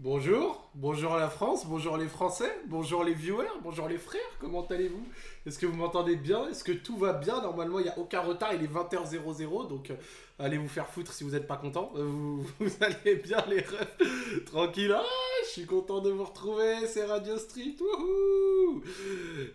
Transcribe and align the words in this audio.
Bonjour, 0.00 0.70
bonjour 0.76 1.16
la 1.16 1.28
France, 1.28 1.66
bonjour 1.66 1.96
les 1.96 2.06
Français, 2.06 2.56
bonjour 2.68 3.02
les 3.02 3.14
viewers, 3.14 3.48
bonjour 3.64 3.88
les 3.88 3.98
frères, 3.98 4.20
comment 4.38 4.64
allez-vous? 4.64 5.04
Est-ce 5.44 5.58
que 5.58 5.66
vous 5.66 5.76
m'entendez 5.76 6.14
bien? 6.14 6.48
Est-ce 6.48 6.62
que 6.62 6.70
tout 6.70 6.96
va 6.96 7.14
bien? 7.14 7.42
Normalement, 7.42 7.80
il 7.80 7.82
n'y 7.82 7.88
a 7.88 7.98
aucun 7.98 8.20
retard, 8.20 8.54
il 8.54 8.62
est 8.62 8.72
20h00, 8.72 9.66
donc 9.66 9.90
euh, 9.90 9.96
allez 10.38 10.56
vous 10.56 10.68
faire 10.68 10.86
foutre 10.86 11.12
si 11.12 11.24
vous 11.24 11.30
n'êtes 11.30 11.48
pas 11.48 11.56
content. 11.56 11.90
Euh, 11.96 12.04
vous, 12.04 12.46
vous 12.60 12.70
allez 12.80 13.16
bien 13.16 13.44
les 13.48 13.58
refs? 13.58 14.44
Tranquille, 14.46 14.94
ah, 14.96 15.02
je 15.48 15.52
suis 15.52 15.66
content 15.66 16.00
de 16.00 16.10
vous 16.10 16.24
retrouver, 16.24 16.86
c'est 16.86 17.06
Radio 17.06 17.38
Street, 17.38 17.74
wouhou 17.80 18.82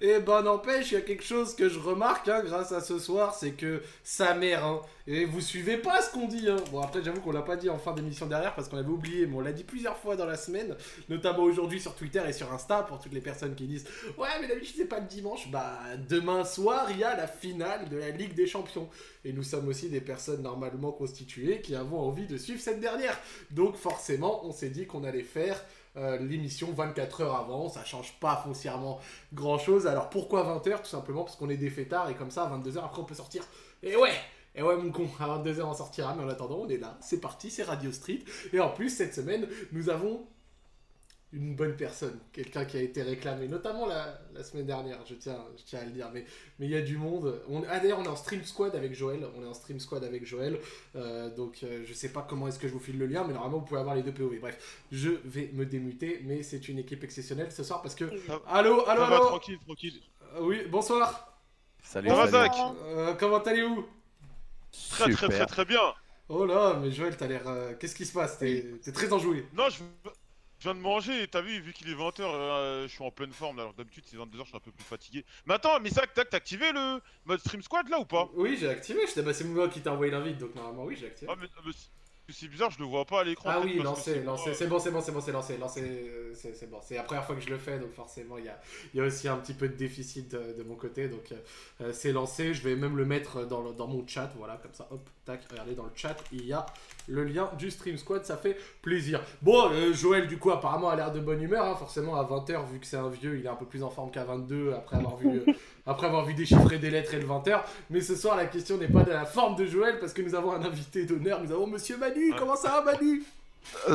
Et 0.02 0.20
ben 0.20 0.42
n'empêche, 0.42 0.92
il 0.92 0.96
y 0.96 0.98
a 0.98 1.02
quelque 1.02 1.24
chose 1.24 1.56
que 1.56 1.70
je 1.70 1.78
remarque 1.78 2.28
hein, 2.28 2.42
grâce 2.44 2.72
à 2.72 2.82
ce 2.82 2.98
soir, 2.98 3.36
c'est 3.36 3.52
que 3.52 3.84
sa 4.04 4.34
mère, 4.34 4.66
hein, 4.66 4.82
et 5.06 5.26
vous 5.26 5.42
suivez 5.42 5.78
pas 5.78 6.02
ce 6.02 6.12
qu'on 6.12 6.28
dit. 6.28 6.50
Hein. 6.50 6.56
Bon 6.72 6.82
après 6.82 7.04
j'avoue 7.04 7.22
qu'on 7.22 7.32
l'a 7.32 7.42
pas 7.42 7.58
dit 7.58 7.70
en 7.70 7.78
fin 7.78 7.94
d'émission 7.94 8.26
derrière 8.26 8.56
parce 8.56 8.70
qu'on 8.70 8.78
avait 8.78 8.90
oublié, 8.90 9.28
mais 9.28 9.36
on 9.36 9.42
l'a 9.42 9.52
dit 9.52 9.64
plusieurs 9.64 9.98
fois 9.98 10.16
dans 10.16 10.26
la 10.26 10.38
semaine, 10.38 10.76
notamment 11.10 11.44
aujourd'hui 11.44 11.80
sur 11.80 11.94
Twitter 11.94 12.22
et 12.28 12.34
sur 12.34 12.52
Insta 12.52 12.84
pour 12.84 13.00
toutes 13.00 13.14
les 13.14 13.22
personnes 13.22 13.54
qui 13.54 13.66
disent 13.66 13.86
ouais 14.18 14.30
mais 14.42 14.48
d'habitude 14.48 14.76
c'est 14.78 14.86
pas 14.86 15.00
le 15.00 15.08
dimanche. 15.08 15.52
Bah 15.52 15.78
demain 16.10 16.44
soir 16.46 16.88
il 16.90 17.00
y 17.00 17.04
a 17.04 17.16
la 17.16 17.28
finale 17.28 17.90
de 17.90 17.98
la 17.98 18.10
Ligue 18.10 18.34
des 18.34 18.48
Champions 18.48 18.90
et 19.26 19.34
nous 19.34 19.44
sommes 19.44 19.68
aussi 19.68 19.90
des 19.90 20.02
personnes 20.02 20.42
normalement 20.42 20.92
constituées 20.92 21.62
qui 21.62 21.76
avons 21.76 22.00
envie 22.00 22.28
de 22.28 22.38
suivre 22.38 22.62
cette 22.62 22.80
dernière. 22.80 23.18
Donc 23.52 23.76
forcément 23.76 24.46
on 24.46 24.52
s'est 24.52 24.70
dit 24.70 24.86
qu'on 24.86 25.04
allait 25.04 25.24
faire 25.24 25.64
euh, 25.96 26.18
l'émission 26.18 26.72
24 26.72 27.22
heures 27.22 27.36
avant, 27.36 27.70
ça 27.70 27.84
change 27.86 28.14
pas 28.20 28.42
foncièrement 28.44 29.00
grand 29.34 29.58
chose. 29.58 29.88
Alors 29.88 30.10
pourquoi 30.10 30.44
20 30.44 30.68
heures? 30.68 30.82
Tout 30.82 30.90
simplement 30.90 31.24
parce 31.24 31.36
qu'on 31.36 31.50
est 31.50 31.58
des 31.58 31.70
fêtards 31.70 32.10
et 32.10 32.16
comme 32.16 32.32
ça 32.32 32.44
à 32.44 32.50
22 32.50 32.78
heures 32.78 32.86
après 32.86 33.02
on 33.02 33.06
peut 33.06 33.16
sortir. 33.16 33.44
Et 33.82 33.96
ouais 33.96 34.14
et 34.56 34.62
ouais, 34.62 34.78
mon 34.78 34.92
con, 34.92 35.08
à 35.20 35.26
22h 35.40 35.64
on 35.64 35.74
sortira, 35.74 36.14
mais 36.16 36.24
en 36.24 36.30
attendant, 36.30 36.60
on 36.60 36.70
est 36.70 36.78
là, 36.78 36.96
c'est 37.02 37.20
parti, 37.20 37.50
c'est 37.50 37.64
Radio 37.64 37.92
Street. 37.92 38.20
Et 38.52 38.60
en 38.60 38.70
plus, 38.70 38.90
cette 38.90 39.16
semaine, 39.16 39.48
nous 39.72 39.90
avons 39.90 40.28
une 41.34 41.56
bonne 41.56 41.76
personne, 41.76 42.20
quelqu'un 42.32 42.64
qui 42.66 42.78
a 42.78 42.82
été 42.82 43.02
réclamé, 43.02 43.48
notamment 43.48 43.86
la, 43.88 44.20
la, 44.34 44.44
semaine 44.44 44.66
dernière, 44.66 45.00
je 45.06 45.16
tiens, 45.16 45.44
je 45.58 45.64
tiens 45.64 45.80
à 45.80 45.86
le 45.86 45.92
dire, 45.92 46.10
mais 46.14 46.26
mais 46.60 46.68
il 46.68 46.72
y 46.72 46.76
a 46.76 46.82
du 46.82 46.98
monde. 46.98 47.42
On, 47.50 47.64
ah 47.70 47.80
d'ailleurs, 47.80 48.00
on 48.00 48.04
est 48.04 48.08
en 48.10 48.16
stream 48.16 48.44
squad 48.44 48.76
avec 48.76 48.94
Joël, 48.94 49.26
on 49.36 49.44
est 49.44 49.48
en 49.48 49.54
stream 49.54 49.80
squad 49.80 50.04
avec 50.04 50.26
Joël, 50.26 50.60
euh, 50.96 51.30
donc 51.36 51.60
euh, 51.64 51.84
je 51.86 51.94
sais 51.94 52.10
pas 52.10 52.26
comment 52.28 52.48
est-ce 52.48 52.60
que 52.60 52.68
je 52.68 52.74
vous 52.74 52.80
file 52.80 52.98
le 53.00 53.08
lien, 53.08 53.24
mais 53.26 53.34
normalement 53.34 53.60
vous 53.60 53.66
pouvez 53.66 53.80
avoir 53.80 53.96
les 53.96 54.04
deux 54.04 54.14
POV. 54.14 54.40
Bref, 54.40 54.86
je 54.92 55.10
vais 55.26 55.50
me 55.54 55.66
démuter, 55.66 56.22
mais 56.24 56.44
c'est 56.44 56.70
une 56.70 56.80
équipe 56.80 57.04
exceptionnelle 57.04 57.52
ce 57.52 57.64
soir 57.64 57.82
parce 57.82 57.96
que. 57.96 58.06
Allô, 58.48 58.88
allô, 58.88 59.02
allô. 59.02 59.20
tranquille, 59.26 59.60
tranquille. 59.60 60.00
Euh, 60.36 60.42
oui, 60.42 60.62
bonsoir. 60.70 61.42
Salut, 61.82 62.10
Zach. 62.30 62.54
comment 63.20 63.40
allez-vous? 63.44 63.86
Très 64.92 65.12
très 65.12 65.30
très 65.30 65.46
très 65.46 65.66
bien. 65.66 65.94
Oh 66.30 66.46
là, 66.46 66.80
mais 66.82 66.92
Joël, 66.92 67.16
t'as 67.18 67.28
l'air. 67.28 67.48
euh, 67.48 67.74
Qu'est-ce 67.80 67.96
qui 67.96 68.06
se 68.06 68.14
passe? 68.14 68.40
T'es 68.40 68.66
t'es 68.84 68.92
très 68.92 69.12
enjoué. 69.12 69.46
Non, 69.54 69.70
je, 69.70 69.84
je 70.64 70.70
viens 70.70 70.76
de 70.76 70.80
manger, 70.80 71.28
t'as 71.28 71.42
vu, 71.42 71.60
vu 71.60 71.74
qu'il 71.74 71.90
est 71.90 71.94
20h, 71.94 72.84
je 72.84 72.88
suis 72.88 73.04
en 73.04 73.12
pleine 73.12 73.34
forme. 73.34 73.60
Alors 73.60 73.74
d'habitude, 73.74 74.06
c'est 74.08 74.16
22h, 74.16 74.44
je 74.44 74.48
suis 74.48 74.56
un 74.56 74.62
peu 74.62 74.72
plus 74.72 74.86
fatigué. 74.86 75.26
Mais 75.46 75.56
attends, 75.56 75.78
mais 75.82 75.90
ça, 75.90 76.04
t'as 76.08 76.24
activé 76.38 76.72
le 76.72 77.02
mode 77.26 77.42
stream 77.42 77.62
squad 77.62 77.90
là 77.90 78.00
ou 78.00 78.06
pas? 78.06 78.30
Oui, 78.34 78.56
j'ai 78.58 78.70
activé. 78.70 79.02
Je 79.14 79.20
bah, 79.20 79.34
c'est 79.34 79.44
moi 79.44 79.68
qui 79.68 79.82
t'a 79.82 79.92
envoyé 79.92 80.10
l'invite, 80.14 80.38
donc 80.38 80.56
normalement, 80.56 80.86
oui, 80.86 80.96
j'ai 80.98 81.08
activé. 81.08 81.30
Ah, 81.30 81.36
mais, 81.38 81.48
mais 81.66 81.72
c'est- 81.74 82.48
bizarre, 82.48 82.72
je 82.72 82.80
le 82.80 82.86
vois 82.86 83.04
pas 83.04 83.20
à 83.20 83.24
l'écran. 83.26 83.50
Ah 83.52 83.60
oui, 83.60 83.76
lancé, 83.84 84.22
lancé, 84.24 84.54
c'est 84.54 84.68
bon, 84.68 84.80
c'est 84.80 84.90
bon, 84.92 85.02
c'est 85.02 85.12
bon, 85.12 85.20
c'est 85.20 85.34
lancé, 85.34 85.58
lancé, 85.58 85.82
euh, 85.84 86.34
c'est 86.34 86.70
bon. 86.70 86.80
C'est 86.82 86.96
la 86.96 87.04
première 87.04 87.26
fois 87.26 87.36
que 87.36 87.42
je 87.42 87.50
le 87.50 87.58
fais, 87.58 87.78
donc 87.78 87.92
forcément, 87.92 88.38
il 88.38 88.46
y 88.46 88.50
a, 88.50 88.58
il 88.94 88.98
y 88.98 89.02
a 89.02 89.06
aussi 89.06 89.28
un 89.28 89.36
petit 89.36 89.54
peu 89.54 89.68
de 89.68 89.76
déficit 89.76 90.32
de, 90.32 90.54
de 90.54 90.64
mon 90.64 90.76
côté, 90.76 91.10
donc 91.10 91.34
euh, 91.82 91.92
c'est 91.92 92.14
lancé. 92.14 92.54
Je 92.54 92.62
vais 92.64 92.78
même 92.78 92.96
le 92.96 93.04
mettre 93.06 93.44
dans, 93.46 93.62
le- 93.62 93.74
dans 93.74 93.88
mon 93.88 94.08
chat, 94.08 94.32
voilà, 94.38 94.56
comme 94.56 94.74
ça, 94.74 94.88
hop, 94.92 95.02
tac, 95.26 95.42
regardez 95.52 95.76
dans 95.76 95.84
le 95.84 95.92
chat, 95.94 96.16
il 96.32 96.46
y 96.46 96.54
a 96.54 96.66
le 97.08 97.24
lien 97.24 97.50
du 97.58 97.72
Stream 97.72 97.98
Squad, 97.98 98.26
ça 98.26 98.38
fait 98.38 98.58
plaisir. 98.82 99.22
Bon, 99.42 99.70
euh, 99.72 99.94
Joël, 99.94 100.28
du 100.28 100.38
coup, 100.38 100.52
apparemment, 100.52 100.90
a 100.90 100.96
l'air 100.96 101.12
de 101.12 101.20
bonne 101.20 101.42
humeur, 101.42 101.66
hein, 101.66 101.76
forcément, 101.76 102.16
à 102.16 102.24
20h, 102.24 102.66
vu 102.72 102.80
que 102.80 102.86
c'est 102.86 102.98
un 102.98 103.10
vieux, 103.10 103.38
il 103.38 103.46
est 103.46 103.50
un 103.50 103.56
peu 103.56 103.66
plus 103.66 103.84
en 103.84 103.90
forme 103.90 104.12
qu'à 104.12 104.24
22, 104.24 104.74
après 104.74 104.98
avoir 104.98 105.18
vu... 105.18 105.28
euh, 105.30 105.46
après 105.86 106.08
avoir 106.08 106.26
vu 106.26 106.34
déchiffrer 106.34 106.80
des 106.80 106.90
lettres 106.90 107.14
et 107.14 107.20
le 107.20 107.28
20h. 107.28 107.62
Mais 107.90 108.02
ce 108.02 108.16
soir, 108.16 108.36
la 108.38 108.46
question 108.46 108.78
n'est 108.78 108.88
pas 108.88 109.04
de 109.04 109.12
la 109.12 109.26
forme 109.26 109.56
de 109.56 109.66
Joël, 109.66 110.00
parce 110.00 110.14
que 110.14 110.22
nous 110.22 110.36
avons 110.36 110.52
un 110.54 110.64
invité 110.64 111.06
d'honneur. 111.06 111.42
Nous 111.44 111.52
avons 111.52 111.68
Monsieur 111.68 111.98
Manu. 111.98 112.34
Comment 112.38 112.56
ça 112.56 112.70
va, 112.70 112.92
Manu? 112.94 113.24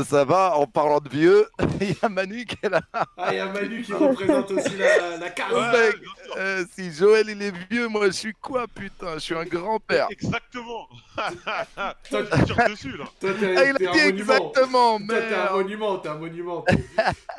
Ça 0.04 0.24
va, 0.24 0.56
en 0.56 0.66
parlant 0.66 0.98
de 1.00 1.08
vieux, 1.08 1.46
il 1.80 1.90
y 1.90 1.96
a 2.02 2.08
Manu 2.08 2.44
qui 2.44 2.56
est 2.62 2.68
là. 2.68 2.80
Ah, 3.16 3.28
il 3.32 3.36
y 3.36 3.40
a 3.40 3.46
Manu 3.46 3.82
qui 3.82 3.92
représente 3.92 4.50
aussi 4.50 4.76
la, 4.76 5.16
la. 5.18 5.26
Ouais. 5.26 5.90
Euh, 6.36 6.64
si 6.74 6.92
Joël 6.92 7.26
il 7.30 7.40
est 7.42 7.52
vieux, 7.70 7.88
moi 7.88 8.06
je 8.06 8.12
suis 8.12 8.32
quoi 8.34 8.66
putain? 8.66 9.14
Je 9.14 9.18
suis 9.20 9.34
un 9.34 9.44
grand-père. 9.44 10.08
Exactement. 10.10 10.88
Toi, 12.10 12.22
Je 12.30 12.44
tire 12.44 12.68
dessus 12.68 12.96
là. 12.96 13.04
toi, 13.20 13.30
Ah, 13.56 13.64
il 13.64 13.86
a 13.88 13.92
dit 13.92 13.98
exactement, 13.98 14.98
Toi, 14.98 15.16
t'es 15.20 15.34
un 15.34 15.52
monument, 15.52 15.98
t'es 15.98 16.08
un 16.08 16.14
monument. 16.14 16.64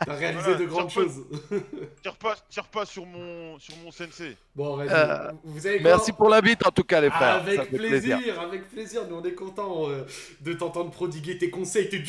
T'as 0.06 0.14
réalisé 0.14 0.44
Voilà, 0.44 0.58
de 0.60 0.66
grandes 0.66 0.88
tire 0.90 1.02
pas- 1.04 1.08
choses. 1.08 1.26
Tire 2.04 2.16
pas, 2.16 2.36
tire 2.50 2.66
pas 2.68 2.86
sur 2.86 3.06
mon, 3.06 3.58
sur 3.60 3.76
mon 3.84 3.92
sensei. 3.92 4.36
Bon, 4.56 4.76
vas-y. 4.78 4.90
Euh, 4.92 5.32
Vous 5.44 5.66
avez 5.68 5.80
Merci 5.80 6.12
pour 6.12 6.30
l'invite 6.30 6.66
en 6.66 6.72
tout 6.72 6.84
cas 6.84 7.00
les 7.02 7.10
frères. 7.10 7.36
avec 7.36 7.70
plaisir, 7.70 8.18
plaisir. 8.18 8.42
avec 8.42 8.70
plaisir. 8.70 9.02
Nous, 9.10 9.16
on 9.18 9.24
est 9.24 9.34
content 9.34 9.90
euh, 9.90 10.06
de 10.42 10.54
t'entendre 10.54 10.92
prodiguer 10.92 11.38
tes 11.38 11.50
conseils, 11.50 11.90
tes 11.90 12.00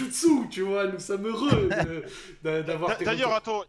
tu 0.50 0.62
vois. 0.62 0.86
Nous 0.86 0.98
sommes 0.98 1.26
heureux 1.26 1.68
d'avoir 2.42 2.98
D'ailleurs, 2.98 3.32
attends, 3.32 3.62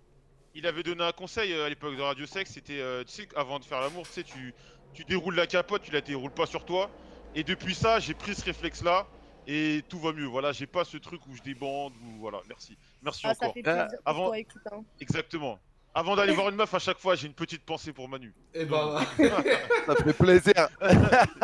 il 0.53 0.65
avait 0.67 0.83
donné 0.83 1.03
un 1.03 1.11
conseil 1.11 1.53
euh, 1.53 1.65
à 1.65 1.69
l'époque 1.69 1.95
de 1.95 2.01
Radio 2.01 2.25
Sex, 2.25 2.51
c'était, 2.51 2.79
euh, 2.79 3.03
tu 3.03 3.13
sais, 3.13 3.27
avant 3.35 3.59
de 3.59 3.65
faire 3.65 3.79
l'amour, 3.81 4.05
tu 4.07 4.13
sais, 4.13 4.23
tu, 4.23 4.53
tu 4.93 5.03
déroules 5.05 5.35
la 5.35 5.47
capote, 5.47 5.81
tu 5.83 5.91
la 5.91 6.01
déroules 6.01 6.31
pas 6.31 6.45
sur 6.45 6.65
toi. 6.65 6.89
Et 7.35 7.43
depuis 7.43 7.73
ça, 7.75 7.99
j'ai 7.99 8.13
pris 8.13 8.35
ce 8.35 8.43
réflexe-là 8.43 9.07
et 9.47 9.81
tout 9.87 9.99
va 9.99 10.11
mieux. 10.11 10.25
Voilà, 10.25 10.51
j'ai 10.51 10.67
pas 10.67 10.83
ce 10.83 10.97
truc 10.97 11.25
où 11.27 11.35
je 11.35 11.41
débande 11.41 11.93
ou 12.03 12.19
voilà. 12.19 12.41
Merci, 12.49 12.77
merci 13.01 13.21
Ah, 13.25 13.33
ça 13.33 13.45
encore. 13.45 13.53
fait 13.53 13.63
plaisir 13.63 13.87
pour 13.87 13.99
avant- 14.05 14.27
toi, 14.27 14.39
écoute. 14.39 14.61
Hein. 14.71 14.83
Exactement. 14.99 15.59
Avant 15.93 16.15
d'aller 16.15 16.31
voir 16.33 16.47
une 16.47 16.55
meuf, 16.55 16.73
à 16.73 16.79
chaque 16.79 16.99
fois, 16.99 17.15
j'ai 17.15 17.27
une 17.27 17.33
petite 17.33 17.65
pensée 17.65 17.91
pour 17.91 18.07
Manu. 18.07 18.33
Eh 18.53 18.63
ben, 18.63 18.99
Ça 19.85 19.95
fait 19.95 20.13
plaisir. 20.13 20.53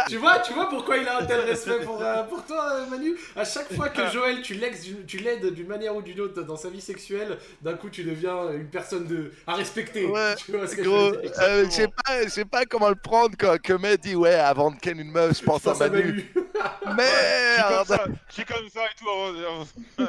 tu 0.08 0.16
vois, 0.18 0.40
tu 0.40 0.54
vois 0.54 0.70
pourquoi 0.70 0.98
il 0.98 1.08
a 1.08 1.18
un 1.20 1.26
tel 1.26 1.42
respect 1.42 1.82
pour, 1.84 2.02
euh, 2.02 2.24
pour 2.24 2.46
toi, 2.46 2.76
euh, 2.76 2.86
Manu? 2.86 3.14
À 3.36 3.44
chaque 3.44 3.74
fois 3.74 3.90
que 3.90 4.10
Joël, 4.10 4.42
tu 4.42 4.54
l'aides 4.54 5.54
d'une- 5.54 5.68
manière 5.68 5.94
ou 5.96 6.02
d'une 6.02 6.22
autre 6.22 6.42
dans 6.44 6.56
sa 6.56 6.70
vie 6.70 6.80
sexuelle, 6.80 7.38
d'un 7.62 7.74
coup, 7.74 7.90
tu 7.90 8.06
deviens 8.06 8.50
une 8.54 8.70
personne 8.70 9.06
de 9.06 9.34
à 9.46 9.56
respecter. 9.56 10.06
Ouais, 10.06 10.36
tu 10.38 10.54
vois 10.54 10.66
ce 10.66 10.76
que 10.78 10.84
je 10.84 10.90
Gros, 10.90 11.14
euh, 11.42 11.66
je 11.66 11.70
sais 11.70 11.88
pas, 11.90 12.24
je 12.24 12.30
sais 12.30 12.46
pas 12.46 12.66
comment 12.66 12.88
le 12.90 12.96
prendre 12.96 13.36
quand 13.38 13.58
que 13.62 13.74
May 13.74 13.98
dit 13.98 14.16
ouais 14.16 14.34
avant 14.36 14.72
de 14.72 14.78
ken 14.78 14.98
une 14.98 15.12
meuf, 15.12 15.40
je 15.40 15.44
pense 15.44 15.68
à 15.68 15.74
Manu. 15.74 16.04
Manu. 16.04 16.32
Je 16.34 16.40
suis 16.40 16.86
comme 16.86 16.96
Merde. 16.96 17.88
ça, 17.88 18.06
je 18.30 18.34
suis 18.34 18.46
comme 18.46 18.70
ça 18.70 18.82
et 18.86 18.96
tout. 18.98 20.06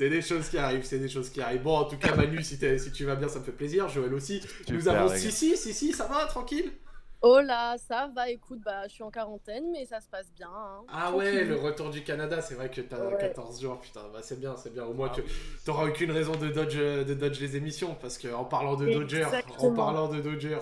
C'est 0.00 0.08
des 0.08 0.22
choses 0.22 0.48
qui 0.48 0.56
arrivent, 0.56 0.82
c'est 0.82 0.98
des 0.98 1.10
choses 1.10 1.28
qui 1.28 1.42
arrivent. 1.42 1.60
Bon, 1.62 1.76
en 1.76 1.84
tout 1.84 1.98
cas, 1.98 2.14
Manu, 2.14 2.42
si, 2.42 2.58
t'es- 2.58 2.78
si 2.78 2.90
tu 2.90 3.04
vas 3.04 3.16
bien, 3.16 3.28
ça 3.28 3.38
me 3.38 3.44
fait 3.44 3.52
plaisir. 3.52 3.86
Joël 3.90 4.14
aussi. 4.14 4.40
Nous 4.70 4.88
avons 4.88 5.04
les 5.04 5.10
gars. 5.10 5.18
Sissi, 5.18 5.58
Sissi, 5.58 5.92
ça 5.92 6.06
va, 6.06 6.24
tranquille? 6.24 6.72
Oh 7.20 7.38
là, 7.42 7.76
ça 7.76 8.08
va, 8.16 8.30
écoute, 8.30 8.60
bah, 8.64 8.88
je 8.88 8.94
suis 8.94 9.02
en 9.02 9.10
quarantaine, 9.10 9.64
mais 9.72 9.84
ça 9.84 10.00
se 10.00 10.08
passe 10.08 10.32
bien. 10.34 10.48
Hein. 10.50 10.84
Ah 10.90 11.12
ouais, 11.12 11.30
Tranquille. 11.32 11.48
le 11.50 11.56
retour 11.56 11.90
du 11.90 12.02
Canada, 12.02 12.40
c'est 12.40 12.54
vrai 12.54 12.70
que 12.70 12.80
t'as 12.80 12.96
Ouais. 12.96 13.18
14 13.20 13.60
jours, 13.60 13.78
putain, 13.78 14.00
bah 14.10 14.20
c'est 14.22 14.40
bien, 14.40 14.56
c'est 14.56 14.72
bien. 14.72 14.84
Au 14.84 14.94
moins, 14.94 15.08
Ah 15.12 15.16
tu 15.16 15.20
oui. 15.20 15.28
t'auras 15.66 15.84
aucune 15.86 16.12
raison 16.12 16.34
de 16.34 16.48
dodge, 16.48 16.78
de 16.78 17.12
dodge 17.12 17.38
les 17.38 17.56
émissions, 17.58 17.94
parce 18.00 18.16
que 18.16 18.28
en 18.32 18.46
parlant 18.46 18.76
de 18.76 18.90
Dodger, 18.90 19.26
en 19.58 19.74
parlant 19.74 20.08
de 20.08 20.22
Dodger, 20.22 20.60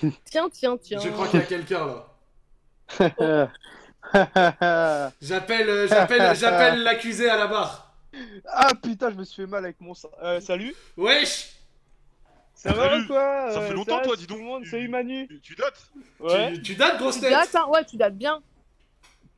Tiens, 0.26 0.48
tiens, 0.52 0.76
tiens. 0.76 1.00
je 1.00 1.08
crois 1.08 1.26
qu'il 1.26 1.40
y 1.40 1.42
a 1.42 1.46
quelqu'un 1.46 1.86
là. 1.86 2.06
J'appelle, 5.20 5.68
euh, 5.68 5.88
j'appelle, 5.88 6.36
j'appelle 6.36 6.84
l'accusé 6.84 7.28
à 7.28 7.36
la 7.36 7.48
barre. 7.48 7.85
Ah 8.46 8.72
putain, 8.82 9.10
je 9.10 9.16
me 9.16 9.24
suis 9.24 9.42
fait 9.42 9.46
mal 9.48 9.64
avec 9.64 9.80
mon 9.80 9.94
sang. 9.94 10.10
Euh, 10.22 10.40
salut 10.40 10.74
Wesh 10.96 11.52
Ça 12.54 12.72
va 12.72 12.90
Salut. 12.90 13.04
ou 13.04 13.06
quoi 13.08 13.50
Ça 13.52 13.60
Euh, 13.60 13.68
fait 13.68 13.74
longtemps, 13.74 14.02
toi, 14.02 14.16
dis 14.16 14.26
tout 14.26 14.34
donc. 14.34 14.42
le 14.42 14.48
monde, 14.48 14.62
Tu- 14.64 14.70
salut 14.70 14.88
Manu 14.88 15.26
Tu, 15.28 15.40
tu 15.40 15.54
dates? 15.56 15.90
Ouais, 16.20 16.52
tu, 16.54 16.62
tu 16.62 16.74
dates, 16.74 16.98
grosse 16.98 17.16
Tu 17.16 17.20
tête? 17.22 17.30
dates, 17.30 17.54
hein? 17.54 17.66
Ouais, 17.68 17.84
tu 17.84 17.96
dates 17.96 18.16
bien. 18.16 18.42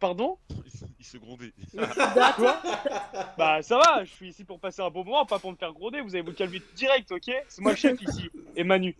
pardon? 0.01 0.39
Il, 0.65 0.71
se- 0.71 0.85
il 1.01 1.05
se 1.05 1.17
grondait. 1.19 1.53
Tu 1.71 1.77
dates. 1.77 2.37
Quoi 2.37 2.63
Bah 3.39 3.63
ça 3.63 3.79
va, 3.79 4.05
je 4.05 4.11
suis 4.11 4.29
ici 4.29 4.45
pour 4.45 4.61
passer 4.61 4.81
un 4.83 4.91
bon 4.91 5.05
moment, 5.05 5.27
pas 5.27 5.39
pour 5.41 5.51
me 5.51 5.57
faire 5.57 5.73
gronder, 5.73 6.01
vous 6.01 6.15
allez 6.15 6.23
vous 6.23 6.33
calmer 6.33 6.63
direct, 6.77 7.11
ok? 7.11 7.31
C'est 7.49 7.61
moi 7.63 7.73
le 7.73 7.77
chef 7.77 8.01
ici, 8.03 8.31
et 8.55 8.63
Manu. 8.65 8.97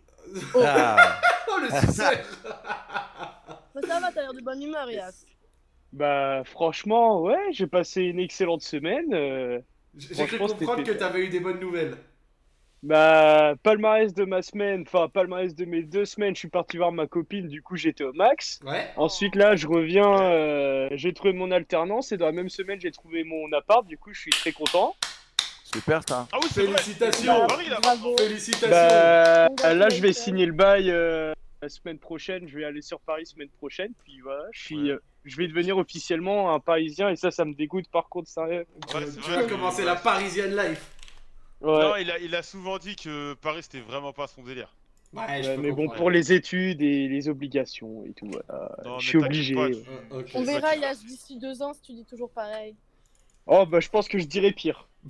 Ah. 0.63 1.19
Oh 1.47 1.57
le 1.61 1.69
succès 1.79 2.23
Mais 3.75 3.81
ça 3.87 3.99
va, 3.99 4.11
t'as 4.11 4.21
l'air 4.21 4.33
de 4.33 4.41
bonne 4.41 4.61
humeur, 4.61 4.91
Yas. 4.91 5.25
Bah 5.93 6.43
franchement, 6.45 7.21
ouais, 7.21 7.51
j'ai 7.51 7.67
passé 7.67 8.03
une 8.03 8.19
excellente 8.19 8.61
semaine. 8.61 9.13
euh, 9.13 9.59
J'ai 9.97 10.25
cru 10.25 10.37
comprendre 10.37 10.83
que 10.83 10.91
t'avais 10.91 11.25
eu 11.25 11.29
des 11.29 11.39
bonnes 11.39 11.59
nouvelles. 11.59 11.95
Bah, 12.81 13.55
palmarès 13.61 14.13
de 14.13 14.23
ma 14.23 14.41
semaine, 14.41 14.83
enfin 14.87 15.09
palmarès 15.09 15.53
de 15.53 15.65
mes 15.65 15.83
deux 15.83 16.05
semaines, 16.05 16.33
je 16.33 16.39
suis 16.39 16.47
parti 16.47 16.77
voir 16.77 16.93
ma 16.93 17.07
copine, 17.07 17.49
du 17.49 17.61
coup 17.61 17.75
j'étais 17.75 18.05
au 18.05 18.13
max. 18.13 18.59
Ouais 18.63 18.87
Ensuite 18.95 19.35
là, 19.35 19.57
je 19.57 19.67
reviens, 19.67 20.21
euh, 20.21 20.87
j'ai 20.93 21.11
trouvé 21.11 21.33
mon 21.33 21.51
alternance 21.51 22.13
et 22.13 22.17
dans 22.17 22.27
la 22.27 22.31
même 22.31 22.47
semaine 22.47 22.79
j'ai 22.79 22.91
trouvé 22.91 23.25
mon 23.25 23.51
appart, 23.51 23.85
du 23.85 23.97
coup 23.97 24.13
je 24.13 24.21
suis 24.21 24.31
très 24.31 24.53
content. 24.53 24.95
Super 25.65 26.01
ça. 26.07 26.25
Ah 26.31 26.37
oui, 26.41 26.47
vrai. 26.47 26.77
Félicitations. 26.77 27.45
Bravo. 27.81 28.15
Félicitations 28.17 28.69
Bah, 28.71 29.73
là 29.73 29.89
je 29.89 30.01
vais 30.01 30.13
signer 30.13 30.45
le 30.45 30.53
bail 30.53 30.89
euh, 30.89 31.33
la 31.61 31.67
semaine 31.67 31.99
prochaine, 31.99 32.47
je 32.47 32.57
vais 32.57 32.63
aller 32.63 32.81
sur 32.81 33.01
Paris 33.01 33.25
semaine 33.25 33.49
prochaine, 33.49 33.91
puis 34.05 34.21
voilà, 34.23 34.45
je 34.53 34.61
suis, 34.63 34.91
Ouais. 34.93 34.97
Je 35.25 35.37
vais 35.37 35.47
devenir 35.47 35.77
officiellement 35.77 36.53
un 36.53 36.59
Parisien 36.59 37.09
et 37.09 37.15
ça, 37.15 37.31
ça 37.31 37.45
me 37.45 37.53
dégoûte 37.53 37.87
par 37.89 38.09
contre 38.09 38.29
sérieux. 38.29 38.65
Tu, 38.87 38.97
Ouais, 38.97 39.03
tu 39.05 39.31
vas 39.31 39.43
commencer 39.43 39.83
la 39.83 39.95
Parisienne 39.95 40.55
life. 40.55 40.91
Ouais. 41.61 41.83
Non, 41.83 41.95
il 41.97 42.09
a, 42.09 42.19
il 42.19 42.35
a 42.35 42.43
souvent 42.43 42.77
dit 42.77 42.95
que 42.95 43.33
Paris 43.35 43.63
c'était 43.63 43.81
vraiment 43.81 44.13
pas 44.13 44.27
son 44.27 44.43
délire. 44.43 44.73
Ouais, 45.11 45.41
je 45.41 45.51
mais 45.59 45.71
bon, 45.71 45.89
pour 45.89 46.11
les 46.11 46.33
études 46.33 46.81
et 46.81 47.07
les 47.07 47.29
obligations 47.29 48.03
et 48.05 48.13
tout, 48.13 48.27
voilà. 48.27 48.75
Non, 48.85 48.99
je 48.99 49.07
suis 49.07 49.17
obligé. 49.17 49.55
pas, 49.55 49.67
ok. 50.17 50.31
On 50.35 50.43
verra, 50.43 50.75
il 50.75 50.81
y 50.81 50.85
a 50.85 50.93
d'ici 50.93 51.39
deux 51.39 51.61
ans 51.63 51.73
si 51.73 51.81
tu 51.81 51.93
dis 51.93 52.05
toujours 52.05 52.29
pareil. 52.29 52.75
Oh, 53.47 53.65
bah, 53.65 53.79
je 53.79 53.89
pense 53.89 54.07
que 54.07 54.19
je 54.19 54.25
dirais 54.25 54.51
pire. 54.51 54.87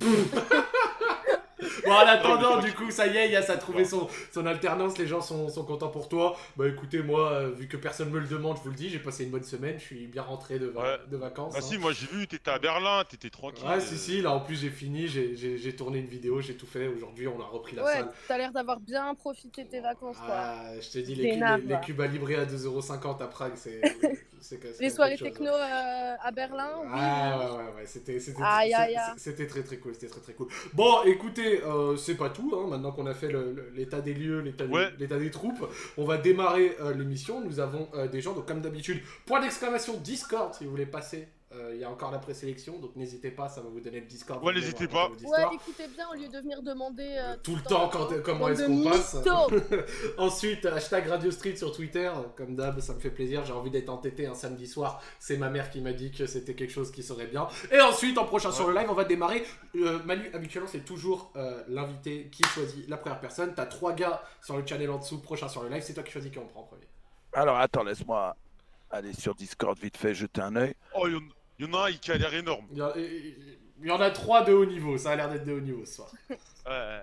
Bon, 1.84 1.92
en 1.92 2.06
attendant, 2.06 2.60
du 2.60 2.72
coup, 2.72 2.90
ça 2.90 3.06
y 3.06 3.16
est, 3.16 3.30
Yass 3.30 3.50
a 3.50 3.56
trouvé 3.56 3.84
son, 3.84 4.08
son 4.32 4.46
alternance, 4.46 4.96
les 4.98 5.06
gens 5.06 5.20
sont, 5.20 5.48
sont 5.48 5.64
contents 5.64 5.88
pour 5.88 6.08
toi. 6.08 6.36
Bah 6.56 6.66
écoutez, 6.68 7.02
moi, 7.02 7.30
euh, 7.32 7.50
vu 7.50 7.68
que 7.68 7.76
personne 7.76 8.10
me 8.10 8.18
le 8.18 8.26
demande, 8.26 8.56
je 8.58 8.62
vous 8.62 8.70
le 8.70 8.74
dis, 8.76 8.88
j'ai 8.90 8.98
passé 8.98 9.24
une 9.24 9.30
bonne 9.30 9.44
semaine, 9.44 9.78
je 9.78 9.84
suis 9.84 10.06
bien 10.06 10.22
rentré 10.22 10.58
de, 10.58 10.66
va- 10.66 10.80
Ouais. 10.82 10.98
de 11.10 11.16
vacances. 11.16 11.52
Bah 11.52 11.60
hein. 11.62 11.66
si, 11.66 11.78
moi 11.78 11.92
j'ai 11.92 12.06
vu, 12.06 12.26
t'étais 12.26 12.50
à 12.50 12.58
Berlin, 12.58 13.04
t'étais 13.08 13.30
tranquille. 13.30 13.66
Ouais, 13.66 13.80
si, 13.80 13.96
si, 13.98 14.22
là 14.22 14.32
en 14.32 14.40
plus 14.40 14.60
j'ai 14.60 14.70
fini, 14.70 15.06
j'ai- 15.08 15.36
j'ai 15.36 15.58
j'ai 15.58 15.76
tourné 15.76 15.98
une 15.98 16.06
vidéo, 16.06 16.40
j'ai 16.40 16.54
tout 16.56 16.66
fait. 16.66 16.86
Aujourd'hui, 16.88 17.28
on 17.28 17.40
a 17.40 17.44
repris 17.46 17.76
la 17.76 17.84
Ouais, 17.84 17.92
salle. 17.94 18.12
t'as 18.28 18.38
l'air 18.38 18.52
d'avoir 18.52 18.80
bien 18.80 19.14
profité 19.14 19.64
de 19.64 19.68
tes 19.70 19.80
vacances, 19.80 20.16
quoi. 20.18 20.26
Ah, 20.30 20.80
je 20.80 20.88
t'ai 20.90 21.02
dit, 21.02 21.14
les, 21.14 21.22
Des 21.24 21.30
cubes- 21.32 21.40
nappes, 21.40 21.60
les, 21.60 21.66
les 21.66 21.74
quoi. 21.74 21.80
Cuba 21.80 22.06
Libre 22.06 22.28
à 22.38 22.44
2,50€ 22.44 23.22
à 23.22 23.26
Prague, 23.26 23.52
c'est. 23.56 23.80
Les 24.80 24.90
soirées 24.90 25.16
techno 25.18 25.50
euh, 25.50 26.16
à 26.20 26.30
Berlin, 26.30 26.70
oui. 26.82 26.88
Ah 26.92 27.38
ouais 27.38 27.56
ouais 27.56 27.64
ouais 27.76 27.86
c'était 27.86 28.18
c'était 28.20 29.46
très 29.46 29.62
très 29.62 29.76
cool 29.78 29.94
c'était 29.94 30.08
très 30.08 30.20
très 30.20 30.32
cool 30.32 30.48
bon 30.72 31.02
écoutez 31.04 31.62
euh, 31.62 31.96
c'est 31.96 32.14
pas 32.16 32.30
tout 32.30 32.52
hein, 32.56 32.66
maintenant 32.68 32.92
qu'on 32.92 33.06
a 33.06 33.14
fait 33.14 33.30
l'état 33.74 34.00
des 34.00 34.14
lieux 34.14 34.40
l'état 34.40 34.66
des, 34.66 34.72
Ouais. 34.72 34.88
l'état 34.98 35.18
des 35.18 35.30
troupes 35.30 35.66
on 35.96 36.04
va 36.04 36.16
démarrer 36.16 36.76
euh, 36.80 36.94
l'émission 36.94 37.40
nous 37.40 37.60
avons 37.60 37.88
euh, 37.94 38.08
des 38.08 38.20
gens 38.20 38.32
donc 38.32 38.46
comme 38.46 38.60
d'habitude 38.60 39.00
point 39.26 39.40
d'exclamation 39.40 39.96
Discord 39.98 40.54
si 40.54 40.64
vous 40.64 40.70
voulez 40.70 40.86
passer 40.86 41.28
il 41.72 41.78
y 41.78 41.84
a 41.84 41.90
encore 41.90 42.10
la 42.10 42.18
présélection 42.18 42.78
donc 42.78 42.96
n'hésitez 42.96 43.30
pas 43.30 43.48
ça 43.48 43.60
va 43.60 43.68
vous 43.68 43.80
donner 43.80 44.00
le 44.00 44.06
Discord 44.06 44.42
Ouais, 44.42 44.54
n'hésitez 44.54 44.88
pas. 44.88 45.08
Ouais, 45.08 45.44
écoutez 45.52 45.86
bien 45.88 46.08
au 46.10 46.14
lieu 46.14 46.28
de 46.28 46.38
venir 46.38 46.62
demander 46.62 47.16
euh, 47.18 47.36
tout 47.42 47.54
le 47.54 47.62
temps 47.62 47.88
quand, 47.88 48.08
comment 48.22 48.48
est-ce 48.48 48.64
qu'on 48.66 48.84
passe. 48.84 49.16
Ensuite, 50.18 50.66
hashtag 50.66 51.08
Radio 51.08 51.30
Street 51.30 51.56
sur 51.56 51.72
Twitter, 51.72 52.10
comme 52.36 52.56
d'hab, 52.56 52.80
ça 52.80 52.94
me 52.94 53.00
fait 53.00 53.10
plaisir. 53.10 53.44
J'ai 53.44 53.52
envie 53.52 53.70
d'être 53.70 53.88
entêté 53.88 54.26
un 54.26 54.34
samedi 54.34 54.66
soir. 54.66 55.02
C'est 55.18 55.36
ma 55.36 55.50
mère 55.50 55.70
qui 55.70 55.80
m'a 55.80 55.92
dit 55.92 56.10
que 56.10 56.26
c'était 56.26 56.54
quelque 56.54 56.72
chose 56.72 56.90
qui 56.90 57.02
serait 57.02 57.26
bien. 57.26 57.48
Et 57.70 57.80
ensuite, 57.80 58.18
en 58.18 58.24
prochain 58.24 58.52
sur 58.52 58.68
le 58.68 58.74
live, 58.74 58.86
on 58.88 58.94
va 58.94 59.04
démarrer. 59.04 59.44
Euh, 59.76 59.98
Manu, 60.04 60.30
habituellement, 60.32 60.68
c'est 60.70 60.84
toujours 60.84 61.32
euh, 61.36 61.62
l'invité 61.68 62.28
qui 62.30 62.42
choisit 62.44 62.88
la 62.88 62.96
première 62.96 63.20
personne. 63.20 63.52
T'as 63.54 63.66
trois 63.66 63.92
gars 63.92 64.22
sur 64.42 64.56
le 64.56 64.66
channel 64.66 64.90
en 64.90 64.98
dessous, 64.98 65.20
prochain 65.20 65.48
sur 65.48 65.62
le 65.62 65.68
live. 65.68 65.82
C'est 65.82 65.94
toi 65.94 66.02
qui 66.02 66.12
choisis 66.12 66.30
qui 66.30 66.38
on 66.38 66.46
prend 66.46 66.60
en 66.60 66.64
premier. 66.64 66.86
Alors 67.32 67.58
attends, 67.58 67.84
laisse-moi 67.84 68.36
aller 68.90 69.12
sur 69.12 69.34
Discord 69.34 69.78
vite 69.78 69.96
fait, 69.96 70.14
jeter 70.14 70.40
un 70.40 70.56
œil. 70.56 70.74
Oh, 70.96 71.06
il 71.60 71.66
y 71.66 71.70
en- 71.70 71.74
a 71.82 71.88
un 71.88 71.92
qui 71.92 72.10
a 72.12 72.16
l'air 72.16 72.34
énorme. 72.34 72.66
Il 72.72 72.78
y, 72.78 72.82
en- 72.82 72.92
il 72.96 73.86
y 73.86 73.90
en 73.90 74.00
a 74.00 74.10
trois 74.10 74.42
de 74.44 74.52
haut 74.52 74.64
niveau. 74.66 74.96
Ça 74.98 75.10
a 75.12 75.16
l'air 75.16 75.30
d'être 75.30 75.44
de 75.44 75.52
haut 75.52 75.60
niveau 75.60 75.84
ce 75.84 75.94
soir. 75.96 76.08
Ouais, 76.28 76.36
ouais. 76.66 77.02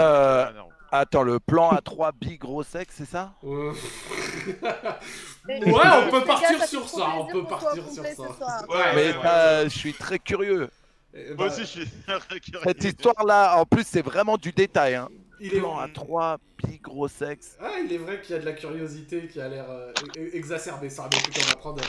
Euh. 0.00 0.46
Attends, 0.94 1.22
le 1.22 1.40
plan 1.40 1.70
à 1.70 1.80
3 1.80 2.12
big 2.12 2.38
gros 2.38 2.62
sexe, 2.62 2.96
c'est 2.98 3.06
ça? 3.08 3.32
Euh, 3.44 3.72
Ouais, 5.48 5.60
on 5.66 6.10
peut 6.10 6.24
partir 6.24 6.58
gars, 6.58 6.66
sur 6.66 6.86
ça, 6.88 7.08
on 7.16 7.26
peut 7.26 7.44
partir 7.44 7.82
sur 7.90 8.04
ça. 8.04 8.66
Ouais, 8.68 8.76
Mais 8.94 9.08
ouais, 9.12 9.16
ouais. 9.16 9.26
euh, 9.26 9.64
je 9.64 9.78
suis 9.78 9.94
très 9.94 10.18
curieux. 10.18 10.68
Eh 11.14 11.28
Moi 11.34 11.36
bah, 11.36 11.46
aussi, 11.46 11.60
je 11.62 11.66
suis. 11.66 11.88
Cette 12.64 12.84
histoire-là, 12.84 13.56
en 13.58 13.64
plus, 13.64 13.86
c'est 13.86 14.02
vraiment 14.02 14.36
du 14.36 14.52
détail. 14.52 14.94
Hein. 14.96 15.08
Il 15.42 15.54
est 15.54 15.58
Plan 15.58 15.78
à 15.78 15.88
3 15.88 16.38
big 16.64 16.80
gros 16.80 17.08
sexe. 17.08 17.56
Ah, 17.60 17.72
il 17.84 17.92
est 17.92 17.98
vrai 17.98 18.20
qu'il 18.20 18.34
y 18.34 18.38
a 18.38 18.40
de 18.40 18.44
la 18.46 18.52
curiosité 18.52 19.26
qui 19.26 19.40
a 19.40 19.48
l'air 19.48 19.66
euh, 19.68 19.92
e- 20.16 20.20
e- 20.20 20.36
exacerbée. 20.36 20.88
Ça, 20.90 21.08
mais 21.12 21.18
écoute, 21.18 21.34
on 21.44 21.48
va 21.50 21.56
prendre. 21.56 21.82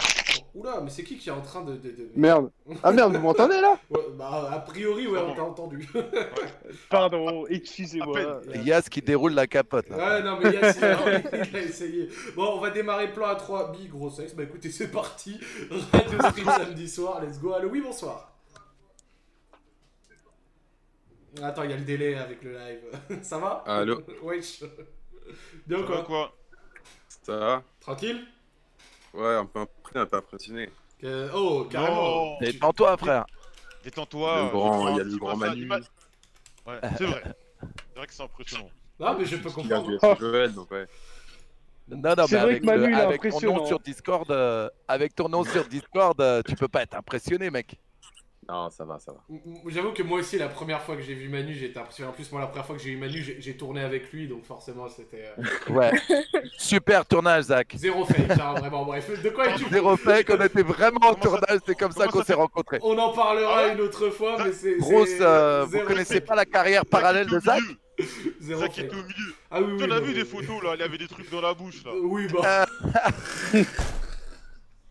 Oula, 0.56 0.82
mais 0.84 0.90
c'est 0.90 1.04
qui 1.04 1.18
qui 1.18 1.30
est 1.30 1.32
en 1.32 1.42
train 1.42 1.62
de. 1.64 1.74
de- 1.74 1.90
de- 1.92 2.10
Merde. 2.16 2.52
Ah 2.84 2.92
merde, 2.92 3.16
vous 3.16 3.22
m'entendez 3.22 3.60
là? 3.62 3.78
Ouais, 3.90 4.00
bah, 4.18 4.50
a 4.52 4.60
priori, 4.60 5.08
ouais, 5.08 5.20
on 5.20 5.34
t'a 5.36 5.44
entendu. 5.44 5.88
Pardon, 6.90 7.46
excusez-moi. 7.48 8.42
Yas 8.64 8.84
qui 8.84 9.02
déroule 9.02 9.34
la 9.34 9.48
capote. 9.48 9.90
Là. 9.90 9.98
ouais, 9.98 10.24
non, 10.24 10.40
mais 10.42 10.52
Yass, 10.54 10.78
il 10.78 11.56
a, 11.56 11.60
essayé. 11.62 12.10
Bon, 12.36 12.54
on 12.58 12.60
va 12.60 12.70
démarrer 12.72 13.12
plan 13.12 13.28
à 13.28 13.36
3 13.36 13.72
bi 13.72 13.88
gros 13.88 14.10
sexe. 14.10 14.34
Bah 14.36 14.44
écoutez, 14.44 14.72
c'est 14.72 14.90
parti. 14.90 15.40
Radio 15.92 16.20
Street 16.20 16.44
samedi 16.58 16.88
soir, 16.90 17.22
let's 17.24 17.40
go. 17.40 17.54
Allô, 17.54 17.70
oui, 17.70 17.82
bonsoir. 17.82 18.33
Attends, 21.42 21.64
il 21.64 21.72
y 21.72 21.74
a 21.74 21.78
le 21.78 21.84
délai 21.84 22.16
avec 22.16 22.44
le 22.44 22.54
live. 22.58 22.82
Ça 23.24 23.38
va 23.40 23.64
Allô 23.66 24.02
Wesh. 24.24 24.64
Bien 25.66 25.80
ou 25.80 25.86
quoi 25.86 26.04
quoi 26.04 26.36
Ça 27.24 27.36
va 27.38 27.64
Tranquille 27.80 28.26
Ouais, 29.14 29.36
un 29.36 29.46
peu 29.46 29.60
impressionné, 29.60 30.02
un 30.02 30.06
peu 30.06 30.18
impressionné. 30.18 30.70
Que- 31.00 31.30
Oh, 31.34 31.66
carrément. 31.70 32.26
Non. 32.26 32.38
Détends-toi, 32.40 32.98
frère. 32.98 33.26
Détends-toi. 33.84 34.44
Le 34.44 34.50
grand- 34.50 34.88
euh, 34.88 34.92
il 34.92 34.98
y 34.98 35.02
a 35.02 35.04
le 35.04 35.18
grand 35.18 35.38
Manu. 35.38 35.70
Ouais, 35.70 36.80
c'est 36.98 37.06
vrai. 37.06 37.24
C'est 37.62 37.98
vrai 37.98 38.08
que 38.08 38.14
c'est 38.14 38.24
impressionnant. 38.24 38.70
Ah, 39.00 39.16
mais 39.18 39.26
je 39.26 39.36
peux 39.38 39.50
Il 39.58 39.68
y 39.68 39.74
a 39.74 39.78
comprendre. 39.80 39.88
du 39.88 39.96
FC 39.96 40.20
Joël, 40.20 40.54
donc 40.54 40.72
ouais. 40.72 40.86
Non, 41.90 42.16
non, 42.16 42.26
C'est 42.28 42.36
mais 42.36 42.42
vrai 42.42 42.50
avec, 42.52 42.62
que 42.62 42.66
Manu, 42.66 42.86
le- 42.86 42.92
il 42.92 42.98
est 42.98 43.02
avec 43.02 43.22
ton 43.22 43.42
nom 43.42 43.66
sur 43.66 43.80
Discord, 43.80 44.32
euh, 44.32 44.70
avec 44.88 45.14
ton 45.16 45.28
nom 45.30 45.44
sur 45.44 45.66
Discord, 45.68 46.20
euh, 46.22 46.42
tu 46.48 46.56
peux 46.56 46.68
pas 46.70 46.84
être 46.84 46.96
impressionné, 46.96 47.50
mec. 47.52 47.78
Non, 48.50 48.70
ça 48.70 48.84
va, 48.86 49.00
ça 49.00 49.14
va. 49.14 49.24
J'avoue 49.68 49.92
que 49.94 50.04
moi 50.04 50.20
aussi, 50.20 50.38
la 50.38 50.50
première 50.50 50.82
fois 50.82 50.96
que 50.96 51.02
j'ai 51.02 51.14
vu 51.14 51.30
Manu, 51.30 51.54
j'étais 51.54 51.80
impressionné. 51.80 52.10
En 52.10 52.14
plus, 52.14 52.32
moi, 52.32 52.42
la 52.42 52.48
première 52.48 52.66
fois 52.66 52.76
que 52.76 52.82
j'ai 52.82 52.92
vu 52.92 52.98
Manu, 52.98 53.24
j'ai 53.40 53.58
tourné 53.58 53.82
avec 53.82 54.12
lui, 54.12 54.28
donc 54.28 54.46
forcément, 54.46 54.88
c'était 54.90 55.26
euh, 55.38 55.44
Ouais. 55.74 55.92
Super 56.58 57.06
tournage, 57.06 57.46
Zach. 57.46 57.74
zéro 57.76 58.06
fake, 58.06 58.32
hein, 58.40 58.54
vraiment. 58.58 58.86
Bref, 58.86 59.22
de 59.22 59.30
quoi 59.30 59.48
es-tu 59.50 59.66
Zéro 59.72 59.96
fake, 59.98 60.30
on 60.30 60.44
était 60.44 60.64
vraiment 60.64 61.08
en 61.08 61.16
tournage, 61.16 61.60
c'est 61.66 61.76
comme 61.78 61.92
ça 61.92 62.08
qu'on 62.08 62.24
s'est 62.24 62.34
rencontrés. 62.34 62.80
On 62.82 62.98
en 62.98 63.14
parlera 63.14 63.54
Ah 63.56 63.68
ouais 63.68 63.74
une 63.74 63.82
autre 63.82 64.10
fois, 64.10 64.38
mais 64.44 64.52
c'est. 64.52 64.78
Grosse, 64.78 65.10
euh, 65.22 65.66
vous 65.66 65.80
connaissez 65.82 66.16
fake. 66.16 66.26
pas 66.26 66.36
la 66.36 66.46
carrière 66.46 66.86
parallèle 66.86 67.28
de 67.28 67.40
Zach 67.40 67.62
Zéro 68.40 68.62
Zach 68.62 68.78
était 68.80 68.92
au 68.92 69.04
milieu. 69.04 69.34
Ah 69.52 69.62
oui, 69.62 69.74
oui. 69.74 69.78
Tu 69.78 69.84
en 69.84 69.88
non, 69.88 69.96
as 69.96 70.00
vu 70.00 70.14
des 70.14 70.26
photos 70.26 70.64
là, 70.64 70.74
il 70.76 70.82
avait 70.82 70.98
des 70.98 71.08
trucs 71.08 71.30
dans 71.30 71.42
la 71.42 71.54
bouche 71.54 71.84
là. 71.86 71.92
Oui, 72.02 72.28
bah. 72.28 72.66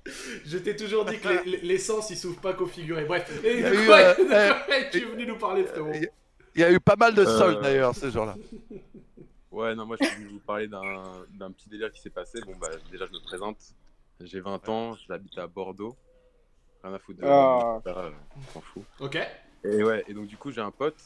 Je 0.44 0.58
t'ai 0.58 0.74
toujours 0.76 1.04
dit 1.04 1.18
que 1.18 1.28
les- 1.28 1.50
les- 1.52 1.60
l'essence, 1.62 2.10
il 2.10 2.16
s'ouvre 2.16 2.40
pas 2.40 2.54
qu'au 2.54 2.66
figuré. 2.66 3.04
Bref, 3.04 3.30
et 3.44 3.54
Il 3.54 3.60
y 3.60 3.64
a 3.64 3.70
de 3.70 3.74
eu, 3.76 3.86
quoi, 3.86 3.96
euh, 3.98 4.14
de 4.16 4.64
quoi 4.64 4.76
es-tu 4.78 5.00
venu 5.06 5.26
nous 5.26 5.38
parler, 5.38 5.64
frérot 5.64 5.92
Il 6.54 6.60
y 6.60 6.64
a 6.64 6.72
eu 6.72 6.80
pas 6.80 6.96
mal 6.96 7.14
de 7.14 7.22
Euh, 7.22 7.38
soldes 7.38 7.62
d'ailleurs 7.62 7.94
ce 7.94 8.10
jour-là. 8.10 8.34
Ouais, 9.52 9.74
non, 9.74 9.84
moi 9.84 9.98
je 10.00 10.06
vais 10.06 10.24
vous 10.30 10.38
parler 10.40 10.66
d'un 10.66 11.02
d'un 11.34 11.52
petit 11.52 11.68
délire 11.68 11.92
qui 11.92 12.00
s'est 12.00 12.08
passé. 12.08 12.40
Bon, 12.40 12.56
bah, 12.56 12.70
déjà, 12.90 13.04
je 13.04 13.12
me 13.12 13.22
présente. 13.22 13.58
J'ai 14.18 14.40
20 14.40 14.66
ans, 14.70 14.96
j'habite 15.06 15.36
à 15.36 15.46
Bordeaux. 15.46 15.94
Rien 16.82 16.94
à 16.94 16.98
foutre 16.98 17.20
de 17.20 17.26
Ah. 17.26 17.78
euh, 17.86 18.10
on 18.34 18.52
s'en 18.54 18.60
fout. 18.62 18.82
Ok, 18.98 19.18
Et 19.64 19.84
ouais, 19.84 20.04
et 20.08 20.14
donc 20.14 20.26
du 20.26 20.38
coup, 20.38 20.50
j'ai 20.52 20.62
un 20.62 20.70
pote 20.70 20.96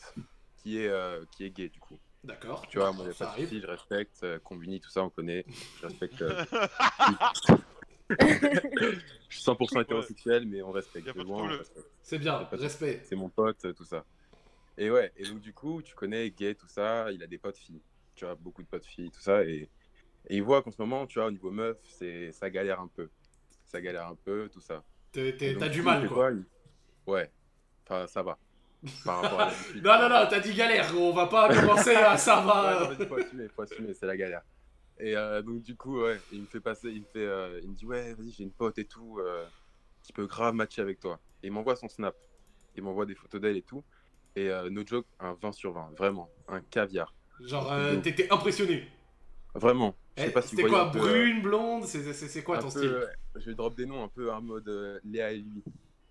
qui 0.58 0.78
est, 0.80 0.86
euh, 0.86 1.24
qui 1.32 1.44
est 1.44 1.50
gay, 1.50 1.68
du 1.68 1.80
coup. 1.80 1.98
d'accord. 2.22 2.64
Tu 2.68 2.78
vois, 2.78 2.92
moi, 2.92 3.04
il 3.06 3.10
a 3.10 3.14
ça 3.14 3.26
pas 3.26 3.36
de 3.36 3.42
soucis, 3.42 3.60
je 3.60 3.66
respecte. 3.66 4.22
euh, 4.22 4.38
Combini, 4.38 4.78
tout 4.80 4.90
ça, 4.90 5.02
on 5.02 5.10
connaît. 5.10 5.44
Je 5.80 5.86
respecte. 5.88 6.22
je 8.10 8.98
suis 9.30 9.42
100% 9.42 9.82
hétérosexuel, 9.82 10.46
mais 10.46 10.62
on 10.62 10.70
respecte. 10.72 11.08
C'est 12.02 12.18
bien, 12.18 12.44
pas 12.44 12.56
de- 12.56 12.62
respect. 12.62 13.00
c'est 13.04 13.16
mon 13.16 13.28
pote, 13.28 13.64
euh, 13.64 13.72
tout 13.72 13.84
ça. 13.84 14.04
Et 14.78 14.90
ouais, 14.90 15.12
et 15.16 15.24
donc 15.24 15.40
du 15.40 15.52
coup, 15.52 15.82
tu 15.82 15.94
connais 15.94 16.30
gay, 16.30 16.54
tout 16.54 16.68
ça, 16.68 17.10
il 17.10 17.22
a 17.22 17.26
des 17.26 17.38
potes 17.38 17.56
filles. 17.56 17.80
Tu 18.14 18.24
vois, 18.24 18.34
beaucoup 18.34 18.62
de 18.62 18.68
potes 18.68 18.84
filles, 18.86 19.10
tout 19.10 19.20
ça. 19.20 19.42
Et, 19.44 19.68
et 20.28 20.36
il 20.36 20.42
voit 20.42 20.62
qu'en 20.62 20.70
ce 20.70 20.80
moment, 20.80 21.06
tu 21.06 21.18
vois, 21.18 21.28
au 21.28 21.30
niveau 21.30 21.50
meuf, 21.50 21.76
c'est, 21.82 22.30
ça 22.32 22.48
galère 22.50 22.80
un 22.80 22.88
peu. 22.88 23.08
Ça 23.64 23.80
galère 23.80 24.06
un 24.06 24.14
peu, 24.24 24.48
tout 24.52 24.60
ça. 24.60 24.82
T'as 25.12 25.22
du 25.22 25.32
du 25.70 25.78
coup, 25.80 25.84
mal, 25.86 26.08
quoi. 26.08 26.30
il- 26.30 26.44
Ouais, 27.06 27.30
enfin, 27.84 28.06
ça 28.06 28.22
va. 28.22 28.38
Par 29.04 29.22
rapport 29.22 29.40
à 29.40 29.44
l'habitude. 29.46 29.82
Non, 29.84 29.98
non, 30.00 30.08
non, 30.08 30.26
t'as 30.28 30.40
dit 30.40 30.54
galère. 30.54 30.92
On 30.96 31.12
va 31.12 31.26
pas 31.26 31.48
commencer 31.54 31.94
à 31.94 32.16
ça 32.16 32.40
Ouais, 32.40 32.46
va. 32.46 32.80
non, 32.90 32.96
mais 32.98 33.06
faut 33.06 33.16
assumer, 33.16 33.48
faut 33.48 33.62
assumer, 33.62 33.94
c'est 33.94 34.06
la 34.06 34.16
galère. 34.16 34.42
Et 34.98 35.16
euh, 35.16 35.42
donc 35.42 35.62
du 35.62 35.76
coup, 35.76 36.00
ouais, 36.02 36.18
il 36.32 36.42
me 36.42 36.46
fait 36.46 36.60
passer, 36.60 36.88
il 36.90 37.02
me 37.02 37.06
fait, 37.06 37.26
euh, 37.26 37.60
il 37.62 37.70
me 37.70 37.74
dit 37.74 37.86
ouais, 37.86 38.14
vas-y, 38.14 38.30
j'ai 38.30 38.44
une 38.44 38.52
pote 38.52 38.78
et 38.78 38.86
tout, 38.86 39.18
euh, 39.20 39.46
qui 40.02 40.12
peut 40.12 40.26
grave 40.26 40.54
matcher 40.54 40.80
avec 40.82 41.00
toi. 41.00 41.20
Et 41.42 41.48
il 41.48 41.52
m'envoie 41.52 41.76
son 41.76 41.88
snap, 41.88 42.16
il 42.74 42.82
m'envoie 42.82 43.06
des 43.06 43.14
photos 43.14 43.40
d'elle 43.40 43.56
et 43.56 43.62
tout. 43.62 43.84
Et 44.36 44.50
euh, 44.50 44.70
no 44.70 44.82
joke, 44.86 45.06
un 45.18 45.34
20 45.34 45.52
sur 45.52 45.72
20, 45.72 45.92
vraiment, 45.96 46.30
un 46.48 46.60
caviar, 46.60 47.14
Genre, 47.40 47.70
t'étais 48.02 48.32
impressionné. 48.32 48.88
vraiment. 49.54 49.94
Je 50.16 50.22
sais 50.22 50.32
Eh, 50.34 50.42
si 50.42 50.48
C'était 50.48 50.62
voyez 50.62 50.74
quoi, 50.74 50.84
brune, 50.86 51.42
blonde 51.42 51.84
C'est 51.84 52.42
quoi 52.42 52.56
ton 52.58 52.70
peu, 52.70 52.70
style? 52.70 53.08
Je 53.36 53.50
drop 53.50 53.74
des 53.76 53.84
noms 53.86 54.02
un 54.02 54.08
peu 54.08 54.32
en 54.32 54.40
mode 54.40 55.00
Léa 55.04 55.32
et 55.32 55.38
lui. 55.38 55.62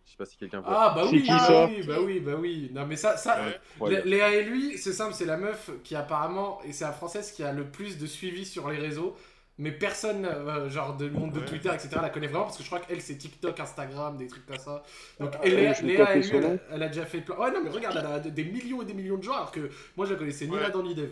Je 0.06 0.12
sais 0.12 0.18
pas 0.18 0.26
si 0.26 0.38
quelqu'un 0.38 0.62
voit. 0.62 0.72
Ah, 0.72 0.94
bah 0.96 1.04
oui, 1.12 1.24
qui, 1.24 1.30
bah 1.30 1.40
ça 1.40 1.66
oui, 1.66 1.84
bah 1.86 1.96
oui, 2.02 2.20
bah 2.20 2.32
oui. 2.40 2.70
Non, 2.74 2.86
mais 2.86 2.96
ça, 2.96 3.18
ça. 3.18 3.38
Ouais, 3.80 4.02
Léa 4.06 4.34
et 4.36 4.44
lui, 4.44 4.78
c'est 4.78 4.94
simple, 4.94 5.14
c'est 5.14 5.26
la 5.26 5.36
meuf 5.38 5.72
qui 5.84 5.96
apparemment, 5.96 6.60
et 6.64 6.74
c'est 6.74 6.86
la 6.86 6.92
française 6.92 7.32
qui 7.32 7.44
a 7.44 7.52
le 7.52 7.66
plus 7.66 7.98
de 7.98 8.06
suivi 8.06 8.46
sur 8.46 8.70
les 8.70 8.78
réseaux, 8.78 9.16
mais 9.58 9.72
personne, 9.72 10.26
euh, 10.26 10.70
genre 10.70 10.96
de 10.96 11.10
monde 11.10 11.32
de 11.32 11.40
Ouais. 11.40 11.46
Twitter, 11.46 11.70
etc., 11.74 11.90
la 12.02 12.10
connaît 12.10 12.28
vraiment, 12.28 12.46
parce 12.46 12.58
que 12.58 12.64
je 12.64 12.68
crois 12.68 12.80
qu'elle 12.82 13.02
c'est 13.02 13.16
TikTok, 13.18 13.60
Instagram, 13.60 14.16
des 14.18 14.28
trucs 14.28 14.46
comme 14.46 14.58
ça. 14.60 14.84
Donc, 15.20 15.32
Ah, 15.42 15.46
Léa, 15.48 15.72
et 15.80 15.82
lui, 15.84 15.96
elle, 16.36 16.60
elle 16.72 16.84
a 16.84 16.88
déjà 16.88 17.06
fait 17.06 17.22
plein. 17.22 17.36
Ouais, 17.38 17.52
non, 17.52 17.62
mais 17.64 17.70
regarde, 17.72 17.98
elle 18.00 18.06
a 18.06 18.20
des 18.20 18.44
millions 18.44 18.82
et 18.84 18.86
des 18.86 18.94
millions 18.94 19.18
de 19.18 19.24
gens, 19.24 19.34
alors 19.34 19.52
que 19.52 19.72
moi 19.98 20.06
je 20.06 20.14
la 20.14 20.20
connaissais 20.20 20.46
ni 20.46 20.52
Ouais. 20.52 20.62
là 20.62 20.70
dans 20.70 20.84
ni 20.84 20.94
dev. 20.94 21.12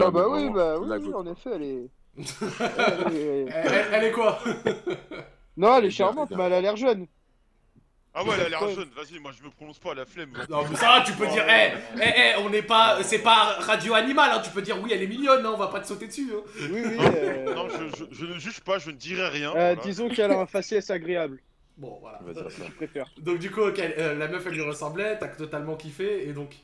Ah 0.00 0.10
bah 0.10 0.26
oui, 0.28 0.50
bah 0.50 0.76
oui, 0.78 1.14
en 1.14 1.26
effet, 1.26 1.50
elle 1.54 1.62
est... 1.62 1.88
elle 2.60 3.16
est- 3.16 3.46
Elle, 3.92 4.04
est 4.04 4.12
quoi? 4.12 4.38
Non, 5.56 5.76
elle 5.78 5.86
est 5.86 5.90
charmante, 5.90 6.30
mais 6.36 6.44
elle 6.44 6.52
a 6.52 6.60
l'air 6.60 6.76
jeune. 6.76 7.06
Ah 8.14 8.22
ouais, 8.24 8.30
elle 8.34 8.46
a 8.46 8.48
l'air 8.50 8.68
jeune, 8.68 8.90
vas-y, 8.94 9.18
moi 9.18 9.32
je 9.38 9.42
me 9.42 9.50
prononce 9.50 9.78
pas, 9.78 9.94
la 9.94 10.04
flemme. 10.04 10.32
Non, 10.50 10.64
mais 10.68 10.76
ça, 10.76 11.02
tu 11.06 11.12
peux 11.14 11.26
dire, 11.28 11.46
eh, 11.48 11.72
eh, 11.96 12.00
eh, 12.04 12.42
on 12.44 12.50
n'est 12.50 12.60
pas, 12.62 13.02
c'est 13.02 13.20
pas 13.22 13.56
radio 13.60 13.94
animal, 13.94 14.30
hein, 14.34 14.40
tu 14.44 14.50
peux 14.50 14.60
dire, 14.60 14.76
oui, 14.82 14.90
elle 14.92 15.02
est 15.02 15.06
mignonne, 15.06 15.44
hein, 15.46 15.50
on 15.54 15.56
va 15.56 15.68
pas 15.68 15.80
te 15.80 15.86
sauter 15.86 16.08
dessus. 16.08 16.30
Hein. 16.34 16.42
Oui, 16.70 16.82
oui. 16.84 16.96
Non, 16.96 17.04
euh, 17.14 17.54
Non, 17.54 17.68
je, 17.70 17.96
je- 17.96 18.04
je 18.14 18.26
ne 18.26 18.38
juge 18.38 18.60
pas, 18.60 18.78
je 18.78 18.90
ne 18.90 18.96
dirai 18.96 19.28
rien. 19.28 19.48
euh, 19.50 19.52
voilà. 19.52 19.74
disons 19.76 20.08
qu'elle 20.10 20.30
a 20.30 20.40
un 20.40 20.46
faciès 20.46 20.90
agréable. 20.90 21.38
Bon, 21.78 21.96
voilà. 22.02 22.18
On 22.22 22.26
va 22.26 22.32
dire 22.34 22.50
ça. 22.50 22.64
Je 22.66 22.72
préfère. 22.72 23.06
Donc, 23.18 23.38
du 23.38 23.50
coup, 23.50 23.62
ok, 23.62 23.78
euh, 23.78 24.14
la 24.14 24.28
meuf, 24.28 24.44
elle 24.46 24.52
lui 24.52 24.60
ressemblait, 24.62 25.18
t'as 25.18 25.28
totalement 25.28 25.76
kiffé, 25.76 26.28
et 26.28 26.32
donc. 26.34 26.56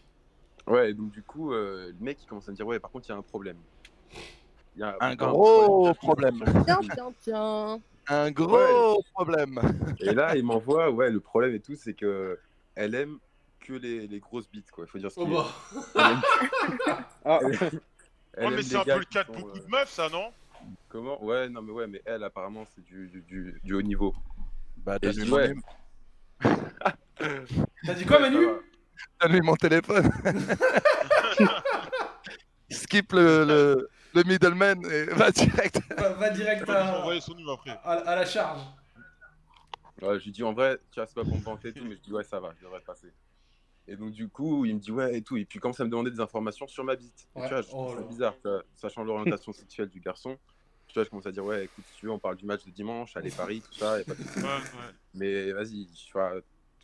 Ouais, 0.66 0.90
et 0.90 0.92
donc 0.92 1.10
du 1.12 1.22
coup, 1.22 1.54
euh, 1.54 1.92
le 1.98 2.04
mec 2.04 2.18
il 2.22 2.26
commence 2.26 2.46
à 2.46 2.50
me 2.50 2.56
dire 2.56 2.66
ouais, 2.66 2.78
par 2.78 2.90
contre 2.90 3.06
il 3.08 3.12
y 3.12 3.14
a 3.14 3.16
un 3.18 3.22
problème. 3.22 3.56
Il 4.76 4.80
y 4.80 4.82
a 4.82 4.94
Un 5.00 5.14
gros 5.14 5.94
problème. 5.94 6.44
Tiens, 6.66 6.80
tiens, 6.94 7.12
tiens. 7.22 7.80
Un 8.08 8.30
gros 8.30 9.02
problème. 9.12 9.60
Et 10.00 10.14
là, 10.14 10.36
il 10.36 10.44
m'envoie 10.44 10.90
ouais, 10.90 11.10
le 11.10 11.20
problème 11.20 11.54
et 11.54 11.60
tout, 11.60 11.74
c'est 11.76 11.92
que 11.94 12.38
elle 12.74 12.94
aime 12.94 13.18
que 13.60 13.74
les, 13.74 14.06
les 14.06 14.20
grosses 14.20 14.48
bites 14.50 14.70
quoi. 14.70 14.84
Il 14.86 14.90
faut 14.90 14.98
dire 14.98 15.10
ce 15.12 15.20
Oh 15.20 15.26
qu'il 15.26 15.36
a. 15.36 15.44
bah. 15.94 15.94
Elle 15.94 16.10
aime- 16.12 16.22
Ah, 17.24 17.40
mais 18.50 18.62
c'est 18.62 18.76
un 18.76 18.84
peu 18.84 18.98
le 18.98 19.04
cas 19.04 19.24
de 19.24 19.32
beaucoup 19.32 19.50
euh, 19.50 19.60
de 19.60 19.66
meufs, 19.68 19.90
ça, 19.90 20.08
non? 20.08 20.32
Comment? 20.88 21.22
Ouais, 21.24 21.48
non 21.48 21.62
mais 21.62 21.72
ouais, 21.72 21.86
mais 21.86 22.02
elle 22.04 22.24
apparemment 22.24 22.64
c'est 22.74 22.84
du, 22.84 23.06
du, 23.08 23.22
du, 23.22 23.60
du 23.62 23.74
haut 23.74 23.82
niveau. 23.82 24.14
Bah, 24.76 24.98
dis, 24.98 25.28
mon, 25.28 25.36
ouais. 25.36 25.54
T'as 27.84 27.94
dit 27.94 28.04
quoi, 28.06 28.18
Manu? 28.20 28.46
donne-lui 29.20 29.40
mon 29.42 29.56
téléphone. 29.56 30.10
Skip 32.70 33.12
le, 33.12 33.44
le, 33.44 33.88
le 34.14 34.22
middleman 34.24 34.84
et 34.90 35.04
va 35.14 35.30
direct. 35.30 35.80
va, 35.96 36.08
va 36.14 36.30
direct 36.30 36.64
Je 36.66 36.72
à, 36.72 36.98
envoyer 37.00 37.20
son 37.20 37.34
numéro 37.34 37.54
après. 37.54 37.70
à, 37.84 37.92
à 37.92 38.16
la 38.16 38.24
charge. 38.26 38.60
Ouais, 40.00 40.18
je 40.20 40.24
lui 40.24 40.32
dis 40.32 40.44
en 40.44 40.52
vrai, 40.52 40.78
tu 40.92 41.00
vois, 41.00 41.06
c'est 41.06 41.14
pas 41.14 41.24
pour 41.24 41.34
me 41.36 41.42
vanter 41.42 41.68
et 41.68 41.72
tout, 41.72 41.84
mais 41.84 41.96
je 41.96 42.00
dis 42.00 42.12
ouais, 42.12 42.22
ça 42.24 42.38
va, 42.38 42.52
je 42.58 42.64
devrais 42.64 42.80
passer. 42.80 43.12
Et 43.88 43.96
donc, 43.96 44.12
du 44.12 44.28
coup, 44.28 44.64
il 44.66 44.74
me 44.74 44.80
dit 44.80 44.92
ouais 44.92 45.16
et 45.16 45.22
tout. 45.22 45.36
Et 45.36 45.44
puis, 45.44 45.58
il 45.58 45.60
commence 45.60 45.80
à 45.80 45.84
me 45.84 45.88
demander 45.90 46.10
des 46.10 46.20
informations 46.20 46.68
sur 46.68 46.84
ma 46.84 46.94
bite. 46.94 47.26
Et. 47.36 47.40
Tu 47.42 47.48
vois, 47.48 47.62
je 47.62 47.68
Oh 47.72 47.88
ça 47.94 48.00
là. 48.00 48.06
bizarre, 48.06 48.34
tu 48.42 48.48
vois, 48.48 48.62
sachant 48.74 49.02
l'orientation 49.02 49.52
sexuelle 49.52 49.88
du 49.88 49.98
garçon. 50.00 50.36
Tu 50.86 50.94
vois, 50.94 51.04
je 51.04 51.10
commence 51.10 51.26
à 51.26 51.32
dire 51.32 51.44
ouais, 51.44 51.64
écoute, 51.64 51.84
si 51.92 52.00
tu 52.00 52.06
veux, 52.06 52.12
on 52.12 52.18
parle 52.18 52.36
du 52.36 52.46
match 52.46 52.64
de 52.64 52.70
dimanche, 52.70 53.16
allez, 53.16 53.30
Paris, 53.30 53.60
tout 53.62 53.74
ça. 53.78 53.98
y 53.98 54.02
a 54.02 54.04
pas 54.04 54.14
de 54.14 54.22
souci. 54.22 54.38
Ouais, 54.38 54.44
ouais. 54.44 54.94
Mais 55.14 55.52
vas-y, 55.52 55.86
tu 55.86 56.12
vois, 56.12 56.32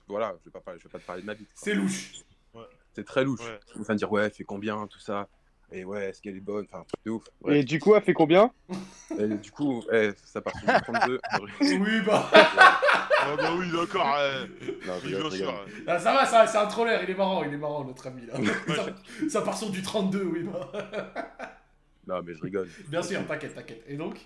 voilà, 0.09 0.35
je 0.41 0.45
vais 0.47 0.51
pas, 0.51 0.61
parler, 0.61 0.81
je 0.81 0.85
vais 0.85 0.91
pas 0.93 0.99
te 0.99 1.05
parler 1.07 1.23
de 1.23 1.27
ma 1.27 1.35
bite. 1.35 1.49
C'est 1.55 1.75
louche. 1.75 2.13
C'est 2.95 3.05
très 3.05 3.23
louche. 3.25 3.41
Ouais. 3.41 3.61
Il 3.69 3.73
commence 3.75 3.91
à 3.91 3.93
me 3.95 3.99
dire 3.99 4.11
ouais, 4.13 4.31
fait 4.31 4.45
combien, 4.45 4.87
tout 4.87 4.99
ça. 4.99 5.29
Et 5.75 5.85
ouais, 5.85 6.05
est-ce 6.11 6.23
qu'elle 6.23 6.37
est 6.37 6.41
bonne? 6.41 6.67
Enfin, 6.71 6.83
un 6.83 6.85
truc 6.85 7.05
de 7.05 7.11
ouf. 7.11 7.25
Et 7.49 7.65
du 7.65 7.81
coup, 7.81 7.97
elle 7.97 8.03
fait 8.03 8.15
combien? 8.15 8.53
Et 9.19 9.27
du 9.27 9.51
coup, 9.51 9.83
eh, 9.93 10.11
ça 10.25 10.41
part 10.41 10.57
sur 10.57 10.67
du 10.73 10.83
32. 10.83 11.21
Oui, 11.61 12.01
bah. 12.07 12.31
Ah 13.27 13.37
bah 13.39 13.55
oui, 13.59 13.67
d'accord. 13.73 14.05
ouais. 14.05 14.47
non, 14.87 14.93
Oui, 15.03 15.15
rigole, 15.15 15.31
bien 15.31 15.31
sûr. 15.31 15.67
Ah, 15.87 15.99
ça 15.99 16.13
va, 16.13 16.27
ça, 16.27 16.47
c'est 16.47 16.59
un 16.59 16.67
troller, 16.67 16.99
il 17.05 17.09
est 17.11 17.15
marrant, 17.15 17.43
il 17.43 17.55
est 17.55 17.57
marrant, 17.57 17.83
notre 17.83 18.07
ami 18.07 18.27
là. 18.27 18.35
ça, 18.77 18.85
ça 19.31 19.41
part 19.41 19.57
sur 19.57 19.71
du 19.71 19.81
32, 19.81 20.25
oui, 20.25 20.43
bah. 20.43 20.71
Non, 22.07 22.23
mais 22.23 22.35
je 22.35 22.43
rigole. 22.43 22.69
Bien 22.89 23.03
sûr, 23.03 23.27
t'inquiète, 23.27 23.55
t'inquiète. 23.55 23.83
Et 23.89 23.97
donc? 23.97 24.21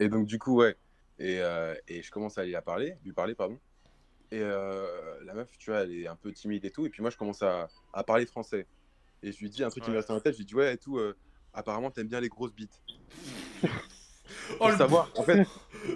Et 0.00 0.08
donc, 0.08 0.26
du 0.26 0.40
coup, 0.40 0.56
ouais. 0.56 0.74
Et, 1.20 1.38
euh, 1.40 1.74
et 1.86 2.02
je 2.02 2.10
commence 2.10 2.36
à 2.36 2.44
lui 2.44 2.56
à 2.56 2.62
parler, 2.62 2.96
lui 3.04 3.12
parler, 3.12 3.36
pardon. 3.36 3.60
Et 4.32 4.40
euh, 4.40 4.86
la 5.24 5.34
meuf, 5.34 5.56
tu 5.56 5.70
vois, 5.70 5.80
elle 5.80 5.92
est 5.92 6.08
un 6.08 6.16
peu 6.16 6.32
timide 6.32 6.64
et 6.64 6.70
tout. 6.70 6.84
Et 6.84 6.88
puis 6.90 7.00
moi, 7.00 7.10
je 7.10 7.16
commence 7.16 7.42
à, 7.42 7.68
à 7.92 8.02
parler 8.02 8.26
français. 8.26 8.66
Et 9.22 9.32
je 9.32 9.38
lui 9.38 9.50
dis 9.50 9.62
un 9.62 9.70
truc 9.70 9.84
qui 9.84 9.90
me 9.90 9.96
reste 9.96 10.08
dans 10.08 10.14
la 10.14 10.20
tête. 10.20 10.34
Je 10.34 10.38
lui 10.38 10.44
dis, 10.44 10.54
ouais, 10.54 10.74
et 10.74 10.78
tout, 10.78 10.98
euh, 10.98 11.16
apparemment, 11.52 11.90
t'aimes 11.90 12.08
bien 12.08 12.20
les 12.20 12.28
grosses 12.28 12.52
bites. 12.54 12.80
Oh, 14.54 14.56
Pour 14.58 14.68
le, 14.70 14.76
savoir, 14.76 15.10
en 15.16 15.22
fait. 15.24 15.46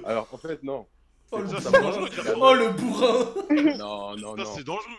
Alors, 0.04 0.28
en 0.32 0.36
fait, 0.36 0.62
non. 0.62 0.86
oh, 1.32 1.40
le 1.40 1.48
savoir 1.48 2.08
oh, 2.38 2.54
le 2.54 2.70
bourrin 2.72 3.76
Non, 3.78 4.16
non, 4.16 4.36
Ça, 4.36 4.42
non. 4.44 4.54
c'est 4.56 4.64
dangereux. 4.64 4.92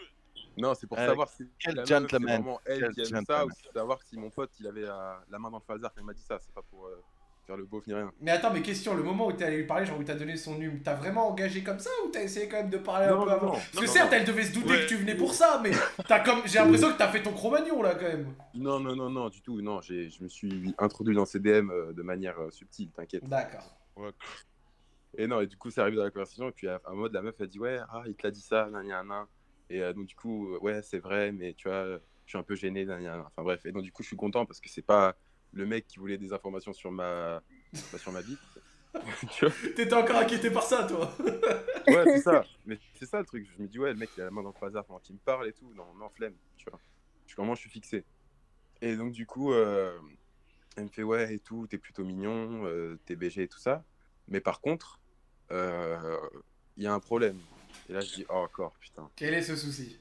Non, 0.57 0.73
c'est 0.73 0.87
pour 0.87 0.97
Euh, 0.97 1.07
savoir 1.07 1.29
si 1.29 1.47
quel 1.59 1.75
c'est 1.75 1.85
gentleman. 1.85 2.33
vraiment 2.41 2.59
elle 2.65 2.91
Quel 2.95 3.05
qui 3.05 3.13
aime 3.13 3.23
ça 3.25 3.45
ou 3.45 3.49
savoir 3.73 4.01
si 4.01 4.17
mon 4.17 4.29
pote 4.31 4.51
il 4.59 4.67
avait 4.67 4.85
euh, 4.87 5.13
la 5.29 5.37
main 5.39 5.51
dans 5.51 5.57
le 5.59 5.63
phasar 5.63 5.93
quand 5.93 6.01
il 6.01 6.05
m'a 6.05 6.13
dit 6.13 6.21
ça. 6.23 6.39
C'est 6.39 6.51
pas 6.53 6.63
pour 6.63 6.87
euh, 6.87 7.01
faire 7.47 7.57
le 7.57 7.65
beauf 7.65 7.87
ni 7.87 7.93
rien. 7.93 8.11
Mais 8.21 8.31
attends, 8.31 8.51
mais 8.53 8.61
question, 8.61 8.93
le 8.93 9.01
moment 9.01 9.27
où 9.27 9.31
t'es 9.31 9.45
allé 9.45 9.57
lui 9.57 9.65
parler, 9.65 9.85
genre 9.85 9.97
où 9.97 10.03
t'as 10.03 10.15
donné 10.15 10.35
son 10.35 10.57
num, 10.59 10.81
t'as 10.83 10.93
vraiment 10.95 11.29
engagé 11.29 11.63
comme 11.63 11.79
ça 11.79 11.89
ou 12.05 12.09
t'as 12.11 12.21
essayé 12.21 12.47
quand 12.49 12.57
même 12.57 12.69
de 12.69 12.77
parler 12.77 13.07
un 13.07 13.11
Non, 13.15 13.23
peu 13.23 13.29
non, 13.29 13.35
avant 13.35 13.45
non. 13.47 13.51
Parce 13.53 13.69
que 13.71 13.85
Non, 13.85 13.87
certes, 13.87 14.11
non. 14.11 14.17
elle 14.17 14.25
devait 14.25 14.43
se 14.43 14.53
douter 14.53 14.69
Ouais. 14.69 14.81
que 14.83 14.87
tu 14.87 14.95
venais 14.97 15.15
pour 15.15 15.33
ça, 15.33 15.59
mais 15.63 15.71
t'as 16.07 16.19
comme, 16.19 16.41
j'ai 16.45 16.59
l'impression 16.59 16.91
que 16.91 16.97
t'as 16.97 17.07
fait 17.07 17.23
ton 17.23 17.31
cro-magnon 17.31 17.81
là 17.81 17.95
quand 17.95 18.05
même. 18.07 18.33
Non, 18.53 18.79
non, 18.79 18.95
non, 18.95 19.09
non, 19.09 19.29
du 19.29 19.41
tout. 19.41 19.61
Non, 19.61 19.81
j'ai, 19.81 20.09
je 20.09 20.21
me 20.23 20.27
suis 20.27 20.75
introduit 20.77 21.15
dans 21.15 21.25
ces 21.25 21.39
DM 21.39 21.71
euh, 21.71 21.93
de 21.93 22.01
manière 22.03 22.37
euh, 22.39 22.51
subtile, 22.51 22.91
t'inquiète. 22.91 23.23
D'accord. 23.27 23.75
Et 25.17 25.25
non, 25.25 25.41
et 25.41 25.47
du 25.47 25.57
coup, 25.57 25.71
ça 25.71 25.81
arrive 25.83 25.95
dans 25.95 26.03
la 26.03 26.11
conversation. 26.11 26.49
Et 26.49 26.51
puis, 26.51 26.67
à 26.67 26.81
un 26.85 26.93
mode, 26.93 27.13
la 27.13 27.21
meuf, 27.21 27.35
elle 27.39 27.47
dit 27.47 27.59
Ouais, 27.59 27.79
ah, 27.89 28.03
il 28.05 28.13
te 28.15 28.27
l'a 28.27 28.31
dit 28.31 28.41
ça, 28.41 28.67
nan, 28.69 28.85
nan, 28.85 29.07
nan. 29.07 29.25
Et 29.69 29.81
euh, 29.81 29.93
donc, 29.93 30.05
du 30.05 30.15
coup, 30.15 30.55
ouais, 30.61 30.81
c'est 30.83 30.99
vrai, 30.99 31.31
mais 31.31 31.53
tu 31.53 31.67
vois, 31.69 31.85
je 32.25 32.29
suis 32.31 32.37
un 32.37 32.43
peu 32.43 32.55
gêné, 32.55 32.85
nan, 32.85 33.01
nan, 33.01 33.17
nan. 33.17 33.25
Enfin, 33.25 33.43
bref. 33.43 33.65
Et 33.65 33.71
donc, 33.71 33.83
du 33.83 33.91
coup, 33.91 34.03
je 34.03 34.07
suis 34.07 34.17
content 34.17 34.45
parce 34.45 34.59
que 34.59 34.69
c'est 34.69 34.81
pas 34.85 35.15
le 35.53 35.65
mec 35.65 35.87
qui 35.87 35.99
voulait 35.99 36.17
des 36.17 36.33
informations 36.33 36.73
sur 36.73 36.91
ma, 36.91 37.41
bah, 37.91 37.97
sur 37.97 38.11
ma 38.11 38.21
vie. 38.21 38.37
T'étais 39.75 39.93
encore 39.93 40.17
inquiété 40.17 40.49
par 40.49 40.63
ça, 40.63 40.85
toi 40.85 41.13
Ouais, 41.87 42.03
c'est 42.05 42.21
ça. 42.21 42.43
Mais 42.65 42.79
c'est 42.99 43.05
ça 43.05 43.19
le 43.19 43.25
truc. 43.25 43.47
Je 43.55 43.61
me 43.61 43.67
dis, 43.67 43.79
ouais, 43.79 43.91
le 43.91 43.97
mec, 43.97 44.09
il 44.17 44.21
a 44.21 44.25
la 44.25 44.31
main 44.31 44.43
dans 44.43 44.53
le 44.59 44.67
hasard 44.67 44.85
pendant 44.85 44.99
qu'il 44.99 45.15
me 45.15 45.19
parle 45.19 45.47
et 45.47 45.53
tout. 45.53 45.71
Non, 45.75 45.93
non, 45.99 46.09
flemme, 46.09 46.35
tu 46.57 46.69
vois. 46.69 46.79
Je, 47.27 47.35
comment 47.35 47.55
je 47.55 47.61
suis 47.61 47.69
fixé. 47.69 48.03
Et 48.81 48.95
donc, 48.95 49.11
du 49.11 49.25
coup, 49.25 49.53
euh, 49.53 49.97
elle 50.75 50.85
me 50.85 50.89
fait, 50.89 51.03
ouais, 51.03 51.35
et 51.35 51.39
tout, 51.39 51.67
t'es 51.67 51.77
plutôt 51.77 52.03
mignon, 52.03 52.65
euh, 52.65 52.99
t'es 53.05 53.15
BG 53.15 53.43
et 53.43 53.47
tout 53.47 53.59
ça. 53.59 53.83
Mais 54.27 54.41
par 54.41 54.61
contre, 54.61 54.99
euh, 55.51 56.17
il 56.75 56.83
y 56.83 56.87
a 56.87 56.93
un 56.93 56.99
problème. 56.99 57.39
Et 57.89 57.93
là, 57.93 58.01
je 58.01 58.13
dis, 58.13 58.25
oh, 58.29 58.33
encore, 58.33 58.73
putain, 58.79 59.09
Quel 59.15 59.33
est 59.33 59.41
ce 59.41 59.55
souci? 59.55 59.99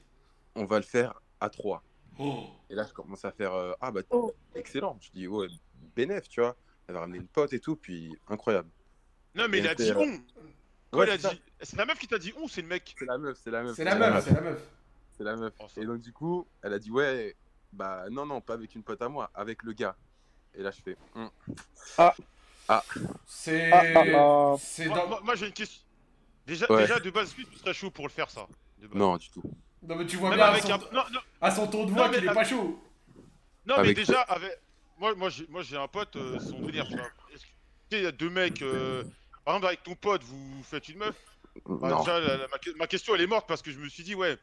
On 0.55 0.65
va 0.65 0.77
le 0.77 0.85
faire 0.85 1.21
à 1.39 1.49
trois. 1.49 1.83
Oh 2.19 2.45
Et 2.69 2.75
là, 2.75 2.85
je 2.87 2.93
commence 2.93 3.23
à 3.25 3.31
faire, 3.31 3.53
euh, 3.53 3.73
ah, 3.81 3.91
bah, 3.91 4.01
Oh. 4.09 4.33
excellent. 4.55 4.97
Je 5.01 5.09
dis, 5.11 5.27
ouais, 5.27 5.47
bénéf, 5.95 6.27
tu 6.29 6.41
vois. 6.41 6.55
Elle 6.87 6.93
va 6.95 7.01
ramener 7.01 7.17
une 7.19 7.27
pote 7.27 7.53
et 7.53 7.59
tout, 7.59 7.75
puis 7.75 8.15
incroyable. 8.27 8.69
Non, 9.35 9.47
mais 9.49 9.59
il 9.59 9.67
a 9.67 9.75
dit 9.75 9.85
c'est, 9.87 9.91
euh, 9.91 9.99
on. 9.99 10.17
Quoi, 10.91 11.05
Ouais, 11.05 11.17
dit. 11.17 11.27
C'est 11.61 11.75
la 11.75 11.85
meuf 11.85 11.99
qui 11.99 12.07
t'a 12.07 12.17
dit 12.17 12.33
on, 12.37 12.47
c'est 12.47 12.61
le 12.61 12.67
mec. 12.69 12.95
C'est 12.97 13.05
la 13.05 13.17
meuf, 13.17 13.37
c'est 13.43 13.51
la 13.51 13.61
meuf. 13.63 13.75
C'est 13.75 13.83
la 13.83 13.95
meuf, 13.95 14.23
c'est 14.25 14.33
la 14.33 14.41
meuf. 14.41 14.61
C'est 15.17 15.23
la 15.23 15.35
meuf. 15.35 15.53
Oh. 15.59 15.65
Et 15.75 15.85
donc, 15.85 15.99
du 15.99 16.13
coup, 16.13 16.47
elle 16.61 16.73
a 16.73 16.79
dit, 16.79 16.89
ouais, 16.91 17.35
bah 17.73 18.05
non, 18.09 18.25
non, 18.25 18.39
pas 18.41 18.53
avec 18.53 18.73
une 18.73 18.83
pote 18.83 19.01
à 19.01 19.09
moi, 19.09 19.29
avec 19.35 19.63
le 19.63 19.73
gars. 19.73 19.95
Et 20.55 20.61
là, 20.63 20.71
je 20.71 20.81
fais. 20.81 20.97
C'est. 21.75 21.93
Ah, 21.97 22.15
ah, 22.69 22.83
ah. 24.15 24.55
C'est 24.59 24.87
Moi, 24.87 24.97
dans. 24.97 25.07
moi- 25.07 25.21
moi, 25.23 25.35
j'ai 25.35 25.47
une 25.47 25.53
question. 25.53 25.81
Déjà, 26.45 26.65
Ouais. 26.71 26.81
déjà 26.83 26.99
de 26.99 27.09
base, 27.09 27.33
tu 27.35 27.45
serais 27.57 27.73
chaud 27.73 27.91
pour 27.91 28.05
le 28.07 28.11
faire, 28.11 28.29
ça? 28.29 28.47
de 28.79 28.87
base. 28.87 28.97
non, 28.97 29.17
du 29.17 29.29
tout. 29.29 29.43
Non, 29.83 29.95
mais 29.95 30.05
tu 30.05 30.17
vois 30.17 30.29
Même 30.29 30.37
bien 30.39 30.45
à 30.47 30.49
avec 30.51 30.63
son, 30.63 30.71
un. 30.73 30.77
Non, 30.77 31.03
non, 31.13 31.19
à 31.41 31.51
son 31.51 31.67
ton 31.67 31.85
de 31.85 31.91
voix 31.91 32.07
qu'il 32.09 32.15
est 32.15 32.29
avec- 32.29 32.33
pas 32.33 32.43
chaud. 32.43 32.79
non 33.65 33.75
mais 33.75 33.79
Avec- 33.81 33.97
déjà, 33.97 34.21
avec. 34.21 34.57
Moi, 34.99 35.13
moi, 35.15 35.29
j'ai, 35.29 35.45
moi, 35.49 35.61
j'ai 35.61 35.77
un 35.77 35.87
pote, 35.87 36.15
euh, 36.15 36.39
son 36.39 36.59
délire, 36.61 36.87
tu 36.87 36.95
vois. 36.95 37.09
Il 37.91 38.01
y 38.01 38.05
a 38.05 38.11
deux 38.11 38.29
mecs. 38.29 38.61
euh, 38.61 39.03
Par 39.45 39.55
exemple, 39.55 39.67
avec 39.67 39.83
ton 39.83 39.95
pote, 39.95 40.23
vous 40.23 40.61
faites 40.63 40.89
une 40.89 40.97
meuf. 40.97 41.15
Bah, 41.65 41.89
non. 41.89 41.99
déjà, 41.99 42.19
la- 42.19 42.37
la- 42.37 42.47
ma, 42.49 42.57
que- 42.57 42.75
ma 42.77 42.85
question, 42.87 43.15
elle 43.15 43.21
est 43.21 43.27
morte 43.27 43.47
parce 43.47 43.61
que 43.61 43.71
je 43.71 43.79
me 43.79 43.87
suis 43.87 44.03
dit, 44.03 44.13
ouais. 44.15 44.37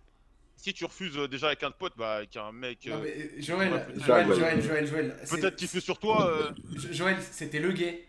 Si 0.56 0.72
tu 0.72 0.84
refuses 0.84 1.18
euh, 1.18 1.28
déjà 1.28 1.48
avec 1.48 1.62
un 1.64 1.70
pote, 1.72 1.92
bah, 1.96 2.14
avec 2.18 2.36
un 2.36 2.52
mec. 2.52 2.86
Non, 2.86 2.94
euh, 2.94 3.00
mais 3.02 3.10
euh, 3.10 3.28
Joël. 3.42 3.86
Joël, 3.96 4.26
Joël. 4.32 4.62
Joël, 4.62 4.86
Joël. 4.86 5.16
Peut-être 5.28 5.56
qu'il 5.56 5.68
fait 5.68 5.80
sur 5.80 5.98
toi. 5.98 6.26
euh, 6.30 6.50
Jo- 6.74 6.88
Joël, 6.92 7.16
c'était 7.20 7.58
le 7.58 7.72
gay. 7.72 8.06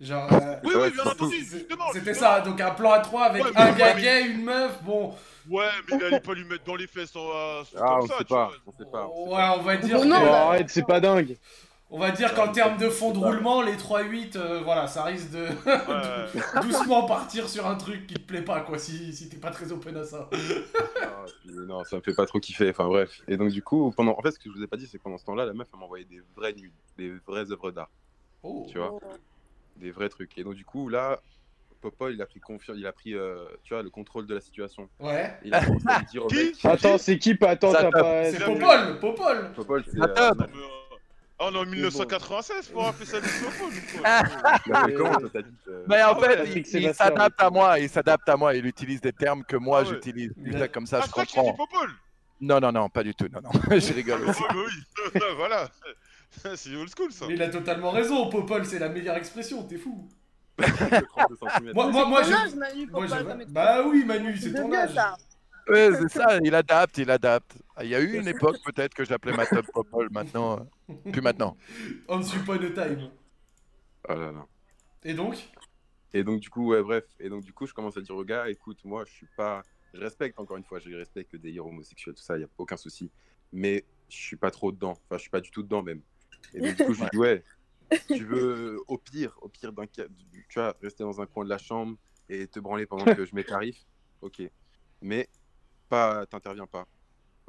Genre. 0.00 0.32
euh, 0.32 0.56
Oui, 0.64 0.72
oui, 0.76 0.90
bien 0.92 1.04
entendu, 1.04 1.36
justement. 1.44 1.84
C'était 1.92 2.14
ça, 2.14 2.40
donc 2.40 2.60
un 2.60 2.70
plan 2.70 2.92
à 2.92 3.00
trois 3.00 3.24
avec 3.24 3.44
Ouais, 3.44 3.50
mais- 3.54 3.60
un 3.60 3.72
gars 3.72 3.94
mais- 3.94 4.02
gay, 4.02 4.26
une 4.30 4.44
meuf, 4.44 4.82
bon. 4.84 5.14
Ouais, 5.50 5.66
mais 5.90 5.96
il 5.96 6.04
allait 6.04 6.20
pas 6.20 6.34
lui 6.34 6.44
mettre 6.44 6.64
dans 6.64 6.76
les 6.76 6.86
fesses 6.86 7.16
en, 7.16 7.20
euh, 7.20 7.62
Ah, 7.76 7.78
comme 7.78 7.98
on 8.02 8.06
ça, 8.06 8.18
sait 8.18 8.24
tu 8.24 8.34
pas, 8.34 8.46
vois. 8.46 8.54
on 8.66 8.72
sait 8.72 8.84
pas. 8.90 9.06
on 9.08 9.24
sait 9.26 9.30
Ouais, 9.32 9.36
pas. 9.38 9.56
on 9.58 9.62
va 9.62 9.76
dire 9.76 10.04
Non, 10.04 10.20
que- 10.20 10.24
Oh, 10.24 10.32
arrête, 10.32 10.70
c'est 10.70 10.86
pas 10.86 11.00
dingue. 11.00 11.36
On 11.90 11.98
va 11.98 12.10
dire 12.10 12.34
qu'en 12.34 12.48
termes 12.52 12.76
de 12.76 12.90
fond 12.90 13.12
de 13.12 13.18
roulement, 13.18 13.62
les 13.62 13.78
3-8, 13.78 14.36
euh, 14.36 14.60
voilà, 14.62 14.86
ça 14.86 15.04
risque 15.04 15.30
de 15.30 15.46
Ouais. 15.66 16.60
doucement 16.62 17.04
partir 17.06 17.48
sur 17.48 17.66
un 17.66 17.76
truc 17.76 18.06
qui 18.06 18.12
te 18.14 18.20
plaît 18.20 18.42
pas, 18.42 18.60
quoi, 18.60 18.78
si, 18.78 19.12
si 19.14 19.28
t'es 19.30 19.38
pas 19.38 19.50
très 19.50 19.72
open 19.72 19.96
à 19.96 20.04
ça. 20.04 20.28
Ah, 20.32 21.24
puis 21.40 21.50
non, 21.66 21.82
ça 21.84 21.96
me 21.96 22.02
fait 22.02 22.12
pas 22.14 22.26
trop 22.26 22.38
kiffer. 22.40 22.68
Enfin 22.70 22.86
bref. 22.86 23.22
Et 23.26 23.38
donc 23.38 23.48
du 23.50 23.62
coup, 23.62 23.90
pendant, 23.96 24.14
en 24.18 24.20
fait, 24.22 24.32
ce 24.32 24.38
que 24.38 24.50
je 24.50 24.54
vous 24.58 24.62
ai 24.62 24.66
pas 24.66 24.76
dit, 24.76 24.86
c'est 24.86 24.98
que 24.98 25.02
pendant 25.02 25.16
ce 25.18 25.24
temps-là, 25.24 25.46
la 25.46 25.54
meuf 25.54 25.66
elle 25.72 25.80
m'envoyait 25.80 26.04
des 26.04 26.20
vrais 26.36 26.52
nudes, 26.52 26.72
des 26.98 27.10
vraies 27.26 27.50
œuvres 27.50 27.70
d'art, 27.70 27.88
Oh. 28.42 28.66
tu 28.70 28.76
vois, 28.78 28.98
des 29.78 29.90
vrais 29.90 30.08
trucs. 30.08 30.36
Et 30.38 30.44
donc 30.44 30.54
du 30.54 30.64
coup, 30.64 30.88
là, 30.88 31.20
Popo, 31.80 32.08
il 32.08 32.20
a 32.20 32.26
pris 32.26 32.40
confiance, 32.40 32.76
il 32.78 32.86
a 32.86 32.92
pris, 32.92 33.14
euh, 33.14 33.44
tu 33.62 33.72
vois, 33.72 33.82
le 33.82 33.90
contrôle 33.90 34.26
de 34.26 34.34
la 34.34 34.40
situation. 34.40 34.88
Ouais. 34.98 35.38
Il 35.44 35.54
a 35.54 35.64
commencé 35.64 35.86
à 35.88 36.00
dire 36.02 36.24
au 36.24 36.30
mec. 36.32 36.64
Attends, 36.64 36.98
c'est 36.98 37.18
qui? 37.18 37.34
Pas 37.34 37.50
Attends, 37.50 37.72
t'as 37.72 37.90
pas. 37.90 38.30
C'est 38.32 38.44
Popol, 38.44 38.98
Popol 39.00 39.52
Popol, 39.54 39.84
c'est. 39.86 39.98
Ah, 41.40 41.50
on 41.50 41.54
est 41.54 41.58
en 41.58 41.64
1996 41.66 42.68
pour 42.70 42.88
appeler 42.88 43.06
ça 43.06 43.18
ou 43.18 43.20
Ah. 44.02 44.24
Mais 45.86 46.02
en 46.02 46.14
Ah 46.14 46.20
fait, 46.20 46.64
il, 46.80 46.92
s'adapte 46.92 47.40
à 47.40 47.48
moi, 47.48 47.78
il 47.78 47.88
s'adapte 47.88 48.28
à 48.28 48.36
moi, 48.36 48.54
il 48.56 48.66
utilise 48.66 49.00
des 49.00 49.12
termes 49.12 49.44
que 49.44 49.56
moi 49.56 49.82
Ah 49.82 49.84
j'utilise. 49.84 50.32
Du 50.36 50.52
comme 50.70 50.86
ça, 50.86 50.98
Ah, 51.00 51.06
je 51.06 51.12
comprends. 51.12 51.52
Popol 51.54 51.90
Non, 52.40 52.58
non, 52.58 52.72
non, 52.72 52.88
pas 52.88 53.04
du 53.04 53.14
tout, 53.14 53.28
non, 53.32 53.40
non, 53.40 53.50
je 53.78 53.92
rigole 53.92 54.22
Ah, 54.26 54.30
aussi. 54.30 54.42
bah 54.42 54.54
oui, 54.56 55.20
voilà. 55.36 55.68
C'est 56.56 56.74
old 56.76 56.90
school 56.96 57.12
ça. 57.12 57.26
Mais 57.26 57.34
il 57.34 57.42
a 57.42 57.48
totalement 57.48 57.90
raison, 57.90 58.28
Popol, 58.30 58.64
c'est 58.66 58.78
la 58.78 58.88
meilleure 58.88 59.16
expression, 59.16 59.62
t'es 59.64 59.76
fou. 59.78 60.08
de 60.58 60.64
32 61.06 61.36
centimètres. 61.36 61.74
Moi, 61.74 61.90
moi, 61.90 62.06
moi, 62.06 62.22
Ton 62.22 62.28
je... 62.28 62.34
âge, 62.34 62.54
Manu, 62.54 62.86
moi, 62.86 63.02
Popol, 63.06 63.18
je- 63.18 63.24
comme 63.24 63.44
tu 63.46 63.52
Bah 63.52 63.82
oui, 63.86 64.04
Manu, 64.04 64.36
c'est 64.36 64.52
ton 64.52 64.72
âge. 64.72 64.94
ça. 64.94 65.16
Ouais, 65.68 65.90
c'est 66.00 66.08
ça, 66.18 66.38
il 66.42 66.54
adapte, 66.54 66.96
il 66.98 67.10
adapte. 67.10 67.54
Il 67.82 67.88
y 67.88 67.94
a 67.94 68.00
eu 68.00 68.18
une 68.18 68.26
époque 68.28 68.56
peut-être 68.64 68.94
que 68.94 69.04
j'appelais 69.04 69.36
ma 69.36 69.46
top 69.46 69.66
couple, 69.66 70.08
maintenant, 70.10 70.66
euh, 70.88 71.10
plus 71.12 71.20
maintenant. 71.20 71.56
On 72.08 72.20
upon 72.22 72.54
a 72.54 72.70
time. 72.70 73.10
Oh 74.08 74.14
là 74.14 74.32
là. 74.32 74.46
Et 75.04 75.12
donc? 75.14 75.36
Et 76.14 76.24
donc, 76.24 76.40
du 76.40 76.48
coup, 76.48 76.68
ouais, 76.70 76.82
bref. 76.82 77.04
Et 77.20 77.28
donc, 77.28 77.44
du 77.44 77.52
coup, 77.52 77.66
je 77.66 77.74
commence 77.74 77.96
à 77.98 78.00
dire 78.00 78.16
au 78.16 78.24
gars, 78.24 78.48
écoute, 78.48 78.78
moi, 78.84 79.04
je 79.06 79.12
suis 79.12 79.28
pas. 79.36 79.62
Je 79.92 80.00
respecte, 80.00 80.38
encore 80.40 80.56
une 80.56 80.64
fois, 80.64 80.78
je 80.78 80.90
respecte 80.94 81.32
le 81.34 81.38
délire 81.38 81.66
homosexuel, 81.66 82.14
tout 82.14 82.22
ça, 82.22 82.36
il 82.36 82.40
n'y 82.40 82.44
a 82.44 82.48
aucun 82.56 82.76
souci. 82.78 83.10
Mais 83.52 83.84
je 84.08 84.16
suis 84.16 84.36
pas 84.36 84.50
trop 84.50 84.72
dedans. 84.72 84.92
Enfin, 84.92 85.16
je 85.16 85.18
suis 85.18 85.30
pas 85.30 85.40
du 85.40 85.50
tout 85.50 85.62
dedans, 85.62 85.82
même. 85.82 86.00
Et 86.54 86.60
donc, 86.60 86.76
du 86.76 86.84
coup, 86.84 86.94
je 86.94 87.00
lui 87.02 87.08
dis, 87.12 87.18
ouais, 87.18 87.44
tu 88.08 88.24
veux, 88.24 88.78
au 88.86 88.98
pire, 88.98 89.36
au 89.42 89.48
pire 89.48 89.72
d'un 89.72 89.86
tu 89.86 90.06
vois, 90.54 90.74
rester 90.82 91.04
dans 91.04 91.20
un 91.20 91.26
coin 91.26 91.44
de 91.44 91.50
la 91.50 91.58
chambre 91.58 91.96
et 92.28 92.46
te 92.46 92.60
branler 92.60 92.86
pendant 92.86 93.04
que 93.14 93.24
je 93.24 93.34
mets 93.34 93.44
tarif, 93.44 93.76
ok. 94.20 94.42
Mais 95.02 95.28
pas, 95.88 96.26
t'interviens 96.26 96.66
pas. 96.66 96.84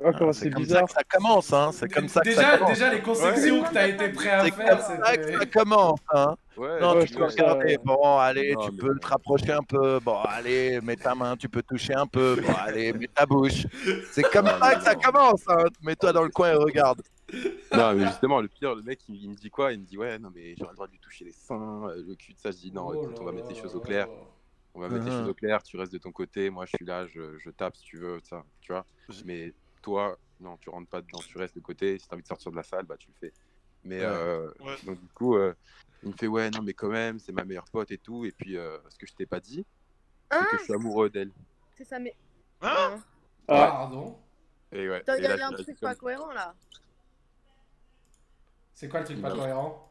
Oh, 0.01 0.11
comment 0.17 0.31
C'est 0.31 0.49
comme 0.49 0.63
ça 0.63 0.81
bizarre. 0.81 0.85
que 0.85 0.91
ça 0.93 1.03
commence, 1.03 1.51
hein. 1.51 1.71
C'est 1.73 1.89
comme 1.89 2.07
ça 2.07 2.21
que 2.21 2.29
déjà, 2.29 2.41
ça 2.51 2.57
commence. 2.57 2.73
déjà, 2.73 2.93
les 2.93 3.01
concessions 3.01 3.63
que 3.63 3.73
t'as 3.73 3.87
été 3.89 4.07
prêt 4.13 4.29
à 4.29 4.43
C'est 4.45 4.51
comme 4.51 4.59
faire, 4.61 4.81
ça 4.81 5.17
que 5.17 5.39
ça 5.39 5.45
commence, 5.47 5.99
hein. 6.13 6.35
Ouais, 6.55 6.79
Non, 6.79 6.95
Ouais, 6.95 7.05
tu 7.05 7.11
je 7.13 7.17
peux 7.17 7.25
regarder. 7.25 7.77
Bon, 7.83 8.17
allez, 8.17 8.53
Non, 8.53 8.61
tu 8.61 8.71
peux 8.77 8.93
bon. 8.93 8.99
te 8.99 9.07
rapprocher 9.07 9.51
un 9.51 9.61
peu. 9.61 9.99
Bon, 9.99 10.19
allez, 10.21 10.79
mets 10.79 10.95
ta 10.95 11.15
main, 11.15 11.35
tu 11.35 11.49
peux 11.49 11.61
toucher 11.63 11.95
un 11.95 12.07
peu. 12.07 12.39
Bon, 12.41 12.53
allez, 12.65 12.93
mets 12.93 13.07
ta 13.07 13.25
bouche. 13.25 13.65
C'est 14.13 14.23
comme 14.31 14.45
Non, 14.45 14.57
ça 14.61 14.75
que 14.75 14.83
ça 14.83 14.95
commence. 14.95 15.41
Hein. 15.49 15.65
Mets-toi 15.81 16.13
dans 16.13 16.23
le 16.23 16.29
coin 16.29 16.51
et 16.51 16.55
regarde. 16.55 17.01
Non, 17.73 17.93
mais 17.93 18.05
justement, 18.07 18.41
le 18.41 18.47
pire, 18.47 18.73
le 18.75 18.81
mec, 18.81 19.07
il, 19.07 19.15
il 19.23 19.29
me 19.29 19.35
dit 19.35 19.49
quoi? 19.49 19.71
Il 19.73 19.79
me 19.81 19.85
dit, 19.85 19.97
ouais, 19.97 20.17
non, 20.19 20.31
mais 20.33 20.55
j'aurais 20.57 20.71
le 20.71 20.75
droit 20.75 20.87
de 20.87 20.91
lui 20.93 20.99
toucher 20.99 21.25
les 21.25 21.31
seins, 21.31 21.87
euh, 21.89 22.03
le 22.07 22.15
cul, 22.15 22.33
de 22.33 22.39
ça. 22.39 22.51
Je 22.51 22.57
dis, 22.57 22.71
non, 22.71 22.87
Oh 22.87 22.93
écoute, 22.95 23.11
là 23.11 23.17
on 23.21 23.25
va 23.25 23.31
mettre 23.31 23.49
les 23.49 23.55
choses 23.55 23.75
au 23.75 23.79
clair. 23.79 24.07
là. 24.07 24.13
On 24.73 24.79
va 24.81 24.89
mettre 24.89 25.05
les 25.05 25.11
choses 25.11 25.27
au 25.29 25.33
clair, 25.33 25.61
tu 25.63 25.77
restes 25.77 25.91
de 25.93 25.97
ton 25.97 26.11
côté, 26.11 26.49
moi 26.49 26.65
je 26.65 26.71
suis 26.77 26.85
là, 26.85 27.05
je, 27.07 27.37
je 27.39 27.49
tape 27.49 27.75
si 27.75 27.83
tu 27.83 27.97
veux, 27.97 28.19
ça, 28.23 28.43
tu 28.61 28.71
vois. 28.71 28.85
Mais 29.25 29.53
toi, 29.81 30.17
non, 30.39 30.57
tu 30.57 30.69
rentres 30.69 30.89
pas 30.89 31.01
dedans, 31.01 31.19
tu 31.19 31.37
restes 31.37 31.55
de 31.55 31.59
côté, 31.59 31.97
si 31.99 32.07
t'as 32.07 32.15
envie 32.15 32.23
de 32.23 32.27
sortir 32.27 32.51
de 32.51 32.55
la 32.55 32.63
salle, 32.63 32.85
bah 32.85 32.95
tu 32.97 33.09
le 33.09 33.15
fais. 33.27 33.33
Mais 33.83 33.99
Ouais. 33.99 34.05
euh, 34.05 34.51
Ouais. 34.59 34.75
donc 34.85 34.99
du 35.01 35.07
coup, 35.09 35.35
euh, 35.37 35.53
il 36.03 36.09
me 36.09 36.15
fait 36.15 36.27
ouais, 36.27 36.49
non, 36.51 36.61
mais 36.61 36.73
quand 36.73 36.89
même, 36.89 37.17
c'est 37.19 37.31
ma 37.31 37.43
meilleure 37.45 37.65
pote 37.71 37.89
et 37.91 37.97
tout. 37.97 38.25
Et 38.25 38.31
puis, 38.31 38.57
euh, 38.57 38.77
ce 38.89 38.97
que 38.97 39.05
je 39.07 39.13
t'ai 39.15 39.25
pas 39.25 39.39
dit, 39.39 39.65
c'est 40.31 40.37
Hein 40.37 40.47
que 40.51 40.57
je 40.59 40.63
suis 40.63 40.73
amoureux 40.73 41.09
d'elle. 41.09 41.31
C'est 41.75 41.83
ça, 41.85 41.97
mais. 41.99 42.15
Hein 42.61 42.91
Hein 42.95 43.03
Ah. 43.47 43.67
Pardon 43.67 44.17
Et 44.71 44.87
ouais. 44.89 45.03
Il 45.17 45.23
y 45.23 45.25
a 45.27 45.47
un 45.47 45.51
truc 45.53 45.79
pas 45.79 45.95
cohérent 45.95 46.31
là. 46.31 46.53
C'est 48.79 48.87
quoi 48.87 49.01
le 49.01 49.05
truc 49.07 49.21
pas 49.21 49.31
cohérent 49.31 49.89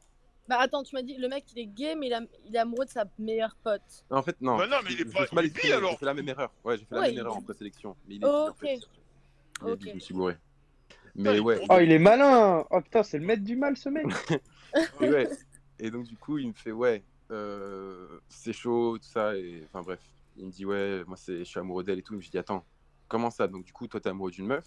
Bah 0.49 0.57
attends, 0.61 0.83
tu 0.83 0.95
m'as 0.95 1.03
dit 1.03 1.19
le 1.19 1.29
mec 1.29 1.45
il 1.53 1.59
est 1.59 1.67
gay 1.67 1.95
mais 1.95 2.07
il, 2.07 2.15
a- 2.15 2.23
il 2.47 2.57
est 2.57 2.59
amoureux 2.59 2.87
de 2.87 2.91
sa 2.91 3.05
meilleure 3.19 3.55
pote. 3.63 3.83
Non, 4.11 4.17
en 4.17 4.23
fait, 4.23 4.41
non. 4.41 4.57
Bah 4.57 4.67
non, 4.67 4.79
mais 4.83 4.93
il 4.95 5.01
est 5.03 5.05
je- 5.05 5.13
pas- 5.13 5.19
je 5.19 5.21
me 5.21 5.27
suis 5.27 5.35
mal 5.37 5.45
il 5.45 5.49
est 5.51 5.63
bi, 5.63 5.73
alors. 5.75 5.91
J'ai 5.91 5.97
fait 5.99 6.07
la 6.07 6.15
même 6.15 6.29
erreur. 6.31 6.51
Ouais, 6.65 6.79
j'ai 6.79 6.87
fait 6.87 6.95
la 6.95 7.01
même 7.03 7.11
il 7.13 7.19
erreur 7.19 7.37
en 7.37 7.43
présélection. 7.43 7.97
Mais 8.07 8.15
il 8.15 8.17
est 8.17 8.21
bi, 8.21 8.25
en 8.33 8.47
Ok. 8.49 8.57
fait. 8.61 8.81
Il 9.61 9.69
est 9.69 9.73
Ok. 9.73 9.79
bi, 9.79 9.89
je 9.91 9.95
me 9.95 10.01
suis 10.01 10.15
bourré. 10.15 10.37
Mais 11.15 11.39
ouais. 11.39 11.61
Oh, 11.69 11.77
il 11.83 11.93
est 11.93 11.99
malin. 11.99 12.65
Oh 12.71 12.81
putain, 12.81 13.03
c'est 13.03 13.19
le 13.19 13.27
maître 13.27 13.45
du 13.45 13.57
mal 13.57 13.77
ce 13.77 13.91
mec. 13.91 14.07
Et, 15.03 15.11
ouais. 15.11 15.29
et 15.81 15.91
donc, 15.91 16.05
du 16.07 16.17
coup, 16.17 16.39
il 16.39 16.49
me 16.49 16.53
fait 16.55 16.73
Ouais, 16.73 17.03
euh, 17.31 18.19
c'est 18.31 18.55
chaud, 18.55 18.97
tout 18.97 19.05
ça. 19.07 19.37
Et 19.37 19.65
enfin, 19.67 19.83
bref, 19.83 20.01
il 20.39 20.47
me 20.47 20.51
dit 20.51 20.65
Ouais, 20.65 21.05
moi, 21.07 21.19
c'est, 21.19 21.41
je 21.41 21.45
suis 21.45 21.61
amoureux 21.61 21.85
d'elle 21.85 21.99
et 21.99 22.03
tout. 22.03 22.15
Mais 22.15 22.23
je 22.23 22.31
dis 22.31 22.39
Attends, 22.39 22.65
comment 23.07 23.31
ça? 23.31 23.47
Donc, 23.49 23.65
du 23.67 23.73
coup, 23.75 23.87
toi, 23.87 24.01
t'es 24.01 24.09
amoureux 24.09 24.31
d'une 24.31 24.47
meuf 24.47 24.65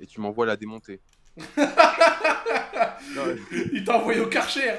et 0.00 0.06
tu 0.06 0.22
m'envoies 0.22 0.46
la 0.46 0.56
démonter. 0.56 1.02
Il 3.72 3.84
t'a 3.84 3.96
envoyé 3.96 4.20
au 4.20 4.26
Karcher 4.28 4.74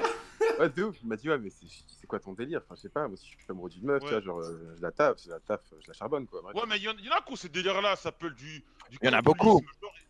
Ouais, 0.59 0.69
de 0.69 0.83
ouf. 0.83 0.95
Il 1.03 1.07
m'a 1.07 1.15
dit 1.17 1.29
Ouais, 1.29 1.37
mais 1.37 1.49
c'est, 1.49 2.07
quoi 2.07 2.19
ton 2.19 2.33
délire? 2.33 2.61
Enfin, 2.65 2.75
je 2.75 2.81
sais 2.83 2.89
pas, 2.89 3.07
moi, 3.07 3.17
si 3.17 3.25
je 3.25 3.29
suis 3.31 3.37
amoureux 3.49 3.69
d'une 3.69 3.85
meuf, 3.85 4.01
tu 4.03 4.09
vois, 4.09 4.21
genre, 4.21 4.39
euh, 4.39 4.73
je 4.77 4.81
la 4.81 4.91
tape, 4.91 5.17
je 5.23 5.29
la 5.29 5.39
tape, 5.39 5.61
je 5.81 5.87
la 5.87 5.93
charbonne, 5.93 6.25
quoi. 6.27 6.41
Bref. 6.41 6.55
Ouais, 6.55 6.63
mais 6.67 6.77
il 6.77 6.83
y, 6.83 6.89
en- 6.89 6.95
il 6.97 7.05
y 7.05 7.09
en 7.09 7.13
a 7.13 7.21
qui 7.21 7.33
ont 7.33 7.35
ces 7.35 7.49
délires-là, 7.49 7.95
ça 7.97 8.03
s'appelle 8.03 8.33
du. 8.33 8.63
du 8.89 8.97
Il 9.01 9.05
y 9.05 9.09
en 9.09 9.13
a 9.17 9.21
beaucoup. 9.21 9.61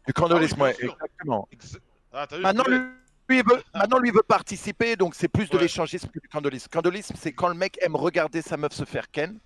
Du 0.08 0.14
candolisme, 0.14 0.56
Ah 0.60 0.64
ouais, 0.66 0.74
sûr. 0.76 0.94
exactement. 0.94 1.48
Exa- 1.52 1.80
Ah, 2.14 2.28
t'as 2.28 2.38
vu 2.38 2.44
Maintenant, 2.44 2.64
lui, 2.68 3.42
veut, 3.42 3.62
maintenant, 3.74 4.00
lui 4.00 4.12
veut 4.12 4.24
participer, 4.24 4.96
donc 4.96 5.16
c'est 5.16 5.28
plus 5.28 5.50
de 5.50 5.56
Ouais. 5.56 5.64
l'échangisme 5.64 6.10
que 6.10 6.20
du 6.20 6.28
candolisme. 6.28 6.68
Candolisme, 6.72 7.16
c'est 7.18 7.34
quand 7.34 7.48
le 7.50 7.56
mec 7.56 7.78
aime 7.82 7.96
regarder 7.96 8.42
sa 8.42 8.58
meuf 8.58 8.74
se 8.74 8.86
faire 8.86 9.10
ken. 9.12 9.40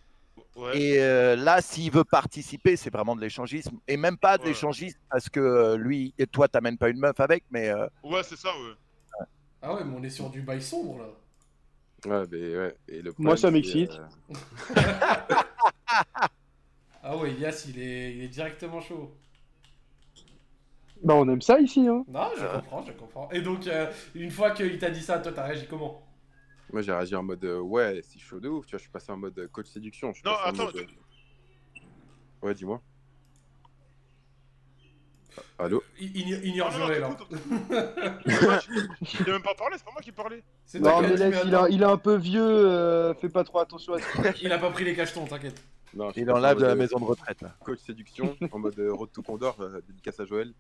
Ouais. 0.56 0.78
Et 0.80 1.02
euh, 1.02 1.36
là, 1.36 1.62
s'il 1.62 1.92
veut 1.92 2.04
participer, 2.04 2.76
c'est 2.76 2.92
vraiment 2.94 3.16
de 3.16 3.22
l'échangisme. 3.22 3.80
Et 3.88 3.98
même 3.98 4.18
pas 4.18 4.38
de 4.38 4.44
Ouais. 4.44 4.50
l'échangisme 4.50 5.00
parce 5.10 5.28
que 5.30 5.39
euh, 5.39 5.78
lui 5.78 6.13
et 6.20 6.28
toi, 6.28 6.48
t'amènes 6.48 6.78
pas 6.78 6.89
une 6.89 7.00
meuf 7.00 7.20
avec, 7.20 7.44
mais 7.50 7.70
euh, 7.70 7.88
Ouais, 8.04 8.22
c'est 8.24 8.38
ça, 8.38 8.50
ouais. 8.50 9.26
Ah 9.62 9.74
ouais, 9.74 9.84
mais 9.84 9.96
on 9.98 10.04
est 10.04 10.10
sur 10.10 10.30
du 10.30 10.42
bail 10.42 10.62
sombre 10.62 11.00
là. 11.00 11.06
Ouais, 12.06 12.28
mais 12.32 12.58
ouais. 12.58 12.76
Et 12.89 13.02
le 13.02 13.13
Moi, 13.18 13.36
ça 13.38 13.50
m'excite. 13.50 13.92
euh, 13.92 14.36
Ah 17.02 17.18
ouais, 17.18 17.34
Yas, 17.34 17.66
il 17.68 17.82
est, 17.82 18.13
il 18.16 18.24
est 18.24 18.28
directement 18.30 18.80
chaud. 18.80 19.12
Bah, 21.04 21.16
on 21.16 21.28
aime 21.28 21.42
ça 21.42 21.60
ici, 21.60 21.86
hein. 21.88 22.06
Non, 22.08 22.30
je 22.38 22.46
comprends, 22.46 22.84
je 22.86 22.92
comprends. 22.94 23.30
Et 23.32 23.42
donc, 23.42 23.68
euh, 23.68 23.92
une 24.16 24.32
fois 24.32 24.52
qu'il 24.52 24.78
t'a 24.80 24.89
dit 24.89 25.02
ça, 25.02 25.20
toi, 25.20 25.34
t'as 25.34 25.44
réagi 25.44 25.66
comment? 25.68 26.03
Moi, 26.74 26.82
j'ai 26.82 26.92
réagi 26.92 27.16
en 27.16 27.22
mode 27.22 27.46
euh, 27.46 27.60
ouais, 27.60 28.02
c'est 28.04 28.18
chaud 28.20 28.40
de 28.40 28.50
ouf. 28.50 28.66
Tu 28.66 28.72
vois, 28.72 28.80
je 28.80 28.84
suis 28.84 28.92
passé 28.92 29.12
en 29.12 29.18
mode 29.18 29.38
euh, 29.38 29.48
coach 29.48 29.68
séduction. 29.68 30.12
Je 30.12 30.20
suis 30.20 30.26
Non, 30.28 30.34
attends, 30.44 30.66
mode, 30.66 30.76
euh, 30.78 30.86
Ouais, 32.42 32.56
dis-moi. 32.56 32.82
Ah, 35.38 35.66
Allô 35.66 35.84
Il- 36.00 36.16
il- 36.18 36.46
Ignore 36.48 36.72
non, 36.72 36.78
Joël. 36.88 37.06
Il 38.20 38.34
a 39.30 39.32
même 39.34 39.42
pas 39.44 39.54
parlé, 39.54 39.78
c'est 39.78 39.86
pas 39.86 39.92
moi 39.92 40.02
qui 40.02 40.12
parlais. 40.12 40.44
Non, 40.80 41.02
mais 41.02 41.16
laisse, 41.16 41.44
il, 41.46 41.56
a- 41.56 41.70
il 41.70 41.82
est 41.82 41.86
un 41.86 41.98
peu 41.98 42.16
vieux. 42.16 42.42
euh, 42.44 43.14
fais 43.16 43.30
pas 43.30 43.44
trop 43.44 43.60
attention 43.60 43.94
à 43.94 44.00
ce 44.00 44.12
qu'il 44.12 44.22
dit. 44.24 44.40
Il 44.44 44.52
a 44.52 44.58
pas 44.58 44.72
pris 44.72 44.84
les 44.84 44.96
cachetons, 44.96 45.26
t'inquiète. 45.26 45.62
non, 45.94 46.10
il 46.16 46.26
passé 46.26 46.32
en 46.32 46.38
enlève 46.38 46.58
de 46.58 46.66
la 46.66 46.76
maison 46.76 47.00
de 47.00 47.06
retraite. 47.06 47.42
là. 47.42 47.56
Coach 47.64 47.80
séduction, 47.80 48.36
en 48.52 48.58
mode 48.60 48.80
Road 48.80 49.12
to 49.12 49.22
Condor, 49.22 49.56
euh, 49.62 49.80
dédicace 49.88 50.20
à 50.20 50.26
Joël. 50.26 50.54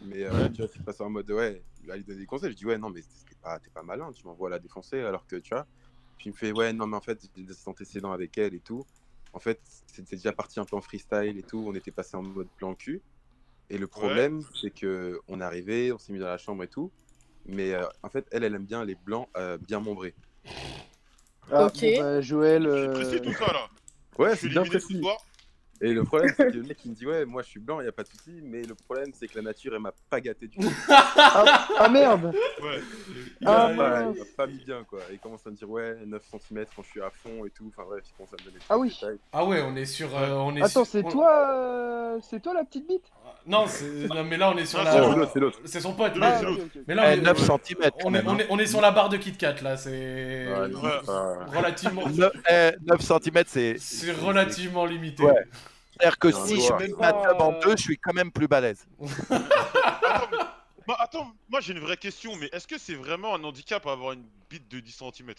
Mais 0.00 0.24
euh, 0.24 0.48
tu 0.50 0.62
vois, 0.62 0.68
suis 0.68 0.80
passé 0.80 1.02
en 1.02 1.10
mode 1.10 1.30
ouais, 1.30 1.62
il 1.82 1.90
allait 1.90 2.02
donner 2.02 2.20
des 2.20 2.26
conseils. 2.26 2.52
Je 2.52 2.56
dis 2.56 2.66
ouais, 2.66 2.78
non, 2.78 2.90
mais 2.90 3.02
t'es 3.02 3.34
pas, 3.42 3.58
t'es 3.58 3.70
pas 3.70 3.82
malin, 3.82 4.12
tu 4.12 4.24
m'envoies 4.26 4.50
la 4.50 4.58
défoncer 4.58 5.00
alors 5.00 5.26
que 5.26 5.36
tu 5.36 5.54
vois. 5.54 5.66
Puis 6.16 6.26
il 6.26 6.32
me 6.32 6.36
fait 6.36 6.52
ouais, 6.52 6.72
non, 6.72 6.86
mais 6.86 6.96
en 6.96 7.00
fait, 7.00 7.20
j'ai 7.36 7.42
des 7.42 7.54
antécédents 7.68 8.12
avec 8.12 8.38
elle 8.38 8.54
et 8.54 8.60
tout. 8.60 8.86
En 9.32 9.38
fait, 9.40 9.60
c'était 9.86 10.16
déjà 10.16 10.32
parti 10.32 10.58
un 10.60 10.64
peu 10.64 10.76
en 10.76 10.80
freestyle 10.80 11.36
et 11.38 11.42
tout. 11.42 11.64
On 11.66 11.74
était 11.74 11.90
passé 11.90 12.16
en 12.16 12.22
mode 12.22 12.48
plan 12.56 12.74
cul. 12.74 13.02
Et 13.70 13.76
le 13.76 13.86
problème, 13.86 14.42
c'est 14.54 14.70
que 14.70 15.20
on 15.28 15.40
est 15.40 15.44
arrivé, 15.44 15.92
on 15.92 15.98
s'est 15.98 16.12
mis 16.12 16.18
dans 16.18 16.26
la 16.26 16.38
chambre 16.38 16.62
et 16.62 16.68
tout. 16.68 16.90
Mais 17.44 17.74
euh, 17.74 17.86
en 18.02 18.08
fait, 18.08 18.26
elle, 18.30 18.44
elle 18.44 18.54
aime 18.54 18.64
bien 18.64 18.84
les 18.84 18.94
blancs 18.94 19.28
euh, 19.36 19.58
bien 19.58 19.80
membrés. 19.80 20.14
Ah, 21.50 21.66
Ok. 21.66 21.80
bon, 21.80 21.96
bah, 21.98 22.20
Joël. 22.20 22.62
C'est 22.64 22.92
précis 22.92 23.20
tout 23.22 23.32
ça 23.32 23.52
là. 23.52 23.68
Ouais, 24.18 24.36
c'est 24.36 24.48
bien 24.48 24.64
précis. 24.64 25.00
Et 25.80 25.92
le 25.92 26.02
problème, 26.04 26.32
c'est 26.36 26.50
que 26.50 26.56
le 26.56 26.62
mec, 26.64 26.76
il 26.84 26.90
me 26.90 26.96
dit 26.96 27.06
Ouais, 27.06 27.24
moi 27.24 27.42
je 27.42 27.48
suis 27.48 27.60
blanc, 27.60 27.80
il 27.80 27.86
a 27.88 27.92
pas 27.92 28.02
de 28.02 28.08
souci. 28.08 28.40
Mais 28.42 28.62
le 28.62 28.74
problème, 28.74 29.10
c'est 29.12 29.28
que 29.28 29.36
la 29.36 29.42
nature, 29.42 29.72
elle 29.74 29.80
m'a 29.80 29.92
pas 30.10 30.20
gâté 30.20 30.48
du 30.48 30.58
tout. 30.58 30.72
Ah, 30.88 31.68
ah, 31.78 31.88
merde 31.88 32.32
Ouais. 32.62 32.80
Il 33.40 33.46
Ah, 33.46 33.68
m'a 33.72 34.12
pas 34.36 34.46
mis 34.46 34.62
bien 34.64 34.84
quoi. 34.88 35.00
Il 35.12 35.18
commence 35.18 35.46
à 35.46 35.50
me 35.50 35.54
dire 35.56 35.70
ouais 35.70 35.96
9 36.04 36.22
cm 36.30 36.64
quand 36.74 36.82
je 36.82 36.88
suis 36.90 37.00
à 37.00 37.10
fond 37.10 37.44
et 37.46 37.50
tout. 37.50 37.70
Enfin 37.76 37.84
bref, 37.88 38.02
il 38.08 38.12
commence 38.16 38.32
à 38.32 38.42
me 38.42 38.48
donner. 38.50 38.58
Ah 38.68 38.76
oui. 38.78 38.88
détails. 39.00 39.18
Ah 39.32 39.44
ouais, 39.44 39.62
on 39.62 39.76
est 39.76 39.84
sur. 39.86 40.08
euh, 40.16 40.30
on 40.32 40.56
est 40.56 40.62
Attends, 40.62 40.84
sur- 40.84 40.86
c'est 40.86 41.04
on- 41.04 41.10
toi, 41.10 41.48
euh, 41.54 42.18
c'est 42.28 42.40
toi 42.42 42.54
la 42.54 42.64
petite 42.64 42.88
bite? 42.88 43.04
Non, 43.46 43.66
c'est- 43.66 44.08
non, 44.08 44.24
mais 44.24 44.36
là 44.36 44.50
on 44.52 44.56
est 44.58 44.66
sur 44.66 44.78
Non, 44.78 44.84
la. 44.84 45.26
c'est 45.32 45.38
l'autre, 45.38 45.60
c'est 45.64 45.80
son 45.80 45.92
pote. 45.94 46.12
Mais- 46.14 46.20
là, 46.20 46.40
on 46.42 46.56
Eh, 46.86 47.12
est, 47.12 47.20
9 47.20 47.38
ouais, 47.38 47.44
cm. 47.64 47.90
on, 48.04 48.14
est, 48.14 48.22
on, 48.26 48.38
est, 48.38 48.46
on 48.50 48.58
est 48.58 48.66
sur 48.66 48.80
la 48.80 48.90
barre 48.90 49.08
de 49.10 49.16
Kit 49.16 49.32
Kat 49.36 49.54
là, 49.62 49.76
c'est 49.76 50.48
Ouais, 50.48 50.68
non, 50.68 50.80
relativement, 51.56 52.02
9, 52.08 52.32
cm, 53.00 53.44
c'est. 53.46 53.76
c'est 53.78 54.12
relativement 54.12 54.84
limité. 54.86 55.22
Ouais. 55.22 55.44
C'est-à-dire 55.98 56.18
que 56.18 56.32
si 56.32 56.60
je 56.60 56.72
mets 56.74 56.88
ma 56.98 57.12
tub 57.12 57.40
en 57.40 57.52
Euh, 57.54 57.60
deux, 57.60 57.76
je 57.76 57.82
suis 57.82 57.98
quand 57.98 58.12
même 58.14 58.30
plus 58.30 58.48
balèze. 58.48 58.86
Attends, 59.30 60.28
mais- 60.30 60.38
bah, 60.86 60.96
attends, 61.00 61.32
moi 61.50 61.60
j'ai 61.60 61.72
une 61.74 61.80
vraie 61.80 61.96
question, 61.96 62.34
mais 62.36 62.48
est-ce 62.52 62.66
que 62.66 62.78
c'est 62.78 62.94
vraiment 62.94 63.34
un 63.34 63.44
handicap 63.44 63.86
à 63.86 63.92
avoir 63.92 64.12
une 64.12 64.24
bite 64.48 64.68
de 64.70 64.80
10 64.80 64.92
cm 64.92 65.34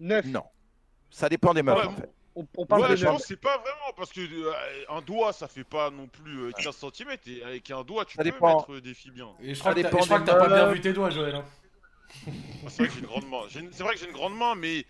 Neuf. 0.00 0.24
Non. 0.26 0.44
Ça 1.10 1.28
dépend 1.28 1.54
des 1.54 1.62
meufs 1.62 1.76
Ouais, 1.76 1.86
en 1.86 1.92
fait. 1.96 2.10
On, 2.36 2.46
on 2.58 2.66
parle 2.66 2.82
Ouais, 2.82 2.88
de 2.90 2.96
je 2.96 3.06
pense 3.06 3.22
que 3.22 3.28
c'est 3.28 3.40
pas 3.40 3.56
vraiment 3.56 3.92
parce 3.96 4.12
que 4.12 4.20
euh, 4.20 4.52
un 4.90 5.00
doigt 5.00 5.32
ça 5.32 5.48
fait 5.48 5.64
pas 5.64 5.90
non 5.90 6.06
plus 6.06 6.38
euh, 6.38 6.50
15 6.52 6.76
cm 6.92 7.16
et 7.26 7.42
avec 7.42 7.70
un 7.70 7.82
doigt 7.82 8.04
tu 8.04 8.16
Ça 8.16 8.22
peux 8.22 8.30
dépend. 8.30 8.56
mettre 8.58 8.74
euh, 8.74 8.80
des 8.82 8.92
filles 8.92 9.10
bien. 9.12 9.28
Et 9.40 9.54
je 9.54 9.60
crois 9.60 9.72
Ça 9.72 9.76
que 9.76 9.82
t'as- 9.82 10.18
des 10.20 10.26
pas 10.26 10.48
bien 10.48 10.68
vu 10.70 10.80
tes 10.80 10.92
doigts, 10.92 11.08
Joël. 11.10 11.34
hein. 11.36 11.44
Ah, 12.26 12.30
C'est 12.68 12.76
vrai 12.82 12.88
que 12.88 12.92
j'ai 12.94 13.00
une 13.00 13.06
grande 13.06 13.28
main. 13.28 13.40
Une- 13.58 13.72
C'est 13.72 13.82
vrai 13.82 13.94
que 13.94 14.00
j'ai 14.00 14.06
une 14.06 14.12
grande 14.12 14.36
main, 14.36 14.54
mais 14.54 14.84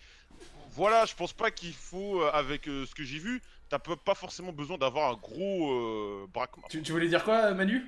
voilà, 0.71 1.05
je 1.05 1.15
pense 1.15 1.31
pas 1.33 1.49
qu'il 1.49 1.73
faut, 1.73 2.21
euh, 2.21 2.29
avec 2.33 2.67
euh, 2.67 2.85
ce 2.85 2.93
que 2.93 3.03
j'ai 3.03 3.17
vu, 3.19 3.41
t'as 3.69 3.79
pas 3.79 4.15
forcément 4.15 4.51
besoin 4.51 4.77
d'avoir 4.77 5.11
un 5.11 5.15
gros 5.15 5.71
euh, 5.71 6.27
braquement. 6.33 6.67
Tu, 6.69 6.81
tu 6.81 6.91
voulais 6.91 7.07
dire 7.07 7.23
quoi, 7.23 7.51
Manu? 7.53 7.85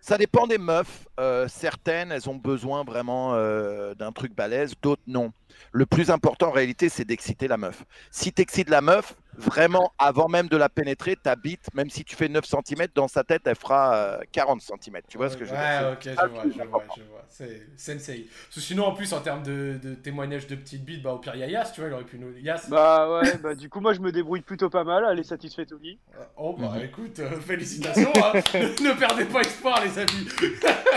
Ça 0.00 0.16
dépend 0.16 0.46
des 0.46 0.58
meufs. 0.58 1.06
Euh, 1.18 1.46
certaines, 1.48 2.10
elles 2.10 2.28
ont 2.28 2.34
besoin 2.34 2.84
vraiment 2.84 3.34
euh, 3.34 3.94
d'un 3.94 4.12
truc 4.12 4.34
balèze, 4.34 4.74
d'autres 4.80 5.02
non. 5.06 5.32
Le 5.72 5.84
plus 5.84 6.10
important 6.10 6.48
en 6.48 6.52
réalité, 6.52 6.88
c'est 6.88 7.04
d'exciter 7.04 7.48
la 7.48 7.58
meuf. 7.58 7.84
Si 8.10 8.32
t'excites 8.32 8.70
la 8.70 8.80
meuf, 8.80 9.14
vraiment, 9.40 9.92
avant 9.98 10.28
même 10.28 10.48
de 10.48 10.56
la 10.56 10.68
pénétrer, 10.68 11.16
ta 11.16 11.36
bite, 11.36 11.66
même 11.74 11.90
si 11.90 12.04
tu 12.04 12.14
fais 12.16 12.28
9 12.28 12.44
cm, 12.44 12.86
dans 12.94 13.08
sa 13.08 13.24
tête, 13.24 13.42
elle 13.46 13.56
fera 13.56 13.94
euh, 13.94 14.18
40 14.32 14.60
cm. 14.60 14.98
Tu 15.08 15.16
vois 15.18 15.28
ce 15.30 15.36
que 15.36 15.44
je 15.44 15.50
veux 15.50 15.56
dire? 15.56 15.66
Ouais, 15.66 15.92
ok, 15.92 15.98
C'est 16.02 16.14
je 16.16 16.22
le 16.22 16.28
vois, 16.28 16.42
je 16.44 16.62
vois, 16.62 16.84
je 16.96 17.02
vois. 17.04 17.24
C'est 17.28 17.66
sensei. 17.76 18.26
Parce 18.44 18.54
que 18.56 18.60
sinon, 18.60 18.84
en 18.86 18.92
plus, 18.94 19.12
en 19.12 19.20
termes 19.20 19.42
de, 19.42 19.78
de 19.82 19.94
témoignages 19.94 20.46
de 20.46 20.54
petites 20.56 20.84
bites, 20.84 21.02
bah 21.02 21.12
au 21.12 21.18
pire, 21.18 21.34
il 21.34 21.40
y 21.40 21.44
a 21.44 21.48
Yas, 21.48 21.70
tu 21.74 21.80
vois, 21.80 21.88
il 21.90 21.94
aurait 21.94 22.04
pu 22.04 22.18
nous. 22.18 22.36
Yas. 22.38 22.66
Bah 22.68 23.10
ouais, 23.20 23.38
bah 23.38 23.54
du 23.54 23.68
coup 23.68 23.80
moi 23.80 23.92
je 23.94 24.00
me 24.00 24.12
débrouille 24.12 24.42
plutôt 24.42 24.68
pas 24.70 24.84
mal, 24.84 25.04
elle 25.10 25.18
est 25.18 25.22
satisfaite 25.24 25.72
au 25.72 25.78
lit. 25.78 25.98
Oh 26.36 26.54
bah 26.58 26.72
Mhm. 26.76 26.82
écoute, 26.84 27.18
euh, 27.20 27.40
félicitations, 27.40 28.12
hein. 28.14 28.32
ne 28.54 28.98
perdez 28.98 29.24
pas 29.24 29.40
espoir 29.40 29.82
les 29.84 29.98
amis. 29.98 30.28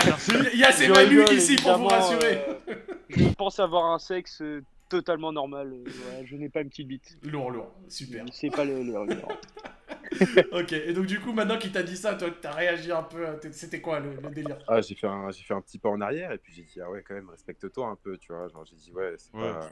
Merci. 0.04 0.32
Yas 0.54 0.80
et 0.82 0.88
Manu 0.88 1.22
ici 1.32 1.56
pour 1.56 1.78
vous 1.78 1.86
rassurer. 1.86 2.42
euh, 2.68 2.74
je 3.10 3.28
pense 3.34 3.58
avoir 3.58 3.86
un 3.86 3.98
sexe 3.98 4.40
euh, 4.42 4.62
totalement 4.94 5.32
normal, 5.32 5.72
euh, 5.72 6.22
je 6.24 6.36
n'ai 6.36 6.48
pas 6.48 6.60
une 6.60 6.68
petite 6.68 6.86
bite. 6.86 7.18
Lourd, 7.24 7.50
lourd, 7.50 7.74
super. 7.88 8.24
C'est 8.32 8.48
pas 8.50 8.64
le, 8.64 8.82
le- 8.84 9.06
le- 9.06 10.52
ok, 10.52 10.72
et 10.72 10.92
donc 10.92 11.06
du 11.06 11.18
coup, 11.20 11.32
maintenant 11.32 11.58
qu'il 11.58 11.72
t'a 11.72 11.82
dit 11.82 11.96
ça, 11.96 12.14
toi, 12.14 12.30
t'as 12.40 12.52
réagi 12.52 12.92
un 12.92 13.02
peu, 13.02 13.26
euh, 13.26 13.36
c'était 13.50 13.80
quoi 13.80 13.98
le, 13.98 14.10
le 14.14 14.28
délire? 14.28 14.56
Ah, 14.68 14.80
j'ai 14.80 14.94
fait, 14.94 15.08
un, 15.08 15.30
j'ai 15.32 15.42
fait 15.42 15.54
un 15.54 15.60
petit 15.60 15.78
pas 15.78 15.88
en 15.88 16.00
arrière 16.00 16.30
et 16.30 16.38
puis 16.38 16.52
j'ai 16.52 16.62
dit, 16.62 16.80
ah 16.80 16.88
ouais, 16.90 17.02
quand 17.02 17.14
même, 17.14 17.28
respecte-toi 17.28 17.88
un 17.88 17.96
peu, 17.96 18.16
tu 18.18 18.32
vois. 18.32 18.46
Genre, 18.48 18.64
j'ai 18.64 18.76
dit, 18.76 18.92
ouais, 18.92 19.14
c'est 19.18 19.32
Ouais. 19.34 19.40
pas. 19.40 19.70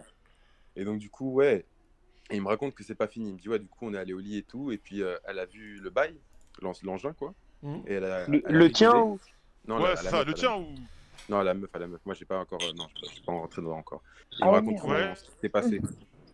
Et 0.75 0.85
donc, 0.85 0.99
du 0.99 1.09
coup, 1.09 1.33
ouais. 1.35 1.67
Et 2.31 2.37
il 2.37 2.43
me 2.43 2.49
raconte 2.49 2.75
que 2.75 2.83
c'est 2.83 2.95
pas 2.95 3.07
fini. 3.09 3.29
Il 3.31 3.35
me 3.35 3.39
dit, 3.39 3.49
ouais, 3.49 3.59
du 3.61 3.69
coup, 3.69 3.87
on 3.87 3.95
est 3.95 3.99
allé 3.99 4.13
au 4.13 4.19
lit 4.19 4.39
et 4.39 4.43
tout. 4.43 4.73
Et 4.73 4.79
puis, 4.79 5.03
euh, 5.03 5.17
elle 5.25 5.39
a 5.39 5.47
vu 5.47 5.79
le 5.79 5.91
bail, 5.91 6.19
l'en- 6.61 6.73
l'engin, 6.83 7.13
quoi. 7.13 7.35
Mhm. 7.63 7.85
Et 7.87 7.95
elle 7.95 8.05
a, 8.05 8.27
Le, 8.29 8.43
elle 8.45 8.47
a 8.47 8.59
le 8.59 8.65
rigolé. 8.65 8.73
tien 8.73 8.97
ou? 8.97 9.21
Non, 9.69 9.77
Ouais, 9.77 9.83
la- 9.91 9.97
c'est 9.97 10.05
la 10.05 10.11
ça, 10.11 10.25
le 10.25 10.31
la 10.31 10.33
tien 10.35 10.57
ou. 10.57 10.75
Non, 11.29 11.41
la 11.43 11.55
meuf 11.55 11.71
à 11.75 11.79
la 11.79 11.87
meuf. 11.87 12.01
Moi, 12.05 12.15
j'ai 12.15 12.25
pas 12.25 12.39
encore. 12.39 12.61
euh, 12.63 12.73
non, 12.77 12.87
je 13.03 13.11
suis 13.11 13.21
pas 13.23 13.33
rentré 13.33 13.63
dedans 13.63 13.79
encore. 13.79 14.03
Il 14.33 14.39
Ah 14.43 14.47
me 14.47 14.51
raconte 14.53 14.83
Ouais. 14.85 15.15
ce 15.15 15.23
qui 15.25 15.31
s'était 15.31 15.49
passé. 15.49 15.81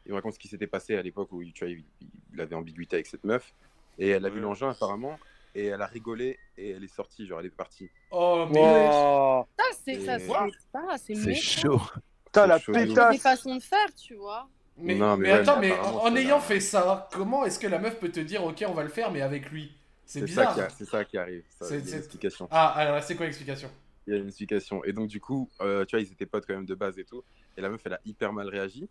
Il 0.07 0.11
me 0.13 0.15
raconte 0.17 0.35
ce 0.35 0.39
qui 0.39 0.49
s'était 0.49 0.67
passé 0.67 0.97
à 0.97 1.03
l'époque 1.03 1.31
où 1.33 1.45
tu 1.45 1.65
vois, 1.65 1.69
il, 1.73 1.85
il 2.33 2.41
avait 2.41 2.55
ambiguïté 2.55 2.97
avec 2.97 3.07
cette 3.07 3.25
meuf. 3.25 3.53
Et 3.99 4.09
elle 4.09 4.25
a 4.25 4.29
vu 4.31 4.41
l'engin, 4.41 4.71
apparemment. 4.71 5.19
Et 5.55 5.67
elle 5.67 5.83
a 5.83 5.87
rigolé 5.87 6.39
et 6.57 6.71
elle 6.71 6.85
est 6.85 6.95
sortie, 6.95 7.27
genre 7.27 7.41
elle 7.41 7.47
est 7.47 7.51
partie. 7.51 7.91
Oh, 8.11 8.47
mais. 8.51 8.61
Wow. 8.61 9.47
Ça, 9.59 9.65
c'est 9.85 10.01
ça, 10.05 10.17
Et- 10.17 11.15
c'est 11.15 11.35
chaud. 11.35 11.81
Putain 12.27 12.47
la. 12.47 12.59
C'est 12.59 12.73
des 12.73 12.87
pétasse 12.89 13.21
façons 13.21 13.55
de 13.57 13.63
faire, 13.63 13.95
tu 13.95 14.15
vois. 14.15 14.49
Mais, 14.77 14.95
Non, 14.95 15.17
mais 15.17 15.27
mais 15.29 15.33
ouais, 15.35 15.39
attends, 15.41 15.59
mais 15.61 15.73
en, 15.73 16.15
ayant 16.15 16.39
fait 16.39 16.61
ça, 16.61 17.09
comment 17.13 17.45
est-ce 17.45 17.59
que 17.59 17.67
la 17.67 17.81
meuf 17.81 17.99
peut 17.99 18.11
te 18.13 18.21
dire, 18.21 18.45
ok, 18.45 18.65
on 18.69 18.75
va 18.75 18.85
le 18.85 18.89
faire, 18.91 19.11
mais 19.11 19.23
avec 19.23 19.51
lui? 19.51 19.73
C'est 20.07 20.21
C'est 20.21 20.29
ça, 20.29 20.51
bizarre. 20.53 20.71
c'est 20.71 20.85
ça 20.85 21.05
qui 21.05 21.19
arrive. 21.19 21.43
C'est- 21.61 21.71
il 21.71 21.75
y 21.75 21.83
a 21.83 21.85
c'est- 21.85 21.91
une 21.93 21.99
explication. 21.99 22.49
Ah, 22.53 22.69
alors 22.75 23.03
c'est 23.03 23.17
quoi 23.17 23.27
l'explication? 23.27 23.69
Il 24.09 24.15
y 24.15 24.17
a 24.17 24.21
une 24.21 24.29
explication. 24.29 24.83
Et 24.85 24.95
donc, 24.95 25.09
du 25.09 25.21
coup, 25.21 25.51
euh, 25.61 25.85
tu 25.85 25.95
vois, 25.95 26.01
ils 26.03 26.11
étaient 26.11 26.25
potes 26.25 26.47
quand 26.47 26.55
même 26.55 26.65
de 26.65 26.75
base 26.75 26.99
et 26.99 27.05
tout. 27.05 27.23
Et 27.59 27.61
la 27.61 27.69
meuf, 27.69 27.83
elle 27.85 27.93
a 27.93 28.01
hyper 28.07 28.33
mal 28.33 28.49
réagi. 28.49 28.89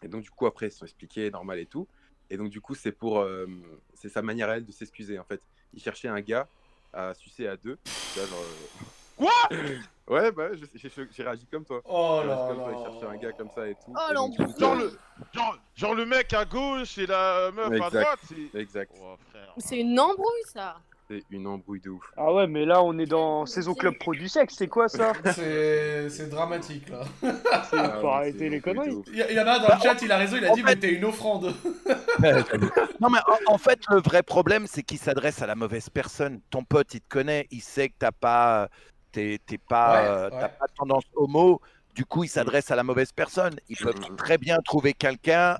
Et 0.00 0.06
donc, 0.06 0.22
du 0.22 0.30
coup, 0.30 0.46
après, 0.46 0.68
ils 0.68 0.70
se 0.70 0.78
sont 0.78 0.84
expliqués, 0.84 1.28
normal 1.28 1.58
et 1.58 1.66
tout. 1.66 1.88
Et 2.30 2.36
donc, 2.36 2.50
du 2.50 2.60
coup, 2.60 2.76
c'est 2.76 2.92
pour. 2.92 3.18
euh, 3.18 3.46
c'est 3.94 4.08
sa 4.08 4.22
manière 4.22 4.48
à 4.48 4.56
elle 4.58 4.64
de 4.64 4.70
s'excuser, 4.70 5.18
en 5.18 5.24
fait. 5.24 5.40
Il 5.72 5.82
cherchait 5.82 6.06
un 6.06 6.20
gars 6.20 6.46
à 6.92 7.14
sucer 7.14 7.48
à 7.48 7.56
deux. 7.56 7.78
Tu 7.82 8.20
vois, 8.20 8.28
genre, 8.28 8.38
euh, 8.38 8.84
Quoi? 9.16 9.48
Ouais, 10.06 10.30
bah, 10.32 10.50
j'ai 10.52 11.22
réagi 11.22 11.46
comme 11.46 11.64
toi. 11.64 11.80
Oh 11.86 12.20
là 12.26 12.46
comme 12.48 12.58
toi, 12.58 12.70
là. 12.70 12.76
Il 12.78 12.84
cherchait 12.84 13.06
un 13.06 13.16
gars 13.16 13.32
comme 13.32 13.48
ça 13.48 13.66
et 13.66 13.74
tout. 13.74 13.94
Oh, 13.96 14.10
Et 14.10 14.14
donc, 14.14 14.36
coup. 14.36 14.60
Genre 14.60 14.74
le, 14.76 14.98
genre, 15.32 15.58
genre 15.74 15.94
le 15.94 16.04
mec 16.04 16.30
à 16.34 16.44
gauche 16.44 16.98
et 16.98 17.06
la 17.06 17.50
meuf 17.50 17.72
à 17.80 17.88
droite. 17.88 18.18
Exact. 18.52 18.92
Oh. 19.00 19.16
C'est 19.56 19.80
une 19.80 19.98
embrouille, 19.98 20.42
ça. 20.52 20.76
C'est 21.10 21.22
une 21.30 21.46
embrouille 21.46 21.80
de 21.80 21.90
ouf. 21.90 22.02
Ah 22.16 22.32
ouais 22.32 22.46
mais 22.46 22.64
là 22.64 22.82
on 22.82 22.98
est 22.98 23.04
dans 23.06 23.44
saison 23.44 23.74
club 23.74 23.94
pro 23.98 24.14
du 24.14 24.26
sexe, 24.28 24.54
c'est 24.56 24.68
quoi 24.68 24.88
ça? 24.88 25.12
C'est 25.34 26.28
dramatique 26.30 26.88
là. 26.88 27.00
C'est- 27.22 27.76
Ah, 27.76 27.98
Faut 28.00 28.06
ouais, 28.06 28.12
arrêter 28.14 28.48
les 28.48 28.60
conneries. 28.60 28.96
Il 29.12 29.18
y, 29.18 29.38
en 29.40 29.46
a 29.46 29.52
un 29.54 29.58
dans 29.58 29.74
le 29.74 29.80
chat, 29.82 30.00
il 30.02 30.10
a 30.10 30.16
raison, 30.16 30.36
il 30.38 30.44
a 30.46 30.50
dit, 30.52 30.62
mais 30.62 30.76
t'es 30.76 30.92
une 30.92 31.04
offrande. 31.04 31.54
non, 33.00 33.10
mais 33.10 33.18
en, 33.48 33.54
en 33.54 33.58
fait, 33.58 33.80
le 33.90 34.00
vrai 34.00 34.22
problème, 34.22 34.66
c'est 34.66 34.82
qu'il 34.82 34.98
s'adresse 34.98 35.42
à 35.42 35.46
la 35.46 35.54
mauvaise 35.54 35.90
personne. 35.90 36.40
Ton 36.50 36.64
pote, 36.64 36.94
il 36.94 37.00
te 37.00 37.08
connaît, 37.08 37.46
il 37.50 37.60
sait 37.60 37.88
que 37.88 37.94
t'as 37.98 38.12
pas, 38.12 38.68
t'es, 39.12 39.38
pas, 39.68 39.92
Ouais, 39.92 40.08
euh, 40.08 40.30
ouais. 40.30 40.38
t'as 40.40 40.48
pas 40.48 40.66
tendance 40.76 41.04
homo. 41.14 41.60
Du 41.94 42.04
coup, 42.04 42.24
il 42.24 42.28
s'adresse 42.28 42.70
à 42.70 42.76
la 42.76 42.82
mauvaise 42.82 43.12
personne. 43.12 43.54
Il 43.68 43.76
peut 43.76 43.92
Mhm. 44.08 44.16
très 44.16 44.38
bien 44.38 44.58
trouver 44.64 44.94
quelqu'un 44.94 45.58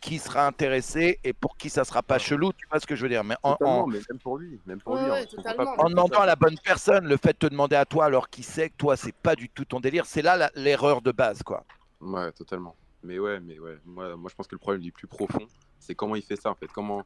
qui 0.00 0.18
sera 0.18 0.46
intéressé 0.46 1.18
et 1.24 1.32
pour 1.32 1.56
qui 1.56 1.70
ça 1.70 1.84
sera 1.84 2.02
pas 2.02 2.18
chelou. 2.18 2.52
Tu 2.52 2.66
vois 2.70 2.78
ce 2.80 2.86
que 2.86 2.94
je 2.96 3.02
veux 3.02 3.08
dire 3.08 3.24
Mais 3.24 3.36
en, 3.42 3.56
en, 3.60 3.86
mais 3.86 3.98
même 4.10 4.18
pour 4.20 4.38
lui. 4.38 4.60
Même 4.66 4.80
pour 4.80 4.94
Ouais, 4.94 5.04
lui. 5.04 5.10
ouais, 5.10 5.26
hein, 5.44 5.54
pas 5.56 5.74
en 5.78 5.88
demandant 5.88 6.20
à 6.20 6.26
la 6.26 6.36
bonne 6.36 6.56
personne, 6.62 7.06
le 7.06 7.16
fait 7.16 7.32
de 7.32 7.38
te 7.38 7.46
demander 7.46 7.76
à 7.76 7.84
toi 7.84 8.04
alors 8.06 8.28
qu'il 8.30 8.44
sait 8.44 8.70
que 8.70 8.76
toi, 8.76 8.96
c'est 8.96 9.14
pas 9.14 9.34
du 9.34 9.48
tout 9.48 9.64
ton 9.64 9.80
délire, 9.80 10.06
c'est 10.06 10.22
là 10.22 10.50
l'erreur 10.54 11.02
de 11.02 11.10
base, 11.12 11.42
quoi. 11.42 11.64
Ouais, 12.00 12.30
totalement. 12.32 12.76
Mais 13.02 13.18
ouais, 13.18 13.40
mais 13.40 13.58
ouais. 13.58 13.78
Moi, 13.84 14.16
moi, 14.16 14.30
je 14.30 14.34
pense 14.36 14.46
que 14.46 14.54
le 14.54 14.58
problème 14.60 14.82
le 14.84 14.90
plus 14.92 15.06
profond, 15.06 15.46
c'est 15.78 15.94
comment 15.94 16.16
il 16.16 16.22
fait 16.22 16.36
ça 16.40 16.50
en 16.50 16.54
fait. 16.54 16.68
Comment 16.68 17.02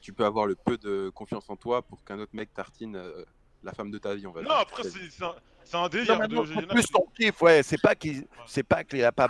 tu 0.00 0.12
peux 0.12 0.24
avoir 0.24 0.46
le 0.46 0.54
peu 0.54 0.76
de 0.76 1.10
confiance 1.14 1.48
en 1.48 1.56
toi 1.56 1.80
pour 1.82 2.02
qu'un 2.04 2.18
autre 2.18 2.32
mec 2.34 2.52
tartine 2.52 2.96
euh, 2.96 3.24
la 3.62 3.72
femme 3.72 3.90
de 3.90 3.96
ta 3.98 4.14
vie, 4.14 4.26
on 4.26 4.32
va 4.32 4.42
Non, 4.42 4.48
dire. 4.50 4.58
après, 4.58 4.82
c'est 4.84 5.10
c'est 5.10 5.24
un, 5.24 5.34
c'est 5.64 5.76
un 5.76 5.80
Non, 5.82 5.88
délire 5.88 6.28
de 6.28 6.34
non, 6.34 6.42
c'est 6.44 6.48
génération. 6.54 6.74
plus 6.74 6.86
ton 6.88 7.06
kiff, 7.16 7.40
ouais. 7.42 7.62
C'est 7.62 7.80
pas 7.80 7.94
qu'il, 7.94 8.26
c'est 8.46 8.62
pas 8.62 8.84
qu'il 8.84 9.02
a 9.04 9.12
pas 9.12 9.28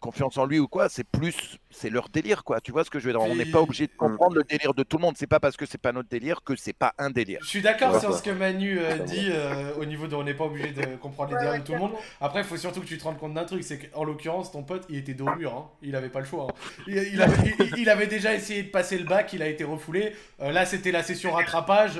confiance 0.00 0.36
en 0.36 0.44
lui 0.44 0.58
ou 0.58 0.68
quoi. 0.68 0.88
C'est 0.90 1.04
plus, 1.04 1.58
c'est 1.70 1.88
leur 1.88 2.08
délire, 2.10 2.44
quoi. 2.44 2.60
Tu 2.60 2.72
vois 2.72 2.84
ce 2.84 2.90
que 2.90 2.98
je 2.98 3.06
veux 3.06 3.12
dire? 3.12 3.22
On 3.22 3.34
n'est 3.34 3.46
pas 3.46 3.60
obligé 3.62 3.86
de 3.86 3.92
comprendre 3.96 4.36
le 4.36 4.44
délire 4.44 4.74
de 4.74 4.82
tout 4.82 4.98
le 4.98 5.02
monde. 5.02 5.14
C'est 5.16 5.26
pas 5.26 5.40
parce 5.40 5.56
que 5.56 5.64
c'est 5.66 5.78
pas 5.78 5.92
notre 5.92 6.08
délire 6.08 6.42
que 6.44 6.54
c'est 6.56 6.72
pas 6.74 6.92
un 6.98 7.10
délire. 7.10 7.38
Je 7.42 7.48
suis 7.48 7.62
d'accord 7.62 7.98
sur 8.00 8.14
ce 8.14 8.22
que 8.22 8.30
Manu 8.30 8.78
euh, 8.78 8.98
dit 8.98 9.28
euh, 9.30 9.72
au 9.80 9.84
niveau 9.86 10.06
de 10.06 10.14
on 10.14 10.22
n'est 10.24 10.34
pas 10.34 10.44
obligé 10.44 10.72
de 10.72 10.96
comprendre 10.96 11.32
les 11.32 11.38
délires 11.38 11.60
de 11.60 11.64
tout 11.66 11.72
le 11.72 11.78
monde. 11.78 11.92
Après, 12.20 12.40
il 12.40 12.44
faut 12.44 12.56
surtout 12.58 12.80
que 12.82 12.86
tu 12.86 12.98
te 12.98 13.04
rendes 13.04 13.18
compte 13.18 13.34
d'un 13.34 13.44
truc, 13.44 13.62
c'est 13.64 13.78
qu'en 13.78 14.04
l'occurrence, 14.04 14.52
ton 14.52 14.62
pote, 14.62 14.84
il 14.90 14.96
était 14.96 15.14
dos 15.14 15.26
au 15.26 15.36
mur, 15.36 15.54
hein. 15.54 15.70
il 15.82 15.96
avait 15.96 16.10
pas 16.10 16.20
le 16.20 16.26
choix. 16.26 16.48
hein. 16.50 16.54
Il, 16.86 16.94
il 16.96 17.22
avait, 17.22 17.54
il- 17.58 17.78
il 17.78 17.88
avait 17.90 18.06
déjà 18.06 18.34
essayé 18.34 18.62
de 18.62 18.68
passer 18.70 18.98
le 18.98 19.04
bac, 19.04 19.32
il 19.32 19.42
a 19.42 19.48
été 19.48 19.64
refoulé. 19.64 20.14
Euh, 20.40 20.52
là, 20.52 20.66
c'était 20.66 20.92
la 20.92 21.02
session 21.02 21.32
rattrapage. 21.32 21.98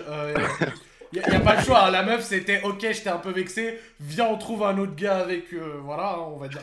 Il 1.14 1.30
n'y 1.30 1.36
a, 1.36 1.40
pas 1.40 1.56
le 1.56 1.62
choix, 1.62 1.86
hein. 1.86 1.90
la 1.92 2.02
meuf 2.02 2.24
c'était 2.24 2.60
ok, 2.62 2.80
j'étais 2.80 3.08
un 3.08 3.18
peu 3.18 3.30
vexé, 3.30 3.78
viens 4.00 4.26
on 4.26 4.36
trouve 4.36 4.64
un 4.64 4.76
autre 4.78 4.96
gars 4.96 5.18
avec, 5.18 5.52
euh, 5.52 5.78
voilà, 5.84 6.14
hein, 6.14 6.24
on 6.34 6.38
va 6.38 6.48
dire 6.48 6.62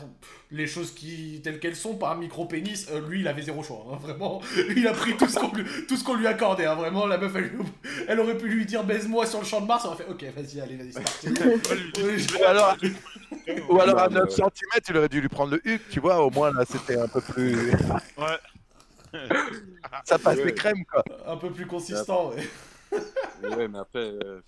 les 0.52 0.68
choses 0.68 0.92
qui 0.94 1.40
telles 1.42 1.60
qu'elles 1.60 1.76
sont, 1.78 1.96
pas 1.96 2.12
un 2.12 2.16
micro-pénis, 2.16 2.88
Euh, 2.92 3.08
lui 3.08 3.22
il 3.22 3.28
avait 3.30 3.44
zéro 3.44 3.64
choix, 3.64 3.86
hein, 3.90 3.98
vraiment, 4.02 4.42
il 4.76 4.86
a 4.88 4.92
pris 4.92 5.16
tout 5.16 5.28
ce 5.30 5.40
qu'on 5.40 5.54
lui, 5.54 5.64
tout 5.88 5.96
ce 5.96 6.04
qu'on 6.04 6.16
lui 6.16 6.28
accordait, 6.28 6.66
hein, 6.66 6.76
vraiment, 6.76 7.06
la 7.06 7.18
meuf 7.18 7.32
elle, 8.08 8.20
aurait 8.20 8.38
pu 8.38 8.50
lui 8.50 8.66
dire 8.66 8.84
baise-moi 8.84 9.26
sur 9.26 9.40
le 9.40 9.46
champ 9.46 9.62
de 9.62 9.68
Mars, 9.68 9.86
on 9.86 9.90
aurait 9.90 10.04
fait 10.04 10.10
ok, 10.10 10.26
vas-y, 10.36 10.60
allez, 10.60 10.76
vas-y, 10.76 10.92
c'est 10.92 11.02
parti. 11.02 11.30
Ou 12.40 12.44
alors, 12.46 12.78
ou 13.70 13.80
alors 13.80 14.00
à 14.00 14.10
Non, 14.10 14.16
mais 14.16 14.20
9 14.22 14.30
ouais. 14.30 14.36
cm, 14.36 14.82
il 14.90 14.98
aurait 14.98 15.10
dû 15.10 15.22
lui 15.22 15.30
prendre 15.30 15.52
le 15.52 15.62
huc, 15.66 15.82
tu 15.90 16.00
vois. 16.00 16.22
Au 16.24 16.30
moins 16.30 16.52
là, 16.52 16.64
c'était 16.70 16.98
un 16.98 17.08
peu 17.08 17.22
plus. 17.22 17.72
Ouais. 18.18 18.38
Ça 20.06 20.20
passe 20.20 20.38
Ouais. 20.38 20.46
les 20.46 20.54
crèmes, 20.54 20.84
quoi. 20.86 21.04
un 21.28 21.38
peu 21.38 21.50
plus 21.52 21.66
consistant, 21.66 22.30
ouais. 22.30 22.44
Ouais, 22.92 23.68
mais 23.68 23.80
après, 23.80 24.00
euh, 24.24 24.42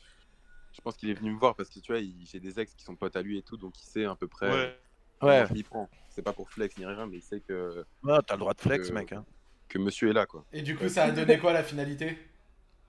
je 0.73 0.81
pense 0.81 0.95
qu'il 0.95 1.09
est 1.09 1.13
venu 1.13 1.31
me 1.31 1.39
voir 1.39 1.55
parce 1.55 1.69
que 1.69 1.79
tu 1.79 1.91
vois, 1.91 2.01
il- 2.01 2.25
j'ai 2.25 2.39
des 2.39 2.59
ex 2.59 2.73
qui 2.73 2.83
sont 2.83 2.95
potes 2.95 3.15
à 3.15 3.21
lui 3.21 3.37
et 3.37 3.41
tout, 3.41 3.57
donc 3.57 3.79
il 3.79 3.85
sait 3.85 4.05
à 4.05 4.15
peu 4.15 4.27
près. 4.27 4.51
Ouais. 4.51 4.77
Ouais. 5.21 5.45
je 5.47 5.53
m'y 5.53 5.63
prends. 5.63 5.89
C'est 6.09 6.21
pas 6.21 6.33
pour 6.33 6.49
flex 6.49 6.77
ni 6.77 6.85
rien, 6.85 7.05
mais 7.07 7.17
il 7.17 7.21
sait 7.21 7.39
que, 7.39 7.85
Ouais, 8.03 8.17
t'as 8.27 8.33
le 8.35 8.39
droit 8.39 8.53
de 8.53 8.59
flex, 8.59 8.91
mec. 8.91 9.13
hein. 9.13 9.25
que 9.69 9.79
monsieur 9.79 10.09
est 10.09 10.13
là, 10.13 10.25
quoi. 10.25 10.45
Et 10.53 10.61
du 10.61 10.75
coup, 10.75 10.87
ça 10.89 11.05
a 11.05 11.11
donné 11.11 11.39
quoi 11.39 11.53
la 11.53 11.63
finalité? 11.63 12.17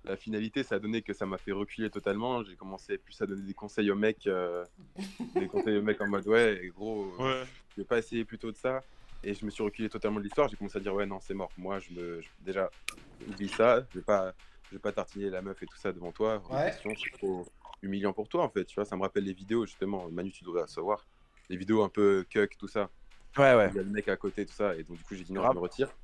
La 0.04 0.16
finalité, 0.16 0.62
ça 0.64 0.74
a 0.74 0.78
donné 0.78 1.00
que 1.00 1.14
ça 1.14 1.24
m'a 1.24 1.38
fait 1.38 1.52
reculer 1.52 1.88
totalement. 1.88 2.42
J'ai 2.42 2.56
commencé 2.56 2.98
plus 2.98 3.18
à 3.22 3.26
donner 3.26 3.40
des 3.42 3.54
conseils 3.54 3.90
aux 3.90 3.94
mecs, 3.94 4.26
euh, 4.26 4.64
des 5.34 5.46
conseils 5.46 5.78
aux 5.78 5.82
mecs 5.82 5.98
en 6.02 6.08
mode 6.08 6.26
ouais, 6.26 6.70
gros, 6.76 7.10
euh, 7.20 7.22
Ouais. 7.22 7.46
je 7.70 7.80
vais 7.80 7.86
pas 7.86 7.98
essayer 7.98 8.24
plutôt 8.26 8.50
de 8.52 8.56
ça. 8.56 8.82
Et 9.22 9.32
je 9.32 9.46
me 9.46 9.50
suis 9.50 9.62
reculé 9.62 9.88
totalement 9.88 10.18
de 10.18 10.24
l'histoire. 10.24 10.48
J'ai 10.48 10.56
commencé 10.56 10.76
à 10.76 10.80
dire 10.82 10.92
ouais, 10.92 11.06
non, 11.06 11.20
c'est 11.20 11.32
mort. 11.32 11.50
Moi, 11.56 11.78
je 11.78 11.90
me, 11.94 12.20
je- 12.20 12.28
déjà, 12.40 12.68
oublie 13.26 13.48
ça. 13.48 13.86
Je 13.94 14.00
vais 14.00 14.04
pas, 14.04 14.34
je 14.74 14.78
vais 14.78 14.82
pas 14.82 14.92
tartiner 14.92 15.30
la 15.30 15.40
meuf 15.40 15.62
et 15.62 15.66
tout 15.66 15.76
ça 15.76 15.92
devant 15.92 16.10
toi. 16.10 16.42
Ouais. 16.50 16.72
C'est 16.82 17.18
trop 17.18 17.46
humiliant 17.80 18.12
pour 18.12 18.28
toi 18.28 18.42
en 18.42 18.48
fait. 18.48 18.64
Tu 18.64 18.74
vois, 18.74 18.84
ça 18.84 18.96
me 18.96 19.02
rappelle 19.02 19.22
les 19.22 19.32
vidéos 19.32 19.66
justement. 19.66 20.08
Manu, 20.10 20.32
tu 20.32 20.42
devrais 20.42 20.66
savoir. 20.66 21.06
Les 21.48 21.56
vidéos 21.56 21.84
un 21.84 21.88
peu 21.88 22.26
cuck, 22.28 22.56
tout 22.58 22.66
ça. 22.66 22.90
Ouais, 23.36 23.54
ouais. 23.54 23.68
Il 23.70 23.76
y 23.76 23.78
a 23.78 23.82
le 23.82 23.90
mec 23.90 24.08
à 24.08 24.16
côté, 24.16 24.44
tout 24.44 24.52
ça. 24.52 24.74
Et 24.74 24.82
donc, 24.82 24.96
du 24.96 25.04
coup, 25.04 25.14
j'ai 25.14 25.22
dit 25.22 25.32
non, 25.32 25.48
je 25.48 25.54
me 25.54 25.60
retire. 25.60 25.94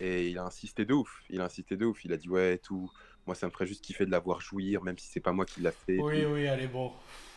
Et 0.00 0.30
il 0.30 0.38
a 0.38 0.44
insisté 0.44 0.86
de 0.86 0.94
ouf. 0.94 1.22
Il 1.28 1.42
a 1.42 1.44
insisté 1.44 1.76
de 1.76 1.84
ouf. 1.84 2.02
Il 2.06 2.14
a 2.14 2.16
dit 2.16 2.30
ouais, 2.30 2.56
tout. 2.56 2.90
Moi, 3.26 3.34
ça 3.34 3.46
me 3.46 3.52
ferait 3.52 3.66
juste 3.66 3.84
kiffer 3.84 4.06
de 4.06 4.10
la 4.10 4.20
voir 4.20 4.40
jouir, 4.40 4.82
même 4.82 4.96
si 4.96 5.08
c'est 5.08 5.20
pas 5.20 5.32
moi 5.32 5.44
qui 5.44 5.60
l'a 5.60 5.70
fait. 5.70 5.98
Oui, 5.98 6.22
tout. 6.22 6.30
oui, 6.30 6.48
allez, 6.48 6.68
bon. 6.68 6.92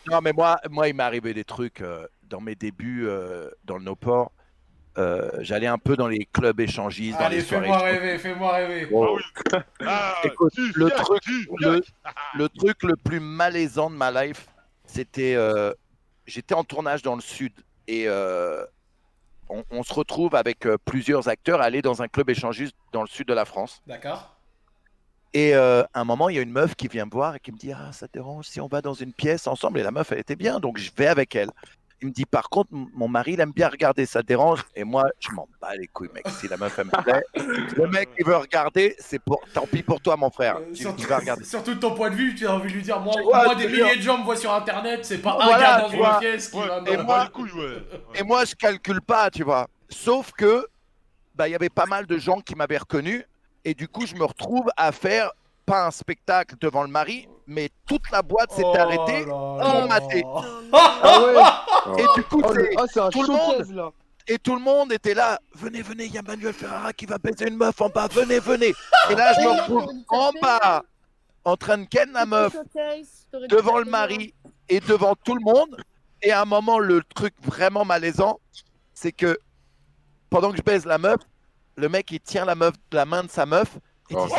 Non, 0.09 0.21
mais 0.21 0.31
moi, 0.31 0.57
moi 0.69 0.87
il 0.87 0.95
m'est 0.95 1.03
arrivé 1.03 1.33
des 1.33 1.43
trucs 1.43 1.81
euh, 1.81 2.07
dans 2.23 2.39
mes 2.39 2.55
débuts 2.55 3.07
euh, 3.07 3.49
dans 3.65 3.77
le 3.77 3.83
no-port. 3.83 4.31
Euh, 4.97 5.29
J'allais 5.39 5.67
un 5.67 5.77
peu 5.77 5.97
dans 5.97 6.07
les 6.07 6.25
clubs 6.31 6.59
échangistes, 6.59 7.17
Allez, 7.19 7.41
fais-moi 7.41 7.79
rêver, 7.79 8.17
fais-moi 8.17 8.53
rêver. 8.53 8.89
Ah, 9.85 10.15
Écoute, 10.23 10.53
tu 10.55 10.71
le 10.75 10.89
truc- 10.89 11.21
tu 11.21 11.49
le, 12.37 12.49
truc 12.49 12.83
le 12.83 12.95
plus 12.95 13.19
malaisant 13.19 13.89
de 13.89 13.95
ma 13.95 14.11
life, 14.25 14.47
c'était. 14.85 15.35
euh, 15.35 15.73
J'étais 16.27 16.55
en 16.55 16.63
tournage 16.63 17.03
dans 17.03 17.13
le 17.15 17.21
sud 17.21 17.53
et 17.87 18.05
euh, 18.07 18.65
on, 19.47 19.63
on 19.69 19.83
se 19.83 19.93
retrouve 19.93 20.33
avec 20.33 20.65
euh, 20.65 20.75
plusieurs 20.85 21.27
acteurs 21.27 21.61
à 21.61 21.65
aller 21.65 21.83
dans 21.83 22.01
un 22.01 22.07
club 22.07 22.31
échangiste 22.31 22.73
dans 22.93 23.01
le 23.01 23.07
sud 23.07 23.27
de 23.27 23.33
la 23.35 23.45
France. 23.45 23.81
D'accord. 23.85 24.35
Et 25.33 25.53
euh, 25.53 25.83
à 25.93 25.99
un 25.99 26.03
moment, 26.05 26.29
il 26.29 26.35
y 26.37 26.39
a 26.39 26.41
une 26.41 26.51
meuf 26.51 26.73
qui 26.75 26.87
vient 26.87 27.05
me 27.05 27.11
voir 27.11 27.35
et 27.35 27.39
qui 27.39 27.51
me 27.51 27.57
dit 27.57 27.71
Ah, 27.73 27.91
ça 27.91 28.07
te 28.07 28.13
dérange 28.13 28.45
si 28.47 28.59
on 28.61 28.67
va 28.67 28.81
dans 28.81 28.93
une 28.95 29.11
pièce 29.13 29.45
ensemble 29.47 29.77
Et 29.79 29.83
la 29.83 29.91
meuf, 29.91 30.11
elle 30.13 30.19
était 30.19 30.35
bien, 30.37 30.59
donc 30.59 30.77
je 30.79 30.89
vais 30.97 31.07
avec 31.07 31.35
elle. 31.35 31.51
Il 32.01 32.09
me 32.09 32.13
dit 32.13 32.25
par 32.25 32.49
contre, 32.49 32.69
mon 32.71 33.07
mari, 33.07 33.33
il 33.33 33.39
aime 33.39 33.51
bien 33.53 33.69
regarder, 33.69 34.05
ça 34.05 34.21
te 34.21 34.27
dérange? 34.27 34.59
Et 34.75 34.83
moi, 34.83 35.05
je 35.19 35.31
m'en 35.31 35.47
bats 35.61 35.75
les 35.75 35.87
couilles, 35.87 36.09
mec. 36.13 36.27
Si 36.29 36.47
la 36.47 36.57
meuf, 36.57 36.77
elle 36.77 36.85
me 36.87 37.03
plaît, 37.03 37.23
le 37.77 37.87
mec, 37.91 38.09
il 38.19 38.25
veut 38.25 38.35
regarder, 38.35 38.95
c'est 38.99 39.17
pour. 39.19 39.39
Tant 39.53 39.65
pis 39.65 39.81
pour 39.81 40.01
toi, 40.01 40.17
mon 40.17 40.29
frère. 40.29 40.57
Euh, 40.57 40.71
Tu, 40.73 40.81
surtout, 40.83 41.01
tu 41.03 41.07
vas 41.07 41.17
regarder. 41.19 41.43
surtout 41.45 41.73
de 41.73 41.79
ton 41.79 41.95
point 41.95 42.09
de 42.09 42.15
vue, 42.15 42.35
tu 42.35 42.45
as 42.47 42.53
envie 42.53 42.67
de 42.69 42.73
lui 42.75 42.81
dire 42.83 42.99
Moi, 42.99 43.13
vois, 43.23 43.55
des 43.55 43.67
milliers 43.67 43.95
de 43.95 44.01
gens 44.01 44.17
me 44.17 44.23
voient 44.25 44.35
sur 44.35 44.53
internet, 44.53 45.05
c'est 45.05 45.19
pas 45.19 45.31
un 45.39 45.45
Voilà, 45.45 45.57
gars 45.59 45.81
dans 45.81 45.89
une 45.89 45.97
vois. 45.99 46.19
pièce 46.19 46.49
qui 46.49 46.57
Ouais, 46.57 46.67
va. 46.67 46.81
Et 46.85 46.97
moi- 46.97 47.23
les 47.23 47.29
couilles, 47.31 47.51
ouais. 47.53 47.77
Et 48.15 48.23
moi, 48.23 48.43
je 48.45 48.55
calcule 48.55 49.01
pas, 49.01 49.29
tu 49.31 49.43
vois. 49.43 49.67
Sauf 49.89 50.31
que, 50.33 50.67
bah, 51.33 51.47
il 51.47 51.51
y 51.51 51.55
avait 51.55 51.69
pas 51.69 51.85
mal 51.85 52.05
de 52.05 52.17
gens 52.17 52.41
qui 52.41 52.55
m'avaient 52.55 52.77
reconnu. 52.77 53.23
Et 53.63 53.73
du 53.73 53.87
coup, 53.87 54.05
je 54.05 54.15
me 54.15 54.25
retrouve 54.25 54.65
à 54.77 54.91
faire 54.91 55.31
pas 55.65 55.87
un 55.87 55.91
spectacle 55.91 56.55
devant 56.61 56.83
le 56.83 56.89
mari, 56.89 57.27
mais 57.47 57.69
toute 57.87 58.11
la 58.11 58.21
boîte 58.21 58.51
s'est 58.51 58.61
Oh 58.63 58.75
arrêtée. 58.77 59.25
monde 59.25 59.87
maté. 59.89 60.23
Ah 60.77 61.21
ouais 61.23 61.33
Et 61.97 62.05
du 62.15 62.23
coup, 62.23 62.41
tout 62.41 62.53
le 62.53 62.75
monde. 62.75 63.25
showcase 63.25 63.71
là 63.71 63.91
et 64.27 64.39
tout 64.39 64.55
le 64.55 64.61
monde 64.61 64.91
était 64.91 65.13
là. 65.13 65.39
Venez, 65.53 65.81
venez, 65.81 66.05
il 66.05 66.13
y 66.13 66.17
a 66.17 66.21
Manuel 66.21 66.53
Ferrara 66.53 66.93
qui 66.93 67.05
va 67.05 67.17
baiser 67.17 67.47
une 67.47 67.57
meuf 67.57 67.79
en 67.81 67.89
bas. 67.89 68.07
Venez, 68.07 68.39
venez. 68.39 68.73
Et 69.09 69.15
là, 69.15 69.33
je 69.33 69.41
me 69.41 69.49
retrouve 69.49 69.87
en 70.09 70.31
bas, 70.41 70.83
en 71.43 71.55
train 71.55 71.77
de 71.77 71.85
ken 71.85 72.11
la 72.11 72.25
meuf, 72.25 72.55
devant 73.49 73.77
le 73.79 73.85
mari 73.85 74.33
et 74.69 74.79
devant 74.79 75.15
tout 75.15 75.35
le 75.35 75.41
monde. 75.41 75.77
Et 76.21 76.31
à 76.31 76.41
un 76.41 76.45
moment, 76.45 76.79
le 76.79 77.03
truc 77.13 77.33
vraiment 77.43 77.85
malaisant, 77.85 78.39
c'est 78.93 79.11
que 79.11 79.37
pendant 80.29 80.51
que 80.51 80.57
je 80.57 80.63
baise 80.63 80.85
la 80.85 80.97
meuf, 80.97 81.19
le 81.75 81.89
mec 81.89 82.09
il 82.11 82.19
tient 82.19 82.45
la 82.45 82.55
meuf, 82.55 82.73
la 82.91 83.05
main 83.05 83.23
de 83.23 83.29
sa 83.29 83.45
meuf 83.45 83.77
et 84.09 84.15
Oh. 84.15 84.27
dit 84.27 84.33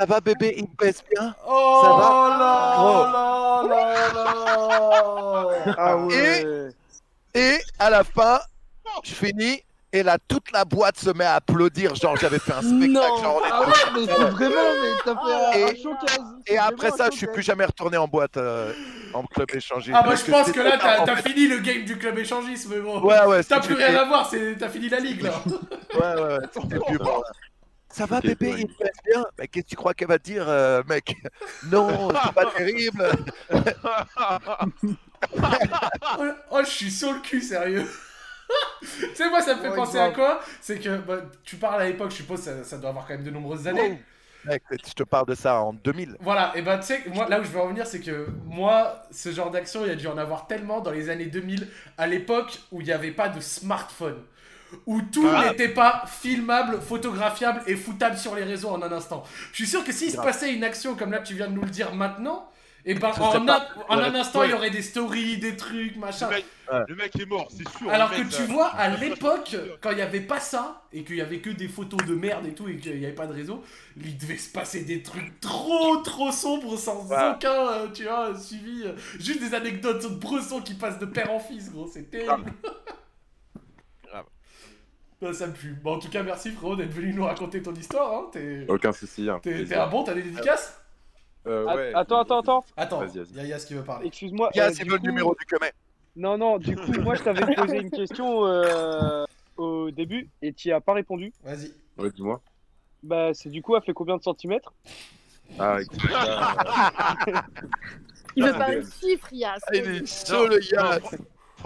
ça 0.00 0.06
va, 0.06 0.14
va 0.14 0.20
bébé, 0.20 0.54
il 0.56 0.62
me 0.64 0.68
baise 0.78 1.02
bien? 1.14 1.34
Oh 1.46 1.80
Ça 1.82 1.88
là 1.90 2.74
Gros. 2.76 3.68
là 3.68 3.84
là 4.14 5.54
là 5.64 5.74
Ah 5.76 5.96
ouais 5.98 6.70
Et 7.34 7.58
à 7.78 7.90
la 7.90 8.02
fin, 8.04 8.40
je 9.04 9.12
finis 9.14 9.62
et 9.92 10.02
là 10.04 10.16
toute 10.28 10.52
la 10.52 10.64
boîte 10.64 10.96
se 10.98 11.10
met 11.10 11.24
à 11.24 11.34
applaudir, 11.34 11.94
genre 11.96 12.16
j'avais 12.16 12.38
fait 12.38 12.52
un 12.52 12.62
spectacle. 12.62 12.90
Non. 12.92 13.16
genre, 13.22 13.42
on 13.42 13.44
est 13.44 13.50
Ah 13.52 13.60
ouais, 13.60 13.66
mais 13.92 14.06
c'est 14.06 14.30
vraiment, 14.30 14.70
mais 14.82 14.92
t'as 15.04 15.14
fait 15.14 15.34
un, 15.34 15.66
un 15.66 15.68
Et- 15.72 15.82
showcase 15.82 16.20
Et 16.46 16.58
après 16.58 16.90
ça, 16.92 17.08
je 17.10 17.16
suis 17.16 17.26
plus 17.26 17.42
jamais 17.42 17.64
retourné 17.64 17.96
en 17.96 18.06
boîte 18.06 18.36
euh, 18.36 18.72
en 19.12 19.24
club 19.24 19.48
échangé. 19.52 19.92
Ah 19.94 20.02
bah 20.06 20.14
je 20.14 20.30
pense 20.30 20.52
que 20.52 20.60
là 20.60 20.78
t'as 20.78 21.16
fini 21.16 21.46
le 21.48 21.58
game 21.58 21.84
du 21.84 21.98
club 21.98 22.16
échangisme 22.18 22.80
gros. 22.80 23.00
Ouais, 23.00 23.24
ouais, 23.26 23.42
T'as 23.44 23.60
plus 23.60 23.74
rien 23.74 23.94
à 23.96 24.04
voir, 24.04 24.30
t'as 24.58 24.68
fini 24.68 24.88
la 24.88 25.00
ligue 25.00 25.22
là. 25.22 25.32
Ouais, 25.46 26.00
ouais, 26.00 26.22
ouais, 26.22 26.38
c'était 26.54 26.78
plus 26.86 26.98
bon. 26.98 27.22
Ça 27.90 28.06
va 28.06 28.20
bébé, 28.20 28.54
il 28.58 28.66
te 28.68 28.82
passe 28.82 29.02
bien. 29.04 29.24
Mais 29.38 29.48
qu'est-ce 29.48 29.64
que 29.64 29.70
tu 29.70 29.76
crois 29.76 29.94
qu'elle 29.94 30.08
va 30.08 30.18
te 30.18 30.24
dire, 30.24 30.48
euh, 30.48 30.82
mec 30.88 31.16
Non, 31.70 32.10
c'est 32.24 32.32
pas 32.32 32.50
terrible. 32.52 33.10
Oh, 36.18 36.24
oh, 36.50 36.60
je 36.64 36.70
suis 36.70 36.90
sur 36.90 37.12
le 37.12 37.20
cul, 37.20 37.42
sérieux. 37.42 37.86
tu 38.80 39.14
sais, 39.14 39.28
moi, 39.28 39.42
ça 39.42 39.54
me 39.54 39.60
fait 39.60 39.74
penser 39.74 39.98
à 39.98 40.10
quoi? 40.10 40.40
C'est 40.62 40.78
que 40.78 40.96
bah, 40.96 41.18
tu 41.44 41.56
parles 41.56 41.82
à 41.82 41.84
l'époque, 41.84 42.10
je 42.10 42.16
suppose, 42.16 42.40
ça, 42.40 42.64
ça 42.64 42.78
doit 42.78 42.88
avoir 42.88 43.06
quand 43.06 43.12
même 43.12 43.22
de 43.22 43.30
nombreuses 43.30 43.68
années. 43.68 44.02
Mec, 44.46 44.62
je 44.70 44.92
te 44.94 45.02
parle 45.02 45.26
de 45.26 45.34
ça 45.34 45.60
en 45.60 45.74
2000. 45.74 46.16
Voilà, 46.20 46.52
et 46.56 46.62
bah, 46.62 46.78
tu 46.78 46.86
sais, 46.86 47.02
moi, 47.12 47.28
là 47.28 47.40
où 47.40 47.44
je 47.44 47.50
veux 47.50 47.60
en 47.60 47.68
venir, 47.68 47.86
c'est 47.86 48.00
que 48.00 48.28
moi, 48.46 49.02
ce 49.10 49.30
genre 49.30 49.50
d'action, 49.50 49.84
il 49.84 49.88
y 49.88 49.92
a 49.92 49.96
dû 49.96 50.06
en 50.06 50.16
avoir 50.16 50.46
tellement 50.46 50.80
dans 50.80 50.90
les 50.90 51.10
années 51.10 51.26
2000, 51.26 51.68
à 51.98 52.06
l'époque 52.06 52.60
où 52.72 52.80
il 52.80 52.86
n'y 52.86 52.92
avait 52.92 53.12
pas 53.12 53.28
de 53.28 53.40
smartphone. 53.40 54.22
Où 54.86 55.00
tout 55.02 55.26
Ah. 55.34 55.48
n'était 55.50 55.68
pas 55.68 56.04
filmable, 56.06 56.80
photographiable 56.80 57.62
et 57.66 57.76
foutable 57.76 58.16
sur 58.16 58.34
les 58.34 58.44
réseaux 58.44 58.68
en 58.70 58.82
un 58.82 58.92
instant. 58.92 59.24
Je 59.52 59.56
suis 59.56 59.66
sûr 59.66 59.84
que 59.84 59.92
s'il 59.92 60.10
se 60.10 60.16
passait 60.16 60.52
une 60.54 60.64
action 60.64 60.94
comme 60.94 61.10
là, 61.12 61.18
tu 61.20 61.34
viens 61.34 61.48
de 61.48 61.54
nous 61.54 61.62
le 61.62 61.70
dire 61.70 61.94
maintenant, 61.94 62.46
et 62.86 62.94
ben 62.94 63.12
Ce 63.12 63.20
en, 63.20 63.34
un, 63.34 63.44
pas- 63.44 63.68
en 63.90 63.98
ouais. 63.98 64.04
un 64.04 64.14
instant, 64.14 64.42
il 64.44 64.50
y 64.50 64.54
aurait 64.54 64.70
des 64.70 64.80
stories, 64.80 65.36
des 65.38 65.54
trucs, 65.54 65.96
machin. 65.96 66.28
Le 66.30 66.36
mec, 66.36 66.44
Ouais. 66.72 66.78
le 66.88 66.94
mec 66.94 67.16
est 67.20 67.26
mort, 67.26 67.48
c'est 67.50 67.68
sûr. 67.76 67.90
Alors 67.90 68.10
que 68.10 68.18
mec, 68.18 68.28
tu 68.28 68.36
ça- 68.36 68.44
vois, 68.44 68.68
à 68.68 68.88
l'époque, 68.96 69.54
quand 69.82 69.90
il 69.90 69.96
n'y 69.96 70.02
avait 70.02 70.20
pas 70.20 70.40
ça, 70.40 70.82
et 70.92 71.02
qu'il 71.04 71.16
y 71.16 71.20
avait 71.20 71.40
que 71.40 71.50
des 71.50 71.68
photos 71.68 72.02
de 72.06 72.14
merde 72.14 72.46
et 72.46 72.54
tout, 72.54 72.68
et 72.68 72.76
qu'il 72.76 72.96
n'y 72.98 73.04
avait 73.04 73.14
pas 73.14 73.26
de 73.26 73.34
réseau, 73.34 73.62
il 74.02 74.16
devait 74.16 74.38
se 74.38 74.48
passer 74.50 74.82
des 74.84 75.02
trucs 75.02 75.40
trop 75.40 75.96
trop 75.98 76.30
sombres 76.32 76.78
sans 76.78 77.06
Ouais. 77.08 77.16
aucun, 77.34 77.50
euh, 77.68 77.86
tu 77.92 78.04
vois, 78.04 78.34
suivi. 78.38 78.84
euh, 78.86 78.92
juste 79.18 79.40
des 79.40 79.54
anecdotes 79.54 80.02
de 80.02 80.08
Bresson 80.14 80.60
qui 80.62 80.74
passent 80.74 80.98
de 80.98 81.06
père 81.06 81.30
en 81.32 81.40
fils, 81.40 81.70
gros, 81.70 81.90
c'est 81.92 82.08
terrible. 82.10 82.52
Bah, 85.20 85.32
ça 85.34 85.46
me 85.46 85.52
pue. 85.52 85.74
Bon, 85.82 85.96
en 85.96 85.98
tout 85.98 86.08
cas, 86.08 86.22
merci 86.22 86.50
frérot 86.50 86.76
d'être 86.76 86.92
venu 86.92 87.12
nous 87.12 87.24
raconter 87.24 87.60
ton 87.62 87.74
histoire. 87.74 88.12
Hein. 88.12 88.26
T'es 88.32 88.64
Aucun 88.68 88.92
souci. 88.92 89.28
un 89.28 89.38
t'es- 89.38 89.74
un 89.76 89.86
bon, 89.86 90.02
t'as 90.02 90.14
des 90.14 90.22
dédicaces 90.22 90.80
Euh, 91.46 91.64
ouais, 91.74 91.92
Attends, 91.94 92.20
attends, 92.20 92.40
attends. 92.40 92.64
Attends, 92.76 93.02
il 93.06 93.36
y 93.36 93.40
a 93.40 93.44
Yas 93.44 93.64
qui 93.66 93.74
veut 93.74 93.82
parler. 93.84 94.06
Excuse-moi. 94.08 94.50
Euh, 94.56 94.70
c'est 94.74 94.84
le 94.84 94.96
coup- 94.98 95.06
numéro 95.06 95.34
du 95.38 95.44
Kemet. 95.46 95.72
Non, 96.16 96.36
non, 96.38 96.58
du 96.58 96.74
coup, 96.76 96.92
moi 97.00 97.14
je 97.14 97.22
t'avais 97.22 97.54
posé 97.54 97.78
une 97.78 97.90
question 97.90 98.44
euh, 98.46 99.24
au 99.56 99.90
début 99.90 100.28
et 100.42 100.52
tu 100.52 100.72
as 100.72 100.80
pas 100.80 100.92
répondu. 100.94 101.32
Vas-y. 101.44 101.72
Ouais, 101.98 102.10
dis-moi. 102.10 102.40
Bah, 103.02 103.30
c'est 103.32 103.48
du 103.48 103.62
coup, 103.62 103.76
elle 103.76 103.82
fait 103.82 103.92
combien 103.94 104.16
de 104.16 104.22
centimètres? 104.22 104.72
Ah, 105.58 105.78
écoute, 105.80 105.98
Il 108.36 108.44
veut 108.44 108.52
mais- 108.58 108.76
de 108.76 108.86
chiffres, 109.00 109.28
Yas. 109.32 109.58
Ah, 109.66 109.74
il 109.74 109.80
est 109.88 110.26
chaud, 110.26 110.46
le 110.46 110.58
gars. 110.70 110.98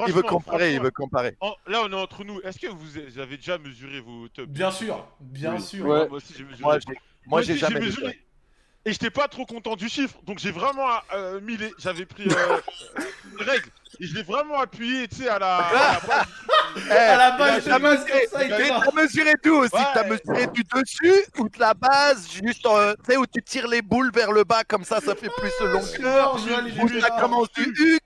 Il 0.06 0.12
veut 0.12 0.20
franchement, 0.20 0.38
comparer, 0.38 0.74
il 0.74 0.80
veut 0.80 0.90
comparer. 0.90 1.36
en- 1.40 1.54
Là, 1.66 1.82
on 1.84 1.90
est 1.92 1.94
entre 1.94 2.24
nous. 2.24 2.40
Est-ce 2.42 2.58
que 2.58 2.66
vous 2.66 2.98
avez 3.18 3.36
déjà 3.36 3.58
mesuré 3.58 4.00
vos 4.00 4.28
tops 4.28 4.48
Bien 4.48 4.70
sûr, 4.70 5.06
bien 5.20 5.54
Oui. 5.54 5.62
sûr. 5.62 5.86
Ouais. 5.86 6.08
Moi 6.08 6.16
aussi, 6.18 6.34
j'ai 6.36 6.44
mesuré. 6.44 6.62
Moi, 6.62 6.78
j'ai- 6.78 6.94
moi, 7.26 7.42
j'ai 7.42 7.52
aussi, 7.52 7.60
jamais 7.60 7.80
mesuré. 7.80 8.02
mesuré. 8.06 8.20
Et 8.86 8.92
j'étais 8.92 9.08
pas 9.10 9.28
trop 9.28 9.46
content 9.46 9.76
du 9.76 9.88
chiffre, 9.88 10.14
donc 10.24 10.38
j'ai 10.38 10.50
vraiment 10.50 10.86
euh, 11.14 11.40
mis 11.40 11.56
les. 11.56 11.72
J'avais 11.78 12.04
pris 12.04 12.28
euh, 12.28 12.58
une 13.32 13.42
règle 13.46 13.70
et 13.98 14.06
je 14.06 14.14
l'ai 14.14 14.22
vraiment 14.22 14.60
appuyé, 14.60 15.08
tu 15.08 15.16
sais, 15.22 15.28
à 15.28 15.38
la. 15.38 15.56
à 15.58 15.72
la 15.94 16.00
base. 16.00 16.26
Eh, 16.76 16.90
À 16.90 17.16
la 17.16 17.30
base, 17.38 17.64
me 17.68 17.78
mesuré- 17.78 18.28
t'as 18.32 18.90
mesuré 19.00 19.32
d'où 19.44 19.54
aussi? 19.58 19.76
Ouais. 19.76 19.80
T'as 19.94 20.02
mesuré 20.08 20.48
du 20.48 20.64
dessus 20.64 21.24
ou 21.38 21.48
de 21.48 21.58
la 21.60 21.72
base 21.72 22.28
Juste, 22.32 22.66
euh, 22.66 22.94
tu 23.04 23.12
sais, 23.12 23.16
où 23.16 23.24
tu 23.26 23.40
tires 23.44 23.68
les 23.68 23.80
boules 23.80 24.10
vers 24.12 24.32
le 24.32 24.42
bas, 24.42 24.64
comme 24.64 24.82
ça, 24.82 25.00
ça 25.00 25.14
fait 25.14 25.30
plus 25.38 25.52
de 25.60 25.66
longueur. 25.66 26.36
Il 26.66 26.82
Ou 26.82 27.00
ça 27.00 27.10
commence 27.12 27.48
du 27.52 27.62
U. 27.78 27.98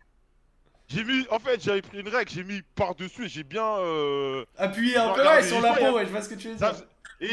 J'ai 0.89 1.05
mis. 1.05 1.27
En 1.31 1.39
fait, 1.39 1.63
j'avais 1.63 1.83
pris 1.83 2.01
une 2.01 2.09
règle, 2.09 2.31
j'ai 2.31 2.45
mis 2.45 2.63
par-dessus 2.75 3.27
et 3.27 3.29
j'ai 3.29 3.45
bien. 3.45 3.65
euh, 3.79 4.45
Appuyé 4.57 4.97
un 4.97 5.13
peu 5.13 5.23
ouais, 5.27 5.43
sur 5.43 5.61
la 5.61 5.75
peau, 5.75 5.93
ouais, 5.97 6.07
je 6.07 6.11
vois 6.11 6.23
ce 6.23 6.29
que 6.31 6.35
tu 6.35 6.49
veux 6.49 6.55
dire. 6.55 6.73
Et 7.21 7.27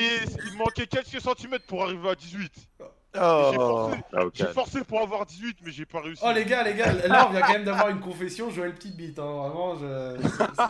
il 0.48 0.54
me 0.54 0.58
manquait 0.58 0.88
quelques 0.88 1.22
centimètres 1.22 1.66
pour 1.66 1.84
arriver 1.84 2.10
à 2.10 2.16
18. 2.16 2.52
J'ai 2.82 3.22
Oh. 3.22 3.52
forcé, 3.54 3.98
ah, 4.12 4.20
j'ai 4.34 4.46
forcé 4.48 4.84
pour 4.84 5.02
avoir 5.02 5.26
18, 5.26 5.60
mais 5.64 5.72
j'ai 5.72 5.86
pas 5.86 6.02
réussi. 6.02 6.22
Oh 6.26 6.34
les 6.34 6.44
gars, 6.44 6.64
les 6.64 6.74
gars, 6.74 6.92
là 7.08 7.28
on 7.30 7.32
vient 7.32 7.40
quand 7.44 7.54
même 7.54 7.64
d'avoir 7.64 7.88
une 7.88 8.02
confession, 8.02 8.50
Joël 8.52 8.76
petite 8.76 8.98
bite, 8.98 9.18
hein. 9.20 9.24
vraiment, 9.24 9.76
je... 9.78 10.18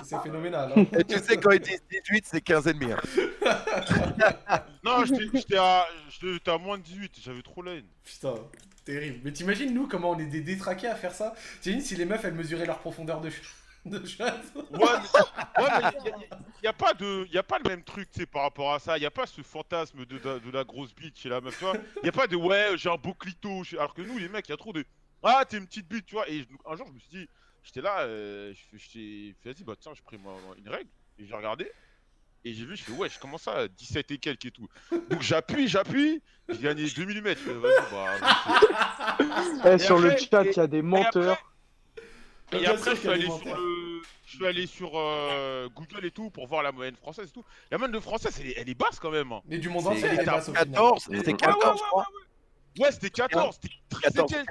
c'est- 0.04 0.22
phénoménal. 0.22 0.72
hein. 0.78 0.86
Et 1.00 1.04
tu 1.06 1.18
sais, 1.18 1.38
quand 1.38 1.50
ils 1.50 1.60
disent 1.60 1.82
18, 1.90 2.26
c'est 2.28 2.42
15 2.42 2.68
et 2.68 2.74
demi. 2.76 2.92
hein. 2.92 3.00
Non, 4.84 5.04
j'étais 5.06 5.26
j'étais 5.34 5.58
à, 5.58 5.88
j'étais 6.22 6.52
à 6.52 6.60
moins 6.60 6.78
de 6.78 6.84
18, 6.84 7.14
j'avais 7.24 7.42
trop 7.42 7.64
la 7.64 7.74
haine. 7.74 7.88
Putain, 8.04 8.36
terrible. 8.86 9.20
Mais 9.24 9.34
t'imagines 9.34 9.74
nous 9.74 9.88
comment 9.88 10.12
on 10.12 10.20
est 10.20 10.26
des 10.26 10.42
détraqués 10.42 10.88
à 10.88 10.96
faire 10.96 11.14
ça? 11.14 11.36
T'imagines 11.62 11.86
si 11.86 11.96
les 11.96 12.06
meufs 12.06 12.24
elles 12.24 12.34
mesuraient 12.34 12.66
leur 12.66 12.80
profondeur 12.80 13.20
de, 13.20 13.30
de 13.86 14.06
chatte 14.06 14.44
Ouais, 14.56 14.64
mais, 14.72 15.64
ouais, 15.64 15.70
mais 15.84 16.12
y, 16.64 16.68
a- 16.68 16.74
pas 16.74 16.92
a 16.92 17.44
pas 17.44 17.60
le 17.60 17.70
même 17.70 17.84
truc, 17.84 18.10
par 18.32 18.44
rapport 18.44 18.74
à 18.74 18.80
ça. 18.80 18.98
Y 18.98 19.06
a 19.06 19.12
pas 19.12 19.26
ce 19.26 19.42
fantasme 19.42 20.06
de, 20.06 20.18
de, 20.18 20.52
la 20.52 20.64
grosse 20.64 20.96
bite 20.96 21.18
chez 21.18 21.30
la 21.30 21.42
meuf, 21.42 21.58
tu 21.58 21.66
vois. 21.66 21.76
Y 22.04 22.10
a 22.10 22.12
pas 22.12 22.28
de 22.28 22.36
ouais, 22.36 22.78
j'ai 22.78 22.90
un 22.90 22.98
beau 22.98 23.14
clito. 23.14 23.64
Alors 23.74 23.94
que 23.94 24.02
nous, 24.02 24.18
les 24.18 24.30
mecs, 24.30 24.48
y 24.48 24.54
a 24.54 24.58
trop 24.58 24.72
de 24.74 24.86
ah, 25.28 25.44
t'es 25.44 25.58
une 25.58 25.66
petite 25.66 25.88
bite, 25.88 26.06
tu 26.06 26.16
vois. 26.16 26.30
Et 26.30 26.46
un 26.66 26.76
jour, 26.76 26.86
je 26.88 26.94
me 26.94 27.00
suis 27.00 27.10
dit, 27.10 27.30
j'étais 27.64 27.82
là, 27.82 28.02
euh, 28.02 28.54
je 28.54 29.34
vas-y, 29.44 29.64
bah 29.64 29.74
tiens, 29.80 29.94
je 29.96 30.04
pris 30.04 30.20
moi 30.20 30.36
une 30.58 30.70
règle 30.70 30.90
et 31.18 31.26
j'ai 31.26 31.34
regardé. 31.34 31.72
Et 32.48 32.54
j'ai 32.54 32.64
vu, 32.64 32.76
je 32.78 32.84
fais 32.84 32.92
ouais, 32.92 33.10
je 33.10 33.18
commence 33.20 33.48
à 33.48 33.68
17 33.68 34.12
et 34.12 34.18
quelques 34.20 34.46
et 34.46 34.52
tout. 34.52 34.68
Donc 35.10 35.24
j'appuie, 35.24 35.68
j'appuie, 35.68 36.22
j'ai 36.48 36.60
gagné 36.60 36.86
2 36.88 37.06
mm. 37.06 37.28
Je 37.30 37.34
fais, 37.34 37.54
bah. 37.56 37.70
Eh, 39.74 39.80
sur 39.80 39.98
le 39.98 40.16
chat, 40.16 40.44
il 40.44 40.56
y 40.56 40.60
a 40.60 40.68
des 40.68 40.84
menteurs. 40.84 41.40
Et 42.52 42.68
après, 42.68 42.92
je 42.92 42.96
suis 43.00 43.10
allé 43.10 43.24
sur 43.26 43.38
menteurs. 43.38 43.58
le, 43.60 44.02
je 44.28 44.36
suis 44.36 44.46
allé 44.46 44.68
sur 44.68 44.92
euh, 44.94 45.68
Google 45.76 46.06
et 46.06 46.12
tout 46.12 46.30
pour 46.30 46.46
voir 46.48 46.62
la 46.62 46.72
moyenne 46.72 46.96
française 46.96 47.30
et 47.30 47.32
tout. 47.32 47.44
La 47.72 47.80
moyenne 47.80 47.96
de 47.96 48.00
française, 48.00 48.38
elle 48.40 48.48
est, 48.48 48.54
elle 48.58 48.70
est 48.70 48.76
basse 48.76 49.00
quand 49.00 49.10
même. 49.12 49.32
hein. 49.32 49.42
Mais 49.46 49.58
du 49.58 49.70
monde 49.70 49.84
C'est 49.84 49.90
entier, 49.90 50.06
elle 50.12 50.20
est 50.20 50.26
basse 50.26 50.50
au 50.50 50.54
final. 50.54 50.68
14, 50.70 51.02
c'est 51.04 51.10
Ouais, 51.12 51.18
ouais, 51.26 51.34
14, 51.34 51.80
je 51.80 51.84
crois. 51.90 52.06
Ouais, 52.78 52.92
c'était 52.92 53.10
14, 53.10 53.56
c'était 53.60 53.74
13 53.90 54.02
et 54.04 54.14
14, 54.18 54.32
quelques. 54.32 54.48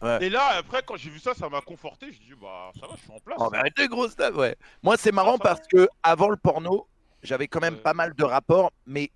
15. 0.00 0.22
Et 0.22 0.30
là, 0.30 0.48
après, 0.58 0.82
quand 0.84 0.96
j'ai 0.96 1.10
vu 1.10 1.20
ça, 1.20 1.34
ça 1.34 1.48
m'a 1.48 1.60
conforté. 1.60 2.06
J'ai 2.10 2.18
dit, 2.18 2.34
bah, 2.40 2.72
ça 2.80 2.88
va, 2.88 2.94
je 2.96 3.02
suis 3.02 3.12
en 3.12 3.20
place. 3.20 3.38
Oh, 3.40 3.48
mais 3.52 3.58
arrêtez, 3.58 3.86
gros 3.86 4.08
stuff, 4.08 4.34
ouais. 4.34 4.56
Moi, 4.82 4.96
c'est 4.96 5.12
marrant 5.12 5.36
Ah, 5.40 5.48
ça 5.48 5.54
parce 5.54 5.68
que 5.68 5.88
avant 6.02 6.28
le 6.28 6.36
porno, 6.36 6.88
j'avais 7.22 7.48
quand 7.48 7.60
même 7.60 7.76
pas 7.76 7.94
mal 7.94 8.14
de 8.14 8.24
rapports, 8.24 8.72
mais 8.86 9.10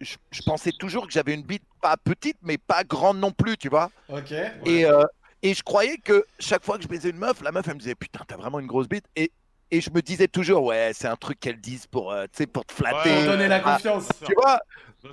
je, 0.00 0.16
je 0.30 0.42
pensais 0.42 0.72
toujours 0.72 1.06
que 1.06 1.12
j'avais 1.12 1.34
une 1.34 1.42
bite 1.42 1.62
pas 1.80 1.96
petite, 1.96 2.36
mais 2.42 2.58
pas 2.58 2.84
grande 2.84 3.18
non 3.18 3.30
plus, 3.30 3.56
tu 3.56 3.68
vois. 3.68 3.90
Ok. 4.08 4.32
Et, 4.66 4.84
euh, 4.86 5.04
et 5.42 5.54
je 5.54 5.62
croyais 5.62 5.98
que 5.98 6.24
chaque 6.38 6.64
fois 6.64 6.76
que 6.76 6.82
je 6.82 6.88
baisais 6.88 7.10
une 7.10 7.18
meuf, 7.18 7.40
la 7.42 7.52
meuf, 7.52 7.66
elle 7.68 7.74
me 7.74 7.78
disait 7.78 7.94
Putain, 7.94 8.24
t'as 8.26 8.36
vraiment 8.36 8.58
une 8.60 8.66
grosse 8.66 8.88
bite. 8.88 9.04
Et, 9.16 9.30
et 9.70 9.80
je 9.80 9.90
me 9.90 10.02
disais 10.02 10.28
toujours 10.28 10.64
Ouais, 10.64 10.92
c'est 10.94 11.08
un 11.08 11.16
truc 11.16 11.38
qu'elles 11.40 11.60
disent 11.60 11.86
pour, 11.86 12.12
euh, 12.12 12.24
tu 12.24 12.38
sais, 12.38 12.46
pour 12.46 12.64
te 12.64 12.72
flatter. 12.72 12.96
Pour 13.10 13.18
Ouais. 13.18 13.26
donner 13.26 13.48
la 13.48 13.62
Ah, 13.64 13.74
confiance. 13.74 14.08
Tu 14.24 14.34
vois? 14.34 14.58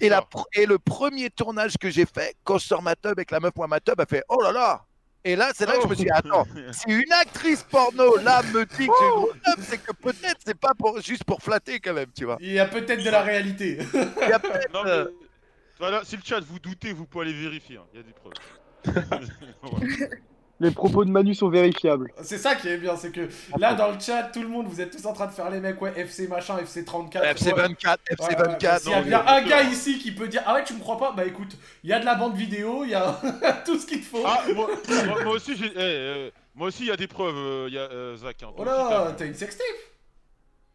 et, 0.02 0.10
la 0.10 0.23
et 0.54 0.65
le 0.65 0.80
premier 0.80 1.30
tournage 1.30 1.78
que 1.78 1.89
j'ai 1.89 2.06
fait, 2.06 2.36
quand 2.43 2.58
je 2.58 2.65
sors 2.67 2.82
ma 2.82 2.95
tub 2.95 3.12
avec 3.12 3.32
la 3.32 3.39
meuf, 3.39 3.52
moi, 3.56 3.67
ma 3.67 3.80
tub, 3.80 3.95
elle 3.99 4.06
fait 4.08 4.23
Oh 4.30 4.41
là 4.41 4.52
là 4.52 4.86
Et 5.26 5.36
là, 5.36 5.52
c'est 5.54 5.66
là 5.66 5.76
que 5.76 5.82
je 5.84 5.88
me 5.88 5.96
suis 5.96 6.06
dit, 6.06 6.12
attends, 6.12 6.46
si 6.72 6.86
une 6.88 7.12
actrice 7.12 7.64
porno 7.64 8.18
là 8.18 8.42
me 8.54 8.64
dit 8.66 8.88
que 8.88 8.94
j'ai 9.00 9.06
une 9.06 9.12
grosse 9.12 9.36
teub, 9.44 9.60
c'est 9.62 9.78
que 9.78 9.92
peut-être 9.92 10.38
c'est 10.46 10.58
pas 10.58 10.72
pour, 10.78 11.02
juste 11.02 11.24
pour 11.26 11.42
flatter 11.42 11.80
quand 11.80 11.94
même, 11.94 12.10
tu 12.16 12.26
vois. 12.26 12.38
Il 12.40 12.52
y 12.54 12.60
a 12.60 12.66
peut-être 12.66 13.04
de 13.04 13.10
la 13.10 13.22
réalité. 13.22 13.80
Il 13.94 14.30
y 14.30 14.32
a 14.32 14.40
peut-être, 14.40 14.74
Non, 14.74 14.84
mais... 14.86 14.90
euh, 14.92 15.06
Voilà, 15.78 16.02
si 16.06 16.16
le 16.16 16.22
chat 16.24 16.40
vous 16.40 16.60
doutez, 16.60 16.94
vous 16.94 17.06
pouvez 17.06 17.26
aller 17.26 17.34
vérifier. 17.42 17.78
hein, 17.78 17.86
Il 17.94 17.98
y 17.98 18.00
a 18.00 18.04
des 18.04 18.14
preuves. 18.14 18.34
Voilà. 19.62 19.86
Les 20.62 20.72
propos 20.72 21.06
de 21.06 21.10
Manu 21.10 21.34
sont 21.36 21.48
vérifiables. 21.50 22.12
C'est 22.22 22.38
ça 22.38 22.56
qui 22.56 22.67
est 22.67 22.78
bien, 22.78 22.95
c'est 22.98 23.12
que 23.12 23.30
là 23.58 23.76
dans 23.76 23.91
le 23.91 24.00
chat, 24.00 24.24
tout 24.24 24.41
le 24.41 24.50
monde, 24.50 24.67
vous 24.67 24.82
êtes 24.82 24.91
tous 24.95 25.06
en 25.06 25.13
train 25.13 25.28
de 25.28 25.32
faire 25.32 25.50
les 25.50 25.60
mecs, 25.62 25.82
ouais, 25.82 25.93
FC 25.95 26.28
machin, 26.28 26.58
FC 26.58 26.84
34. 26.84 27.24
ouais. 27.24 27.34
FC24, 27.34 27.98
Ouais, 28.19 28.28
ouais, 28.28 28.36
ouais. 28.36 28.56
FC24. 28.58 28.80
S'il 28.82 28.91
y 28.91 28.93
a 28.95 29.02
bien 29.02 29.24
un 29.26 29.41
gars 29.41 29.63
ici 29.63 30.00
qui 30.00 30.12
peut 30.12 30.28
dire 30.28 30.43
Ah 30.45 30.56
ouais, 30.56 30.63
tu 30.65 30.74
me 30.74 30.80
crois 30.80 30.98
pas? 30.98 31.13
Bah 31.15 31.24
écoute, 31.26 31.56
il 31.84 31.89
y 31.89 31.93
a 31.93 32.00
de 32.00 32.06
la 32.06 32.15
bande 32.15 32.36
vidéo, 32.36 32.84
il 32.84 32.89
y 32.89 32.95
a 32.95 33.19
tout 33.65 33.80
ce 33.80 33.86
qu'il 33.86 34.02
te 34.02 34.06
faut. 34.06 34.24
Ah, 34.26 34.43
moi, 34.54 34.67
moi- 35.06 35.24
moi 35.24 35.34
aussi, 35.34 35.56
j'ai. 35.56 35.67
eh, 35.67 35.72
euh, 35.78 36.30
moi 36.56 36.67
aussi, 36.67 36.84
il 36.84 36.88
y 36.88 36.91
a 36.91 36.98
des 36.98 37.08
preuves, 37.08 37.38
euh, 37.38 37.65
il 37.69 37.74
y 37.76 37.78
a 37.78 37.84
euh, 37.84 38.17
Zach. 38.17 38.36
hein. 38.43 38.48
oh 38.58 38.63
là, 38.65 39.13
t'as 39.17 39.26
une 39.26 39.34
sextape? 39.36 39.65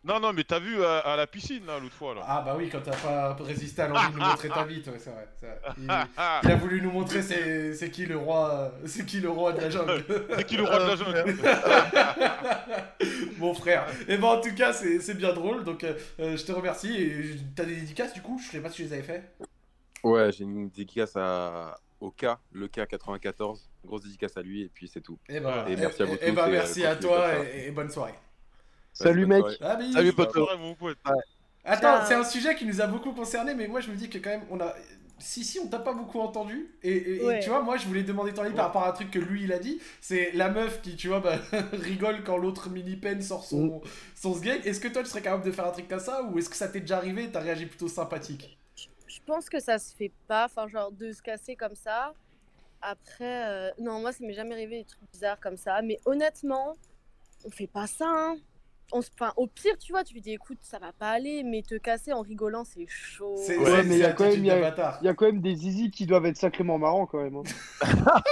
Non, 0.05 0.21
non, 0.21 0.35
mais 0.35 0.45
t'as 0.45 0.59
vu 0.59 0.85
à, 0.85 0.99
à 0.99 1.17
la 1.17 1.27
piscine, 1.27 1.65
là, 1.65 1.79
l'autre 1.79 1.95
fois, 1.95 2.15
là. 2.15 2.21
Ah 2.27 2.43
bah 2.45 2.55
oui, 2.59 2.69
quand 2.71 2.83
t'as 2.83 2.95
pas 2.95 3.35
résisté 3.43 3.81
à 3.81 3.89
l'envie 3.89 4.13
de 4.13 4.19
nous 4.19 4.25
montrer 4.25 4.51
ta 4.51 4.65
bite, 4.65 4.87
ouais, 4.89 4.99
c'est 4.99 5.09
vrai. 5.11 5.27
Il, 5.79 5.91
il 6.45 6.51
a 6.51 6.57
voulu 6.57 6.83
nous 6.83 6.91
montrer 6.91 7.23
c'est 7.23 7.73
c'est 7.73 7.91
qui 7.91 8.05
le 8.05 8.19
roi, 8.19 8.71
c'est 8.85 9.07
qui 9.07 9.21
le 9.21 9.31
roi 9.31 9.55
de 9.55 9.63
la 9.63 9.71
jungle. 9.71 10.05
c'est 10.37 10.45
qui 10.45 10.59
le 10.59 10.65
roi 10.65 10.79
de 10.79 10.89
la 10.89 10.97
jungle 10.97 11.35
Mon 13.39 13.55
frère. 13.55 13.87
Et 14.07 14.19
ben 14.19 14.29
en 14.29 14.41
tout 14.43 14.55
cas, 14.55 14.75
c'est 14.75 15.01
c'est 15.01 15.15
bien 15.15 15.33
drôle, 15.33 15.65
donc 15.65 15.83
euh, 15.85 15.95
euh, 16.21 16.37
je 16.37 16.45
te 16.45 16.53
remercie. 16.53 16.95
Et 16.95 17.37
t'as 17.57 17.65
des 17.65 17.77
dédicaces 17.77 18.13
du 18.13 18.21
coup? 18.21 18.39
Je 18.45 18.51
sais 18.51 18.61
pas 18.61 18.69
si 18.69 18.77
tu 18.77 18.83
les 18.83 18.93
avais 18.93 19.03
fait. 19.03 19.23
Ouais, 20.03 20.31
j'ai 20.33 20.45
une 20.45 20.69
dédicace 20.69 21.17
à... 21.17 21.79
au 22.01 22.11
K, 22.11 22.27
le 22.53 22.69
K94. 22.69 23.59
Grosse 23.87 24.03
dédicace 24.03 24.37
à 24.37 24.43
lui, 24.43 24.61
et 24.63 24.69
puis 24.69 24.87
c'est 24.87 25.01
tout. 25.01 25.19
Et 25.29 25.41
ben, 25.41 25.65
Et 25.67 25.77
merci 25.77 26.03
à 26.03 26.05
vous 26.05 26.17
et 26.21 26.31
ben 26.33 26.45
tous, 26.45 26.49
et, 26.49 26.53
merci 26.53 26.85
euh, 26.85 26.93
à 26.93 26.97
toi 26.97 27.35
et 27.45 27.71
bonne 27.71 27.89
soirée. 27.91 28.15
Salut, 28.95 29.27
mec. 29.27 29.45
Ah. 29.61 29.79
Salut, 29.93 30.13
poteau. 30.13 30.49
pote. 30.79 30.99
Attends, 31.65 32.05
c'est 32.07 32.15
un 32.15 32.25
sujet 32.25 32.55
qui 32.55 32.65
nous 32.67 32.81
a 32.81 32.87
beaucoup 32.87 33.13
concerné, 33.13 33.55
mais 33.55 33.67
moi 33.67 33.81
je 33.81 33.91
me 33.91 33.97
dis 33.97 34.09
que 34.09 34.19
quand 34.19 34.31
même, 34.31 34.45
on 34.51 34.61
a. 34.61 34.75
Si, 35.21 35.45
si, 35.45 35.61
on 35.61 35.69
t'a 35.69 35.79
pas 35.79 35.93
beaucoup 35.95 36.21
entendu. 36.21 36.69
Et, 36.83 36.91
et- 36.91 37.23
et 37.23 37.25
Ouais. 37.25 37.41
tu 37.41 37.49
vois, 37.49 37.63
moi 37.63 37.77
je 37.77 37.87
voulais 37.87 38.03
demander 38.03 38.35
ton 38.35 38.43
avis 38.43 38.55
par 38.55 38.67
rapport 38.67 38.83
à 38.83 38.89
un 38.91 38.93
truc 38.93 39.11
que 39.13 39.19
lui 39.21 39.45
il 39.45 39.53
a 39.53 39.59
dit. 39.59 39.81
C'est 40.01 40.33
la 40.33 40.49
meuf 40.51 40.83
qui, 40.83 40.97
tu 40.97 41.09
vois, 41.09 41.21
bah, 41.21 41.39
rigole 41.73 42.25
quand 42.25 42.37
l'autre 42.37 42.69
mini-pen 42.69 43.23
sort 43.23 43.45
son, 43.45 43.81
son 44.17 44.35
sgeg. 44.35 44.67
Est-ce 44.67 44.81
que 44.81 44.89
toi 44.89 45.03
tu 45.03 45.09
serais 45.09 45.23
capable 45.23 45.45
de 45.45 45.53
faire 45.53 45.67
un 45.67 45.71
truc 45.71 45.89
comme 45.89 46.01
ça 46.01 46.23
ou 46.25 46.37
est-ce 46.39 46.51
que 46.51 46.57
ça 46.57 46.69
t'est 46.69 46.81
déjà 46.81 46.97
arrivé 46.99 47.25
et 47.25 47.31
t'as 47.31 47.41
réagi 47.41 47.67
plutôt 47.67 47.89
sympathique? 47.89 48.59
Je 49.07 49.21
pense 49.25 49.49
que 49.49 49.61
ça 49.61 49.79
se 49.79 49.95
fait 49.95 50.13
pas, 50.27 50.47
enfin 50.47 50.67
genre 50.69 50.91
de 50.91 51.13
se 51.13 51.23
casser 51.23 51.55
comme 51.57 51.77
ça. 51.77 52.13
Après, 52.83 53.49
euh, 53.49 53.71
non, 53.79 54.01
moi 54.01 54.13
ça 54.13 54.19
m'est 54.21 54.35
jamais 54.35 54.55
arrivé 54.55 54.79
des 54.81 54.85
trucs 54.85 55.01
bizarres 55.13 55.41
comme 55.41 55.57
ça. 55.57 55.81
Mais 55.81 55.99
honnêtement, 56.05 56.75
on 57.45 57.51
fait 57.51 57.69
pas 57.69 57.87
ça. 57.87 58.07
Hein. 58.09 58.37
On 58.93 59.01
se... 59.03 59.11
enfin, 59.19 59.33
au 59.37 59.47
pire, 59.47 59.77
tu 59.79 59.93
vois, 59.93 60.05
tu 60.05 60.15
lui 60.15 60.21
dis 60.21 60.33
écoute, 60.33 60.59
ça 60.63 60.79
va 60.79 60.93
pas 60.93 61.11
aller, 61.11 61.43
mais 61.43 61.63
te 61.63 61.75
casser 61.77 62.13
en 62.13 62.21
rigolant, 62.21 62.65
c'est 62.65 62.87
chaud. 62.89 63.35
C'est 63.37 63.57
Ouais, 63.59 63.65
c'est- 63.67 63.83
mais 63.85 63.95
il 63.97 64.01
y 64.01 64.05
a 64.05 64.13
quand 64.13 64.25
même- 64.25 64.35
il 64.39 64.47
y 64.47 64.51
a- 64.51 64.57
de 64.57 64.61
bâtard. 64.61 64.99
Il 65.03 65.07
y 65.07 65.09
a 65.09 65.15
quand 65.15 65.27
même 65.27 65.41
des 65.41 65.55
zizi 65.55 65.91
qui 65.91 66.07
doivent 66.07 66.27
être 66.27 66.37
sacrément 66.37 66.79
marrants 66.79 67.07
quand 67.07 67.23
même. 67.23 67.37
hein. 67.37 67.43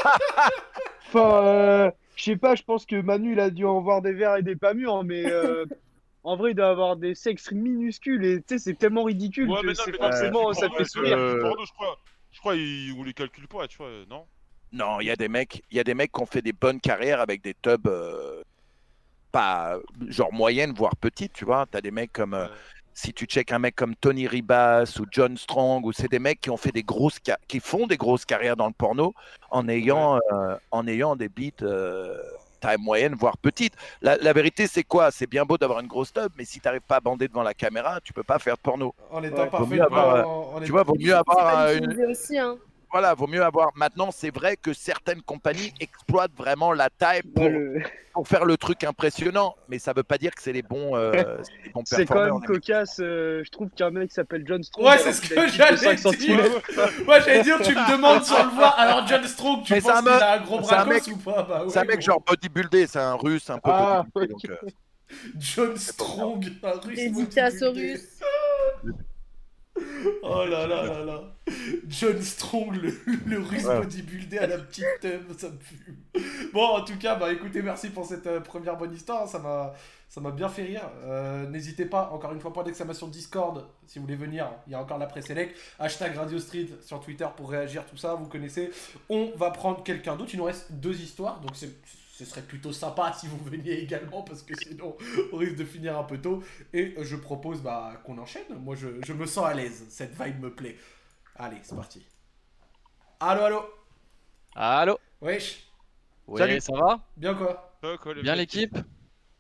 enfin, 1.08 1.44
euh, 1.46 1.90
je 2.16 2.24
sais 2.24 2.36
pas, 2.36 2.54
je 2.54 2.62
pense 2.62 2.86
que 2.86 3.00
Manu 3.00 3.32
il 3.32 3.40
a 3.40 3.50
dû 3.50 3.64
en 3.64 3.80
voir 3.80 4.02
des 4.02 4.12
verts 4.12 4.36
et 4.36 4.42
des 4.42 4.56
pas 4.56 4.74
mûrs, 4.74 5.04
mais 5.04 5.24
euh, 5.26 5.64
en 6.24 6.36
vrai 6.36 6.52
il 6.52 6.54
doit 6.54 6.68
avoir 6.70 6.96
des 6.96 7.14
sexes 7.14 7.50
minuscules 7.52 8.24
et 8.24 8.38
tu 8.38 8.44
sais, 8.54 8.58
c'est 8.58 8.74
tellement 8.74 9.04
ridicule 9.04 9.50
Ouais, 9.50 9.60
que 9.60 9.66
mais 9.66 9.72
non, 9.72 9.82
c'est 9.84 9.92
mais 9.92 9.98
forcément 9.98 10.52
ça 10.52 10.68
te 10.68 10.74
fait 10.76 10.84
sourire. 10.84 11.18
Euh, 11.18 11.40
porno, 11.40 11.64
je 11.66 11.72
crois. 11.72 11.98
Je 12.30 12.38
crois 12.40 12.54
ils- 12.56 12.94
on 12.98 13.02
les 13.02 13.12
calcule 13.14 13.48
pas, 13.48 13.66
tu 13.68 13.78
vois, 13.78 13.90
non? 14.08 14.24
Non, 14.72 15.00
il 15.00 15.06
y 15.06 15.10
a 15.10 15.16
des 15.16 15.28
mecs, 15.28 15.62
il 15.70 15.76
y 15.76 15.80
a 15.80 15.84
des 15.84 15.92
mecs 15.94 16.12
qui 16.12 16.22
ont 16.22 16.26
fait 16.26 16.40
des 16.40 16.54
bonnes 16.54 16.80
carrières 16.80 17.20
avec 17.20 17.42
des 17.42 17.52
tubs 17.54 17.86
euh, 17.86 18.42
pas 19.32 19.78
genre 20.08 20.32
moyennes 20.32 20.72
voire 20.74 20.94
petites, 20.96 21.32
tu 21.32 21.44
vois. 21.44 21.66
T'as 21.70 21.80
des 21.80 21.90
mecs 21.90 22.12
comme 22.12 22.34
euh, 22.34 22.46
si 22.94 23.12
tu 23.14 23.24
check 23.24 23.50
un 23.52 23.58
mec 23.58 23.74
comme 23.74 23.94
Tony 23.96 24.28
Ribas 24.28 24.98
ou 25.00 25.06
John 25.10 25.36
Strong 25.36 25.86
ou 25.86 25.92
c'est 25.92 26.10
des 26.10 26.18
mecs 26.18 26.40
qui 26.40 26.50
ont 26.50 26.56
fait 26.58 26.72
des 26.72 26.82
grosses 26.82 27.18
qui 27.48 27.58
font 27.60 27.86
des 27.86 27.96
grosses 27.96 28.26
carrières 28.26 28.56
dans 28.56 28.66
le 28.66 28.74
porno 28.74 29.14
en 29.50 29.66
ayant 29.68 30.16
euh, 30.32 30.56
en 30.70 30.86
ayant 30.86 31.16
des 31.16 31.28
beats 31.30 31.62
euh, 31.62 32.16
taille 32.60 32.76
moyenne 32.78 33.14
voire 33.14 33.36
petite. 33.38 33.72
La, 34.02 34.16
la 34.18 34.32
vérité 34.34 34.66
c'est 34.66 34.84
quoi? 34.84 35.10
C'est 35.10 35.26
bien 35.26 35.44
beau 35.44 35.56
d'avoir 35.58 35.80
une 35.80 35.88
grosse 35.88 36.12
tub, 36.12 36.30
mais 36.36 36.44
si 36.44 36.60
t'arrives 36.60 36.82
pas 36.86 36.96
à 36.96 37.00
bander 37.00 37.26
devant 37.26 37.42
la 37.42 37.54
caméra, 37.54 37.98
tu 38.04 38.12
peux 38.12 38.22
pas 38.22 38.38
faire 38.38 38.56
de 38.56 38.60
porno. 38.60 38.94
En 39.10 39.22
étant 39.24 39.42
Ouais. 39.42 39.50
parfait, 39.50 39.80
avoir, 39.80 40.16
devant- 40.18 40.28
en- 40.52 40.56
en 40.56 40.58
Tu 40.58 40.64
étant- 40.64 40.72
vois, 40.72 40.82
vaut 40.84 40.96
mieux 40.98 41.14
avoir 41.16 41.58
euh, 41.60 41.76
une, 41.78 41.84
utilisé 41.84 42.06
aussi, 42.06 42.38
hein. 42.38 42.56
Voilà, 42.92 43.14
vaut 43.14 43.26
mieux 43.26 43.42
avoir. 43.42 43.70
Maintenant, 43.74 44.11
c'est 44.11 44.33
vrai 44.35 44.57
que 44.57 44.72
certaines 44.72 45.22
compagnies 45.22 45.72
exploitent 45.81 46.35
vraiment 46.37 46.72
la 46.72 46.90
taille 46.90 47.22
pour, 47.35 47.48
le- 47.48 47.83
pour 48.12 48.28
faire 48.28 48.44
le 48.44 48.57
truc 48.57 48.85
impressionnant, 48.85 49.55
mais 49.68 49.78
ça 49.78 49.92
veut 49.94 50.02
pas 50.02 50.18
dire 50.18 50.35
que 50.35 50.42
c'est 50.42 50.52
les 50.52 50.62
bons, 50.62 50.94
euh, 50.96 51.12
c'est 51.42 51.52
les 51.64 51.70
bons 51.72 51.83
C'est 51.87 52.05
quand 52.07 52.22
même 52.22 52.40
cocasse, 52.44 52.98
euh, 53.00 53.42
je 53.44 53.50
trouve 53.50 53.70
qu'un 53.70 53.90
mec 53.90 54.11
qui 54.11 54.14
s'appelle 54.14 54.44
John 54.46 54.62
Strong. 54.62 54.87
Ouais, 54.87 54.98
c'est 54.98 55.12
ce 55.14 55.22
que 55.22 55.48
j'allais 55.48 55.96
5 55.96 56.16
dire. 56.16 56.38
Moi 57.07 57.20
j'allais 57.20 57.42
dire, 57.42 57.59
tu 57.62 57.74
me 57.74 57.90
demandes 57.96 58.22
sans 58.24 58.44
le 58.44 58.50
voir. 58.50 58.78
Alors 58.78 59.07
John 59.07 59.24
Strong, 59.26 59.64
tu 59.64 59.72
Mais 59.72 59.81
penses 59.81 59.90
c'est 59.90 59.96
un 59.98 60.02
qu'il 60.02 60.11
meuf- 60.12 60.22
a 60.22 60.33
un 60.35 60.40
gros 60.42 60.62
c'est 60.62 60.74
un 60.74 60.85
bras 60.85 60.94
mec- 60.94 61.09
ou 61.09 61.16
pas? 61.16 61.42
Bah 61.42 61.64
C'est 61.68 61.78
un 61.78 61.85
mec 61.85 62.00
genre 62.02 62.20
bodybuildé, 62.20 62.87
c'est 62.87 62.98
un 62.98 63.14
russe 63.14 63.48
un 63.50 63.59
peu 63.59 63.70
Ah, 63.72 64.05
bodybuildé, 64.14 64.35
ok. 64.35 64.50
donc, 64.50 64.59
euh, 64.64 64.68
John 65.38 65.76
Strong, 65.76 66.52
un 66.62 66.70
russe. 66.81 66.96
Dédicace 66.96 67.62
au 67.62 67.66
bodybuildé. 67.72 68.00
Oh 70.22 70.44
là 70.44 70.66
là 70.66 70.85
là 70.85 71.04
là. 71.04 71.22
John 71.88 72.20
Strong, 72.20 72.74
le, 72.76 72.92
le 73.26 73.38
russe 73.38 73.64
Ouais. 73.64 74.38
à 74.38 74.46
la 74.46 74.58
petite 74.58 74.85
thème, 75.00 75.24
ça 75.37 75.48
me 75.48 75.58
fume. 75.58 75.96
Bon, 76.52 76.64
en 76.76 76.85
tout 76.85 76.96
cas, 76.98 77.14
bah 77.16 77.32
écoutez, 77.32 77.62
merci 77.62 77.90
pour 77.90 78.04
cette 78.06 78.26
euh, 78.26 78.40
première 78.40 78.76
bonne 78.76 78.92
histoire. 78.92 79.28
Ça 79.28 79.38
m'a, 79.38 79.72
ça 80.08 80.20
m'a 80.20 80.30
bien 80.30 80.48
fait 80.48 80.62
rire. 80.64 80.82
Euh, 81.04 81.48
N'hésitez 81.48 81.87
pas, 81.87 82.11
encore 82.12 82.32
une 82.32 82.40
fois, 82.40 82.52
point 82.52 82.64
d'exclamation 82.64 83.06
Discord 83.08 83.66
si 83.87 83.98
vous 83.98 84.04
voulez 84.04 84.16
venir. 84.16 84.48
Il 84.66 84.72
y 84.72 84.74
a 84.74 84.80
encore 84.80 84.98
la 84.98 85.06
pré-select. 85.06 85.56
Hashtag 85.78 86.16
Radio 86.16 86.38
Street 86.38 86.68
sur 86.85 87.00
Twitter 87.00 87.26
pour 87.37 87.50
réagir, 87.50 87.85
tout 87.87 87.96
ça, 87.96 88.14
vous 88.14 88.26
connaissez. 88.26 88.70
On 89.08 89.32
va 89.37 89.50
prendre 89.50 89.82
quelqu'un 89.82 90.16
d'autre. 90.16 90.30
Il 90.35 90.38
nous 90.38 90.44
reste 90.44 90.72
deux 90.72 91.00
histoires, 91.00 91.40
donc 91.40 91.52
c'est. 91.54 91.70
Ce 92.24 92.30
serait 92.30 92.42
plutôt 92.42 92.72
sympa 92.72 93.12
si 93.18 93.26
vous 93.26 93.38
veniez 93.38 93.72
également 93.80 94.22
parce 94.22 94.42
que 94.42 94.54
sinon 94.54 94.96
on 95.32 95.37
risque 95.37 95.56
de 95.56 95.64
finir 95.64 95.98
un 95.98 96.04
peu 96.04 96.18
tôt. 96.20 96.42
Et 96.72 96.94
je 97.02 97.16
propose 97.16 97.61
bah, 97.62 98.00
qu'on 98.04 98.18
enchaîne. 98.18 98.44
Moi 98.61 98.76
je, 98.76 99.02
je 99.02 99.12
me 99.12 99.26
sens 99.26 99.44
à 99.46 99.54
l'aise. 99.54 99.87
Cette 99.88 100.12
vibe 100.20 100.40
me 100.40 100.54
plaît. 100.54 100.76
Allez, 101.37 101.58
c'est 101.62 101.74
parti. 101.74 102.06
Allô, 103.20 103.42
allô 103.44 103.62
Allô 104.54 104.98
Wesh 105.20 105.62
Ouais, 106.26 106.38
Salut. 106.40 106.61
ça 106.61 106.72
va? 106.74 107.00
Bien 107.16 107.35
quoi 107.35 107.78
Bien 108.22 108.35
l'équipe? 108.35 108.76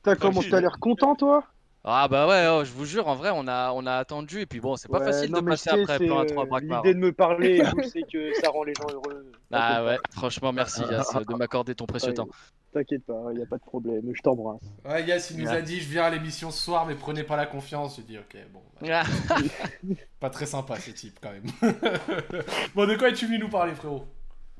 Putain, 0.02 0.16
comment 0.16 0.42
t'as 0.42 0.60
l'air 0.60 0.78
content, 0.80 1.14
toi? 1.14 1.44
Ah 1.84 2.06
bah 2.06 2.28
ouais, 2.28 2.46
oh, 2.48 2.64
je 2.64 2.70
vous 2.72 2.84
jure, 2.84 3.08
en 3.08 3.16
vrai, 3.16 3.30
on 3.34 3.48
a, 3.48 3.72
on 3.72 3.86
a 3.86 3.94
attendu 3.96 4.40
et 4.40 4.46
puis 4.46 4.60
bon, 4.60 4.76
c'est 4.76 4.88
pas 4.88 4.98
Ouais, 4.98 5.04
facile 5.04 5.30
non, 5.30 5.40
de 5.40 5.46
passer 5.48 5.70
je 5.70 5.76
sais, 5.76 5.82
après 5.82 6.08
euh, 6.10 6.24
trois 6.24 6.46
braquemars. 6.46 6.84
L'idée 6.84 6.94
de 6.94 7.00
me 7.00 7.12
parler, 7.12 7.62
tout, 7.70 7.82
c'est 7.82 8.02
que 8.04 8.32
ça 8.34 8.50
rend 8.50 8.62
les 8.62 8.74
gens 8.74 8.86
heureux. 8.92 9.32
Ah 9.52 9.84
ouais, 9.84 9.98
franchement, 10.12 10.52
merci 10.52 10.82
Yass 10.90 11.12
de 11.12 11.34
m'accorder 11.34 11.74
ton 11.74 11.86
précieux 11.86 12.10
Ouais. 12.10 12.14
temps. 12.14 12.28
T'inquiète 12.72 13.04
pas, 13.04 13.32
y 13.34 13.42
a 13.42 13.46
pas 13.46 13.58
de 13.58 13.62
problème, 13.64 14.00
je 14.14 14.22
t'embrasse. 14.22 14.62
Ouais, 14.86 15.04
Yass, 15.04 15.30
il 15.30 15.36
nous 15.38 15.46
Ouais. 15.50 15.56
a 15.56 15.60
dit 15.60 15.78
je 15.80 15.88
viens 15.90 16.04
à 16.04 16.10
l'émission 16.10 16.50
ce 16.50 16.62
soir, 16.62 16.86
mais 16.86 16.94
prenez 16.94 17.22
pas 17.22 17.36
la 17.36 17.44
confiance. 17.44 17.96
Je 17.98 18.02
dis 18.02 18.16
ok, 18.18 18.36
bon. 18.50 18.60
bah, 18.80 19.02
Ah, 19.28 19.36
pas 20.20 20.30
très 20.30 20.46
sympa 20.46 20.76
ce 20.80 20.90
type 20.90 21.18
quand 21.20 21.32
même. 21.32 21.44
bon, 22.74 22.86
de 22.86 22.96
quoi 22.96 23.10
es-tu 23.10 23.26
venu 23.26 23.38
nous 23.38 23.50
parler, 23.50 23.74
frérot? 23.74 24.06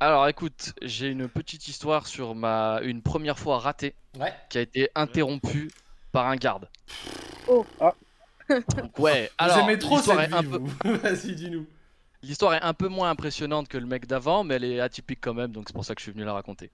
Alors 0.01 0.29
écoute, 0.29 0.75
j'ai 0.83 1.07
une 1.09 1.27
petite 1.29 1.69
histoire 1.69 2.07
sur 2.07 2.35
ma 2.35 2.81
une 2.83 3.01
première 3.03 3.39
fois 3.39 3.59
ratée 3.59 3.95
Ouais. 4.19 4.33
qui 4.51 4.59
a 4.59 4.61
été 4.61 4.91
interrompue 4.95 5.71
par 6.11 6.27
un 6.27 6.37
garde. 6.37 6.69
Oh. 7.49 7.65
Ah. 7.81 7.95
Donc 8.51 8.99
ouais, 8.99 9.31
alors 9.39 9.59
aimez 9.61 9.79
trop 9.79 9.97
l'histoire 9.97 10.21
cette 10.21 10.31
est 10.31 10.35
un 10.35 10.43
vie, 10.43 10.49
peu-. 10.83 10.91
Vas-y, 10.97 11.35
dis-nous. 11.35 11.67
L'histoire 12.23 12.55
est 12.55 12.63
un 12.63 12.75
peu 12.75 12.89
moins 12.89 13.09
impressionnante 13.11 13.69
que 13.69 13.79
le 13.79 13.87
mec 13.87 14.07
d'avant, 14.07 14.45
mais 14.45 14.57
elle 14.57 14.65
est 14.65 14.81
atypique 14.81 15.21
quand 15.23 15.35
même, 15.35 15.51
donc 15.53 15.65
c'est 15.69 15.73
pour 15.73 15.85
ça 15.85 15.95
que 15.95 16.01
je 16.01 16.05
suis 16.05 16.13
venu 16.13 16.25
la 16.25 16.35
raconter. 16.35 16.71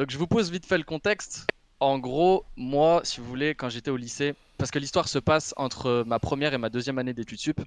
Donc 0.00 0.08
je 0.08 0.16
vous 0.16 0.26
pose 0.26 0.50
vite 0.50 0.64
fait 0.64 0.78
le 0.78 0.84
contexte. 0.84 1.46
En 1.78 1.98
gros, 1.98 2.46
moi, 2.56 3.02
si 3.04 3.20
vous 3.20 3.26
voulez, 3.26 3.54
quand 3.54 3.68
j'étais 3.68 3.90
au 3.90 3.98
lycée, 3.98 4.34
parce 4.56 4.70
que 4.70 4.78
l'histoire 4.78 5.08
se 5.08 5.18
passe 5.18 5.52
entre 5.58 6.04
ma 6.06 6.18
première 6.18 6.54
et 6.54 6.58
ma 6.58 6.70
deuxième 6.70 6.96
année 6.96 7.12
d'études 7.12 7.38
sup, 7.38 7.60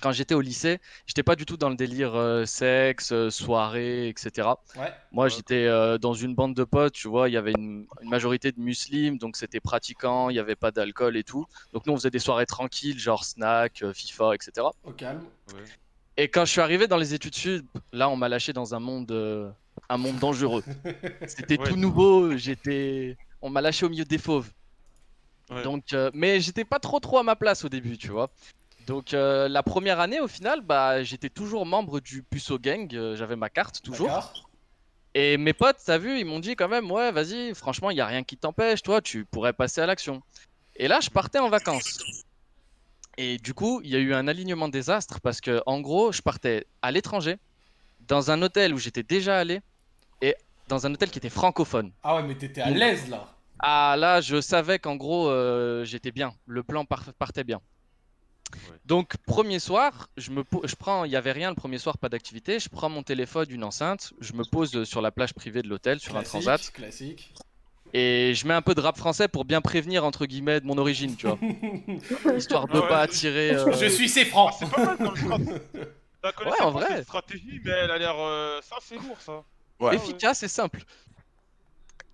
quand 0.00 0.10
j'étais 0.10 0.34
au 0.34 0.40
lycée, 0.40 0.78
j'étais 1.06 1.22
pas 1.22 1.36
du 1.36 1.44
tout 1.44 1.58
dans 1.58 1.68
le 1.68 1.76
délire 1.76 2.14
euh, 2.14 2.46
sexe, 2.46 3.12
euh, 3.12 3.28
soirée, 3.28 4.08
etc. 4.08 4.48
Ouais. 4.74 4.90
Moi, 5.12 5.28
j'étais 5.28 5.66
euh, 5.66 5.98
dans 5.98 6.14
une 6.14 6.34
bande 6.34 6.54
de 6.54 6.64
potes, 6.64 6.94
tu 6.94 7.08
vois, 7.08 7.28
il 7.28 7.32
y 7.32 7.36
avait 7.36 7.52
une, 7.52 7.84
une 8.00 8.08
majorité 8.08 8.52
de 8.52 8.58
musulmans, 8.58 9.18
donc 9.18 9.36
c'était 9.36 9.60
pratiquant, 9.60 10.30
il 10.30 10.32
n'y 10.32 10.38
avait 10.38 10.56
pas 10.56 10.70
d'alcool 10.70 11.14
et 11.18 11.24
tout. 11.24 11.44
Donc 11.74 11.84
nous, 11.84 11.92
on 11.92 11.96
faisait 11.96 12.10
des 12.10 12.20
soirées 12.20 12.46
tranquilles, 12.46 12.98
genre 12.98 13.22
snack, 13.22 13.82
euh, 13.82 13.92
FIFA, 13.92 14.34
etc. 14.34 14.66
Au 14.82 14.92
calme. 14.92 15.26
Et 16.16 16.28
quand 16.28 16.44
je 16.44 16.52
suis 16.52 16.60
arrivé 16.60 16.86
dans 16.86 16.98
les 16.98 17.14
études 17.14 17.34
sud, 17.34 17.66
là, 17.92 18.10
on 18.10 18.16
m'a 18.16 18.28
lâché 18.28 18.52
dans 18.52 18.74
un 18.74 18.78
monde, 18.78 19.10
euh, 19.10 19.50
un 19.88 19.96
monde 19.96 20.18
dangereux. 20.18 20.64
C'était 21.26 21.58
Ouais. 21.58 21.68
tout 21.68 21.76
nouveau. 21.76 22.36
J'étais, 22.36 23.16
on 23.42 23.50
m'a 23.50 23.60
lâché 23.60 23.86
au 23.86 23.88
milieu 23.88 24.04
des 24.04 24.18
fauves. 24.18 24.50
Ouais. 25.50 25.62
Donc, 25.62 25.92
euh, 25.92 26.10
mais 26.14 26.40
j'étais 26.40 26.64
pas 26.64 26.78
trop 26.78 27.00
trop 27.00 27.18
à 27.18 27.22
ma 27.22 27.36
place 27.36 27.64
au 27.64 27.68
début, 27.68 27.98
tu 27.98 28.08
vois. 28.08 28.30
Donc 28.86 29.14
euh, 29.14 29.48
la 29.48 29.62
première 29.62 30.00
année, 30.00 30.20
au 30.20 30.28
final, 30.28 30.60
bah, 30.62 31.02
j'étais 31.02 31.28
toujours 31.30 31.66
membre 31.66 32.00
du 32.00 32.22
Puceau 32.22 32.58
Gang. 32.58 32.92
euh, 32.94 33.16
J'avais 33.16 33.36
ma 33.36 33.50
carte 33.50 33.82
toujours. 33.82 34.32
Et 35.14 35.36
mes 35.38 35.52
potes, 35.52 35.78
t'as 35.84 35.98
vu, 35.98 36.20
ils 36.20 36.24
m'ont 36.24 36.38
dit 36.38 36.54
quand 36.54 36.68
même, 36.68 36.88
ouais, 36.90 37.10
vas-y, 37.10 37.52
franchement, 37.54 37.90
il 37.90 37.96
y 37.96 38.00
a 38.00 38.06
rien 38.06 38.22
qui 38.22 38.36
t'empêche, 38.36 38.80
toi, 38.82 39.00
tu 39.00 39.24
pourrais 39.24 39.52
passer 39.52 39.80
à 39.80 39.86
l'action. 39.86 40.22
Et 40.76 40.86
là, 40.86 41.00
je 41.00 41.10
partais 41.10 41.40
en 41.40 41.48
vacances. 41.48 41.98
Et 43.18 43.36
du 43.38 43.52
coup, 43.52 43.80
il 43.82 43.90
y 43.90 43.96
a 43.96 43.98
eu 43.98 44.14
un 44.14 44.28
alignement 44.28 44.68
des 44.68 44.88
astres 44.88 45.20
parce 45.20 45.40
que, 45.40 45.60
en 45.66 45.80
gros, 45.80 46.12
je 46.12 46.22
partais 46.22 46.64
à 46.80 46.92
l'étranger, 46.92 47.38
dans 48.06 48.30
un 48.30 48.40
hôtel 48.40 48.72
où 48.72 48.78
j'étais 48.78 49.02
déjà 49.02 49.38
allé, 49.38 49.60
et 50.20 50.34
dans 50.68 50.86
un 50.86 50.92
hôtel 50.94 51.10
qui 51.10 51.18
était 51.18 51.28
francophone. 51.30 51.90
Ah 52.02 52.16
ouais, 52.16 52.22
mais 52.22 52.34
t'étais 52.36 52.60
à 52.60 52.70
l'aise 52.70 53.08
là. 53.08 53.26
Ah 53.58 53.94
là, 53.98 54.20
je 54.20 54.40
savais 54.40 54.78
qu'en 54.78 54.96
gros, 54.96 55.28
euh, 55.28 55.84
j'étais 55.84 56.12
bien. 56.12 56.32
Le 56.46 56.62
plan 56.62 56.84
par- 56.84 57.12
partait 57.18 57.44
bien. 57.44 57.60
Ouais. 58.54 58.76
Donc, 58.86 59.16
premier 59.26 59.58
soir, 59.58 60.08
je 60.16 60.30
me 60.30 60.42
je 60.64 60.74
prends, 60.74 61.04
il 61.04 61.12
y 61.12 61.16
avait 61.16 61.30
rien 61.32 61.50
le 61.50 61.54
premier 61.56 61.78
soir, 61.78 61.98
pas 61.98 62.08
d'activité. 62.08 62.58
Je 62.58 62.68
prends 62.68 62.88
mon 62.88 63.02
téléphone, 63.02 63.46
une 63.50 63.62
enceinte, 63.64 64.12
je 64.20 64.32
me 64.32 64.44
pose 64.44 64.84
sur 64.84 65.00
la 65.02 65.10
plage 65.12 65.34
privée 65.34 65.62
de 65.62 65.68
l'hôtel, 65.68 66.00
sur 66.00 66.16
un 66.16 66.22
transat, 66.22 66.72
classique. 66.72 67.32
et 67.92 68.32
je 68.34 68.46
mets 68.48 68.54
un 68.54 68.62
peu 68.62 68.74
de 68.74 68.80
rap 68.80 68.96
français 68.96 69.28
pour 69.28 69.44
bien 69.44 69.60
prévenir 69.60 70.04
entre 70.04 70.26
guillemets 70.26 70.60
de 70.60 70.66
mon 70.66 70.78
origine, 70.78 71.14
tu 71.16 71.26
vois, 71.28 71.38
histoire 72.36 72.66
de 72.66 72.72
Ah 72.78 72.80
ouais. 72.82 72.88
pas 72.88 73.00
attirer. 73.02 73.50
euh, 73.54 73.72
Je 73.72 73.86
suis 73.86 74.08
c'est 74.08 74.24
franc. 74.24 74.48
Ah, 74.50 74.56
c'est 74.58 74.70
pas 74.70 74.84
mal 74.84 74.96
comme 74.96 75.16
strat. 75.16 75.38
La 76.24 76.32
connaissance, 76.32 76.60
en 76.60 76.70
vrai. 76.72 77.02
stratégie, 77.04 77.60
mais 77.64 77.70
elle 77.70 77.90
a 77.90 77.98
l'air. 77.98 78.14
euh, 78.18 78.60
Ça, 78.62 78.76
c'est 78.80 78.96
lourd, 78.96 79.20
ça. 79.20 79.42
Ouais. 79.80 79.96
efficace 79.96 80.42
et 80.42 80.48
simple. 80.48 80.82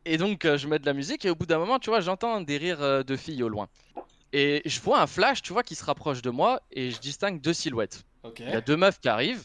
Et 0.05 0.19
donc, 0.19 0.45
euh, 0.45 0.57
je 0.57 0.69
mets 0.69 0.79
de 0.79 0.87
la 0.87 0.93
musique 0.93 1.25
et 1.25 1.31
au 1.31 1.35
bout 1.35 1.47
d'un 1.47 1.59
moment, 1.59 1.79
tu 1.79 1.91
vois, 1.91 2.01
j'entends 2.01 2.41
des 2.41 2.59
rires 2.59 2.81
euh, 2.83 3.03
de 3.03 3.17
filles 3.17 3.43
au 3.43 3.49
loin. 3.49 3.69
Et 4.33 4.63
je 4.65 4.81
vois 4.81 5.01
un 5.01 5.07
flash, 5.07 5.43
tu 5.43 5.53
vois, 5.53 5.63
qui 5.63 5.75
se 5.75 5.85
rapproche 5.85 6.23
de 6.23 6.31
moi 6.31 6.61
et 6.71 6.91
je 6.91 7.01
distingue 7.01 7.41
deux 7.41 7.53
silhouettes. 7.55 8.05
Il 8.39 8.49
y 8.49 8.53
a 8.53 8.61
deux 8.61 8.77
meufs 8.77 9.01
qui 9.01 9.09
arrivent, 9.09 9.45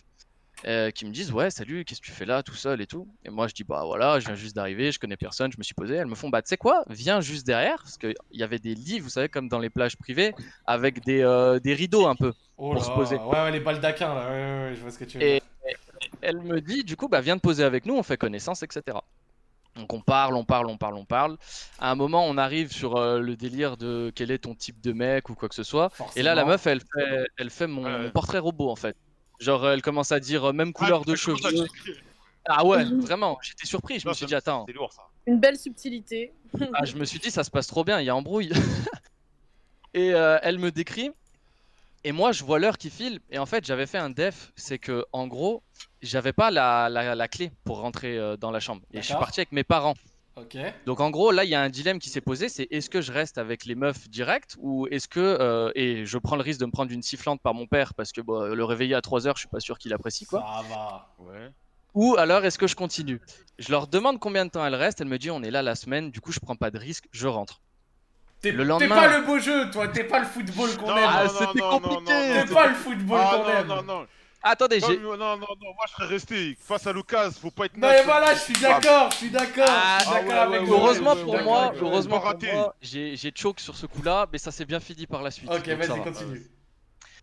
euh, 0.65 0.91
qui 0.91 1.05
me 1.05 1.11
disent 1.11 1.31
Ouais, 1.31 1.49
salut, 1.49 1.85
qu'est-ce 1.85 2.01
que 2.01 2.05
tu 2.05 2.11
fais 2.11 2.25
là 2.25 2.43
tout 2.43 2.53
seul 2.55 2.81
et 2.81 2.87
tout. 2.87 3.07
Et 3.25 3.29
moi, 3.29 3.47
je 3.47 3.53
dis 3.53 3.63
Bah 3.63 3.83
voilà, 3.85 4.19
je 4.19 4.25
viens 4.27 4.35
juste 4.35 4.55
d'arriver, 4.55 4.91
je 4.91 4.99
connais 4.99 5.17
personne, 5.17 5.51
je 5.51 5.57
me 5.57 5.63
suis 5.63 5.73
posé. 5.75 5.95
Elles 5.95 6.07
me 6.07 6.15
font 6.15 6.29
Bah 6.29 6.41
tu 6.41 6.49
sais 6.49 6.57
quoi, 6.57 6.83
viens 6.89 7.21
juste 7.21 7.45
derrière, 7.45 7.77
parce 7.77 7.97
qu'il 7.97 8.13
y 8.31 8.43
avait 8.43 8.59
des 8.59 8.75
lits, 8.75 8.99
vous 8.99 9.09
savez, 9.09 9.29
comme 9.29 9.47
dans 9.49 9.59
les 9.59 9.69
plages 9.69 9.97
privées, 9.97 10.33
avec 10.65 11.03
des, 11.05 11.21
euh, 11.21 11.59
des 11.59 11.73
rideaux 11.73 12.05
un 12.07 12.15
peu. 12.15 12.33
Oh 12.57 12.73
pour 12.73 12.83
se 12.85 12.91
poser. 12.91 13.15
Ouais, 13.17 13.31
ouais, 13.43 13.51
les 13.51 13.59
baldaquins 13.59 14.13
là. 14.13 14.29
Ouais, 14.29 14.35
ouais, 14.35 14.69
ouais, 14.69 14.75
je 14.75 14.81
vois 14.81 14.91
ce 14.91 14.99
que 14.99 15.05
tu 15.05 15.17
veux 15.17 15.23
Et- 15.23 15.39
dire. 15.39 15.41
Elle 16.21 16.39
me 16.39 16.61
dit 16.61 16.83
Du 16.83 16.95
coup, 16.95 17.07
bah 17.07 17.21
viens 17.21 17.37
te 17.37 17.41
poser 17.41 17.63
avec 17.63 17.85
nous, 17.85 17.95
on 17.95 18.03
fait 18.03 18.17
connaissance, 18.17 18.63
etc. 18.63 18.97
Donc 19.75 19.93
on 19.93 20.01
parle, 20.01 20.35
on 20.35 20.43
parle, 20.43 20.67
on 20.67 20.77
parle, 20.77 20.95
on 20.95 21.05
parle. 21.05 21.37
À 21.79 21.91
un 21.91 21.95
moment, 21.95 22.25
on 22.27 22.37
arrive 22.37 22.71
sur 22.71 22.97
euh, 22.97 23.19
le 23.19 23.35
délire 23.35 23.77
de 23.77 24.11
quel 24.13 24.31
est 24.31 24.39
ton 24.39 24.53
type 24.53 24.81
de 24.81 24.91
mec 24.91 25.29
ou 25.29 25.35
quoi 25.35 25.47
que 25.47 25.55
ce 25.55 25.63
soit. 25.63 25.91
Et 26.15 26.23
là, 26.23 26.35
la 26.35 26.43
meuf, 26.45 26.67
elle 26.67 26.81
fait, 26.81 27.25
elle 27.37 27.49
fait 27.49 27.67
mon, 27.67 28.09
portrait 28.11 28.39
robot 28.39 28.69
en 28.69 28.75
fait. 28.75 28.95
Genre, 29.39 29.69
elle 29.69 29.81
commence 29.81 30.11
à 30.11 30.19
dire 30.19 30.49
euh, 30.49 30.53
même 30.53 30.73
couleur 30.73 31.03
Ah, 31.03 31.11
de 31.11 31.15
comme 31.15 31.37
ça, 31.37 31.49
cheveux. 31.49 31.67
Ah 32.45 32.65
ouais, 32.65 32.83
vraiment, 32.83 33.37
j'étais 33.41 33.65
surpris. 33.65 33.99
Je 33.99 34.05
Non, 34.05 34.11
me 34.11 34.15
suis 34.15 34.25
dit, 34.25 34.35
attends, 34.35 34.65
C'est 34.67 34.73
lourd, 34.73 34.91
ça. 34.91 35.03
Une 35.27 35.39
belle 35.39 35.57
subtilité. 35.57 36.33
ah, 36.73 36.85
je 36.85 36.95
me 36.95 37.05
suis 37.05 37.19
dit, 37.19 37.31
ça 37.31 37.43
se 37.43 37.51
passe 37.51 37.67
trop 37.67 37.83
bien, 37.83 37.99
il 37.99 38.05
y 38.05 38.09
a 38.09 38.15
embrouille. 38.15 38.51
et 39.93 40.13
euh, 40.13 40.39
elle 40.41 40.59
me 40.59 40.71
décrit. 40.71 41.11
Et 42.03 42.11
moi, 42.11 42.31
je 42.31 42.43
vois 42.43 42.59
l'heure 42.59 42.77
qui 42.77 42.89
file. 42.89 43.19
Et 43.29 43.37
en 43.37 43.45
fait, 43.45 43.63
j'avais 43.65 43.85
fait 43.85 43.99
un 43.99 44.09
def. 44.09 44.51
C'est 44.55 44.79
que, 44.79 45.05
en 45.11 45.27
gros, 45.27 45.61
j'avais 46.01 46.33
pas 46.33 46.51
la, 46.51 46.89
la, 46.89 47.15
la 47.15 47.27
clé 47.27 47.51
pour 47.63 47.79
rentrer 47.81 48.17
euh, 48.17 48.37
dans 48.37 48.51
la 48.51 48.59
chambre. 48.59 48.81
Et 48.93 49.01
je 49.01 49.05
suis 49.07 49.13
parti 49.15 49.39
avec 49.39 49.51
mes 49.51 49.63
parents. 49.63 49.93
Donc 50.85 50.99
en 51.01 51.11
gros, 51.11 51.31
là, 51.31 51.43
il 51.43 51.49
y 51.49 51.55
a 51.55 51.61
un 51.61 51.69
dilemme 51.69 51.99
qui 51.99 52.09
s'est 52.09 52.21
posé, 52.21 52.49
c'est 52.49 52.67
est-ce 52.71 52.89
que 52.89 53.01
je 53.01 53.11
reste 53.11 53.37
avec 53.37 53.65
les 53.65 53.75
meufs 53.75 54.09
direct 54.09 54.55
ou 54.59 54.87
est-ce 54.89 55.07
que 55.07 55.19
euh, 55.19 55.71
et 55.75 56.05
je 56.05 56.17
prends 56.17 56.35
le 56.35 56.41
risque 56.41 56.59
de 56.59 56.65
me 56.65 56.71
prendre 56.71 56.91
une 56.91 57.03
sifflante 57.03 57.41
par 57.41 57.53
mon 57.53 57.67
père 57.67 57.93
parce 57.93 58.11
que 58.11 58.21
bon, 58.21 58.41
le 58.55 58.63
réveiller 58.63 58.95
à 58.95 59.01
3 59.01 59.27
heures, 59.27 59.35
je 59.35 59.41
suis 59.41 59.49
pas 59.49 59.59
sûr 59.59 59.77
qu'il 59.77 59.93
apprécie 59.93 60.25
quoi. 60.25 60.39
Ça 60.39 60.63
va. 60.73 61.09
Ouais. 61.19 61.49
Ou 61.93 62.15
alors 62.17 62.43
est-ce 62.45 62.57
que 62.57 62.65
je 62.65 62.75
continue? 62.75 63.19
Je 63.59 63.69
leur 63.71 63.87
demande 63.87 64.19
combien 64.19 64.45
de 64.45 64.49
temps 64.51 64.65
elle 64.65 64.73
reste, 64.73 65.01
elle 65.01 65.07
me 65.09 65.17
dit 65.19 65.29
on 65.29 65.43
est 65.43 65.51
là 65.51 65.61
la 65.61 65.75
semaine, 65.75 66.09
du 66.09 66.21
coup 66.21 66.31
je 66.31 66.39
prends 66.39 66.55
pas 66.55 66.71
de 66.71 66.79
risque, 66.79 67.05
je 67.11 67.27
rentre. 67.27 67.61
T'es 68.39 68.51
Le 68.51 68.59
t'es 68.59 68.63
lendemain- 68.63 68.95
pas 68.95 69.17
le 69.19 69.25
beau 69.25 69.37
jeu, 69.37 69.69
toi. 69.69 69.87
T'es 69.89 70.05
pas 70.05 70.17
le 70.19 70.25
football 70.25 70.75
qu'on 70.77 70.87
Non, 70.87 70.97
aime. 70.97 71.03
Ah, 71.07 71.23
non, 71.25 71.29
c'était 71.29 71.59
non, 71.59 71.71
non, 71.73 71.79
compliqué. 71.79 71.97
non, 72.13 72.33
T'es 72.33 72.45
non, 72.45 72.53
pas 72.55 72.67
le 72.67 72.73
football 72.73 73.19
Ah 73.21 73.31
qu'on 73.35 73.43
non, 73.43 73.49
aime. 73.59 73.67
non, 73.67 73.83
non. 73.83 74.07
Attendez, 74.43 74.79
j'ai 74.79 74.97
non, 74.97 75.17
non, 75.17 75.37
non, 75.37 75.47
moi 75.61 75.85
je 75.87 75.93
serais 75.93 76.07
resté. 76.07 76.57
Face 76.59 76.87
à 76.87 76.93
l'occasion, 76.93 77.39
faut 77.39 77.51
pas 77.51 77.65
être 77.65 77.77
Non 77.77 77.87
mais 77.87 78.03
voilà, 78.03 78.33
je 78.33 78.39
suis 78.39 78.53
d'accord, 78.59 79.11
je 79.11 79.17
suis 79.17 79.29
d'accord. 79.29 79.65
Ah, 79.69 79.97
je 79.99 80.03
suis 80.05 80.13
d'accord 80.13 80.27
ouais, 80.29 80.33
avec 80.33 80.61
ouais, 80.61 80.65
vous. 80.65 80.73
ouais, 80.73 80.79
heureusement 80.79 81.13
ouais, 81.13 81.23
pour 81.23 81.33
ouais, 81.33 81.43
moi, 81.43 81.61
ouais, 81.67 81.75
ouais, 81.75 81.77
heureusement 81.81 82.15
pour 82.17 82.25
raté. 82.25 82.51
moi, 82.51 82.75
j'ai 82.81 83.15
j'ai 83.15 83.31
choke 83.35 83.59
sur 83.59 83.75
ce 83.75 83.85
coup-là, 83.85 84.27
mais 84.31 84.39
ça 84.39 84.51
s'est 84.51 84.65
bien 84.65 84.79
fini 84.79 85.05
par 85.05 85.21
la 85.21 85.29
suite. 85.31 85.49
Ok, 85.51 85.67
vas-y, 85.67 85.87
va. 85.87 85.99
continue. 85.99 86.49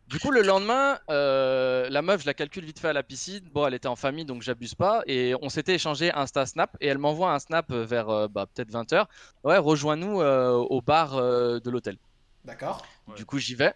Du 0.09 0.19
coup, 0.19 0.31
le 0.31 0.41
lendemain, 0.41 0.99
euh, 1.11 1.87
la 1.91 2.01
meuf, 2.01 2.23
je 2.23 2.27
la 2.27 2.33
calcule 2.33 2.65
vite 2.65 2.79
fait 2.79 2.89
à 2.89 2.93
la 2.95 3.03
piscine. 3.03 3.47
Bon, 3.53 3.67
elle 3.67 3.75
était 3.75 3.89
en 3.89 3.97
famille, 3.97 4.25
donc 4.25 4.41
j'abuse 4.41 4.75
pas. 4.75 5.03
Et 5.07 5.35
on 5.43 5.51
s'était 5.51 5.75
échangé 5.75 6.11
Insta 6.15 6.47
Snap. 6.47 6.75
Et 6.81 6.87
elle 6.87 6.97
m'envoie 6.97 7.33
un 7.35 7.39
snap 7.39 7.71
vers 7.71 8.09
euh, 8.09 8.27
bah, 8.27 8.47
peut-être 8.47 8.71
20h. 8.71 9.05
Ouais, 9.45 9.59
rejoins-nous 9.59 10.23
euh, 10.23 10.53
au 10.53 10.81
bar 10.81 11.17
euh, 11.17 11.61
de 11.61 11.69
l'hôtel. 11.69 11.99
D'accord. 12.47 12.87
Ouais. 13.07 13.17
Du 13.17 13.27
coup, 13.27 13.39
j'y 13.39 13.55
vais. 13.55 13.75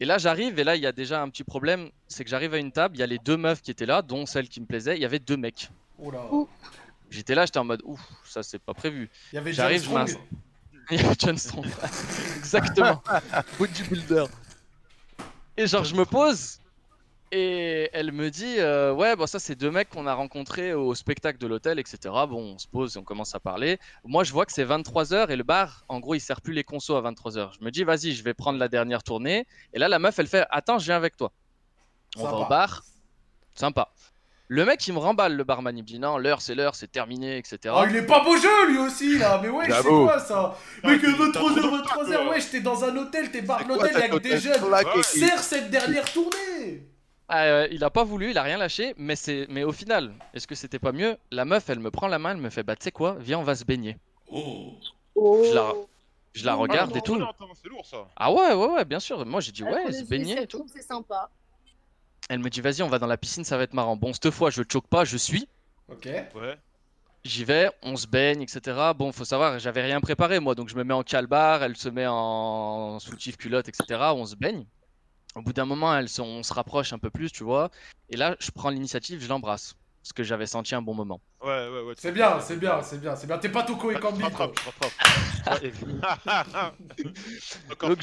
Et 0.00 0.04
là, 0.04 0.18
j'arrive. 0.18 0.58
Et 0.58 0.64
là, 0.64 0.76
il 0.76 0.82
y 0.82 0.86
a 0.86 0.92
déjà 0.92 1.22
un 1.22 1.28
petit 1.28 1.44
problème. 1.44 1.90
C'est 2.06 2.24
que 2.24 2.30
j'arrive 2.30 2.54
à 2.54 2.58
une 2.58 2.72
table. 2.72 2.96
Il 2.96 3.00
y 3.00 3.02
a 3.02 3.06
les 3.06 3.18
deux 3.18 3.36
meufs 3.36 3.62
qui 3.62 3.70
étaient 3.70 3.86
là, 3.86 4.02
dont 4.02 4.26
celle 4.26 4.48
qui 4.48 4.60
me 4.60 4.66
plaisait. 4.66 4.96
Il 4.96 5.02
y 5.02 5.04
avait 5.04 5.18
deux 5.18 5.36
mecs. 5.36 5.70
Oh 5.98 6.10
là. 6.10 6.24
J'étais 7.10 7.34
là, 7.34 7.46
j'étais 7.46 7.58
en 7.58 7.64
mode, 7.64 7.80
ouf, 7.84 8.00
ça 8.24 8.42
c'est 8.42 8.58
pas 8.58 8.74
prévu. 8.74 9.08
Il 9.32 9.36
y 9.36 9.38
avait 9.38 9.52
J'arrive, 9.52 9.82
John 9.82 9.90
je 9.90 9.94
m'installe. 9.94 10.22
Strong. 10.22 10.90
Il 10.90 11.00
y 11.00 11.04
avait 11.04 11.14
John 11.18 11.38
Strong. 11.38 11.66
Exactement. 12.36 13.02
Bodybuilder. 13.58 14.24
Et 15.56 15.66
genre, 15.66 15.84
je 15.84 15.94
me 15.94 16.04
pose. 16.04 16.60
Et 17.30 17.90
elle 17.92 18.12
me 18.12 18.30
dit 18.30 18.56
euh, 18.58 18.92
Ouais, 18.92 19.14
bon, 19.16 19.26
ça, 19.26 19.38
c'est 19.38 19.54
deux 19.54 19.70
mecs 19.70 19.90
qu'on 19.90 20.06
a 20.06 20.14
rencontrés 20.14 20.72
au 20.72 20.94
spectacle 20.94 21.38
de 21.38 21.46
l'hôtel, 21.46 21.78
etc. 21.78 21.98
Bon, 22.28 22.54
on 22.54 22.58
se 22.58 22.66
pose 22.66 22.96
et 22.96 22.98
on 22.98 23.04
commence 23.04 23.34
à 23.34 23.40
parler. 23.40 23.78
Moi, 24.04 24.24
je 24.24 24.32
vois 24.32 24.46
que 24.46 24.52
c'est 24.52 24.64
23h 24.64 25.30
et 25.30 25.36
le 25.36 25.42
bar, 25.44 25.84
en 25.88 26.00
gros, 26.00 26.14
il 26.14 26.20
sert 26.20 26.40
plus 26.40 26.54
les 26.54 26.64
consos 26.64 26.96
à 26.96 27.02
23h. 27.02 27.50
Je 27.58 27.64
me 27.64 27.70
dis 27.70 27.84
Vas-y, 27.84 28.12
je 28.12 28.22
vais 28.24 28.34
prendre 28.34 28.58
la 28.58 28.68
dernière 28.68 29.02
tournée. 29.02 29.46
Et 29.74 29.78
là, 29.78 29.88
la 29.88 29.98
meuf, 29.98 30.18
elle 30.18 30.26
fait 30.26 30.46
Attends, 30.50 30.78
je 30.78 30.86
viens 30.86 30.96
avec 30.96 31.16
toi. 31.16 31.32
On 32.16 32.24
va 32.24 32.36
au 32.38 32.48
bar. 32.48 32.82
Sympa. 33.54 33.90
Le 34.50 34.64
mec, 34.64 34.86
il 34.88 34.94
me 34.94 34.98
remballe, 34.98 35.36
le 35.36 35.44
barman. 35.44 35.76
Il 35.76 35.82
me 35.82 35.86
dit 35.86 35.98
Non, 35.98 36.16
l'heure, 36.16 36.40
c'est 36.40 36.54
l'heure, 36.54 36.74
c'est 36.74 36.90
terminé, 36.90 37.36
etc. 37.36 37.74
Oh, 37.76 37.84
il 37.90 37.96
est 37.96 38.06
pas 38.06 38.24
beau 38.24 38.38
jeu 38.38 38.68
lui 38.70 38.78
aussi 38.78 39.18
là, 39.18 39.38
mais 39.42 39.50
ouais, 39.50 39.66
c'est 39.82 39.88
quoi 40.06 40.18
ça? 40.18 40.56
Ah, 40.82 40.88
t'as- 40.88 40.98
t'as 40.98 41.08
23h, 41.10 41.32
trop 41.32 41.50
de 41.50 41.60
23h, 41.60 42.14
temps, 42.14 42.30
ouais, 42.30 42.40
j'étais 42.40 42.60
dans 42.60 42.82
un 42.84 42.96
hôtel, 42.96 43.30
t'es 43.30 43.42
bar 43.42 43.58
C'est 43.58 43.66
quoi 43.66 43.76
l'hôtel, 43.76 43.92
que 44.10 44.16
des 44.22 44.30
jeunes. 44.40 44.54
Serre 45.02 45.42
cette 45.42 45.70
dernière 45.70 46.10
tournée 46.10 46.86
Ah, 46.86 46.97
euh, 47.32 47.68
il 47.70 47.82
a 47.84 47.90
pas 47.90 48.04
voulu, 48.04 48.30
il 48.30 48.38
a 48.38 48.42
rien 48.42 48.56
lâché, 48.58 48.94
mais 48.96 49.16
c'est, 49.16 49.46
mais 49.50 49.64
au 49.64 49.72
final, 49.72 50.12
est-ce 50.34 50.46
que 50.46 50.54
c'était 50.54 50.78
pas 50.78 50.92
mieux? 50.92 51.16
La 51.30 51.44
meuf, 51.44 51.68
elle 51.68 51.80
me 51.80 51.90
prend 51.90 52.08
la 52.08 52.18
main, 52.18 52.30
elle 52.32 52.36
me 52.38 52.50
fait, 52.50 52.62
bah 52.62 52.76
tu 52.76 52.84
sais 52.84 52.92
quoi, 52.92 53.16
viens, 53.20 53.38
on 53.38 53.42
va 53.44 53.54
se 53.54 53.64
baigner. 53.64 53.96
Oh 54.30 54.72
Oh. 55.14 55.42
Je 55.44 55.54
la- 55.54 55.72
Je 56.34 56.44
la 56.46 56.52
Ah, 56.52 56.56
regarde 56.56 56.90
non, 56.90 56.96
et 56.96 57.02
tout. 57.02 57.16
non, 57.16 57.28
attends, 57.30 57.48
C'est 57.60 57.68
lourd, 57.68 57.84
ça. 57.84 58.06
Ah 58.16 58.30
ouais, 58.32 58.52
ouais, 58.54 58.66
ouais, 58.68 58.84
bien 58.84 59.00
sûr. 59.00 59.26
Moi 59.26 59.40
j'ai 59.40 59.50
dit 59.50 59.64
ouais, 59.64 59.90
se 59.92 60.04
baigner 60.04 60.42
et 60.42 60.46
tout. 60.46 60.64
C'est 60.72 60.82
sympa. 60.82 61.28
Elle 62.28 62.38
me 62.38 62.50
dit, 62.50 62.60
vas-y, 62.60 62.82
on 62.82 62.88
va 62.88 62.98
dans 62.98 63.06
la 63.06 63.16
piscine, 63.16 63.42
ça 63.44 63.56
va 63.56 63.62
être 63.64 63.72
marrant. 63.74 63.96
Bon, 63.96 64.12
cette 64.12 64.30
fois, 64.30 64.50
je 64.50 64.62
choque 64.70 64.86
pas, 64.86 65.04
je 65.04 65.16
suis. 65.16 65.48
Ok. 65.90 66.04
Ouais. 66.34 66.56
J'y 67.24 67.44
vais, 67.44 67.70
on 67.82 67.96
se 67.96 68.06
baigne, 68.06 68.42
etc. 68.42 68.60
Bon, 68.96 69.10
faut 69.12 69.24
savoir, 69.24 69.58
j'avais 69.58 69.82
rien 69.82 70.00
préparé 70.00 70.38
moi, 70.38 70.54
donc 70.54 70.68
je 70.68 70.76
me 70.76 70.84
mets 70.84 70.94
en 70.94 71.02
calbar, 71.02 71.62
elle 71.64 71.76
se 71.76 71.88
met 71.88 72.06
en 72.06 72.98
soutif 73.00 73.36
culotte, 73.36 73.68
etc. 73.68 73.98
On 74.14 74.24
se 74.26 74.36
baigne. 74.36 74.64
Au 75.34 75.42
bout 75.42 75.52
d'un 75.52 75.64
moment, 75.66 75.94
elle 75.96 76.08
se- 76.08 76.22
on 76.22 76.42
se 76.42 76.52
rapproche 76.52 76.92
un 76.92 76.98
peu 76.98 77.10
plus, 77.10 77.30
tu 77.30 77.44
vois. 77.44 77.70
Et 78.08 78.16
là, 78.16 78.36
je 78.40 78.50
prends 78.50 78.70
l'initiative, 78.70 79.20
je 79.22 79.28
l'embrasse. 79.28 79.74
Parce 80.02 80.12
que 80.12 80.22
j'avais 80.22 80.46
senti 80.46 80.74
un 80.74 80.82
bon 80.82 80.94
moment. 80.94 81.20
Ouais, 81.42 81.68
ouais, 81.68 81.82
ouais. 81.82 81.94
C'est 81.98 82.12
bien, 82.12 82.40
c'est 82.40 82.56
bien, 82.56 82.82
c'est 82.82 82.98
bien, 83.00 83.14
c'est 83.14 83.26
bien. 83.26 83.36
T'es 83.38 83.50
pas 83.50 83.62
et 83.90 83.94
je 84.18 84.22
rattrape. 84.22 84.58
Ouais. 85.50 85.72
Encore 87.70 87.88
Donc 87.90 88.02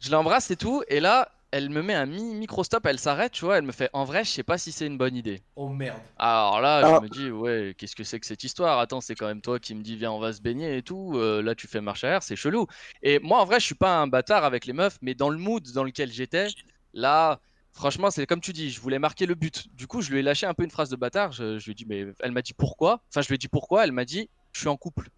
je 0.00 0.10
l'embrasse 0.10 0.50
et 0.50 0.56
tout, 0.56 0.82
et 0.88 1.00
là, 1.00 1.30
elle 1.52 1.70
me 1.70 1.82
met 1.82 1.94
un 1.94 2.06
mi 2.06 2.34
micro-stop, 2.34 2.84
elle 2.86 2.98
s'arrête, 2.98 3.32
tu 3.32 3.44
vois, 3.44 3.58
elle 3.58 3.64
me 3.64 3.72
fait 3.72 3.88
En 3.92 4.04
vrai, 4.04 4.24
je 4.24 4.30
sais 4.30 4.42
pas 4.42 4.58
si 4.58 4.72
c'est 4.72 4.86
une 4.86 4.98
bonne 4.98 5.16
idée. 5.16 5.42
Oh 5.54 5.68
merde. 5.68 6.00
Alors 6.18 6.60
là, 6.60 6.82
Ah. 6.84 6.96
je 6.98 7.02
me 7.04 7.08
dis 7.08 7.30
Ouais, 7.30 7.74
qu'est-ce 7.78 7.96
que 7.96 8.04
c'est 8.04 8.20
que 8.20 8.26
cette 8.26 8.44
histoire? 8.44 8.78
Attends, 8.78 9.00
c'est 9.00 9.14
quand 9.14 9.26
même 9.26 9.40
toi 9.40 9.58
qui 9.58 9.74
me 9.74 9.82
dis 9.82 9.96
Viens, 9.96 10.12
on 10.12 10.18
va 10.18 10.32
se 10.32 10.40
baigner 10.42 10.76
et 10.76 10.82
tout. 10.82 11.12
euh, 11.16 11.42
là, 11.42 11.54
tu 11.54 11.66
fais 11.66 11.80
marche 11.80 12.04
arrière, 12.04 12.22
c'est 12.22 12.36
chelou. 12.36 12.66
Et 13.02 13.18
moi, 13.20 13.40
en 13.40 13.44
vrai, 13.44 13.60
je 13.60 13.64
suis 13.66 13.74
pas 13.74 13.98
un 13.98 14.06
bâtard 14.06 14.44
avec 14.44 14.66
les 14.66 14.72
meufs, 14.72 14.98
mais 15.02 15.14
dans 15.14 15.28
le 15.30 15.38
mood 15.38 15.64
dans 15.72 15.84
lequel 15.84 16.12
j'étais, 16.12 16.48
là. 16.92 17.40
Franchement, 17.72 18.10
c'est 18.10 18.24
comme 18.26 18.40
tu 18.40 18.54
dis, 18.54 18.70
je 18.70 18.80
voulais 18.80 18.98
marquer 18.98 19.26
le 19.26 19.34
but. 19.34 19.66
Du 19.74 19.86
coup, 19.86 20.00
je 20.00 20.10
lui 20.10 20.20
ai 20.20 20.22
lâché 20.22 20.46
un 20.46 20.54
peu 20.54 20.64
une 20.64 20.70
phrase 20.70 20.88
de 20.88 20.96
bâtard. 20.96 21.32
Je, 21.32 21.58
je 21.58 21.64
lui 21.66 21.72
ai 21.72 21.74
dit, 21.74 21.84
mais 21.86 22.06
elle 22.20 22.32
m'a 22.32 22.40
dit 22.40 22.54
pourquoi? 22.54 23.02
Enfin, 23.10 23.20
je 23.20 23.28
lui 23.28 23.34
ai 23.34 23.38
dit 23.38 23.48
pourquoi? 23.48 23.84
Elle 23.84 23.92
m'a 23.92 24.06
dit, 24.06 24.30
je 24.52 24.60
suis 24.60 24.68
en 24.68 24.78
couple. 24.78 25.10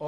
Oh 0.00 0.06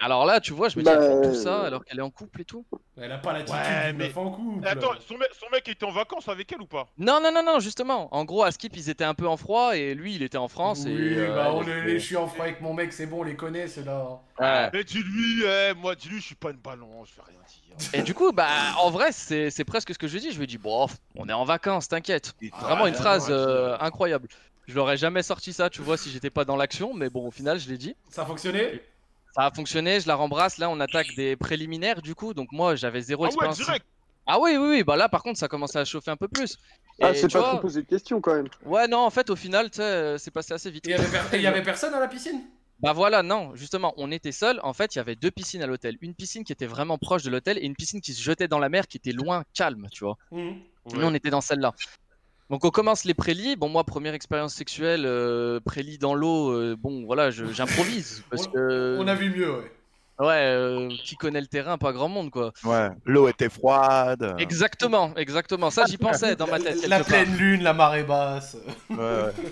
Alors 0.00 0.24
là, 0.24 0.40
tu 0.40 0.52
vois, 0.52 0.68
je 0.68 0.78
me 0.78 0.82
dis, 0.84 0.90
Bah, 0.90 0.96
elle 1.00 1.02
fait 1.22 1.28
tout 1.28 1.34
euh, 1.36 1.42
ça 1.42 1.62
alors 1.62 1.84
qu'elle 1.84 1.98
est 1.98 2.02
en 2.02 2.10
couple 2.10 2.40
et 2.40 2.44
tout. 2.44 2.64
Elle 2.96 3.10
a 3.10 3.18
pas 3.18 3.32
l'attitude 3.32 3.54
Ouais, 3.54 3.92
mais- 3.92 4.06
meuf 4.06 4.16
en 4.16 4.30
couple. 4.30 4.66
Attends, 4.66 4.92
son 5.08 5.16
mec, 5.16 5.28
son 5.40 5.46
mec 5.50 5.68
était 5.68 5.84
en 5.86 5.90
vacances 5.92 6.28
avec 6.28 6.52
elle 6.52 6.60
ou 6.60 6.66
pas? 6.66 6.88
Non, 6.98 7.20
non, 7.22 7.32
non, 7.32 7.42
non, 7.44 7.58
justement. 7.60 8.08
En 8.14 8.24
gros, 8.24 8.42
à 8.44 8.50
Skip, 8.52 8.76
ils 8.76 8.90
étaient 8.90 9.04
un 9.04 9.14
peu 9.14 9.26
en 9.26 9.36
froid 9.36 9.76
et 9.76 9.94
lui, 9.94 10.14
il 10.14 10.22
était 10.22 10.38
en 10.38 10.48
France. 10.48 10.82
Oui, 10.84 10.92
et, 10.92 11.18
euh, 11.18 11.34
bah 11.34 11.44
elle 11.46 11.52
on 11.52 11.60
les- 11.62 11.98
je 11.98 12.04
suis 12.04 12.16
en 12.16 12.26
froid 12.28 12.44
avec 12.44 12.60
mon 12.60 12.74
mec, 12.74 12.92
c'est 12.92 13.06
bon, 13.06 13.20
on 13.20 13.22
les 13.24 13.34
connaît, 13.36 13.66
c'est 13.66 13.84
là. 13.84 14.20
Ouais. 14.38 14.70
Mais 14.72 14.84
dis-lui, 14.84 15.42
eh, 15.44 15.72
moi, 15.74 15.94
dis-lui, 15.94 16.20
je 16.20 16.26
suis 16.26 16.34
pas 16.34 16.50
une 16.50 16.56
ballon, 16.58 17.04
je 17.04 17.12
fais 17.12 17.22
rien 17.26 17.38
dire. 17.48 17.88
Et 17.94 18.02
du 18.02 18.14
coup, 18.14 18.32
bah, 18.32 18.48
en 18.80 18.90
vrai, 18.90 19.10
c'est 19.12 19.50
c'est 19.50 19.64
presque 19.64 19.92
ce 19.94 19.98
que 19.98 20.06
je 20.06 20.12
lui 20.14 20.20
dis. 20.20 20.30
Je 20.32 20.38
lui 20.38 20.46
dis, 20.46 20.58
bon, 20.58 20.86
on 21.16 21.28
est 21.28 21.32
en 21.32 21.44
vacances, 21.44 21.88
t'inquiète. 21.88 22.34
Vraiment 22.60 22.86
une 22.86 22.94
phrase 22.94 23.28
euh, 23.30 23.76
incroyable. 23.80 24.28
Je 24.66 24.74
l'aurais 24.74 24.96
jamais 24.96 25.22
sorti 25.22 25.52
ça, 25.52 25.70
tu 25.70 25.82
vois, 25.82 25.96
si 25.96 26.10
j'étais 26.10 26.30
pas 26.30 26.44
dans 26.44 26.56
l'action, 26.56 26.94
mais 26.94 27.10
bon, 27.10 27.26
au 27.26 27.30
final, 27.30 27.58
je 27.58 27.68
l'ai 27.68 27.78
dit. 27.78 27.94
Ça 28.10 28.22
a 28.22 28.26
fonctionné? 28.26 28.80
Ça 29.34 29.46
a 29.46 29.50
fonctionné, 29.50 29.98
je 30.00 30.06
la 30.06 30.14
rembrasse. 30.14 30.58
Là, 30.58 30.68
on 30.70 30.78
attaque 30.80 31.14
des 31.16 31.36
préliminaires, 31.36 32.02
du 32.02 32.14
coup. 32.14 32.34
Donc, 32.34 32.48
moi, 32.52 32.76
j'avais 32.76 33.00
zéro 33.00 33.24
Ah 33.24 33.26
ouais, 33.26 33.30
expérience. 33.32 33.56
direct 33.56 33.86
Ah 34.26 34.38
oui, 34.38 34.56
oui, 34.56 34.66
oui. 34.68 34.82
Bah 34.84 34.96
là, 34.96 35.08
par 35.08 35.22
contre, 35.22 35.38
ça 35.38 35.48
commençait 35.48 35.78
à 35.78 35.84
chauffer 35.84 36.10
un 36.10 36.16
peu 36.16 36.28
plus. 36.28 36.56
Ah, 37.00 37.10
Et 37.10 37.14
c'est 37.14 37.28
tu 37.28 37.32
pas 37.32 37.40
vois, 37.40 37.48
trop 37.52 37.60
poser 37.60 37.82
de 37.82 37.88
questions 37.88 38.20
quand 38.20 38.34
même. 38.34 38.48
Ouais, 38.64 38.86
non, 38.86 38.98
en 38.98 39.10
fait, 39.10 39.30
au 39.30 39.36
final, 39.36 39.70
tu 39.70 39.76
sais, 39.78 39.82
euh, 39.82 40.18
c'est 40.18 40.30
passé 40.30 40.52
assez 40.54 40.70
vite. 40.70 40.86
Et 40.86 40.90
il 40.90 40.92
y 40.92 40.94
avait 40.94 41.08
per- 41.10 41.34
et 41.36 41.38
il 41.38 41.42
y 41.42 41.46
avait 41.46 41.62
personne 41.62 41.94
à 41.94 42.00
la 42.00 42.08
piscine? 42.08 42.42
Bah 42.78 42.92
voilà, 42.92 43.22
non, 43.22 43.54
justement, 43.54 43.94
on 43.96 44.10
était 44.10 44.32
seuls. 44.32 44.60
En 44.62 44.72
fait, 44.72 44.94
il 44.94 44.98
y 44.98 45.00
avait 45.00 45.14
deux 45.16 45.30
piscines 45.30 45.62
à 45.62 45.66
l'hôtel. 45.66 45.96
Une 46.00 46.14
piscine 46.14 46.44
qui 46.44 46.52
était 46.52 46.66
vraiment 46.66 46.98
proche 46.98 47.22
de 47.22 47.30
l'hôtel 47.30 47.56
et 47.58 47.62
une 47.64 47.76
piscine 47.76 48.00
qui 48.00 48.12
se 48.12 48.20
jetait 48.22 48.48
dans 48.48 48.58
la 48.58 48.68
mer 48.68 48.86
qui 48.88 48.96
était 48.98 49.12
loin, 49.12 49.44
calme, 49.54 49.88
tu 49.92 50.04
vois. 50.04 50.18
Mhm. 50.30 50.60
Nous, 50.92 51.06
on 51.06 51.14
était 51.14 51.30
dans 51.30 51.40
celle-là. 51.40 51.74
Donc, 52.52 52.66
on 52.66 52.70
commence 52.70 53.04
les 53.06 53.14
prélis. 53.14 53.56
Bon, 53.56 53.70
moi, 53.70 53.82
première 53.82 54.12
expérience 54.12 54.52
sexuelle, 54.52 55.04
euh, 55.06 55.58
prélis 55.64 55.96
dans 55.96 56.14
l'eau, 56.14 56.50
euh, 56.52 56.76
bon, 56.78 57.06
voilà, 57.06 57.30
j'improvise. 57.30 58.22
Parce 58.30 58.46
On- 58.46 58.50
que. 58.50 58.96
On 59.00 59.08
a 59.08 59.14
vu 59.14 59.30
mieux, 59.30 59.50
ouais. 59.50 59.72
Ouais, 60.20 60.28
euh, 60.36 60.90
qui 61.02 61.16
connaît 61.16 61.40
le 61.40 61.46
terrain, 61.46 61.78
pas 61.78 61.92
grand 61.94 62.10
monde, 62.10 62.30
quoi. 62.30 62.52
Ouais. 62.64 62.90
L'eau 63.06 63.26
était 63.26 63.48
froide. 63.48 64.36
Exactement, 64.38 65.14
exactement. 65.16 65.70
Ça, 65.70 65.86
j'y 65.86 65.96
pensais 65.96 66.36
dans 66.36 66.46
ma 66.46 66.60
tête. 66.60 66.86
La 66.86 66.98
part. 66.98 67.06
pleine 67.06 67.34
lune, 67.38 67.62
la 67.62 67.72
marée 67.72 68.04
basse. 68.04 68.58
Ouais, 68.90 68.98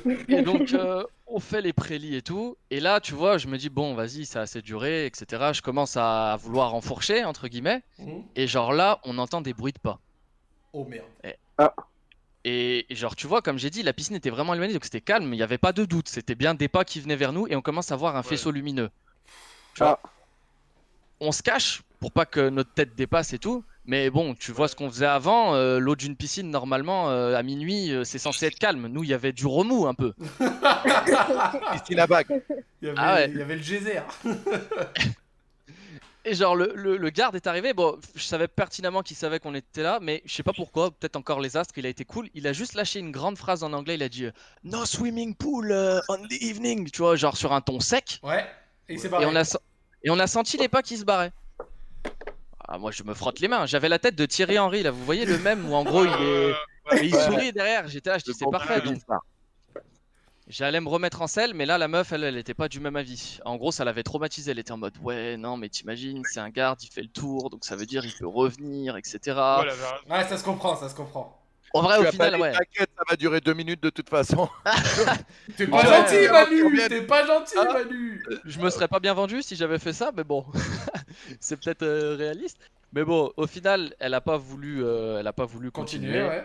ouais. 0.05 0.19
Et 0.29 0.43
donc, 0.43 0.75
euh, 0.75 1.03
on 1.27 1.41
fait 1.41 1.63
les 1.63 1.73
prélis 1.73 2.17
et 2.17 2.23
tout. 2.23 2.59
Et 2.71 2.81
là, 2.81 3.01
tu 3.01 3.15
vois, 3.15 3.39
je 3.39 3.49
me 3.49 3.57
dis, 3.57 3.71
bon, 3.71 3.95
vas-y, 3.95 4.27
ça 4.27 4.41
a 4.41 4.43
assez 4.43 4.61
duré, 4.61 5.07
etc. 5.07 5.53
Je 5.55 5.63
commence 5.63 5.97
à 5.97 6.37
vouloir 6.39 6.75
enfourcher, 6.75 7.25
entre 7.25 7.49
guillemets. 7.49 7.81
Mhm. 7.99 8.25
Et 8.37 8.47
genre 8.47 8.75
là, 8.75 9.01
on 9.05 9.17
entend 9.17 9.41
des 9.41 9.55
bruits 9.55 9.73
de 9.73 9.79
pas. 9.79 9.99
Oh 10.75 10.85
merde. 10.85 11.07
Et 11.25 11.35
et 12.45 12.87
genre, 12.91 13.15
tu 13.17 13.27
vois, 13.27 13.43
comme 13.43 13.59
j'ai 13.59 13.71
dit, 13.71 13.83
la 13.83 13.93
piscine 13.93 14.17
était 14.17 14.31
vraiment 14.31 14.55
éloignée, 14.55 14.73
donc 14.73 14.85
c'était 14.85 15.01
calme, 15.01 15.33
il 15.33 15.37
n'y 15.37 15.43
avait 15.43 15.59
pas 15.59 15.73
de 15.73 15.85
doute. 15.85 16.09
C'était 16.09 16.35
bien 16.35 16.55
des 16.55 16.69
pas 16.69 16.85
qui 16.85 17.01
venaient 17.01 17.17
vers 17.17 17.33
nous 17.33 17.47
et 17.49 17.57
on 17.57 17.61
commence 17.63 17.93
à 17.93 17.97
voir 17.97 18.17
un 18.17 18.21
Ouais. 18.21 18.25
faisceau 18.29 18.51
lumineux. 18.51 18.91
Tu 19.75 19.83
Ah. 19.83 19.99
vois 20.01 20.01
On 21.21 21.33
se 21.33 21.43
cache 21.43 21.83
pour 22.01 22.13
pas 22.13 22.25
que 22.25 22.49
notre 22.49 22.73
tête 22.73 22.95
dépasse 22.95 23.33
et 23.35 23.39
tout. 23.39 23.63
Mais 23.85 24.09
bon, 24.11 24.35
tu 24.35 24.53
vois 24.53 24.69
ce 24.69 24.77
qu'on 24.77 24.89
faisait 24.91 25.05
avant, 25.07 25.55
euh, 25.55 25.79
l'eau 25.79 25.97
d'une 25.97 26.15
piscine, 26.17 26.49
normalement, 26.51 27.11
euh, 27.11 27.35
à 27.37 27.43
minuit, 27.43 27.93
euh, 27.93 28.05
c'est 28.05 28.19
censé 28.19 28.47
être 28.47 28.59
calme. 28.59 28.87
Nous, 28.87 29.05
il 29.05 29.11
y 29.11 29.15
avait 29.15 29.33
du 29.33 29.47
remous 29.47 29.87
un 29.87 29.95
peu. 29.95 30.15
Christine 31.71 31.99
Abag. 32.01 32.27
Il 32.83 32.87
y 32.89 32.91
avait, 32.91 32.99
Ah 33.01 33.15
ouais. 33.17 33.31
il 33.31 33.39
y 33.39 33.43
avait 33.43 33.57
le 33.57 33.63
geyser. 33.63 34.01
Et 36.25 36.35
genre, 36.35 36.55
le, 36.55 36.73
le- 36.75 36.97
le 36.99 37.11
garde 37.11 37.35
est 37.37 37.47
arrivé. 37.47 37.73
Bon, 37.73 37.99
je 38.15 38.23
savais 38.23 38.47
pertinemment 38.47 39.03
qu'il 39.03 39.17
savait 39.17 39.41
qu'on 39.41 39.55
était 39.55 39.83
là, 39.83 39.99
mais 40.03 40.23
je 40.27 40.35
sais 40.35 40.43
pas 40.43 40.53
pourquoi. 40.53 40.91
Peut-être 40.91 41.17
encore 41.17 41.41
les 41.41 41.57
astres, 41.57 41.75
il 41.79 41.87
a 41.87 41.89
été 41.89 42.05
cool. 42.05 42.29
Il 42.35 42.47
a 42.47 42.53
juste 42.53 42.75
lâché 42.75 42.99
une 42.99 43.11
grande 43.11 43.39
phrase 43.39 43.63
en 43.63 43.73
anglais. 43.73 43.95
Il 43.95 44.03
a 44.03 44.09
dit 44.11 44.27
euh, 44.27 44.33
No 44.63 44.85
swimming 44.85 45.35
pool 45.35 45.73
euh, 45.73 46.01
on 46.11 46.19
the 46.29 46.43
evening. 46.43 46.91
Tu 46.91 46.99
vois, 47.01 47.17
genre 47.17 47.37
sur 47.39 47.53
un 47.55 47.63
ton 47.63 47.81
sec. 47.81 48.21
Ouais. 48.23 48.45
Et 48.89 48.95
il 48.95 49.01
s'est 49.01 49.07
Et 49.07 49.11
barré. 49.11 49.25
on, 49.27 49.35
a, 49.35 49.45
sen- 49.45 49.61
et 50.05 50.11
on 50.11 50.19
a 50.19 50.27
senti 50.27 50.59
les 50.59 50.69
pas 50.69 50.83
qui 50.83 50.99
se 50.99 51.05
barraient. 51.05 51.33
Ah, 52.69 52.79
moi, 52.79 52.91
je 52.91 53.03
me 53.03 53.15
frotte 53.15 53.41
les 53.41 53.49
mains. 53.49 53.67
J'avais 53.67 53.89
la 53.89 53.99
tête 53.99 54.15
de 54.15 54.27
Thierry 54.27 54.59
Henry, 54.59 54.83
là. 54.83 54.91
Vous 54.91 55.05
voyez 55.05 55.25
le 55.25 55.39
même 55.39 55.69
où 55.69 55.75
en 55.75 55.85
gros 55.85 56.05
il 56.05 56.13
est. 56.23 56.51
Et 57.03 57.07
il 57.07 57.15
sourit 57.15 57.53
derrière. 57.53 57.89
J'étais 57.89 58.11
là, 58.11 58.19
je 58.19 58.25
dis 58.25 58.33
c'est 58.39 58.45
parfait. 58.51 58.81
donc 58.81 58.99
J'allais 60.51 60.81
me 60.81 60.89
remettre 60.89 61.23
en 61.23 61.29
selle, 61.29 61.55
mais 61.55 61.65
là, 61.65 61.79
la 61.79 61.87
meuf, 61.87 62.11
elle, 62.11 62.25
elle 62.25 62.37
était 62.37 62.55
pas 62.55 62.69
du 62.69 62.81
même 62.81 62.97
avis. 62.97 63.39
En 63.45 63.55
gros, 63.57 63.71
ça 63.71 63.85
l'avait 63.85 64.03
traumatisé. 64.03 64.51
Elle 64.51 64.59
était 64.59 64.73
en 64.73 64.79
mode, 64.79 64.99
ouais, 65.01 65.37
non, 65.37 65.57
mais 65.57 65.69
t'imagines, 65.69 66.23
c'est 66.25 66.41
un 66.41 66.51
garde, 66.51 66.83
il 66.83 66.91
fait 66.91 67.03
le 67.03 67.09
tour, 67.09 67.51
donc 67.51 67.65
ça 67.65 67.77
veut 67.77 67.87
dire 67.87 68.05
il 68.05 68.13
peut 68.13 68.27
revenir, 68.27 68.97
etc. 68.97 69.21
Ouais, 70.11 70.25
ça 70.29 70.37
se 70.37 70.43
comprend, 70.43 70.75
ça 70.75 70.89
se 70.89 70.95
comprend. 70.97 71.41
En 71.73 71.83
vrai, 71.83 71.99
Tu 71.99 72.03
au 72.03 72.07
as 72.09 72.11
final, 72.11 72.41
ouais. 72.41 72.51
T'inquiète, 72.51 72.91
ça 72.97 73.05
va 73.09 73.15
durer 73.15 73.41
deux 73.41 73.55
minutes 73.55 73.81
de 73.81 73.91
toute 73.91 74.09
façon. 74.11 74.49
T'es 75.57 75.69
pas 75.69 75.77
ouais, 75.77 75.85
gentil, 75.85 76.15
ouais, 76.17 76.33
Manu 76.33 76.63
ouais. 76.65 76.89
T'es 76.89 77.03
pas 77.03 77.25
gentil, 77.25 77.55
Ah. 77.57 77.73
Manu 77.73 78.25
Je 78.45 78.59
me 78.59 78.71
serais 78.71 78.89
pas 78.89 78.99
bien 78.99 79.15
vendu 79.15 79.43
si 79.43 79.55
j'avais 79.55 79.79
fait 79.79 79.93
ça, 79.93 80.11
mais 80.17 80.25
bon, 80.25 80.45
c'est 81.39 81.61
peut-être 81.61 81.85
euh, 81.85 82.17
réaliste. 82.17 82.59
Mais 82.93 83.05
bon, 83.05 83.33
au 83.37 83.47
final, 83.47 83.95
elle 84.01 84.15
a 84.15 84.21
pas 84.21 84.37
voulu, 84.37 84.85
euh, 84.85 85.21
elle 85.21 85.27
a 85.29 85.33
pas 85.33 85.45
voulu 85.45 85.71
continuer. 85.71 86.09
Continuez, 86.09 86.29
ouais. 86.29 86.45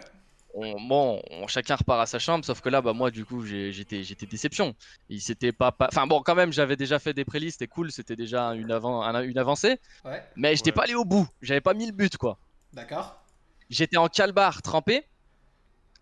On, 0.55 0.81
bon, 0.87 1.21
on- 1.31 1.47
chacun 1.47 1.75
repart 1.75 2.01
à 2.01 2.05
sa 2.05 2.17
chambre, 2.19 2.43
sauf 2.45 2.61
que 2.61 2.69
là, 2.69 2.81
bah 2.81 2.93
moi, 2.93 3.11
du 3.11 3.25
coup, 3.25 3.45
j'étais, 3.45 4.03
j'étais 4.03 4.25
déception. 4.25 4.73
Il 5.09 5.21
s'était 5.21 5.51
pas, 5.51 5.71
pas- 5.71 5.87
enfin 5.91 6.07
bon, 6.07 6.21
quand 6.21 6.35
même, 6.35 6.51
j'avais 6.53 6.75
déjà 6.77 6.97
fait 6.99 7.13
des 7.13 7.25
prélis, 7.25 7.51
c'était 7.51 7.67
cool, 7.67 7.91
c'était 7.91 8.15
déjà 8.15 8.49
une, 8.55 8.71
avant, 8.71 9.01
un- 9.03 9.21
une 9.23 9.37
avancée, 9.37 9.79
Ouais, 10.03 10.23
mais 10.35 10.55
j'étais 10.55 10.69
Ouais. 10.71 10.75
pas 10.75 10.83
allé 10.83 10.95
au 10.95 11.05
bout, 11.05 11.27
j'avais 11.41 11.61
pas 11.61 11.73
mis 11.73 11.85
le 11.85 11.91
but, 11.91 12.17
quoi. 12.17 12.37
d'accord. 12.73 13.21
J'étais 13.69 13.97
en 13.97 14.07
calbar 14.07 14.61
trempé, 14.61 15.05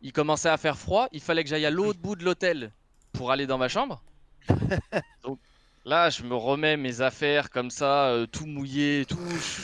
il 0.01 0.11
commençait 0.11 0.49
à 0.49 0.57
faire 0.57 0.77
froid, 0.77 1.07
il 1.13 1.21
fallait 1.21 1.43
que 1.43 1.49
j'aille 1.49 1.65
à 1.65 1.71
l'autre 1.71 1.99
bout 1.99 2.15
de 2.15 2.23
l'hôtel 2.25 2.71
pour 3.13 3.31
aller 3.31 3.47
dans 3.47 3.57
ma 3.57 3.69
chambre. 3.69 4.03
Donc 5.23 5.39
là, 5.85 6.09
je 6.09 6.23
me 6.23 6.35
remets 6.35 6.77
mes 6.77 7.01
affaires 7.01 7.49
comme 7.49 7.69
ça, 7.69 8.05
euh, 8.07 8.25
tout 8.25 8.45
mouillé, 8.45 9.05
tout, 9.07 9.17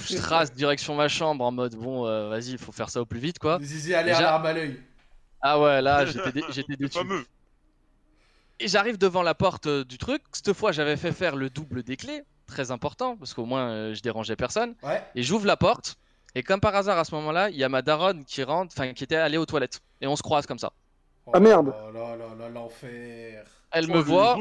je 0.08 0.18
trace 0.18 0.54
direction 0.54 0.96
ma 0.96 1.08
chambre 1.08 1.44
en 1.46 1.52
mode 1.52 1.76
bon, 1.76 2.06
euh, 2.08 2.30
vas-y, 2.30 2.52
il 2.52 2.58
faut 2.58 2.72
faire 2.72 2.90
ça 2.90 3.02
au 3.02 3.06
plus 3.06 3.20
vite, 3.20 3.40
quoi. 3.40 3.60
Zizi 3.62 3.90
Déjà- 3.90 4.22
l'arme 4.22 4.46
à 4.46 4.54
l'œil. 4.54 4.82
Ah 5.42 5.60
ouais, 5.60 5.82
là, 5.82 6.06
j'étais, 6.06 6.32
dé- 6.32 6.44
j'étais 6.50 6.74
Le 6.74 6.88
déçu. 6.88 6.98
fameux. 6.98 7.26
Et 8.60 8.68
j'arrive 8.68 8.98
devant 8.98 9.24
la 9.24 9.34
porte 9.36 9.68
euh, 9.68 9.86
du 9.86 9.98
truc. 9.98 10.22
Cette 10.34 10.52
fois, 10.54 10.72
j'avais 10.74 10.98
fait 10.98 11.14
faire 11.14 11.36
le 11.38 11.50
double 11.50 11.82
des 11.84 11.96
clés, 11.96 12.24
très 12.46 12.72
important, 12.72 13.16
parce 13.16 13.34
qu'au 13.34 13.46
moins 13.46 13.70
euh, 13.70 13.94
je 13.94 14.02
dérangeais 14.02 14.36
personne. 14.36 14.76
Ouais. 14.84 15.02
Et 15.16 15.24
j'ouvre 15.24 15.46
la 15.46 15.56
porte. 15.56 15.96
Et 16.36 16.44
comme 16.44 16.60
par 16.60 16.76
hasard, 16.76 16.98
à 17.00 17.06
ce 17.06 17.16
moment-là, 17.16 17.50
il 17.50 17.56
y 17.56 17.64
a 17.64 17.70
ma 17.70 17.82
daronne 17.82 18.26
qui 18.26 18.44
rentre, 18.44 18.74
enfin 18.78 18.94
qui 18.94 19.04
était 19.06 19.16
allée 19.16 19.38
aux 19.38 19.46
toilettes. 19.46 19.80
Et 20.02 20.08
on 20.08 20.16
se 20.18 20.22
croise 20.22 20.46
comme 20.46 20.60
ça. 20.60 20.74
Oh 21.26 21.32
Ah, 21.34 21.40
merde. 21.40 21.68
là 21.68 21.92
là 21.94 22.16
là 22.18 22.36
là, 22.38 22.50
l'enfer. 22.50 23.46
Elle 23.72 23.86
Oh, 23.90 23.94
me 23.96 24.00
voit. 24.00 24.38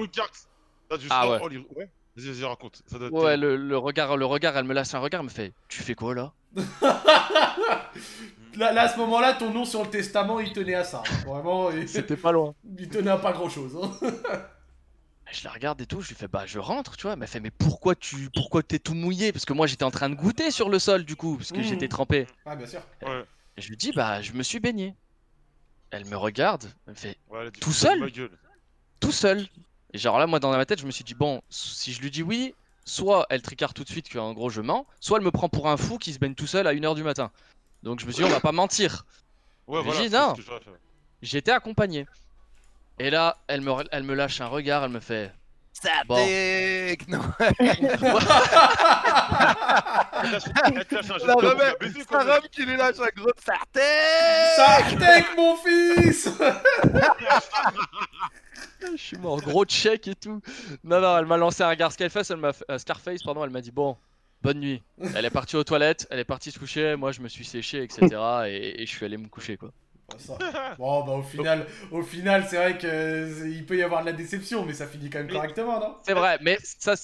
Ah, 1.10 1.28
ouais. 1.28 1.38
oh, 1.42 1.48
les- 1.48 1.58
ouais. 1.76 1.88
Vas-y, 2.16 2.26
vas-y, 2.32 2.44
raconte. 2.44 2.82
Ça 2.86 2.98
doit 2.98 3.08
être 3.08 3.14
Ouais, 3.14 3.36
le, 3.36 3.56
le 3.56 3.78
regard, 3.78 4.16
le 4.16 4.24
regard, 4.26 4.56
elle 4.56 4.64
me 4.64 4.74
lâche 4.74 4.92
un 4.94 4.98
regard, 4.98 5.20
elle 5.20 5.26
me 5.26 5.30
fait 5.30 5.52
Tu 5.68 5.82
fais 5.82 5.94
quoi 5.94 6.14
là 6.14 6.32
Là, 8.56 8.72
là, 8.72 8.82
à 8.82 8.88
ce 8.88 8.98
moment-là, 8.98 9.34
ton 9.34 9.52
nom 9.52 9.64
sur 9.64 9.84
le 9.84 9.90
testament, 9.90 10.40
il 10.40 10.52
tenait 10.52 10.74
à 10.74 10.82
ça. 10.84 11.02
hein. 11.06 11.16
Vraiment, 11.26 11.70
il, 11.70 11.86
pas 12.16 12.32
loin. 12.32 12.54
il 12.78 12.88
tenait 12.88 13.10
à 13.10 13.18
pas 13.18 13.32
grand-chose. 13.32 13.78
hein. 13.80 13.92
Je 15.30 15.44
la 15.44 15.50
regarde 15.50 15.78
et 15.82 15.86
tout, 15.86 16.00
je 16.00 16.08
lui 16.08 16.14
fais 16.14 16.26
Bah, 16.26 16.44
je 16.46 16.58
rentre, 16.58 16.96
tu 16.96 17.02
vois. 17.02 17.12
Elle 17.12 17.18
m'a 17.18 17.26
fait 17.26 17.38
Mais 17.38 17.50
pourquoi 17.50 17.94
tu 17.94 18.30
pourquoi 18.34 18.62
t'es 18.62 18.78
tout 18.78 18.94
mouillé? 18.94 19.30
Parce 19.30 19.44
que 19.44 19.52
moi, 19.52 19.66
j'étais 19.66 19.84
en 19.84 19.90
train 19.90 20.08
de 20.08 20.14
goûter 20.14 20.50
sur 20.50 20.70
le 20.70 20.78
sol, 20.78 21.04
du 21.04 21.16
coup, 21.16 21.36
parce 21.36 21.52
que 21.52 21.58
Mmh. 21.58 21.62
j'étais 21.64 21.86
trempé. 21.88 22.26
Ah, 22.46 22.56
bien 22.56 22.66
sûr. 22.66 22.80
Ouais. 23.02 23.24
Et 23.58 23.60
je 23.60 23.68
lui 23.68 23.76
dis 23.76 23.92
Bah, 23.92 24.22
je 24.22 24.32
me 24.32 24.42
suis 24.42 24.58
baigné. 24.58 24.94
Elle 25.90 26.06
me 26.06 26.16
regarde, 26.16 26.64
elle 26.86 26.94
me 26.94 26.98
fait 26.98 27.18
Ouais, 27.28 27.40
elle 27.42 27.50
Tout 27.52 27.72
seul 27.72 28.10
tout 29.00 29.12
seul. 29.12 29.46
Et 29.92 29.98
genre 29.98 30.18
là, 30.18 30.26
moi, 30.26 30.38
dans 30.38 30.50
ma 30.50 30.66
tête, 30.66 30.80
je 30.80 30.86
me 30.86 30.90
suis 30.90 31.04
dit, 31.04 31.14
bon, 31.14 31.40
si 31.48 31.92
je 31.92 32.00
lui 32.00 32.10
dis 32.10 32.22
oui, 32.22 32.54
soit 32.84 33.26
elle 33.30 33.42
tricard 33.42 33.74
tout 33.74 33.84
de 33.84 33.88
suite 33.88 34.10
qu'en 34.10 34.32
gros 34.32 34.50
je 34.50 34.60
mens, 34.60 34.86
soit 35.00 35.18
elle 35.18 35.24
me 35.24 35.30
prend 35.30 35.48
pour 35.48 35.68
un 35.68 35.76
fou 35.76 35.98
qui 35.98 36.12
se 36.12 36.18
baigne 36.18 36.34
tout 36.34 36.46
seul 36.46 36.66
à 36.66 36.74
1h 36.74 36.94
du 36.94 37.02
matin. 37.02 37.30
Donc 37.82 38.00
je 38.00 38.06
me 38.06 38.12
suis 38.12 38.24
dit, 38.24 38.28
on 38.28 38.32
va 38.32 38.40
pas 38.40 38.52
mentir. 38.52 39.04
Ouais, 39.66 39.82
voilà. 39.82 40.00
c'est 40.00 40.08
non. 40.08 40.34
J'étais 41.22 41.52
accompagné. 41.52 42.06
Et 42.98 43.10
là, 43.10 43.36
elle 43.46 43.60
me, 43.60 43.72
elle 43.92 44.02
me 44.02 44.14
lâche 44.14 44.40
un 44.40 44.46
regard, 44.46 44.84
elle 44.84 44.90
me 44.90 45.00
fait. 45.00 45.32
Bon. 46.06 46.16
Sadik 46.16 47.06
Non, 47.08 47.20
un 52.10 52.28
homme 52.28 52.48
qui 52.50 52.64
lui 52.64 52.76
lâche 52.76 52.96
un 52.98 53.08
gros 53.14 53.30
Sartek, 54.56 55.36
mon 55.36 55.56
fils 55.56 56.28
Je 58.96 59.02
suis 59.02 59.16
mort, 59.16 59.40
gros 59.40 59.64
check 59.64 60.06
et 60.08 60.14
tout. 60.14 60.40
Non, 60.84 61.00
non, 61.00 61.18
elle 61.18 61.26
m'a 61.26 61.36
lancé 61.36 61.62
un 61.62 61.68
regard 61.70 61.92
Scarface, 61.92 62.30
elle 62.30 62.36
m'a 62.38 62.52
fait- 62.52 62.64
euh, 62.70 62.78
Scarface, 62.78 63.22
pardon, 63.22 63.44
elle 63.44 63.50
m'a 63.50 63.60
dit, 63.60 63.70
bon, 63.72 63.96
bonne 64.42 64.60
nuit. 64.60 64.82
Elle 65.14 65.24
est 65.24 65.30
partie 65.30 65.56
aux 65.56 65.64
toilettes, 65.64 66.06
elle 66.10 66.18
est 66.20 66.24
partie 66.24 66.50
se 66.50 66.58
coucher, 66.58 66.96
moi 66.96 67.12
je 67.12 67.20
me 67.20 67.28
suis 67.28 67.44
séché, 67.44 67.82
etc. 67.82 68.08
et, 68.46 68.82
et 68.82 68.86
je 68.86 68.90
suis 68.90 69.04
allé 69.04 69.16
me 69.16 69.28
coucher, 69.28 69.56
quoi. 69.56 69.70
Ça. 70.16 70.38
Bon, 70.78 71.04
bah, 71.04 71.12
au 71.12 71.22
final, 71.22 71.66
au 71.90 72.02
final 72.02 72.46
c'est 72.48 72.56
vrai 72.56 72.78
qu'il 72.78 73.66
peut 73.66 73.76
y 73.76 73.82
avoir 73.82 74.00
de 74.00 74.06
la 74.06 74.12
déception, 74.14 74.64
mais 74.64 74.72
ça 74.72 74.86
finit 74.86 75.10
quand 75.10 75.18
même 75.18 75.28
correctement, 75.28 75.78
non? 75.78 75.96
C'est 76.02 76.14
vrai, 76.14 76.38
mais 76.40 76.56
ça. 76.62 76.94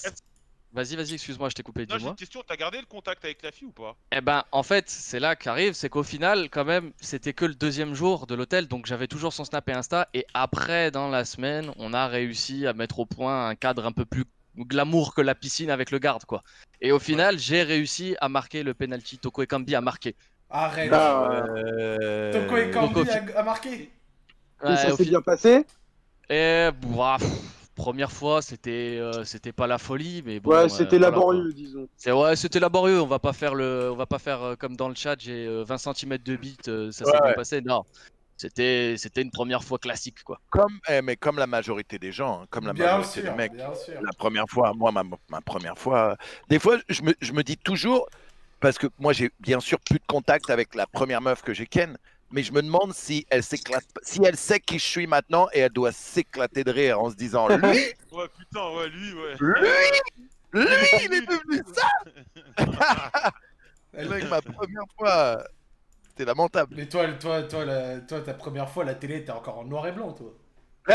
Vas-y, 0.75 0.95
vas-y, 0.95 1.13
excuse-moi, 1.15 1.49
je 1.49 1.55
t'ai 1.55 1.63
coupé, 1.63 1.85
Non, 1.89 1.97
j'ai 1.97 1.97
dis-moi. 1.99 2.11
une 2.11 2.15
question. 2.15 2.43
T'as 2.43 2.57
gardé 2.57 2.79
le 2.79 2.85
contact 2.85 3.25
avec 3.25 3.41
la 3.41 3.51
fille 3.51 3.67
ou 3.67 3.71
pas? 3.71 3.97
Eh 4.11 4.21
ben, 4.21 4.43
en 4.51 4.63
fait, 4.63 4.89
c'est 4.89 5.19
là 5.19 5.35
qu'arrive, 5.35 5.73
c'est 5.73 5.89
qu'au 5.89 6.03
final, 6.03 6.49
quand 6.49 6.63
même, 6.63 6.93
c'était 7.01 7.33
que 7.33 7.43
le 7.45 7.55
deuxième 7.55 7.93
jour 7.95 8.27
de 8.27 8.35
l'hôtel, 8.35 8.67
donc 8.67 8.85
j'avais 8.85 9.07
toujours 9.07 9.33
son 9.33 9.43
Snap 9.43 9.67
et 9.69 9.73
Insta. 9.73 10.07
Et 10.13 10.25
après, 10.33 10.89
dans 10.91 11.09
la 11.09 11.25
semaine, 11.25 11.71
on 11.77 11.93
a 11.93 12.07
réussi 12.07 12.65
à 12.65 12.73
mettre 12.73 12.99
au 12.99 13.05
point 13.05 13.49
un 13.49 13.55
cadre 13.55 13.85
un 13.85 13.91
peu 13.91 14.05
plus 14.05 14.23
glamour 14.57 15.13
que 15.13 15.21
la 15.21 15.35
piscine 15.35 15.69
avec 15.69 15.91
le 15.91 15.99
garde, 15.99 16.23
quoi. 16.25 16.43
Et 16.79 16.91
au 16.93 16.99
final, 16.99 17.37
j'ai 17.39 17.63
réussi 17.63 18.15
à 18.21 18.29
marquer 18.29 18.63
le 18.63 18.73
penalty. 18.73 19.19
Toko 19.19 19.41
Ekambi 19.43 19.75
a 19.75 19.81
marqué. 19.81 20.15
Arrête. 20.49 20.93
Ah, 20.93 21.45
Euh, 21.51 22.29
Toko 22.31 22.57
et 22.57 22.69
Kambi 22.71 23.09
a, 23.09 23.39
a 23.39 23.43
marqué 23.43 23.91
et 24.67 24.77
ça 24.77 24.91
s'est 24.91 25.05
fi- 25.05 25.09
bien 25.09 25.21
passé? 25.21 25.65
Et 26.29 26.69
ouah, 26.83 27.17
pff, 27.19 27.44
première 27.75 28.11
fois, 28.11 28.41
c'était 28.41 28.97
euh, 28.99 29.23
c'était 29.25 29.51
pas 29.53 29.67
la 29.67 29.77
folie, 29.77 30.23
mais 30.25 30.39
bon. 30.39 30.51
Ouais, 30.51 30.57
euh, 30.63 30.69
c'était 30.69 30.97
voilà, 30.97 31.11
quoi. 31.11 31.33
laborieux, 31.33 31.53
disons. 31.53 31.87
C'est 31.97 32.11
ouais, 32.11 32.35
c'était 32.35 32.59
laborieux. 32.59 33.01
On 33.01 33.07
va 33.07 33.19
pas 33.19 33.33
faire 33.33 33.55
le, 33.55 33.89
on 33.91 33.95
va 33.95 34.05
pas 34.05 34.19
faire 34.19 34.41
euh, 34.43 34.55
comme 34.55 34.75
dans 34.75 34.89
le 34.89 34.95
chat. 34.95 35.15
J'ai 35.19 35.45
euh, 35.45 35.63
20 35.63 35.77
cm 35.77 36.17
de 36.17 36.35
bite, 36.35 36.67
euh, 36.69 36.91
ça 36.91 37.05
s'est 37.05 37.11
Ouais, 37.11 37.19
bien 37.21 37.29
ouais. 37.29 37.35
passé. 37.35 37.61
Non, 37.61 37.83
C'était 38.37 38.95
c'était 38.97 39.21
une 39.21 39.31
première 39.31 39.63
fois 39.63 39.77
classique, 39.79 40.23
quoi. 40.23 40.39
Comme, 40.49 40.79
eh, 40.89 41.01
mais 41.01 41.15
comme 41.15 41.37
la 41.37 41.47
majorité 41.47 41.99
des 41.99 42.11
gens, 42.11 42.41
hein, 42.43 42.45
comme 42.49 42.65
la 42.67 42.73
Bien 42.73 42.85
majorité 42.97 43.21
sûr, 43.21 43.31
des 43.31 43.37
mecs. 43.37 43.53
bien 43.53 43.73
sûr. 43.75 43.93
La 44.01 44.13
première 44.17 44.45
fois, 44.49 44.73
moi, 44.75 44.91
ma, 44.91 45.03
ma 45.29 45.41
première 45.41 45.77
fois, 45.77 46.17
des 46.49 46.59
fois, 46.59 46.77
je 46.89 47.01
me, 47.03 47.13
je 47.21 47.31
me 47.33 47.43
dis 47.43 47.57
toujours, 47.57 48.07
parce 48.59 48.77
que 48.77 48.87
moi, 48.99 49.13
j'ai 49.13 49.31
bien 49.39 49.59
sûr 49.61 49.79
plus 49.79 49.99
de 49.99 50.05
contact 50.07 50.49
avec 50.49 50.75
la 50.75 50.85
première 50.87 51.21
meuf 51.21 51.41
que 51.43 51.53
j'ai 51.53 51.65
ken, 51.67 51.97
mais 52.31 52.43
je 52.43 52.51
me 52.51 52.61
demande 52.61 52.93
si 52.93 53.25
elle 53.29 53.43
s'éclate, 53.43 53.85
si 54.03 54.19
elle 54.23 54.35
sait 54.37 54.59
qui 54.59 54.79
je 54.79 54.85
suis 54.85 55.07
maintenant 55.07 55.47
et 55.53 55.59
elle 55.59 55.71
doit 55.71 55.91
s'éclater 55.91 56.63
de 56.63 56.71
rire 56.71 56.99
en 57.01 57.09
se 57.09 57.15
disant, 57.15 57.47
lui, 57.57 57.77
Ouais, 58.11 58.27
putain, 58.37 58.69
ouais, 58.75 58.89
lui, 58.89 59.13
ouais. 59.13 59.35
lui, 59.39 59.61
lui, 60.53 60.65
il 61.05 61.13
est 61.13 61.27
devenu 61.27 61.61
ça. 61.75 61.89
Elle- 63.93 64.09
Mec, 64.09 64.29
ma 64.29 64.41
première 64.41 64.83
fois, 64.97 65.43
c'était 66.09 66.25
lamentable. 66.25 66.75
Mais 66.75 66.87
toi, 66.87 67.07
toi, 67.13 67.43
toi, 67.43 67.63
la- 67.65 67.99
toi, 68.01 68.21
ta 68.21 68.33
première 68.33 68.69
fois, 68.69 68.83
la 68.83 68.95
télé, 68.95 69.23
t'es 69.23 69.31
encore 69.31 69.59
en 69.59 69.65
noir 69.65 69.87
et 69.87 69.91
blanc, 69.93 70.11
toi. 70.13 70.33
Il 70.87 70.93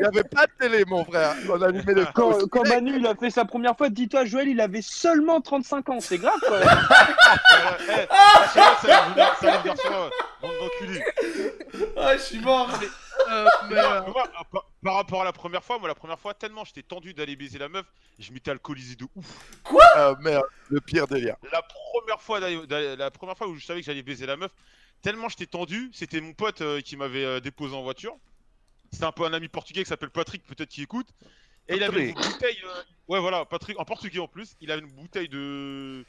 n'y 0.00 0.06
avait 0.06 0.24
pas 0.24 0.46
de 0.46 0.52
télé, 0.58 0.84
mon 0.86 1.04
frère. 1.04 1.34
On 1.48 1.60
allumait 1.62 1.94
le 1.94 2.06
Quand, 2.14 2.32
quand 2.50 2.66
Manu 2.68 2.96
il 2.98 3.06
a 3.06 3.14
fait 3.14 3.30
sa 3.30 3.44
première 3.44 3.76
fois, 3.76 3.88
dis-toi, 3.88 4.24
Joël, 4.24 4.48
il 4.48 4.60
avait 4.60 4.82
seulement 4.82 5.40
35 5.40 5.88
ans. 5.90 6.00
C'est 6.00 6.18
grave, 6.18 6.38
quoi. 6.40 6.58
Ah, 11.96 12.16
je 12.16 12.22
suis 12.22 12.40
mort. 12.40 12.68
Euh, 13.30 13.46
Mais 13.68 13.74
moi, 13.76 14.04
moi, 14.08 14.24
par, 14.52 14.64
par 14.84 14.94
rapport 14.96 15.22
à 15.22 15.24
la 15.24 15.32
première 15.32 15.64
fois, 15.64 15.78
moi, 15.78 15.88
la 15.88 15.94
première 15.94 16.18
fois, 16.18 16.34
tellement 16.34 16.64
j'étais 16.64 16.82
tendu 16.82 17.14
d'aller 17.14 17.34
baiser 17.34 17.58
la 17.58 17.68
meuf, 17.68 17.86
je 18.18 18.30
m'étais 18.32 18.50
alcoolisé 18.50 18.94
de 18.94 19.06
ouf. 19.16 19.26
euh, 19.96 20.14
merde, 20.20 20.44
le 20.70 20.80
pire 20.80 21.06
délire. 21.06 21.36
La 21.52 21.62
première 21.62 22.20
fois, 22.20 22.40
d'aller- 22.40 22.66
d'aller- 22.66 22.96
la 22.96 23.10
première 23.10 23.36
fois 23.36 23.48
où 23.48 23.56
je 23.56 23.64
savais 23.64 23.80
que 23.80 23.86
j'allais 23.86 24.02
baiser 24.02 24.26
la 24.26 24.36
meuf, 24.36 24.50
tellement 25.02 25.28
j'étais 25.28 25.46
tendu, 25.46 25.90
c'était 25.92 26.20
mon 26.20 26.32
pote 26.34 26.60
euh, 26.60 26.80
qui 26.80 26.96
m'avait 26.96 27.24
euh, 27.24 27.40
déposé 27.40 27.74
en 27.74 27.82
voiture. 27.82 28.16
C'est 28.92 29.04
un 29.04 29.12
peu 29.12 29.24
un 29.24 29.32
ami 29.32 29.48
portugais 29.48 29.82
qui 29.82 29.88
s'appelle 29.88 30.10
Patrick, 30.10 30.44
peut-être 30.44 30.68
qu'il 30.70 30.82
écoute. 30.84 31.08
Et 31.68 31.74
il 31.76 31.82
avait 31.82 32.08
une 32.10 32.14
bouteille. 32.14 32.58
euh, 32.64 32.82
Ouais, 33.08 33.20
voilà, 33.20 33.44
Patrick, 33.44 33.78
en 33.80 33.84
portugais 33.84 34.20
en 34.20 34.28
plus. 34.28 34.54
Il 34.60 34.70
avait 34.70 34.82
une 34.82 34.92
bouteille 34.92 35.28
de. 35.28 36.04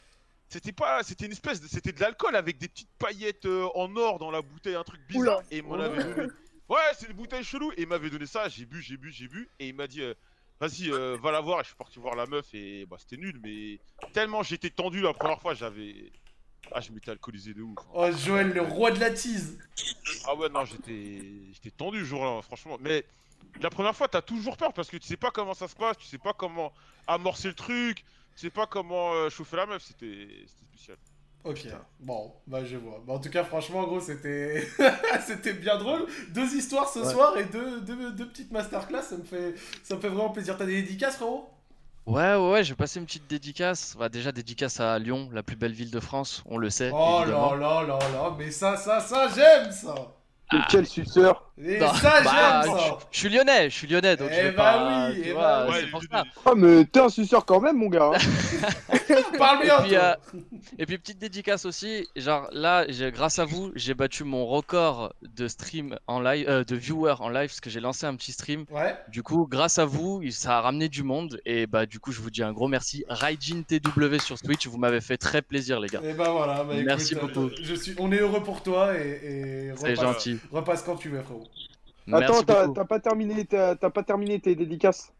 C'était 0.49 0.71
pas. 0.71 1.01
C'était 1.03 1.25
une 1.25 1.31
espèce 1.31 1.59
de. 1.61 1.67
C'était 1.67 1.91
de 1.91 1.99
l'alcool 1.99 2.35
avec 2.35 2.57
des 2.59 2.67
petites 2.67 2.89
paillettes 2.99 3.45
euh, 3.45 3.67
en 3.75 3.95
or 3.97 4.19
dans 4.19 4.29
la 4.31 4.41
bouteille, 4.41 4.75
un 4.75 4.83
truc 4.83 5.01
bizarre. 5.07 5.39
Oula. 5.39 5.43
Et 5.51 5.57
il 5.57 5.63
m'en 5.63 5.75
avait 5.79 6.03
donné. 6.03 6.27
Ouais, 6.69 6.81
c'est 6.99 7.07
une 7.07 7.13
bouteille 7.15 7.45
chelou. 7.45 7.71
Et 7.77 7.83
il 7.83 7.87
m'avait 7.87 8.09
donné 8.09 8.25
ça. 8.25 8.49
J'ai 8.49 8.65
bu, 8.65 8.81
j'ai 8.81 8.97
bu, 8.97 9.09
j'ai 9.11 9.27
bu. 9.29 9.49
Et 9.59 9.69
il 9.69 9.73
m'a 9.75 9.87
dit. 9.87 10.01
euh, 10.01 10.13
Vas-y, 10.59 10.91
euh, 10.91 11.17
va 11.21 11.31
la 11.31 11.39
voir. 11.39 11.59
Et 11.59 11.63
je 11.63 11.67
suis 11.69 11.75
parti 11.77 11.97
voir 11.99 12.15
la 12.15 12.25
meuf. 12.25 12.45
Et 12.53 12.85
bah, 12.85 12.97
c'était 12.99 13.17
nul. 13.17 13.39
Mais 13.43 13.79
tellement 14.13 14.43
j'étais 14.43 14.69
tendu 14.69 15.01
la 15.01 15.13
première 15.13 15.39
fois, 15.41 15.53
j'avais. 15.53 16.11
Ah, 16.71 16.81
je 16.81 16.91
m'étais 16.91 17.11
alcoolisé 17.11 17.53
de 17.53 17.61
ouf. 17.61 17.77
hein. 17.79 17.91
Oh, 17.93 18.11
Joël, 18.11 18.49
le 18.53 18.61
roi 18.61 18.91
de 18.91 18.99
la 18.99 19.11
tease. 19.11 19.57
Ah 20.27 20.35
ouais, 20.35 20.49
non, 20.49 20.65
j'étais 20.65 21.21
j'étais 21.53 21.71
tendu 21.71 21.99
ce 21.99 22.05
jour-là, 22.05 22.41
franchement. 22.41 22.77
Mais 22.81 23.05
la 23.61 23.69
première 23.69 23.95
fois, 23.95 24.07
t'as 24.07 24.21
toujours 24.21 24.57
peur 24.57 24.73
parce 24.73 24.89
que 24.89 24.97
tu 24.97 25.07
sais 25.07 25.17
pas 25.17 25.31
comment 25.31 25.53
ça 25.53 25.67
se 25.67 25.75
passe, 25.75 25.97
tu 25.97 26.05
sais 26.07 26.17
pas 26.17 26.33
comment 26.33 26.73
amorcer 27.07 27.47
le 27.49 27.53
truc, 27.53 27.99
tu 28.35 28.41
sais 28.41 28.49
pas 28.49 28.67
comment 28.67 29.13
euh, 29.13 29.29
chauffer 29.29 29.55
la 29.57 29.65
meuf, 29.65 29.83
c'était 29.83 30.27
c'était 30.45 30.65
spécial. 30.65 30.97
Ok, 31.43 31.67
bon, 32.01 32.33
bah 32.45 32.65
je 32.65 32.75
vois. 32.75 33.01
Bah, 33.07 33.13
en 33.13 33.19
tout 33.19 33.29
cas, 33.29 33.45
franchement, 33.45 33.83
gros, 33.85 34.01
c'était 34.01 34.67
c'était 35.25 35.53
bien 35.53 35.77
drôle. 35.77 36.05
Deux 36.29 36.53
histoires 36.55 36.89
ce 36.89 36.99
Ouais. 36.99 37.13
soir 37.13 37.37
et 37.37 37.45
deux, 37.45 37.79
deux, 37.81 38.11
deux 38.11 38.27
petites 38.27 38.51
masterclass, 38.51 39.03
ça 39.03 39.15
me 39.17 39.23
fait, 39.23 39.55
ça 39.83 39.95
me 39.95 40.01
fait 40.01 40.09
vraiment 40.09 40.31
plaisir. 40.31 40.57
T'as 40.57 40.65
des 40.65 40.81
dédicaces, 40.81 41.15
frérot? 41.15 41.49
Ouais, 42.07 42.35
ouais, 42.35 42.51
ouais, 42.51 42.63
je 42.63 42.69
vais 42.69 42.75
passer 42.75 42.99
une 42.99 43.05
petite 43.05 43.27
dédicace. 43.29 43.95
Bah, 43.99 44.07
déjà, 44.07 44.31
dédicace 44.31 44.79
à 44.79 44.97
Lyon, 44.97 45.29
la 45.33 45.43
plus 45.43 45.57
belle 45.57 45.73
ville 45.73 45.91
de 45.91 45.99
France, 45.99 46.41
on 46.45 46.57
le 46.57 46.69
sait. 46.69 46.89
Oh 46.93 47.23
là 47.27 47.55
là 47.57 47.83
là 47.83 47.99
là, 48.13 48.35
mais 48.37 48.49
ça, 48.49 48.77
ça, 48.77 49.01
ça, 49.01 49.27
j'aime 49.35 49.71
ça 49.71 49.93
Quel- 50.49 50.61
Quel 50.69 50.85
suceur. 50.87 51.46
Et 51.59 51.79
Non, 51.79 51.91
ça, 51.93 52.21
bah, 52.23 52.61
j'aime 52.65 52.71
ça 52.77 52.97
Je 53.11 53.17
suis 53.17 53.29
lyonnais, 53.29 53.69
je 53.71 53.75
suis 53.75 53.87
lyonnais, 53.87 54.15
donc 54.15 54.29
je 54.29 54.35
Eh 54.39 54.43
vais 54.43 54.51
bah 54.51 54.73
pas. 54.73 55.09
oui, 55.09 55.21
tu 55.23 55.29
eh 55.29 55.33
vois, 55.33 55.41
bah 55.65 55.67
c'est 55.79 55.87
pour 55.89 56.01
ça. 56.03 56.23
Ah, 56.45 56.51
mais 56.55 56.85
t'es 56.85 56.99
un 56.99 57.09
suceur 57.09 57.45
quand 57.45 57.59
même, 57.59 57.77
mon 57.77 57.87
gars. 57.89 58.11
hein. 58.13 58.17
Parle 59.39 59.63
bien, 59.63 59.79
Et 59.79 59.81
puis, 59.83 59.89
toi 59.95 59.99
euh, 60.35 60.39
Et 60.77 60.85
puis 60.85 60.97
petite 60.99 61.17
dédicace 61.17 61.65
aussi, 61.65 62.07
genre 62.15 62.47
là, 62.51 62.85
j'ai- 62.89 63.11
grâce 63.11 63.39
à 63.39 63.45
vous, 63.45 63.71
j'ai 63.75 63.93
battu 63.95 64.23
mon 64.23 64.45
record 64.45 65.13
de 65.21 65.47
stream 65.47 65.97
en 66.07 66.19
live, 66.19 66.47
euh, 66.47 66.63
de 66.63 66.75
viewers 66.75 67.15
en 67.21 67.29
live, 67.29 67.47
parce 67.49 67.59
que 67.61 67.69
j'ai 67.71 67.79
lancé 67.79 68.05
un 68.05 68.15
petit 68.15 68.31
stream. 68.33 68.65
Ouais, 68.71 68.95
Du 69.09 69.23
coup, 69.23 69.47
grâce 69.49 69.79
à 69.79 69.85
vous, 69.85 70.21
ça 70.29 70.57
a 70.57 70.61
ramené 70.61 70.89
du 70.89 71.01
monde, 71.03 71.39
et 71.45 71.65
bah 71.65 71.85
du 71.87 71.99
coup, 71.99 72.11
je 72.11 72.21
vous 72.21 72.29
dis 72.29 72.43
un 72.43 72.53
gros 72.53 72.67
merci. 72.67 73.03
Raijin 73.09 73.63
TW 73.67 74.17
sur 74.19 74.39
Twitch, 74.39 74.67
vous 74.67 74.77
m'avez 74.77 75.01
fait 75.01 75.17
très 75.17 75.41
plaisir, 75.41 75.79
les 75.79 75.87
gars. 75.87 76.01
et 76.03 76.13
bah 76.13 76.29
voilà, 76.29 76.63
bah, 76.63 76.75
Merci 76.85 77.15
écoute, 77.15 77.33
beaucoup. 77.33 77.47
euh, 77.47 77.55
Je 77.63 77.73
suis, 77.75 77.95
on 77.99 78.11
est 78.11 78.19
heureux 78.19 78.43
pour 78.43 78.61
toi 78.61 78.93
et, 78.95 79.07
et 79.23 79.71
C'est 79.75 79.89
repasse, 79.93 80.01
gentil. 80.01 80.37
repasse 80.51 80.83
quand 80.83 80.95
tu 80.95 81.09
veux, 81.09 81.21
frérot. 81.21 81.46
Attends, 82.11 82.41
Merci 82.47 82.73
t'as 82.73 82.85
pas 82.85 82.99
terminé, 82.99 83.45
t'as 83.45 83.75
t'as 83.75 83.89
pas 83.89 84.03
terminé 84.03 84.39
tes 84.39 84.55
dédicaces? 84.55 85.11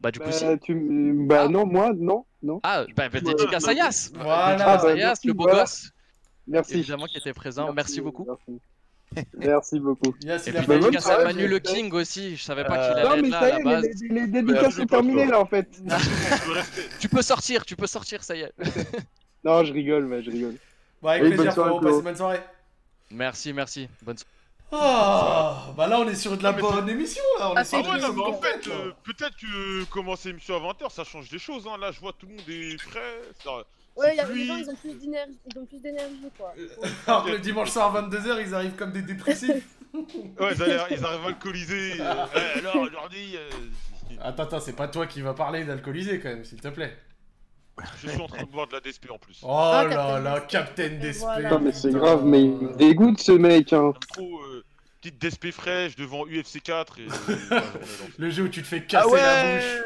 Bah 0.00 0.10
du 0.10 0.18
coup, 0.20 0.26
Bah, 0.26 0.32
si. 0.32 0.58
tu... 0.60 1.12
bah 1.26 1.42
Ah. 1.46 1.48
non, 1.48 1.66
moi, 1.66 1.92
non, 1.96 2.24
non. 2.42 2.60
Ah, 2.62 2.84
bah, 2.96 3.08
bah, 3.08 3.20
dédicace 3.20 3.66
à 3.68 3.72
Yas. 3.72 4.10
Voilà. 4.14 4.56
Ah, 4.60 4.76
bah, 4.78 4.90
Yas, 4.94 5.06
merci, 5.06 5.26
le 5.28 5.32
beau 5.32 5.44
voilà. 5.44 5.60
gosse, 5.62 5.90
Merci. 6.46 6.74
évidemment, 6.74 7.06
qui 7.06 7.18
était 7.18 7.32
présent. 7.32 7.72
Merci, 7.72 8.00
beaucoup. 8.00 8.26
Merci, 8.26 8.60
Merci 9.38 9.80
beaucoup. 9.80 10.14
Yes, 10.22 10.46
Et 10.46 10.50
il 10.50 10.56
a 10.56 10.60
puis 10.60 10.68
bah, 10.68 10.78
dédicace 10.78 11.06
à 11.08 11.24
Manu 11.24 11.46
le 11.48 11.58
King 11.58 11.92
aussi, 11.94 12.36
je 12.36 12.42
savais 12.42 12.64
pas 12.64 12.76
Euh, 12.78 12.94
qu'il 12.94 13.02
Non, 13.04 13.10
allait 13.10 13.22
mais 13.22 13.28
être 13.28 13.32
là 13.32 13.40
ça 13.40 13.44
à 13.46 13.48
y 13.48 13.52
la 13.52 13.58
est, 13.58 13.64
base. 13.64 13.84
les, 13.84 14.08
les- 14.08 14.20
les 14.20 14.26
dédicaces 14.26 14.74
sont 14.74 14.86
terminées 14.86 15.26
là 15.26 15.40
en 15.40 15.46
fait. 15.46 15.68
Tu 17.00 17.08
peux 17.08 17.22
sortir, 17.22 17.64
tu 17.64 17.76
peux 17.76 17.86
sortir, 17.86 18.22
ça 18.24 18.36
y 18.36 18.40
est. 18.42 18.52
Non, 19.44 19.64
je 19.64 19.72
rigole, 19.72 20.06
mais 20.06 20.22
je 20.22 20.30
rigole. 20.30 20.54
Bon, 21.02 21.08
avec 21.08 21.22
plaisir, 21.34 21.52
soirée, 21.52 21.80
bonne 22.02 22.16
soirée. 22.16 22.40
Merci, 23.10 23.52
merci. 23.52 23.88
Bonne 24.02 24.16
soirée. 24.18 24.30
Ah, 24.72 25.66
bah 25.76 25.86
là, 25.86 26.00
on 26.00 26.08
est 26.08 26.14
sur 26.14 26.36
de 26.36 26.42
la 26.42 26.52
bonne 26.52 26.88
émission, 26.88 27.22
là. 27.38 27.50
On 27.50 27.54
Ah, 27.56 27.60
est 27.60 27.64
sur 27.64 27.78
Ah 27.78 27.92
ouais, 27.92 27.98
la 28.00 28.08
non, 28.08 28.14
mais 28.14 28.22
en 28.22 28.40
fait, 28.40 28.66
euh, 28.68 28.90
peut-être 29.04 29.36
que 29.36 29.84
commencer 29.84 30.30
l'émission 30.30 30.56
à 30.56 30.72
20h, 30.72 30.90
ça 30.90 31.04
change 31.04 31.28
des 31.28 31.38
choses. 31.38 31.66
Hein. 31.68 31.78
Là, 31.78 31.92
je 31.92 32.00
vois 32.00 32.12
tout 32.12 32.26
le 32.26 32.34
monde 32.34 32.48
est 32.48 32.78
frais. 32.78 33.20
Ça... 33.42 33.50
Ouais, 33.96 34.16
y 34.16 34.20
a, 34.20 34.26
les 34.26 34.44
gens, 34.46 34.56
ils 34.56 34.68
ont 34.68 34.74
plus 34.74 34.94
d'énergie, 34.94 35.38
ils 35.54 35.58
ont 35.60 35.66
plus 35.66 35.78
d'énergie, 35.80 36.28
quoi. 36.36 36.52
Alors 37.06 37.24
que 37.24 37.30
le 37.30 37.38
dimanche 37.38 37.70
soir 37.70 37.94
à 37.94 38.02
22h, 38.02 38.42
ils 38.44 38.54
arrivent 38.54 38.74
comme 38.74 38.90
des 38.92 39.02
dépressifs. 39.02 39.64
Ouais, 39.94 40.52
ils 40.56 40.60
arrivent, 40.62 40.86
ils 40.90 41.04
arrivent 41.04 41.26
alcoolisés. 41.26 42.00
euh, 42.00 42.24
alors, 42.58 42.76
aujourd'hui, 42.78 43.36
euh, 43.36 43.48
Attends, 44.20 44.42
attends, 44.42 44.58
c'est 44.58 44.72
pas 44.72 44.88
toi 44.88 45.06
qui 45.06 45.20
vas 45.20 45.34
parler 45.34 45.62
d'alcoolisé 45.62 46.18
quand 46.18 46.30
même, 46.30 46.44
s'il 46.44 46.60
te 46.60 46.66
plaît. 46.66 46.96
Je 48.02 48.08
suis 48.08 48.20
en 48.20 48.26
train 48.26 48.42
de 48.44 48.48
boire 48.50 48.66
de 48.68 48.72
la 48.74 48.80
DSP 48.80 49.10
en 49.10 49.18
plus. 49.18 49.40
Oh 49.42 49.48
Ah, 49.50 49.84
là 49.84 49.90
Captain 49.90 50.20
là, 50.20 50.40
DSP. 50.40 50.50
Captain 50.50 50.88
DSP. 51.00 51.20
Voilà. 51.20 51.50
Non, 51.50 51.60
mais 51.60 51.72
c'est 51.72 51.90
grave, 51.90 52.24
mais 52.24 52.42
il 52.42 52.50
me 52.52 52.72
dégoûte 52.76 53.20
ce 53.20 53.32
mec. 53.32 53.72
Hein. 53.72 53.92
Trop 54.12 54.40
euh, 54.42 54.64
petite 55.00 55.20
DSP 55.20 55.50
fraîche 55.50 55.96
devant 55.96 56.24
UFC 56.26 56.60
4 56.62 56.98
et. 57.00 57.06
euh. 57.52 57.60
Le 58.18 58.30
jeu 58.30 58.44
où 58.44 58.48
tu 58.48 58.62
te 58.62 58.66
fais 58.66 58.82
Ah 58.84 58.86
casser 58.88 59.08
ouais 59.10 59.20
la 59.20 59.56
bouche. 59.56 59.82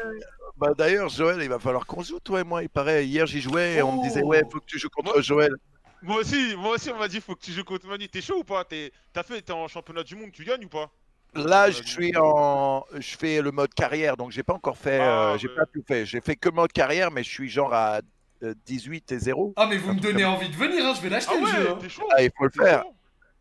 Bah 0.57 0.73
d'ailleurs, 0.77 1.07
Joël, 1.09 1.39
il 1.41 1.47
va 1.49 1.57
falloir 1.57 1.85
qu'on 1.85 2.03
joue, 2.03 2.19
toi 2.19 2.41
et 2.41 2.43
moi. 2.43 2.61
Il 2.63 2.69
paraît, 2.69 3.05
hier 3.05 3.25
j'y 3.25 3.39
jouais 3.41 3.75
et 3.75 3.81
on 3.81 3.97
me 3.97 4.03
disait, 4.07 4.21
Oh. 4.23 4.27
ouais, 4.27 4.43
faut 4.51 4.59
que 4.59 4.65
tu 4.65 4.77
joues 4.77 4.89
contre 4.89 5.13
Moi- 5.13 5.21
Joël. 5.21 5.53
Moi 6.01 6.17
aussi, 6.17 6.55
moi 6.57 6.75
aussi, 6.75 6.89
on 6.91 6.97
m'a 6.97 7.07
dit 7.09 7.19
faut 7.21 7.35
que 7.35 7.41
tu 7.41 7.51
joues 7.51 7.63
contre 7.63 7.87
Manu. 7.87 8.07
T'es 8.07 8.21
chaud 8.21 8.39
ou 8.39 8.43
pas? 8.43 8.63
T'es- 8.65 8.91
T'as 9.13 9.23
fait, 9.23 9.41
t'es 9.41 9.51
en 9.53 9.67
championnat 9.67 10.03
du 10.03 10.15
monde, 10.15 10.31
tu 10.31 10.43
gagnes 10.45 10.65
ou 10.65 10.69
pas? 10.69 10.89
Là, 11.35 11.69
je 11.69 11.83
suis 11.83 12.13
en. 12.17 12.85
Je 12.97 13.15
fais 13.17 13.41
le 13.41 13.51
mode 13.51 13.73
carrière, 13.73 14.17
donc 14.17 14.31
j'ai 14.31 14.43
pas 14.43 14.53
encore 14.53 14.77
fait. 14.77 14.99
Ah, 14.99 15.33
euh, 15.33 15.37
j'ai 15.37 15.47
pas 15.49 15.65
tout 15.71 15.83
fait. 15.87 16.05
J'ai 16.05 16.21
fait 16.21 16.35
que 16.35 16.49
mode 16.49 16.71
carrière, 16.71 17.11
mais 17.11 17.23
je 17.23 17.29
suis 17.29 17.49
genre 17.49 17.73
à 17.73 18.01
euh, 18.43 18.53
18 18.65 19.11
et 19.11 19.19
0. 19.19 19.53
Ah, 19.55 19.67
mais 19.69 19.77
vous 19.77 19.93
me 19.93 19.99
donnez 19.99 20.25
envie 20.25 20.49
de 20.49 20.55
venir, 20.55 20.85
hein, 20.85 20.93
je 20.95 21.01
vais 21.01 21.09
l'acheter 21.09 21.33
Ah 21.35 21.39
le 21.41 21.45
jeu. 21.47 21.63
ouais, 21.65 21.69
hein. 21.71 21.77
t'es 21.79 21.89
chaud 21.89 22.07
Ah, 22.15 22.23
il 22.23 22.31
faut 22.35 22.45
le 22.45 22.51
faire. 22.51 22.83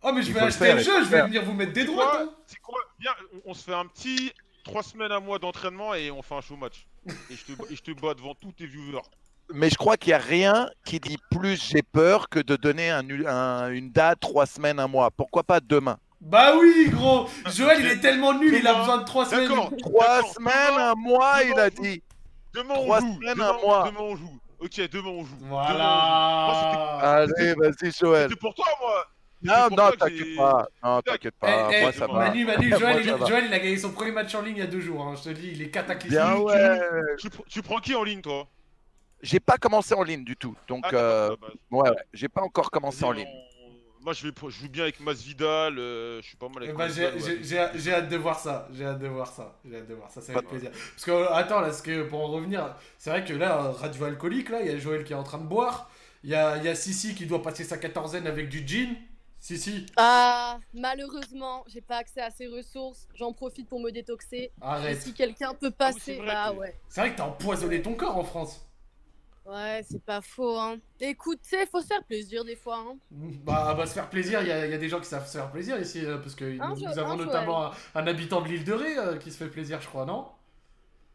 Ah, 0.03 0.13
mais 0.13 0.23
je 0.23 0.29
Il 0.29 0.35
vais 0.35 0.41
le 0.41 0.47
acheter 0.47 0.65
faire, 0.67 0.77
le 0.77 0.83
jeu, 0.83 1.05
je 1.05 1.09
vais 1.09 1.23
venir 1.23 1.45
vous 1.45 1.53
mettre 1.55 1.73
des 1.73 1.81
C'est 1.81 1.87
droites. 1.87 2.09
quoi 2.11 2.21
hein. 2.23 2.35
C'est 2.47 2.61
quoi 2.61 2.81
Viens, 3.01 3.13
on- 3.35 3.51
on 3.51 3.55
se 3.55 3.65
fait 3.65 3.75
un 3.75 3.87
petit 3.87 4.33
3 4.65 4.83
semaines 4.83 5.11
à 5.13 5.19
mois 5.21 5.39
d'entraînement 5.39 5.95
et 5.95 6.11
on 6.11 6.21
fait 6.23 6.35
un 6.35 6.41
show 6.43 6.57
match. 6.57 6.87
Et 7.31 7.35
je 7.37 7.45
te, 7.55 7.73
et 7.73 7.77
je 7.77 7.83
te 7.83 7.91
bats 7.93 8.13
devant 8.15 8.35
tous 8.35 8.53
tes 8.53 8.67
viewers. 8.67 9.01
Mais 9.55 9.71
je 9.71 9.77
crois 9.77 9.97
qu'il 9.97 10.11
y 10.11 10.15
a 10.15 10.19
rien 10.19 10.69
qui 10.85 11.01
dit 11.01 11.17
plus 11.31 11.57
j'ai 11.71 11.83
peur 11.83 12.29
que 12.29 12.39
de 12.39 12.55
donner 12.57 12.91
un, 12.91 13.03
un- 13.27 13.71
une 13.71 13.91
date 13.91 14.21
trois 14.21 14.45
semaines, 14.45 14.79
un 14.79 14.89
mois. 14.89 15.11
Pourquoi 15.11 15.43
pas 15.43 15.59
demain? 15.61 15.99
Bah 16.21 16.57
oui, 16.59 16.89
gros. 16.91 17.29
Joël, 17.47 17.79
il 17.81 17.87
est 17.87 18.01
tellement 18.01 18.35
nul, 18.35 18.53
il 18.55 18.67
a 18.67 18.75
besoin 18.75 18.99
de 18.99 19.05
3 19.05 19.27
semaines. 19.27 19.49
D'accord. 19.49 19.71
Trois 19.81 20.23
semaines, 20.33 20.79
un 20.79 20.95
mois, 20.95 21.39
demain, 21.41 21.53
il 21.55 21.61
a 21.61 21.67
on 21.67 21.77
joue. 21.77 21.83
dit. 21.83 22.03
Demain 22.55 22.75
on 22.77 22.83
Trois 22.85 23.01
joue. 23.01 23.15
semaines, 23.15 23.35
demain, 23.35 23.49
un 23.51 23.63
mois. 23.63 23.85
Demain 23.89 24.01
on 24.01 24.17
joue. 24.17 24.39
Ok, 24.61 24.91
demain 24.91 25.09
on 25.11 25.25
joue. 25.25 25.37
Demain, 25.37 25.47
on 25.47 25.47
joue. 25.47 25.47
Voilà. 25.47 26.99
Allez, 27.01 27.55
vas-y, 27.55 27.93
Joël. 27.93 28.29
C'était 28.29 28.41
pour 28.41 28.55
toi, 28.55 28.67
moi. 28.81 29.05
Non, 29.41 29.69
non, 29.71 29.91
t'inquiète 29.97 30.37
pas. 30.37 30.67
Non, 30.83 31.01
t'inquiète 31.01 31.35
Eh, 31.37 31.47
pas. 31.47 31.69
eh, 31.73 31.81
Moi, 31.83 31.93
ça 31.93 32.07
va. 32.09 32.13
Manu, 32.15 32.45
Manu, 32.45 32.69
Moi, 32.71 32.79
Joël, 32.81 32.95
ça 32.97 33.01
il, 33.03 33.11
va. 33.15 33.27
Joël, 33.27 33.45
il 33.47 33.55
a 33.55 33.59
gagné 33.61 33.77
son 33.79 33.93
premier 33.93 34.11
match 34.11 34.35
en 34.35 34.43
ligne 34.43 34.57
il 34.57 34.61
y 34.61 34.63
a 34.63 34.67
deux 34.67 34.81
jours. 34.81 35.07
hein. 35.07 35.15
Je 35.17 35.31
te 35.31 35.35
dis, 35.35 35.51
il 35.53 35.63
est 35.63 35.71
cataclysmique. 35.71 36.19
Bien, 36.21 36.37
ouais. 36.39 36.81
Tu, 37.21 37.29
pr- 37.29 37.45
tu 37.49 37.63
prends 37.63 37.79
qui 37.79 37.95
en 37.95 38.03
ligne, 38.03 38.21
toi? 38.21 38.49
J'ai 39.23 39.39
pas 39.39 39.57
commencé 39.57 39.95
en 39.95 40.03
ligne 40.03 40.25
du 40.25 40.37
tout. 40.37 40.57
Donc, 40.67 40.85
Ah, 40.91 40.95
euh, 40.95 41.31
ah, 41.33 41.37
bah, 41.41 41.47
ouais, 41.71 41.91
ouais, 41.91 41.97
j'ai 42.13 42.29
pas 42.29 42.41
encore 42.43 42.71
commencé 42.73 43.05
en 43.05 43.13
ligne. 43.13 43.29
Moi, 44.03 44.13
je, 44.13 44.25
vais, 44.27 44.31
pr- 44.33 44.49
je 44.51 44.61
joue 44.61 44.69
bien 44.69 44.85
avec 44.85 45.01
Masvidal. 45.01 45.79
euh, 45.79 46.23
je 46.23 46.27
suis 46.29 46.37
pas 46.37 46.49
mal 46.49 46.59
Eh 46.63 46.65
avec 46.67 46.77
ben, 46.77 46.89
j'ai- 46.89 47.07
ouais. 47.07 47.39
J'ai 47.43 47.67
j'ai 47.75 47.93
hâte 47.93 48.09
de 48.09 48.17
voir 48.17 48.39
ça, 48.39 48.69
j'ai 48.73 48.85
hâte 48.85 48.99
de 49.01 49.09
voir 49.09 49.33
ça, 49.33 49.59
j'ai 49.65 49.77
hâte 49.77 49.89
de 49.89 49.95
voir 49.95 50.11
ça, 50.11 50.21
ça 50.21 50.33
va 50.33 50.39
être 50.41 50.49
plaisir. 50.49 50.71
Parce 50.71 51.05
que, 51.05 51.33
attends, 51.33 51.61
là, 51.61 51.67
parce 51.69 51.83
que 51.83 52.03
pour 52.05 52.21
en 52.25 52.29
revenir, 52.29 52.75
c'est 52.99 53.11
vrai 53.11 53.25
que 53.25 53.33
là, 53.35 53.71
radio 53.73 54.05
alcoolique, 54.05 54.51
là, 54.51 54.61
il 54.63 54.69
y 54.69 54.71
a 54.71 54.79
Joël 54.79 55.05
qui 55.05 55.13
est 55.13 55.17
en 55.17 55.25
train 55.25 55.39
de 55.39 55.47
boire, 55.47 55.91
il 56.25 56.31
y 56.31 56.35
a, 56.35 56.57
il 56.59 56.65
y 56.65 56.69
a 56.69 56.75
Sissi 56.75 57.15
qui 57.15 57.27
doit 57.27 57.43
passer 57.43 57.65
sa 57.65 57.77
quatorzaine 57.79 58.27
avec 58.27 58.49
du 58.49 58.67
gin, 58.67 58.95
Si, 59.41 59.57
si, 59.57 59.87
Ah, 59.97 60.59
malheureusement, 60.75 61.65
j'ai 61.69 61.81
pas 61.81 61.99
accès 61.99 62.21
à 62.21 62.31
ces 62.31 62.49
ressources. 62.49 63.07
J'en 63.15 63.33
profite 63.33 63.69
pour 63.69 63.79
me 63.81 63.91
détoxer. 63.93 64.37
Et 64.37 64.51
arrête. 64.61 65.01
si 65.01 65.13
quelqu'un 65.15 65.55
peut 65.55 65.73
Ah 65.79 65.91
oui, 65.91 65.93
passer, 65.95 66.01
c'est 66.01 66.17
vrai 66.17 66.27
bah 66.27 66.51
que- 66.53 66.57
ouais. 66.59 66.75
C'est 66.89 67.01
vrai 67.03 67.13
que 67.13 67.17
t'as 67.19 67.25
empoisonné 67.27 67.81
ton 67.81 67.95
corps 67.95 68.17
en 68.17 68.25
France. 68.25 68.68
Ouais, 69.49 69.81
c'est 69.89 70.03
pas 70.05 70.21
faux, 70.21 70.59
hein. 70.59 70.77
Écoute, 71.01 71.41
tu 71.43 71.49
sais, 71.51 71.67
faut 71.67 71.81
se 71.81 71.87
faire 71.87 72.05
plaisir 72.05 72.45
des 72.45 72.57
fois, 72.57 72.77
hein. 72.79 72.97
Bah, 73.47 73.75
bah 73.75 73.87
se 73.87 73.95
faire 73.95 74.11
plaisir, 74.11 74.43
il 74.43 74.49
y, 74.49 74.53
a- 74.53 74.67
il 74.67 74.71
y 74.71 74.75
a 74.75 74.79
des 74.79 74.89
gens 74.89 75.01
qui 75.01 75.07
savent 75.07 75.27
se 75.27 75.39
faire 75.39 75.51
plaisir 75.51 75.81
ici, 75.81 76.05
euh, 76.05 76.19
parce 76.19 76.35
que 76.35 76.45
Un 76.45 76.69
nous, 76.69 76.77
jeu- 76.77 76.87
nous 76.87 76.99
avons 76.99 77.13
un 77.13 77.17
notamment 77.17 77.65
un, 77.67 77.71
un 77.95 78.07
habitant 78.07 78.43
de 78.43 78.49
l'île 78.49 78.65
de 78.65 78.73
Ré 78.75 78.99
euh, 78.99 79.17
qui 79.17 79.33
se 79.33 79.39
fait 79.43 79.51
plaisir, 79.51 79.81
je 79.81 79.89
crois, 79.89 80.05
non? 80.05 80.27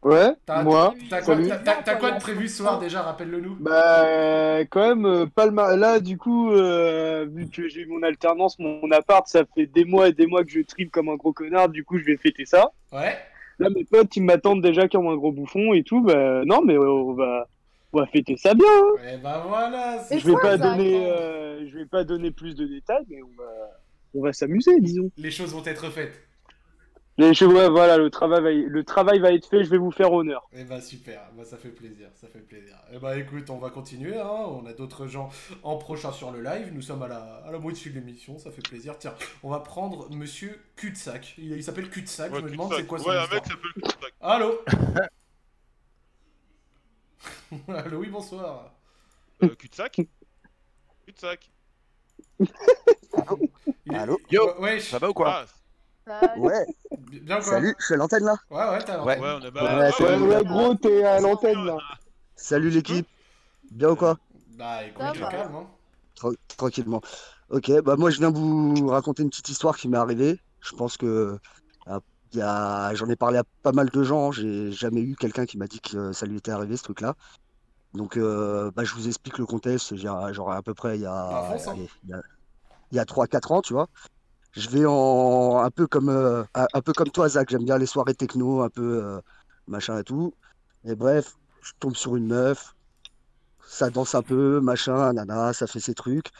Ouais, 0.02 0.34
T'as- 0.46 0.64
moi. 0.64 0.94
T'as 1.08 1.22
quoi, 1.22 1.36
Salut. 1.36 1.48
t'as- 1.48 1.56
t'as- 1.58 1.82
t'as 1.82 1.96
quoi 1.96 2.10
de 2.10 2.18
prévu 2.20 2.48
ce 2.48 2.56
soir 2.58 2.78
déjà, 2.78 3.02
rappelle-le-nous? 3.02 3.56
Bah, 3.60 4.04
euh, 4.04 4.64
quand 4.70 4.88
même, 4.88 5.06
euh, 5.06 5.26
pas 5.26 5.46
le 5.46 5.52
ma- 5.52 5.76
là, 5.76 6.00
du 6.00 6.18
coup, 6.18 6.50
euh, 6.52 7.26
vu 7.30 7.48
que 7.48 7.68
j'ai 7.68 7.82
eu 7.82 7.86
mon 7.86 8.02
alternance, 8.02 8.58
mon 8.58 8.90
appart, 8.90 9.26
ça 9.28 9.44
fait 9.54 9.66
des 9.66 9.84
mois 9.84 10.08
et 10.08 10.12
des 10.12 10.26
mois 10.26 10.44
que 10.44 10.50
je 10.50 10.60
trime 10.60 10.90
comme 10.90 11.08
un 11.08 11.14
gros 11.16 11.32
connard, 11.32 11.68
du 11.68 11.84
coup, 11.84 11.98
je 11.98 12.04
vais 12.04 12.16
fêter 12.16 12.44
ça. 12.46 12.72
Ouais 12.92 13.18
Là, 13.58 13.70
mes 13.70 13.84
potes, 13.84 14.16
ils 14.16 14.22
m'attendent 14.24 14.62
déjà 14.62 14.88
comme 14.88 15.06
un 15.08 15.16
gros 15.16 15.32
bouffon 15.32 15.74
et 15.74 15.84
tout, 15.84 16.02
bah, 16.02 16.44
non, 16.44 16.62
mais 16.64 16.76
on 16.78 17.14
va, 17.14 17.48
on 17.94 18.00
va 18.00 18.06
fêter 18.06 18.36
ça 18.36 18.54
bien. 18.54 18.66
hein. 18.66 19.08
Et 19.14 19.16
bah 19.18 19.44
voilà 19.48 20.04
Je 20.10 20.16
vais 20.16 20.32
ça, 20.32 20.38
pas 20.40 20.58
ça 20.58 20.76
donner, 20.76 21.06
euh, 21.06 21.68
je 21.68 21.78
vais 21.78 21.86
pas 21.86 22.04
donner 22.04 22.30
plus 22.30 22.54
de 22.54 22.66
détails, 22.66 23.04
mais 23.08 23.22
on 23.22 23.42
va, 23.42 23.80
on 24.14 24.22
va 24.22 24.32
s'amuser, 24.32 24.80
disons. 24.80 25.10
Les 25.16 25.30
choses 25.30 25.52
vont 25.54 25.64
être 25.64 25.88
faites. 25.90 26.20
Les 27.16 27.30
ouais, 27.44 27.68
voilà, 27.68 27.96
le 27.96 28.10
travail, 28.10 28.42
va, 28.42 28.50
le 28.50 28.82
travail 28.82 29.20
va 29.20 29.32
être 29.32 29.46
fait, 29.46 29.62
je 29.62 29.70
vais 29.70 29.78
vous 29.78 29.92
faire 29.92 30.12
honneur. 30.12 30.48
Et 30.52 30.64
bah 30.64 30.80
super, 30.80 31.20
bah 31.36 31.44
ça 31.44 31.56
fait 31.56 31.68
plaisir, 31.68 32.08
ça 32.14 32.26
fait 32.26 32.40
plaisir. 32.40 32.74
Et 32.92 32.98
bah 32.98 33.16
écoute, 33.16 33.50
on 33.50 33.58
va 33.58 33.70
continuer, 33.70 34.18
hein. 34.18 34.46
on 34.48 34.66
a 34.66 34.72
d'autres 34.72 35.06
gens 35.06 35.30
en 35.62 35.76
prochain 35.76 36.10
sur 36.10 36.32
le 36.32 36.42
live, 36.42 36.72
nous 36.74 36.82
sommes 36.82 37.04
à 37.04 37.08
la, 37.08 37.20
à 37.46 37.52
la 37.52 37.60
moitié 37.60 37.92
de 37.92 38.00
l'émission, 38.00 38.36
ça 38.38 38.50
fait 38.50 38.68
plaisir. 38.68 38.96
Tiens, 38.98 39.14
on 39.44 39.50
va 39.50 39.60
prendre 39.60 40.10
monsieur 40.10 40.60
Cul-de-sac, 40.74 41.36
il, 41.38 41.52
il 41.52 41.62
s'appelle 41.62 41.88
Cul-de-sac, 41.88 42.32
Ouais, 42.32 42.40
je 42.40 42.44
me 42.46 42.50
demande 42.50 42.72
c'est 42.76 42.84
quoi 42.84 42.98
son 42.98 43.08
Ouais, 43.08 43.16
un 43.16 43.20
mec 43.32 43.44
s'appelle 43.46 43.72
cul-de-sac. 43.74 44.12
Allô? 44.20 44.58
Allô, 47.68 47.98
oui, 47.98 48.08
bonsoir. 48.08 48.72
Euh, 49.42 49.54
Cul-de-sac 49.54 50.00
Cul-de-sac. 51.06 51.50
Il 52.38 53.92
est- 53.94 53.96
Allô 53.96 54.18
Yo, 54.30 54.54
Ouais, 54.54 54.60
ouais, 54.60 54.80
Ça 54.80 54.98
va 54.98 55.10
ou 55.10 55.14
quoi 55.14 55.44
Ah, 56.06 56.34
Ouais, 56.36 56.66
bien 56.98 57.36
quoi 57.36 57.44
salut, 57.44 57.74
je 57.78 57.84
suis 57.84 57.94
à 57.94 57.96
l'antenne 57.96 58.24
là. 58.24 58.34
Ouais, 58.50 58.68
ouais, 58.70 58.84
t'as 58.84 59.02
Ouais. 59.02 59.18
ouais, 59.18 59.28
on 59.32 59.36
a 59.36 59.40
Ouais, 59.44 59.50
bah. 59.50 59.78
Ouais, 59.98 60.04
ouais, 60.04 60.18
ouais, 60.36 60.44
gros, 60.44 60.74
t'es 60.74 61.02
à 61.04 61.20
l'antenne, 61.20 61.64
là. 61.64 61.78
Salut 62.36 62.70
l'équipe. 62.70 63.06
Bien 63.70 63.90
ou 63.90 63.96
quoi 63.96 64.18
Bah 64.50 64.84
écoute, 64.84 65.00
Ça 65.02 65.12
je 65.14 65.20
va. 65.20 65.28
calme, 65.28 65.54
hein. 65.54 65.66
Tra- 66.16 66.36
Tranquillement. 66.56 67.00
Ok, 67.50 67.70
bah 67.82 67.96
moi 67.96 68.10
je 68.10 68.18
viens 68.18 68.30
vous 68.30 68.86
raconter 68.88 69.22
une 69.22 69.30
petite 69.30 69.48
histoire 69.48 69.76
qui 69.76 69.88
m'est 69.88 69.96
arrivée. 69.98 70.40
Je 70.60 70.74
pense 70.74 70.96
que 70.96 71.38
euh. 71.86 72.00
J'en 72.40 73.08
ai 73.08 73.16
parlé 73.16 73.38
à 73.38 73.44
pas 73.62 73.72
mal 73.72 73.88
de 73.90 74.02
gens. 74.02 74.32
J'ai 74.32 74.70
jamais 74.72 75.00
eu 75.00 75.16
quelqu'un 75.16 75.46
qui 75.46 75.58
m'a 75.58 75.66
dit 75.66 75.80
que 75.80 76.12
ça 76.12 76.26
lui 76.26 76.36
était 76.38 76.50
arrivé 76.50 76.76
ce 76.76 76.82
truc-là. 76.84 77.14
Donc 77.92 78.16
euh, 78.16 78.70
bah, 78.74 78.84
je 78.84 78.94
vous 78.94 79.06
explique 79.06 79.38
le 79.38 79.46
contexte. 79.46 79.94
J'ai- 79.96 80.08
Genre 80.32 80.52
à 80.52 80.62
peu 80.62 80.74
près 80.74 80.96
il 80.98 81.02
y 81.02 81.04
Bah, 81.04 81.40
a, 81.48 81.52
fonce, 81.52 81.68
hein. 81.68 81.72
allez, 81.72 81.88
il 82.04 82.10
y 82.10 82.12
a, 82.12 82.20
il 82.92 82.96
y 82.96 83.00
a 83.00 83.04
3-4 83.04 83.52
ans, 83.52 83.62
tu 83.62 83.72
vois. 83.72 83.88
Je 84.52 84.68
vais 84.70 84.84
en 84.86 85.58
un 85.64 85.70
peu 85.70 85.86
comme 85.86 86.08
euh, 86.08 86.44
un 86.54 86.66
un 86.72 86.80
peu 86.80 86.92
comme 86.92 87.10
toi, 87.10 87.28
Zach. 87.28 87.48
J'aime 87.50 87.64
bien 87.64 87.78
les 87.78 87.86
soirées 87.86 88.14
techno, 88.14 88.62
un 88.62 88.70
peu 88.70 89.02
euh, 89.04 89.20
machin 89.66 89.98
et 89.98 90.04
tout. 90.04 90.32
Et 90.84 90.94
bref, 90.94 91.34
je 91.62 91.72
tombe 91.80 91.96
sur 91.96 92.16
une 92.16 92.26
meuf. 92.26 92.74
Ça 93.66 93.90
danse 93.90 94.14
un 94.14 94.22
peu, 94.22 94.60
machin, 94.60 95.12
nana, 95.12 95.52
ça 95.52 95.66
fait 95.66 95.80
ses 95.80 95.94
trucs. 95.94 96.30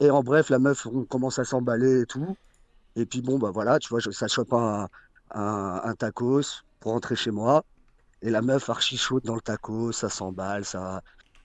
Et 0.00 0.10
en 0.10 0.22
bref, 0.22 0.50
la 0.50 0.58
meuf, 0.58 0.86
on 0.86 1.04
commence 1.04 1.38
à 1.38 1.44
s'emballer 1.44 2.02
et 2.02 2.06
tout. 2.06 2.36
Et 2.96 3.06
puis 3.06 3.22
bon, 3.22 3.38
bah 3.38 3.50
voilà, 3.50 3.78
tu 3.78 3.88
vois, 3.88 4.00
je, 4.00 4.10
ça 4.10 4.28
chope 4.28 4.52
un, 4.52 4.88
un, 5.32 5.80
un 5.84 5.94
tacos 5.94 6.62
pour 6.80 6.92
rentrer 6.92 7.16
chez 7.16 7.30
moi. 7.30 7.64
Et 8.22 8.30
la 8.30 8.42
meuf 8.42 8.68
archi 8.68 8.96
chaude 8.98 9.24
dans 9.24 9.34
le 9.34 9.40
tacos, 9.40 9.92
ça 9.92 10.08
s'emballe, 10.10 10.64
ça. 10.64 11.00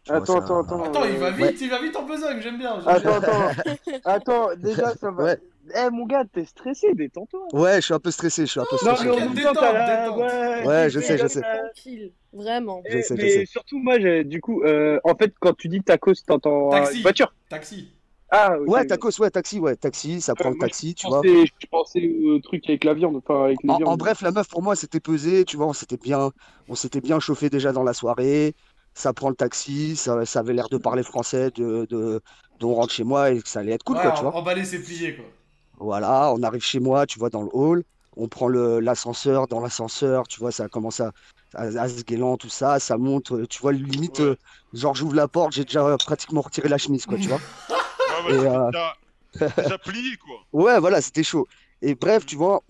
vois, 0.08 0.18
Attends, 0.18 0.26
ça- 0.26 0.38
attends, 0.60 0.84
attends. 0.84 1.06
Il 1.06 1.18
va 1.18 1.32
vite, 1.32 1.42
Ouais. 1.46 1.56
il 1.62 1.70
va 1.70 1.82
vite 1.82 1.96
en 1.96 2.04
besogne, 2.04 2.42
j'aime 2.42 2.58
bien. 2.58 2.80
Attends, 2.86 3.14
attends. 3.16 3.50
Attends, 4.06 4.50
déjà, 4.58 4.94
ça 4.96 5.10
va. 5.12 5.24
Ouais. 5.24 5.40
Eh, 5.74 5.90
mon 5.90 6.06
gars, 6.06 6.24
t'es 6.32 6.46
stressé, 6.46 6.94
détends-toi. 6.94 7.48
Ouais, 7.54 7.78
je 7.78 7.82
suis 7.86 7.94
un 7.94 8.00
peu 8.00 8.12
stressé, 8.12 8.46
je 8.46 8.52
suis 8.52 8.60
un 8.60 8.66
peu 8.70 8.76
Non, 8.86 8.94
stressé. 8.96 9.06
mais 9.06 9.12
en 9.24 9.30
même 9.34 9.54
temps, 9.54 9.62
la... 9.64 10.12
Ouais, 10.12 10.66
Ouais, 10.68 10.90
je 10.92 11.00
sais, 11.00 11.18
je 11.18 11.26
sais. 11.28 11.42
Tranquille, 11.42 12.12
vraiment. 12.34 12.84
Je 12.88 12.98
Eh, 12.98 13.02
sais, 13.02 13.16
je 13.18 13.22
mais 13.24 13.30
sais. 13.30 13.46
surtout, 13.48 13.80
moi, 13.80 14.00
j'ai- 14.00 14.24
du 14.26 14.42
coup, 14.42 14.62
euh, 14.64 15.00
en 15.04 15.16
fait, 15.16 15.34
quand 15.40 15.54
tu 15.58 15.68
dis 15.70 15.82
tacos, 15.82 16.14
t'entends 16.28 16.72
euh, 16.76 16.86
voiture. 17.02 17.34
Taxi. 17.50 17.92
Ah. 18.32 18.58
Ouais, 18.66 18.86
tacos, 18.86 19.20
ouais, 19.20 19.30
taxi, 19.32 19.60
ouais, 19.60 19.76
taxi, 19.76 20.22
ça 20.22 20.36
prend 20.36 20.50
Euh, 20.50 20.52
le 20.52 20.56
moi, 20.56 20.68
taxi, 20.68 20.94
je 20.94 20.96
tu 20.96 21.08
vois. 21.08 21.24
pensais, 21.24 21.46
je 21.46 21.68
pensais 21.68 22.08
au 22.26 22.40
truc 22.40 22.68
avec 22.70 22.84
la 22.84 22.94
viande, 22.94 23.16
enfin, 23.18 23.46
avec 23.46 23.64
les 23.64 23.74
En, 23.74 23.76
viandes. 23.76 23.94
en 23.94 23.98
bref, 23.98 24.22
la 24.22 24.32
meuf, 24.32 24.48
pour 24.48 24.62
moi, 24.64 24.76
c'était 24.76 25.00
pesé, 25.00 25.46
tu 25.46 25.58
vois, 25.58 25.68
on 25.68 25.74
s'était 25.74 25.98
bien, 25.98 26.32
on 26.68 26.76
s'était 26.76 27.02
bien 27.02 27.20
chauffé 27.20 27.50
déjà 27.50 27.72
dans 27.72 27.84
la 27.84 27.94
soirée. 27.94 28.54
Ça 28.94 29.14
prend 29.14 29.30
le 29.30 29.36
taxi, 29.36 29.96
ça, 29.96 30.26
ça 30.26 30.40
avait 30.40 30.54
l'air 30.54 30.70
de 30.70 30.78
parler 30.78 31.04
français, 31.04 31.52
de, 31.52 31.86
de, 31.90 32.22
d'on 32.60 32.74
rentre 32.74 32.94
chez 32.94 33.04
moi 33.04 33.32
et 33.32 33.42
que 33.42 33.50
ça 33.50 33.60
allait 33.60 33.74
être 33.74 33.84
cool, 33.84 34.00
ouais, 34.00 34.00
quoi, 34.00 34.12
tu 34.12 34.24
en- 34.24 34.26
vois. 34.26 34.36
emballer 34.36 34.66
c'est 34.66 34.82
plié 34.82 35.16
quoi. 35.16 35.26
Voilà, 35.78 36.32
on 36.34 36.42
arrive 36.44 36.62
chez 36.64 36.80
moi, 36.80 37.06
tu 37.06 37.20
vois, 37.20 37.30
dans 37.30 37.42
le 37.44 37.50
hall, 37.54 37.84
on 38.16 38.30
prend 38.30 38.48
le, 38.48 38.80
l'ascenseur, 38.80 39.48
dans 39.48 39.60
l'ascenseur, 39.60 40.26
tu 40.28 40.40
vois, 40.40 40.52
ça 40.52 40.70
commence 40.70 41.02
à, 41.02 41.12
à, 41.54 41.64
à 41.64 41.90
se 41.90 42.02
guélant, 42.04 42.38
tout 42.38 42.48
ça, 42.50 42.80
ça 42.80 42.98
monte, 42.98 43.32
euh, 43.34 43.46
tu 43.48 43.60
vois, 43.62 43.74
limite, 43.74 44.20
Ouais. 44.20 44.22
euh, 44.22 44.38
genre, 44.72 44.96
j'ouvre 44.96 45.16
la 45.16 45.28
porte, 45.28 45.52
j'ai 45.54 45.66
déjà 45.66 45.98
pratiquement 46.00 46.42
retiré 46.42 46.70
la 46.70 46.78
chemise, 46.78 47.06
quoi, 47.06 47.18
tu 47.18 47.28
vois. 47.30 47.42
Ouais, 48.26 48.34
euh, 48.34 48.72
déjà, 48.72 48.96
déjà 49.58 49.78
plié, 49.78 50.18
quoi. 50.18 50.48
Ouais, 50.52 50.80
voilà, 50.80 51.02
c'était 51.02 51.24
chaud. 51.24 51.48
Et 51.82 51.96
bref, 51.96 52.26
tu 52.26 52.36
vois, 52.36 52.62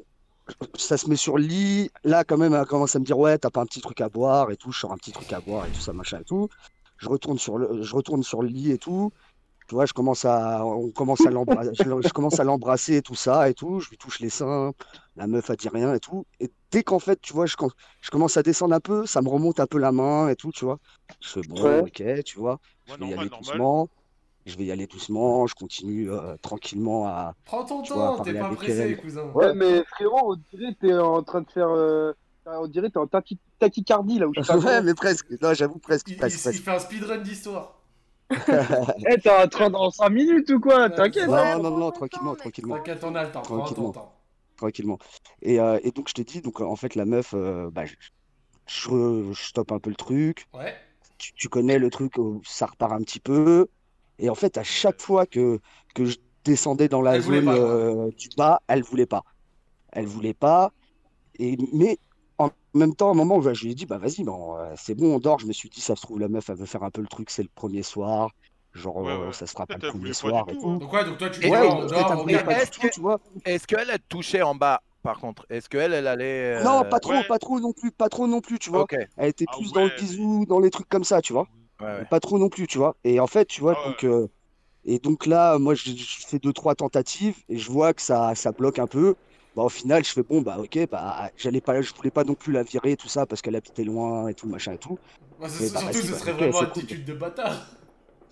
ça 0.78 0.98
se 0.98 1.10
met 1.10 1.16
sur 1.16 1.38
le 1.38 1.46
lit. 1.46 1.92
Là, 2.04 2.24
quand 2.24 2.38
même, 2.38 2.54
elle 2.54 2.66
commence 2.66 2.96
à 2.96 3.00
me 3.00 3.06
dire, 3.06 3.18
ouais, 3.20 3.38
t'as 3.38 3.50
pas 3.52 3.62
un 3.62 3.66
petit 3.66 3.82
truc 3.82 4.02
à 4.02 4.10
boire 4.10 4.52
et 4.52 4.58
tout. 4.58 4.72
Je 4.72 4.80
sors 4.80 4.92
un 4.94 4.98
petit 4.98 5.12
truc 5.14 5.34
à 5.34 5.42
boire 5.42 5.66
et 5.68 5.72
tout 5.72 5.82
ça, 5.82 5.94
machin 5.94 6.20
et 6.22 6.26
tout. 6.26 6.50
Je 6.98 7.10
retourne 7.10 7.38
sur 7.40 7.58
le, 7.58 7.84
je 7.84 7.96
retourne 7.96 8.24
sur 8.24 8.42
le 8.42 8.50
lit 8.50 8.72
et 8.72 8.78
tout. 8.80 9.12
Tu 9.68 9.76
vois, 9.76 9.86
je 9.86 9.94
commence 9.94 10.26
à, 10.26 10.66
on 10.66 10.92
commence 10.92 11.26
à 11.26 11.32
l'embrasser, 11.32 11.72
je, 11.76 12.02
je 12.02 12.14
commence 12.14 12.40
à 12.40 12.44
l'embrasser 12.46 12.98
et 12.98 13.02
tout 13.04 13.16
ça 13.16 13.50
et 13.50 13.54
tout. 13.56 13.80
Je 13.82 13.90
lui 13.90 13.98
touche 13.98 14.20
les 14.20 14.30
seins. 14.30 14.74
La 15.16 15.28
meuf 15.28 15.50
a 15.50 15.56
dit 15.56 15.70
rien 15.70 15.94
et 15.94 16.00
tout. 16.00 16.26
Et 16.40 16.52
dès 16.72 16.84
qu'en 16.84 17.00
fait, 17.00 17.20
tu 17.22 17.34
vois, 17.34 17.46
je, 17.48 17.56
je 18.02 18.10
commence 18.12 18.38
à 18.38 18.44
descendre 18.44 18.76
un 18.76 18.80
peu, 18.82 19.06
ça 19.08 19.22
me 19.22 19.30
remonte 19.30 19.60
un 19.60 19.68
peu 19.68 19.80
la 19.80 19.92
main 19.92 20.30
et 20.30 20.36
tout, 20.36 20.52
tu 20.52 20.66
vois. 20.66 20.80
Je 21.22 21.30
fais 21.30 21.44
bon, 21.44 21.64
Ouais. 21.64 21.82
ok, 21.84 22.04
tu 22.26 22.40
vois. 22.40 22.60
Je 22.86 22.94
Ouais, 22.94 22.98
vais 22.98 23.06
y 23.08 23.14
normal, 23.14 23.14
aller 23.14 23.30
normal. 23.30 23.58
doucement. 23.58 23.90
Je 24.46 24.56
vais 24.58 24.66
y 24.66 24.72
aller 24.72 24.86
doucement. 24.88 25.48
Je 25.48 25.56
continue 25.56 26.12
euh, 26.12 26.36
tranquillement 26.42 27.08
à, 27.08 27.34
Prends 27.46 27.66
ton 27.66 27.82
temps, 27.82 28.20
t'es 28.20 28.34
pas 28.34 28.50
pressé, 28.50 28.78
elle. 28.80 28.98
cousin. 28.98 29.24
Ouais, 29.34 29.54
mais 29.56 29.84
frérot, 29.86 30.34
on 30.34 30.58
dirait 30.58 30.74
que 30.76 30.88
t'es 30.88 30.94
en 30.94 31.24
train 31.24 31.42
de 31.42 31.50
faire. 31.50 31.70
euh, 31.70 32.14
On 32.46 32.68
dirait 32.68 32.88
que 32.90 32.94
t'es 32.94 33.00
en 33.00 33.08
tachy- 33.08 33.40
tachycardie 33.58 34.20
là 34.20 34.28
où 34.28 34.34
je 34.36 34.42
pas 34.42 34.58
Ouais, 34.58 34.82
mais 34.84 34.94
presque. 34.94 35.26
Non, 35.42 35.54
j'avoue, 35.54 35.80
presque. 35.80 36.10
Il, 36.10 36.18
presque, 36.18 36.38
il- 36.38 36.42
presque. 36.42 36.60
il 36.60 36.64
fait 36.64 36.72
un 36.72 36.80
speedrun 36.80 37.18
d'histoire. 37.18 37.80
Eh, 38.30 39.20
t'es 39.20 39.30
en 39.30 39.48
train 39.48 39.70
dans 39.70 39.90
5 39.92 40.10
minutes 40.10 40.50
ou 40.52 40.60
quoi? 40.60 40.90
T'inquiète. 40.90 41.28
Non, 41.28 41.34
Ouais, 41.34 41.56
non, 41.58 41.72
non, 41.78 41.92
ton 41.92 41.98
tranquillement, 42.00 42.36
tranquillement, 42.36 42.76
T'inquiète, 42.78 43.04
on 43.04 43.16
a 43.16 43.24
le 43.24 43.32
temps. 43.32 43.42
Prends 43.42 43.58
ton 43.58 43.64
Tranquillement. 43.66 43.92
temps. 43.92 44.14
tranquillement. 44.58 45.00
Et, 45.42 45.60
euh, 45.60 45.80
et 45.84 45.92
donc, 45.92 46.08
je 46.10 46.14
te 46.14 46.22
dis, 46.22 46.42
donc, 46.42 46.62
en 46.62 46.76
fait, 46.76 46.96
la 46.96 47.06
meuf, 47.06 47.34
euh, 47.36 47.70
bah, 47.72 47.86
je, 47.86 47.94
je, 48.68 49.32
je 49.32 49.44
stoppe 49.44 49.72
un 49.72 49.80
peu 49.80 49.90
le 49.92 49.96
truc. 49.96 50.46
Ouais. 50.54 50.74
Tu, 51.18 51.34
tu 51.34 51.50
connais 51.50 51.78
le 51.80 51.90
truc 51.90 52.18
où 52.18 52.42
ça 52.46 52.66
repart 52.68 52.94
un 52.94 53.02
petit 53.02 53.20
peu. 53.20 53.68
Et 54.20 54.30
en 54.30 54.36
fait, 54.36 54.58
à 54.58 54.64
chaque 54.64 55.02
fois 55.02 55.26
que, 55.26 55.60
que 55.94 56.06
je 56.06 56.18
descendais 56.44 56.88
dans 56.90 57.02
la 57.02 57.16
Elle 57.16 57.22
zone 57.22 57.46
pas, 57.46 57.56
euh, 57.56 58.12
du 58.18 58.30
bas, 58.38 58.62
elle 58.68 58.84
voulait 58.84 59.06
pas. 59.06 59.24
Elle 59.92 60.08
voulait 60.08 60.34
pas. 60.34 60.72
Et, 61.40 61.58
mais 61.74 62.00
en 62.38 62.50
même 62.74 62.96
temps, 62.96 63.10
à 63.10 63.12
un 63.12 63.16
moment, 63.16 63.42
je 63.42 63.50
lui 63.66 63.72
ai 63.72 63.76
dit, 63.76 63.86
bah 63.86 63.98
vas-y, 63.98 64.24
bon, 64.24 64.58
euh, 64.58 64.74
c'est 64.78 64.96
bon, 64.96 65.16
on 65.16 65.20
dort. 65.20 65.40
Je 65.40 65.48
me 65.48 65.54
suis 65.54 65.70
dit, 65.70 65.82
ça 65.82 65.96
se 65.96 66.02
trouve, 66.02 66.20
la 66.20 66.28
meuf, 66.30 66.50
elle 66.50 66.58
veut 66.58 66.66
faire 66.66 66.84
un 66.84 66.92
peu 66.92 67.02
le 67.02 67.08
truc, 67.08 67.30
c'est 67.30 67.44
le 67.44 67.50
premier 67.54 67.84
soir. 67.84 68.32
Genre, 68.74 68.98
Ouais, 69.00 69.12
euh, 69.14 69.28
ouais. 69.28 69.34
ça 69.34 69.46
se 69.48 69.54
fera 69.54 69.68
pas 69.68 69.78
le 69.78 69.84
premier 69.84 70.14
soir 70.14 70.46
et 70.50 70.56
tout, 70.56 70.70
hein. 70.70 70.78
Donc, 70.80 70.94
ouais, 70.94 71.06
donc 71.06 71.18
toi, 71.18 71.30
tu 71.30 71.48
Ouais, 71.48 71.60
ouais, 71.62 71.68
on 71.68 71.86
dort, 71.88 72.26
Est-ce 72.28 72.72
du 72.72 72.80
tout, 72.80 72.82
que- 72.82 72.88
tu 72.94 73.00
vois. 73.02 73.20
Est-ce 73.46 73.68
qu'elle 73.68 73.90
a 73.90 73.98
touché 74.00 74.42
en 74.42 74.56
bas, 74.56 74.82
par 75.04 75.20
contre? 75.20 75.46
Est-ce 75.50 75.70
qu'elle, 75.70 75.94
elle 75.94 76.08
allait. 76.08 76.64
Non, 76.64 76.84
pas 76.84 77.00
trop, 77.00 77.12
ouais. 77.12 77.24
pas 77.24 77.40
trop 77.40 77.60
non 77.60 77.72
plus, 77.74 77.92
pas 77.92 78.10
trop 78.10 78.28
non 78.28 78.42
plus, 78.42 78.60
tu 78.60 78.70
vois. 78.70 78.88
Ouais, 78.92 79.08
Elle 79.18 79.30
était 79.30 79.46
Ah 79.48 79.58
plus 79.58 79.72
dans 79.72 79.84
le 79.86 79.90
ouais, 79.90 79.96
bisou, 79.98 80.46
dans 80.48 80.60
les 80.60 80.70
trucs 80.72 80.90
comme 80.90 81.04
ça, 81.04 81.22
tu 81.22 81.34
vois. 81.34 81.48
Ouais. 81.80 82.06
Pas 82.10 82.20
trop 82.20 82.38
non 82.40 82.50
plus, 82.50 82.68
tu 82.68 82.78
vois. 82.78 82.98
Et 83.04 83.20
en 83.20 83.28
fait, 83.28 83.46
tu 83.46 83.62
vois, 83.62 83.74
Ah 83.74 83.80
ouais. 83.90 83.96
donc, 83.96 84.04
euh, 84.04 84.28
et 84.86 85.00
donc 85.00 85.26
là, 85.28 85.60
moi, 85.60 85.76
je, 85.76 85.92
je 85.96 86.28
fais 86.28 86.40
deux, 86.40 86.54
trois 86.54 86.76
tentatives 86.76 87.38
et 87.50 87.58
je 87.58 87.72
vois 87.72 87.94
que 87.94 88.02
ça, 88.02 88.36
ça 88.36 88.52
bloque 88.54 88.80
un 88.80 88.88
peu. 88.88 89.16
Bah, 89.56 89.64
au 89.64 89.70
final, 89.70 90.06
je 90.06 90.12
fais 90.12 90.24
bon, 90.24 90.42
bah, 90.42 90.60
ok, 90.60 90.88
bah, 90.90 91.32
j'allais 91.38 91.62
pas, 91.62 91.82
je 91.82 91.94
voulais 91.96 92.12
pas 92.12 92.24
non 92.26 92.36
plus 92.36 92.54
la 92.54 92.64
virer, 92.64 92.98
tout 92.98 93.10
ça, 93.10 93.26
parce 93.28 93.42
qu'elle 93.42 93.56
habitait 93.58 93.84
loin 93.86 94.28
et 94.30 94.36
tout, 94.36 94.48
machin 94.50 94.74
et 94.74 94.80
tout. 94.80 95.00
Bah, 95.40 95.48
bah, 95.72 95.82
surtout, 95.82 96.02
vas-y, 96.02 96.08
ce 96.08 96.14
bah, 96.14 96.20
serait 96.20 96.34
vraiment 96.34 96.60
cool. 96.68 96.84
attitude 96.84 97.06
de 97.06 97.14
bâtard. 97.14 97.70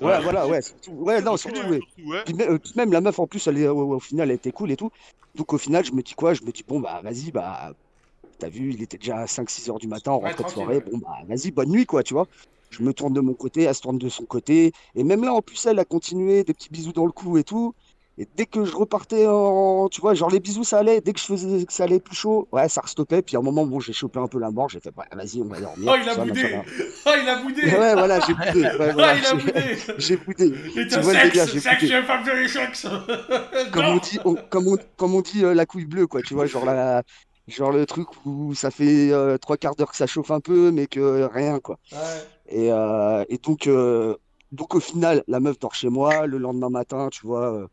Ouais, 0.01 0.19
Ouais. 0.19 0.21
voilà, 0.21 0.47
ouais, 0.47 0.61
surtout, 0.61 0.91
ouais, 0.93 1.21
non, 1.21 1.37
surtout, 1.37 1.61
ouais, 1.67 1.81
ouais. 1.97 2.25
Puis 2.25 2.35
euh, 2.41 2.57
même 2.75 2.91
la 2.91 2.99
meuf 3.01 3.19
en 3.19 3.27
plus, 3.27 3.47
elle 3.47 3.57
est, 3.57 3.67
au, 3.67 3.93
au 3.95 3.99
final, 3.99 4.29
elle 4.29 4.35
était 4.35 4.51
cool 4.51 4.71
et 4.71 4.75
tout. 4.77 4.89
Donc 5.35 5.53
au 5.53 5.57
final, 5.57 5.85
je 5.85 5.93
me 5.93 6.01
dis 6.03 6.13
quoi? 6.13 6.33
Je 6.33 6.43
me 6.43 6.51
dis, 6.51 6.63
bon, 6.67 6.79
bah 6.79 7.01
vas-y, 7.03 7.31
bah, 7.31 7.73
t'as 8.39 8.49
vu, 8.49 8.73
il 8.73 8.83
était 8.83 8.97
déjà 8.97 9.27
5-6 9.27 9.69
heures 9.69 9.79
du 9.79 9.87
matin, 9.87 10.11
Ouais, 10.21 10.33
rentrée 10.33 10.43
de 10.45 10.49
soirée. 10.49 10.79
ouais. 10.79 10.81
Bon, 10.81 10.97
bah 10.99 11.09
vas-y, 11.27 11.51
bonne 11.51 11.69
nuit, 11.71 11.85
quoi, 11.85 12.03
tu 12.03 12.13
vois. 12.15 12.27
Je 12.73 12.81
me 12.81 12.91
tourne 12.93 13.13
de 13.13 13.21
mon 13.21 13.33
côté, 13.35 13.63
elle 13.63 13.75
se 13.75 13.81
tourne 13.81 13.99
de 13.99 14.09
son 14.09 14.25
côté. 14.25 14.71
Et 14.95 15.03
même 15.03 15.23
là, 15.23 15.33
en 15.33 15.41
plus, 15.41 15.63
elle 15.67 15.77
a 15.79 15.85
continué, 15.85 16.43
des 16.43 16.53
petits 16.53 16.69
bisous 16.71 16.91
dans 16.91 17.05
le 17.05 17.11
cou 17.11 17.37
et 17.37 17.43
tout. 17.43 17.73
Et 18.17 18.27
dès 18.35 18.45
que 18.45 18.63
je 18.65 18.75
repartais 18.75 19.25
en, 19.27 19.87
tu 19.89 19.99
vois, 20.01 20.13
genre 20.13 20.29
les 20.29 20.39
bisous 20.39 20.63
ça 20.63 20.79
allait, 20.79 21.01
dès 21.01 21.13
que 21.13 21.19
je 21.19 21.25
faisais 21.25 21.65
que 21.65 21.73
ça 21.73 21.85
allait 21.85 21.99
plus 21.99 22.15
chaud, 22.15 22.47
ouais, 22.51 22.69
ça 22.69 22.81
restoppait. 22.81 23.21
Puis 23.23 23.35
à 23.35 23.39
un 23.39 23.41
moment, 23.41 23.65
bon, 23.65 23.79
j'ai 23.79 23.93
chopé 23.93 24.19
un 24.19 24.27
peu 24.27 24.37
la 24.39 24.51
mort, 24.51 24.69
j'ai 24.69 24.79
fait, 24.79 24.91
ouais, 24.95 25.05
vas-y, 25.15 25.41
on 25.41 25.45
va 25.45 25.59
dormir. 25.59 25.91
Oh, 25.91 25.97
il 26.01 26.07
a 26.09 26.13
ça, 26.13 26.23
boudé 26.23 26.43
machin, 26.43 26.61
Oh, 27.07 27.11
il 27.21 27.29
a 27.29 27.35
boudé. 27.41 27.61
Ouais, 27.63 27.93
voilà, 27.95 28.19
j'ai 28.19 28.33
boudé. 28.33 28.61
Ouais, 28.65 28.71
Ah, 28.81 28.91
voilà, 28.93 29.15
il 29.17 29.25
a 29.25 29.29
j'ai- 29.29 29.35
boudé 29.37 29.77
j'ai 29.97 30.17
boudé. 30.17 30.53
Et 30.79 30.87
Tu 30.87 30.99
vois 30.99 31.13
délire, 31.13 31.47
j'ai 31.47 31.59
sexe, 31.59 31.63
sexe, 31.63 31.81
boudé. 31.81 32.01
femme 32.03 32.23
de 32.23 33.71
Comme 33.71 33.85
on 33.85 33.97
dit, 33.97 34.19
on- 34.25 34.35
comme 34.49 34.67
on, 34.67 34.77
comme 34.97 35.15
on 35.15 35.21
dit 35.21 35.43
euh, 35.43 35.53
la 35.55 35.65
couille 35.65 35.85
bleue, 35.85 36.05
quoi, 36.05 36.21
tu 36.21 36.35
vois, 36.35 36.45
genre 36.45 36.65
la, 36.65 37.01
genre 37.47 37.71
le 37.71 37.85
truc 37.87 38.07
où 38.25 38.53
ça 38.53 38.69
fait 38.69 39.11
euh, 39.11 39.37
trois 39.39 39.57
quarts 39.57 39.75
d'heure 39.75 39.89
que 39.89 39.97
ça 39.97 40.05
chauffe 40.07 40.29
un 40.31 40.39
peu, 40.39 40.69
mais 40.71 40.85
que 40.85 41.23
rien, 41.33 41.59
quoi. 41.59 41.77
Ouais. 41.91 41.97
Et, 42.47 42.71
euh, 42.71 43.23
et 43.29 43.37
donc, 43.37 43.67
euh, 43.67 44.15
donc 44.51 44.75
au 44.75 44.79
final, 44.79 45.23
la 45.27 45.39
meuf 45.39 45.57
dort 45.59 45.73
chez 45.75 45.89
moi. 45.89 46.27
Le 46.27 46.37
lendemain 46.37 46.69
matin, 46.69 47.09
tu 47.11 47.25
vois, 47.25 47.53
euh, 47.53 47.67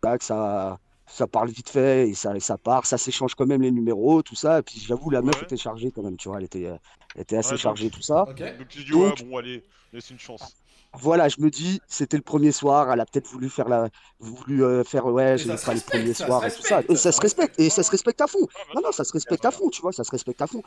tac, 0.00 0.22
ça, 0.22 0.78
ça 1.06 1.26
parle 1.26 1.50
vite 1.50 1.68
fait 1.68 2.08
et 2.08 2.14
ça, 2.14 2.38
ça 2.40 2.56
part. 2.58 2.86
Ça 2.86 2.98
s'échange 2.98 3.34
quand 3.34 3.46
même 3.46 3.62
les 3.62 3.70
numéros, 3.70 4.22
tout 4.22 4.34
ça. 4.34 4.58
Et 4.58 4.62
puis 4.62 4.78
j'avoue, 4.80 5.10
la 5.10 5.22
meuf 5.22 5.36
Ouais. 5.36 5.42
était 5.44 5.56
chargée 5.56 5.90
quand 5.90 6.02
même, 6.02 6.16
tu 6.16 6.28
vois, 6.28 6.38
elle 6.38 6.44
était, 6.44 6.62
elle 6.62 7.20
était 7.20 7.36
assez 7.36 7.52
Ouais, 7.52 7.58
chargée, 7.58 7.84
donc- 7.84 7.92
tout 7.92 8.02
ça. 8.02 8.22
Ok. 8.28 8.38
Donc 8.58 8.68
dis, 8.68 8.92
ouais, 8.94 9.08
Donc- 9.10 9.24
bon, 9.24 9.36
allez, 9.38 9.62
laisse 9.92 10.10
une 10.10 10.18
chance. 10.18 10.56
Voilà, 11.00 11.28
je 11.28 11.40
me 11.40 11.50
dis, 11.50 11.80
c'était 11.88 12.16
le 12.16 12.22
premier 12.22 12.52
soir. 12.52 12.90
Elle 12.92 13.00
a 13.00 13.06
peut-être 13.06 13.28
voulu 13.28 13.48
faire 13.48 13.68
la, 13.68 13.88
voulu 14.20 14.64
euh, 14.64 14.84
faire, 14.84 15.06
ouais, 15.06 15.36
je 15.38 15.44
se 15.48 15.56
faire 15.56 15.74
le 15.74 15.80
premier 15.80 16.14
soir 16.14 16.44
et 16.44 16.50
tout 16.50 16.62
ça. 16.62 16.82
Et 16.88 16.96
ça 16.96 17.12
se 17.12 17.20
respecte, 17.20 17.58
et 17.58 17.70
ça 17.70 17.82
se 17.82 17.90
respecte 17.90 18.20
à 18.20 18.26
fond. 18.26 18.46
Non, 18.74 18.82
non, 18.82 18.92
ça 18.92 19.04
se 19.04 19.12
respecte 19.12 19.44
à 19.44 19.50
fond, 19.50 19.68
tu 19.70 19.82
vois, 19.82 19.92
ça 19.92 20.04
se 20.04 20.10
respecte 20.10 20.40
à 20.42 20.46
fond. 20.46 20.62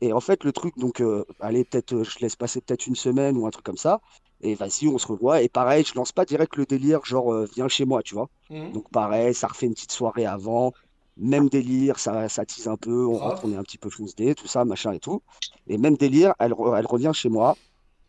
Et 0.00 0.12
en 0.12 0.20
fait, 0.20 0.44
le 0.44 0.52
truc, 0.52 0.76
donc, 0.78 1.00
euh, 1.00 1.24
allez, 1.40 1.64
peut-être, 1.64 1.94
euh, 1.94 2.04
je 2.04 2.18
laisse 2.20 2.36
passer 2.36 2.60
peut-être 2.60 2.86
une 2.86 2.96
semaine 2.96 3.36
ou 3.36 3.46
un 3.46 3.50
truc 3.50 3.64
comme 3.64 3.76
ça. 3.76 4.00
Et 4.40 4.54
vas-y, 4.54 4.88
on 4.88 4.98
se 4.98 5.06
revoit. 5.06 5.42
Et 5.42 5.48
pareil, 5.48 5.84
je 5.84 5.94
lance 5.94 6.12
pas 6.12 6.24
direct 6.24 6.56
le 6.56 6.66
délire, 6.66 7.04
genre, 7.04 7.32
viens 7.54 7.68
chez 7.68 7.84
moi, 7.84 8.02
tu 8.02 8.14
vois. 8.14 8.28
Mhm. 8.50 8.72
Donc, 8.72 8.90
pareil, 8.90 9.34
ça 9.34 9.46
refait 9.46 9.66
une 9.66 9.74
petite 9.74 9.92
soirée 9.92 10.26
avant. 10.26 10.72
Même 11.16 11.48
délire, 11.48 11.98
ça, 11.98 12.28
ça 12.28 12.44
tease 12.44 12.66
un 12.68 12.76
peu. 12.76 13.06
On 13.06 13.12
Grave. 13.12 13.30
rentre, 13.30 13.44
on 13.44 13.52
est 13.52 13.56
un 13.56 13.62
petit 13.62 13.78
peu 13.78 13.88
foncé, 13.88 14.34
tout 14.34 14.48
ça, 14.48 14.64
machin 14.64 14.92
et 14.92 14.98
tout. 14.98 15.22
Et 15.68 15.78
même 15.78 15.96
délire, 15.96 16.34
elle, 16.38 16.54
elle 16.76 16.86
revient 16.86 17.12
chez 17.14 17.28
moi. 17.28 17.56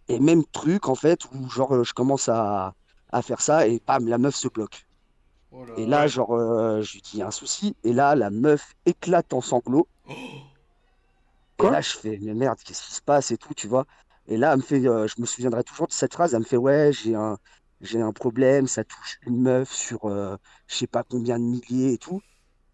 Et 0.08 0.20
même 0.20 0.45
truc, 0.45 0.88
en 0.89 0.95
fait, 0.95 1.26
où, 1.34 1.49
genre, 1.49 1.74
euh, 1.76 1.84
je 1.84 1.93
commence 1.93 2.30
à, 2.30 2.74
à 3.12 3.22
faire 3.22 3.41
ça. 3.41 3.68
Et 3.68 3.82
bam, 3.86 4.08
la 4.08 4.18
meuf 4.18 4.36
se 4.36 4.47
bloque. 4.47 4.88
Oh 5.51 5.66
là 5.66 5.80
Et 5.80 5.88
là. 5.88 6.08
genre, 6.08 6.34
euh, 6.36 6.82
je 6.82 6.93
lui 6.93 7.01
dis, 7.01 7.12
il 7.16 7.20
y 7.20 7.24
a 7.24 7.28
un 7.28 7.32
souci. 7.32 7.78
Et 7.84 7.93
là, 7.93 8.16
la 8.16 8.30
meuf 8.32 8.74
éclate 8.86 9.34
en 9.34 9.41
sanglots. 9.41 9.89
Et 11.58 11.68
Quoi? 11.68 11.70
là, 11.70 11.82
je 11.82 11.91
fais, 11.91 12.18
mais 12.22 12.34
merde, 12.34 12.60
qu'est-ce 12.64 12.84
qui 12.86 12.93
se 12.93 13.01
passe 13.01 13.32
et 13.32 13.38
tout, 13.38 13.53
tu 13.53 13.68
vois. 13.68 13.86
Et 14.28 14.38
là, 14.38 14.51
elle 14.53 14.58
me 14.58 14.64
fait, 14.64 14.86
euh, 14.88 15.08
je 15.08 15.16
me 15.22 15.26
souviendrai 15.26 15.64
toujours 15.64 15.88
de 15.88 15.93
cette 15.93 16.14
phrase, 16.14 16.34
elle 16.34 16.41
me 16.41 16.45
fait, 16.45 16.58
ouais, 16.58 16.91
j'ai 16.93 17.16
un, 17.16 17.38
j'ai 17.82 18.01
un 18.01 18.12
problème, 18.14 18.68
ça 18.68 18.84
touche 18.84 19.18
une 19.22 19.41
meuf 19.41 19.72
sur 19.72 20.06
euh, 20.06 20.36
je 20.68 20.76
sais 20.76 20.88
pas 20.88 21.03
combien 21.03 21.39
de 21.39 21.43
milliers 21.45 21.93
et 21.93 21.97
tout. 21.97 22.22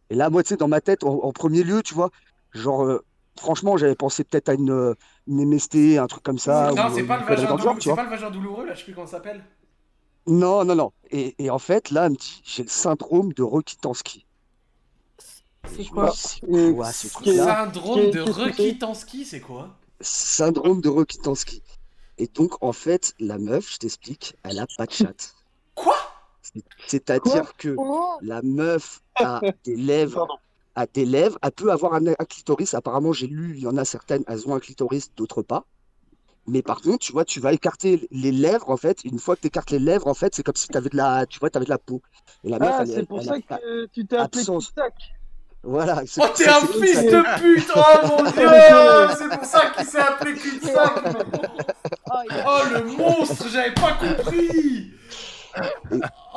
Et 0.09 0.15
là, 0.15 0.29
moi, 0.29 0.43
tu 0.43 0.49
sais, 0.49 0.57
dans 0.57 0.67
ma 0.69 0.81
tête, 0.81 1.03
en, 1.05 1.13
en 1.23 1.31
premier 1.33 1.63
lieu, 1.63 1.83
tu 1.83 1.93
vois, 1.95 2.11
genre, 2.53 2.85
euh, 2.85 3.05
franchement, 3.39 3.77
j'avais 3.77 3.95
pensé 3.95 4.23
peut-être 4.23 4.49
à 4.49 4.53
une, 4.53 4.95
une 5.27 5.45
MST, 5.45 5.97
un 5.97 6.07
truc 6.07 6.23
comme 6.23 6.37
ça. 6.39 6.71
non, 6.75 6.89
c'est 6.93 7.03
pas 7.03 7.17
le 7.17 7.25
vagin 7.25 7.57
genre, 7.57 7.77
tu 7.77 7.93
pas 7.93 8.03
le 8.03 8.09
vagin 8.09 8.29
douloureux 8.31 8.65
là, 8.65 8.73
je 8.73 8.79
sais 8.79 8.85
plus 8.85 8.93
comment 8.93 9.07
ça 9.07 9.17
s'appelle. 9.17 9.43
Non, 10.27 10.63
non, 10.63 10.75
non. 10.75 10.91
Et, 11.09 11.35
et 11.43 11.49
en 11.49 11.57
fait, 11.59 11.89
là, 11.89 12.05
elle 12.05 12.11
me 12.11 12.15
dit, 12.17 12.41
j'ai 12.43 12.63
le 12.63 12.69
syndrome 12.69 13.33
de 13.33 13.41
Rokitansky. 13.43 14.25
C'est 15.65 15.85
quoi 15.85 16.11
c'est 16.11 16.41
quoi 16.73 16.91
ce? 16.91 17.07
Syndrome 17.07 18.11
de 18.11 18.21
Rokitansky, 18.21 19.25
c'est? 19.25 19.39
Quoi? 19.39 19.69
Syndrome 19.99 20.81
de 20.81 20.89
Rokitansky. 20.89 21.61
Et 22.17 22.27
donc, 22.27 22.61
en 22.63 22.73
fait, 22.73 23.13
la 23.19 23.37
meuf, 23.37 23.73
je 23.73 23.77
t'explique, 23.77 24.35
elle 24.43 24.59
a 24.59 24.67
pas 24.77 24.85
de 24.85 24.91
chatte. 24.91 25.33
Quoi? 25.75 25.95
C'est- 26.41 26.63
C'est-à-dire 26.87 27.55
que 27.57 27.75
Oh 27.77 28.17
la 28.21 28.41
meuf 28.41 29.01
a 29.15 29.41
des 29.63 29.75
lèvres, 29.75 30.27
Pardon. 30.27 30.35
A 30.75 30.85
des 30.85 31.05
lèvres, 31.05 31.37
elle 31.41 31.51
peut 31.51 31.71
avoir 31.71 31.93
un, 31.93 32.05
un 32.07 32.25
clitoris. 32.27 32.73
Apparemment, 32.73 33.13
j'ai 33.13 33.27
lu, 33.27 33.53
il 33.55 33.63
y 33.63 33.67
en 33.67 33.77
a 33.77 33.85
certaines, 33.85 34.23
elles 34.27 34.47
ont 34.47 34.55
un 34.55 34.59
clitoris, 34.59 35.11
d'autres 35.15 35.41
pas. 35.41 35.65
Mais 36.47 36.61
par 36.63 36.81
contre, 36.81 36.99
tu 37.05 37.11
vois, 37.11 37.23
tu 37.25 37.39
vas 37.39 37.53
écarter 37.53 38.07
les 38.11 38.31
lèvres, 38.31 38.69
en 38.69 38.77
fait. 38.77 39.03
Une 39.03 39.19
fois 39.19 39.35
que 39.35 39.41
tu 39.41 39.47
écartes 39.47 39.69
les 39.71 39.79
lèvres, 39.79 40.07
en 40.07 40.13
fait, 40.15 40.33
c'est 40.33 40.43
comme 40.43 40.55
si 40.55 40.67
tu 40.67 40.75
avais 40.77 40.89
de 40.89 40.97
la, 40.97 41.25
tu 41.27 41.37
vois, 41.39 41.49
t'avais 41.49 41.65
de 41.65 41.69
la 41.69 41.77
peau. 41.77 42.01
Et 42.43 42.49
la 42.49 42.57
Ah, 42.59 42.83
c'est 42.85 43.05
pour 43.07 43.19
elle 43.19 43.25
ça 43.25 43.33
a 43.33 43.57
que 43.59 43.85
tu 43.87 44.05
t'es 44.07 44.17
appelé. 44.17 44.43
Tic-Tac. 44.43 44.93
Voilà. 45.63 46.01
c'est 46.07 46.19
Oh, 46.21 46.25
pour 46.25 46.33
t'es 46.33 46.45
ça- 46.45 46.57
un 46.57 46.61
fils 46.65 47.01
de 47.03 47.39
pute 47.39 47.71
Oh 47.75 48.07
mon 48.07 48.23
dieu 48.23 49.15
C'est 49.15 49.29
pour 49.37 49.45
ça 49.45 49.69
qu'il 49.69 49.85
s'est 49.85 49.99
appelé 49.99 50.33
cul-de-sac 50.33 50.91
Oh, 52.07 52.11
a- 52.11 52.23
Oh 52.47 52.61
le 52.73 52.83
monstre 52.97 53.47
J'avais 53.47 53.73
pas 53.75 53.93
compris 53.93 54.91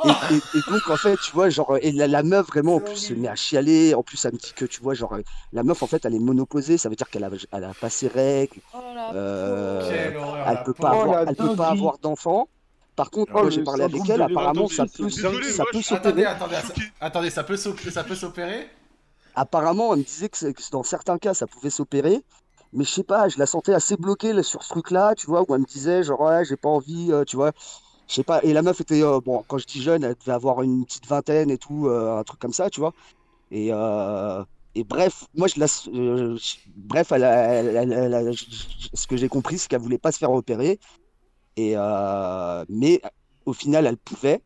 Et, 0.03 0.19
et- 0.29 0.43
et 0.53 0.61
donc, 0.63 0.89
en 0.89 0.97
fait, 0.97 1.17
tu 1.17 1.31
vois, 1.31 1.49
genre, 1.49 1.77
et 1.81 1.91
la, 1.91 2.07
la 2.07 2.21
meuf, 2.23 2.47
vraiment, 2.47 2.75
en 2.75 2.81
plus, 2.81 2.97
se 2.97 3.13
met 3.13 3.27
à 3.27 3.35
chialer. 3.35 3.95
En 3.95 4.03
plus, 4.03 4.23
elle 4.25 4.33
me 4.33 4.37
dit 4.37 4.53
que, 4.53 4.65
tu 4.65 4.81
vois, 4.81 4.93
genre, 4.93 5.17
la 5.51 5.63
meuf, 5.63 5.81
en 5.83 5.87
fait, 5.87 6.05
elle 6.05 6.13
est 6.15 6.19
monoposée. 6.19 6.77
Ça 6.77 6.89
veut 6.89 6.95
dire 6.95 7.09
qu'elle 7.09 7.23
a, 7.23 7.29
elle 7.51 7.63
a 7.63 7.73
pas 7.75 7.89
ses 7.89 8.07
règles. 8.07 8.61
oh 8.73 8.81
Euh, 9.09 10.11
Quelle 10.11 10.15
horreur 10.17 10.47
elle 10.47 10.59
peut 10.59 10.73
pas 10.75 10.91
Oh, 10.91 10.93
avoir, 10.93 11.23
elle 11.27 11.35
peut 11.37 11.49
pas 11.49 11.69
avoir 11.71 11.97
d'enfant. 11.99 12.49
Par 12.95 13.09
contre, 13.11 13.31
Oh, 13.33 13.41
moi, 13.41 13.49
le 13.49 13.49
j'ai 13.49 13.61
parlé 13.61 13.83
avec 13.83 14.09
elle. 14.09 14.21
Apparemment, 14.21 14.67
ça 14.67 14.85
peut, 14.87 15.09
ça 15.09 15.65
peut 15.65 15.81
s'opérer. 15.81 16.25
attendez, 16.27 16.61
ça, 16.61 16.73
attendez, 16.99 17.29
ça 17.29 17.43
peut 17.43 17.57
s'opérer? 17.57 17.95
Apparemment, 19.33 19.93
elle 19.93 19.99
me 19.99 20.03
disait 20.05 20.29
que, 20.29 20.71
dans 20.71 20.83
certains 20.83 21.17
cas, 21.17 21.33
ça 21.33 21.47
pouvait 21.47 21.69
s'opérer. 21.69 22.23
Mais 22.73 22.83
je 22.83 22.89
sais 22.91 23.03
pas, 23.03 23.29
je 23.29 23.37
la 23.39 23.45
sentais 23.45 23.73
assez 23.73 23.95
bloquée 23.97 24.33
là, 24.33 24.43
sur 24.43 24.63
ce 24.63 24.69
truc-là, 24.69 25.13
tu 25.15 25.27
vois, 25.27 25.43
où 25.49 25.53
elle 25.55 25.61
me 25.61 25.65
disait, 25.65 26.03
genre, 26.03 26.21
ouais, 26.21 26.43
j'ai 26.45 26.57
pas 26.57 26.69
envie, 26.69 27.11
euh, 27.11 27.23
tu 27.25 27.35
vois. 27.37 27.51
Je 28.07 28.13
sais 28.15 28.23
pas. 28.23 28.41
Et 28.43 28.53
la 28.53 28.61
meuf 28.61 28.79
était, 28.81 29.01
euh, 29.03 29.19
bon, 29.19 29.43
quand 29.47 29.57
je 29.57 29.65
dis 29.65 29.81
jeune, 29.81 30.03
elle 30.03 30.15
devait 30.15 30.31
avoir 30.33 30.61
une 30.61 30.85
petite 30.85 31.07
vingtaine 31.07 31.49
et 31.49 31.57
tout, 31.57 31.87
euh, 31.87 32.17
un 32.19 32.23
truc 32.23 32.39
comme 32.39 32.53
ça, 32.53 32.69
tu 32.69 32.79
vois. 32.79 32.93
Et, 33.51 33.69
euh, 33.71 34.43
et 34.75 34.83
bref, 34.83 35.25
moi, 35.35 35.47
je 35.47 35.59
la. 35.59 35.67
je- 35.67 36.59
bref, 36.75 37.11
elle 37.11 37.23
elle 37.23 37.93
elle 37.93 38.33
je- 38.33 38.45
ce 38.93 39.07
que 39.07 39.17
j'ai 39.17 39.29
compris, 39.29 39.57
c'est 39.59 39.67
qu'elle 39.69 39.81
voulait 39.81 39.97
pas 39.99 40.11
se 40.11 40.19
faire 40.19 40.31
opérer. 40.31 40.79
Et, 41.57 41.75
mais 42.69 43.01
au 43.45 43.53
final, 43.53 43.85
elle 43.87 43.97
pouvait. 43.97 44.41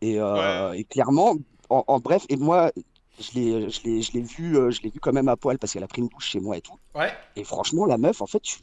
Et, 0.00 0.16
et 0.16 0.84
clairement, 0.84 1.36
en, 1.70 1.84
en 1.86 1.98
bref, 2.00 2.24
et 2.28 2.36
moi, 2.36 2.72
je 3.18 3.32
l'ai, 3.34 3.70
je 3.70 3.82
l'ai, 3.84 4.02
je 4.02 4.12
l'ai 4.12 4.22
vu, 4.22 4.54
je 4.70 4.82
l'ai 4.82 4.90
vu 4.90 5.00
quand 5.00 5.12
même 5.12 5.28
à 5.28 5.36
poil 5.36 5.58
parce 5.58 5.72
qu'elle 5.72 5.82
a 5.84 5.88
pris 5.88 6.02
une 6.02 6.08
douche 6.08 6.28
chez 6.30 6.40
moi 6.40 6.56
et 6.56 6.60
tout. 6.60 6.78
Ouais, 6.94 7.12
Et 7.36 7.44
franchement, 7.44 7.86
la 7.86 7.98
meuf, 7.98 8.20
en 8.22 8.26
fait, 8.26 8.40
tu, 8.40 8.58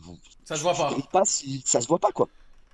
ça 0.45 0.55
se 0.55 0.61
voit 0.61 0.73
pas. 0.73 0.95
pas 1.11 1.25
si 1.25 1.63
ça 1.65 1.81
se 1.81 1.87
voit 1.87 1.99
pas 1.99 2.11
quoi. 2.11 2.27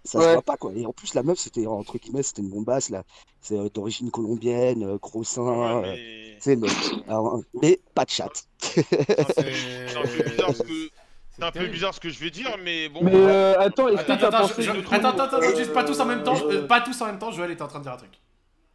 Ça 0.03 0.13
se 0.13 0.17
Ouais. 0.25 0.33
voit 0.33 0.41
pas 0.41 0.57
quoi. 0.57 0.71
Et 0.75 0.85
en 0.85 0.93
plus, 0.93 1.13
la 1.13 1.21
meuf, 1.23 1.37
c'était 1.39 1.67
entre 1.67 1.97
guillemets, 1.97 2.23
c'était 2.23 2.41
une 2.41 2.49
bombasse 2.49 2.89
là. 2.89 3.03
C'est 3.41 3.57
euh, 3.57 3.69
d'origine 3.69 4.09
colombienne, 4.11 4.83
euh, 4.83 4.97
gros 4.97 5.23
sein. 5.23 5.81
Ouais, 5.81 6.37
euh, 6.47 6.55
mais... 6.55 6.67
le- 6.67 7.09
alors, 7.09 7.41
mais 7.61 7.79
pas 7.93 8.05
de 8.05 8.09
chatte. 8.09 8.43
C'est 8.59 8.83
C'est 8.83 9.95
un 9.97 10.03
peu 10.03 10.23
bizarre 10.29 10.55
ce 10.55 10.63
que... 10.63 10.89
C'est 11.33 11.43
un 11.43 11.47
peu 11.47 11.51
terrible. 11.53 11.71
bizarre 11.73 11.93
ce 11.93 11.99
que 11.99 12.09
je 12.09 12.19
vais 12.19 12.29
dire, 12.29 12.55
mais 12.63 12.89
bon... 12.89 12.99
Mais 13.03 13.11
euh, 13.15 13.59
attends, 13.59 13.87
est-ce 13.87 14.03
que 14.05 14.11
Attends, 14.11 14.29
t'as 14.29 14.37
attends, 14.37 14.47
pensé 14.49 14.63
je- 14.63 14.71
trucs- 14.71 14.93
attends, 14.93 15.09
attends, 15.09 15.23
attends, 15.37 15.55
juste 15.55 15.71
pas 15.73 15.83
tous 15.83 15.99
en 15.99 16.05
même 16.05 16.23
temps. 16.23 16.35
Euh, 16.45 16.63
euh, 16.63 16.67
Pas 16.67 16.81
tous 16.81 16.99
en 17.01 17.05
même 17.05 17.19
temps, 17.19 17.31
Joël 17.31 17.51
était 17.51 17.61
en 17.61 17.67
train 17.67 17.79
de 17.79 17.83
dire 17.83 17.93
un 17.93 17.97
truc. 17.97 18.11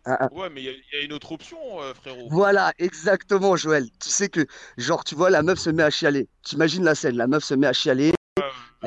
Ah, 0.07 0.17
ah. 0.21 0.29
Ouais, 0.33 0.49
mais 0.49 0.63
il 0.63 0.67
y, 0.71 0.97
y 0.97 1.01
a 1.01 1.05
une 1.05 1.13
autre 1.13 1.33
option, 1.33 1.59
euh, 1.81 1.93
frérot. 1.93 2.29
Voilà, 2.31 2.73
exactement, 2.79 3.57
Joël. 3.57 3.89
Tu 4.01 4.09
sais 4.09 4.29
que, 4.29 4.47
genre, 4.79 5.03
tu 5.05 5.15
vois, 5.17 5.31
la 5.31 5.43
meuf 5.43 5.59
se 5.59 5.69
met 5.71 5.83
à 5.83 5.91
chialer. 5.91 6.29
T'imagines 6.45 6.85
la 6.85 6.95
scène, 6.95 7.17
la 7.17 7.27
meuf 7.27 7.45
se 7.45 7.55
met 7.55 7.67
à 7.67 7.73
chialer. 7.73 8.13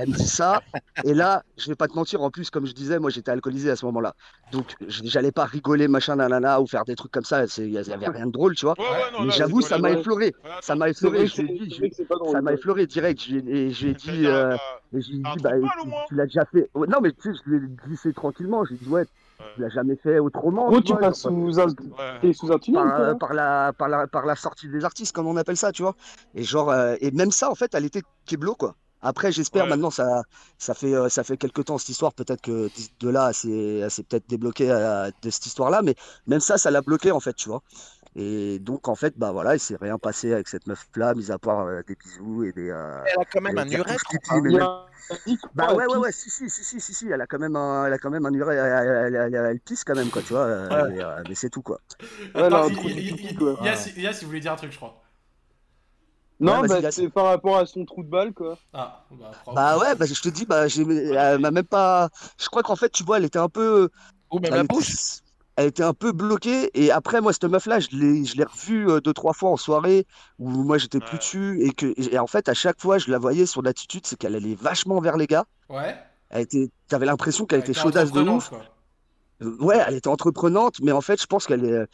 Elle 0.02 0.10
me 0.10 0.14
dit 0.16 0.28
ça, 0.28 0.62
et 1.04 1.14
là, 1.14 1.44
je 1.58 1.68
vais 1.68 1.76
pas 1.76 1.88
te 1.88 1.96
mentir, 1.96 2.22
en 2.22 2.30
plus, 2.32 2.50
comme 2.50 2.66
je 2.66 2.72
disais, 2.74 3.00
moi 3.00 3.10
j'étais 3.10 3.32
alcoolisé 3.32 3.70
à 3.70 3.76
ce 3.76 3.86
moment-là. 3.86 4.14
Donc, 4.52 4.76
je- 4.88 5.02
j'allais 5.04 5.34
pas 5.34 5.44
rigoler, 5.44 5.88
machin, 5.90 6.16
nanana, 6.16 6.62
ou 6.62 6.68
faire 6.68 6.86
des 6.86 6.96
trucs 6.96 7.12
comme 7.12 7.26
ça, 7.26 7.44
il 7.58 7.70
y 7.70 7.78
avait 7.78 8.08
rien 8.08 8.28
de 8.28 8.32
drôle, 8.32 8.56
tu 8.56 8.66
vois. 8.66 8.76
Ouais, 8.80 8.86
ouais, 8.86 9.12
non, 9.20 9.26
Mais 9.26 9.32
j'avoue, 9.32 9.62
ça 9.62 9.78
m'a 9.78 9.92
effleuré. 9.92 10.34
Ouais, 10.44 10.50
Ça 10.62 10.76
m'a 10.76 10.90
effleuré, 10.90 11.28
je 11.28 11.42
dit, 11.42 11.70
je 11.70 12.04
ça 12.32 12.42
m'a 12.42 12.54
effleuré 12.54 12.88
direct. 12.88 13.22
Je 13.22 13.38
et 13.38 13.72
je 13.72 13.86
lui 13.86 13.92
ai 13.92 13.94
t'as 13.94 14.12
dit, 14.12 14.26
euh, 14.26 14.58
et 14.94 15.00
dit, 15.00 15.22
bah, 15.42 15.52
au 15.58 15.68
tu, 16.08 16.16
l'as 16.16 16.26
déjà 16.26 16.46
fait. 16.46 16.70
Non, 16.76 17.00
mais 17.02 17.12
tu 17.12 17.34
sais, 17.34 17.40
je 17.46 17.50
lui 17.50 17.58
ai 17.58 17.70
glissé 17.86 18.14
tranquillement. 18.14 18.64
Je 18.64 18.72
lui 18.72 18.76
ai 18.78 18.80
dit, 18.86 18.90
ouais, 18.90 19.06
tu 19.56 19.62
l'as 19.62 19.70
jamais 19.70 19.96
fait 19.98 20.20
autrement. 20.20 20.72
Tu 20.82 20.88
vois, 20.88 21.00
passes 21.00 21.22
genre, 21.24 21.32
sous 21.32 21.60
un, 21.60 21.68
Ouais. 21.68 22.20
t'es 22.22 22.34
sous 22.34 22.52
un 22.52 22.60
tunnel, 22.60 22.84
par, 22.84 22.96
toi, 22.96 23.06
euh, 23.06 23.12
hein 23.12 23.16
par 23.20 23.34
la, 23.34 23.74
par, 23.78 23.90
la, 23.90 24.08
par 24.08 24.26
la 24.26 24.36
sortie 24.36 24.70
des 24.70 24.84
artistes, 24.86 25.14
comme 25.16 25.28
on 25.28 25.38
appelle 25.38 25.58
ça, 25.58 25.72
tu 25.72 25.82
vois. 25.84 25.96
Et 26.34 26.44
genre, 26.44 26.70
euh, 26.70 26.96
et 27.02 27.12
même 27.12 27.32
ça, 27.32 27.50
en 27.52 27.56
fait, 27.56 27.74
elle 27.76 27.86
était 27.86 28.02
keblo, 28.26 28.56
quoi. 28.56 28.76
Après, 29.02 29.32
j'espère 29.32 29.64
Ouais. 29.64 29.70
maintenant, 29.70 29.90
ça, 29.92 30.24
ça 30.58 30.74
fait, 30.74 30.94
euh, 30.94 31.08
ça 31.10 31.24
fait 31.24 31.38
quelques 31.38 31.66
temps 31.66 31.78
cette 31.78 31.90
histoire. 31.90 32.14
Peut-être 32.14 32.42
que 32.42 32.70
de 33.00 33.10
là, 33.10 33.32
c'est, 33.34 33.88
c'est 33.90 34.06
peut-être 34.06 34.28
débloqué 34.30 34.70
euh, 34.70 35.10
de 35.22 35.30
cette 35.30 35.46
histoire-là, 35.46 35.82
mais 35.82 35.96
même 36.28 36.40
ça, 36.42 36.58
ça 36.58 36.70
l'a 36.72 36.82
bloqué, 36.82 37.12
en 37.12 37.20
fait, 37.20 37.34
tu 37.34 37.48
vois. 37.50 37.62
Et 38.16 38.60
donc, 38.60 38.88
en 38.88 38.96
fait, 38.96 39.14
bah 39.18 39.32
voilà, 39.32 39.56
il 39.56 39.60
s'est 39.60 39.78
rien 39.80 39.98
passé 39.98 40.34
avec 40.34 40.48
cette 40.48 40.68
meuf-là, 40.68 41.14
mis 41.14 41.32
à 41.32 41.38
part 41.38 41.68
euh, 41.68 41.82
des 41.88 41.96
bisous 41.96 42.44
et 42.44 42.52
des. 42.52 42.70
euh, 42.72 43.04
Elle 43.06 43.22
a 43.22 43.26
quand 43.26 43.40
même 43.42 43.58
un 43.58 43.70
urètre. 43.70 44.04
Il 44.12 44.38
y 44.38 44.42
même- 44.42 44.62
a 44.62 44.86
Bah 45.56 45.74
ouais, 45.74 45.86
ouais, 45.88 45.98
ouais, 45.98 46.12
si, 46.12 46.30
si, 46.30 46.50
si, 46.50 46.64
si, 46.64 46.80
si, 46.82 46.94
si, 46.94 47.08
elle 47.10 47.22
a 47.22 47.26
quand 47.28 47.40
même 47.40 47.56
un, 47.56 47.86
elle 47.86 47.94
a 47.94 47.98
quand 47.98 48.10
même 48.10 48.26
un 48.26 48.34
urètre, 48.34 48.62
elle, 48.62 48.88
elle, 48.88 49.16
elle- 49.16 49.34
elle- 49.36 49.46
elle 49.52 49.60
pisse 49.60 49.84
quand 49.84 49.96
même, 49.96 50.10
quoi, 50.10 50.22
tu 50.24 50.34
vois. 50.34 50.42
euh, 50.46 50.90
mais, 50.92 51.02
euh, 51.02 51.24
mais 51.28 51.36
c'est 51.36 51.50
tout, 51.50 51.62
quoi. 51.62 51.80
Ouais, 52.36 52.42
a 52.42 52.46
Attends, 52.48 52.64
un 52.64 52.68
il- 52.70 52.76
trou 52.76 52.90
il- 52.90 52.96
du 52.96 53.02
il- 53.02 53.16
pipi, 53.16 53.28
il- 53.32 53.38
quoi. 53.38 53.58
Yass, 53.64 53.90
Yass, 53.96 54.22
il 54.22 54.28
voulait 54.28 54.40
dire 54.40 54.52
un 54.54 54.56
truc, 54.58 54.72
je 54.72 54.78
crois. 54.78 55.02
Non, 56.40 56.62
Ouais, 56.62 56.68
bah 56.68 56.92
c'est 56.92 57.10
par 57.10 57.26
rapport 57.26 57.58
à 57.58 57.66
son 57.66 57.84
trou 57.86 58.04
de 58.04 58.10
balle, 58.10 58.34
quoi. 58.34 58.58
Ah, 58.74 59.04
bah. 59.12 59.32
Bah 59.54 59.78
ouais, 59.78 59.96
bah, 59.96 60.06
je 60.06 60.22
te 60.22 60.30
dis, 60.30 60.46
bah, 60.46 60.68
j'ai, 60.68 60.84
elle 60.84 61.40
m'a 61.40 61.52
même 61.52 61.66
pas. 61.66 62.10
Je 62.40 62.48
crois 62.48 62.64
qu'en 62.64 62.78
fait, 62.78 62.90
tu 62.90 63.04
vois, 63.04 63.18
elle 63.18 63.26
était 63.26 63.40
un 63.40 63.50
peu. 63.50 63.90
Ou 64.32 64.40
même 64.40 64.54
Elle 64.54 64.58
la 64.60 64.64
était, 64.64 64.76
elle 65.58 65.68
était 65.68 65.84
un 65.84 65.94
peu 65.94 66.14
bloquée. 66.14 66.70
Et 66.74 66.92
après, 66.92 67.20
moi, 67.20 67.34
cette 67.34 67.44
meuf-là, 67.44 67.80
je 67.80 67.90
l'ai, 67.92 68.24
je 68.24 68.38
l'ai 68.38 68.46
revue 68.46 68.90
euh, 68.90 69.02
deux, 69.02 69.12
trois 69.14 69.34
fois 69.34 69.50
en 69.50 69.58
soirée 69.58 70.08
où 70.38 70.50
moi, 70.50 70.78
j'étais 70.78 71.02
plus 71.02 71.18
dessus. 71.18 71.62
Et, 71.62 71.72
que, 71.74 71.94
et 71.98 72.18
en 72.18 72.28
fait, 72.28 72.48
à 72.48 72.54
chaque 72.54 72.80
fois, 72.80 72.98
je 73.00 73.12
la 73.12 73.18
voyais, 73.18 73.46
son 73.46 73.66
attitude, 73.66 74.06
c'est 74.08 74.16
qu'elle 74.18 74.36
allait 74.36 74.56
vachement 74.56 75.02
vers 75.02 75.18
les 75.18 75.28
gars. 75.28 75.46
Ouais. 75.68 75.98
Elle 76.30 76.44
était, 76.44 76.70
t'avais 76.88 77.06
l'impression 77.06 77.46
qu'elle 77.46 77.60
Elle 77.60 77.64
était 77.64 77.72
était 77.74 77.82
chaudasse 77.82 78.12
de 78.14 78.22
ouf. 78.22 78.50
quoi. 78.50 78.62
Euh, 79.42 79.58
Ouais, 79.60 79.82
elle 79.88 79.96
était 79.96 80.08
entreprenante, 80.10 80.80
mais 80.82 80.92
en 80.92 81.02
fait, 81.02 81.22
je 81.22 81.26
pense 81.28 81.48
qu'elle 81.48 81.66
est. 81.66 81.86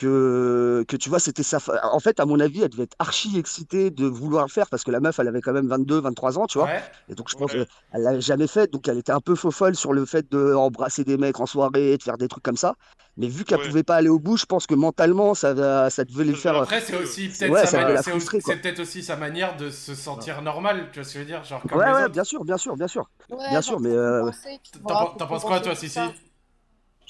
Que, 0.00 0.82
que 0.88 0.96
tu 0.96 1.10
vois, 1.10 1.18
c'était 1.20 1.42
sa. 1.42 1.60
fa- 1.60 1.78
En 1.92 2.00
fait, 2.00 2.20
à 2.20 2.24
mon 2.24 2.40
avis, 2.40 2.62
elle 2.62 2.70
devait 2.70 2.84
être 2.84 2.96
archi 2.98 3.38
excitée 3.38 3.90
de 3.90 4.06
vouloir 4.06 4.44
le 4.46 4.50
faire 4.50 4.66
parce 4.70 4.82
que 4.82 4.90
la 4.90 4.98
meuf, 4.98 5.18
elle 5.18 5.28
avait 5.28 5.42
quand 5.42 5.52
même 5.52 5.68
22, 5.68 6.00
23 6.00 6.38
ans, 6.38 6.46
tu 6.46 6.56
vois. 6.56 6.68
Ouais. 6.68 6.80
Et 7.10 7.14
donc, 7.14 7.28
je 7.28 7.36
pense 7.36 7.52
Ouais. 7.52 7.66
qu'elle 7.92 8.02
l'avait 8.02 8.20
jamais 8.22 8.46
fait. 8.46 8.72
Donc, 8.72 8.88
elle 8.88 8.96
était 8.96 9.12
un 9.12 9.20
peu 9.20 9.34
faux 9.34 9.50
folle 9.50 9.76
sur 9.76 9.92
le 9.92 10.06
fait 10.06 10.30
d'embrasser 10.32 11.04
des 11.04 11.18
mecs 11.18 11.38
en 11.38 11.44
soirée, 11.44 11.98
de 11.98 12.02
faire 12.02 12.16
des 12.16 12.28
trucs 12.28 12.42
comme 12.42 12.56
ça. 12.56 12.76
Mais 13.18 13.28
vu 13.28 13.44
qu'elle 13.44 13.58
Ouais. 13.60 13.66
pouvait 13.68 13.82
pas 13.82 13.96
aller 13.96 14.08
au 14.08 14.18
bout, 14.18 14.38
je 14.38 14.46
pense 14.46 14.66
que 14.66 14.74
mentalement, 14.74 15.34
ça, 15.34 15.90
ça 15.90 16.04
devait 16.06 16.24
les 16.24 16.32
faire. 16.34 16.56
Après, 16.56 16.80
c'est 16.80 16.96
aussi 16.96 17.28
peut-être 17.28 17.50
Ouais, 17.52 17.60
sa, 17.60 17.66
ça 17.66 17.76
ma- 17.76 17.82
devait 17.84 17.94
la 17.94 18.02
c'est 18.02 18.10
frustrer, 18.12 18.38
aussi- 18.80 19.02
sa 19.02 19.16
manière 19.16 19.56
de 19.58 19.68
se 19.68 19.94
sentir 19.94 20.40
normal, 20.40 20.88
tu 20.92 21.00
vois 21.00 21.04
ce 21.04 21.08
que 21.12 21.14
je 21.14 21.18
veux 21.18 21.24
dire 21.26 21.44
Genre 21.44 21.60
comme 21.68 21.78
Ouais, 21.78 21.84
les 21.86 21.92
ouais, 21.92 22.02
autres. 22.04 22.12
bien 22.12 22.24
sûr, 22.24 22.42
bien 22.44 22.56
sûr, 22.56 22.74
bien 22.74 22.88
sûr. 22.88 23.04
Ouais, 23.28 23.36
Bien 23.50 23.60
sûr, 23.60 23.80
mais, 23.80 23.90
euh, 23.90 24.30
T'en 24.88 25.26
penses 25.26 25.44
quoi, 25.44 25.60
toi, 25.60 25.74
Sissi? 25.74 26.00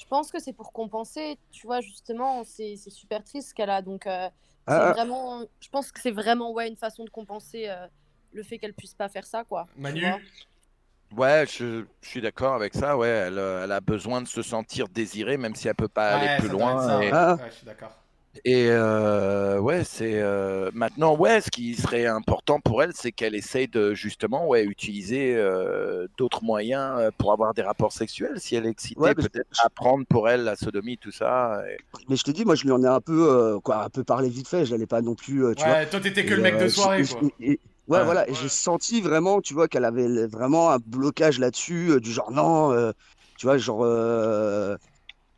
Je 0.01 0.07
pense 0.07 0.31
que 0.31 0.39
c'est 0.39 0.53
pour 0.53 0.73
compenser, 0.73 1.37
tu 1.51 1.67
vois, 1.67 1.79
justement, 1.79 2.43
c'est 2.43 2.75
super 2.75 3.23
triste 3.23 3.49
ce 3.49 3.53
qu'elle 3.53 3.69
a. 3.69 3.81
Donc, 3.83 4.07
euh, 4.07 4.29
Ah, 4.65 4.89
ah. 4.89 4.91
vraiment, 4.93 5.43
je 5.59 5.69
pense 5.69 5.91
que 5.91 5.99
c'est 6.01 6.11
vraiment 6.11 6.51
ouais, 6.53 6.67
une 6.67 6.75
façon 6.75 7.03
de 7.05 7.09
compenser 7.11 7.67
euh, 7.69 7.87
le 8.31 8.41
fait 8.43 8.57
qu'elle 8.57 8.73
puisse 8.73 8.95
pas 8.95 9.09
faire 9.09 9.25
ça, 9.27 9.43
quoi. 9.43 9.67
Manu. 9.75 10.03
Ouais, 11.15 11.45
je, 11.47 11.85
je 12.01 12.07
suis 12.09 12.21
d'accord 12.21 12.55
avec 12.55 12.73
ça. 12.73 12.97
Ouais, 12.97 13.07
elle, 13.09 13.37
euh, 13.37 13.63
elle 13.65 13.71
a 13.71 13.81
besoin 13.81 14.21
de 14.21 14.27
se 14.27 14.41
sentir 14.41 14.87
désirée, 14.87 15.37
même 15.37 15.55
si 15.55 15.67
elle 15.67 15.75
peut 15.75 15.87
pas 15.89 16.17
Ouais, 16.17 16.27
aller 16.29 16.39
plus 16.39 16.49
loin. 16.49 17.01
et 17.01 17.05
ouais. 17.05 17.11
Ah. 17.13 17.35
Ouais, 17.35 17.49
je 17.49 17.55
suis 17.55 17.65
d'accord. 17.65 18.00
Et, 18.45 18.67
euh, 18.69 19.59
ouais, 19.59 19.83
c'est 19.83 20.21
euh, 20.21 20.71
maintenant, 20.73 21.15
ouais, 21.17 21.41
ce 21.41 21.49
qui 21.51 21.75
serait 21.75 22.05
important 22.05 22.59
pour 22.59 22.81
elle, 22.81 22.91
c'est 22.95 23.11
qu'elle 23.11 23.35
essaye 23.35 23.67
de 23.67 23.93
justement, 23.93 24.47
ouais, 24.47 24.63
utiliser 24.63 25.35
euh, 25.35 26.07
d'autres 26.17 26.43
moyens 26.43 27.11
pour 27.17 27.33
avoir 27.33 27.53
des 27.53 27.61
rapports 27.61 27.91
sexuels. 27.91 28.39
Si 28.39 28.55
elle 28.55 28.65
est 28.65 28.69
excitée, 28.69 28.99
Ouais, 28.99 29.13
mais 29.15 29.23
je- 29.23 29.27
peut-être 29.27 29.47
apprendre 29.65 30.05
pour 30.07 30.29
elle 30.29 30.43
la 30.43 30.55
sodomie, 30.55 30.97
tout 30.97 31.11
ça. 31.11 31.61
et- 31.69 31.77
Mais 32.09 32.15
je 32.15 32.23
te 32.23 32.31
dis, 32.31 32.45
moi, 32.45 32.55
je 32.55 32.63
lui 32.63 32.71
en 32.71 32.83
ai 32.83 32.87
un 32.87 33.01
peu, 33.01 33.29
euh, 33.29 33.59
quoi, 33.59 33.83
un 33.83 33.89
peu 33.89 34.03
parlé 34.03 34.29
vite 34.29 34.47
fait. 34.47 34.65
Je 34.65 34.71
n'allais 34.71 34.87
pas 34.87 35.01
non 35.01 35.15
plus, 35.15 35.45
euh, 35.45 35.53
tu 35.53 35.63
vois. 35.65 35.73
Ouais, 35.73 35.89
toi, 35.89 35.99
t'étais 35.99 36.25
que 36.25 36.33
Et, 36.33 36.37
le 36.37 36.41
mec 36.41 36.57
de 36.57 36.67
soirée, 36.67 37.03
quoi. 37.03 37.19
et- 37.39 37.51
et- 37.51 37.59
ouais, 37.87 37.99
Ouais. 37.99 38.03
voilà. 38.05 38.27
Et 38.27 38.31
Ouais. 38.31 38.37
j'ai 38.41 38.49
senti 38.49 39.01
vraiment, 39.01 39.41
tu 39.41 39.53
vois, 39.53 39.67
qu'elle 39.67 39.85
avait 39.85 40.27
vraiment 40.27 40.71
un 40.71 40.77
blocage 40.85 41.37
là-dessus, 41.39 41.89
euh, 41.91 41.99
du 41.99 42.11
genre 42.11 42.31
non, 42.31 42.71
euh, 42.71 42.91
tu 43.37 43.45
vois, 43.45 43.57
genre. 43.57 43.83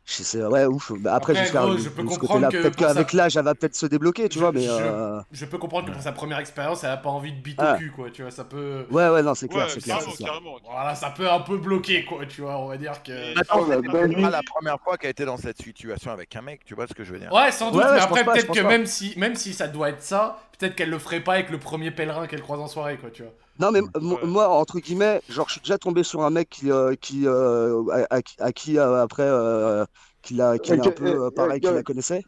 Je 0.06 0.22
sais, 0.22 0.44
ouais, 0.44 0.66
ouf. 0.66 0.92
Bah, 1.00 1.14
après, 1.14 1.32
gros, 1.32 1.76
je 1.78 1.88
peux 1.88 2.02
de 2.02 2.08
comprendre 2.08 2.18
côté-là, 2.46 2.48
que 2.50 2.56
peut-être 2.62 2.76
pour 2.76 2.86
qu'avec 2.86 3.10
sa- 3.10 3.16
l'âge, 3.16 3.36
elle 3.38 3.44
va 3.44 3.54
peut-être 3.54 3.74
se 3.74 3.86
débloquer, 3.86 4.28
tu 4.28 4.34
Je- 4.38 4.40
vois, 4.40 4.52
mais. 4.52 4.62
je- 4.64 4.68
euh, 4.70 5.20
Je 5.32 5.44
peux 5.46 5.56
comprendre 5.58 5.86
que 5.88 5.92
pour 5.92 6.02
sa 6.02 6.12
première 6.12 6.38
expérience, 6.38 6.84
elle 6.84 6.90
a 6.90 6.96
pas 6.98 7.08
envie 7.08 7.32
de 7.32 7.40
bite 7.40 7.58
Ah. 7.58 7.74
au 7.74 7.78
cul, 7.78 7.90
quoi, 7.90 8.10
tu 8.10 8.22
vois, 8.22 8.30
ça 8.30 8.44
peut... 8.44 8.86
Ouais, 8.90 9.08
ouais, 9.08 9.22
non, 9.22 9.34
c'est 9.34 9.48
clair, 9.48 9.64
Ouais, 9.64 9.70
c'est 9.72 9.80
clair, 9.80 9.96
carrément, 9.96 10.12
c'est 10.12 10.16
clair. 10.24 10.28
carrément. 10.34 10.56
Voilà, 10.70 10.94
ça 10.94 11.10
peut 11.10 11.30
un 11.30 11.40
peu 11.40 11.56
bloquer, 11.56 12.04
quoi, 12.04 12.26
tu 12.26 12.42
vois, 12.42 12.58
on 12.58 12.68
va 12.68 12.76
dire 12.76 13.02
que... 13.02 13.38
Attends, 13.38 13.64
dinguerie. 13.66 14.22
pas 14.22 14.30
la 14.30 14.42
première 14.42 14.78
fois 14.80 14.98
qu'elle 14.98 15.10
était 15.10 15.24
dans 15.24 15.38
cette 15.38 15.60
situation 15.62 16.10
avec 16.12 16.34
un 16.36 16.42
mec, 16.42 16.64
tu 16.64 16.74
vois 16.74 16.86
ce 16.86 16.92
que 16.94 17.02
je 17.02 17.12
veux 17.12 17.18
dire 17.18 17.32
Ouais, 17.32 17.50
sans 17.50 17.70
doute, 17.70 17.80
Ouais, 17.82 17.88
ouais, 17.88 17.94
mais 17.96 18.00
après, 18.02 18.24
peut-être 18.24 18.52
que 18.52 18.60
pas. 18.60 18.68
même 18.68 18.86
si, 18.86 19.14
même 19.18 19.34
si 19.36 19.54
ça 19.54 19.68
doit 19.68 19.88
être 19.88 20.02
ça, 20.02 20.38
peut-être 20.58 20.74
qu'elle 20.76 20.90
le 20.90 20.98
ferait 20.98 21.20
pas 21.20 21.32
avec 21.34 21.50
le 21.50 21.58
premier 21.58 21.90
pèlerin 21.90 22.26
qu'elle 22.26 22.42
croise 22.42 22.60
en 22.60 22.68
soirée, 22.68 22.98
quoi, 22.98 23.10
tu 23.10 23.22
vois. 23.22 23.32
Non, 23.60 23.70
mais 23.70 23.80
moi, 24.00 24.48
entre 24.48 24.80
guillemets, 24.80 25.20
genre, 25.28 25.46
je 25.48 25.52
suis 25.52 25.60
déjà 25.60 25.78
tombé 25.78 26.02
sur 26.02 26.22
un 26.24 26.30
mec 26.30 26.48
qui, 26.50 26.70
euh, 26.70 26.94
qui, 27.00 27.26
euh, 27.26 27.82
à, 27.90 28.16
à 28.16 28.22
qui- 28.22 28.34
à 28.40 28.52
qui, 28.52 28.78
euh, 28.78 29.02
après, 29.02 29.22
euh, 29.24 29.84
qui 30.22 30.34
l'a, 30.34 30.58
qui 30.58 30.72
un 30.72 30.76
peu, 30.90 31.26
euh, 31.26 31.30
pareil, 31.30 31.60
qui 31.60 31.72
la 31.72 31.82
connaissait. 31.82 32.22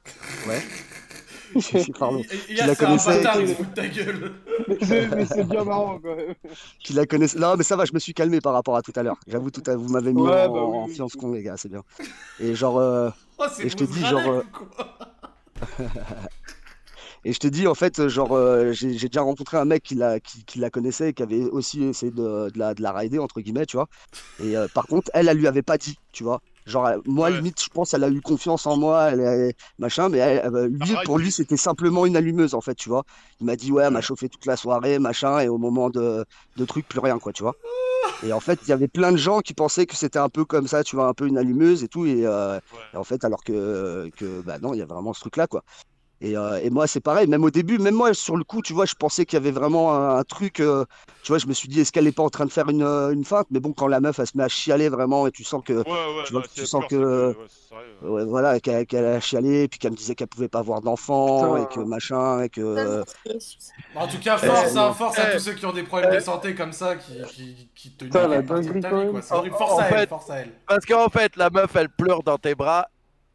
Ouais. 0.48 0.60
Pardon. 1.98 2.22
Il- 2.30 2.38
il- 2.50 2.56
Tu 2.56 2.64
la 2.64 2.74
de 2.74 3.74
ta 3.74 3.88
gueule. 3.88 4.32
Mais 4.68 5.26
c'est 5.26 5.44
bien 5.44 5.64
marrant, 5.64 5.98
quand 5.98 6.14
même. 6.16 6.34
Qui 6.84 6.92
la 6.92 7.06
connaissait. 7.06 7.38
Non, 7.38 7.56
mais 7.56 7.64
ça 7.64 7.76
va, 7.76 7.84
je 7.84 7.92
me 7.92 7.98
suis 7.98 8.14
calmé 8.14 8.40
par 8.40 8.52
rapport 8.52 8.76
à 8.76 8.82
tout 8.82 8.92
à 8.94 9.02
l'heure. 9.02 9.16
J'avoue, 9.26 9.50
tout 9.50 9.62
à... 9.66 9.76
vous 9.76 9.88
m'avez 9.88 10.12
mis 10.12 10.20
Ouais, 10.20 10.46
en, 10.46 10.52
bah 10.52 10.64
oui, 10.64 10.76
en 10.76 10.86
oui, 10.86 10.94
fiance 10.94 11.14
oui. 11.14 11.20
con, 11.20 11.32
les 11.32 11.42
gars, 11.42 11.56
c'est 11.56 11.68
bien. 11.68 11.82
Et 12.40 12.54
genre, 12.54 12.78
euh, 12.78 13.10
Oh, 13.38 13.44
c'est 13.52 13.66
Et 13.66 13.68
je 13.68 13.76
te 13.76 13.84
dis, 13.84 14.04
genre, 14.04 14.26
euh, 14.28 14.42
quoi 14.52 14.98
et 17.28 17.32
je 17.32 17.38
te 17.40 17.48
dis, 17.48 17.66
en 17.66 17.74
fait, 17.74 18.06
genre, 18.08 18.32
euh, 18.36 18.72
j'ai 18.72 19.08
déjà 19.08 19.22
rencontré 19.22 19.56
un 19.56 19.64
mec 19.64 19.82
qui 19.82 19.96
la, 19.96 20.20
qui, 20.20 20.44
qui 20.44 20.60
la 20.60 20.70
connaissait, 20.70 21.08
et 21.10 21.12
qui 21.12 21.22
avait 21.24 21.42
aussi 21.44 21.82
essayé 21.82 22.12
de, 22.12 22.50
de 22.50 22.58
la, 22.58 22.72
de 22.72 22.82
la 22.82 22.92
rider, 22.92 23.18
entre 23.18 23.40
guillemets, 23.40 23.66
tu 23.66 23.76
vois. 23.76 23.88
Et 24.38 24.56
euh, 24.56 24.68
par 24.72 24.86
contre, 24.86 25.10
elle, 25.12 25.28
elle 25.28 25.36
lui 25.38 25.48
avait 25.48 25.62
pas 25.62 25.76
dit, 25.76 25.96
tu 26.12 26.22
vois. 26.22 26.40
Genre, 26.66 26.86
euh, 26.86 26.98
moi, 27.04 27.30
Ouais. 27.30 27.36
limite, 27.36 27.60
je 27.62 27.68
pense, 27.68 27.94
elle 27.94 28.04
a 28.04 28.08
eu 28.08 28.20
confiance 28.20 28.66
en 28.66 28.76
moi, 28.76 29.10
elle, 29.10 29.20
elle- 29.20 29.52
machin, 29.78 30.08
mais 30.08 30.18
elle- 30.18 30.42
elle- 30.44 30.66
lui, 30.66 30.94
pour 31.04 31.18
lui, 31.18 31.30
c'était 31.32 31.56
simplement 31.56 32.06
une 32.06 32.16
allumeuse, 32.16 32.54
en 32.54 32.60
fait, 32.60 32.74
tu 32.76 32.88
vois. 32.88 33.02
Il 33.40 33.46
m'a 33.46 33.56
dit, 33.56 33.72
ouais, 33.72 33.84
elle 33.84 33.92
m'a 33.92 34.00
chauffé 34.02 34.28
toute 34.28 34.46
la 34.46 34.56
soirée, 34.56 34.98
machin, 35.00 35.40
et 35.40 35.48
au 35.48 35.58
moment 35.58 35.90
de, 35.90 36.24
de 36.56 36.64
trucs, 36.64 36.86
plus 36.86 37.00
rien, 37.00 37.18
quoi, 37.18 37.32
tu 37.32 37.42
vois. 37.42 37.54
Et 38.22 38.32
en 38.32 38.40
fait, 38.40 38.58
il 38.62 38.68
y 38.68 38.72
avait 38.72 38.88
plein 38.88 39.10
de 39.12 39.16
gens 39.16 39.40
qui 39.40 39.52
pensaient 39.52 39.86
que 39.86 39.96
c'était 39.96 40.18
un 40.18 40.28
peu 40.28 40.44
comme 40.44 40.66
ça, 40.68 40.82
tu 40.84 40.96
vois, 40.96 41.06
un 41.08 41.12
peu 41.14 41.26
une 41.26 41.38
allumeuse 41.38 41.82
et 41.84 41.88
tout, 41.88 42.06
et, 42.06 42.24
euh, 42.26 42.54
Ouais. 42.54 42.60
et 42.94 42.96
en 42.96 43.04
fait, 43.04 43.24
alors 43.24 43.42
que, 43.44 44.10
que 44.16 44.42
bah 44.42 44.58
non, 44.60 44.74
il 44.74 44.78
y 44.78 44.82
a 44.82 44.86
vraiment 44.86 45.12
ce 45.12 45.20
truc-là, 45.20 45.46
quoi. 45.48 45.62
Et, 46.22 46.36
euh, 46.36 46.58
et 46.62 46.70
moi, 46.70 46.86
c'est 46.86 47.00
pareil, 47.00 47.26
même 47.26 47.44
au 47.44 47.50
début, 47.50 47.78
même 47.78 47.94
moi, 47.94 48.14
sur 48.14 48.36
le 48.38 48.44
coup, 48.44 48.62
tu 48.62 48.72
vois, 48.72 48.86
je 48.86 48.94
pensais 48.94 49.26
qu'il 49.26 49.36
y 49.36 49.40
avait 49.42 49.50
vraiment 49.50 49.94
un, 49.94 50.16
un 50.18 50.24
truc, 50.24 50.60
euh, 50.60 50.84
tu 51.22 51.30
vois, 51.32 51.38
je 51.38 51.46
me 51.46 51.52
suis 51.52 51.68
dit, 51.68 51.80
est-ce 51.80 51.92
qu'elle 51.92 52.06
est 52.06 52.12
pas 52.12 52.22
en 52.22 52.30
train 52.30 52.46
de 52.46 52.50
faire 52.52 52.68
une, 52.70 52.82
euh, 52.82 53.10
une 53.12 53.24
feinte? 53.24 53.46
Mais 53.50 53.60
bon, 53.60 53.72
quand 53.74 53.86
la 53.86 54.00
meuf, 54.00 54.18
elle 54.18 54.26
se 54.26 54.36
met 54.36 54.44
à 54.44 54.48
chialer 54.48 54.88
vraiment, 54.88 55.26
et 55.26 55.30
tu 55.30 55.44
sens 55.44 55.62
que, 55.62 55.74
Ouais, 55.74 55.82
ouais, 55.84 56.24
tu 56.24 56.32
vois 56.32 56.40
que 56.42 56.48
si 56.48 56.54
tu 56.54 56.66
sens 56.66 56.84
que- 56.88 56.96
c'est 56.96 57.38
ouais, 57.38 57.46
c'est 57.48 57.68
sérieux, 57.68 57.96
ouais. 58.02 58.08
ouais, 58.10 58.24
voilà, 58.24 58.60
qu'elle 58.60 58.86
qu'elle 58.86 59.04
a 59.04 59.20
chialé, 59.20 59.64
et 59.64 59.68
puis 59.68 59.78
qu'elle 59.78 59.92
me 59.92 59.96
disait 59.96 60.14
qu'elle 60.14 60.28
pouvait 60.28 60.48
pas 60.48 60.60
avoir 60.60 60.80
d'enfant, 60.80 61.56
et 61.58 61.66
que 61.66 61.80
machin, 61.80 62.40
et 62.42 62.48
que... 62.48 63.04
Triste. 63.24 63.74
En 63.94 64.06
tout 64.06 64.18
cas, 64.18 64.36
force, 64.38 64.76
Euh, 64.76 64.78
hein, 64.80 64.92
force 64.92 65.18
à 65.18 65.28
eh, 65.30 65.36
tous 65.36 65.44
ceux 65.44 65.52
qui 65.54 65.66
ont 65.66 65.72
des 65.72 65.82
problèmes 65.82 66.14
de 66.14 66.20
santé 66.20 66.54
comme 66.54 66.72
ça, 66.72 66.96
qui, 66.96 67.14
qui, 67.34 67.70
qui 67.74 67.90
te 67.96 68.04
la 68.06 68.42
dinguerie, 68.42 68.80
quoi. 68.82 69.20
Horrible. 69.30 69.56
Force 69.56 69.72
En 69.72 69.78
à 69.80 69.84
elle, 69.88 69.98
fait- 70.00 70.08
force 70.08 70.30
à 70.30 70.36
elle. 70.38 70.52
Parce 70.66 70.84
qu'en 70.86 71.08
fait, 71.08 71.36
la 71.36 71.50
meuf, 71.50 71.74
elle 71.76 71.88
pleure 71.88 72.22
dans 72.22 72.38
tes 72.38 72.54
bras 72.54 72.88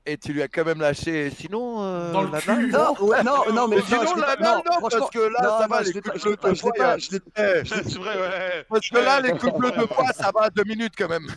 et 0.05 0.17
tu 0.17 0.33
lui 0.33 0.41
as 0.41 0.47
quand 0.47 0.65
même 0.65 0.79
lâché. 0.79 1.29
Sinon, 1.29 1.77
euh, 1.83 2.11
Dans 2.11 2.23
le 2.23 2.29
cul. 2.39 2.71
Non, 2.71 2.93
ouais, 3.01 3.23
non, 3.23 3.43
non, 3.53 3.67
mais 3.67 3.75
Mais 3.77 3.81
non, 3.81 3.87
sinon, 3.87 4.15
je 4.15 4.21
la 4.21 4.35
pas- 4.37 4.43
non, 4.43 4.55
non, 4.65 4.89
parce 4.89 5.09
que 5.09 5.19
là, 5.19 5.39
non, 5.43 5.49
ça 5.59 5.67
non, 5.67 5.67
va, 5.67 5.83
je 5.83 5.87
les 5.87 5.93
l'ai 5.93 6.01
pas, 6.01 6.11
couples 6.11 6.19
je 6.23 6.25
l'ai 6.29 6.31
de 6.35 6.41
pas, 6.41 6.53
je 6.53 6.61
poids, 6.61 6.71
pas, 6.77 6.97
je 6.97 7.11
l'ai 7.11 7.19
eh, 7.37 7.61
C'est 7.65 7.97
vrai, 7.99 8.15
ouais. 8.19 8.65
Parce 8.69 8.89
que 8.89 8.97
là, 8.97 9.21
les 9.21 9.31
couples 9.31 9.71
de 9.79 9.85
poids, 9.85 10.11
ça 10.13 10.31
va 10.33 10.45
à 10.45 10.49
deux 10.49 10.63
minutes 10.63 10.93
quand 10.97 11.09
même. 11.09 11.27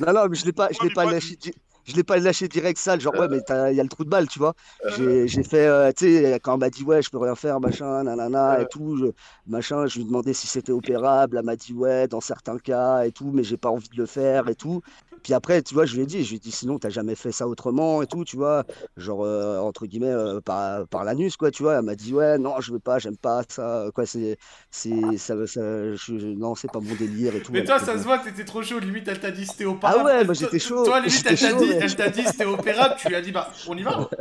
Non, 0.00 0.12
non, 0.12 0.28
mais 0.28 0.36
je 0.36 0.44
l'ai 0.44 0.52
pas, 0.52 0.68
je 0.70 0.86
l'ai 0.86 0.92
pas 0.94 1.04
lâché. 1.06 1.36
Je 1.84 1.96
l'ai 1.96 2.04
pas 2.04 2.16
lâché 2.16 2.46
direct 2.46 2.78
sale, 2.78 3.00
genre 3.00 3.12
ouais, 3.18 3.26
mais 3.28 3.40
t'as- 3.40 3.72
il 3.72 3.76
y 3.76 3.80
a 3.80 3.82
le 3.82 3.88
trou 3.88 4.04
de 4.04 4.08
balle, 4.08 4.28
tu 4.28 4.38
vois. 4.38 4.54
J'ai 4.96 5.26
j'ai 5.26 5.42
fait, 5.42 5.66
euh, 5.66 5.90
tu 5.90 6.06
sais, 6.22 6.38
quand 6.40 6.52
elle 6.54 6.60
m'a 6.60 6.70
dit 6.70 6.84
ouais, 6.84 7.02
je 7.02 7.10
peux 7.10 7.18
rien 7.18 7.34
faire, 7.34 7.58
machin, 7.58 8.04
nanana 8.04 8.60
et 8.60 8.66
tout, 8.68 8.96
je, 8.98 9.06
machin, 9.48 9.86
je 9.88 9.96
lui 9.96 10.02
ai 10.02 10.04
demandé 10.04 10.32
si 10.32 10.46
c'était 10.46 10.70
opérable, 10.70 11.38
elle 11.38 11.44
m'a 11.44 11.56
dit 11.56 11.72
ouais, 11.72 12.06
dans 12.06 12.20
certains 12.20 12.58
cas 12.58 13.02
et 13.04 13.10
tout, 13.10 13.32
mais 13.34 13.42
j'ai 13.42 13.56
pas 13.56 13.70
envie 13.70 13.88
de 13.88 13.96
le 13.96 14.06
faire 14.06 14.48
et 14.48 14.54
tout. 14.54 14.80
Puis 15.22 15.34
après, 15.34 15.62
tu 15.62 15.74
vois, 15.74 15.86
je 15.86 15.94
lui 15.94 16.02
ai 16.02 16.06
dit, 16.06 16.24
je 16.24 16.30
lui 16.30 16.36
ai 16.36 16.40
dit 16.40 16.50
sinon 16.50 16.78
t'as 16.80 16.88
jamais 16.90 17.14
fait 17.14 17.30
ça 17.30 17.46
autrement 17.46 18.02
et 18.02 18.08
tout, 18.08 18.24
tu 18.24 18.36
vois, 18.36 18.64
genre 18.96 19.24
euh, 19.24 19.58
entre 19.60 19.86
guillemets 19.86 20.08
euh, 20.08 20.40
par, 20.40 20.88
par 20.88 21.04
l'anus 21.04 21.36
quoi, 21.36 21.50
tu 21.52 21.62
vois. 21.62 21.76
Elle 21.76 21.84
m'a 21.84 21.94
dit 21.94 22.12
ouais, 22.12 22.38
non, 22.38 22.60
je 22.60 22.72
veux 22.72 22.80
pas, 22.80 22.98
j'aime 22.98 23.16
pas 23.16 23.42
ça, 23.48 23.86
quoi, 23.94 24.04
c'est, 24.04 24.36
c'est, 24.72 25.16
ça, 25.18 25.34
ça, 25.46 25.94
je- 25.94 26.34
non, 26.34 26.56
c'est 26.56 26.70
pas 26.72 26.80
mon 26.80 26.94
délire 26.96 27.36
et 27.36 27.40
tout. 27.42 27.52
Mais 27.52 27.60
Elle 27.60 27.66
toi, 27.66 27.78
ça 27.78 27.96
se 27.98 28.02
voit, 28.02 28.18
t'étais 28.18 28.44
trop 28.44 28.62
chaud. 28.64 28.80
Limite, 28.80 29.06
elle 29.06 29.20
t'a 29.20 29.30
dit 29.30 29.46
c'était 29.46 29.64
opérable. 29.64 30.00
Ah 30.00 30.04
ouais, 30.04 30.24
moi, 30.24 30.34
j'étais 30.34 30.58
chaud, 30.58 30.84
Toi, 30.84 30.98
limite, 31.00 31.24
elle 31.26 31.36
j'étais 31.36 31.52
t'a 31.52 31.58
dit, 31.58 31.68
mais- 31.68 31.74
elle 31.76 31.96
t'a 31.96 32.08
dit 32.08 32.22
c'était 32.26 32.44
opérable. 32.44 32.94
Tu 32.98 33.08
lui 33.08 33.14
as 33.14 33.20
dit, 33.22 33.30
bah, 33.32 33.50
on 33.68 33.76
y 33.76 33.82
va. 33.82 34.08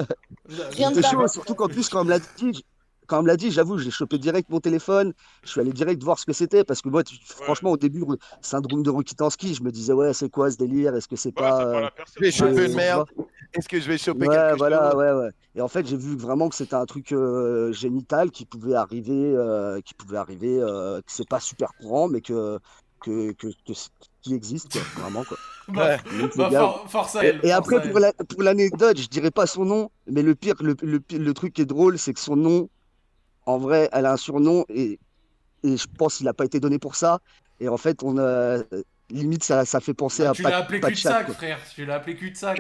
Rien 0.71 0.89
de 0.91 0.95
C'était 0.95 1.07
chaud, 1.07 1.17
grave. 1.17 1.29
surtout 1.29 1.55
qu'en 1.55 1.67
plus, 1.67 1.87
quand 1.89 2.01
on 2.01 2.05
me 2.05 2.09
l'a 2.11 2.19
dit, 2.19 2.63
quand 3.11 3.19
on 3.19 3.23
me 3.23 3.27
l'a 3.27 3.37
dit, 3.37 3.51
j'avoue, 3.51 3.77
j'ai 3.77 3.91
chopé 3.91 4.17
direct 4.17 4.49
mon 4.49 4.61
téléphone. 4.61 5.13
Je 5.43 5.49
suis 5.49 5.59
allé 5.59 5.73
direct 5.73 6.01
voir 6.01 6.17
ce 6.17 6.25
que 6.25 6.33
c'était 6.33 6.63
parce 6.63 6.81
que 6.81 6.89
moi, 6.89 7.03
tu- 7.03 7.17
franchement, 7.25 7.71
au 7.71 7.77
début, 7.77 8.03
syndrome 8.41 8.83
de 8.83 8.89
Rokitansky, 8.89 9.53
je 9.53 9.63
me 9.63 9.71
disais, 9.71 9.93
ouais, 9.93 10.13
c'est 10.13 10.29
quoi 10.29 10.49
ce 10.49 10.57
délire? 10.57 10.95
Est-ce 10.95 11.07
que 11.09 11.17
c'est 11.17 11.29
c'est 11.29 11.35
pas. 11.35 11.61
pas 11.65 11.65
euh, 11.65 11.81
la 11.81 11.91
personne. 11.91 12.23
Je 12.23 12.25
vais 12.25 12.31
choper 12.31 12.65
une 12.67 12.73
merde. 12.75 13.05
Est-ce 13.53 13.67
que 13.67 13.79
je 13.81 13.87
vais 13.87 13.97
choper 13.97 14.27
Ouais, 14.27 14.27
quelque 14.27 14.57
voilà, 14.57 14.89
chose 14.91 14.95
ouais, 14.95 15.11
ouais. 15.11 15.29
Et 15.55 15.61
en 15.61 15.67
fait, 15.67 15.85
j'ai 15.85 15.97
vu 15.97 16.15
vraiment 16.15 16.47
que 16.49 16.55
c'était 16.55 16.75
un 16.75 16.85
truc 16.85 17.11
euh, 17.11 17.71
génital 17.73 18.31
qui 18.31 18.45
pouvait 18.45 18.75
arriver, 18.75 19.33
euh, 19.35 19.81
qui 19.81 19.93
pouvait 19.93 20.17
arriver, 20.17 20.59
euh, 20.61 20.99
que 21.01 21.11
c'est 21.11 21.27
pas 21.27 21.39
super 21.39 21.73
courant, 21.75 22.07
mais 22.07 22.21
que, 22.21 22.59
que, 23.01 23.31
que, 23.33 23.47
que 23.65 23.73
c- 23.73 23.89
qui 24.21 24.33
existe, 24.33 24.69
quoi, 24.69 24.87
vraiment, 24.95 25.25
quoi. 25.25 25.37
Bah, 25.67 25.97
Donc, 26.11 26.35
bah, 26.35 26.47
les 26.49 26.55
gars, 26.55 26.61
for- 26.61 26.89
force 26.89 27.15
à 27.15 27.23
Et, 27.23 27.27
elle. 27.29 27.39
et 27.43 27.49
force 27.49 27.51
après, 27.51 27.79
pour 27.81 27.99
elle. 27.99 27.99
la- 27.99 28.13
pour 28.13 28.43
l'anecdote, 28.43 28.97
je 28.99 29.07
dirais 29.07 29.31
pas 29.31 29.47
son 29.47 29.65
nom, 29.65 29.89
mais 30.07 30.21
le 30.23 30.35
pire, 30.35 30.55
le, 30.61 30.75
le, 30.81 30.99
pire- 30.99 31.19
le 31.19 31.33
truc 31.33 31.53
qui 31.53 31.61
est 31.61 31.65
drôle, 31.65 31.97
c'est 31.97 32.13
que 32.13 32.19
son 32.19 32.35
nom, 32.35 32.69
en 33.45 33.57
vrai, 33.57 33.89
elle 33.91 34.05
a 34.05 34.13
un 34.13 34.17
surnom 34.17 34.65
et, 34.69 34.99
et 35.63 35.77
je 35.77 35.85
pense 35.97 36.17
qu'il 36.17 36.25
n'a 36.25 36.33
pas 36.33 36.45
été 36.45 36.59
donné 36.59 36.79
pour 36.79 36.95
ça. 36.95 37.19
Et 37.59 37.69
en 37.69 37.77
fait, 37.77 38.01
on 38.03 38.17
a, 38.17 38.57
limite, 39.11 39.43
ça, 39.43 39.65
ça 39.65 39.79
fait 39.79 39.93
penser 39.93 40.23
Bah, 40.23 40.29
à 40.31 40.33
tu 40.33 40.41
l'as 40.43 40.57
appelé 40.57 40.79
cul-de-sac, 40.79 41.31
frère. 41.31 41.59
Tu 41.75 41.85
l'as 41.85 41.95
appelé 41.95 42.15
cul-de-sac, 42.15 42.59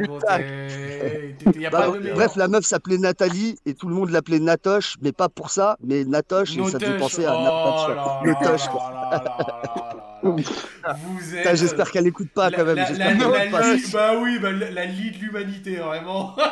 Bah, 1.71 1.91
bref, 2.13 2.35
la 2.35 2.47
meuf 2.47 2.65
s'appelait 2.65 2.97
Nathalie 2.97 3.57
et 3.65 3.73
tout 3.73 3.87
le 3.87 3.95
monde 3.95 4.09
l'appelait 4.09 4.39
Natoche, 4.39 4.95
mais 5.01 5.11
pas 5.11 5.29
pour 5.29 5.49
ça, 5.49 5.77
mais 5.81 6.03
Natoche, 6.03 6.51
et 6.57 6.63
ça 6.65 6.77
Notesh. 6.77 6.99
penser 6.99 7.25
à 7.25 7.35
Oh 7.35 7.43
Nat- 7.43 7.63
Pat 7.63 7.79
Chat. 7.79 7.95
là 7.95 7.95
là 7.95 8.21
Notesh, 8.25 8.65
là 8.65 8.71
quoi. 8.71 10.00
Vous 10.23 11.35
êtes. 11.35 11.55
J'espère 11.55 11.91
qu'elle 11.91 12.07
écoute 12.07 12.29
pas 12.33 12.49
la- 12.49 12.57
quand 12.57 12.65
même. 12.65 12.75
la- 12.75 13.13
la- 13.13 13.51
pas. 13.51 13.75
bah 13.93 14.11
oui, 14.21 14.39
bah, 14.39 14.51
la, 14.51 14.71
la 14.71 14.85
lie 14.85 15.11
de 15.11 15.17
l'humanité, 15.17 15.77
vraiment. 15.77 16.35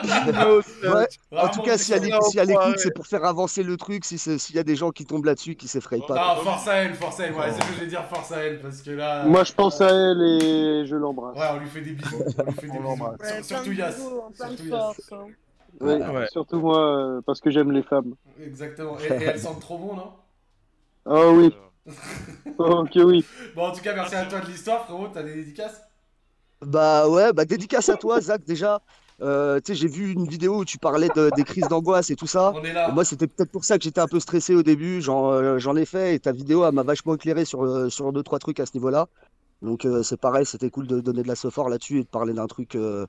Ouais, 0.84 1.08
En 1.38 1.48
tout 1.50 1.62
cas, 1.62 1.78
si 1.78 1.94
elle, 1.94 2.04
c'est- 2.04 2.22
si 2.32 2.40
elle 2.40 2.52
écoute, 2.52 2.78
c'est 2.78 2.94
pour 2.94 3.06
faire 3.08 3.26
avancer 3.26 3.64
le 3.64 3.78
truc. 3.78 4.06
Si 4.06 4.18
S'il 4.18 4.56
y 4.56 4.60
a 4.60 4.64
des 4.64 4.76
gens 4.76 4.92
qui 4.92 5.06
tombent 5.06 5.26
là-dessus, 5.26 5.56
qui 5.56 5.68
s'effrayent 5.68 6.04
pas. 6.08 6.16
Non, 6.36 6.42
force 6.42 6.68
à 6.68 6.76
elle, 6.76 6.94
force 6.96 7.20
à 7.20 7.26
elle. 7.28 7.34
Ouais, 7.34 7.52
c'est 7.52 7.62
ce 7.62 7.68
que 7.68 7.74
je 7.76 7.80
vais 7.82 7.88
dire, 7.88 8.06
force 8.06 8.32
à 8.32 8.38
elle, 8.44 8.60
parce 8.62 8.82
que 8.82 8.92
là. 8.92 9.26
Moi, 9.26 9.44
je 9.44 9.54
pense 9.54 9.82
à 9.82 9.88
elle 9.90 10.22
et 10.42 10.86
je 10.86 10.96
l'embrasse. 10.96 11.38
Ouais, 11.38 11.48
on 11.56 11.60
lui 11.60 11.68
fait 11.70 11.82
des 11.82 11.92
bisous. 11.92 12.16
On 12.18 12.46
lui 12.46 12.54
fait 12.54 12.62
des 12.68 12.68
bisous. 12.80 12.84
Ouais, 12.84 12.98
Sur- 12.98 13.18
plein 13.18 13.44
Surtout 13.44 13.72
Yass. 13.74 13.96
de 13.98 14.36
Surtout 14.36 14.66
Yass. 14.66 15.12
hein. 15.12 15.26
Ouais, 15.82 15.94
Ouais. 16.06 16.28
Surtout 16.32 16.60
moi, 16.60 16.80
euh, 17.18 17.22
parce 17.26 17.40
que 17.42 17.52
j'aime 17.52 17.72
les 17.72 17.84
femmes. 17.84 18.14
Exactement. 18.44 18.98
Et, 19.00 19.06
et 19.08 19.24
elles 19.26 19.40
sentent 19.40 19.62
trop 19.62 19.78
bon, 19.78 19.96
non? 19.96 20.12
Oh 21.06 21.32
oui, 21.36 21.56
ok 22.58 22.92
oui. 23.06 23.26
Bon, 23.56 23.64
en 23.68 23.72
tout 23.72 23.82
cas, 23.82 23.94
merci 23.94 24.16
à 24.16 24.26
toi 24.26 24.40
de 24.42 24.48
l'histoire, 24.48 24.86
frérot. 24.86 25.08
T'as 25.14 25.24
des 25.24 25.36
dédicaces? 25.36 25.82
Bah 26.62 27.08
ouais, 27.08 27.32
bah 27.32 27.46
dédicace 27.46 27.90
à 27.90 27.96
toi, 27.96 28.20
Zach, 28.20 28.44
déjà. 28.44 28.82
Euh, 29.22 29.60
tu 29.60 29.74
sais, 29.74 29.76
j'ai 29.76 29.88
vu 29.88 30.12
une 30.14 30.26
vidéo 30.28 30.60
où 30.60 30.66
tu 30.66 30.78
parlais 30.78 31.10
de- 31.14 31.30
des 31.36 31.44
crises 31.44 31.68
d'angoisse 31.68 32.10
et 32.10 32.16
tout 32.16 32.28
ça. 32.28 32.54
On 32.56 32.64
est 32.64 32.70
Et 32.70 32.74
là. 32.74 32.92
moi, 32.92 33.04
c'était 33.04 33.28
peut-être 33.28 33.52
pour 33.52 33.66
ça 33.66 33.78
que 33.78 33.84
j'étais 33.84 34.00
un 34.00 34.08
peu 34.08 34.20
stressé 34.20 34.56
au 34.56 34.64
début. 34.64 35.02
J'en 35.02 35.32
euh, 35.32 35.58
j'en 35.58 35.76
ai 35.76 35.86
fait 35.86 36.16
et 36.16 36.20
ta 36.20 36.32
vidéo, 36.32 36.70
m'a 36.72 36.84
vachement 36.84 37.16
éclairé 37.16 37.44
sur, 37.46 37.64
euh, 37.64 37.90
sur 37.90 38.12
deux, 38.14 38.24
trois 38.24 38.40
trucs 38.40 38.60
à 38.60 38.66
ce 38.66 38.72
niveau-là. 38.76 39.08
Donc, 39.62 39.86
euh, 39.86 40.04
c'est 40.04 40.16
pareil, 40.20 40.46
c'était 40.46 40.70
cool 40.70 40.88
de 40.88 41.02
donner 41.02 41.22
de 41.24 41.28
la 41.28 41.36
sophore 41.36 41.68
là-dessus 41.70 42.00
et 42.00 42.04
de 42.04 42.08
parler 42.08 42.34
d'un 42.34 42.48
truc 42.48 42.76
euh, 42.76 43.06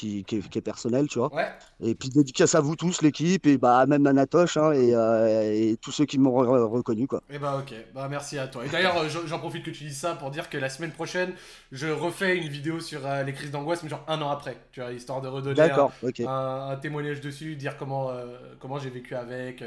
qui, 0.00 0.24
qui 0.24 0.36
est, 0.36 0.48
qui 0.48 0.58
est 0.58 0.62
personnel, 0.62 1.06
tu 1.08 1.18
vois. 1.18 1.32
Ouais. 1.34 1.46
Et 1.80 1.94
puis, 1.94 2.08
dédicace 2.08 2.54
à 2.54 2.60
vous 2.60 2.74
tous, 2.74 3.02
l'équipe, 3.02 3.46
et 3.46 3.58
bah, 3.58 3.84
même 3.86 4.06
à 4.06 4.12
Natoche 4.14 4.56
hein, 4.56 4.72
et, 4.72 4.94
euh, 4.94 5.52
et 5.52 5.76
tous 5.76 5.92
ceux 5.92 6.06
qui 6.06 6.18
m'ont 6.18 6.30
re- 6.42 6.62
reconnu, 6.64 7.06
quoi. 7.06 7.22
Et 7.30 7.38
bah 7.38 7.58
ok, 7.62 7.74
bah 7.94 8.06
merci 8.08 8.38
à 8.38 8.46
toi. 8.48 8.64
Et 8.64 8.68
d'ailleurs, 8.70 8.96
euh, 8.96 9.08
j'en- 9.26 9.38
profite 9.38 9.62
que 9.64 9.70
tu 9.70 9.84
dises 9.84 9.98
ça 9.98 10.14
pour 10.14 10.30
dire 10.30 10.48
que 10.48 10.56
la 10.58 10.68
semaine 10.70 10.92
prochaine, 10.92 11.32
je 11.72 11.86
refais 11.88 12.36
une 12.38 12.48
vidéo 12.48 12.80
sur 12.80 13.06
euh, 13.06 13.22
les 13.24 13.32
crises 13.34 13.50
d'angoisse, 13.50 13.82
mais 13.82 13.88
genre 13.90 14.04
un 14.08 14.20
an 14.22 14.30
après, 14.30 14.56
tu 14.72 14.80
vois, 14.80 14.92
histoire 14.92 15.20
de 15.20 15.28
redonner 15.28 15.60
un, 15.60 15.66
D'accord, 15.68 15.92
ok. 16.02 16.20
un- 16.20 16.68
un 16.70 16.76
témoignage 16.76 17.20
dessus, 17.20 17.56
dire 17.56 17.76
comment, 17.76 18.10
euh, 18.10 18.24
comment 18.58 18.78
j'ai 18.78 18.90
vécu 18.90 19.14
avec, 19.14 19.62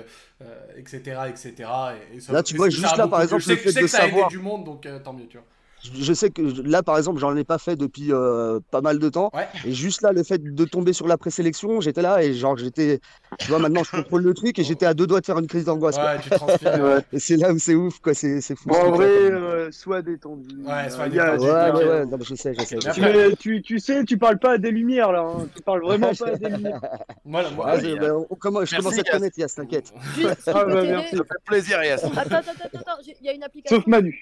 etc., 0.78 1.18
etc. 1.30 1.70
Et, 2.14 2.18
et 2.18 2.20
ça- 2.22 2.34
Là, 2.34 2.44
tu 2.44 2.56
vois, 2.56 2.70
juste 2.70 2.98
là, 2.98 3.08
par 3.08 3.22
exemple, 3.22 3.42
je 3.42 3.48
sais, 3.48 3.52
le 3.54 3.58
je 3.58 3.64
fait 3.64 3.72
sais 3.72 3.80
de 3.80 3.86
que 3.86 3.92
ça 3.92 3.98
a 3.98 4.06
aidé 4.08 4.12
savoir- 4.14 4.30
du 4.30 4.40
monde, 4.40 4.64
donc 4.66 4.88
tant 5.04 5.14
mieux, 5.14 5.28
tu 5.28 5.38
vois. 5.38 5.46
Je 5.84 6.14
sais 6.14 6.30
que 6.30 6.42
là, 6.42 6.82
par 6.82 6.98
exemple, 6.98 7.20
j'en 7.20 7.36
ai 7.36 7.44
pas 7.44 7.58
fait 7.58 7.76
depuis 7.76 8.14
euh, 8.14 8.60
pas 8.72 8.82
mal 8.82 9.00
de 9.00 9.10
temps. 9.10 9.30
Ouais. 9.34 9.48
Et 9.66 9.74
juste 9.74 10.02
là, 10.02 10.12
le 10.12 10.24
fait 10.24 10.42
de 10.42 10.66
tomber 10.66 10.94
sur 10.94 11.08
la 11.08 11.18
présélection, 11.18 11.82
j'étais 11.82 12.02
là 12.02 12.24
et 12.24 12.34
genre, 12.34 12.58
j'étais. 12.58 13.00
Tu 13.40 13.48
vois, 13.50 13.60
maintenant, 13.60 13.84
je 13.84 13.92
contrôle 13.92 14.24
le 14.24 14.34
truc 14.34 14.58
et 14.60 14.64
j'étais 14.64 14.86
à 14.86 14.94
deux 14.94 15.08
doigts 15.08 15.22
de 15.22 15.26
faire 15.26 15.40
une 15.40 15.48
crise 15.48 15.66
d'angoisse. 15.66 15.96
quoi. 15.96 16.06
Ouais, 16.16 16.20
tu 16.22 16.30
transpires. 16.30 16.74
Ouais. 16.84 17.00
Et 17.14 17.20
c'est 17.20 17.38
là 17.38 17.52
où 17.54 17.60
c'est 17.60 17.76
ouf, 17.76 18.00
quoi. 18.00 18.14
C'est 18.14 18.42
c'est 18.42 18.56
fou. 18.56 18.70
Bon, 18.70 18.76
en 18.76 18.92
vrai, 18.92 19.06
euh, 19.08 19.72
sois 19.72 20.02
détendu. 20.02 20.48
Ouais, 20.64 20.90
sois 20.90 21.06
Euh, 21.06 21.10
détendu. 21.10 21.46
Ouais, 21.46 21.72
ouais, 21.72 21.90
ouais, 21.90 22.06
non, 22.06 22.18
mais 22.18 22.26
je 22.26 22.36
sais, 22.36 22.54
je 22.54 22.62
sais. 22.66 22.78
Tu, 22.78 23.36
tu, 23.38 23.62
tu 23.62 23.80
sais, 23.80 24.04
tu 24.04 24.18
parles 24.18 24.40
pas 24.40 24.54
à 24.54 24.58
des 24.58 24.72
lumières 24.72 25.12
là. 25.12 25.22
hein. 25.22 25.48
Tu 25.56 25.62
parles 25.62 25.82
vraiment 25.84 26.12
pas 26.14 26.28
à 26.30 26.36
des 26.36 26.50
lumières. 26.50 26.82
Moi, 27.26 27.44
moi, 27.56 27.66
Ah, 27.70 27.80
je, 27.80 27.96
bah, 27.96 28.08
on 28.30 28.36
commence- 28.36 28.66
je 28.66 28.76
Merci, 28.76 28.76
commence 28.86 29.00
à 29.00 29.04
te 29.04 29.08
Yas. 29.08 29.14
connaître, 29.14 29.40
Yas, 29.40 29.54
t'inquiète. 29.56 29.94
Ah, 30.48 30.66
bah, 30.66 30.84
merci. 30.84 31.16
Ça 31.18 31.24
fait 31.24 31.44
plaisir, 31.46 31.84
Yass. 31.84 32.04
Attends, 32.04 32.20
attends, 32.36 32.52
attends, 32.74 32.98
il 33.06 33.26
y 33.26 33.30
a 33.30 33.34
une 33.34 33.44
application 33.44 33.78
Sauf 33.78 33.88
Manu. 33.88 34.22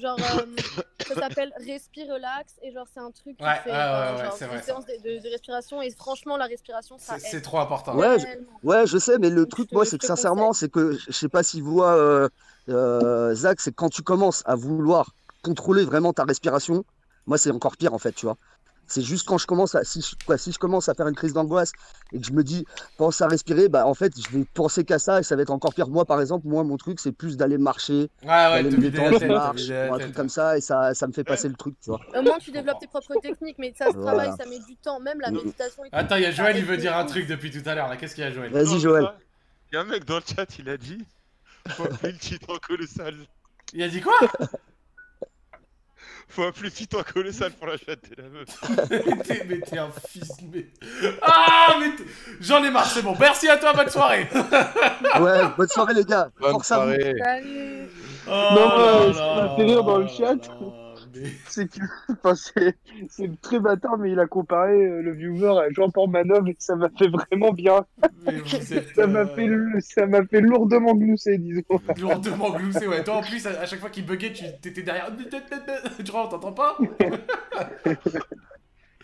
genre 0.00 0.16
euh, 0.18 0.46
ça 1.06 1.14
s'appelle 1.14 1.52
Respire 1.66 2.06
Relax 2.12 2.54
et 2.62 2.72
genre 2.72 2.86
c'est 2.92 3.00
un 3.00 3.10
truc 3.10 3.36
qui 3.36 3.44
Ouais, 3.44 3.50
fait 3.64 3.70
ouais, 3.70 3.76
ouais, 3.76 4.24
genre, 4.24 4.36
vrai, 4.36 4.56
ça. 4.58 4.62
séances 4.62 4.86
de, 4.86 4.92
de- 5.18 5.22
de 5.22 5.28
respiration 5.30 5.82
et 5.82 5.90
franchement 5.90 6.36
la 6.36 6.46
respiration 6.46 6.96
ça 6.98 7.16
c'est 7.18 7.40
trop 7.42 7.58
important. 7.58 7.94
Ouais. 7.96 8.16
Ouais, 8.62 8.86
je 8.86 8.98
sais, 8.98 9.18
mais 9.18 9.30
le 9.30 9.46
truc, 9.46 9.70
moi, 9.72 9.84
c'est 9.84 9.98
que 9.98 10.04
sincèrement, 10.04 10.52
c'est 10.52 10.68
que 10.68 10.92
je 10.92 11.12
sais 11.12 11.28
pas 11.28 11.42
si 11.42 11.60
vous 11.60 11.72
voit, 11.72 11.96
euh, 11.96 12.28
euh, 12.68 13.34
Zach, 13.34 13.60
c'est 13.60 13.70
que 13.70 13.76
quand 13.76 13.88
tu 13.88 14.02
commences 14.02 14.42
à 14.46 14.56
vouloir 14.56 15.14
contrôler 15.42 15.84
vraiment 15.84 16.12
ta 16.12 16.24
respiration, 16.24 16.84
moi, 17.26 17.38
c'est 17.38 17.50
encore 17.52 17.76
pire 17.76 17.94
en 17.94 17.98
fait, 17.98 18.12
tu 18.12 18.26
vois. 18.26 18.36
C'est 18.88 19.02
juste 19.02 19.26
quand 19.28 19.38
je 19.38 19.46
commence 19.46 19.74
à, 19.74 19.84
si 19.84 20.00
je, 20.00 20.14
quoi, 20.24 20.38
si 20.38 20.50
je 20.50 20.58
commence 20.58 20.88
à 20.88 20.94
faire 20.94 21.06
une 21.08 21.14
crise 21.14 21.32
d'angoisse 21.34 21.72
et 22.12 22.18
que 22.18 22.26
je 22.26 22.32
me 22.32 22.42
dis, 22.42 22.64
pense 22.96 23.20
à 23.20 23.28
respirer, 23.28 23.68
bah 23.68 23.86
en 23.86 23.94
fait, 23.94 24.12
je 24.20 24.36
vais 24.36 24.44
penser 24.54 24.84
qu'à 24.84 24.98
ça 24.98 25.20
et 25.20 25.22
ça 25.22 25.36
va 25.36 25.42
être 25.42 25.50
encore 25.50 25.74
pire. 25.74 25.88
Moi, 25.88 26.04
par 26.06 26.20
exemple, 26.20 26.46
moi, 26.48 26.64
mon 26.64 26.76
truc, 26.76 26.98
c'est 27.00 27.12
plus 27.12 27.36
d'aller 27.36 27.58
marcher, 27.58 28.08
Ouais, 28.22 28.28
ouais, 28.28 28.62
d'aller 28.62 28.70
me 28.70 28.78
détendre, 28.78 29.18
je 29.18 29.26
marche, 29.26 29.68
ou 29.68 29.94
un 29.94 29.98
truc 29.98 30.14
comme 30.14 30.28
ça 30.30 30.56
et 30.56 30.60
ça, 30.60 30.94
ça 30.94 31.06
me 31.06 31.12
fait 31.12 31.24
passer 31.24 31.48
le 31.48 31.54
truc, 31.54 31.74
tu 31.82 31.90
vois. 31.90 32.00
Au 32.18 32.22
moins 32.22 32.38
tu 32.38 32.50
développes 32.50 32.80
tes 32.80 32.86
propres 32.86 33.16
techniques 33.20 33.58
mais 33.58 33.74
ça 33.76 33.86
se 33.90 33.96
Voilà. 33.96 34.12
travaille, 34.12 34.36
ça 34.38 34.46
met 34.46 34.58
du 34.58 34.76
temps, 34.76 35.00
même 35.00 35.20
la 35.20 35.30
Mm. 35.30 35.36
méditation. 35.36 35.84
et 35.84 35.90
Attends, 35.92 36.16
il 36.16 36.22
y 36.22 36.26
a 36.26 36.30
Joël, 36.30 36.56
il 36.56 36.64
veut 36.64 36.76
dire 36.76 36.96
un 36.96 37.04
truc 37.04 37.26
depuis 37.26 37.50
tout 37.50 37.62
à 37.68 37.74
l'heure, 37.74 37.88
là. 37.88 37.96
Qu'est-ce 37.96 38.14
qu'il 38.14 38.24
y 38.24 38.26
a, 38.26 38.30
Joël? 38.30 38.50
Vas-y, 38.52 38.80
Joël. 38.80 39.08
Il 39.70 39.74
y 39.74 39.78
a 39.78 39.82
un 39.82 39.84
mec 39.84 40.04
dans 40.06 40.16
le 40.16 40.22
chat, 40.26 40.46
il 40.58 40.68
a 40.70 40.76
dit 40.78 40.98
Faut 41.68 41.84
le 42.02 42.12
titan 42.18 42.54
colossal. 42.66 43.14
Il 43.74 43.82
a 43.82 43.88
dit 43.88 44.00
quoi? 44.00 44.18
Faut 46.30 46.42
appeler 46.44 46.64
le 46.66 46.70
titan 46.72 46.98
colossal 47.12 47.52
pour 47.52 47.66
la 47.68 47.76
chatte 47.78 48.00
de 48.10 48.22
la 48.22 48.28
meuf. 48.28 48.48
Mais 49.48 49.60
t'es 49.60 49.78
un 49.78 49.88
fils 50.08 50.28
mais... 50.52 50.66
Ah 51.22 51.76
mais 51.80 51.90
t'es- 51.96 52.04
J'en 52.40 52.62
ai 52.62 52.70
marre, 52.70 52.86
c'est 52.86 53.02
bon. 53.02 53.16
Merci 53.18 53.48
à 53.48 53.56
toi, 53.56 53.72
bonne 53.72 53.88
soirée 53.88 54.28
Ouais, 55.20 55.40
bonne 55.56 55.68
soirée, 55.68 55.94
les 55.94 56.04
gars. 56.04 56.28
Bonne 56.38 56.50
Force 56.52 56.70
à 56.72 56.84
vous. 56.84 56.92
soirée. 56.92 57.14
Salut 57.18 57.88
Oh 58.26 58.30
Non, 58.30 58.68
là 58.68 58.82
euh, 59.16 59.56
fait 59.56 59.62
rire 59.64 59.82
dans 59.84 59.98
le 59.98 60.06
chat. 60.06 60.36
C'est 61.48 61.68
que, 61.70 61.80
enfin, 62.08 62.34
c'est, 62.34 63.40
très 63.40 63.60
bâtard, 63.60 63.98
mais 63.98 64.12
il 64.12 64.18
a 64.20 64.26
comparé 64.26 64.84
euh, 64.84 65.02
le 65.02 65.12
viewer 65.12 65.58
à 65.58 65.70
Jean-Paul 65.70 66.10
Manov 66.10 66.48
et 66.48 66.56
ça 66.58 66.76
m'a 66.76 66.88
fait 66.90 67.08
vraiment 67.08 67.52
bien. 67.52 67.84
mais 68.24 68.38
vous 68.38 68.56
êtes, 68.74 68.94
Ça 68.94 69.06
m'a 69.06 69.20
euh, 69.20 69.26
fait, 69.26 69.80
ça 69.80 70.06
m'a 70.06 70.24
fait 70.24 70.40
lourdement 70.40 70.94
glousser, 70.94 71.38
disons. 71.38 71.62
Lourdement 72.00 72.50
gloussé, 72.50 72.86
ouais. 72.86 73.04
Toi 73.04 73.16
en 73.16 73.22
plus, 73.22 73.46
à, 73.46 73.60
à 73.60 73.66
chaque 73.66 73.80
fois 73.80 73.90
qu'il 73.90 74.06
buguait, 74.06 74.32
tu 74.32 74.44
t'étais 74.60 74.82
derrière. 74.82 75.10
Tu 76.04 76.10
vois, 76.10 76.26
on 76.26 76.28
t'entend 76.28 76.52
pas? 76.52 76.78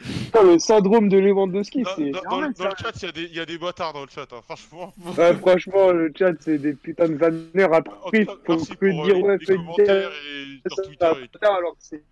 Putain, 0.05 0.43
le 0.43 0.59
syndrome 0.59 1.09
de 1.09 1.19
Lewandowski, 1.19 1.83
Dans, 1.83 1.91
c'est. 1.97 2.11
dans- 2.11 2.23
dans 2.31 2.41
le- 2.43 2.53
dans 2.53 2.65
le 2.65 2.71
chat, 2.79 2.93
il 3.03 3.07
y, 3.07 3.09
a 3.09 3.13
des- 3.13 3.23
il 3.25 3.35
y 3.37 3.41
a 3.41 3.47
des 3.47 3.59
bâtards 3.59 3.93
dans 3.93 4.03
le 4.03 4.09
chat, 4.09 4.27
hein, 4.33 4.41
franchement. 4.43 4.93
Ouais, 5.17 5.35
franchement, 5.35 5.93
le 5.93 6.13
chat, 6.17 6.33
c'est 6.41 6.59
des 6.59 6.75
putains 6.75 7.09
de 7.09 7.15
vanneurs. 7.15 7.83
Tout 7.85 8.11
cas, 8.11 8.33
faut, 8.47 8.57
pour 8.57 9.05
dire, 9.05 9.17
euh, 9.17 9.21
ouais, 9.23 9.39
les, 9.39 9.47
les 9.47 9.57
commentaires 9.57 10.11
et 10.11 10.69
sur 10.69 10.85
Twitter 10.85 11.13
et 11.23 11.29
tout. 11.29 11.39
alors 11.47 11.73
que 11.73 11.79
c'est. 11.81 12.03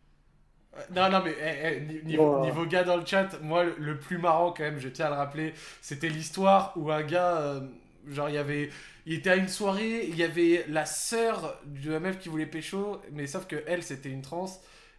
Non, 0.94 1.10
non, 1.10 1.20
mais 1.22 1.34
eh, 1.38 1.76
eh, 1.76 1.80
ni- 1.82 2.02
niveau, 2.12 2.36
Oh. 2.38 2.42
niveau 2.42 2.64
gars 2.64 2.82
dans 2.82 2.96
le 2.96 3.04
chat, 3.04 3.38
moi, 3.42 3.64
le, 3.64 3.74
le 3.78 3.98
plus 3.98 4.16
marrant 4.16 4.54
quand 4.56 4.62
même, 4.62 4.78
je 4.78 4.88
tiens 4.88 5.06
à 5.06 5.10
le 5.10 5.16
rappeler, 5.16 5.52
c'était 5.82 6.08
l'histoire 6.08 6.72
où 6.76 6.90
un 6.90 7.02
gars, 7.02 7.36
euh, 7.42 7.60
genre, 8.08 8.30
il 8.30 8.36
y 8.36 8.38
avait. 8.38 8.70
Il 9.04 9.12
était 9.14 9.30
à 9.30 9.36
une 9.36 9.48
soirée, 9.48 10.06
il 10.08 10.16
y 10.16 10.22
avait 10.22 10.64
la 10.68 10.86
sœur 10.86 11.58
de 11.66 11.90
la 11.90 12.00
meuf 12.00 12.18
qui 12.18 12.28
voulait 12.30 12.46
pécho, 12.46 13.02
mais 13.12 13.26
sauf 13.26 13.46
que 13.46 13.56
elle, 13.66 13.82
c'était 13.82 14.08
une 14.08 14.22
trans. 14.22 14.46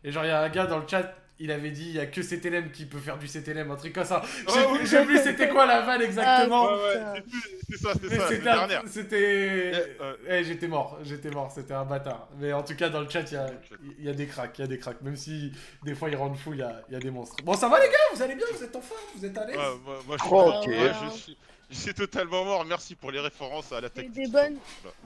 Et 0.04 0.12
genre, 0.12 0.26
il 0.26 0.28
y 0.28 0.32
a 0.32 0.42
un 0.42 0.50
gars 0.50 0.68
dans 0.68 0.78
le 0.80 0.88
chat, 0.88 1.16
il 1.40 1.52
avait 1.52 1.72
dit, 1.72 1.86
il 1.90 1.96
y 1.96 2.00
a 2.00 2.06
que 2.06 2.22
CTLM 2.22 2.72
qui 2.72 2.86
peut 2.86 3.00
faire 3.00 3.18
du 3.18 3.28
CTLM, 3.28 3.70
un 3.72 3.76
truc 3.76 3.94
comme 3.94 4.06
ça. 4.06 4.22
Je 4.48 4.52
sais 4.52 4.60
Ouais, 4.60 4.66
plus- 4.66 4.72
oui. 4.74 4.80
je 4.84 4.88
sais 4.88 5.06
plus 5.06 5.18
c'était 5.24 5.50
quoi 5.50 5.66
la 5.66 5.82
vanne 5.82 6.02
exactement. 6.02 6.68
Ah, 6.70 6.76
Ouais, 6.78 6.84
ouais, 6.84 7.22
putain. 7.22 7.38
c'est 7.70 7.78
ça, 7.78 7.94
c'est 7.94 8.10
Mais 8.10 8.18
ça, 8.18 8.28
c'est 8.30 8.36
c'était, 8.36 8.50
un- 8.50 8.68
Eh, 9.12 10.02
euh, 10.02 10.16
eh, 10.30 10.44
j'étais 10.44 10.68
mort, 10.68 11.00
j'étais 11.04 11.30
mort, 11.32 11.52
c'était 11.54 11.74
un 11.74 11.86
bâtard. 11.86 12.30
Mais 12.40 12.54
en 12.54 12.64
tout 12.64 12.76
cas, 12.76 12.90
dans 12.90 13.02
le 13.02 13.10
chat, 13.10 13.22
il 13.32 13.34
y 13.34 13.38
a, 13.38 13.48
il 14.00 14.06
y 14.06 14.10
a 14.10 14.14
des 14.14 14.28
cracks, 14.28 14.58
il 14.60 14.62
y 14.62 14.66
a 14.66 14.68
des 14.68 14.78
cracks. 14.80 15.02
Même 15.02 15.16
si 15.16 15.52
des 15.84 15.96
fois 15.96 16.10
ils 16.10 16.16
rendent 16.16 16.38
fou, 16.38 16.54
il 16.54 16.60
y 16.60 16.64
a, 16.64 16.82
il 16.90 16.94
y 16.94 16.96
a 16.96 17.00
des 17.00 17.12
monstres. 17.12 17.36
Bon, 17.44 17.54
ça 17.54 17.68
va 17.68 17.80
les 17.80 17.88
gars, 17.88 17.98
vous 18.16 18.22
allez 18.22 18.36
bien, 18.36 18.46
vous 18.56 18.64
êtes 18.64 18.76
en 18.76 18.82
forme, 18.82 19.00
vous 19.18 19.26
êtes 19.26 19.38
à 19.38 19.46
l'aise? 19.46 19.56
Ouais, 19.58 19.64
moi, 19.86 19.96
moi, 20.08 20.18
je 20.18 20.24
suis, 20.24 20.32
Oh. 20.34 20.64
Ouais, 20.68 20.92
je 21.12 21.18
suis, 21.18 21.38
suis 21.76 21.94
totalement 21.94 22.44
mort. 22.46 22.66
Merci 22.66 22.96
pour 22.96 23.12
les 23.12 23.20
références 23.20 23.72
à 23.72 23.82
la 23.82 23.90
C'est 23.94 24.04
tech. 24.04 24.12
des 24.12 24.28
bonnes, 24.28 24.58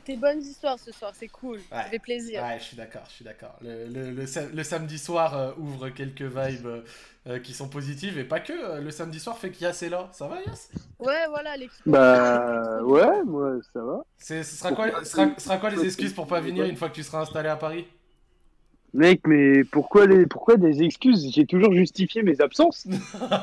des 0.05 0.15
bonnes 0.17 0.39
histoires 0.41 0.77
ce 0.79 0.91
soir, 0.91 1.11
c'est 1.17 1.27
cool, 1.27 1.59
ça 1.69 1.77
Ouais. 1.77 1.83
fait 1.89 1.99
plaisir. 1.99 2.41
Ouais, 2.43 2.57
je 2.59 2.63
suis 2.63 2.77
d'accord, 2.77 3.03
je 3.09 3.13
suis 3.13 3.25
d'accord. 3.25 3.55
Le, 3.61 3.87
le- 3.87 4.11
le 4.11 4.25
sa- 4.27 4.45
le 4.47 4.63
samedi 4.63 4.97
soir 4.99 5.37
euh, 5.37 5.51
ouvre 5.57 5.89
quelques 5.89 6.21
vibes 6.21 6.83
euh, 7.27 7.39
qui 7.39 7.53
sont 7.53 7.67
positives 7.67 8.17
et 8.17 8.23
pas 8.23 8.39
que. 8.39 8.53
euh, 8.53 8.79
le 8.81 8.91
samedi 8.91 9.19
soir 9.19 9.37
fait 9.37 9.51
qu'Yas 9.51 9.81
est 9.81 9.89
là. 9.89 10.09
Ça 10.13 10.27
va, 10.27 10.37
Yas? 10.41 10.69
Ouais, 10.99 11.27
voilà, 11.29 11.57
l'équipe. 11.57 11.81
Bah, 11.85 12.81
ouais, 12.83 13.23
moi, 13.23 13.57
ça 13.73 13.81
va. 13.81 14.03
C'est- 14.17 14.43
Ce 14.43 14.55
sera 14.55 14.71
quoi, 14.71 15.03
sera, 15.03 15.27
sera 15.37 15.57
quoi 15.57 15.69
les 15.69 15.83
excuses 15.85 16.13
pour 16.13 16.27
pas 16.27 16.39
venir 16.39 16.65
une 16.65 16.77
fois 16.77 16.89
que 16.89 16.95
tu 16.95 17.03
seras 17.03 17.21
installé 17.21 17.49
à 17.49 17.55
Paris? 17.57 17.85
Mec, 18.97 19.21
mais 19.27 19.63
pourquoi, 19.63 20.07
les, 20.07 20.25
pourquoi 20.25 20.57
des 20.57 20.81
excuses? 20.81 21.31
J'ai 21.31 21.45
toujours 21.45 21.71
justifié 21.71 22.23
mes 22.23 22.41
absences. 22.41 22.87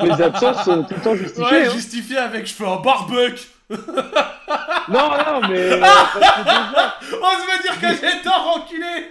mes 0.03 0.21
absences 0.21 0.65
sont 0.65 0.83
tout 0.83 0.95
le 0.97 1.01
temps 1.01 1.15
justifiées. 1.15 1.45
Ouais, 1.45 1.67
hein. 1.69 1.71
justifié 1.71 2.17
avec 2.17 2.47
je 2.47 2.53
fais 2.53 2.67
un 2.67 2.81
barbecue 2.81 3.47
Non, 4.89 5.09
non, 5.11 5.41
mais. 5.49 5.57
euh, 5.73 5.77
déjà- 5.77 6.95
Ose 7.13 7.45
me 7.47 7.63
dire 7.63 7.81
que 7.81 7.89
j'ai 7.89 8.23
tort, 8.23 8.57
enculé 8.57 9.09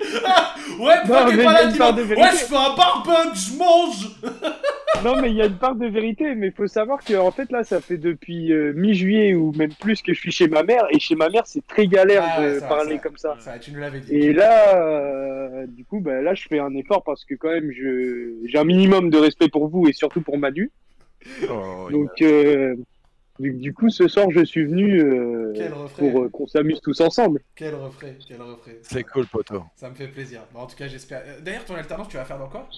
Ouais, 0.80 0.96
pas 1.08 1.26
il 1.32 1.38
y 1.38 1.42
a 1.42 1.52
là, 1.52 1.64
une 1.64 1.72
dis-moi 1.72 1.88
part 1.88 1.94
de 1.96 2.04
Ouais, 2.04 2.30
je 2.32 2.38
fais 2.46 2.56
un 2.56 2.76
barbecue, 2.76 3.40
je 3.40 3.58
mange 3.58 4.10
Non, 5.04 5.20
mais 5.22 5.30
il 5.32 5.36
y 5.36 5.42
a 5.42 5.46
une 5.48 5.58
part 5.58 5.76
de 5.76 5.88
vérité, 5.88 6.34
mais 6.36 6.48
il 6.48 6.54
faut 6.54 6.68
savoir 6.68 7.04
que 7.04 7.14
en 7.16 7.32
fait 7.32 7.52
là, 7.52 7.64
ça 7.64 7.82
fait 7.82 7.98
depuis 7.98 8.54
euh, 8.54 8.72
mi-juillet 8.76 9.34
ou 9.34 9.52
même 9.58 9.74
plus 9.74 10.02
que 10.02 10.14
je 10.14 10.20
suis 10.20 10.32
chez 10.32 10.48
ma 10.48 10.64
mère, 10.64 10.86
et 10.92 11.00
chez 11.00 11.16
ma 11.16 11.30
mère, 11.30 11.44
c'est 11.46 11.66
très 11.68 11.88
galère 11.88 12.24
Ah 12.38 12.42
de 12.42 12.60
ça, 12.60 12.68
parler 12.68 12.96
ça. 12.98 13.02
comme 13.02 13.18
ça. 13.18 13.36
Ça, 13.40 13.58
tu 13.60 13.72
nous 13.72 13.80
l'avais 13.80 14.00
dit. 14.00 14.14
Et 14.16 14.32
là, 14.32 14.78
euh, 14.78 15.66
du 15.68 15.84
coup, 15.86 16.00
bah, 16.00 16.22
là, 16.22 16.34
je 16.36 16.44
fais 16.48 16.60
un 16.60 16.74
effort 16.76 17.04
parce 17.04 17.26
que 17.26 17.34
quand 17.36 17.50
même, 17.50 17.72
je 17.72 18.34
j'ai 18.48 18.58
un 18.58 18.64
minimum 18.64 19.10
de 19.10 19.18
respect 19.18 19.50
pour 19.50 19.68
vous 19.68 19.88
et 19.88 19.94
surtout 19.94 20.22
pour 20.22 20.38
Manu. 20.38 20.72
Oh, 21.50 21.90
Donc, 21.92 22.22
euh, 22.22 22.76
Du, 23.44 23.52
du 23.52 23.74
coup, 23.74 23.90
ce 23.90 24.08
soir, 24.08 24.28
je 24.32 24.42
suis 24.46 24.64
venu 24.64 25.02
euh, 25.02 25.54
pour 25.98 26.24
euh, 26.24 26.30
qu'on 26.30 26.48
s'amuse 26.48 26.80
tous 26.80 27.02
ensemble. 27.02 27.42
Quel 27.56 27.76
refrain, 27.76 28.14
quel 28.26 28.42
refrain. 28.42 28.72
C'est 28.84 29.04
cool, 29.04 29.28
poto. 29.28 29.64
Ça 29.76 29.90
me 29.90 29.96
fait 29.96 30.08
plaisir. 30.08 30.44
Bon, 30.54 30.62
en 30.62 30.66
tout 30.66 30.78
cas, 30.78 30.88
j'espère. 30.88 31.22
euh, 31.26 31.42
D'ailleurs, 31.42 31.66
ton 31.66 31.76
alternance, 31.76 32.08
tu 32.08 32.16
vas 32.16 32.24
faire 32.24 32.40
dans 32.40 32.48
quoi? 32.48 32.70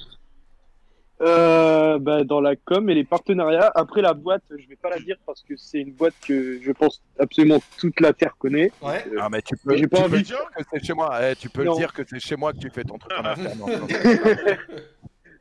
Euh, 1.21 1.99
bah, 1.99 2.23
dans 2.23 2.41
la 2.41 2.55
com 2.55 2.89
et 2.89 2.95
les 2.95 3.03
partenariats. 3.03 3.71
Après, 3.75 4.01
la 4.01 4.13
boîte, 4.15 4.41
je 4.49 4.67
vais 4.67 4.75
pas 4.75 4.89
la 4.89 4.97
dire 4.99 5.17
parce 5.27 5.43
que 5.43 5.55
c'est 5.55 5.79
une 5.79 5.93
boîte 5.93 6.15
que 6.27 6.59
je 6.61 6.71
pense 6.71 6.99
absolument 7.19 7.59
toute 7.77 7.99
la 7.99 8.11
Terre 8.13 8.35
connaît. 8.37 8.71
Ouais. 8.81 9.05
Euh, 9.13 9.17
Ah, 9.21 9.29
mais 9.29 9.41
tu 9.43 9.55
peux, 9.55 9.77
J'ai 9.77 9.87
pas 9.87 9.97
tu 10.03 10.09
peux 10.09 10.15
envie. 10.15 10.23
dire 10.23 10.43
que 10.57 10.63
c'est 10.73 10.83
chez 10.83 10.93
moi. 10.93 11.11
Eh, 11.31 11.35
tu 11.35 11.47
peux 11.47 11.63
Non. 11.63 11.75
dire 11.77 11.93
que 11.93 12.01
c'est 12.05 12.19
chez 12.19 12.35
moi 12.35 12.51
que 12.53 12.57
tu 12.57 12.69
fais 12.71 12.83
ton 12.83 12.97
truc 12.97 13.13
en 13.17 13.23
alternance. 13.23 13.69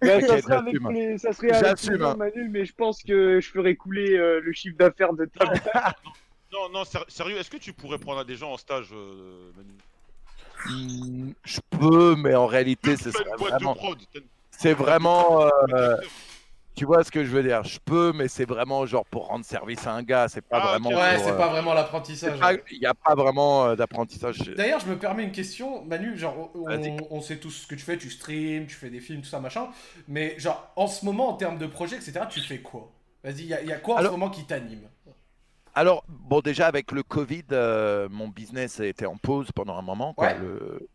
ça, 0.06 0.40
serait 0.42 0.54
avec 0.56 0.74
les- 0.90 1.18
ça 1.18 1.32
serait 1.32 1.50
avec 1.52 1.64
J'assume, 1.66 1.96
les 1.96 2.04
hein. 2.04 2.16
Manu, 2.16 2.48
mais 2.48 2.64
je 2.64 2.74
pense 2.74 3.02
que 3.02 3.40
je 3.40 3.50
ferai 3.50 3.76
couler 3.76 4.16
euh, 4.16 4.40
le 4.40 4.52
chiffre 4.52 4.76
d'affaires 4.76 5.12
de 5.14 5.24
ta. 5.26 5.44
Non, 6.52 6.68
non, 6.72 6.82
sérieux, 7.08 7.36
est-ce 7.38 7.50
que 7.50 7.56
tu 7.56 7.72
pourrais 7.72 7.98
prendre 7.98 8.24
des 8.24 8.36
gens 8.36 8.52
en 8.52 8.56
stage, 8.56 8.90
euh, 8.92 9.50
Manu? 9.56 9.72
Hmm, 10.66 11.32
Je 11.44 11.58
peux, 11.70 12.14
mais 12.14 12.36
en 12.36 12.46
réalité, 12.46 12.96
ce 12.96 13.04
Fais 13.04 13.10
serait 13.10 13.24
une 13.30 13.36
boîte 13.38 13.54
vraiment. 13.54 13.76
C'est 14.52 14.72
vraiment. 14.72 15.42
euh, 15.42 15.96
tu 16.74 16.84
vois 16.84 17.04
ce 17.04 17.10
que 17.10 17.24
je 17.24 17.30
veux 17.30 17.42
dire? 17.42 17.62
Je 17.64 17.78
peux, 17.84 18.12
mais 18.12 18.28
c'est 18.28 18.44
vraiment 18.44 18.84
genre 18.86 19.04
pour 19.06 19.26
rendre 19.28 19.44
service 19.44 19.86
à 19.86 19.92
un 19.92 20.02
gars. 20.02 20.28
C'est 20.28 20.40
pas 20.40 20.60
Ah, 20.62 20.66
vraiment. 20.70 20.90
Ouais, 20.90 21.18
c'est 21.18 21.30
euh, 21.30 21.36
pas 21.36 21.48
vraiment 21.48 21.70
c'est 21.70 21.76
l'apprentissage. 21.76 22.38
Il 22.70 22.80
n'y 22.80 22.86
a 22.86 22.94
pas 22.94 23.14
vraiment 23.14 23.66
euh, 23.66 23.76
d'apprentissage. 23.76 24.38
D'ailleurs, 24.56 24.80
je 24.80 24.86
me 24.86 24.98
permets 24.98 25.24
une 25.24 25.32
question, 25.32 25.84
Manu. 25.84 26.16
Genre, 26.18 26.50
on, 27.10 27.20
sait 27.20 27.38
tous 27.38 27.50
ce 27.50 27.66
que 27.66 27.74
tu 27.74 27.82
fais, 27.82 27.96
tu 27.96 28.10
streams, 28.10 28.66
tu 28.66 28.74
fais 28.74 28.90
des 28.90 29.00
films, 29.00 29.22
tout 29.22 29.28
ça, 29.28 29.40
machin. 29.40 29.68
Mais, 30.08 30.38
genre, 30.38 30.72
en 30.76 30.86
ce 30.86 31.04
moment, 31.04 31.28
en 31.30 31.34
termes 31.34 31.58
de 31.58 31.66
projet, 31.66 31.96
etc., 31.96 32.20
tu 32.28 32.40
fais 32.40 32.58
quoi? 32.58 32.90
Vas-y, 33.22 33.40
il 33.40 33.46
y, 33.46 33.54
a- 33.54 33.62
y 33.62 33.72
a 33.72 33.76
quoi 33.78 33.94
en 33.94 33.98
Alors- 33.98 34.12
ce 34.12 34.18
moment 34.18 34.30
qui 34.30 34.44
t'anime? 34.44 34.88
Alors, 35.76 36.04
bon, 36.08 36.40
déjà 36.40 36.68
avec 36.68 36.92
le 36.92 37.02
Covid, 37.02 37.42
euh, 37.50 38.08
mon 38.08 38.28
business 38.28 38.78
a 38.78 38.86
été 38.86 39.06
en 39.06 39.16
pause 39.16 39.48
pendant 39.52 39.76
un 39.76 39.82
moment. 39.82 40.14
Quoi. 40.14 40.28
Ouais. 40.28 40.38
Le- 40.38 40.88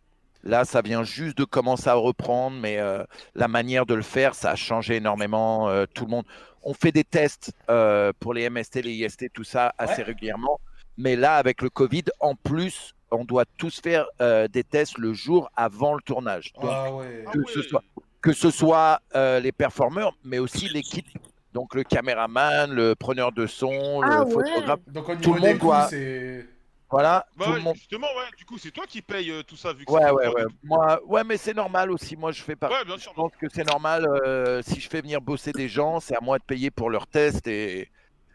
Là, 0.44 0.64
ça 0.66 0.82
vient 0.82 1.04
juste 1.04 1.38
de 1.38 1.44
commencer 1.44 1.90
à 1.90 1.96
reprendre, 1.96 2.58
mais 2.58 2.78
euh, 2.80 3.04
la 3.36 3.48
manière 3.48 3.86
de 3.86 3.94
le 3.94 4.02
faire, 4.02 4.36
ça 4.36 4.52
a 4.52 4.56
changé 4.56 4.96
énormément. 4.96 5.68
euh, 5.70 5.86
tout 5.94 6.06
le 6.06 6.12
monde, 6.12 6.26
on 6.64 6.74
fait 6.74 6.92
des 6.92 7.04
tests 7.04 7.52
euh, 7.70 8.14
pour 8.20 8.34
les 8.34 8.50
MST, 8.50 8.82
les 8.84 8.94
IST, 8.94 9.32
tout 9.34 9.44
ça 9.44 9.74
assez 9.78 9.98
Ouais. 10.02 10.04
régulièrement. 10.04 10.60
Mais 10.98 11.16
là, 11.16 11.36
avec 11.36 11.62
le 11.62 11.70
Covid, 11.70 12.06
en 12.20 12.36
plus, 12.36 12.94
on 13.12 13.26
doit 13.26 13.46
tous 13.58 13.82
faire 13.82 14.06
euh, 14.22 14.48
des 14.48 14.64
tests 14.64 14.98
le 14.98 15.14
jour 15.14 15.50
avant 15.56 15.94
le 15.94 16.02
tournage. 16.02 16.54
Donc, 16.54 16.70
Ah 16.72 16.94
ouais. 16.94 17.24
Ah 17.28 17.32
que, 17.32 17.40
ouais. 17.40 17.44
ce 17.54 17.62
soit, 17.62 17.84
que 18.22 18.32
ce 18.34 18.50
soit 18.52 19.02
euh, 19.16 19.40
les 19.40 19.52
performeurs, 19.52 20.16
mais 20.24 20.40
aussi 20.40 20.70
l'équipe. 20.70 21.08
Donc 21.54 21.74
le 21.74 21.84
caméraman, 21.84 22.72
le 22.72 22.94
preneur 22.96 23.32
de 23.32 23.48
son, 23.48 24.02
Ah 24.04 24.20
le 24.20 24.26
ouais. 24.26 24.32
photographe. 24.34 24.80
Donc, 24.88 25.10
au 25.10 25.16
tout 25.16 25.34
le 25.34 25.42
des 25.42 25.48
monde 25.50 25.58
coûts, 25.60 25.66
doit- 25.68 25.88
c'est. 25.90 26.46
Voilà, 26.92 27.28
Bah 27.38 27.52
ouais, 27.52 27.60
monde. 27.60 27.76
justement, 27.76 28.08
ouais, 28.08 28.36
du 28.38 28.46
coup, 28.46 28.58
c'est 28.58 28.72
toi 28.72 28.86
qui 28.88 29.02
paye 29.04 29.30
euh, 29.30 29.44
tout 29.44 29.56
ça 29.56 29.74
vu 29.74 29.86
que 29.86 29.92
Ouais, 29.92 30.02
c'est 30.04 30.12
ouais, 30.12 30.26
toi, 30.26 30.34
ouais. 30.36 30.44
donc- 30.44 30.52
Moi, 30.64 31.00
ouais, 31.06 31.24
mais 31.24 31.38
c'est 31.38 31.54
normal 31.54 31.92
aussi. 31.92 32.16
Moi, 32.16 32.32
je 32.32 32.42
fais 32.42 32.56
pas. 32.56 32.68
Ouais, 32.70 32.84
bien 32.84 32.96
Je 32.98 33.02
sûr. 33.02 33.14
pense 33.14 33.32
que 33.40 33.48
c'est 33.54 33.64
normal. 33.68 34.08
euh, 34.26 34.62
si 34.64 34.80
je 34.80 34.90
fais 34.90 35.02
venir 35.02 35.22
bosser 35.22 35.52
des 35.52 35.70
gens, 35.70 36.00
c'est 36.00 36.16
à 36.16 36.22
moi 36.22 36.40
de 36.40 36.44
payer 36.44 36.72
pour 36.72 36.90
leurs 36.90 37.06
tests 37.06 37.46
et, 37.48 37.90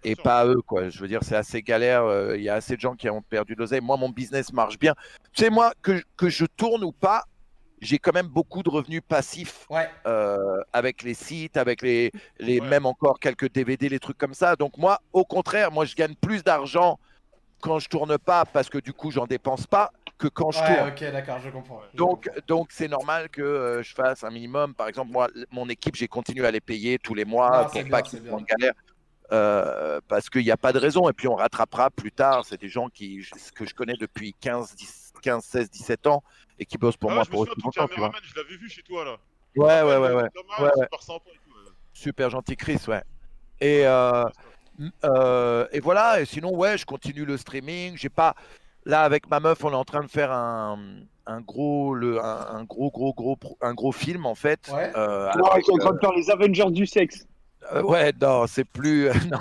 et 0.05 0.14
sûr. 0.14 0.22
pas 0.22 0.40
à 0.43 0.47
eux, 0.47 0.62
quoi. 0.64 0.89
Je 0.89 0.98
veux 1.01 1.09
dire, 1.09 1.20
c'est 1.24 1.35
assez 1.35 1.62
galère. 1.62 2.05
euh, 2.05 2.36
Il 2.36 2.44
y 2.44 2.48
a 2.48 2.55
assez 2.55 2.76
de 2.76 2.81
gens 2.81 2.94
qui 2.94 3.10
ont 3.10 3.22
perdu 3.22 3.55
de 3.56 3.59
l'oseille. 3.60 3.81
Moi, 3.81 3.97
mon 3.97 4.10
business 4.10 4.52
marche 4.52 4.78
bien. 4.78 4.94
Tu 5.32 5.43
sais, 5.43 5.51
moi, 5.51 5.72
que, 5.82 6.01
que 6.16 6.28
je 6.28 6.44
tourne 6.47 6.85
ou 6.85 6.93
pas, 6.93 7.24
j'ai 7.81 7.98
quand 7.98 8.14
même 8.14 8.28
beaucoup 8.28 8.62
de 8.62 8.70
revenus 8.70 9.02
passifs 9.06 9.66
Ouais. 9.68 9.90
euh, 10.06 10.60
avec 10.72 11.02
les 11.02 11.14
sites, 11.14 11.56
avec 11.56 11.82
les, 11.82 12.12
les 12.39 12.60
Ouais. 12.60 12.68
même 12.68 12.86
encore 12.86 13.18
quelques 13.18 13.51
DVD, 13.52 13.89
les 13.89 13.98
trucs 13.98 14.16
comme 14.16 14.32
ça. 14.35 14.55
Donc 14.55 14.78
moi, 14.78 15.01
au 15.12 15.24
contraire, 15.24 15.72
moi, 15.72 15.85
je 15.85 15.97
gagne 15.97 16.14
plus 16.14 16.44
d'argent 16.44 17.01
quand 17.64 17.78
je 17.78 17.88
tourne 17.88 18.18
pas 18.18 18.44
parce 18.44 18.68
que 18.68 18.76
du 18.76 18.92
coup, 18.92 19.10
j'en 19.10 19.26
dépense 19.26 19.66
pas 19.66 19.90
que 20.18 20.28
quand 20.28 20.50
je 20.50 20.58
Ouais, 20.60 20.76
tourne. 20.76 20.88
ok, 20.90 21.00
d'accord, 21.12 21.38
je 21.42 21.48
comprends. 21.48 21.80
je 21.92 21.96
Donc, 21.96 22.30
donc 22.46 22.68
c'est 22.70 22.88
normal 22.88 23.30
que 23.30 23.40
euh, 23.40 23.82
je 23.82 23.94
fasse 23.94 24.22
un 24.22 24.28
minimum. 24.30 24.74
Par 24.74 24.86
exemple, 24.86 25.10
moi, 25.10 25.28
mon 25.50 25.66
équipe, 25.70 25.96
j'ai 25.96 26.06
continué 26.06 26.46
à 26.46 26.50
les 26.50 26.60
payer 26.60 26.98
tous 26.98 27.14
les 27.14 27.24
mois 27.24 27.50
Ah, 27.52 27.64
pour 27.64 27.88
pas 27.88 28.02
qu'ils 28.02 28.20
soient 28.20 28.34
en 28.38 28.42
galère. 28.42 28.74
euh, 29.32 29.98
parce 30.08 30.28
qu'il 30.28 30.42
n'y 30.44 30.50
a 30.50 30.58
pas 30.58 30.74
de 30.74 30.78
raison. 30.78 31.08
Et 31.08 31.14
puis, 31.14 31.26
on 31.26 31.36
rattrapera 31.36 31.88
plus 31.90 32.12
tard. 32.12 32.44
C'est 32.44 32.60
des 32.60 32.68
gens 32.68 32.90
qui, 32.90 33.26
que 33.54 33.64
je 33.64 33.74
connais 33.74 33.96
depuis 33.98 34.34
15, 34.40 34.74
10, 34.76 35.12
15, 35.22 35.42
16, 35.42 35.70
17 35.70 36.06
ans 36.06 36.22
et 36.58 36.66
qui 36.66 36.76
bossent 36.76 36.98
pour 36.98 37.10
Ah 37.12 37.14
moi 37.14 37.20
ouais, 37.22 37.26
je 37.26 37.30
pour 37.30 37.40
aussi 37.40 37.52
longtemps. 37.64 37.88
Tu 37.88 37.98
vois. 37.98 38.12
je 38.22 38.34
l'avais 38.36 38.56
vu 38.58 38.68
chez 38.68 38.82
toi 38.82 39.06
là. 39.06 39.16
Ouais, 39.56 39.64
ouais, 39.82 39.96
ouais, 39.96 40.08
le 40.10 40.16
ouais. 40.16 40.28
caméraman, 40.34 40.60
Ouais, 40.60 40.64
ouais. 40.76 40.82
super 40.84 41.02
sympa 41.02 41.30
et 41.30 41.38
tout, 41.38 41.50
ouais. 41.56 41.70
Super 41.94 42.28
gentil, 42.30 42.56
Chris, 42.56 42.78
ouais. 42.88 43.02
Et, 43.60 43.86
euh, 43.86 44.24
euh, 45.05 45.66
et 45.72 45.80
voilà, 45.80 46.20
et 46.20 46.24
sinon, 46.24 46.55
ouais, 46.55 46.76
je 46.78 46.84
continue 46.86 47.24
le 47.24 47.36
streaming. 47.36 47.96
J'ai 47.96 48.09
pas. 48.09 48.34
Là, 48.86 49.02
avec 49.02 49.30
ma 49.30 49.40
meuf, 49.40 49.64
on 49.64 49.70
est 49.70 49.74
en 49.74 49.84
train 49.84 50.02
de 50.02 50.10
faire 50.10 50.30
un, 50.30 50.78
un 51.26 51.40
gros, 51.40 51.94
le, 51.94 52.20
un, 52.22 52.46
un 52.56 52.64
gros, 52.64 52.90
gros, 52.90 53.14
gros, 53.14 53.38
un 53.62 53.72
gros 53.72 53.92
film 53.92 54.26
en 54.26 54.34
fait. 54.34 54.60
Ouais. 54.70 54.92
Euh, 54.94 55.30
Non, 55.38 55.44
avec, 55.46 55.64
ils 55.66 55.70
sont 55.70 55.74
en 55.74 55.78
train 55.78 55.92
de 55.94 55.98
faire 56.01 56.12
les 56.12 56.30
Avengers 56.30 56.70
du 56.70 56.84
sexe. 56.86 57.26
euh, 57.72 57.82
ouais, 57.82 58.12
non, 58.20 58.46
c'est 58.46 58.64
plus. 58.66 59.09
non. 59.32 59.38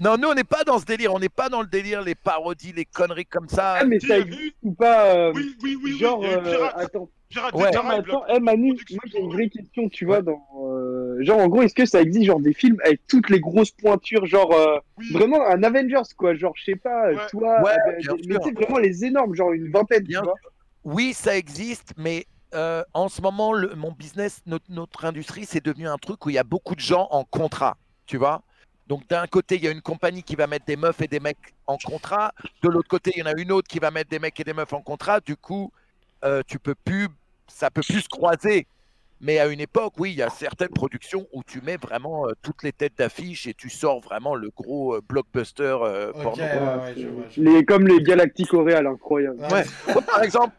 non, 0.00 0.16
nous, 0.16 0.28
on 0.28 0.34
n'est 0.34 0.44
pas 0.44 0.64
dans 0.64 0.78
ce 0.78 0.86
délire. 0.86 1.12
On 1.12 1.18
n'est 1.18 1.28
pas 1.28 1.50
dans 1.50 1.60
le 1.60 1.66
délire, 1.66 2.00
les 2.00 2.14
parodies, 2.14 2.72
les 2.72 2.86
conneries 2.86 3.26
comme 3.26 3.48
ça. 3.50 3.74
Ah, 3.80 3.84
mais 3.84 4.00
ça 4.00 4.18
existe 4.18 4.40
vu 4.40 4.54
ou 4.62 4.72
pas 4.72 5.04
euh, 5.14 5.32
Oui, 5.34 5.54
oui, 5.62 5.76
oui, 5.84 5.98
Genre, 5.98 6.18
oui. 6.20 6.28
Euh, 6.30 6.40
Pirate, 6.40 6.74
attends, 6.78 7.10
Pirate 7.28 7.54
Ouais. 7.54 7.66
attends, 7.66 7.88
là. 7.88 8.02
eh, 8.34 8.40
Manu, 8.40 8.68
moi 8.92 9.02
j'ai 9.04 9.18
une 9.18 9.32
vraie 9.32 9.48
question, 9.50 9.88
tu 9.90 10.06
vois, 10.06 10.22
dans, 10.22 10.40
euh, 10.64 10.75
genre 11.20 11.38
en 11.40 11.48
gros, 11.48 11.62
est-ce 11.62 11.74
que 11.74 11.86
ça 11.86 12.00
existe 12.00 12.26
genre 12.26 12.40
des 12.40 12.52
films 12.52 12.78
avec 12.84 13.00
toutes 13.06 13.30
les 13.30 13.40
grosses 13.40 13.70
pointures, 13.70 14.26
genre 14.26 14.52
euh, 14.52 14.78
Oui. 14.98 15.12
vraiment 15.12 15.44
un 15.46 15.62
Avengers 15.62 16.02
quoi, 16.16 16.34
genre 16.34 16.52
je 16.56 16.64
sais 16.64 16.76
pas, 16.76 17.08
Ouais. 17.12 17.26
toi, 17.30 17.62
Ouais, 17.62 17.72
euh, 17.72 18.16
mais 18.26 18.34
sais 18.42 18.52
vraiment 18.52 18.78
les 18.78 19.04
énormes, 19.04 19.34
genre 19.34 19.52
une 19.52 19.70
vingtaine, 19.70 20.04
Bien 20.04 20.20
tu 20.20 20.24
vois. 20.26 20.34
Oui, 20.84 21.12
ça 21.14 21.36
existe, 21.36 21.92
mais 21.96 22.26
euh, 22.54 22.82
en 22.94 23.08
ce 23.08 23.20
moment, 23.20 23.52
le- 23.52 23.74
mon 23.74 23.90
business, 23.92 24.40
notre, 24.46 24.66
notre 24.70 25.04
industrie, 25.04 25.44
c'est 25.44 25.64
devenu 25.64 25.88
un 25.88 25.98
truc 25.98 26.24
où 26.24 26.30
il 26.30 26.34
y 26.34 26.38
a 26.38 26.44
beaucoup 26.44 26.74
de 26.74 26.80
gens 26.80 27.08
en 27.10 27.24
contrat, 27.24 27.76
tu 28.06 28.16
vois. 28.18 28.42
Donc 28.86 29.06
d'un 29.08 29.26
côté, 29.26 29.56
il 29.56 29.64
y 29.64 29.66
a 29.68 29.72
une 29.72 29.82
compagnie 29.82 30.22
qui 30.22 30.36
va 30.36 30.46
mettre 30.46 30.64
des 30.64 30.76
meufs 30.76 31.00
et 31.02 31.08
des 31.08 31.18
mecs 31.18 31.54
en 31.66 31.76
contrat. 31.76 32.32
De 32.62 32.68
l'autre 32.68 32.88
côté, 32.88 33.10
il 33.16 33.18
y 33.18 33.22
en 33.24 33.26
a 33.26 33.32
une 33.36 33.50
autre 33.50 33.66
qui 33.66 33.80
va 33.80 33.90
mettre 33.90 34.10
des 34.10 34.20
mecs 34.20 34.38
et 34.38 34.44
des 34.44 34.52
meufs 34.52 34.72
en 34.72 34.80
contrat. 34.80 35.18
Du 35.18 35.36
coup, 35.36 35.72
euh, 36.24 36.42
tu 36.46 36.60
peux 36.60 36.76
plus, 36.76 37.08
ça 37.48 37.68
peut 37.68 37.80
plus 37.82 38.02
se 38.02 38.08
croiser. 38.08 38.68
Mais 39.20 39.38
à 39.38 39.46
une 39.46 39.60
époque, 39.60 39.94
oui, 39.98 40.10
il 40.12 40.16
y 40.18 40.22
a 40.22 40.28
certaines 40.28 40.68
productions 40.68 41.26
où 41.32 41.42
tu 41.42 41.60
mets 41.62 41.78
vraiment 41.78 42.28
euh, 42.28 42.32
toutes 42.42 42.62
les 42.62 42.72
têtes 42.72 42.98
d'affiche 42.98 43.46
et 43.46 43.54
tu 43.54 43.70
sors 43.70 44.00
vraiment 44.00 44.34
le 44.34 44.50
gros 44.50 44.94
euh, 44.96 45.00
blockbuster 45.08 45.62
euh, 45.80 46.10
Ok, 46.10 46.22
porno. 46.22 46.42
ouais, 46.44 46.52
Ouais, 46.52 46.76
ouais, 46.76 46.92
je 46.94 47.00
c'est- 47.00 47.06
vois. 47.06 47.24
je- 47.30 47.40
Les, 47.42 47.64
comme 47.64 47.86
les 47.86 48.02
Galactiques 48.02 48.52
Auréales, 48.52 48.86
incroyable. 48.86 49.40
Ouais. 49.50 49.64
Par 50.06 50.22
exemple, 50.22 50.54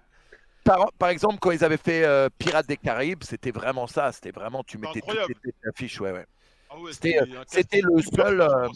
par, 0.64 0.92
par 0.98 1.10
exemple, 1.10 1.38
quand 1.40 1.52
ils 1.52 1.64
avaient 1.64 1.78
fait 1.78 2.04
euh, 2.04 2.30
Pirates 2.40 2.68
des 2.68 2.78
Caraïbes, 2.78 3.24
c'était 3.24 3.52
vraiment 3.52 3.86
ça. 3.88 4.12
C'était 4.12 4.32
vraiment, 4.32 4.64
tu 4.64 4.78
mettais 4.78 5.02
toutes 5.02 5.28
les 5.30 5.36
têtes 5.36 5.56
d'affiche. 5.64 6.02
Ouais, 6.02 6.12
ouais. 6.12 6.26
Ah 6.70 6.80
ouais, 6.80 6.92
C'était, 6.92 7.82
le 7.82 8.02
seul, 8.02 8.42
euh. 8.42 8.68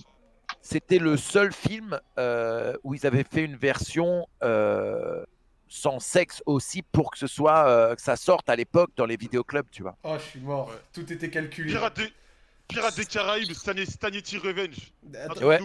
C'était 0.62 0.99
le 0.99 1.18
seul 1.18 1.52
film 1.53 1.99
euh, 2.20 2.76
où 2.84 2.94
ils 2.94 3.08
avaient 3.08 3.24
fait 3.24 3.44
une 3.44 3.56
version 3.56 4.28
euh, 4.44 5.24
sans 5.73 6.02
sexe 6.02 6.43
aussi 6.45 6.81
pour 6.81 7.11
que 7.11 7.18
ce 7.18 7.27
soit 7.27 7.65
euh, 7.65 7.95
que 7.95 8.02
ça 8.02 8.18
sorte 8.18 8.49
à 8.49 8.57
l'époque 8.57 8.91
dans 8.98 9.06
les 9.06 9.15
vidéoclubs, 9.15 9.69
tu 9.72 9.84
vois. 9.84 9.95
Oh, 10.03 10.15
je 10.18 10.23
suis 10.23 10.41
mort. 10.41 10.68
Ouais. 10.68 10.76
Tout 10.91 11.14
était 11.14 11.30
calculé. 11.30 11.72
Pirates 11.72 11.95
des... 11.95 12.14
Pirates 12.68 12.98
des 12.98 13.06
Caraïbes, 13.06 13.53
Stanity 13.53 14.38
Revenge. 14.38 14.91
Ouais. 15.41 15.60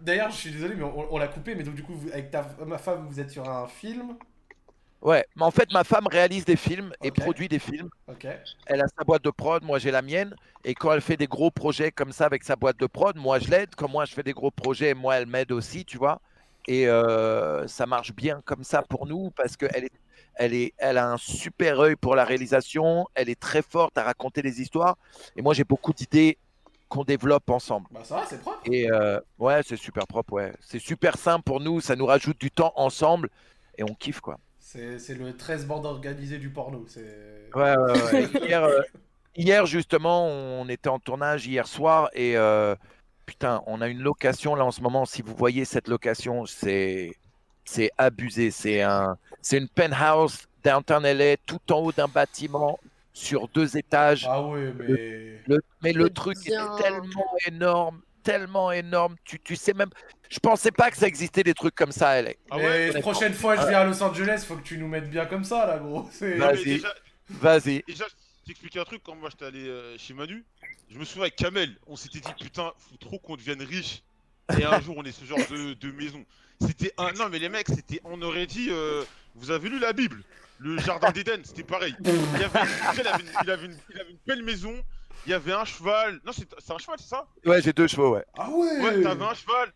D'ailleurs, 0.00 0.30
je 0.30 0.36
suis 0.36 0.52
désolé, 0.52 0.76
mais 0.76 0.84
on, 0.84 1.12
on 1.14 1.18
l'a 1.18 1.26
coupé. 1.26 1.56
Mais 1.56 1.64
donc, 1.64 1.74
du 1.74 1.82
coup, 1.82 1.94
vous- 1.94 2.10
avec 2.12 2.30
ta, 2.30 2.46
ma 2.64 2.78
femme, 2.78 3.08
vous 3.08 3.18
êtes 3.18 3.30
sur 3.30 3.48
un 3.48 3.66
film. 3.66 4.16
Ouais, 5.02 5.24
mais 5.34 5.42
en 5.44 5.50
fait, 5.50 5.72
ma 5.72 5.82
femme 5.82 6.06
réalise 6.06 6.44
des 6.44 6.56
films 6.56 6.92
et 7.02 7.10
produit 7.10 7.48
des 7.48 7.58
films. 7.58 7.88
Ok. 8.06 8.26
Elle 8.66 8.82
a 8.82 8.86
sa 8.86 9.02
boîte 9.04 9.24
de 9.24 9.30
prod, 9.30 9.64
moi 9.64 9.78
j'ai 9.78 9.90
la 9.90 10.02
mienne. 10.02 10.36
Et 10.64 10.74
quand 10.74 10.92
elle 10.92 11.00
fait 11.00 11.16
des 11.16 11.26
gros 11.26 11.50
projets 11.50 11.90
comme 11.90 12.12
ça 12.12 12.26
avec 12.26 12.44
sa 12.44 12.54
boîte 12.54 12.78
de 12.78 12.86
prod, 12.86 13.16
moi 13.16 13.38
je 13.40 13.48
l'aide. 13.48 13.74
Comme 13.74 13.92
moi 13.92 14.04
je 14.04 14.12
fais 14.12 14.22
des 14.22 14.34
gros 14.34 14.50
projets, 14.50 14.94
moi 14.94 15.16
elle 15.16 15.26
m'aide 15.26 15.52
aussi, 15.52 15.84
tu 15.84 15.96
vois. 15.98 16.20
Et 16.66 16.88
euh, 16.88 17.66
ça 17.66 17.86
marche 17.86 18.12
bien 18.14 18.42
comme 18.44 18.64
ça 18.64 18.82
pour 18.82 19.06
nous 19.06 19.30
parce 19.30 19.56
qu'elle 19.56 19.84
est, 19.84 19.92
elle 20.34 20.54
est, 20.54 20.74
elle 20.78 20.98
a 20.98 21.10
un 21.10 21.16
super 21.16 21.80
œil 21.80 21.96
pour 21.96 22.14
la 22.14 22.24
réalisation. 22.24 23.06
Elle 23.14 23.28
est 23.28 23.38
très 23.38 23.62
forte 23.62 23.96
à 23.98 24.04
raconter 24.04 24.42
des 24.42 24.60
histoires. 24.60 24.96
Et 25.36 25.42
moi 25.42 25.54
j'ai 25.54 25.64
beaucoup 25.64 25.92
d'idées 25.92 26.38
qu'on 26.88 27.04
développe 27.04 27.48
ensemble. 27.50 27.86
Bah, 27.90 28.00
ça 28.02 28.16
va, 28.16 28.26
c'est 28.26 28.40
propre. 28.40 28.60
Et 28.66 28.90
euh, 28.90 29.20
ouais, 29.38 29.60
c'est 29.66 29.76
super 29.76 30.06
propre, 30.06 30.34
ouais. 30.34 30.52
C'est 30.60 30.80
super 30.80 31.16
simple 31.16 31.44
pour 31.44 31.60
nous. 31.60 31.80
Ça 31.80 31.96
nous 31.96 32.06
rajoute 32.06 32.38
du 32.38 32.50
temps 32.50 32.72
ensemble 32.76 33.30
et 33.78 33.84
on 33.84 33.94
kiffe 33.94 34.20
quoi. 34.20 34.38
C'est 34.58 35.14
le 35.18 35.36
13 35.36 35.66
bandes 35.66 35.86
organisé 35.86 36.38
du 36.38 36.50
porno. 36.50 36.84
C'est. 36.86 37.48
Ouais, 37.54 37.76
ouais, 37.76 38.02
ouais. 38.12 38.28
hier, 38.46 38.62
euh, 38.62 38.80
hier, 39.34 39.66
justement, 39.66 40.26
on 40.28 40.68
était 40.68 40.88
en 40.88 41.00
tournage 41.00 41.46
hier 41.46 41.66
soir 41.66 42.08
et 42.12 42.36
putain, 43.30 43.62
on 43.66 43.80
a 43.80 43.86
une 43.86 44.00
location 44.02 44.56
là 44.56 44.64
en 44.64 44.72
ce 44.72 44.80
moment. 44.80 45.04
Si 45.06 45.22
vous 45.22 45.36
voyez 45.36 45.64
cette 45.64 45.86
location, 45.86 46.46
c'est 46.46 47.12
c'est 47.64 47.92
abusé. 47.96 48.50
C'est 48.50 48.82
un, 48.82 49.16
c'est 49.40 49.56
une 49.58 49.68
penthouse 49.68 50.46
downtown 50.64 51.04
LA, 51.06 51.36
tout 51.46 51.60
en 51.70 51.76
haut 51.78 51.92
d'un 51.92 52.08
bâtiment 52.08 52.80
sur 53.12 53.46
deux 53.48 53.76
étages. 53.76 54.26
Ah 54.28 54.42
ouais, 54.42 54.72
mais. 54.76 55.40
Le- 55.46 55.60
mais 55.80 55.92
le 55.92 56.06
C'est 56.06 56.14
truc 56.14 56.38
bien. 56.44 56.74
était 56.74 56.82
tellement 56.82 57.36
énorme. 57.46 58.00
tellement 58.24 58.72
énorme. 58.72 59.14
Tu, 59.24 59.38
tu 59.38 59.54
sais 59.54 59.74
même. 59.74 59.90
Je 60.28 60.40
pensais 60.40 60.72
pas 60.72 60.90
que 60.90 60.96
ça 60.96 61.06
existait 61.06 61.44
des 61.44 61.54
trucs 61.54 61.74
comme 61.76 61.92
ça 61.92 62.08
à 62.10 62.22
LA. 62.22 62.32
Ah 62.50 62.56
ouais 62.56 62.90
la 62.92 63.00
prochaine 63.00 63.32
fois, 63.34 63.54
je 63.56 63.66
viens 63.68 63.78
à 63.80 63.84
Los 63.84 64.02
Angeles, 64.02 64.44
faut 64.46 64.56
que 64.56 64.62
tu 64.62 64.76
nous 64.76 64.88
mettes 64.88 65.08
bien 65.08 65.26
comme 65.26 65.44
ça, 65.44 65.66
là, 65.66 65.78
gros. 65.78 66.08
Vas-y. 66.20 66.64
déjà, 66.64 66.88
Vas-y. 67.28 67.84
Déjà, 68.50 68.60
je 68.66 68.68
t'explique 68.68 68.76
un 68.76 68.84
truc, 68.84 69.02
quand 69.04 69.14
moi 69.14 69.30
j'étais 69.30 69.44
allé 69.46 69.68
euh, 69.68 69.96
chez 69.98 70.14
Manu, 70.14 70.44
je 70.90 70.98
me 70.98 71.04
souviens 71.04 71.22
avec 71.22 71.36
Kamel, 71.36 71.76
on 71.86 71.96
s'était 71.96 72.20
dit 72.20 72.32
putain, 72.40 72.72
faut 72.78 72.96
trop 72.96 73.18
qu'on 73.18 73.36
devienne 73.36 73.62
riche. 73.62 74.02
Et 74.58 74.64
un 74.64 74.80
jour 74.84 74.96
on 74.98 75.04
est 75.04 75.12
ce 75.12 75.24
genre 75.24 75.38
de, 75.50 75.74
de 75.74 75.92
maison. 75.92 76.24
C'était 76.60 76.92
un. 76.98 77.12
Non 77.12 77.28
mais 77.30 77.38
les 77.38 77.48
mecs, 77.48 77.68
c'était. 77.68 78.00
On 78.04 78.20
aurait 78.22 78.46
dit. 78.46 78.68
euh, 78.70 79.04
Vous 79.36 79.50
avez 79.50 79.68
lu 79.68 79.78
la 79.78 79.92
Bible? 79.92 80.22
Le 80.58 80.78
jardin 80.78 81.10
d'Éden, 81.10 81.40
c'était 81.44 81.62
pareil. 81.62 81.94
Il, 82.04 82.10
avait... 82.10 82.60
il, 82.94 83.06
avait 83.08 83.22
une... 83.22 83.30
il 83.44 83.50
avait 83.50 83.66
une- 83.66 83.78
il 83.94 84.00
avait 84.00 84.10
une 84.10 84.18
belle 84.26 84.42
maison, 84.42 84.74
il 85.24 85.30
y 85.30 85.32
avait 85.34 85.52
un 85.54 85.64
cheval. 85.64 86.20
Non, 86.26 86.32
c'est 86.32 86.46
c'est 86.58 86.72
un 86.72 86.78
cheval, 86.78 86.96
c'est 87.00 87.08
ça? 87.08 87.26
Ouais, 87.46 87.62
j'ai 87.62 87.72
deux 87.72 87.86
chevaux, 87.86 88.12
ouais. 88.14 88.24
Ah 88.36 88.50
ouais 88.50 88.78
Ouais, 88.82 89.02
t'avais 89.02 89.24
un 89.24 89.32
cheval. 89.34 89.72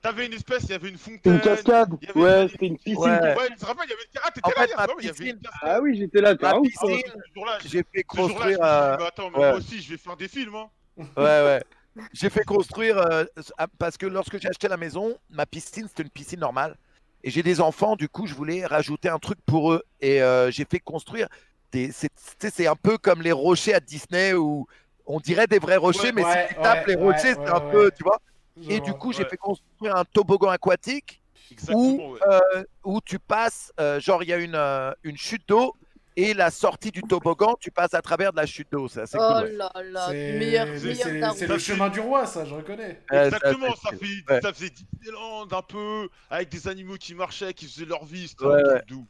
T'avais 0.00 0.26
une 0.26 0.32
espèce, 0.34 0.62
il 0.64 0.70
y 0.70 0.74
avait 0.74 0.88
une 0.90 0.98
fontaine. 0.98 1.34
Une 1.34 1.40
cascade 1.40 1.92
Ouais, 2.14 2.42
une- 2.42 2.48
c'était 2.48 2.66
une 2.66 2.76
piscine. 2.78 2.98
Ouais. 3.00 3.10
Ouais, 3.36 3.48
tu 3.50 3.56
te 3.56 3.66
rappelles, 3.66 3.86
il 3.86 3.90
y 3.90 3.92
avait 3.94 4.02
une. 4.02 4.20
Ah, 4.22 4.30
t'étais 4.30 4.46
En 4.46 4.48
là, 4.50 4.54
fait, 4.54 4.76
ma 4.76 4.84
il 5.00 5.06
y 5.06 5.08
avait 5.08 5.18
une 5.18 5.24
piscine- 5.24 5.40
cascade. 5.40 5.60
Ah 5.62 5.80
oui, 5.82 5.96
j'étais 5.98 6.20
là, 6.20 6.36
t'es 6.36 6.50
toi. 6.50 6.62
Ce 6.64 7.34
jour-là, 7.34 7.58
J'ai 7.64 7.84
fait 7.92 8.02
construire. 8.04 8.58
dit, 8.58 8.62
euh, 8.62 8.96
mais 8.98 9.06
attends, 9.06 9.30
mais 9.30 9.38
ouais. 9.38 9.48
moi 9.50 9.58
aussi, 9.58 9.82
je 9.82 9.90
vais 9.90 9.96
faire 9.98 10.16
des 10.16 10.28
films, 10.28 10.54
hein. 10.54 10.68
Ouais, 11.16 11.24
ouais. 11.24 11.62
J'ai 12.12 12.30
fait 12.30 12.44
construire 12.44 12.96
euh, 12.98 13.24
ah, 13.56 13.66
parce 13.78 13.96
que 13.96 14.06
lorsque 14.06 14.40
j'ai 14.40 14.48
acheté 14.48 14.68
la 14.68 14.76
maison, 14.76 15.16
ma 15.30 15.46
piscine 15.46 15.88
c'était 15.88 16.04
une 16.04 16.10
piscine 16.10 16.38
normale 16.38 16.76
et 17.24 17.30
j'ai 17.30 17.42
des 17.42 17.60
enfants, 17.60 17.96
du 17.96 18.08
coup 18.08 18.26
je 18.28 18.34
voulais 18.34 18.64
rajouter 18.64 19.08
un 19.08 19.18
truc 19.18 19.38
pour 19.44 19.72
eux 19.72 19.82
et 20.00 20.22
euh, 20.22 20.48
j'ai 20.52 20.64
fait 20.64 20.78
construire 20.78 21.26
des. 21.72 21.90
C'est 21.90 22.08
tu 22.08 22.22
sais, 22.38 22.50
c'est 22.54 22.66
un 22.68 22.76
peu 22.76 22.98
comme 22.98 23.20
les 23.20 23.32
rochers 23.32 23.74
à 23.74 23.80
Disney 23.80 24.32
où 24.34 24.66
on 25.06 25.18
dirait 25.18 25.48
des 25.48 25.58
vrais 25.58 25.76
rochers, 25.76 26.08
Ouais, 26.08 26.12
mais 26.12 26.24
ouais, 26.24 26.46
si 26.48 26.54
tu 26.54 26.60
tapes 26.62 26.86
ouais, 26.86 26.94
les 26.94 27.00
rochers, 27.00 27.28
ouais, 27.30 27.34
c'est 27.34 27.38
ouais, 27.40 27.50
un 27.50 27.64
ouais. 27.64 27.72
peu, 27.72 27.90
tu 27.96 28.04
vois. 28.04 28.20
Et 28.68 28.80
du 28.80 28.92
coup, 28.94 29.12
j'ai 29.12 29.22
ouais. 29.24 29.28
fait 29.28 29.36
construire 29.36 29.96
un 29.96 30.04
toboggan 30.04 30.48
aquatique 30.48 31.20
Exactement, 31.50 31.80
où, 32.08 32.12
ouais. 32.14 32.20
euh, 32.54 32.64
où 32.84 33.00
tu 33.00 33.18
passes, 33.18 33.72
euh, 33.80 34.00
genre 34.00 34.22
il 34.22 34.28
y 34.28 34.32
a 34.32 34.36
une, 34.38 34.54
euh, 34.54 34.92
une 35.02 35.16
chute 35.16 35.48
d'eau 35.48 35.74
et 36.16 36.34
la 36.34 36.50
sortie 36.50 36.90
du 36.90 37.02
toboggan, 37.02 37.54
tu 37.60 37.70
passes 37.70 37.94
à 37.94 38.02
travers 38.02 38.32
de 38.32 38.38
la 38.38 38.46
chute 38.46 38.66
d'eau. 38.72 38.88
C'est 38.88 39.02
assez 39.02 39.16
Oh 39.20 39.34
cool. 39.34 39.44
ouais. 39.44 39.52
là 39.52 39.72
là, 39.84 40.06
C'est 40.08 40.32
meilleur, 40.38 40.66
c'est- 40.76 41.04
meilleur 41.04 41.34
le 41.48 41.58
chemin 41.58 41.88
du 41.88 42.00
roi, 42.00 42.26
ça, 42.26 42.44
je 42.44 42.54
reconnais. 42.54 43.00
Exactement, 43.10 43.74
ça, 43.76 43.90
ça, 43.90 43.96
fait, 43.96 44.32
ouais. 44.32 44.40
ça 44.42 44.52
faisait 44.52 44.70
Disneyland 44.70 45.46
un 45.50 45.62
peu, 45.62 46.08
avec 46.28 46.48
des 46.48 46.66
animaux 46.68 46.96
qui 46.96 47.14
marchaient, 47.14 47.54
qui 47.54 47.66
faisaient 47.66 47.86
leur 47.86 48.04
vie, 48.04 48.28
c'était 48.28 48.44
Ouais, 48.44 48.62
un 48.62 48.80
doux. 48.86 49.06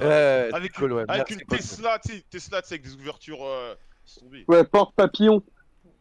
Avec 0.00 0.72
cool, 0.72 0.92
ouais. 0.94 1.04
avec 1.08 1.28
Merci 1.30 1.34
une. 1.34 1.58
Tesla, 1.58 1.98
tu 2.04 2.12
sais, 2.16 2.24
Tesla, 2.30 2.58
avec 2.66 2.82
des 2.82 2.94
ouvertures. 2.94 3.44
Euh... 3.44 3.74
Ouais, 4.48 4.64
porte 4.64 4.94
papillon. 4.94 5.42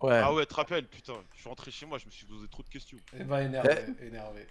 Ouais. 0.02 0.22
Ah 0.24 0.34
ouais, 0.34 0.46
te 0.46 0.54
rappelles, 0.54 0.86
putain, 0.86 1.14
je 1.34 1.40
suis 1.40 1.50
rentré 1.50 1.72
chez 1.72 1.86
moi, 1.86 1.98
je 1.98 2.06
me 2.06 2.12
suis 2.12 2.26
posé 2.26 2.48
trop 2.50 2.62
de 2.64 2.70
questions. 2.70 2.98
Eh 3.20 3.24
ben, 3.24 3.40
énervé, 3.40 3.76
énervé. 4.06 4.48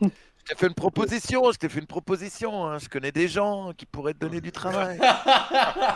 Je 0.00 0.08
t'ai 0.48 0.56
fait 0.56 0.66
une 0.66 0.74
proposition, 0.74 1.52
je 1.52 1.58
t'ai 1.58 1.68
fait 1.68 1.78
une 1.78 1.86
proposition. 1.86 2.66
hein. 2.66 2.78
Je 2.78 2.88
connais 2.88 3.12
des 3.12 3.28
gens 3.28 3.72
qui 3.76 3.86
pourraient 3.86 4.12
te 4.14 4.18
donner 4.18 4.40
du 4.40 4.50
travail. 4.50 4.98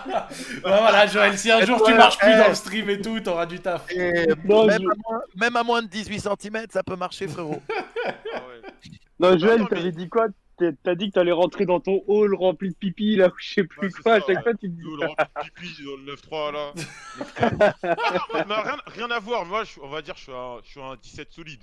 Bah 0.02 0.28
voilà, 0.62 1.06
Joël, 1.06 1.36
si 1.38 1.50
un 1.50 1.64
jour 1.64 1.82
tu 1.84 1.94
marches 1.94 2.18
plus 2.18 2.30
eh. 2.32 2.38
dans 2.38 2.48
le 2.48 2.54
stream 2.54 2.88
et 2.90 3.00
tout, 3.00 3.18
t'auras 3.20 3.46
du 3.46 3.60
taf. 3.60 3.90
Et 3.90 4.26
Non, 4.44 4.64
même, 4.66 4.80
je- 4.82 4.88
à 4.88 4.94
moins, 5.08 5.20
même 5.36 5.56
à 5.56 5.62
moins 5.64 5.82
de 5.82 5.88
18 5.88 6.20
cm, 6.20 6.66
ça 6.72 6.82
peut 6.82 6.96
marcher, 6.96 7.26
frérot. 7.28 7.60
Ah 7.68 8.10
ouais. 8.48 8.70
Non, 9.18 9.38
Joël, 9.38 9.62
mais- 9.62 9.66
t'avais 9.68 9.92
dit 9.92 10.08
quoi 10.08 10.26
T'as- 10.82 10.94
dit 10.94 11.08
que 11.08 11.14
t'allais 11.14 11.32
rentrer 11.32 11.66
dans 11.66 11.80
ton 11.80 12.02
hall 12.06 12.34
rempli 12.34 12.70
de 12.70 12.74
pipi, 12.74 13.16
là, 13.16 13.28
ou 13.28 13.32
je 13.38 13.54
sais 13.54 13.64
plus 13.64 13.92
quoi. 13.92 14.14
À 14.14 14.20
chaque 14.20 14.28
ouais. 14.28 14.42
fois, 14.42 14.54
tu 14.54 14.60
te 14.70 14.74
dis. 14.74 14.82
Le 14.82 15.06
rempli 15.06 15.24
de 15.44 15.50
pipi 15.60 15.84
dans 15.84 15.96
le 15.96 16.04
9-3 16.14 16.52
là. 16.52 16.72
Mais 18.34 18.54
rien, 18.54 18.76
rien 18.86 19.10
à 19.10 19.18
voir, 19.18 19.44
moi, 19.44 19.64
je- 19.64 19.80
on 19.80 19.88
va 19.88 20.02
dire, 20.02 20.16
je 20.16 20.22
suis 20.22 20.32
un, 20.32 20.58
je 20.64 20.70
suis 20.70 20.80
un 20.82 20.96
17 20.96 21.32
solide. 21.32 21.62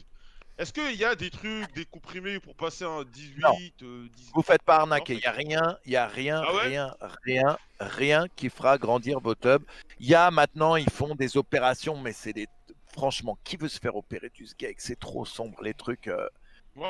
Est-ce 0.58 0.72
qu'il 0.72 0.96
y 0.96 1.04
a 1.04 1.16
des 1.16 1.32
trucs, 1.32 1.74
des 1.74 1.86
comprimés 1.86 2.40
pour 2.40 2.54
passer 2.54 2.84
un 2.86 3.04
18, 3.04 3.82
euh, 3.82 4.08
19 4.16 4.32
Vous 4.36 4.44
faites 4.44 4.62
pas 4.62 4.76
arnaquer. 4.78 5.16
Il 5.16 5.22
y 5.22 5.26
a 5.26 5.32
rien, 5.32 5.78
il 5.86 5.92
y 5.94 5.96
a 5.96 6.06
rien, 6.08 6.44
Ah 6.46 6.54
ouais 6.54 6.62
rien, 6.68 6.96
rien, 7.26 7.58
rien 7.80 8.26
qui 8.36 8.50
fera 8.50 8.78
grandir 8.78 9.20
vos 9.20 9.34
tubs. 9.34 9.64
Il 10.00 10.08
y 10.08 10.14
a 10.14 10.30
maintenant, 10.30 10.76
ils 10.76 10.90
font 10.92 11.16
des 11.16 11.38
opérations, 11.38 11.98
mais 11.98 12.14
c'est 12.14 12.34
des. 12.34 12.48
Franchement, 12.94 13.40
qui 13.44 13.58
veut 13.58 13.68
se 13.70 13.80
faire 13.80 13.96
opérer 13.96 14.30
du 14.30 14.46
sgeg? 14.46 14.76
C'est 14.78 15.00
trop 15.00 15.26
sombre 15.26 15.64
les 15.64 15.74
trucs. 15.74 16.08
euh. 16.08 16.28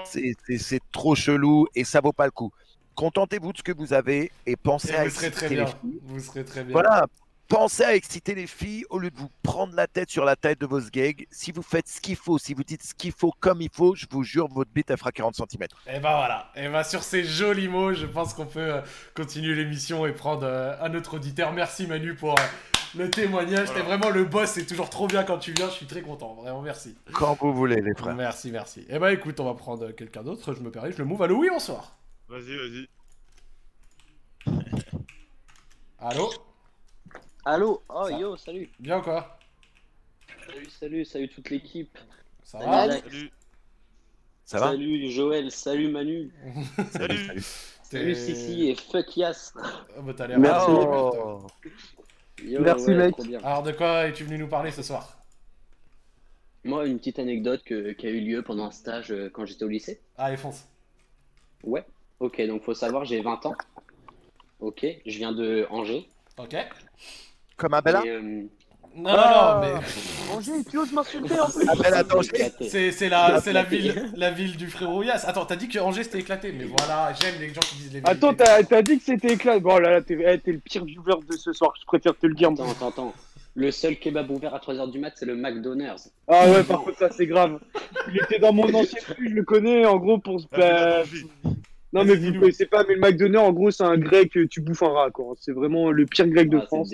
C'est- 0.06 0.80
trop 0.92 1.16
chelou 1.16 1.68
et 1.76 1.84
ça 1.84 2.02
vaut 2.02 2.14
pas 2.14 2.26
le 2.26 2.32
coup. 2.32 2.52
Contentez-vous 2.96 3.54
de 3.54 3.58
ce 3.58 3.64
que 3.64 3.72
vous 3.72 3.94
avez 3.94 4.32
et 4.46 4.56
pensez 4.56 4.92
Et 4.92 4.96
à 4.96 5.04
vous 5.06 5.10
serez 5.10 5.32
très 5.32 5.46
exciter 5.48 5.56
bien. 5.56 5.66
les 5.66 5.72
filles. 5.92 6.00
Vous 6.04 6.20
serez 6.20 6.46
très 6.46 6.64
bien. 6.64 6.74
Voilà, 6.74 7.08
pensez 7.48 7.84
à 7.84 7.96
exciter 7.96 8.36
les 8.36 8.46
filles 8.46 8.86
au 8.92 9.00
lieu 9.00 9.10
de 9.10 9.18
vous 9.18 9.30
prendre 9.42 9.74
la 9.76 9.88
tête 9.88 10.10
sur 10.12 10.26
la 10.26 10.36
tête 10.36 10.62
de 10.62 10.68
vos 10.68 10.80
sgegs. 10.80 11.26
Si 11.32 11.52
vous 11.52 11.64
faites 11.64 11.88
ce 11.88 12.00
qu'il 12.00 12.16
faut, 12.16 12.38
si 12.38 12.54
vous 12.54 12.64
dites 12.64 12.84
ce 12.84 12.94
qu'il 12.94 13.12
faut 13.12 13.34
comme 13.40 13.62
il 13.62 13.70
faut, 13.74 13.96
je 13.96 14.06
vous 14.12 14.24
jure, 14.24 14.48
votre 14.48 14.70
bite 14.72 14.92
elle 14.92 14.98
fera 14.98 15.12
40 15.12 15.36
cm. 15.36 15.64
Et 15.88 15.94
ben 15.94 16.00
voilà. 16.02 16.52
Et 16.56 16.68
ben 16.70 16.84
sur 16.84 17.02
ces 17.04 17.24
jolis 17.24 17.68
mots, 17.68 17.94
je 17.94 18.06
pense 18.06 18.36
qu'on 18.36 18.46
peut 18.46 18.60
euh, 18.76 18.82
continuer 19.16 19.56
l'émission 19.56 20.06
et 20.06 20.12
prendre 20.14 20.44
euh, 20.46 20.76
un 20.82 20.94
autre 20.94 21.16
auditeur. 21.16 21.52
Merci 21.52 21.88
Manu 21.88 22.14
pour 22.14 22.34
euh, 22.40 22.44
le 22.96 23.10
témoignage. 23.10 23.68
T'es 23.68 23.82
Voilà. 23.82 23.98
vraiment 23.98 24.10
le 24.10 24.26
boss. 24.26 24.52
C'est 24.52 24.66
toujours 24.66 24.90
trop 24.90 25.08
bien 25.08 25.24
quand 25.24 25.38
tu 25.40 25.52
viens. 25.54 25.68
Je 25.68 25.74
suis 25.74 25.86
très 25.88 26.02
content. 26.02 26.34
Vraiment 26.36 26.62
merci. 26.62 26.96
Quand 27.14 27.38
vous 27.42 27.54
voulez, 27.54 27.82
les 27.82 27.94
frères. 27.96 28.16
Merci, 28.16 28.52
merci. 28.52 28.86
Et 28.90 29.00
ben 29.00 29.10
écoute, 29.10 29.40
on 29.40 29.46
va 29.46 29.54
prendre 29.54 29.92
quelqu'un 29.92 30.24
d'autre. 30.24 30.54
Je 30.54 30.62
me 30.62 30.72
permets, 30.72 30.92
je 30.92 30.98
le 30.98 31.06
move. 31.06 31.22
Allô, 31.22 31.38
oui, 31.38 31.50
bonsoir. 31.52 31.96
Vas-y, 32.30 32.56
vas-y. 32.58 32.88
Allô? 36.00 36.30
Allô? 37.46 37.82
Oh 37.90 38.08
Ça- 38.10 38.18
yo, 38.20 38.36
salut 38.38 38.70
Bien 38.80 39.00
ou 39.00 39.02
quoi? 39.02 39.38
Salut, 40.48 40.70
salut, 40.70 41.06
salut 41.06 41.30
toute 41.30 41.50
l'équipe 41.50 41.98
Ça 42.44 42.60
Salut, 42.60 42.72
va? 42.72 42.78
Alex. 42.82 43.04
Salut. 43.08 43.32
Ça 44.46 44.60
va? 44.60 44.66
Salut 44.72 45.12
Joël, 45.12 45.52
salut 45.52 45.90
Manu 45.90 46.32
Salut. 46.92 47.42
Salut 47.84 48.14
T'es- 48.14 48.16
Sissi 48.16 48.70
et 48.70 48.76
fuck 48.76 49.16
Yas 49.16 49.54
Ah, 49.58 49.70
bah, 50.02 50.14
t'as 50.16 50.28
l'air. 50.28 50.40
Oh. 50.70 51.48
Yo, 52.46 52.62
Merci, 52.62 52.88
ouais, 52.88 52.96
mec. 52.96 53.16
Alors 53.44 53.64
de 53.64 53.72
quoi 53.72 54.08
es-tu 54.08 54.24
venu 54.24 54.38
nous 54.38 54.48
parler 54.48 54.72
ce 54.72 54.82
soir? 54.84 55.18
Moi, 56.66 56.86
une 56.88 56.98
petite 56.98 57.20
anecdote 57.20 57.62
que- 57.64 57.92
qui 57.92 58.08
a 58.08 58.10
eu 58.10 58.22
lieu 58.22 58.42
pendant 58.42 58.66
un 58.66 58.72
stage 58.72 59.12
euh, 59.12 59.30
quand 59.32 59.46
j'étais 59.46 59.64
au 59.66 59.68
lycée. 59.68 60.02
Allez, 60.18 60.38
fonce. 60.38 60.66
Ouais. 61.64 61.84
Ok, 62.20 62.42
donc 62.48 62.64
faut 62.64 62.74
savoir, 62.74 63.06
j'ai 63.06 63.22
20 63.22 63.46
ans. 63.46 63.56
Ok, 64.60 64.86
je 65.06 65.18
viens 65.18 65.34
de 65.34 65.68
Angers. 65.70 66.10
Ok. 66.38 66.56
Comme 67.58 67.74
Abella 67.74 68.02
Et, 68.06 68.10
euh, 68.10 68.44
Non, 68.96 69.10
Ah. 69.10 69.60
non, 69.64 69.72
non, 69.72 69.80
mais 69.82 70.34
Angers, 70.36 70.64
tu 70.70 70.78
oses 70.78 70.92
m'insulter 70.92 71.40
en 71.40 71.50
plus 71.50 71.68
Abella 71.68 71.98
c'est 71.98 72.08
danger 72.08 72.30
éclaté. 72.36 72.70
c'est 72.70 72.92
c'est 72.92 73.10
la, 73.10 73.42
c'est 73.42 73.54
la 73.54 73.62
Éclaté. 73.62 73.78
ville, 73.78 74.12
la 74.16 74.32
ville 74.32 74.56
du 74.58 74.68
frérot 74.68 75.02
Yas. 75.04 75.24
Attends, 75.28 75.46
t'as 75.46 75.56
dit 75.56 75.68
que 75.68 75.80
Angers 75.80 76.04
c'était 76.04 76.20
éclaté, 76.20 76.52
mais 76.52 76.66
voilà, 76.66 77.12
j'aime 77.20 77.36
les 77.40 77.54
gens 77.54 77.62
qui 77.62 77.76
disent 77.76 77.94
les 77.94 78.02
vérités. 78.02 78.10
Attends, 78.12 78.34
t'as 78.36 78.64
t'as 78.64 78.82
dit 78.84 78.98
que 79.00 79.04
c'était 79.04 79.34
éclat. 79.34 79.58
Bon, 79.60 79.78
là, 79.80 79.90
là, 79.92 80.02
t'es 80.02 80.18
eh, 80.24 80.38
t'es 80.40 80.52
le 80.52 80.60
pire 80.60 80.86
viewer 80.86 81.16
de 81.30 81.36
ce 81.36 81.54
soir, 81.54 81.74
je 81.80 81.86
préfère 81.86 82.18
te 82.18 82.28
le 82.28 82.36
dire. 82.36 82.50
Attends, 82.52 82.70
attends, 82.72 82.90
attends. 82.90 83.14
Le 83.56 83.70
seul 83.72 83.98
kebab 83.98 84.30
ouvert 84.32 84.54
à 84.56 84.60
3h 84.60 84.90
du 84.92 84.98
mat, 85.00 85.12
c'est 85.16 85.26
le 85.28 85.36
McDonald's. 85.36 86.12
Ah 86.28 86.50
ouais, 86.50 86.64
par 86.64 86.82
contre, 86.84 86.98
ça, 86.98 87.10
c'est 87.12 87.28
grave. 87.28 87.60
Il 88.12 88.18
était 88.18 88.40
dans 88.40 88.52
mon 88.54 88.72
ancien 88.74 89.00
je 89.20 89.24
le 89.30 89.44
connais, 89.44 89.86
en 89.86 89.98
gros, 89.98 90.18
pour 90.18 90.40
se. 90.40 90.48
Danger. 91.94 92.06
Non, 92.08 92.14
mais 92.14 92.16
Vas-y, 92.20 92.28
vous 92.30 92.36
ne 92.36 92.40
connaissez 92.40 92.66
pas, 92.66 92.84
mais 92.88 92.96
le 92.96 93.00
McDonald's, 93.00 93.48
en 93.50 93.54
gros, 93.54 93.72
c'est 93.72 93.84
un 93.84 93.98
grec, 93.98 94.36
euh, 94.38 94.48
tu 94.48 94.62
bouffes 94.62 94.84
un 94.84 94.90
rat, 94.90 95.12
quoi. 95.12 95.34
C'est 95.40 95.52
vraiment 95.52 95.92
le 95.92 96.06
pire 96.06 96.28
grec 96.28 96.50
de 96.50 96.58
Ah, 96.58 96.66
France. 96.66 96.92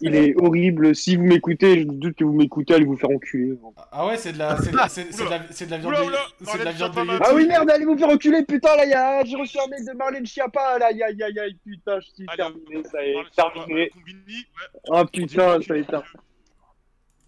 Il 0.00 0.14
est 0.14 0.34
horrible. 0.40 0.94
Si 0.94 1.16
vous 1.16 1.22
m'écoutez, 1.24 1.80
je 1.80 1.86
doute 1.86 2.16
que 2.16 2.24
vous 2.24 2.32
m'écoutez, 2.32 2.74
allez 2.74 2.84
vous 2.84 2.96
faire 2.96 3.10
enculer. 3.10 3.54
Ah 3.90 4.06
ouais, 4.06 4.16
c'est 4.16 4.32
de 4.32 4.38
la, 4.38 4.56
c'est 4.58 4.70
de, 4.72 4.76
c'est- 4.88 5.12
c'est 5.12 5.24
de 5.24 5.30
la, 5.30 5.40
c'est 5.50 5.66
de 5.66 5.70
la 5.70 5.78
viande 5.78 5.94
c'est 6.42 6.58
de 6.58 6.64
la 6.64 6.72
viande. 6.72 6.92
Ah 7.20 7.30
oui, 7.34 7.46
merde, 7.46 7.70
allez 7.70 7.84
vous 7.84 7.96
faire 7.96 8.08
enculer, 8.10 8.42
putain, 8.44 8.76
là, 8.76 8.84
y 8.86 8.92
a... 8.92 9.24
j'ai 9.24 9.36
reçu 9.36 9.58
un 9.58 9.68
mail 9.68 9.84
de 9.86 9.92
Marlène 9.92 10.26
Schiappa, 10.26 10.78
là, 10.78 10.86
aïe, 10.86 11.02
aïe, 11.02 11.22
aïe, 11.22 11.38
aïe, 11.38 11.56
putain, 11.64 12.00
je 12.00 12.08
suis 12.08 12.26
terminé, 12.36 12.82
ça 12.90 13.04
est, 13.04 13.14
terminé. 13.36 13.90
Ah 14.90 15.04
putain, 15.04 15.60
ça 15.62 15.76
y 15.76 15.80
est, 15.80 15.84
terminé. 15.84 16.08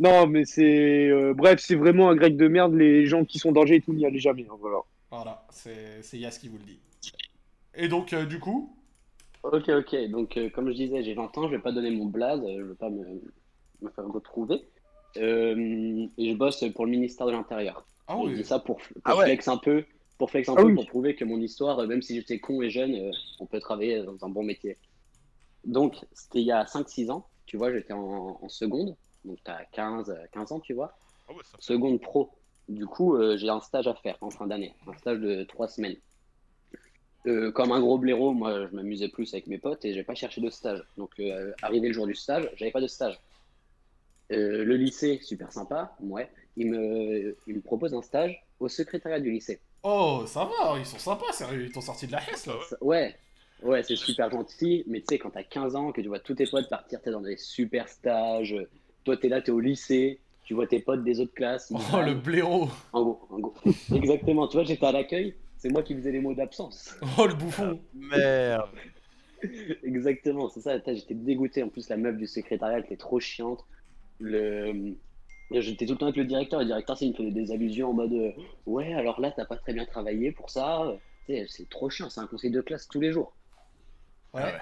Non, 0.01 0.27
mais 0.27 0.45
c'est. 0.45 1.09
euh, 1.09 1.35
bref, 1.35 1.61
c'est 1.61 1.77
vraiment 1.77 2.11
un 2.11 2.17
grec 2.17 2.37
de 2.37 2.49
merde, 2.49 2.75
les 2.75 3.07
gens 3.07 3.25
qui 3.25 3.39
sont 3.39 3.53
d'Angers 3.53 3.77
et 3.77 3.81
tout, 3.81 3.93
n'y 3.93 4.05
allez 4.05 4.19
jamais, 4.19 4.45
hein, 4.51 4.57
voilà. 4.61 4.79
Voilà, 5.11 5.45
c'est 5.51 6.03
c'est 6.03 6.19
Yas 6.19 6.37
qui 6.41 6.49
vous 6.49 6.59
le 6.59 6.65
dit. 6.65 6.81
Et 7.77 7.89
donc, 7.89 8.13
euh, 8.13 8.25
du 8.27 8.41
coup, 8.41 8.75
Ok, 9.43 9.69
ok. 9.69 9.95
Donc, 10.11 10.37
euh, 10.37 10.49
comme 10.51 10.69
je 10.71 10.75
disais, 10.75 11.03
j'ai 11.03 11.15
20 11.15 11.37
ans, 11.37 11.49
je 11.49 11.55
vais 11.57 11.61
pas 11.63 11.73
donner 11.73 11.91
mon 11.91 12.07
blaze, 12.07 12.41
euh, 12.43 12.57
je 12.59 12.63
veux 12.63 12.75
pas 12.75 12.89
me, 12.91 13.05
me 13.83 13.91
faire 13.91 14.07
retrouver. 14.09 14.63
Euh, 15.19 16.07
et 16.19 16.31
je 16.33 16.37
bosse 16.37 16.65
pour 16.75 16.87
le 16.87 16.91
ministère 16.93 17.27
de 17.27 17.33
l'Intérieur. 17.33 17.87
ah 18.07 18.17
Je 18.23 18.29
oui, 18.29 18.35
dis 18.35 18.45
ça 18.45 18.59
pour, 18.59 18.79
pour 18.79 19.03
Ah 19.05 19.17
ouais. 19.17 19.25
flex 19.25 19.49
un 19.49 19.59
peu, 19.59 19.85
pour 20.19 20.31
flex 20.31 20.49
un 20.49 20.57
Ah 20.57 20.63
peu, 20.63 20.69
oui. 20.69 20.75
pour 20.75 20.87
prouver 20.87 21.15
que 21.15 21.25
mon 21.25 21.41
histoire, 21.41 21.87
même 21.87 22.03
si 22.03 22.17
j'étais 22.17 22.41
con 22.41 22.63
et 22.63 22.71
jeune, 22.71 22.95
euh, 22.95 23.11
on 23.39 23.47
peut 23.47 23.61
travailler 23.61 24.03
dans 24.03 24.25
un 24.25 24.29
bon 24.31 24.43
métier. 24.43 24.79
Donc, 25.65 26.05
c'était 26.13 26.41
il 26.41 26.47
y 26.47 26.53
a 26.53 26.65
5-6 26.67 27.11
ans, 27.11 27.29
tu 27.47 27.57
vois, 27.57 27.73
j'étais 27.73 27.93
en, 27.93 28.39
en 28.43 28.49
seconde, 28.49 28.97
donc 29.25 29.39
t'as 29.45 29.65
15, 29.73 30.11
euh, 30.11 30.17
15 30.33 30.53
ans, 30.53 30.61
tu 30.61 30.75
vois, 30.75 30.99
Ah 31.29 31.33
ouais, 31.33 31.43
seconde 31.59 32.01
pro. 32.01 32.31
Du 32.69 32.87
coup, 32.87 33.17
euh, 33.17 33.37
j'ai 33.37 33.49
un 33.51 33.61
stage 33.61 33.87
à 33.89 33.95
faire 33.95 34.17
en 34.23 34.31
fin 34.31 34.47
d'année, 34.47 34.75
un 34.87 34.95
stage 34.97 35.21
de 35.21 35.45
3 35.45 35.69
semaines. 35.69 35.97
Euh, 37.27 37.51
comme 37.53 37.73
un 37.73 37.81
gros 37.81 37.97
blaireau, 37.99 38.33
moi, 38.33 38.67
je 38.71 38.77
m'amusais 38.77 39.09
plus 39.09 39.33
avec 39.33 39.47
mes 39.47 39.59
potes 39.59 39.85
et 39.85 39.95
j'ai 39.95 40.05
pas 40.05 40.15
cherché 40.15 40.41
de 40.41 40.51
stage. 40.51 40.83
Donc, 40.99 41.11
euh, 41.21 41.53
arrivé 41.63 41.89
le 41.89 41.95
jour 41.95 42.07
du 42.07 42.15
stage, 42.15 42.51
j'avais 42.57 42.71
pas 42.71 42.83
de 42.83 42.87
stage. 42.87 43.19
Euh, 44.33 44.65
le 44.65 44.77
lycée, 44.77 45.21
super 45.23 45.53
sympa, 45.53 45.95
ouais. 46.01 46.31
il 46.57 46.71
me, 46.71 47.37
il 47.47 47.57
me 47.57 47.61
propose 47.61 47.95
un 47.95 48.03
stage 48.03 48.43
au 48.61 48.69
secrétariat 48.69 49.21
du 49.21 49.31
lycée. 49.31 49.61
Oh, 49.83 50.25
ça 50.27 50.45
va, 50.45 50.79
ils 50.79 50.87
sont 50.87 50.99
sympas, 50.99 51.31
sérieux, 51.33 51.65
ils 51.67 51.73
t'ont 51.73 51.83
sorti 51.83 52.07
de 52.07 52.13
la 52.13 52.23
hesse 52.31 52.47
là. 52.47 52.55
Ça- 52.69 52.77
Ouais, 52.81 53.15
ouais, 53.63 53.83
c'est 53.83 53.97
super 53.97 54.31
gentil, 54.31 54.83
mais 54.87 55.01
tu 55.01 55.07
sais, 55.11 55.19
quand 55.19 55.31
t'as 55.31 55.43
15 55.43 55.77
ans, 55.77 55.93
que 55.93 56.01
tu 56.01 56.09
vois 56.09 56.21
tous 56.21 56.35
tes 56.35 56.47
potes 56.47 56.71
partir, 56.71 57.03
t'es 57.03 57.11
dans 57.11 57.21
des 57.21 57.37
super 57.37 57.89
stages, 57.89 58.57
toi 59.05 59.17
t'es 59.19 59.29
là, 59.29 59.43
t'es 59.43 59.51
au 59.53 59.61
lycée, 59.61 60.21
tu 60.45 60.55
vois 60.55 60.67
tes 60.67 60.81
potes 60.81 61.05
des 61.05 61.21
autres 61.21 61.35
classes. 61.35 61.71
ils 61.71 61.77
Oh, 61.93 62.01
le 62.01 62.15
blaireau. 62.15 62.69
En 62.95 63.03
gros, 63.03 63.21
en 63.29 63.39
gros. 63.41 63.55
Exactement, 63.95 64.49
tu 64.49 64.57
vois, 64.57 64.65
j'étais 64.65 64.87
à 64.87 64.93
l'accueil, 64.93 65.35
c'est 65.65 65.71
moi 65.71 65.83
qui 65.83 65.95
faisais 65.95 66.13
les 66.13 66.21
mots 66.21 66.35
d'absence. 66.35 66.95
Oh, 67.19 67.27
le 67.27 67.33
bouffon. 67.33 67.81
Merde. 67.95 68.69
Exactement, 69.83 70.51
c'est 70.51 70.61
ça, 70.61 70.77
j'étais 70.77 71.15
dégoûté. 71.15 71.63
En 71.63 71.71
plus, 71.71 71.89
la 71.89 71.97
meuf 71.97 72.19
du 72.19 72.27
secrétariat, 72.27 72.81
était 72.81 72.99
trop 72.99 73.19
chiante. 73.19 73.65
Le... 74.21 74.95
J'étais 75.51 75.87
tout 75.87 75.93
le 75.93 75.99
temps 75.99 76.07
avec 76.07 76.19
le 76.19 76.27
directeur. 76.27 76.61
Le 76.61 76.67
directeur, 76.67 76.99
c'est, 76.99 77.07
il 77.07 77.13
me 77.13 77.17
faisait 77.17 77.31
des 77.31 77.51
allusions 77.51 77.89
en 77.89 77.93
mode 77.95 78.13
euh, 78.13 78.33
Ouais, 78.67 78.93
alors 78.93 79.23
là, 79.23 79.33
t'as 79.35 79.47
pas 79.47 79.57
très 79.57 79.73
bien 79.73 79.87
travaillé 79.87 80.33
pour 80.33 80.51
ça. 80.51 80.83
C'est 81.27 81.71
trop 81.71 81.89
chiant, 81.89 82.11
c'est 82.11 82.21
un 82.21 82.27
conseil 82.27 82.51
de 82.51 82.61
classe 82.61 82.87
tous 82.87 83.01
les 83.01 83.11
jours. 83.11 83.35
Ouais. 84.35 84.53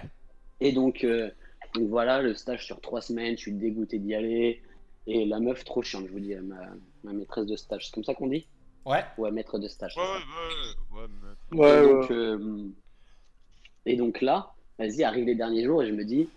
Et 0.61 0.71
donc, 0.71 1.03
euh, 1.03 1.33
donc 1.75 1.89
voilà, 1.89 2.23
le 2.23 2.35
stage 2.35 2.65
sur 2.65 2.81
trois 2.81 3.01
semaines, 3.01 3.37
je 3.37 3.43
suis 3.43 3.53
dégoûté 3.53 3.99
d'y 3.99 4.15
aller. 4.15 4.63
Et 5.09 5.25
la 5.25 5.41
meuf, 5.41 5.65
trop 5.65 5.83
chiante, 5.83 6.07
je 6.07 6.13
vous 6.13 6.21
dis, 6.21 6.37
ma, 6.37 6.61
ma 7.03 7.13
maîtresse 7.13 7.47
de 7.47 7.57
stage. 7.57 7.87
C'est 7.87 7.95
comme 7.95 8.05
ça 8.05 8.15
qu'on 8.15 8.29
dit? 8.29 8.47
Ouais. 8.85 9.05
Ouais, 9.19 9.33
maître 9.33 9.59
de 9.59 9.67
stage. 9.67 9.97
Ouais, 9.97 10.03
ouais, 10.03 10.82
ouais, 10.95 11.01
ouais, 11.03 11.09
mais- 11.53 11.59
Ouais, 11.59 11.69
et, 11.69 11.87
ouais. 11.87 11.93
donc, 12.01 12.11
euh, 12.11 12.69
et 13.87 13.97
donc 13.97 14.21
là, 14.21 14.53
vas-y, 14.79 15.03
arrive 15.05 15.27
les 15.27 15.35
derniers 15.35 15.65
jours 15.65 15.83
et 15.83 15.89
je 15.89 15.93
me 15.93 16.05
dis, 16.05 16.29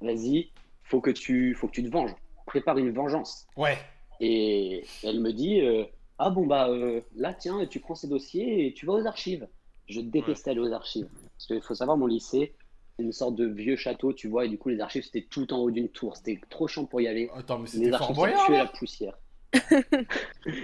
vas-y, 0.00 0.50
faut 0.82 1.00
que 1.00 1.10
tu, 1.10 1.54
faut 1.54 1.68
que 1.68 1.72
tu 1.72 1.84
te 1.84 1.90
venges. 1.90 2.14
Prépare 2.46 2.78
une 2.78 2.90
vengeance. 2.92 3.46
Ouais. 3.56 3.78
Et 4.20 4.84
elle 5.02 5.20
me 5.20 5.32
dit, 5.32 5.60
euh, 5.60 5.84
ah 6.18 6.30
bon 6.30 6.46
bah 6.46 6.68
euh, 6.68 7.00
là 7.16 7.34
tiens, 7.34 7.66
tu 7.66 7.80
prends 7.80 7.94
ces 7.94 8.08
dossiers 8.08 8.66
et 8.66 8.72
tu 8.74 8.86
vas 8.86 8.92
aux 8.94 9.06
archives. 9.06 9.46
Je 9.88 10.00
détestais 10.00 10.50
aller 10.50 10.60
aux 10.60 10.72
archives. 10.72 11.08
Parce 11.36 11.46
qu'il 11.46 11.60
faut 11.62 11.74
savoir, 11.74 11.96
mon 11.96 12.06
lycée, 12.06 12.54
c'est 12.96 13.02
une 13.04 13.12
sorte 13.12 13.34
de 13.34 13.46
vieux 13.46 13.76
château, 13.76 14.12
tu 14.12 14.28
vois, 14.28 14.44
et 14.44 14.48
du 14.48 14.56
coup 14.56 14.68
les 14.68 14.80
archives 14.80 15.02
c'était 15.02 15.26
tout 15.28 15.52
en 15.52 15.58
haut 15.58 15.70
d'une 15.70 15.88
tour. 15.88 16.16
C'était 16.16 16.40
trop 16.48 16.68
chiant 16.68 16.84
pour 16.84 17.00
y 17.00 17.08
aller. 17.08 17.28
Attends, 17.34 17.58
mais 17.58 17.64
Les 17.64 17.70
c'était 17.70 17.90
Fort 17.90 18.10
archives, 18.10 18.36
ça 18.38 18.44
tuait 18.46 18.56
la 18.58 18.66
poussière. 18.66 19.18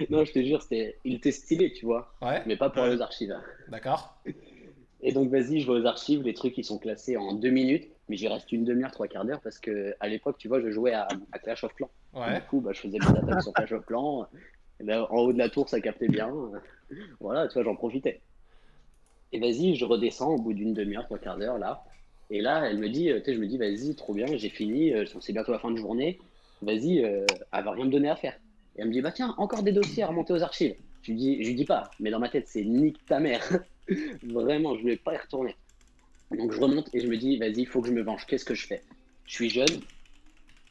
Non, 0.09 0.23
je 0.25 0.31
te 0.31 0.43
jure, 0.43 0.61
il 1.03 1.15
était 1.15 1.31
stylé, 1.31 1.73
tu 1.73 1.85
vois, 1.85 2.13
Ouais, 2.21 2.41
mais 2.45 2.55
pas 2.57 2.69
pour 2.69 2.83
aux 2.83 3.01
archives. 3.01 3.35
d'accord. 3.69 4.21
Et 5.03 5.11
donc, 5.13 5.29
vas-y, 5.29 5.61
je 5.61 5.71
vais 5.71 5.79
aux 5.79 5.85
archives, 5.85 6.21
les 6.23 6.33
trucs, 6.33 6.57
ils 6.57 6.63
sont 6.63 6.77
classés 6.77 7.17
en 7.17 7.33
deux 7.33 7.49
minutes, 7.49 7.87
mais 8.07 8.17
j'y 8.17 8.27
reste 8.27 8.51
une 8.51 8.63
demi-heure, 8.65 8.91
trois 8.91 9.07
quarts 9.07 9.25
d'heure, 9.25 9.41
parce 9.41 9.57
que 9.57 9.95
à 9.99 10.07
l'époque, 10.07 10.37
tu 10.37 10.47
vois, 10.47 10.61
je 10.61 10.69
jouais 10.69 10.93
à, 10.93 11.07
à 11.31 11.39
Clash 11.39 11.63
of 11.63 11.73
Clans. 11.73 11.89
Ouais. 12.13 12.35
Du 12.35 12.41
coup, 12.47 12.61
bah, 12.61 12.71
je 12.73 12.81
faisais 12.81 12.99
mes 12.99 13.07
attaques 13.17 13.41
sur 13.41 13.53
Clash 13.53 13.71
of 13.71 13.85
Clans. 13.85 14.27
Là, 14.79 15.11
en 15.11 15.17
haut 15.17 15.33
de 15.33 15.37
la 15.39 15.49
tour, 15.49 15.69
ça 15.69 15.79
captait 15.81 16.07
bien. 16.07 16.31
Voilà, 17.19 17.47
tu 17.47 17.53
vois, 17.53 17.63
j'en 17.63 17.75
profitais. 17.75 18.21
Et 19.31 19.39
vas-y, 19.39 19.75
je 19.75 19.85
redescends 19.85 20.33
au 20.33 20.37
bout 20.37 20.53
d'une 20.53 20.73
demi-heure, 20.73 21.05
trois 21.05 21.17
quarts 21.17 21.37
d'heure, 21.37 21.57
là. 21.57 21.83
Et 22.29 22.41
là, 22.41 22.69
elle 22.69 22.77
me 22.77 22.89
dit, 22.89 23.09
euh, 23.09 23.19
tu 23.19 23.25
sais, 23.25 23.33
je 23.33 23.39
me 23.39 23.47
dis, 23.47 23.57
vas-y, 23.57 23.95
trop 23.95 24.13
bien, 24.13 24.25
j'ai 24.37 24.49
fini, 24.49 24.93
euh, 24.93 25.05
c'est 25.19 25.33
bientôt 25.33 25.51
la 25.51 25.59
fin 25.59 25.71
de 25.71 25.77
journée. 25.77 26.19
Vas-y, 26.61 27.03
euh, 27.03 27.25
elle 27.53 27.63
va 27.63 27.71
rien 27.71 27.85
me 27.85 27.91
donner 27.91 28.09
à 28.09 28.15
faire. 28.15 28.37
Elle 28.81 28.87
me 28.87 28.93
dit, 28.93 29.01
bah 29.01 29.11
tiens, 29.11 29.35
encore 29.37 29.61
des 29.61 29.71
dossiers 29.71 30.01
à 30.01 30.07
remonter 30.07 30.33
aux 30.33 30.41
archives. 30.41 30.73
Je 31.03 31.11
lui 31.11 31.17
dis, 31.17 31.43
je 31.43 31.49
lui 31.49 31.55
dis 31.55 31.65
pas, 31.65 31.91
mais 31.99 32.09
dans 32.09 32.17
ma 32.17 32.29
tête, 32.29 32.47
c'est 32.47 32.63
nique 32.63 32.97
ta 33.05 33.19
mère. 33.19 33.47
Vraiment, 34.23 34.75
je 34.75 34.81
voulais 34.81 34.97
pas 34.97 35.13
y 35.13 35.17
retourner. 35.17 35.55
Donc 36.35 36.51
je 36.51 36.59
remonte 36.59 36.89
et 36.91 36.99
je 36.99 37.05
me 37.05 37.15
dis, 37.15 37.37
vas-y, 37.37 37.59
il 37.59 37.67
faut 37.67 37.81
que 37.81 37.87
je 37.89 37.93
me 37.93 38.01
venge. 38.01 38.25
Qu'est-ce 38.25 38.43
que 38.43 38.55
je 38.55 38.65
fais? 38.65 38.81
Je 39.27 39.35
suis 39.35 39.51
jeune, 39.51 39.81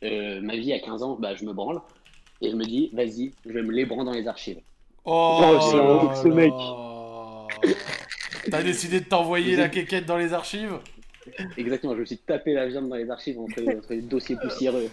euh, 0.02 0.40
ma 0.40 0.56
vie 0.56 0.72
à 0.72 0.80
15 0.80 1.04
ans, 1.04 1.16
bah, 1.20 1.36
je 1.36 1.44
me 1.44 1.52
branle. 1.52 1.80
Et 2.40 2.50
je 2.50 2.56
me 2.56 2.64
dis, 2.64 2.90
vas-y, 2.92 3.32
je 3.46 3.52
vais 3.52 3.62
me 3.62 3.70
lébran 3.70 4.02
dans 4.02 4.12
les 4.12 4.26
archives. 4.26 4.58
Oh, 5.04 5.40
Oh, 5.44 5.58
c'est 5.70 5.78
un 5.78 6.14
ce 6.16 6.28
mec. 6.28 6.52
T'as 8.50 8.62
décidé 8.64 8.98
de 8.98 9.04
t'envoyer 9.04 9.54
la 9.54 9.68
quéquette 9.68 10.06
dans 10.06 10.18
les 10.18 10.32
archives? 10.32 10.80
Exactement, 11.56 11.94
je 11.94 12.00
me 12.00 12.04
suis 12.06 12.18
tapé 12.18 12.54
la 12.54 12.66
viande 12.66 12.88
dans 12.88 12.96
les 12.96 13.08
archives 13.08 13.38
entre, 13.38 13.62
entre 13.62 13.92
les 13.94 14.02
dossiers 14.02 14.34
poussiéreux. 14.34 14.90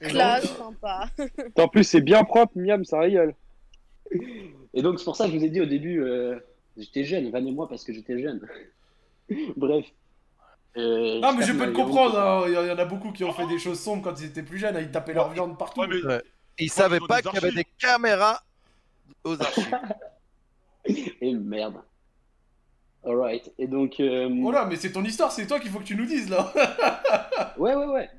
Classe, 0.00 0.56
sympa. 0.56 1.08
En 1.58 1.68
plus, 1.68 1.84
c'est 1.84 2.00
bien 2.00 2.24
propre, 2.24 2.52
miam, 2.56 2.84
ça 2.84 3.00
régale. 3.00 3.34
Et 4.74 4.82
donc 4.82 4.98
c'est 4.98 5.04
pour 5.04 5.16
ça 5.16 5.26
que 5.26 5.32
je 5.32 5.38
vous 5.38 5.44
ai 5.44 5.50
dit 5.50 5.60
au 5.60 5.66
début, 5.66 6.02
euh, 6.02 6.38
j'étais 6.76 7.04
jeune, 7.04 7.30
vannez-moi 7.30 7.68
parce 7.68 7.84
que 7.84 7.92
j'étais 7.92 8.20
jeune. 8.20 8.40
Bref. 9.56 9.84
Euh, 10.76 11.20
Non, 11.20 11.32
mais 11.34 11.44
je 11.44 11.52
peux 11.52 11.66
te 11.66 11.76
comprendre, 11.76 12.18
hein. 12.18 12.44
il 12.46 12.52
y 12.52 12.70
en 12.70 12.78
a 12.78 12.84
beaucoup 12.84 13.12
qui 13.12 13.24
ont 13.24 13.32
fait 13.32 13.46
des 13.46 13.58
choses 13.58 13.78
sombres 13.80 14.02
quand 14.02 14.20
ils 14.20 14.26
étaient 14.26 14.42
plus 14.42 14.58
jeunes, 14.58 14.76
hein. 14.76 14.80
ils 14.80 14.90
tapaient 14.90 15.14
leur 15.14 15.30
viande 15.30 15.58
partout. 15.58 15.80
Ouais, 15.80 15.86
mais 15.88 16.02
Ouais. 16.04 16.22
Ils 16.58 16.70
savaient 16.70 16.98
ils 16.98 17.02
ont 17.02 17.06
pas 17.06 17.22
qu'il 17.22 17.32
y 17.34 17.38
avait 17.38 17.52
des 17.52 17.66
caméras 17.78 18.42
aux 19.24 19.40
archives. 19.40 19.78
Et 21.20 21.34
merde. 21.34 21.82
Alright, 23.04 23.50
et 23.58 23.66
donc... 23.66 23.98
euh, 24.00 24.28
Oh 24.44 24.50
là, 24.50 24.66
mais 24.66 24.76
c'est 24.76 24.92
ton 24.92 25.02
histoire, 25.04 25.32
c'est 25.32 25.46
toi 25.46 25.58
qu'il 25.58 25.70
faut 25.70 25.78
que 25.78 25.84
tu 25.84 25.96
nous 25.96 26.04
dises 26.04 26.28
là. 26.28 26.52
Ouais, 27.56 27.74
ouais, 27.74 27.86
ouais. 27.86 28.10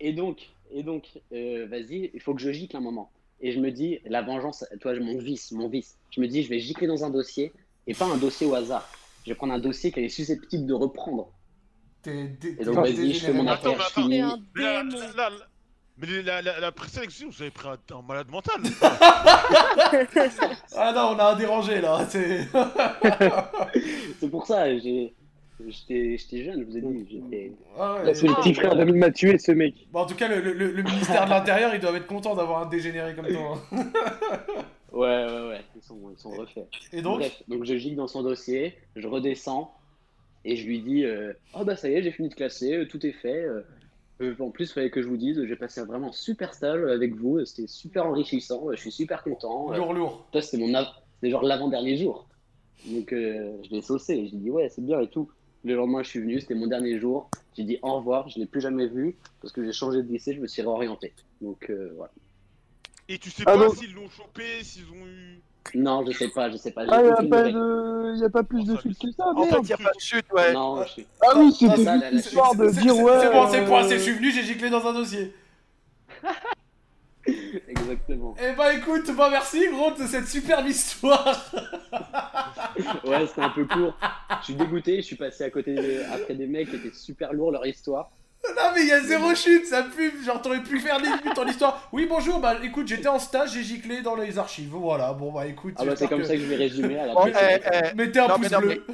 Et 0.00 0.12
donc, 0.12 0.48
et 0.72 0.82
donc 0.82 1.20
euh, 1.32 1.66
vas-y, 1.68 2.10
il 2.14 2.20
faut 2.20 2.34
que 2.34 2.40
je 2.40 2.50
gicle 2.50 2.76
un 2.76 2.80
moment. 2.80 3.10
Et 3.40 3.52
je 3.52 3.60
me 3.60 3.70
dis, 3.70 3.98
la 4.04 4.20
vengeance, 4.22 4.64
toi, 4.80 4.94
mon 5.00 5.16
vice, 5.18 5.50
mon 5.52 5.68
vice. 5.68 5.96
Je 6.10 6.20
me 6.20 6.26
dis, 6.28 6.42
je 6.42 6.50
vais 6.50 6.58
gicler 6.60 6.86
dans 6.86 7.04
un 7.04 7.10
dossier, 7.10 7.52
et 7.86 7.94
pas 7.94 8.04
un 8.06 8.18
dossier 8.18 8.46
au 8.46 8.54
hasard. 8.54 8.86
Je 9.24 9.30
vais 9.30 9.34
prendre 9.34 9.54
un 9.54 9.58
dossier 9.58 9.90
qu'elle 9.92 10.04
est 10.04 10.08
susceptible 10.10 10.66
de 10.66 10.74
reprendre. 10.74 11.32
Et 12.60 12.64
donc, 12.64 12.74
t'es 12.84 12.92
vas-y, 12.92 13.12
je 13.14 13.20
fais 13.26 13.32
mon 13.32 13.44
affaire, 13.52 13.78
mais 14.08 14.20
un 14.20 14.36
Mais 15.96 16.22
la, 16.22 16.40
la- 16.40 16.60
la- 16.60 16.72
présélection, 16.72 17.28
vous 17.28 17.42
avez 17.42 17.50
pris 17.50 17.68
un, 17.68 17.78
un 17.96 18.02
malade 18.02 18.30
mental. 18.30 18.56
Ah 20.76 20.92
non, 20.94 21.14
on 21.14 21.18
a 21.18 21.32
un 21.32 21.36
dérangé 21.36 21.80
là. 21.80 22.06
C'est... 22.08 22.46
C'est 24.20 24.30
pour 24.30 24.46
ça, 24.46 24.76
j'ai. 24.78 25.14
J'étais 25.68 26.16
j'étais 26.18 26.44
jeune, 26.44 26.60
je 26.60 26.64
vous 26.64 26.76
ai 26.76 26.80
dit. 26.80 27.06
j'étais- 27.10 27.52
Ah 27.78 28.02
ouais. 28.04 28.14
C'est 28.14 28.26
le 28.28 28.34
petit 28.34 28.54
frère 28.54 28.74
d'Amine 28.76 28.96
m'a 28.96 29.10
tué, 29.10 29.38
ce 29.38 29.52
mec. 29.52 29.74
Bon, 29.92 30.00
en 30.00 30.06
tout 30.06 30.14
cas, 30.16 30.28
le, 30.28 30.40
le- 30.52 30.70
le 30.72 30.82
ministère 30.82 31.24
de 31.26 31.30
l'Intérieur, 31.30 31.74
ils 31.74 31.80
doivent 31.80 31.96
être 31.96 32.06
contents 32.06 32.34
d'avoir 32.34 32.62
un 32.62 32.66
dégénéré 32.66 33.14
comme 33.14 33.26
toi. 33.28 33.58
hein. 33.72 33.84
Ouais, 34.92 35.06
ouais, 35.24 35.48
ouais, 35.48 35.60
ils 35.76 35.82
sont, 35.82 35.98
ils 36.10 36.18
sont 36.18 36.30
refaits. 36.30 36.66
Et 36.92 37.00
donc 37.00 37.18
Bref, 37.20 37.42
donc 37.46 37.64
je 37.64 37.76
gicle 37.76 37.94
dans 37.96 38.08
son 38.08 38.22
dossier, 38.22 38.74
je 38.96 39.06
redescends 39.06 39.72
et 40.44 40.56
je 40.56 40.66
lui 40.66 40.80
dis 40.80 41.04
euh, 41.04 41.32
Oh 41.54 41.64
bah 41.64 41.76
ça 41.76 41.88
y 41.88 41.94
est, 41.94 42.02
j'ai 42.02 42.10
fini 42.10 42.28
de 42.28 42.34
classer, 42.34 42.74
euh, 42.74 42.86
tout 42.86 43.04
est 43.06 43.12
fait. 43.12 43.40
euh, 43.44 43.60
euh, 44.20 44.34
en 44.40 44.50
plus, 44.50 44.68
il 44.70 44.72
fallait 44.72 44.90
que 44.90 45.00
je 45.00 45.06
vous 45.06 45.16
dise, 45.16 45.40
j'ai 45.46 45.54
passé 45.56 45.80
un 45.80 45.84
vraiment 45.86 46.10
super 46.12 46.52
stage 46.54 46.82
avec 46.90 47.14
vous, 47.14 47.42
c'était 47.44 47.68
super 47.68 48.04
enrichissant, 48.06 48.66
je 48.72 48.76
suis 48.76 48.90
super 48.90 49.22
content. 49.22 49.72
Lourd, 49.72 49.92
lourd. 49.94 50.26
Toi, 50.32 50.42
c'était 50.42 50.62
mon 50.62 50.74
av- 50.74 50.88
genre 51.22 51.44
l'avant-dernier 51.44 51.96
jour. 51.96 52.26
Donc 52.86 53.12
euh, 53.12 53.52
je 53.62 53.70
l'ai 53.70 53.82
saucé, 53.82 54.26
j'ai 54.28 54.36
dit 54.36 54.50
Ouais, 54.50 54.68
c'est 54.70 54.84
bien 54.84 55.00
et 55.00 55.08
tout. 55.08 55.30
Le 55.64 55.74
lendemain, 55.74 56.02
je 56.02 56.08
suis 56.08 56.20
venu, 56.20 56.40
c'était 56.40 56.54
mon 56.54 56.66
dernier 56.66 56.98
jour. 56.98 57.28
J'ai 57.56 57.64
dit 57.64 57.78
au 57.82 57.94
revoir, 57.94 58.28
je 58.28 58.38
ne 58.38 58.44
l'ai 58.44 58.48
plus 58.50 58.60
jamais 58.60 58.86
vu 58.86 59.16
parce 59.42 59.52
que 59.52 59.62
j'ai 59.64 59.72
changé 59.72 60.02
de 60.02 60.08
lycée, 60.10 60.34
je 60.34 60.40
me 60.40 60.46
suis 60.46 60.62
réorienté. 60.62 61.12
Donc 61.42 61.68
euh, 61.68 61.92
voilà. 61.96 62.12
Et 63.08 63.18
tu 63.18 63.28
sais 63.30 63.42
Ah 63.46 63.58
pas 63.58 63.68
s'ils 63.70 63.92
l'ont 63.94 64.08
chopé, 64.08 64.62
s'ils 64.62 64.84
ont 64.84 65.06
eu. 65.06 65.40
Non, 65.74 66.04
je 66.06 66.12
sais 66.12 66.28
pas, 66.28 66.50
je 66.50 66.56
sais 66.56 66.70
pas. 66.70 66.84
j'ai 66.86 66.92
Ah, 66.92 67.02
y 67.02 67.06
a 67.08 67.12
aucune 67.12 67.28
pas 67.28 67.38
nouvelle. 67.50 67.54
de... 68.20 68.24
a 68.24 68.30
pas 68.30 68.42
plus 68.42 68.64
de 68.64 68.76
chute 68.78 68.98
que 68.98 69.10
ça, 69.12 69.26
En 69.28 69.44
fait, 69.44 69.50
merde. 69.50 69.64
il 69.64 69.66
n'y 69.66 69.72
a 69.72 69.76
pas 69.76 69.92
de 69.94 70.00
chute, 70.00 70.24
ouais. 70.32 70.52
Non, 70.54 70.82
je 70.84 70.88
suis. 70.88 71.06
Ah 71.20 71.32
oui, 71.36 71.48
Ah, 71.50 71.52
c'était 71.52 71.70
ça, 71.70 71.76
juste 71.76 71.86
la- 71.86 72.10
la- 72.10 72.10
histoire 72.16 72.54
de 72.54 72.68
C'est- 72.68 72.80
dire 72.80 72.94
c'est- 72.96 73.02
ouais. 73.02 73.18
C'est 73.20 73.30
bon, 73.30 73.48
c'est 73.50 73.64
bon, 73.66 73.76
euh, 73.76 73.80
assez, 73.80 73.98
je 73.98 74.02
suis 74.02 74.12
venu, 74.12 74.30
j'ai 74.30 74.42
giclé 74.44 74.70
dans 74.70 74.86
un 74.86 74.94
dossier. 74.94 75.34
Exactement. 77.68 78.34
Eh 78.42 78.52
bah 78.56 78.74
écoute, 78.74 79.10
bah 79.16 79.28
merci 79.30 79.68
gros 79.70 79.90
de 79.92 80.06
cette 80.06 80.28
superbe 80.28 80.66
histoire. 80.66 81.50
Ouais, 83.04 83.26
c'était 83.26 83.42
un 83.42 83.50
peu 83.50 83.64
court. 83.66 83.94
Je 84.40 84.44
suis 84.44 84.54
dégoûté, 84.54 84.96
je 84.96 85.02
suis 85.02 85.16
passé 85.16 85.44
à 85.44 85.50
côté 85.50 85.74
de- 85.74 86.02
après 86.12 86.34
des 86.34 86.46
mecs 86.46 86.70
qui 86.70 86.76
étaient 86.76 86.94
super 86.94 87.32
lourds 87.32 87.50
leur 87.52 87.66
histoire. 87.66 88.10
Non 88.56 88.70
mais 88.74 88.82
il 88.82 88.88
y 88.88 88.92
a 88.92 89.00
zéro 89.00 89.34
chute, 89.34 89.66
ça 89.66 89.82
pue. 89.82 90.12
Genre 90.24 90.40
t'aurais 90.40 90.62
pu 90.62 90.78
faire 90.80 90.98
des 91.00 91.08
buts 91.22 91.34
ton 91.34 91.46
histoire. 91.46 91.88
Oui 91.92 92.06
bonjour, 92.08 92.38
bah 92.38 92.56
écoute, 92.62 92.88
j'étais 92.88 93.08
en 93.08 93.18
stage, 93.18 93.52
j'ai 93.52 93.62
giclé 93.62 94.00
dans 94.02 94.14
les 94.16 94.38
archives. 94.38 94.70
Voilà, 94.70 95.12
bon 95.12 95.32
bah 95.32 95.46
écoute. 95.46 95.74
Ah 95.76 95.84
bah 95.84 95.94
c'est 95.96 96.08
comme 96.08 96.24
ça 96.24 96.34
que 96.34 96.40
je 96.40 96.46
vais 96.46 96.56
résumer 96.56 96.98
à 96.98 97.06
la 97.06 97.14
Bon, 97.14 97.26
fin. 97.26 97.38
eh, 97.38 97.58
eh, 97.92 97.94
Mettez 97.94 98.20
un 98.20 98.28
Non, 98.28 98.36
pouce 98.36 98.50
mais 98.50 98.56
non, 98.56 98.60
bleu. 98.60 98.84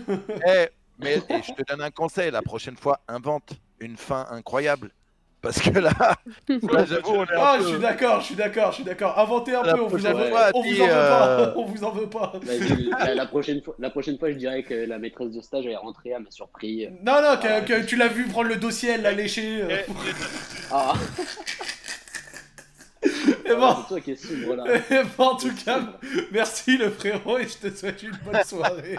eh, 0.46 0.68
mais 0.98 1.18
eh, 1.28 1.42
je 1.46 1.52
te 1.52 1.62
donne 1.70 1.82
un 1.82 1.90
conseil, 1.90 2.30
la 2.30 2.42
prochaine 2.42 2.76
fois, 2.76 3.00
invente 3.06 3.52
une 3.78 3.96
fin 3.96 4.26
incroyable. 4.30 4.90
Parce 5.46 5.60
que 5.60 5.78
là, 5.78 5.90
là, 6.48 6.84
j'avoue, 6.84 7.14
on 7.14 7.24
est 7.24 7.32
un 7.34 7.38
Ah, 7.38 7.54
peu- 7.58 7.64
je 7.64 7.68
suis 7.68 7.78
d'accord, 7.78 8.20
je 8.20 8.26
suis 8.26 8.34
d'accord, 8.34 8.70
je 8.70 8.74
suis 8.76 8.84
d'accord. 8.84 9.18
Inventez 9.18 9.54
un 9.54 9.62
La 9.62 9.74
peu, 9.74 9.82
on 9.82 9.86
vous 9.86 10.06
en 10.06 10.14
veut, 10.14 10.28
fois, 10.28 10.50
on 10.54 10.62
vous 10.62 10.72
dis, 10.74 10.82
en 10.82 10.86
veut 10.86 10.90
pas. 10.92 11.28
euh, 11.28 11.52
On 11.56 11.64
vous 11.64 11.84
en 11.84 11.90
veut 11.92 12.08
pas. 12.08 12.32
La, 12.98 13.14
la 13.14 13.26
prochaine 13.26 13.62
fois, 13.62 13.74
la 13.78 13.90
prochaine 13.90 14.18
fois, 14.18 14.30
je 14.30 14.36
dirais 14.36 14.62
que 14.64 14.74
la 14.74 14.98
maîtresse 14.98 15.30
de 15.30 15.40
stage 15.40 15.66
est 15.66 15.76
rentrée, 15.76 16.10
elle 16.10 16.22
m'a 16.22 16.30
surpris. 16.30 16.88
Non, 17.04 17.22
non, 17.22 17.36
que, 17.36 17.64
que 17.64 17.86
tu 17.86 17.96
l'as 17.96 18.08
vu 18.08 18.24
prendre 18.26 18.48
le 18.48 18.56
dossier, 18.56 18.90
elle 18.90 19.02
l'a 19.02 19.12
léché. 19.12 19.62
euh. 19.62 19.76
Ah, 20.72 20.94
Et 23.44 23.54
bon, 23.54 23.76
c'est 23.82 23.88
toi 23.88 24.00
qui 24.00 24.10
es 24.12 24.16
sombre 24.16 24.56
là. 24.56 24.64
et 24.90 25.02
bon, 25.16 25.24
en 25.24 25.36
tout 25.36 25.54
cas, 25.64 25.78
merci 26.32 26.76
le 26.76 26.90
frérot 26.90 27.38
et 27.38 27.46
je 27.46 27.68
te 27.68 27.76
souhaite 27.76 28.02
une 28.02 28.16
bonne 28.24 28.42
soirée. 28.42 28.96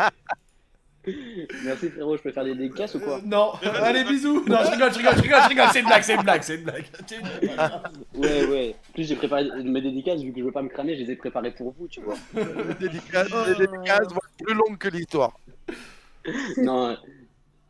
Merci 1.64 1.90
frérot, 1.90 2.18
je 2.18 2.22
peux 2.22 2.32
faire 2.32 2.44
des 2.44 2.56
dédicaces 2.56 2.96
ou 2.96 3.00
quoi 3.00 3.18
Euh, 3.18 3.22
Non, 3.26 3.52
allez, 3.64 4.04
bisous. 4.04 4.44
Non, 4.48 4.58
je 4.66 4.72
rigole, 4.72 4.92
je 4.94 4.98
rigole, 4.98 5.16
je 5.18 5.22
rigole, 5.22 5.40
je 5.44 5.50
rigole. 5.50 5.68
C'est 5.74 5.80
une 5.80 5.86
blague, 5.86 6.04
c'est 6.04 6.16
une 6.16 6.22
blague, 6.24 6.44
c'est 6.44 6.56
une 6.56 6.64
blague. 6.64 6.86
Ouais, 8.16 8.46
ouais. 8.48 8.76
En 8.90 8.94
plus, 8.94 9.04
j'ai 9.08 9.16
préparé 9.16 9.48
mes 9.64 9.82
dédicaces, 9.82 10.22
vu 10.22 10.32
que 10.34 10.40
je 10.40 10.46
veux 10.46 10.52
pas 10.52 10.62
me 10.64 10.70
cramer, 10.70 10.96
je 10.98 11.04
les 11.04 11.12
ai 11.12 11.16
préparées 11.16 11.52
pour 11.52 11.74
vous, 11.78 11.88
tu 11.88 12.02
vois. 12.02 12.16
Les 12.36 12.88
dédicaces, 12.88 13.30
les 13.48 13.56
dédicaces 13.68 14.08
vont 14.10 14.18
être 14.18 14.46
plus 14.46 14.54
longues 14.56 14.78
que 14.78 14.88
l'histoire. 14.90 15.38
Non, 16.58 16.90
euh, 16.90 16.96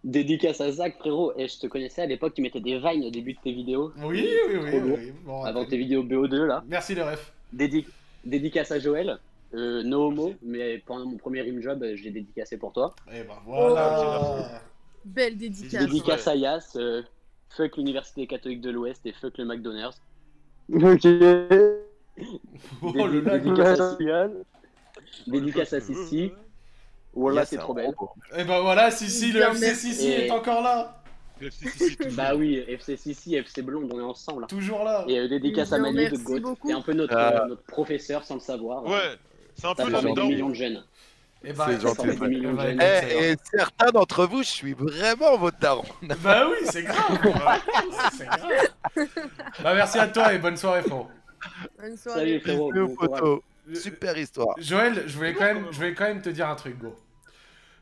dédicace 0.04 0.62
à 0.62 0.72
Zach, 0.72 0.96
frérot. 1.00 1.34
Et 1.38 1.48
je 1.48 1.60
te 1.60 1.68
connaissais 1.68 2.02
à 2.02 2.06
l'époque, 2.06 2.34
tu 2.34 2.42
mettais 2.42 2.60
des 2.62 2.80
vines 2.80 3.04
au 3.06 3.10
début 3.12 3.34
de 3.34 3.40
tes 3.44 3.52
vidéos. 3.52 3.92
Oui, 3.98 4.28
oui, 4.50 4.60
oui. 4.84 5.14
Bon, 5.26 5.44
Avant 5.44 5.66
tes 5.66 5.78
vidéos 5.78 6.04
BO2, 6.04 6.46
là. 6.46 6.64
Merci 6.68 6.96
le 6.96 7.04
ref. 7.04 7.32
Dédi- 7.56 7.86
Dédicace 8.26 8.72
à 8.72 8.80
Joël. 8.80 9.20
Euh, 9.54 9.82
no 9.84 10.08
homo, 10.08 10.34
mais 10.42 10.80
pendant 10.80 11.06
mon 11.06 11.18
premier 11.18 11.42
rim 11.42 11.62
job, 11.62 11.82
euh, 11.84 11.96
je 11.96 12.04
l'ai 12.04 12.12
dédicacé 12.12 12.58
pour 12.58 12.74
toi. 12.74 12.94
Et 13.14 13.24
ben 13.24 13.34
voilà. 13.46 14.62
Belle 15.06 15.38
dédicace. 15.38 15.86
Dédicace 15.86 16.28
à 16.28 16.36
Yas. 16.36 16.74
euh, 16.76 17.02
fuck 17.50 17.78
l'Université 17.78 18.28
catholique 18.28 18.60
de 18.62 18.72
l'Ouest 18.72 19.06
et 19.06 19.14
fuck 19.14 19.38
le 19.38 19.46
McDonald's. 19.46 20.02
Ok. 20.74 21.06
Oh 22.82 23.06
le. 23.08 23.22
Dédicace 23.22 23.80
à 23.80 23.96
Sian. 23.96 24.32
Dédicace 25.28 25.74
à 25.74 25.80
Sissi. 25.80 26.32
Voilà, 27.14 27.46
c'est 27.46 27.58
trop 27.58 27.74
belle. 27.74 27.94
Et 28.38 28.44
ben 28.44 28.60
voilà, 28.62 28.90
Sissi, 28.92 29.32
le 29.32 29.42
FC. 29.42 29.76
Sissi 29.76 30.08
est 30.12 30.32
encore 30.32 30.62
là. 30.64 31.02
Bah 32.16 32.36
oui, 32.36 32.64
FC 32.68 32.98
Sissi, 32.98 33.36
FC 33.36 33.62
Blonde, 33.62 33.92
on 33.94 34.00
est 34.00 34.04
ensemble. 34.04 34.42
là. 34.42 34.48
Toujours 34.48 34.84
là. 34.84 35.06
Et 35.08 35.20
euh, 35.20 35.28
dédicace 35.28 35.72
à 35.72 35.78
Manu 35.78 36.10
de 36.10 36.18
beaucoup. 36.18 36.58
C'est 36.66 36.74
un 36.74 36.82
peu 36.82 36.94
notre, 36.94 37.16
Ah. 37.16 37.44
euh, 37.44 37.48
notre 37.50 37.62
professeur 37.64 38.24
sans 38.24 38.34
le 38.36 38.40
savoir. 38.40 38.84
Ouais, 38.86 39.16
c'est 39.58 39.66
un 39.68 39.76
Ça 39.76 39.84
peu 39.84 39.92
des 39.92 40.14
daron. 40.14 40.28
millions 40.28 40.50
de 40.50 40.56
jeunes. 40.56 40.84
Et 41.44 41.54
ben, 41.54 41.66
C'est 41.68 41.82
gentil. 41.82 43.38
certains 43.52 43.92
d'entre 43.92 44.26
vous, 44.26 44.44
je 44.44 44.48
suis 44.48 44.74
vraiment 44.74 45.38
votre 45.38 45.60
daron. 45.60 45.84
Bah 46.24 46.48
oui, 46.50 46.58
c'est 46.70 46.84
grave. 46.84 47.20
c'est 48.18 48.26
grave. 48.26 49.08
Bah 49.64 49.76
merci 49.76 50.00
à 50.00 50.08
toi 50.08 50.34
et 50.34 50.40
bonne 50.40 50.58
soirée, 50.58 50.82
frérot. 50.82 51.08
Bonne 51.80 51.98
soirée. 51.98 52.20
Salut 52.20 52.40
frérot. 52.40 52.72
Bon 52.74 52.96
photo. 52.96 53.44
Super 53.74 54.18
histoire. 54.18 54.56
Joël, 54.60 55.04
je 55.08 55.16
voulais 55.16 55.34
quand 55.34 55.46
même, 55.46 55.68
je 55.72 55.76
voulais 55.76 55.94
quand 55.94 56.06
même 56.06 56.22
te 56.22 56.30
dire 56.30 56.50
un 56.50 56.56
truc. 56.56 56.78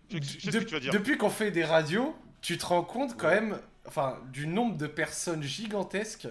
Je 0.10 0.18
tu 0.18 0.80
dire. 0.80 0.92
Depuis 0.92 1.18
qu'on 1.18 1.30
fait 1.30 1.52
des 1.52 1.64
radios, 1.64 2.16
tu 2.42 2.58
te 2.58 2.66
rends 2.66 2.84
compte 2.84 3.18
quand 3.18 3.30
même, 3.30 3.58
enfin, 3.88 4.18
du 4.32 4.48
nombre 4.48 4.78
de 4.78 4.88
personnes 4.88 5.44
gigantesques 5.44 6.28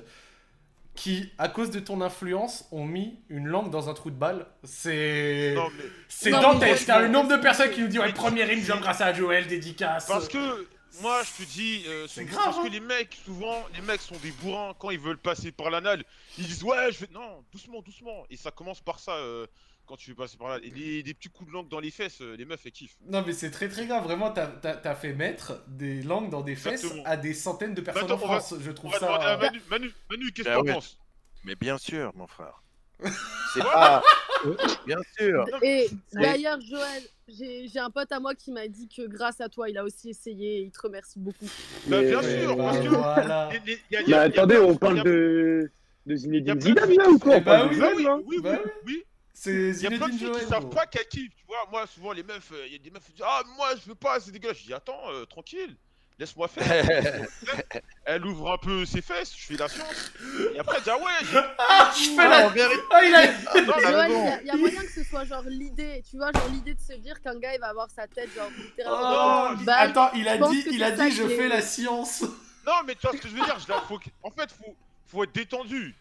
qui, 0.94 1.32
à 1.38 1.48
cause 1.48 1.70
de 1.70 1.80
ton 1.80 2.00
influence, 2.00 2.66
ont 2.70 2.84
mis 2.84 3.18
une 3.28 3.46
langue 3.48 3.70
dans 3.70 3.88
un 3.88 3.94
trou 3.94 4.10
de 4.10 4.16
balle. 4.16 4.46
C'est, 4.62 5.54
mais 5.56 5.84
c'est 6.08 6.30
dantesque. 6.30 6.88
hein, 6.88 7.00
le 7.00 7.06
je- 7.06 7.10
nombre 7.10 7.30
de 7.30 7.36
personnes 7.42 7.70
qui 7.70 7.80
nous 7.80 7.88
disent 7.88 7.98
ouais, 7.98 8.12
premier 8.12 8.44
ring 8.44 8.64
job 8.64 8.80
grâce 8.80 9.00
à 9.00 9.12
Joël, 9.12 9.46
dédicace. 9.46 10.06
parce 10.06 10.28
que 10.28 10.68
moi 11.02 11.20
je 11.24 11.42
te 11.44 11.48
dis, 11.50 11.82
euh, 11.88 12.06
C'est 12.08 12.20
souvent- 12.22 12.32
grave, 12.32 12.44
parce 12.44 12.58
hein. 12.58 12.62
que 12.64 12.72
les 12.72 12.80
mecs, 12.80 13.18
souvent, 13.24 13.64
les 13.74 13.80
mecs 13.80 14.00
sont 14.00 14.16
des 14.22 14.30
bourrins 14.30 14.72
quand 14.78 14.90
ils 14.90 15.00
veulent 15.00 15.18
passer 15.18 15.50
par 15.50 15.68
l'anal. 15.70 16.04
Ils 16.38 16.46
disent 16.46 16.62
ouais, 16.62 16.92
je 16.92 17.00
vais. 17.00 17.08
Non, 17.12 17.42
doucement, 17.52 17.80
doucement. 17.82 18.24
Et 18.30 18.36
ça 18.36 18.50
commence 18.52 18.80
par 18.80 19.00
ça 19.00 19.12
euh, 19.16 19.46
quand 19.86 19.96
tu 19.96 20.10
veux 20.10 20.16
passer 20.16 20.36
par 20.36 20.48
là. 20.48 20.58
Et 20.62 20.70
les, 20.70 21.02
des 21.02 21.14
petits 21.14 21.28
coups 21.28 21.48
de 21.48 21.54
langue 21.54 21.68
dans 21.68 21.80
les 21.80 21.90
fesses, 21.90 22.20
euh, 22.22 22.36
les 22.36 22.44
meufs 22.44 22.60
elles 22.64 22.72
kiffent. 22.72 22.96
Non 23.08 23.22
mais 23.26 23.32
c'est 23.32 23.50
très 23.50 23.68
très 23.68 23.86
grave, 23.86 24.04
vraiment 24.04 24.30
t'as, 24.30 24.46
t'as- 24.46 24.76
t'as 24.76 24.94
fait 24.94 25.12
mettre 25.12 25.62
des 25.68 26.02
langues 26.02 26.30
dans 26.30 26.42
des 26.42 26.56
fesses 26.56 26.82
Exactement. 26.84 27.02
à 27.04 27.16
des 27.16 27.34
centaines 27.34 27.74
de 27.74 27.80
personnes 27.80 28.04
Attends, 28.04 28.14
en 28.14 28.26
va- 28.28 28.40
France, 28.40 28.54
je 28.60 28.70
On 28.70 28.74
trouve 28.74 28.92
va 28.92 28.98
demander 28.98 29.24
à 29.24 29.28
ça... 29.28 29.36
Manu, 29.38 29.60
Manu, 29.70 29.90
Manu 30.10 30.32
qu'est-ce 30.32 30.48
que 30.48 30.52
Bah 30.54 30.56
t'en 30.60 30.64
ouais. 30.64 30.72
penses 30.74 30.98
Mais 31.44 31.54
bien 31.54 31.78
sûr, 31.78 32.12
mon 32.14 32.26
frère. 32.26 32.62
C'est 33.54 33.60
pas. 33.62 34.02
Bien 34.86 34.98
sûr. 35.18 35.46
Et 35.62 35.88
d'ailleurs, 36.12 36.60
Joël, 36.60 37.02
j'ai 37.28 37.66
j'ai 37.66 37.78
un 37.78 37.88
pote 37.90 38.12
à 38.12 38.20
moi 38.20 38.34
qui 38.34 38.52
m'a 38.52 38.68
dit 38.68 38.88
que 38.94 39.06
grâce 39.06 39.40
à 39.40 39.48
toi, 39.48 39.70
il 39.70 39.78
a 39.78 39.84
aussi 39.84 40.10
essayé 40.10 40.58
et 40.58 40.60
il 40.64 40.70
te 40.70 40.80
remercie 40.82 41.18
beaucoup. 41.18 41.46
Bah, 41.86 42.02
bien 42.02 42.20
sûr, 42.22 42.54
ben, 42.56 42.64
parce 42.64 42.78
que. 42.78 42.88
voilà. 42.88 43.48
les- 43.52 43.58
les- 43.72 43.80
y 43.90 43.96
a- 43.96 44.00
y 44.00 44.02
a- 44.02 44.06
Mais 44.06 44.10
y 44.10 44.14
a 44.14 44.20
attendez, 44.20 44.58
on 44.58 44.76
parle 44.76 45.02
de, 45.02 45.70
de 46.06 46.16
Zinedine 46.16 46.60
Zidane 46.60 46.92
là 46.94 47.08
ou 47.08 47.18
quoi 47.18 47.36
Eh 47.36 47.40
bah 47.40 47.64
de 47.66 47.68
oui, 47.74 48.38
Bah 48.42 48.58
oui, 48.62 48.70
oui. 48.86 49.04
C'est 49.36 49.70
Il 49.70 49.82
y 49.82 49.86
a 49.86 49.90
plein 49.90 50.08
de 50.08 50.12
filles 50.16 50.30
qui 50.30 50.46
savent 50.46 50.70
pas 50.70 50.86
qu'elles 50.86 51.08
kiffent, 51.08 51.34
tu 51.36 51.44
vois. 51.46 51.66
Moi, 51.70 51.86
souvent, 51.88 52.12
les 52.12 52.22
meufs, 52.22 52.52
il 52.66 52.72
y 52.72 52.76
a 52.76 52.78
des 52.78 52.90
meufs 52.90 53.04
qui 53.04 53.12
disent 53.12 53.24
Ah, 53.26 53.42
moi, 53.56 53.70
je 53.82 53.88
veux 53.88 53.94
pas, 53.96 54.20
c'est 54.20 54.30
dégueulasse. 54.30 54.58
Je 54.58 54.66
dis 54.66 54.74
Attends, 54.74 55.00
euh, 55.10 55.24
tranquille, 55.24 55.76
laisse-moi 56.20 56.46
faire. 56.46 56.64
elle 58.04 58.24
ouvre 58.24 58.52
un 58.52 58.58
peu 58.58 58.84
ses 58.86 59.02
fesses, 59.02 59.34
je 59.36 59.44
fais 59.46 59.56
la 59.56 59.68
science. 59.68 60.12
Et 60.54 60.58
après, 60.60 60.76
elle 60.78 60.82
dit 60.84 60.90
Ah 60.90 60.98
ouais, 60.98 61.40
Ah, 61.58 61.92
je 61.96 62.10
fais 62.10 62.20
Ah, 62.20 62.28
la... 62.28 62.48
vérité, 62.48 62.82
Ah, 62.92 63.04
il 63.04 63.14
a... 63.14 63.26
non, 63.26 63.72
mais- 63.82 64.08
bon. 64.08 64.22
il 64.22 64.24
y 64.24 64.30
a- 64.30 64.40
il 64.42 64.46
y, 64.46 64.50
a 64.50 64.56
moyen 64.56 64.80
que 64.82 64.90
ce 64.92 65.02
soit 65.02 65.24
genre 65.24 65.42
l'idée, 65.46 66.02
tu 66.08 66.16
vois, 66.16 66.30
genre 66.32 66.48
l'idée 66.52 66.74
de 66.74 66.80
se 66.80 66.92
dire 66.94 67.20
qu'un 67.20 67.38
gars 67.38 67.54
il 67.54 67.60
va 67.60 67.68
avoir 67.70 67.90
sa 67.90 68.06
tête 68.06 68.32
genre 68.34 68.48
Oh, 68.56 68.60
littéralement 68.62 69.58
une 69.58 69.64
balle. 69.64 69.90
attends, 69.90 70.12
il 70.14 70.28
a 70.28 70.38
dit, 70.38 70.64
il 70.70 70.82
a 70.82 70.92
dit 70.92 71.10
je 71.10 71.26
fais 71.28 71.48
la 71.48 71.60
science. 71.60 72.22
non, 72.64 72.74
mais 72.86 72.94
tu 72.94 73.00
vois 73.02 73.12
ce 73.16 73.20
que 73.20 73.28
je 73.28 73.34
veux 73.34 73.44
dire 73.44 73.58
je 73.58 73.72
la... 73.72 73.80
faut... 73.80 73.98
que- 73.98 74.10
En 74.22 74.30
fait, 74.30 74.50
faut... 74.52 74.76
faut 75.08 75.24
être 75.24 75.34
détendu. 75.34 75.94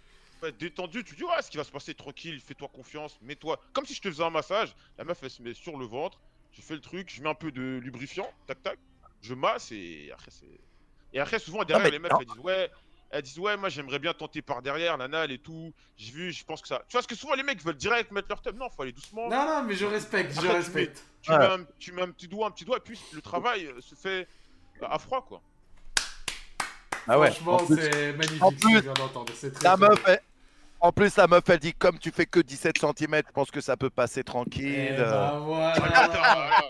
Faut 0.43 0.49
être 0.49 0.57
détendu, 0.57 1.05
tu 1.05 1.15
dis 1.15 1.23
Ouais, 1.23 1.41
ce 1.41 1.49
qui 1.49 1.55
va 1.55 1.63
se 1.63 1.71
passer, 1.71 1.93
tranquille, 1.93 2.41
fais-toi 2.45 2.67
confiance, 2.67 3.17
mets-toi. 3.21 3.61
Comme 3.71 3.85
si 3.85 3.93
je 3.93 4.01
te 4.01 4.09
faisais 4.09 4.25
un 4.25 4.29
massage, 4.29 4.75
la 4.97 5.05
meuf, 5.05 5.17
elle 5.23 5.29
se 5.29 5.41
met 5.41 5.53
sur 5.53 5.77
le 5.77 5.85
ventre, 5.85 6.19
je 6.51 6.61
fais 6.61 6.73
le 6.73 6.81
truc, 6.81 7.09
je 7.15 7.21
mets 7.23 7.29
un 7.29 7.33
peu 7.33 7.49
de 7.49 7.79
lubrifiant, 7.81 8.29
tac 8.45 8.61
tac, 8.61 8.77
je 9.21 9.33
masse 9.35 9.71
et 9.71 10.09
après, 10.11 10.31
c'est. 10.31 10.59
Et 11.13 11.21
après, 11.21 11.39
souvent, 11.39 11.63
derrière, 11.63 11.89
les 11.89 11.97
meufs, 11.97 12.11
non. 12.11 12.19
elles 12.19 12.25
disent 12.25 12.43
Ouais. 12.43 12.69
Elles 13.11 13.21
disent 13.21 13.37
ouais 13.39 13.55
moi 13.55 13.69
j'aimerais 13.69 13.99
bien 13.99 14.11
tenter 14.13 14.41
par 14.41 14.61
derrière 14.63 14.97
l'anal 14.97 15.31
et 15.31 15.37
tout. 15.37 15.71
J'ai 15.95 16.11
vu, 16.11 16.33
je 16.33 16.43
pense 16.43 16.61
que 16.61 16.67
ça. 16.67 16.79
Tu 16.89 16.93
vois 16.93 16.99
parce 17.01 17.07
que 17.07 17.15
souvent 17.15 17.35
les 17.35 17.43
mecs 17.43 17.63
veulent 17.63 17.77
direct 17.77 18.11
mettre 18.11 18.27
leur 18.27 18.41
thumb. 18.41 18.57
Non, 18.57 18.69
faut 18.71 18.81
aller 18.81 18.91
doucement. 18.91 19.29
Non, 19.29 19.45
non, 19.45 19.63
mais 19.63 19.75
je 19.75 19.85
respecte, 19.85 20.33
je 20.33 20.41
tu 20.41 20.47
respecte. 20.47 21.05
Tu, 21.21 21.31
Ouais. 21.31 21.37
mets 21.37 21.45
un, 21.45 21.65
tu 21.79 21.91
mets 21.93 22.01
un 22.01 22.09
petit 22.09 22.27
doigt, 22.27 22.47
un 22.47 22.51
petit 22.51 22.65
doigt, 22.65 22.77
et 22.77 22.81
puis 22.81 22.99
le 23.13 23.21
travail 23.21 23.67
euh, 23.67 23.79
se 23.81 23.93
fait 23.95 24.27
à 24.81 24.97
froid 24.97 25.23
quoi. 25.23 25.41
Ah 27.07 27.19
ouais. 27.19 27.31
Franchement, 27.31 27.59
c'est 27.67 28.13
magnifique 28.13 28.41
en 28.43 28.49
ce 28.49 28.55
plus, 28.55 28.81
que 28.81 28.87
je 28.87 28.93
viens 28.93 29.51
la 29.61 29.77
meuf, 29.77 30.01
elle- 30.07 30.21
En 30.83 30.91
plus, 30.91 31.15
la 31.15 31.27
meuf, 31.27 31.43
elle 31.47 31.59
dit 31.59 31.73
comme 31.73 31.97
tu 31.97 32.11
fais 32.11 32.25
que 32.25 32.41
17 32.41 32.75
cm, 32.77 33.21
je 33.25 33.31
pense 33.31 33.49
que 33.49 33.61
ça 33.61 33.77
peut 33.77 33.89
passer 33.89 34.19
Eh 34.19 34.23
tranquille. 34.25 34.95
ben 34.97 35.39
voilà. 35.39 35.73
Voilà. 35.79 36.61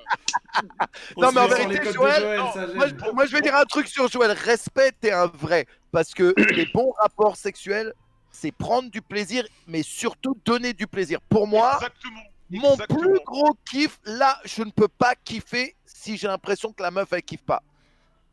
On 1.16 1.22
Non, 1.22 1.32
mais 1.32 1.42
en 1.42 1.48
vérité, 1.48 1.92
Joël, 1.92 2.22
Joël, 2.22 2.40
non, 2.40 2.54
ça 2.54 2.68
Moi 2.68 2.86
je, 2.90 3.12
moi, 3.12 3.26
je 3.26 3.32
vais 3.32 3.42
dire 3.42 3.56
un 3.56 3.66
truc 3.66 3.88
sur 3.88 4.08
Joël. 4.08 4.30
Respect, 4.32 4.92
t'es 5.02 5.12
un 5.12 5.26
vrai. 5.26 5.66
Parce 5.92 6.14
que 6.14 6.32
les 6.54 6.68
bons 6.68 6.92
rapports 7.02 7.36
sexuels, 7.38 7.92
c'est 8.30 8.52
prendre 8.52 8.92
du 8.92 9.02
plaisir, 9.02 9.48
mais 9.66 9.82
surtout 9.82 10.38
donner 10.46 10.74
du 10.74 10.86
plaisir. 10.86 11.20
Pour 11.28 11.48
moi, 11.48 11.74
Exactement. 11.78 12.22
mon 12.52 12.74
exactement. 12.74 13.00
plus 13.00 13.20
gros 13.26 13.58
kiff, 13.66 14.00
là, 14.06 14.38
je 14.46 14.62
ne 14.62 14.70
peux 14.70 14.88
pas 14.90 15.16
kiffer 15.16 15.76
si 15.86 16.18
j'ai 16.18 16.28
l'impression 16.28 16.72
que 16.72 16.84
la 16.84 16.92
meuf, 16.92 17.12
elle 17.14 17.24
kiffe 17.24 17.42
pas. 17.44 17.64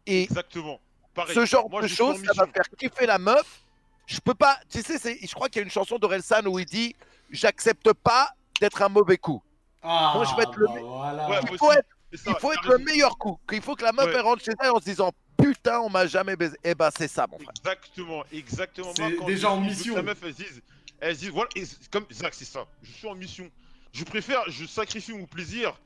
Et 0.04 0.24
Exactement. 0.24 0.78
Pareil. 1.14 1.34
ce 1.34 1.46
genre 1.46 1.70
Moi, 1.70 1.80
de 1.80 1.86
choses, 1.86 2.22
ça 2.22 2.32
va 2.36 2.46
faire 2.52 2.68
kiffer 2.76 3.06
la 3.06 3.18
meuf. 3.18 3.62
Je 4.10 4.18
peux 4.18 4.34
pas. 4.34 4.58
Tu 4.68 4.82
sais, 4.82 5.18
je 5.22 5.34
crois 5.34 5.48
qu'il 5.48 5.60
y 5.60 5.62
a 5.62 5.64
une 5.64 5.70
chanson 5.70 5.96
d'Orelsan 5.96 6.44
où 6.46 6.58
il 6.58 6.66
dit 6.66 6.96
J'accepte 7.30 7.92
pas 7.92 8.28
d'être 8.60 8.82
un 8.82 8.88
mauvais 8.88 9.16
coup. 9.16 9.40
Ah, 9.82 10.12
Moi, 10.16 10.24
je 10.24 10.34
vais 10.34 10.42
être 10.42 10.56
le 10.56 10.66
bah 10.66 10.74
voilà. 10.82 11.30
Ouais, 11.30 11.40
Il 11.52 11.56
faut 11.58 11.72
être, 11.72 11.86
C'est 12.10 12.18
ça, 12.18 12.30
il 12.32 12.40
faut 12.40 12.48
t'as 12.52 12.54
être 12.54 12.68
le 12.72 12.78
meilleur 12.84 13.16
coup. 13.16 13.38
Il 13.52 13.62
faut 13.62 13.76
que 13.76 13.84
la 13.84 13.92
meuf, 13.92 14.06
Ouais. 14.06 14.14
elle 14.16 14.20
rentre 14.22 14.42
chez 14.44 14.50
elle 14.60 14.70
en 14.72 14.80
se 14.80 14.84
disant 14.84 15.12
Putain, 15.38 15.78
on 15.80 15.88
m'a 15.88 16.06
jamais 16.08 16.34
baisé. 16.34 16.56
Eh 16.64 16.74
ben, 16.74 16.90
c'est 16.94 17.06
ça, 17.08 17.26
mon 17.30 17.38
frère. 17.38 17.50
Exactement, 17.56 18.24
exactement. 18.32 18.92
Moi, 18.98 19.10
quand 19.16 19.26
déjà 19.26 19.42
je 19.48 19.52
en 19.52 19.60
mission. 19.60 19.94
La 19.94 20.02
meuf, 20.02 20.18
elle 20.24 20.34
se 20.34 20.42
dise, 20.42 20.62
elle 21.00 21.16
se 21.16 21.30
voilà, 21.30 21.48
et 21.54 21.62
comme 21.92 22.04
Zach, 22.12 22.34
c'est 22.34 22.44
ça. 22.44 22.66
Je 22.82 22.90
suis 22.92 23.08
en 23.08 23.14
mission. 23.14 23.48
Je 23.92 24.04
préfère, 24.04 24.42
je 24.48 24.66
sacrifie 24.66 25.12
mon 25.12 25.26
plaisir 25.26 25.80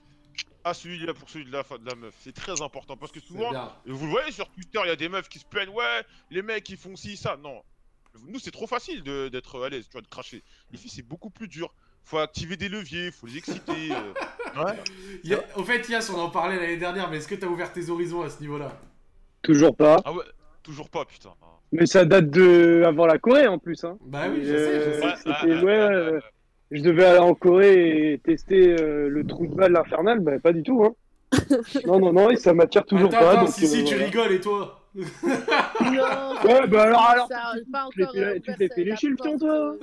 à 0.64 0.72
celui-là 0.72 1.12
pour 1.12 1.28
celui 1.28 1.44
de 1.44 1.52
la, 1.52 1.62
de 1.62 1.86
la 1.88 1.94
meuf. 1.94 2.14
C'est 2.20 2.34
très 2.34 2.60
important 2.62 2.96
parce 2.96 3.12
que 3.12 3.20
souvent, 3.20 3.50
vous 3.86 4.06
le 4.06 4.10
voyez 4.10 4.32
sur 4.32 4.48
Twitter, 4.50 4.80
il 4.82 4.88
y 4.88 4.92
a 4.92 4.96
des 4.96 5.10
meufs 5.10 5.28
qui 5.28 5.38
se 5.38 5.44
plaignent, 5.44 5.68
ouais, 5.68 6.02
les 6.30 6.42
mecs 6.42 6.68
ils 6.70 6.78
font 6.78 6.96
ci, 6.96 7.16
ça. 7.18 7.36
Non, 7.36 7.62
nous 8.28 8.38
c'est 8.38 8.50
trop 8.50 8.66
facile 8.66 9.02
de- 9.02 9.28
d'être 9.28 9.64
à 9.64 9.68
l'aise, 9.68 9.86
tu 9.86 9.92
vois, 9.92 10.00
de 10.02 10.06
cracher. 10.08 10.42
Les 10.72 10.78
filles, 10.78 10.90
c'est 10.94 11.06
beaucoup 11.06 11.30
plus 11.30 11.48
dur. 11.48 11.74
Faut 12.04 12.18
activer 12.18 12.56
des 12.56 12.68
leviers, 12.68 13.10
faut 13.10 13.26
les 13.26 13.38
exciter. 13.38 13.90
euh. 13.90 14.12
Il 15.24 15.30
y 15.30 15.34
a- 15.34 15.42
Au 15.56 15.64
fait, 15.64 15.88
Yass, 15.88 16.10
on 16.10 16.18
en 16.20 16.30
parlait 16.30 16.56
l'année 16.56 16.76
dernière, 16.76 17.10
mais 17.10 17.16
est-ce 17.16 17.28
que 17.28 17.34
t'as 17.34 17.46
ouvert 17.46 17.72
tes 17.72 17.88
horizons 17.88 18.22
à 18.22 18.28
ce 18.30 18.40
niveau-là? 18.40 18.72
Toujours 19.42 19.74
pas. 19.74 20.00
Ah 20.04 20.12
ouais, 20.12 20.24
toujours 20.62 20.88
pas, 20.90 21.04
putain. 21.04 21.30
Mais 21.72 21.86
ça 21.86 22.04
date 22.04 22.30
de 22.30 22.82
avant 22.86 23.06
la 23.06 23.18
Corée 23.18 23.46
en 23.48 23.58
plus. 23.58 23.82
Hein. 23.84 23.98
Bah 24.02 24.26
oui, 24.30 24.44
je 24.44 24.56
sais, 24.56 24.80
je 24.80 24.88
euh, 24.90 25.00
sais. 25.00 25.16
C'était 25.16 25.64
ouais. 25.64 25.72
euh, 25.72 26.20
Je 26.70 26.82
devais 26.82 27.04
aller 27.04 27.18
en 27.18 27.34
Corée 27.34 28.12
et 28.12 28.18
tester 28.18 28.76
euh, 28.80 29.08
le 29.08 29.26
trou 29.26 29.46
de 29.46 29.54
balle 29.54 29.76
infernal, 29.76 30.20
bah 30.20 30.38
pas 30.38 30.52
du 30.52 30.62
tout. 30.62 30.84
Hein. 30.84 30.94
non, 31.86 31.98
non, 31.98 32.12
non, 32.12 32.30
et 32.30 32.36
ça 32.36 32.54
m'attire 32.54 32.84
toujours 32.86 33.08
attends, 33.08 33.18
pas. 33.18 33.32
attends, 33.32 33.44
donc, 33.46 33.54
si, 33.54 33.64
euh, 33.64 33.68
si, 33.68 33.84
tu 33.84 33.94
voilà. 33.94 34.04
rigoles 34.04 34.32
et 34.32 34.40
toi? 34.40 34.83
Non, 34.94 36.34
Ouais, 36.44 36.66
bah 36.68 36.82
alors, 36.82 37.02
alors, 37.02 37.28
ça, 37.28 37.52
pas 37.72 37.88
tu 37.90 38.06
t'es 38.56 38.68
fait- 38.68 38.84
lécher 38.84 39.08
le 39.08 39.16
fion, 39.16 39.38
toi 39.38 39.52
euh, 39.52 39.78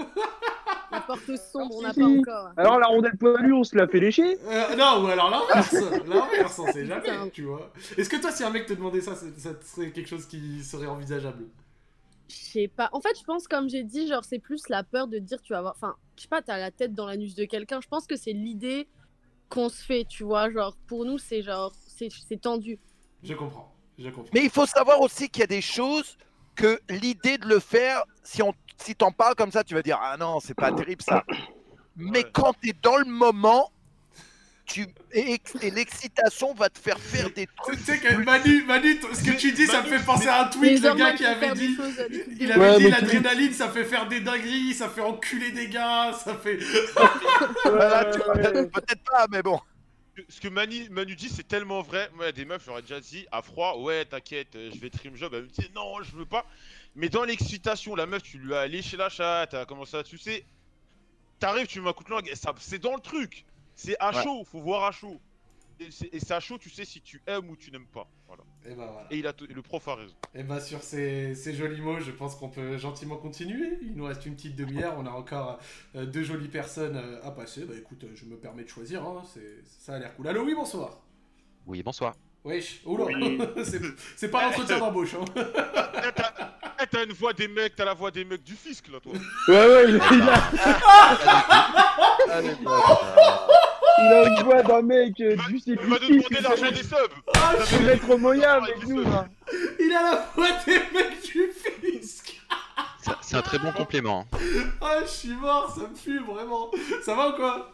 La 0.91 1.01
porte 1.01 1.35
sombre, 1.51 1.75
on 1.77 1.81
n'a 1.81 1.93
pas 1.93 2.05
encore. 2.05 2.49
Alors 2.57 2.79
la 2.79 2.87
rondelle 2.87 3.17
poilue, 3.17 3.53
on 3.53 3.63
se 3.63 3.75
l'a 3.75 3.87
fait 3.87 3.99
lécher 3.99 4.37
Euh, 4.45 4.75
Non, 4.75 5.03
ou 5.03 5.07
alors 5.07 5.29
l'inverse 5.29 5.73
L'inverse, 6.07 6.59
on 6.59 6.71
sait 6.71 6.85
jamais, 6.85 7.01
Putain. 7.01 7.29
tu 7.29 7.43
vois. 7.43 7.71
Est-ce 7.97 8.09
que 8.09 8.17
toi, 8.17 8.31
si 8.31 8.43
un 8.43 8.49
mec 8.49 8.65
te 8.65 8.73
demandait 8.73 9.01
ça, 9.01 9.15
c'est- 9.15 9.37
ça 9.39 9.49
serait 9.61 9.91
quelque 9.91 10.07
chose 10.07 10.25
qui 10.25 10.63
serait 10.63 10.87
envisageable? 10.87 11.45
Je 12.29 12.35
sais 12.35 12.67
pas. 12.69 12.89
En 12.93 13.01
fait, 13.01 13.17
je 13.19 13.23
pense, 13.25 13.47
comme 13.47 13.69
j'ai 13.69 13.83
dit, 13.83 14.07
genre, 14.07 14.23
c'est 14.23 14.39
plus 14.39 14.69
la 14.69 14.83
peur 14.83 15.07
de 15.07 15.17
dire, 15.17 15.41
tu 15.41 15.51
vas 15.51 15.59
avoir. 15.59 15.73
Enfin, 15.75 15.95
je 16.15 16.21
sais 16.23 16.27
pas, 16.29 16.41
t'as 16.41 16.57
la 16.57 16.71
tête 16.71 16.93
dans 16.93 17.05
l'anus 17.05 17.35
de 17.35 17.43
quelqu'un. 17.45 17.81
Je 17.81 17.87
pense 17.89 18.07
que 18.07 18.15
c'est 18.15 18.31
l'idée 18.31 18.87
qu'on 19.49 19.67
se 19.67 19.83
fait, 19.83 20.05
tu 20.07 20.23
vois. 20.23 20.49
Genre, 20.49 20.77
pour 20.87 21.03
nous, 21.05 21.17
c'est 21.17 21.41
genre. 21.41 21.73
c'est 21.87 22.39
tendu. 22.41 22.79
Je 23.23 23.33
comprends. 23.33 23.70
Je 23.99 24.09
comprends. 24.09 24.29
Mais 24.33 24.43
il 24.43 24.49
faut 24.49 24.65
savoir 24.65 25.01
aussi 25.01 25.29
qu'il 25.29 25.41
y 25.41 25.43
a 25.43 25.47
des 25.47 25.61
choses 25.61 26.17
que 26.55 26.79
l'idée 26.89 27.37
de 27.37 27.47
le 27.47 27.59
faire, 27.59 28.03
si 28.23 28.41
on 28.41 28.53
si 28.77 28.95
t'en 28.95 29.11
parles 29.11 29.35
comme 29.35 29.51
ça, 29.51 29.63
tu 29.63 29.75
vas 29.75 29.81
dire 29.83 29.99
ah 30.01 30.17
non, 30.17 30.39
c'est 30.39 30.55
pas 30.55 30.71
terrible 30.71 31.01
ça. 31.03 31.23
Mais 31.95 32.19
Ouais. 32.23 32.31
quand 32.33 32.53
tu 32.61 32.69
es 32.69 32.73
dans 32.81 32.97
le 32.97 33.05
moment, 33.05 33.71
tu 34.65 34.87
et, 35.11 35.39
et 35.61 35.69
l'excitation 35.71 36.53
va 36.53 36.69
te 36.69 36.79
faire 36.79 36.97
faire 36.99 37.29
des 37.31 37.45
Tu 37.45 37.53
trucs. 37.57 37.79
sais 37.79 37.99
que 37.99 38.15
Manu, 38.23 38.63
Manu, 38.63 38.99
ce 39.13 39.23
que 39.23 39.35
tu 39.37 39.51
dis, 39.51 39.67
ça 39.67 39.81
me 39.83 39.87
fait 39.87 40.03
penser 40.03 40.29
à 40.29 40.43
un 40.45 40.47
tweet, 40.47 40.81
le 40.81 40.93
gars 40.95 41.13
qui 41.13 41.25
avait 41.25 41.51
dit. 41.51 41.77
Il 42.39 42.51
avait 42.51 42.59
Ouais, 42.61 42.77
dit 42.77 42.89
l'adrénaline, 42.89 43.53
ça 43.53 43.69
fait 43.69 43.83
faire 43.85 44.07
des 44.07 44.21
dingueries, 44.21 44.73
ça 44.73 44.87
fait 44.89 45.01
enculer 45.01 45.51
des 45.51 45.67
gars, 45.67 46.13
ça 46.13 46.35
fait. 46.35 46.57
Voilà, 47.65 48.05
tu 48.05 48.19
ouais. 48.19 48.67
Peut-être 48.67 49.03
pas, 49.03 49.27
mais 49.29 49.41
bon. 49.43 49.59
Ce 50.27 50.41
que 50.41 50.49
Manu, 50.49 50.89
Manu 50.89 51.15
dit, 51.15 51.29
c'est 51.29 51.47
tellement 51.47 51.81
vrai. 51.81 52.09
Moi, 52.13 52.25
il 52.25 52.27
y 52.27 52.29
a 52.29 52.33
des 52.33 52.45
meufs, 52.45 52.63
j'aurais 52.65 52.81
déjà 52.81 52.99
dit 52.99 53.25
à 53.31 53.41
froid, 53.41 53.77
ouais, 53.77 54.03
t'inquiète, 54.05 54.55
euh, 54.55 54.69
je 54.73 54.79
vais 54.79 54.89
trim 54.89 55.15
job. 55.15 55.33
Elle 55.33 55.43
me 55.43 55.47
dit, 55.47 55.71
non, 55.73 56.03
je 56.03 56.11
veux 56.15 56.25
pas. 56.25 56.45
Mais 56.95 57.07
dans 57.07 57.23
l'excitation, 57.23 57.95
la 57.95 58.05
meuf, 58.05 58.21
tu 58.21 58.37
lui 58.37 58.53
as 58.53 58.67
léché 58.67 58.97
la 58.97 59.09
chatte, 59.09 59.51
t'as 59.51 59.65
commencé 59.65 59.95
à 59.95 60.03
sucer. 60.03 60.45
T'arrives, 61.39 61.67
tu 61.67 61.79
mets 61.81 61.89
un 61.89 61.93
coup 61.93 62.03
de 62.03 62.09
langue, 62.09 62.29
c'est 62.59 62.79
dans 62.79 62.93
le 62.95 63.01
truc. 63.01 63.45
C'est 63.75 63.95
à 63.99 64.13
Ouais. 64.13 64.23
chaud, 64.23 64.43
faut 64.43 64.59
voir 64.61 64.83
à 64.83 64.91
chaud. 64.91 65.19
Et 65.79 66.19
c'est 66.19 66.31
à 66.31 66.39
chaud, 66.39 66.57
tu 66.59 66.69
sais 66.69 66.85
si 66.85 67.01
tu 67.01 67.21
aimes 67.25 67.49
ou 67.49 67.55
tu 67.55 67.71
n'aimes 67.71 67.87
pas. 67.87 68.07
Voilà. 68.31 68.43
Et 68.65 68.75
bah 68.75 68.89
voilà. 68.93 69.07
Et, 69.11 69.17
il 69.17 69.27
a 69.27 69.33
t- 69.33 69.43
et 69.49 69.53
le 69.53 69.61
prof 69.61 69.85
a 69.89 69.95
raison. 69.95 70.15
Et 70.33 70.43
bah 70.43 70.61
sur 70.61 70.81
ces, 70.81 71.35
ces 71.35 71.53
jolis 71.53 71.81
mots, 71.81 71.99
je 71.99 72.11
pense 72.11 72.35
qu'on 72.35 72.47
peut 72.47 72.77
gentiment 72.77 73.17
continuer. 73.17 73.77
Il 73.81 73.93
nous 73.95 74.05
reste 74.05 74.25
une 74.25 74.35
petite 74.35 74.55
demi-heure, 74.55 74.95
on 74.97 75.05
a 75.05 75.09
encore 75.09 75.59
euh, 75.95 76.05
deux 76.05 76.23
jolies 76.23 76.47
personnes 76.47 76.95
euh, 76.95 77.21
à 77.23 77.31
passer. 77.31 77.65
Bah 77.65 77.73
écoute, 77.77 78.05
je 78.15 78.23
me 78.25 78.37
permets 78.37 78.63
de 78.63 78.69
choisir, 78.69 79.03
hein. 79.03 79.23
c'est, 79.33 79.63
ça 79.65 79.95
a 79.95 79.99
l'air 79.99 80.15
cool. 80.15 80.29
Allô, 80.29 80.43
oui, 80.45 80.53
bonsoir. 80.55 81.01
Oui, 81.65 81.83
bonsoir. 81.83 82.13
Wesh, 82.45 82.81
oula, 82.85 83.05
Oui. 83.05 83.37
c'est, 83.65 83.81
c'est 84.15 84.31
pas 84.31 84.45
l'entretien 84.45 84.79
d'embauche. 84.79 85.15
Hein. 85.15 85.25
Eh, 85.35 86.87
t'as 86.89 87.01
eh, 87.01 87.05
une 87.05 87.11
voix 87.11 87.33
des 87.33 87.49
mecs, 87.49 87.75
t'as 87.75 87.85
la 87.85 87.93
voix 87.93 88.11
des 88.11 88.23
mecs 88.23 88.43
du 88.43 88.55
fisc 88.55 88.87
là, 88.87 88.99
toi. 89.01 89.11
Ouais, 89.49 89.55
ouais, 89.67 89.85
il, 89.89 89.95
il 89.95 90.21
a, 90.21 90.51
Allez, 92.31 92.55
il 94.03 94.13
a 94.13 94.27
une 94.39 94.43
voix 94.43 94.63
d'un 94.63 94.81
mec 94.81 95.19
euh, 95.21 95.35
du 95.35 95.77
On 95.79 95.87
va 95.89 95.97
nous 95.99 96.07
demander 96.17 96.41
l'argent 96.41 96.69
des 96.71 96.83
subs. 96.83 96.95
Ah, 97.35 97.53
C'est 97.59 97.77
fait- 97.77 97.83
Maître 97.83 98.15
Moya 98.17 98.53
Avec 98.53 98.87
nous, 98.87 99.01
là. 99.03 99.27
Il 99.79 99.93
a 99.93 100.01
la 100.03 100.25
voix 100.35 100.47
des 100.65 100.73
mecs 100.93 101.21
du 101.23 101.49
fisc. 101.91 102.41
C'est- 103.21 103.35
un 103.35 103.41
très 103.41 103.59
bon 103.59 103.71
compliment. 103.71 104.25
hein. 104.33 104.37
Ah, 104.81 104.99
je 105.03 105.07
suis 105.09 105.33
mort, 105.35 105.73
ça 105.73 105.87
me 105.87 105.95
fume 105.95 106.23
vraiment. 106.25 106.69
Ça 107.03 107.15
va 107.15 107.29
ou 107.29 107.33
quoi? 107.33 107.71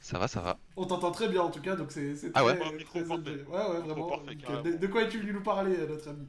Ça 0.00 0.18
va, 0.18 0.28
ça 0.28 0.40
va. 0.40 0.58
On 0.76 0.84
t'entend 0.84 1.10
très 1.10 1.28
bien 1.28 1.42
en 1.42 1.50
tout 1.50 1.60
cas, 1.60 1.76
donc 1.76 1.90
c'est, 1.92 2.14
Ah 2.34 2.44
ouais 2.44 2.56
très, 2.56 2.72
micro 2.72 2.98
très 3.00 3.08
parfait. 3.08 3.44
Ouais, 3.48 3.56
ouais, 3.58 3.80
vraiment. 3.86 4.08
parfait, 4.08 4.36
carrément. 4.36 4.62
de, 4.62 4.72
de 4.72 4.86
quoi 4.86 5.02
es-tu 5.02 5.18
venu 5.20 5.32
nous 5.32 5.42
parler, 5.42 5.74
euh, 5.78 5.86
notre 5.88 6.08
ami? 6.08 6.26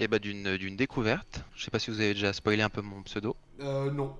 Et 0.00 0.06
bah 0.06 0.18
d'une 0.20 0.56
d'une 0.56 0.76
découverte. 0.76 1.42
Je 1.56 1.64
sais 1.64 1.70
pas 1.72 1.78
si 1.80 1.90
vous 1.90 2.00
avez 2.00 2.14
déjà 2.14 2.32
spoilé 2.32 2.62
un 2.62 2.68
peu 2.68 2.80
mon 2.82 3.02
pseudo. 3.02 3.34
Euh, 3.60 3.90
non. 3.90 4.14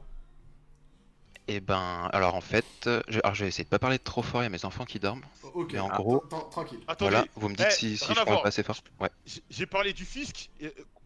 Et 1.50 1.60
ben, 1.60 2.10
alors 2.12 2.34
en 2.34 2.42
fait, 2.42 2.66
euh, 2.86 3.00
je, 3.08 3.20
alors 3.24 3.34
je 3.34 3.44
vais 3.44 3.48
essayer 3.48 3.64
de 3.64 3.70
pas 3.70 3.78
parler 3.78 3.98
trop 3.98 4.22
fort, 4.22 4.42
il 4.42 4.44
y 4.44 4.46
a 4.46 4.50
mes 4.50 4.66
enfants 4.66 4.84
qui 4.84 4.98
dorment. 4.98 5.22
Ok, 5.54 5.72
Mais 5.72 5.80
en 5.80 5.88
ah, 5.90 5.96
gros- 5.96 6.22
tranquille. 6.50 6.80
Voilà, 7.00 7.26
vous 7.36 7.48
me 7.48 7.54
dites 7.54 7.66
eh, 7.66 7.74
si, 7.74 7.96
si 7.96 8.14
je 8.14 8.22
parle 8.22 8.42
pas 8.42 8.48
assez 8.48 8.62
fort. 8.62 8.76
Ouais. 9.00 9.08
j'ai- 9.24 9.42
j'ai 9.48 9.66
parlé 9.66 9.94
du 9.94 10.04
fisc. 10.04 10.50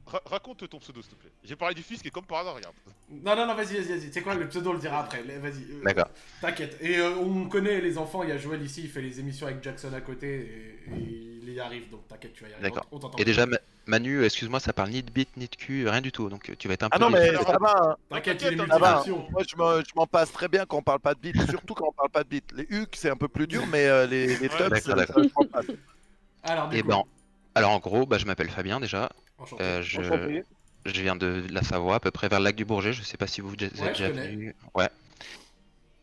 Ra- 0.07 0.21
raconte 0.27 0.69
ton 0.69 0.79
pseudo, 0.79 1.01
s'il 1.01 1.13
te 1.13 1.15
plaît. 1.17 1.31
J'ai 1.45 1.57
parlé 1.57 1.75
du 1.75 1.83
fisc 1.83 2.05
et 2.05 2.11
comme 2.11 2.25
par 2.27 2.39
hasard, 2.41 2.55
regarde. 2.57 2.75
Non, 3.11 3.37
non, 3.37 3.47
non, 3.47 3.55
vas-y, 3.55 3.77
vas-y, 3.77 3.89
vas-y. 3.89 4.07
Tu 4.09 4.13
sais 4.13 4.23
quoi, 4.23 4.35
le 4.35 4.49
pseudo 4.49 4.71
on 4.71 4.73
le 4.75 4.79
dira 4.81 5.01
après. 5.01 5.23
Vas-y. 5.23 5.63
euh, 5.71 5.83
D'accord. 5.85 6.09
T'inquiète. 6.41 6.77
Et 6.81 6.99
euh, 6.99 7.15
on 7.17 7.49
connaît 7.49 7.81
les 7.81 7.99
enfants, 7.99 8.23
il 8.23 8.29
y 8.31 8.33
a 8.33 8.39
Joël 8.39 8.63
ici, 8.63 8.83
il 8.85 8.91
fait 8.91 9.03
les 9.03 9.21
émissions 9.21 9.47
avec 9.47 9.63
Jackson 9.63 9.93
à 9.95 10.01
côté 10.01 10.29
et, 10.89 10.93
et 10.99 11.39
il 11.43 11.53
y 11.53 11.61
arrive, 11.61 11.91
donc 11.91 12.09
t'inquiète, 12.09 12.33
tu 12.33 12.43
vas 12.45 12.51
y 12.51 12.53
arriver. 12.55 12.71
D'accord. 12.71 12.87
Et 13.19 13.25
déjà, 13.25 13.47
Ma- 13.47 13.59
Manu, 13.87 14.25
excuse-moi, 14.25 14.59
ça 14.61 14.73
parle 14.73 14.91
ni 14.91 15.03
de 15.03 15.11
bite 15.11 15.37
ni 15.37 15.47
de 15.49 15.55
cul, 15.57 15.89
rien 15.89 16.01
du 16.01 16.11
tout. 16.13 16.29
Donc 16.29 16.51
tu 16.59 16.69
vas 16.69 16.75
être 16.75 16.85
un 16.85 16.89
peu. 16.91 16.97
Ah 16.97 16.99
non, 16.99 17.11
mais 17.11 17.35
ça 17.35 17.59
va. 17.59 17.75
hein. 17.91 17.97
T'inquiète, 18.09 18.43
il 18.51 18.57
multifonction. 18.57 19.29
Moi, 19.31 19.43
je 19.49 19.57
m'en- 19.95 20.07
passe 20.07 20.33
très 20.33 20.49
bien 20.49 20.67
quand 20.67 20.79
on 20.79 20.83
parle 20.83 21.01
pas 21.01 21.15
de 21.15 21.21
bite, 21.21 21.37
surtout 21.51 21.75
quand 21.75 21.89
on 21.89 21.93
parle 21.93 22.11
pas 22.11 22.25
de 22.25 22.29
bite. 22.29 22.53
Les 22.57 22.67
hucs, 22.71 22.97
c'est 22.97 23.11
un 23.11 23.17
peu 23.17 23.29
plus 23.29 23.47
dur, 23.47 23.67
mais 23.71 23.87
euh, 23.87 24.07
les, 24.07 24.27
les 24.39 24.49
d'accord. 24.49 24.59
ça, 24.81 25.05
je 25.17 25.29
m'en 25.37 25.45
passe. 25.47 25.67
Alors, 26.43 26.69
du 26.69 26.77
Et 26.79 26.83
coup, 26.83 26.89
ben, 26.89 27.03
alors 27.55 27.71
en 27.73 27.79
gros, 27.79 28.07
bah, 28.07 28.19
je 28.19 28.27
m'appelle 28.27 28.51
Fabien 28.51 28.81
déjà. 28.81 29.11
enchanté. 29.39 29.63
Euh, 29.63 29.83
je, 29.83 30.01
Enchanté. 30.01 30.45
je 30.87 31.01
viens 31.03 31.17
de 31.17 31.45
la 31.51 31.63
Savoie, 31.63 31.97
à 31.97 32.01
peu 32.01 32.11
près 32.11 32.29
vers 32.29 32.39
le 32.41 32.45
lac 32.45 32.57
du 32.57 32.65
Bourget. 32.65 32.93
Je 32.93 33.03
sais 33.03 33.17
pas 33.17 33.27
si 33.27 33.41
vous 33.41 33.53
êtes 33.55 33.73
Ouais, 33.79 33.89
je 33.95 34.05
déjà 34.05 34.09
connais. 34.11 34.29
venu. 34.29 34.57
Ouais. 34.75 34.89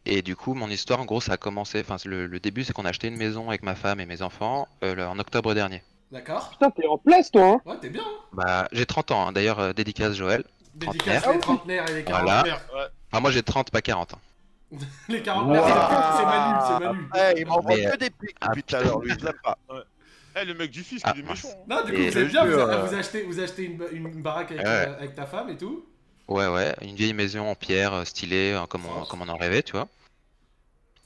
Et 0.06 0.22
du 0.22 0.36
coup, 0.36 0.54
mon 0.54 0.70
histoire, 0.70 1.00
en 1.00 1.06
gros, 1.06 1.22
ça 1.22 1.34
a 1.34 1.38
commencé. 1.38 1.82
Enfin, 1.82 1.98
le, 2.06 2.26
le 2.26 2.40
début, 2.40 2.64
c'est 2.64 2.74
qu'on 2.74 2.86
a 2.86 2.90
acheté 2.90 3.08
une 3.08 3.18
maison 3.18 3.50
avec 3.50 3.64
ma 3.64 3.76
femme 3.76 4.00
et 4.00 4.06
mes 4.06 4.22
enfants 4.22 4.68
euh, 4.84 4.96
le- 4.96 5.06
en 5.06 5.20
octobre 5.20 5.54
dernier. 5.54 5.84
D'accord. 6.12 6.50
Putain, 6.52 6.72
t'es 6.72 6.88
en 6.88 6.98
place, 6.98 7.30
toi, 7.32 7.44
hein 7.46 7.62
Ouais, 7.66 7.78
t'es 7.80 7.90
bien. 7.90 8.02
hein. 8.02 8.26
Bah, 8.34 8.68
j'ai 8.72 8.86
30 8.88 9.12
ans, 9.12 9.28
hein. 9.28 9.32
d'ailleurs, 9.32 9.60
euh, 9.60 9.74
dédicace 9.74 10.16
Joël. 10.16 10.44
Dédicace 10.74 11.22
Trentenaire. 11.22 11.34
les 11.36 11.40
trentenaires 11.42 11.90
et 11.90 11.94
les 11.94 12.02
Voilà. 12.04 12.26
quarantenaires. 12.26 12.62
Ouais. 12.74 12.86
Ah, 13.12 13.20
moi 13.20 13.30
j'ai 13.32 13.44
30, 13.44 13.70
pas 13.70 13.82
40. 13.82 14.14
hein. 14.14 14.18
Les 15.10 15.22
quarantenaires, 15.22 15.64
c'est- 15.66 16.18
c'est 16.18 16.26
Manu, 16.26 16.60
c'est 16.68 16.86
Manu. 16.86 17.10
Ouais, 17.14 17.34
il 17.42 17.46
m'envoie 17.48 17.76
Mais, 17.76 17.86
que 17.86 17.98
des 17.98 18.10
pics 18.10 18.38
depuis 18.42 18.64
tout 18.64 18.76
à 18.76 18.82
l'heure, 18.84 19.00
lui, 19.02 19.12
je 19.20 19.26
l'aime 19.26 19.34
pas. 19.44 19.58
Eh, 20.42 20.46
le 20.46 20.54
mec 20.54 20.72
du 20.72 20.84
fisc, 20.84 21.04
Ah, 21.08 21.14
il 21.16 21.22
est 21.22 21.28
méchant. 21.30 21.50
hein. 21.50 21.66
Non, 21.68 21.84
du 21.86 21.92
coup, 21.94 21.98
Et 22.00 22.10
vous 22.10 22.18
êtes 22.18 22.28
bien, 22.30 22.46
vous, 22.46 22.52
euh, 22.54 22.86
vous 22.86 22.94
achetez, 22.96 23.24
vous 23.24 23.40
achetez 23.40 23.64
une, 23.64 23.78
ba- 23.78 23.90
une- 23.92 24.22
baraque 24.22 24.52
avec, 24.52 24.64
Ouais. 24.66 24.72
euh, 24.72 24.98
avec 24.98 25.16
ta 25.16 25.26
femme 25.26 25.50
et 25.50 25.58
tout. 25.58 25.86
Ouais, 26.28 26.48
ouais, 26.48 26.76
une 26.82 26.96
vieille 26.96 27.14
maison 27.14 27.50
en 27.50 27.56
pierre 27.56 27.94
euh, 27.94 28.06
stylée, 28.06 28.54
euh, 28.54 28.66
comme 28.68 28.86
on, 28.86 29.06
comme 29.06 29.22
on 29.22 29.28
en 29.30 29.38
rêvait, 29.38 29.64
tu 29.64 29.72
vois. 29.74 29.88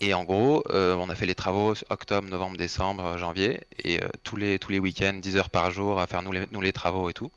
Et 0.02 0.14
en 0.14 0.26
gros, 0.26 0.64
euh, 0.72 0.96
on 0.96 1.08
a 1.10 1.16
fait 1.16 1.26
les 1.26 1.36
travaux 1.36 1.74
octobre, 1.90 2.28
novembre, 2.28 2.58
décembre, 2.58 3.06
euh, 3.06 3.18
janvier, 3.18 3.62
et 3.80 4.04
euh, 4.04 4.08
tous 4.24 4.36
les, 4.36 4.60
tous 4.60 4.72
les 4.72 4.80
week-ends, 4.80 5.14
10 5.14 5.38
heures 5.38 5.50
par 5.50 5.72
jour 5.72 6.00
à 6.02 6.08
faire 6.08 6.22
nous 6.24 6.34
les, 6.34 6.46
nous 6.52 6.62
les 6.62 6.74
travaux 6.74 7.10
et 7.10 7.14
tout. 7.14 7.32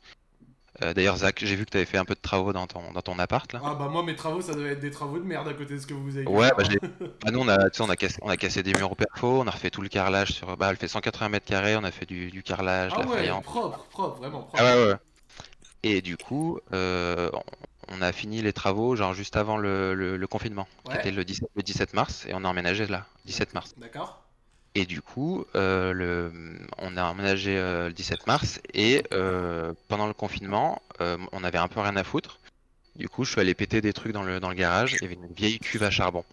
Euh, 0.83 0.93
D'ailleurs, 0.93 1.17
Zach, 1.17 1.39
j'ai 1.43 1.55
vu 1.55 1.65
que 1.65 1.71
tu 1.71 1.77
avais 1.77 1.85
fait 1.85 1.97
un 1.97 2.05
peu 2.05 2.13
de 2.13 2.19
travaux 2.19 2.53
dans 2.53 2.67
ton, 2.67 2.91
dans 2.91 3.01
ton 3.01 3.17
appart 3.19 3.51
là. 3.51 3.61
Ah 3.63 3.73
bah 3.73 3.87
moi 3.87 4.03
mes 4.03 4.15
travaux 4.15 4.41
ça 4.41 4.53
devait 4.53 4.73
être 4.73 4.79
des 4.79 4.91
travaux 4.91 5.17
de 5.17 5.23
merde 5.23 5.47
à 5.47 5.53
côté 5.53 5.73
de 5.73 5.79
ce 5.79 5.87
que 5.87 5.93
vous 5.95 6.17
avez 6.17 6.27
Ouais, 6.27 6.49
fait. 6.49 6.77
bah, 6.79 6.87
bah, 7.25 7.31
nous 7.31 7.39
on 7.39 7.47
a, 7.49 7.57
on, 7.79 7.87
cassé, 7.95 8.17
on 8.21 8.29
a 8.29 8.37
cassé 8.37 8.61
des 8.61 8.73
murs 8.73 8.91
au 8.91 8.95
perfo, 8.95 9.41
on 9.41 9.47
a 9.47 9.51
refait 9.51 9.71
tout 9.71 9.81
le 9.81 9.89
carrelage 9.89 10.33
sur. 10.33 10.55
Bah, 10.55 10.67
elle 10.69 10.77
fait 10.77 10.87
180 10.87 11.29
mètres 11.29 11.45
carrés, 11.47 11.75
on 11.75 11.83
a 11.83 11.91
fait 11.91 12.05
du, 12.05 12.29
du 12.29 12.43
carrelage, 12.43 12.91
Ah 12.95 12.99
la 13.01 13.07
ouais, 13.07 13.17
faïence. 13.17 13.43
propre, 13.43 13.85
propre, 13.89 14.17
vraiment 14.17 14.41
propre. 14.43 14.57
Ah 14.63 14.75
ouais, 14.77 14.85
ouais. 14.89 14.95
Et 15.83 16.01
du 16.01 16.15
coup, 16.17 16.59
euh, 16.73 17.29
on- 17.89 18.01
a 18.01 18.11
fini 18.11 18.41
les 18.43 18.53
travaux 18.53 18.95
genre 18.95 19.13
juste 19.15 19.35
avant 19.37 19.57
le, 19.57 19.93
le- 19.95 20.17
le 20.17 20.27
confinement, 20.27 20.67
qui 20.89 20.95
était 20.95 21.09
le 21.11 21.23
17, 21.25 21.49
le 21.55 21.63
17 21.63 21.93
mars, 21.93 22.25
et 22.27 22.33
on 22.35 22.43
a 22.43 22.47
emménagé 22.47 22.85
là, 22.85 23.05
17 23.25 23.53
mars. 23.55 23.73
D'accord. 23.77 24.21
Et 24.79 24.85
du 24.85 25.01
coup, 25.01 25.43
euh, 25.55 25.91
le, 25.91 26.31
on 26.77 26.97
a 26.97 27.03
emménagé 27.05 27.57
euh, 27.57 27.87
le 27.87 27.93
17 27.93 28.27
mars, 28.27 28.61
et 28.75 29.03
euh, 29.11 29.73
pendant 29.87 30.05
le 30.05 30.13
confinement, 30.13 30.83
euh, 31.01 31.17
on 31.31 31.43
avait 31.43 31.57
un 31.57 31.67
peu 31.67 31.79
rien 31.79 31.95
à 31.95 32.03
foutre. 32.03 32.39
Du 32.95 33.09
coup, 33.09 33.25
je 33.25 33.31
suis 33.31 33.41
allé 33.41 33.55
péter 33.55 33.81
des 33.81 33.91
trucs 33.91 34.11
dans 34.11 34.21
le, 34.21 34.39
dans 34.39 34.49
le 34.49 34.55
garage, 34.55 34.93
il 34.93 35.01
y 35.01 35.05
avait 35.05 35.15
une 35.15 35.33
vieille 35.33 35.57
cuve 35.57 35.81
à 35.81 35.89
charbon. 35.89 36.23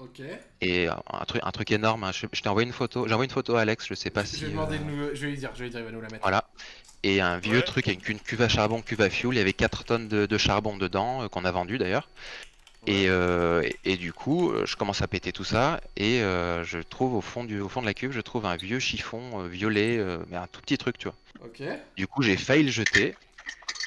Ok. 0.00 0.20
Et 0.62 0.88
un 0.88 1.24
truc, 1.28 1.42
un 1.44 1.50
truc 1.52 1.70
énorme, 1.70 2.02
hein, 2.02 2.10
je, 2.12 2.26
je 2.32 2.42
t'ai 2.42 2.48
envoyé 2.48 2.66
une 2.66 2.72
photo, 2.72 3.06
j'ai 3.06 3.14
envoyé 3.14 3.28
une 3.28 3.34
photo 3.34 3.54
à 3.54 3.60
Alex, 3.60 3.86
je 3.88 3.94
sais 3.94 4.10
pas 4.10 4.22
Je 4.22 4.26
si... 4.30 4.40
vais 4.40 4.46
euh, 4.46 4.50
demander 4.50 4.78
de 4.80 4.84
nous... 4.84 5.14
Je 5.14 5.20
vais 5.20 5.28
lui 5.28 5.38
dire, 5.38 5.50
je 5.54 5.60
vais 5.60 5.64
lui 5.66 5.70
dire, 5.70 5.78
il 5.80 5.84
va 5.86 5.92
nous 5.92 6.00
la 6.00 6.08
mettre. 6.08 6.22
Voilà. 6.22 6.42
Et 7.04 7.20
un 7.20 7.38
vieux 7.38 7.58
Ouais. 7.58 7.62
truc 7.62 7.86
avec 7.86 8.08
une 8.08 8.18
cuve 8.18 8.42
à 8.42 8.48
charbon, 8.48 8.82
cuve 8.82 9.00
à 9.02 9.10
fuel, 9.10 9.34
il 9.34 9.38
y 9.38 9.40
avait 9.40 9.52
4 9.52 9.84
tonnes 9.84 10.08
de, 10.08 10.26
de 10.26 10.38
charbon 10.38 10.76
dedans, 10.76 11.22
euh, 11.22 11.28
qu'on 11.28 11.44
a 11.44 11.52
vendu 11.52 11.78
d'ailleurs. 11.78 12.08
Et, 12.86 13.08
euh, 13.08 13.62
et, 13.84 13.92
et 13.92 13.96
du 13.96 14.12
coup, 14.12 14.50
euh, 14.50 14.66
je 14.66 14.76
commence 14.76 15.02
à 15.02 15.06
péter 15.08 15.32
tout 15.32 15.44
ça, 15.44 15.80
et 15.96 16.20
euh, 16.22 16.64
je 16.64 16.78
trouve 16.78 17.14
au 17.14 17.20
fond, 17.20 17.44
du, 17.44 17.60
au 17.60 17.68
fond 17.68 17.80
de 17.80 17.86
la 17.86 17.94
cuve, 17.94 18.10
je 18.12 18.20
trouve 18.20 18.44
un 18.46 18.56
vieux 18.56 18.80
chiffon 18.80 19.42
euh, 19.42 19.48
violet, 19.48 20.04
mais 20.28 20.36
un 20.36 20.46
tout 20.48 20.60
petit 20.60 20.78
truc, 20.78 20.98
tu 20.98 21.08
vois. 21.08 21.16
Ok. 21.44 21.62
Du 21.96 22.06
coup, 22.06 22.22
j'ai 22.22 22.36
failli 22.36 22.64
le 22.64 22.70
jeter. 22.70 23.14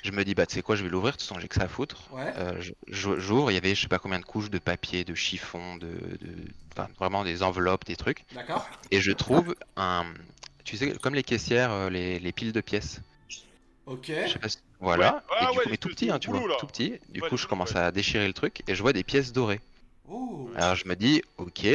Je 0.03 0.11
me 0.11 0.23
dis, 0.23 0.35
bah, 0.35 0.45
tu 0.45 0.53
sais 0.53 0.61
quoi, 0.61 0.75
je 0.75 0.83
vais 0.83 0.89
l'ouvrir, 0.89 1.13
de 1.13 1.17
toute 1.17 1.27
façon, 1.27 1.39
j'ai 1.39 1.47
que 1.47 1.55
ça 1.55 1.63
à 1.63 1.67
foutre. 1.67 1.97
Ouais. 2.11 2.31
J'ouvre, 2.89 3.49
il 3.51 3.55
y 3.55 3.57
avait 3.57 3.73
je 3.75 3.81
sais 3.81 3.87
pas 3.87 3.99
combien 3.99 4.19
de 4.19 4.25
couches 4.25 4.49
de 4.51 4.59
papier, 4.59 5.03
de 5.03 5.15
chiffon, 5.15 5.77
de, 5.77 5.87
de- 5.87 6.47
enfin, 6.71 6.87
vraiment 6.99 7.23
des 7.23 7.41
enveloppes, 7.43 7.85
des 7.85 7.95
trucs. 7.95 8.23
D'accord. 8.33 8.69
Et 8.91 9.01
je 9.01 9.11
trouve 9.11 9.55
un, 9.77 10.05
tu 10.63 10.77
sais, 10.77 10.93
comme 11.01 11.15
les 11.15 11.23
caissières, 11.23 11.89
les, 11.89 12.19
les 12.19 12.31
piles 12.31 12.51
de 12.51 12.61
pièces. 12.61 13.01
Ok. 13.87 14.11
Je 14.25 14.31
sais 14.33 14.39
pas 14.39 14.49
si- 14.49 14.57
Voilà. 14.85 15.13
Ouais. 15.15 15.21
Ah 15.39 15.49
et 15.49 15.51
du 15.51 15.57
ouais, 15.59 15.65
coup, 15.65 15.77
tout 15.77 15.89
petit, 15.89 16.09
hein, 16.11 16.19
tu 16.19 16.29
vois, 16.29 16.47
là. 16.47 16.55
tout 16.59 16.67
petit. 16.67 16.99
Du 17.09 17.21
Ouais, 17.21 17.29
coup, 17.29 17.37
je 17.37 17.47
commence 17.47 17.71
ouais. 17.71 17.79
à 17.79 17.91
déchirer 17.91 18.27
le 18.27 18.33
truc 18.33 18.63
et 18.67 18.75
je 18.75 18.81
vois 18.81 18.93
des 18.93 19.03
pièces 19.03 19.33
dorées. 19.33 19.61
Alors 20.55 20.75
je 20.75 20.87
me 20.87 20.95
dis, 20.95 21.21
ok, 21.37 21.65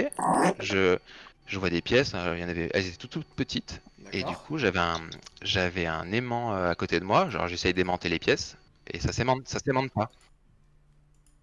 je, 0.60 0.98
je 1.46 1.58
vois 1.58 1.70
des 1.70 1.82
pièces, 1.82 2.12
euh, 2.14 2.36
il 2.36 2.40
y 2.40 2.44
en 2.44 2.48
avait, 2.48 2.70
elles 2.72 2.86
étaient 2.86 2.96
toutes, 2.96 3.10
toutes 3.12 3.26
petites. 3.34 3.80
Et 4.12 4.22
du 4.24 4.34
coup, 4.34 4.58
j'avais 4.58 4.78
un, 4.78 5.00
j'avais 5.42 5.86
un 5.86 6.10
aimant 6.12 6.54
euh, 6.54 6.70
à 6.70 6.74
côté 6.74 7.00
de 7.00 7.04
moi, 7.04 7.28
genre 7.30 7.48
j'essaye 7.48 7.74
d'aimanter 7.74 8.08
les 8.08 8.18
pièces 8.18 8.56
et 8.92 9.00
ça 9.00 9.12
s'aimante, 9.12 9.46
ça 9.48 9.58
s'aimante 9.58 9.92
pas. 9.92 10.10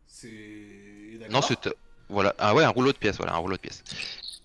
C'est. 0.07 1.27
Non, 1.29 1.41
c'est, 1.41 1.69
voilà, 2.09 2.33
ah 2.39 2.55
ouais, 2.55 2.63
un 2.63 2.69
rouleau 2.69 2.91
de 2.93 2.97
pièces, 2.97 3.17
voilà, 3.17 3.33
un 3.33 3.37
rouleau 3.37 3.55
de 3.57 3.61
pièces. 3.61 3.83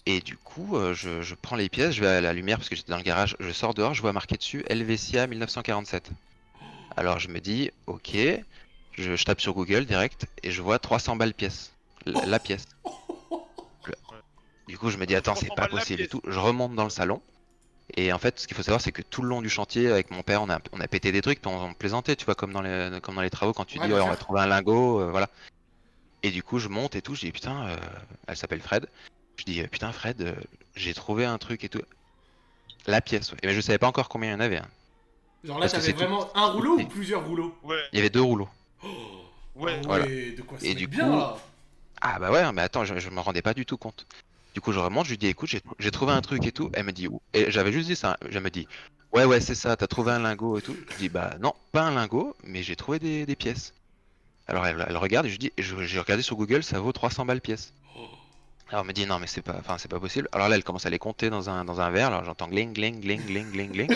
Et 0.06 0.20
du 0.20 0.36
coup, 0.36 0.76
euh, 0.76 0.94
je, 0.94 1.22
je 1.22 1.34
prends 1.34 1.56
les 1.56 1.68
pièces, 1.68 1.92
je 1.94 2.00
vais 2.00 2.08
à 2.08 2.20
la 2.20 2.32
lumière 2.32 2.58
parce 2.58 2.68
que 2.68 2.74
j'étais 2.76 2.90
dans 2.90 2.96
le 2.98 3.04
garage, 3.04 3.36
je 3.40 3.50
sors 3.52 3.74
dehors, 3.74 3.94
je 3.94 4.02
vois 4.02 4.12
marqué 4.12 4.36
dessus 4.36 4.64
Helvetia 4.68 5.26
1947. 5.28 6.10
Alors 6.96 7.18
je 7.18 7.28
me 7.28 7.40
dis, 7.40 7.70
ok, 7.86 8.16
je, 8.92 9.16
je 9.16 9.24
tape 9.24 9.40
sur 9.40 9.54
Google 9.54 9.84
direct 9.86 10.26
et 10.42 10.50
je 10.50 10.62
vois 10.62 10.78
300 10.78 11.16
balles 11.16 11.34
pièce, 11.34 11.72
la, 12.06 12.24
la 12.24 12.40
pièce. 12.40 12.64
Le- 13.86 13.94
Du 14.68 14.78
coup, 14.78 14.90
je 14.90 14.98
me 14.98 15.06
dis, 15.06 15.14
attends, 15.16 15.34
c'est 15.34 15.50
300 15.50 15.54
pas 15.54 15.68
possible 15.68 16.04
et 16.04 16.08
tout. 16.08 16.22
Je 16.26 16.38
remonte 16.38 16.74
dans 16.74 16.84
le 16.84 16.90
salon 16.90 17.22
Et 17.96 18.12
en 18.12 18.18
fait, 18.18 18.40
ce 18.40 18.46
qu'il 18.48 18.56
faut 18.56 18.62
savoir, 18.64 18.80
c'est 18.82 18.92
que 18.92 19.02
tout 19.02 19.22
le 19.22 19.28
long 19.28 19.42
du 19.42 19.50
chantier, 19.50 19.88
avec 19.90 20.10
mon 20.10 20.22
père, 20.22 20.42
on 20.42 20.50
a, 20.50 20.60
on 20.72 20.80
a 20.80 20.88
pété 20.88 21.12
des 21.12 21.22
trucs, 21.22 21.40
puis 21.42 21.50
on, 21.50 21.64
on 21.64 21.74
plaisantait, 21.74 22.16
tu 22.16 22.24
vois, 22.26 22.34
comme 22.36 22.52
dans 22.52 22.62
les, 22.62 23.00
comme 23.02 23.16
dans 23.16 23.22
les 23.22 23.30
travaux, 23.30 23.52
quand 23.54 23.64
tu 23.66 23.78
Ouais, 23.78 23.80
dis, 23.80 23.92
ouais, 23.92 24.00
on 24.00 24.08
va 24.08 24.16
trouver 24.16 24.40
un 24.40 24.46
lingot, 24.46 25.00
euh, 25.02 25.10
voilà. 25.10 25.30
Et 26.22 26.30
du 26.32 26.42
coup, 26.42 26.58
je 26.58 26.68
monte 26.68 26.96
et 26.96 27.02
tout, 27.02 27.14
je 27.14 27.20
dis, 27.22 27.32
putain, 27.32 27.68
euh, 27.68 27.76
elle 28.28 28.36
s'appelle 28.36 28.62
Fred. 28.62 28.88
Je 29.38 29.44
dis, 29.44 29.60
euh, 29.62 29.68
putain, 29.68 29.92
Fred, 29.92 30.20
euh, 30.22 30.34
j'ai 30.76 30.94
trouvé 30.94 31.24
un 31.26 31.38
truc 31.38 31.64
et 31.64 31.68
tout. 31.68 31.82
La 32.86 33.00
pièce, 33.00 33.32
ouais. 33.32 33.38
Mais 33.44 33.54
je 33.54 33.60
savais 33.60 33.78
pas 33.78 33.88
encore 33.88 34.08
combien 34.08 34.30
il 34.30 34.32
y 34.34 34.36
en 34.36 34.40
avait. 34.40 34.58
hein. 34.58 34.68
Genre 35.44 35.58
là, 35.58 35.62
Parce 35.68 35.72
que 35.72 35.78
t'avais 35.78 35.92
tout- 35.92 35.98
vraiment 35.98 36.30
un 36.36 36.46
rouleau 36.46 36.78
ou 36.78 36.86
plusieurs 36.86 37.24
rouleaux 37.26 37.54
Ouais, 37.64 37.76
Il 37.92 37.96
y 37.96 37.98
avait 38.00 38.10
deux 38.10 38.20
rouleaux. 38.22 38.48
ouais. 39.56 39.74
Ah 39.78 39.80
Voilà. 39.86 40.04
ouais, 40.06 40.32
de 40.32 40.42
quoi 40.42 40.58
ça 40.58 40.66
Et 40.66 40.74
du 40.74 40.86
bien 40.86 41.06
coup- 41.08 41.16
là 41.16 41.36
Ah 42.00 42.18
bah 42.18 42.30
ouais, 42.30 42.52
mais 42.52 42.62
attends, 42.62 42.84
je, 42.84 42.98
je 42.98 43.10
me 43.10 43.20
rendais 43.20 43.42
pas 43.42 43.54
du 43.54 43.66
tout 43.66 43.76
compte. 43.76 44.06
Du 44.54 44.60
coup, 44.60 44.72
je 44.72 44.78
remonte, 44.78 45.06
je 45.06 45.10
lui 45.10 45.18
dis, 45.18 45.28
écoute, 45.28 45.50
j'ai 45.78 45.90
trouvé 45.90 46.12
un 46.12 46.20
truc 46.20 46.44
et 46.46 46.52
tout. 46.52 46.70
Elle 46.74 46.84
me 46.84 46.92
dit, 46.92 47.08
où 47.08 47.20
Et 47.32 47.50
j'avais 47.50 47.72
juste 47.72 47.88
dit 47.88 47.96
ça. 47.96 48.18
Je 48.28 48.38
me 48.38 48.50
dis, 48.50 48.68
ouais, 49.12 49.24
ouais, 49.24 49.40
c'est 49.40 49.54
ça, 49.54 49.76
t'as 49.76 49.86
trouvé 49.86 50.12
un 50.12 50.18
lingot 50.18 50.58
et 50.58 50.62
tout. 50.62 50.76
Je 50.92 50.96
dis, 50.98 51.08
bah 51.08 51.34
non, 51.40 51.54
pas 51.72 51.82
un 51.82 51.94
lingot, 51.94 52.36
mais 52.44 52.62
j'ai 52.62 52.76
trouvé 52.76 52.98
des, 52.98 53.24
des 53.26 53.36
pièces. 53.36 53.72
Alors 54.48 54.66
elle, 54.66 54.84
elle 54.88 54.96
regarde 54.96 55.26
et 55.26 55.30
je 55.30 55.38
dis, 55.38 55.52
j'ai 55.56 55.98
regardé 56.00 56.22
sur 56.22 56.36
Google, 56.36 56.62
ça 56.62 56.80
vaut 56.80 56.92
300 56.92 57.24
balles 57.24 57.40
pièce. 57.40 57.72
Alors 58.72 58.80
elle 58.84 58.88
me 58.88 58.92
dit, 58.94 59.04
non, 59.06 59.18
mais 59.18 59.26
c'est 59.26 59.42
pas, 59.42 59.54
enfin, 59.58 59.76
c'est 59.78 59.90
pas 59.90 60.00
possible. 60.00 60.28
Alors 60.32 60.48
là, 60.48 60.56
elle 60.56 60.64
commence 60.64 60.86
à 60.86 60.90
les 60.90 60.98
compter 60.98 61.28
dans 61.28 61.50
un, 61.50 61.62
dans 61.64 61.80
un 61.82 61.90
verre. 61.90 62.06
Alors 62.08 62.24
j'entends 62.24 62.48
gling, 62.48 62.72
gling, 62.72 63.00
gling, 63.00 63.20
gling, 63.26 63.50
gling, 63.52 63.70
gling. 63.70 63.92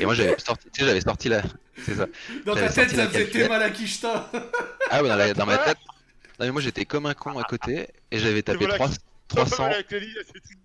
et 0.00 0.04
moi, 0.04 0.14
j'avais 0.14 0.36
sorti, 0.38 0.68
tu 0.72 0.80
sais, 0.80 0.86
j'avais 0.88 1.00
sorti 1.00 1.28
la, 1.28 1.42
c'est 1.84 1.94
ça. 1.94 2.06
Dans 2.44 2.54
ta 2.54 2.68
tête, 2.68 2.90
ça 2.90 3.08
faisait. 3.08 3.28
Théma 3.30 3.58
la 3.58 3.70
quicheta 3.70 4.28
Ah 4.90 5.02
ouais, 5.02 5.08
dans, 5.08 5.14
la- 5.16 5.34
dans 5.34 5.46
ma 5.46 5.56
tête. 5.58 5.78
Non, 6.40 6.46
mais 6.46 6.50
moi, 6.50 6.60
j'étais 6.60 6.84
comme 6.84 7.06
un 7.06 7.14
con 7.14 7.38
à 7.38 7.44
côté 7.44 7.86
et 8.10 8.18
j'avais 8.18 8.42
tapé 8.42 8.58
voilà 8.58 8.74
3, 8.74 8.88
qui- 8.88 8.98
300. 9.28 9.64
Avec 9.66 9.90
Lely, 9.92 10.14
c'est- 10.26 10.56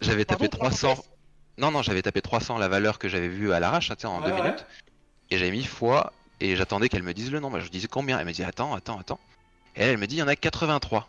J'avais 0.00 0.24
tapé 0.24 0.48
Pardon, 0.48 0.68
300. 0.70 1.04
Non, 1.58 1.70
non, 1.70 1.82
j'avais 1.82 2.00
tapé 2.02 2.22
300 2.22 2.56
la 2.56 2.68
valeur 2.68 2.98
que 2.98 3.08
j'avais 3.10 3.28
vue 3.28 3.52
à 3.52 3.60
l'arrache, 3.60 3.90
hein, 3.90 3.94
tu 3.96 4.02
sais, 4.02 4.06
en 4.06 4.22
Ouais, 4.22 4.28
deux 4.30 4.34
ouais. 4.36 4.42
minutes. 4.42 4.64
Et 5.30 5.36
j'avais 5.38 5.50
mis 5.50 5.64
fois 5.64 6.12
et 6.40 6.56
j'attendais 6.56 6.88
qu'elle 6.88 7.02
me 7.02 7.12
dise 7.12 7.30
le 7.30 7.40
nombre. 7.40 7.60
Je 7.60 7.68
disais 7.68 7.88
combien? 7.88 8.18
Elle 8.18 8.26
me 8.26 8.32
dit 8.32 8.42
attends, 8.42 8.74
attends, 8.74 8.98
attends. 8.98 9.20
Et 9.76 9.82
elle, 9.82 9.90
elle 9.90 9.98
me 9.98 10.06
dit 10.06 10.16
il 10.16 10.20
y 10.20 10.22
en 10.22 10.28
a 10.28 10.36
83. 10.36 11.08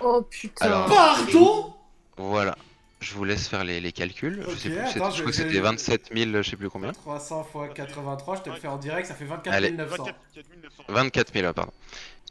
Oh 0.00 0.22
putain. 0.22 0.66
Alors- 0.66 0.86
Pardon 0.86 1.74
Voilà. 2.16 2.56
Je 3.00 3.14
vous 3.14 3.22
laisse 3.24 3.46
faire 3.46 3.62
les, 3.62 3.80
les 3.80 3.92
calculs. 3.92 4.40
Ok, 4.44 4.50
je 4.54 4.56
sais 4.56 4.70
plus, 4.70 4.78
c'était- 4.78 4.88
je 4.88 4.92
je- 4.94 4.98
crois 4.98 5.30
que 5.30 5.32
c'était 5.32 5.60
27 5.60 6.10
000, 6.12 6.42
je 6.42 6.50
sais 6.50 6.56
plus 6.56 6.68
combien. 6.68 6.92
300 6.92 7.44
fois 7.44 7.68
83, 7.68 8.36
je 8.36 8.42
te 8.42 8.50
le 8.50 8.56
fais 8.56 8.66
en 8.66 8.76
direct, 8.76 9.06
ça 9.06 9.14
fait 9.14 9.24
24 9.24 9.54
Allez. 9.54 9.70
900. 9.70 9.96
24 10.04 10.16
900. 10.62 10.82
24 10.88 11.32
000, 11.32 11.52
pardon. 11.52 11.72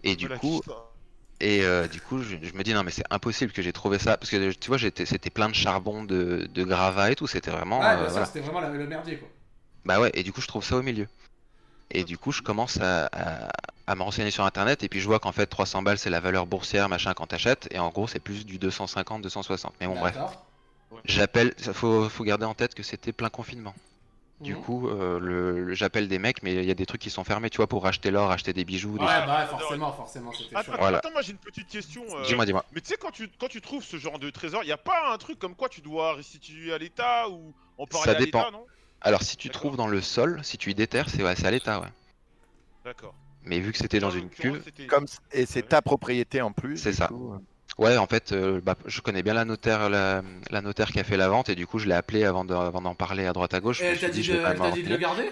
Et 0.03 0.15
du 0.18 0.26
Voilà, 0.27 0.39
coup, 0.39 0.61
et 1.39 1.64
euh, 1.64 1.88
du 1.88 2.02
coup, 2.02 2.22
je, 2.22 2.35
je 2.41 2.53
me 2.53 2.64
dis 2.64 2.73
non 2.73 2.84
mais 2.84 2.91
c'est 2.91 3.06
impossible 3.10 3.52
que 3.53 3.61
j'ai 3.61 3.72
trouvé 3.72 3.98
ça 3.98 4.18
parce 4.18 4.30
que 4.30 4.52
tu 4.52 4.68
vois, 4.68 4.77
j'étais, 4.77 5.06
c'était 5.06 5.30
plein 5.30 5.48
de 5.48 5.56
charbon, 5.56 6.03
de, 6.03 6.49
de 6.53 6.64
gravats 6.65 7.11
et 7.11 7.15
tout. 7.15 7.27
C'était 7.27 7.52
vraiment. 7.52 7.80
Ouais, 7.80 7.85
euh, 7.85 7.94
bien 7.95 8.03
sûr, 8.03 8.11
voilà. 8.11 8.26
c'était 8.26 8.39
vraiment 8.41 8.60
la- 8.60 8.69
le 8.69 8.88
merdier 8.88 9.18
quoi. 9.19 9.30
Bah 9.85 10.02
ouais, 10.02 10.11
et 10.15 10.23
du 10.23 10.34
coup, 10.34 10.41
je 10.41 10.48
trouve 10.48 10.65
ça 10.65 10.76
au 10.76 10.81
milieu. 10.81 11.07
Et 11.91 12.03
du 12.03 12.18
coup, 12.18 12.31
je 12.31 12.41
commence 12.41 12.80
à, 12.81 13.07
à, 13.14 13.49
à 13.88 13.95
me 13.95 14.01
renseigner 14.03 14.31
sur 14.31 14.43
internet 14.45 14.84
et 14.84 14.89
puis 14.89 14.99
je 14.99 15.05
vois 15.07 15.19
qu'en 15.19 15.31
fait 15.31 15.45
300 15.47 15.81
balles 15.81 15.97
c'est 15.97 16.09
la 16.09 16.19
valeur 16.19 16.45
boursière 16.45 16.89
machin 16.89 17.14
quand 17.14 17.27
t'achètes 17.27 17.68
et 17.72 17.80
en 17.80 17.89
gros 17.89 18.07
c'est 18.07 18.19
plus 18.19 18.45
du 18.45 18.57
250 18.59 19.22
260 19.22 19.73
mais 19.80 19.88
bon 19.88 19.97
bref 19.97 20.18
j'appelle 21.05 21.53
ça 21.57 21.73
faut, 21.73 22.09
faut 22.09 22.23
garder 22.26 22.45
en 22.45 22.53
tête 22.53 22.76
que 22.76 22.84
c'était 22.84 23.14
plein 23.14 23.30
confinement 23.30 23.73
du 24.41 24.53
Mhm. 24.55 24.61
coup 24.61 24.88
euh, 24.89 25.19
le, 25.19 25.64
le- 25.64 25.73
j'appelle 25.73 26.07
des 26.07 26.19
mecs 26.19 26.43
mais 26.43 26.53
il 26.53 26.65
y 26.65 26.72
a 26.72 26.76
des 26.76 26.85
trucs 26.85 27.01
qui 27.01 27.09
sont 27.09 27.23
fermés 27.23 27.49
tu 27.49 27.57
vois 27.57 27.68
pour 27.68 27.88
acheter 27.88 28.11
l'or 28.11 28.30
acheter 28.30 28.53
des 28.53 28.65
bijoux 28.65 28.93
des 28.93 28.99
Ouais, 28.99 29.07
choses. 29.07 29.26
bah 29.26 29.39
ouais, 29.39 29.45
forcément, 29.47 29.91
forcément, 29.93 30.31
c'était 30.31 30.55
Attends. 30.55 30.73
Voilà. 30.77 30.97
attends, 30.99 31.11
moi 31.11 31.22
j'ai 31.22 31.31
une 31.31 31.39
petite 31.39 31.68
question. 31.69 32.03
euh, 32.18 32.23
dis-moi 32.27 32.45
dis-moi 32.45 32.64
Mais 32.72 32.81
tu 32.81 32.89
sais, 32.89 32.97
quand 32.97 33.09
tu, 33.11 33.30
quand 33.39 33.47
tu 33.47 33.61
trouves 33.61 33.84
ce 33.84 33.97
genre 33.97 34.19
de 34.19 34.30
trésor, 34.30 34.64
y 34.64 34.72
a 34.72 34.77
pas 34.77 35.11
un 35.11 35.18
truc 35.18 35.39
comme 35.39 35.55
quoi 35.55 35.69
tu 35.69 35.81
dois 35.81 36.14
restituer 36.14 36.72
à 36.73 36.77
l'État 36.77 37.30
ou 37.30 37.55
en 37.80 37.88
parler 37.88 38.11
Ça 38.11 38.11
à 38.11 38.19
dépend. 38.19 38.39
l'État, 38.39 38.51
non? 38.51 38.65
Alors 39.02 39.22
si 39.24 39.38
tu 39.38 39.49
trouves 39.49 39.78
dans 39.78 39.88
le 39.88 40.02
sol 40.02 40.40
si 40.44 40.57
tu 40.57 40.72
y 40.72 40.76
déterres 40.76 41.10
c'est 41.10 41.24
ouais, 41.24 41.36
c'est 41.36 41.45
à 41.48 41.52
l'état 41.52 41.80
ouais 41.80 41.88
D'accord. 42.86 43.14
mais 43.44 43.60
vu 43.60 43.72
que 43.72 43.78
c'était 43.78 43.99
dans 43.99 44.11
une 44.11 44.30
cuve 44.30 44.64
Comme 44.88 45.06
et 45.32 45.45
c'est 45.45 45.64
ta 45.64 45.82
propriété 45.82 46.41
en 46.41 46.52
plus. 46.52 46.78
C'est 46.78 46.94
ça. 46.94 47.07
coup, 47.07 47.34
euh. 47.34 47.38
Ouais, 47.78 47.98
en 47.98 48.07
fait, 48.07 48.32
euh, 48.32 48.60
bah, 48.64 48.76
je 48.86 49.02
connais 49.02 49.22
bien 49.22 49.34
la 49.34 49.45
notaire, 49.45 49.90
la, 49.90 50.24
la 50.49 50.61
notaire 50.61 50.91
qui 50.91 50.99
a 50.99 51.03
fait 51.03 51.18
la 51.18 51.28
vente, 51.30 51.49
et 51.49 51.56
du 51.56 51.68
coup, 51.68 51.78
je 51.80 51.86
l'ai 51.88 51.94
appelée 51.94 52.24
avant 52.24 52.44
de- 52.45 52.53
avant 52.53 52.82
d'en 52.82 52.95
parler 52.95 53.28
à 53.28 53.34
droite 53.34 53.53
à 53.53 53.60
gauche. 53.60 53.82
Et 53.82 53.86
elle 53.86 53.99
t'a 53.99 54.10
dit, 54.10 54.24
je 54.24 54.34
de, 54.34 54.72
dit 54.74 54.84
le 54.84 54.98
garder? 54.98 55.30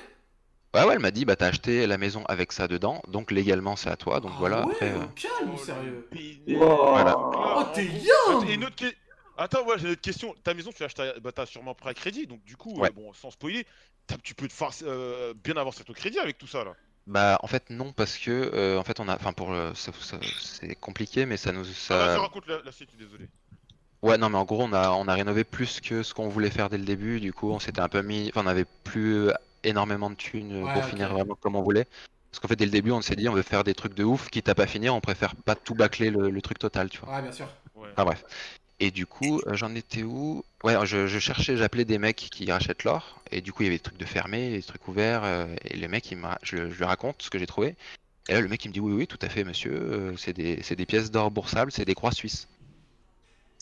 Ouais, 0.75 0.83
ouais, 0.83 0.93
elle 0.93 0.99
m'a 0.99 1.09
dit, 1.11 1.23
bah, 1.25 1.35
t'as 1.37 1.47
acheté 1.47 1.87
la 1.87 1.97
maison 1.97 2.23
avec 2.25 2.51
ça 2.51 2.67
dedans, 2.67 3.01
donc 3.07 3.31
légalement, 3.31 3.75
c'est 3.77 3.89
à 3.89 3.95
toi. 3.95 4.19
Donc 4.19 4.31
Ah 4.35 4.39
voilà, 4.39 4.65
ouais, 4.67 4.73
après. 4.73 4.91
euh, 4.91 4.99
calme, 5.15 5.51
Oh, 5.53 5.57
sérieux. 5.57 6.07
Voilà. 6.47 7.15
Oh, 7.17 7.63
t'es 7.73 7.85
young 7.85 8.47
Et 8.49 8.53
une 8.55 8.65
autre 8.65 8.75
que- 8.75 8.93
Attends, 9.37 9.65
ouais, 9.65 9.77
j'ai 9.77 9.85
une 9.85 9.91
autre 9.91 10.01
question. 10.01 10.33
Ta 10.43 10.53
maison, 10.53 10.71
tu 10.71 10.79
l'as 10.81 10.85
acheté, 10.85 11.01
à- 11.03 11.19
bah, 11.19 11.31
t'as 11.31 11.45
sûrement 11.45 11.73
pris 11.75 11.89
à 11.89 11.93
crédit, 11.93 12.27
donc 12.27 12.43
du 12.43 12.55
coup, 12.55 12.81
euh, 12.83 12.89
bon, 12.91 13.11
sans 13.13 13.31
spoiler, 13.31 13.65
t'as- 14.07 14.17
tu 14.17 14.33
peux 14.35 14.47
te 14.47 14.53
faire 14.53 14.69
euh, 14.83 15.33
bien 15.33 15.57
avoir 15.57 15.73
sur 15.73 15.85
ton 15.85 15.93
crédit 15.93 16.19
avec 16.19 16.37
tout 16.37 16.47
ça 16.47 16.63
là. 16.63 16.73
Bah, 17.07 17.37
en 17.43 17.47
fait, 17.47 17.69
non, 17.69 17.91
parce 17.93 18.17
que, 18.17 18.31
euh, 18.31 18.79
en 18.79 18.83
fait, 18.83 18.99
on 18.99 19.07
a. 19.07 19.15
Enfin, 19.15 19.33
pour. 19.33 19.51
le- 19.51 19.75
ça- 19.75 19.91
ça- 19.99 20.17
C'est 20.39 20.75
compliqué, 20.75 21.25
mais 21.25 21.37
ça 21.37 21.51
nous. 21.51 21.65
Ah, 21.67 21.73
Ça... 21.73 22.05
vas-y, 22.07 22.17
raconte 22.19 22.47
la, 22.47 22.61
la 22.63 22.71
suite, 22.71 22.95
désolé. 22.97 23.27
Ouais, 24.01 24.17
non, 24.17 24.29
mais 24.29 24.37
en 24.37 24.45
gros, 24.45 24.63
on 24.63 24.73
a, 24.73 24.91
on 24.91 25.07
a 25.07 25.13
rénové 25.13 25.43
plus 25.43 25.81
que 25.81 26.01
ce 26.03 26.13
qu'on 26.13 26.29
voulait 26.29 26.49
faire 26.49 26.69
dès 26.69 26.77
le 26.77 26.85
début. 26.85 27.19
Du 27.19 27.31
coup, 27.33 27.51
on 27.51 27.59
s'était 27.59 27.81
un 27.81 27.89
peu 27.89 28.01
mis. 28.01 28.29
Enfin, 28.29 28.41
on 28.43 28.47
avait 28.47 28.65
plus 28.83 29.29
énormément 29.63 30.09
de 30.09 30.15
thunes 30.15 30.51
euh, 30.53 30.63
Ouais, 30.63 30.73
pour 30.73 30.85
finir 30.85 31.11
vraiment 31.11 31.35
comme 31.35 31.55
on 31.55 31.61
voulait. 31.61 31.87
Parce 32.31 32.39
qu'en 32.39 32.47
fait, 32.47 32.55
dès 32.55 32.65
le 32.65 32.71
début, 32.71 32.91
on 32.91 33.01
s'est 33.01 33.15
dit, 33.15 33.29
on 33.29 33.33
veut 33.33 33.41
faire 33.43 33.63
des 33.63 33.73
trucs 33.73 33.93
de 33.93 34.03
ouf, 34.03 34.29
quitte 34.29 34.49
à 34.49 34.55
pas 34.55 34.67
finir, 34.67 34.93
on 34.93 34.99
préfère 35.01 35.35
pas 35.35 35.55
tout 35.55 35.73
bâcler 35.73 36.09
le, 36.09 36.29
le 36.29 36.41
truc 36.41 36.59
total, 36.59 36.89
tu 36.89 36.99
vois. 36.99 37.15
Ouais, 37.15 37.21
bien 37.21 37.31
sûr. 37.31 37.47
Ouais. 37.75 37.89
Enfin, 37.93 38.03
bref. 38.03 38.23
Et 38.79 38.91
du 38.91 39.05
coup, 39.05 39.39
euh, 39.47 39.53
j'en 39.55 39.73
étais 39.73 40.03
où? 40.03 40.43
Ouais, 40.63 40.75
je, 40.85 41.07
je 41.07 41.19
cherchais, 41.19 41.55
j'appelais 41.57 41.85
des 41.85 41.97
mecs 41.97 42.15
qui 42.17 42.51
rachètent 42.51 42.83
l'or. 42.83 43.21
Et 43.31 43.41
du 43.41 43.53
coup, 43.53 43.63
il 43.63 43.67
y 43.67 43.69
avait 43.69 43.77
des 43.77 43.83
trucs 43.83 43.97
de 43.97 44.05
fermés, 44.05 44.49
des 44.51 44.63
trucs 44.63 44.87
ouverts. 44.87 45.23
euh, 45.23 45.47
et 45.63 45.77
le 45.77 45.87
mec, 45.87 46.11
il 46.11 46.17
je, 46.43 46.69
je 46.69 46.77
lui 46.77 46.83
raconte 46.85 47.21
ce 47.21 47.29
que 47.29 47.39
j'ai 47.39 47.47
trouvé. 47.47 47.75
Et 48.27 48.33
là, 48.33 48.41
le 48.41 48.47
mec, 48.47 48.65
il 48.65 48.69
me 48.69 48.73
dit, 48.73 48.79
oui, 48.79 48.93
oui, 48.93 49.07
tout 49.07 49.19
à 49.21 49.29
fait, 49.29 49.43
monsieur. 49.43 49.71
euh, 49.73 50.17
c'est 50.17 50.33
des, 50.33 50.61
c'est 50.63 50.75
des 50.75 50.85
pièces 50.85 51.11
d'or 51.11 51.31
boursables, 51.31 51.71
c'est 51.71 51.85
des 51.85 51.95
croix 51.95 52.11
suisses. 52.11 52.47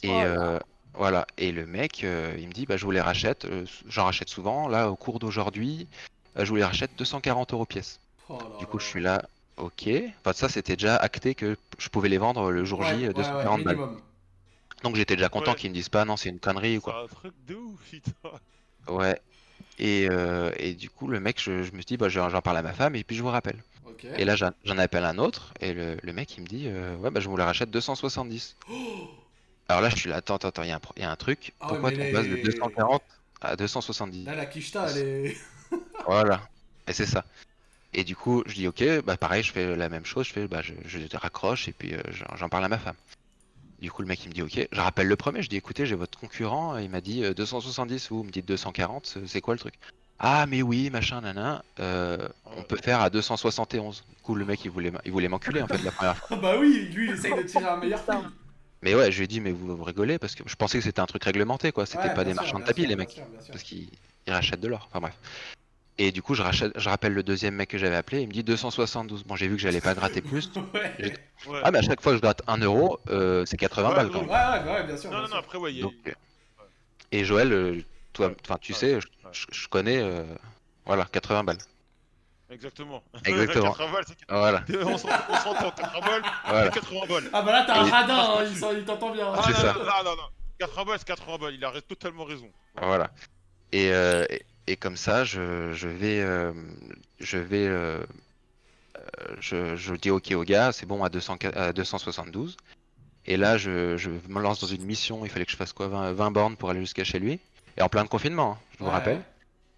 Et 0.01 0.09
Oh 0.09 0.13
euh, 0.25 0.59
voilà. 0.93 1.25
Et 1.37 1.51
le 1.51 1.65
mec, 1.65 2.01
il 2.03 2.07
me 2.47 2.51
dit, 2.53 2.65
bah, 2.65 2.77
je 2.77 2.85
vous 2.85 2.91
les 2.91 3.01
rachète. 3.01 3.45
euh, 3.45 3.65
j'en 3.87 4.05
rachète 4.05 4.29
souvent. 4.29 4.67
Là, 4.67 4.89
au 4.89 4.95
cours 4.95 5.19
d'aujourd'hui, 5.19 5.87
je 6.35 6.45
vous 6.45 6.55
les 6.55 6.63
rachète 6.63 6.91
240 6.97 7.53
euros 7.53 7.65
pièce. 7.65 7.99
Oh 8.29 8.37
là 8.37 8.57
Du 8.57 8.65
coup, 8.67 8.79
je 8.79 8.85
suis 8.85 9.01
là, 9.01 9.23
ok. 9.57 9.89
Enfin, 10.21 10.33
ça, 10.33 10.49
c'était 10.49 10.75
déjà 10.75 10.95
acté 10.97 11.35
que 11.35 11.55
je 11.77 11.89
pouvais 11.89 12.09
les 12.09 12.17
vendre 12.17 12.51
le 12.51 12.65
jour 12.65 12.81
Ouais, 12.81 12.87
J, 12.89 12.93
ouais, 12.93 13.03
euh, 13.03 13.07
ouais, 13.07 13.13
240 13.13 13.63
balles. 13.63 13.75
minimum. 13.75 14.01
Donc 14.83 14.95
j'étais 14.95 15.15
déjà 15.15 15.29
content 15.29 15.51
Ouais. 15.51 15.57
qu'ils 15.57 15.69
me 15.69 15.75
disent 15.75 15.89
pas 15.89 16.05
non, 16.05 16.17
c'est 16.17 16.29
une 16.29 16.39
connerie 16.39 16.77
ou 16.77 16.81
C'est 16.81 16.91
quoi. 16.91 17.03
un 17.03 17.07
truc 17.07 17.33
de 17.47 17.55
ouf, 17.55 17.79
putain. 17.89 18.11
Ouais. 18.87 19.19
Et, 19.79 20.07
euh, 20.09 20.51
et 20.57 20.73
du 20.73 20.89
coup, 20.89 21.07
le 21.07 21.19
mec, 21.19 21.41
je, 21.41 21.63
je 21.63 21.71
me 21.71 21.77
suis 21.77 21.85
dit, 21.85 21.97
bah, 21.97 22.09
j'en 22.09 22.29
parle 22.41 22.57
à 22.57 22.61
ma 22.61 22.73
femme 22.73 22.95
et 22.95 23.03
puis 23.03 23.15
je 23.15 23.23
vous 23.23 23.29
rappelle. 23.29 23.63
Ok. 23.87 24.05
Et 24.17 24.25
là, 24.25 24.35
j'en 24.35 24.77
appelle 24.77 25.05
un 25.05 25.17
autre 25.17 25.53
et 25.61 25.73
le, 25.73 25.97
le 26.03 26.13
mec, 26.13 26.37
il 26.37 26.41
me 26.41 26.47
dit, 26.47 26.65
euh, 26.67 26.95
ouais, 26.97 27.09
bah, 27.09 27.19
je 27.21 27.29
vous 27.29 27.37
la 27.37 27.45
rachète 27.45 27.71
270. 27.71 28.57
Alors 29.69 29.81
là, 29.81 29.89
je 29.89 29.95
suis 29.95 30.09
là, 30.09 30.17
attends, 30.17 30.35
attends, 30.35 30.49
attends, 30.49 30.63
il 30.63 30.67
y, 30.67 31.01
y 31.01 31.03
a 31.05 31.09
un 31.11 31.15
truc. 31.15 31.53
Ah 31.61 31.67
Pourquoi 31.69 31.91
tu 31.91 31.99
passes 32.11 32.27
de 32.27 32.35
les- 32.35 32.41
240 32.43 33.01
à 33.41 33.55
270 33.55 34.25
Là, 34.25 34.35
la 34.35 34.45
quicheta, 34.45 34.87
elle 34.89 34.97
est. 35.27 35.37
Voilà. 36.05 36.41
Et 36.87 36.93
c'est 36.93 37.05
ça. 37.05 37.23
Et 37.93 38.03
du 38.03 38.15
coup, 38.15 38.43
je 38.45 38.53
dis, 38.55 38.67
ok, 38.67 38.83
bah, 39.05 39.15
pareil, 39.17 39.41
je 39.43 39.51
fais 39.53 39.75
la 39.75 39.87
même 39.89 40.05
chose, 40.05 40.27
je 40.27 40.33
fais, 40.33 40.47
bah, 40.47 40.61
je, 40.61 40.73
je 40.85 40.99
raccroche 41.17 41.67
et 41.67 41.71
puis 41.71 41.93
euh, 41.95 42.01
j'en 42.35 42.49
parle 42.49 42.65
à 42.65 42.69
ma 42.69 42.77
femme. 42.77 42.95
Du 43.83 43.91
coup, 43.91 44.01
le 44.01 44.07
mec 44.07 44.23
il 44.23 44.29
me 44.29 44.33
dit 44.33 44.41
ok. 44.41 44.65
Je 44.71 44.79
rappelle 44.79 45.07
le 45.07 45.15
premier. 45.17 45.41
Je 45.41 45.49
dis 45.49 45.57
écoutez, 45.57 45.85
j'ai 45.85 45.95
votre 45.95 46.17
concurrent. 46.17 46.77
Il 46.77 46.89
m'a 46.89 47.01
dit 47.01 47.21
euh, 47.25 47.33
270. 47.33 48.07
Vous 48.11 48.23
me 48.23 48.31
dites 48.31 48.45
240. 48.47 49.17
c'est- 49.25 49.41
quoi 49.41 49.53
le 49.55 49.59
truc? 49.59 49.73
Ah 50.19 50.45
mais 50.45 50.61
oui, 50.61 50.89
machin, 50.89 51.19
nana. 51.19 51.65
euh, 51.81 52.29
on 52.55 52.63
peut 52.63 52.77
faire 52.77 53.01
à 53.01 53.09
271. 53.09 54.05
Du 54.07 54.21
coup, 54.23 54.35
le 54.35 54.45
mec 54.45 54.63
il 54.63 54.71
voulait, 54.71 54.93
il 55.03 55.11
voulait 55.11 55.27
m'enculer 55.27 55.61
en 55.61 55.67
fait 55.67 55.83
la 55.83 55.91
première 55.91 56.15
fois. 56.15 56.27
Ah 56.31 56.35
bah 56.41 56.55
oui, 56.57 56.87
lui, 56.93 57.07
il 57.09 57.11
essaye 57.13 57.35
de 57.35 57.41
tirer 57.41 57.65
un 57.65 57.75
meilleur 57.75 58.01
prix. 58.05 58.15
Mais 58.83 58.95
ouais, 58.95 59.11
je 59.11 59.17
lui 59.17 59.25
ai 59.25 59.27
dit 59.27 59.41
mais 59.41 59.51
vous, 59.51 59.75
vous 59.75 59.83
rigolez 59.83 60.17
parce 60.17 60.33
que 60.35 60.43
je 60.45 60.55
pensais 60.55 60.77
que 60.77 60.83
c'était 60.85 61.01
un 61.01 61.05
truc 61.05 61.25
réglementé 61.25 61.73
quoi. 61.73 61.85
C'était 61.85 62.07
Ouais, 62.07 62.13
pas 62.15 62.23
des 62.23 62.29
sûr, 62.31 62.41
marchands 62.41 62.59
de 62.59 62.63
tapis 62.63 62.83
sûr, 62.83 62.89
les 62.89 62.95
mecs. 62.95 63.11
sûr. 63.11 63.23
Parce 63.51 63.63
qu'ils 63.63 63.89
ils 64.27 64.31
rachètent 64.33 64.61
de 64.61 64.69
l'or. 64.69 64.87
Enfin 64.91 65.01
bref. 65.01 65.19
Et 65.99 66.11
du 66.11 66.21
coup, 66.23 66.33
je, 66.33 66.41
rachète, 66.41 66.71
je 66.75 66.89
rappelle 66.89 67.13
le 67.13 67.21
deuxième 67.21 67.53
mec 67.55 67.69
que 67.69 67.77
j'avais 67.77 67.95
appelé. 67.95 68.21
Il 68.21 68.27
me 68.27 68.33
dit 68.33 68.43
272. 68.43 69.23
Bon, 69.25 69.35
j'ai 69.35 69.47
vu 69.47 69.55
que 69.55 69.61
j'allais 69.61 69.79
pas 69.81 69.93
gratter 69.93 70.21
plus. 70.23 70.51
Ouais. 70.73 71.13
Ah 71.63 71.69
mais 71.71 71.79
à 71.79 71.81
chaque 71.83 72.01
fois 72.01 72.13
que 72.13 72.17
je 72.17 72.21
gratte 72.21 72.41
1 72.47 72.57
euro, 72.59 72.99
euh, 73.09 73.45
c'est 73.45 73.57
80 73.57 73.89
Ouais, 73.89 73.95
balles 73.95 74.05
ouais, 74.07 74.11
quand 74.13 74.19
Ouais, 74.21 74.25
même. 74.27 74.65
ouais, 74.67 74.73
ouais, 74.73 74.83
bien 74.85 74.97
sûr. 74.97 75.11
Non, 75.11 75.17
bien 75.17 75.21
non, 75.21 75.27
sûr. 75.27 75.35
non, 75.35 75.39
après, 75.41 75.57
ouais, 75.59 75.73
Donc, 75.73 75.93
euh, 76.07 76.11
Et 77.11 77.23
Joël, 77.25 77.53
euh, 77.53 77.81
toi, 78.11 78.31
enfin 78.43 78.57
tu 78.59 78.71
Ouais. 78.73 78.77
sais, 78.79 78.89
je, 79.01 79.07
Ouais. 79.07 79.31
je- 79.33 79.45
je 79.51 79.67
connais, 79.67 80.01
euh, 80.01 80.23
voilà, 80.85 81.05
80 81.05 81.43
balles. 81.43 81.57
Exactement. 82.49 83.03
Exactement. 83.25 83.71
80 83.73 83.91
balles, 83.93 84.03
c'est- 84.07 84.17
Voilà, 84.29 84.63
on 84.85 84.97
s'en- 84.97 85.09
on 85.29 85.35
s'entend, 85.37 85.71
80 85.71 85.99
balles, 86.07 86.21
voilà. 86.47 86.71
c'est 86.71 86.79
80 86.79 87.05
balles. 87.07 87.29
Ah 87.33 87.41
bah 87.43 87.51
là, 87.51 87.63
t'as 87.67 87.79
un 87.81 87.83
radin, 87.89 88.43
hein, 88.43 88.73
il 88.77 88.83
t'entend 88.85 89.11
bien. 89.11 89.31
Ah, 89.35 89.41
C'est 89.45 89.51
non, 89.51 89.57
ça. 89.59 89.73
non, 89.73 89.79
non, 89.79 90.03
non, 90.05 90.15
non. 90.15 90.23
80 90.59 90.85
balles, 90.85 90.99
c'est 90.99 91.07
80 91.07 91.37
balles, 91.37 91.53
il 91.55 91.63
a 91.65 91.81
totalement 91.81 92.23
raison. 92.25 92.49
Voilà. 92.81 93.11
Et, 93.71 93.91
euh, 93.91 94.25
et, 94.29 94.41
et 94.67 94.75
comme 94.77 94.95
ça, 94.97 95.23
je, 95.23 95.71
je 95.73 95.87
vais, 95.87 96.21
euh, 96.21 96.53
je 97.19 97.37
vais, 97.37 97.67
euh, 97.67 97.99
euh, 98.97 99.35
je, 99.39 99.75
je 99.75 99.93
dis 99.95 100.09
ok 100.11 100.31
au 100.31 100.43
gars, 100.43 100.71
c'est 100.71 100.85
bon 100.85 101.03
à, 101.03 101.09
200, 101.09 101.37
à 101.55 101.73
272. 101.73 102.57
Et 103.25 103.37
là, 103.37 103.57
je, 103.57 103.95
je 103.97 104.09
me 104.27 104.41
lance 104.41 104.59
dans 104.59 104.67
une 104.67 104.83
mission. 104.83 105.25
Il 105.25 105.29
fallait 105.31 105.45
que 105.45 105.51
je 105.51 105.57
fasse 105.57 105.73
quoi 105.73 105.87
20, 105.87 106.13
20 106.13 106.31
bornes 106.31 106.55
pour 106.57 106.69
aller 106.69 106.81
jusqu'à 106.81 107.03
chez 107.03 107.19
lui. 107.19 107.39
Et 107.77 107.81
en 107.81 107.89
plein 107.89 108.03
de 108.03 108.09
confinement, 108.09 108.53
hein, 108.53 108.57
je 108.73 108.79
vous 108.79 108.85
Ouais. 108.85 108.91
rappelle. 108.91 109.21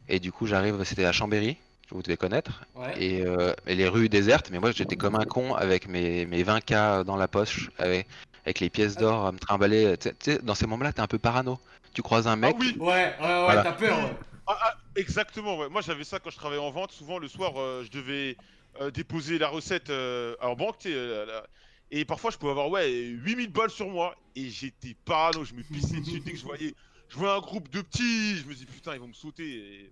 Et 0.10 0.20
du 0.20 0.32
coup, 0.32 0.46
j'arrive, 0.48 0.84
c'était 0.84 1.06
à 1.06 1.12
Chambéry, 1.12 1.58
vous 1.92 2.02
devez 2.02 2.18
connaître. 2.18 2.64
Ouais. 2.76 2.94
Et, 3.02 3.22
euh, 3.26 3.54
et 3.68 3.76
les 3.76 3.88
rues 3.88 4.10
désertes, 4.10 4.50
mais 4.52 4.60
moi 4.60 4.72
j'étais 4.72 4.96
comme 4.96 5.16
un 5.16 5.26
con 5.26 5.56
avec 5.56 5.88
mes, 5.88 6.26
mes 6.26 6.44
20K 6.44 7.04
dans 7.04 7.16
la 7.16 7.28
poche, 7.28 7.70
avec, 7.80 8.08
avec 8.46 8.60
les 8.60 8.70
pièces 8.70 8.98
d'or 8.98 9.26
à 9.26 9.32
me 9.32 9.40
trimballer. 9.40 9.96
Tu 9.98 10.10
sais- 10.10 10.16
tu 10.20 10.32
sais, 10.34 10.40
dans 10.44 10.54
ces 10.56 10.68
moments-là, 10.68 10.94
t'es 10.94 11.02
un 11.02 11.08
peu 11.08 11.18
parano. 11.20 11.60
Tu 11.94 12.02
croises 12.02 12.28
un 12.28 12.34
Ah 12.34 12.36
mec, 12.36 12.56
oui, 12.60 12.76
Ouais, 12.80 12.88
ouais, 12.88 13.04
ouais, 13.20 13.44
Voilà. 13.46 13.64
t'as 13.64 13.72
peur, 13.74 13.98
ouais. 13.98 14.16
Ah, 14.48 14.58
ah, 14.62 14.78
exactement, 14.96 15.58
ouais. 15.58 15.70
Moi 15.70 15.82
j'avais 15.82 16.04
ça 16.04 16.20
quand 16.20 16.30
je 16.30 16.36
travaillais 16.38 16.62
en 16.62 16.72
vente. 16.72 16.92
Souvent 16.92 17.18
le 17.20 17.28
soir, 17.28 17.54
euh, 17.58 17.84
je 17.84 17.92
devais 17.92 18.38
euh, 18.82 18.92
déposer 18.92 19.38
la 19.40 19.48
recette 19.48 19.90
euh, 19.90 20.36
en 20.42 20.56
banque, 20.56 20.78
tu 20.80 20.92
sais, 20.92 21.26
la- 21.26 21.46
Et 21.92 22.06
parfois 22.06 22.32
je 22.32 22.38
pouvais 22.38 22.52
avoir 22.52 22.70
ouais 22.70 22.92
8000 22.92 23.52
balles 23.52 23.70
sur 23.70 23.88
moi. 23.90 24.16
Et 24.36 24.50
j'étais 24.50 24.96
parano, 25.06 25.44
je 25.46 25.54
me 25.54 25.64
pissais 25.64 26.00
dessus 26.00 26.20
dès 26.20 26.32
que 26.34 26.38
je 26.38 26.44
voyais, 26.44 26.74
je 27.10 27.16
voyais 27.18 27.34
un 27.36 27.40
groupe 27.40 27.70
de 27.70 27.82
petits. 27.82 28.38
Je 28.38 28.46
me 28.46 28.54
dis 28.54 28.66
putain, 28.66 28.94
ils 28.94 29.00
vont 29.00 29.08
me 29.08 29.14
sauter. 29.14 29.48
Et... 29.50 29.92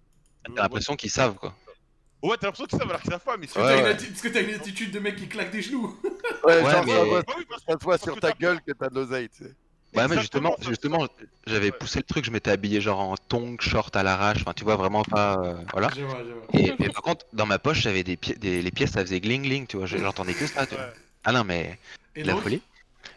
t'as 0.56 0.64
l'impression 0.64 0.96
qu'ils 0.96 1.12
savent 1.12 1.36
quoi. 1.36 1.56
Ouais, 2.22 2.38
t'as 2.38 2.48
l'impression 2.48 2.66
qu'ils 2.68 2.80
savent 2.80 2.90
alors 2.90 3.02
qu'ils 3.02 3.12
savent 3.12 3.24
pas, 3.24 3.38
mais 3.38 3.48
c'est 3.48 3.60
Ouais, 3.60 3.84
ouais. 3.84 3.96
Parce 3.98 4.22
que 4.22 4.28
t'as 4.30 4.42
une 4.44 4.54
attitude 4.54 4.92
de 4.92 5.00
mec 5.00 5.16
qui 5.18 5.28
claque 5.28 5.52
des 5.52 5.62
genoux. 5.62 6.00
Ouais, 6.46 6.62
Ouais, 6.62 6.72
genre, 6.72 6.86
mais- 6.86 6.94
ça 6.94 7.04
voit- 7.06 7.24
parce 7.24 8.02
sur 8.04 8.20
ta 8.20 8.32
gueule 8.32 8.62
que 8.62 8.72
t'as 8.72 8.90
de 8.90 8.96
l'oseille, 8.96 9.30
tu 9.30 9.44
sais. 9.46 9.56
Ouais, 9.96 10.08
mais 10.08 10.20
justement, 10.20 10.56
justement, 10.62 11.08
j'avais 11.46 11.68
Ouais. 11.68 11.72
poussé 11.72 12.00
le 12.00 12.04
truc, 12.04 12.26
je 12.26 12.32
m'étais 12.32 12.52
habillé 12.52 12.82
genre 12.82 13.00
en 13.00 13.16
tongs, 13.16 13.58
short 13.60 13.96
à 13.96 14.04
l'arrache, 14.04 14.40
enfin 14.42 14.54
tu 14.54 14.64
vois 14.64 14.76
vraiment 14.76 15.04
pas, 15.04 15.38
euh, 15.44 15.56
voilà. 15.72 15.90
Je 15.96 16.02
vois, 16.02 16.20
je 16.24 16.32
vois. 16.34 16.48
Et, 16.54 16.68
et 16.68 16.90
par 16.90 17.02
contre, 17.04 17.26
dans 17.34 17.46
ma 17.46 17.60
poche, 17.60 17.82
j'avais 17.82 18.04
des, 18.04 18.18
pi- 18.18 18.36
des 18.38 18.62
les 18.62 18.72
pièces, 18.72 18.92
ça 18.92 19.02
faisait 19.02 19.20
gling 19.20 19.44
gling, 19.44 19.68
tu 19.68 19.78
vois, 19.78 19.86
j'entendais 19.86 20.34
que 20.34 20.48
ça. 20.48 20.62
Ouais. 20.64 20.78
Ah 21.26 21.32
non 21.32 21.44
mais 21.44 21.78
Et 22.16 22.24
la 22.24 22.36
folie. 22.36 22.62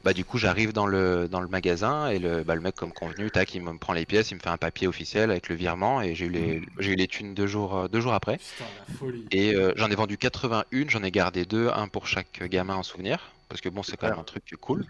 Bah 0.04 0.12
du 0.12 0.24
coup, 0.24 0.38
j'arrive 0.38 0.72
dans 0.72 0.86
le 0.86 1.28
dans 1.28 1.40
le 1.40 1.48
magasin 1.48 2.08
et 2.08 2.18
le 2.18 2.42
bah, 2.44 2.54
le 2.54 2.60
mec 2.60 2.74
comme 2.76 2.92
convenu, 2.92 3.30
tac, 3.30 3.54
il 3.54 3.62
me 3.62 3.76
prend 3.78 3.92
les 3.92 4.04
pièces, 4.06 4.30
il 4.30 4.34
me 4.36 4.40
fait 4.40 4.48
un 4.48 4.56
papier 4.56 4.86
officiel 4.86 5.30
avec 5.30 5.48
le 5.48 5.54
virement 5.56 6.00
et 6.02 6.14
j'ai 6.14 6.26
eu 6.26 6.30
les 6.30 6.62
j'ai 6.78 6.92
eu 6.92 6.96
les 6.96 7.06
thunes 7.08 7.34
deux 7.34 7.46
jours 7.46 7.76
euh, 7.76 7.88
deux 7.88 8.00
jours 8.00 8.14
après. 8.14 8.38
Putain, 8.38 8.66
la 8.78 8.84
folie. 8.94 9.26
Et 9.30 9.54
euh, 9.54 9.72
j'en 9.76 9.90
ai 9.90 9.94
vendu 9.94 10.16
81, 10.18 10.88
j'en 10.88 11.02
ai 11.02 11.10
gardé 11.10 11.44
deux, 11.44 11.68
un 11.68 11.88
pour 11.88 12.06
chaque 12.06 12.42
gamin 12.44 12.74
en 12.76 12.82
souvenir, 12.82 13.32
parce 13.48 13.60
que 13.60 13.68
bon, 13.68 13.82
c'est 13.82 13.96
quand 13.96 14.08
même 14.08 14.18
un 14.18 14.24
truc 14.24 14.44
cool. 14.60 14.84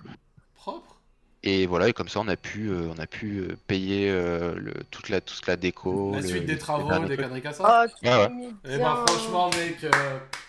Propre. 0.55 0.96
Et 1.49 1.65
voilà, 1.67 1.89
et 1.89 1.93
comme 1.93 2.09
ça, 2.09 2.19
on 2.19 2.27
a 2.27 2.37
pu, 2.37 2.71
euh, 2.71 2.89
on 2.93 2.99
a 3.01 3.07
pu 3.07 3.39
euh, 3.39 3.57
payer 3.69 4.11
euh, 4.11 4.55
le, 4.57 4.73
toute 4.91 5.09
la, 5.09 5.21
toute 5.21 5.47
la 5.47 5.55
déco. 5.57 6.11
La 6.13 6.21
le- 6.21 6.27
suite 6.27 6.45
des 6.45 6.59
travaux, 6.59 6.89
des 7.07 7.17
comme 7.17 7.53
ça. 7.53 7.85
Oh, 7.87 7.91
tu 8.03 8.09
Ouais, 8.09 8.29
mis 8.31 8.49
Eh 8.69 8.79
bah, 8.79 9.05
franchement, 9.07 9.51
mec, 9.51 9.77
euh, 9.85 9.91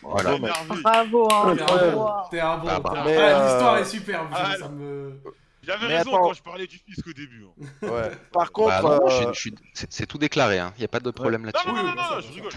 Voilà. 0.02 0.38
Bravo, 0.82 1.28
hein. 1.32 1.56
t'es 1.56 1.62
un 1.72 1.76
bon. 1.92 2.02
Wow. 2.04 2.12
T'es 2.32 2.40
un 2.40 2.58
bon. 2.58 2.68
Ah 2.68 2.80
bah, 2.80 3.04
t'es 3.06 3.16
un- 3.16 3.38
Ah, 3.38 3.46
L'histoire 3.46 3.78
est 3.78 3.86
superbe, 3.86 4.28
ah, 4.34 4.56
ça 4.58 4.70
me. 4.70 5.20
J'avais 5.62 5.86
raison 5.98 6.10
attends. 6.16 6.22
quand 6.30 6.34
je 6.34 6.42
parlais 6.44 6.66
du 6.66 6.78
fisc 6.78 7.06
au 7.08 7.14
début. 7.14 7.46
hein. 7.46 7.88
Ouais. 7.88 8.12
Par 8.32 8.52
contre, 8.52 8.82
Bah, 8.82 9.00
euh, 9.04 9.32
je 9.34 9.40
suis- 9.40 9.54
c'est 9.74 10.08
tout 10.08 10.18
déclaré, 10.18 10.56
il 10.78 10.80
n'y 10.80 10.86
a 10.86 10.88
pas 10.88 11.00
de 11.02 11.12
problème 11.12 11.46
là-dessus. 11.46 11.68
non, 11.68 11.76
non, 11.76 11.82
Oui, 11.84 11.90
non, 11.90 12.16
non, 12.16 12.22
je 12.22 12.34
rigole. 12.34 12.52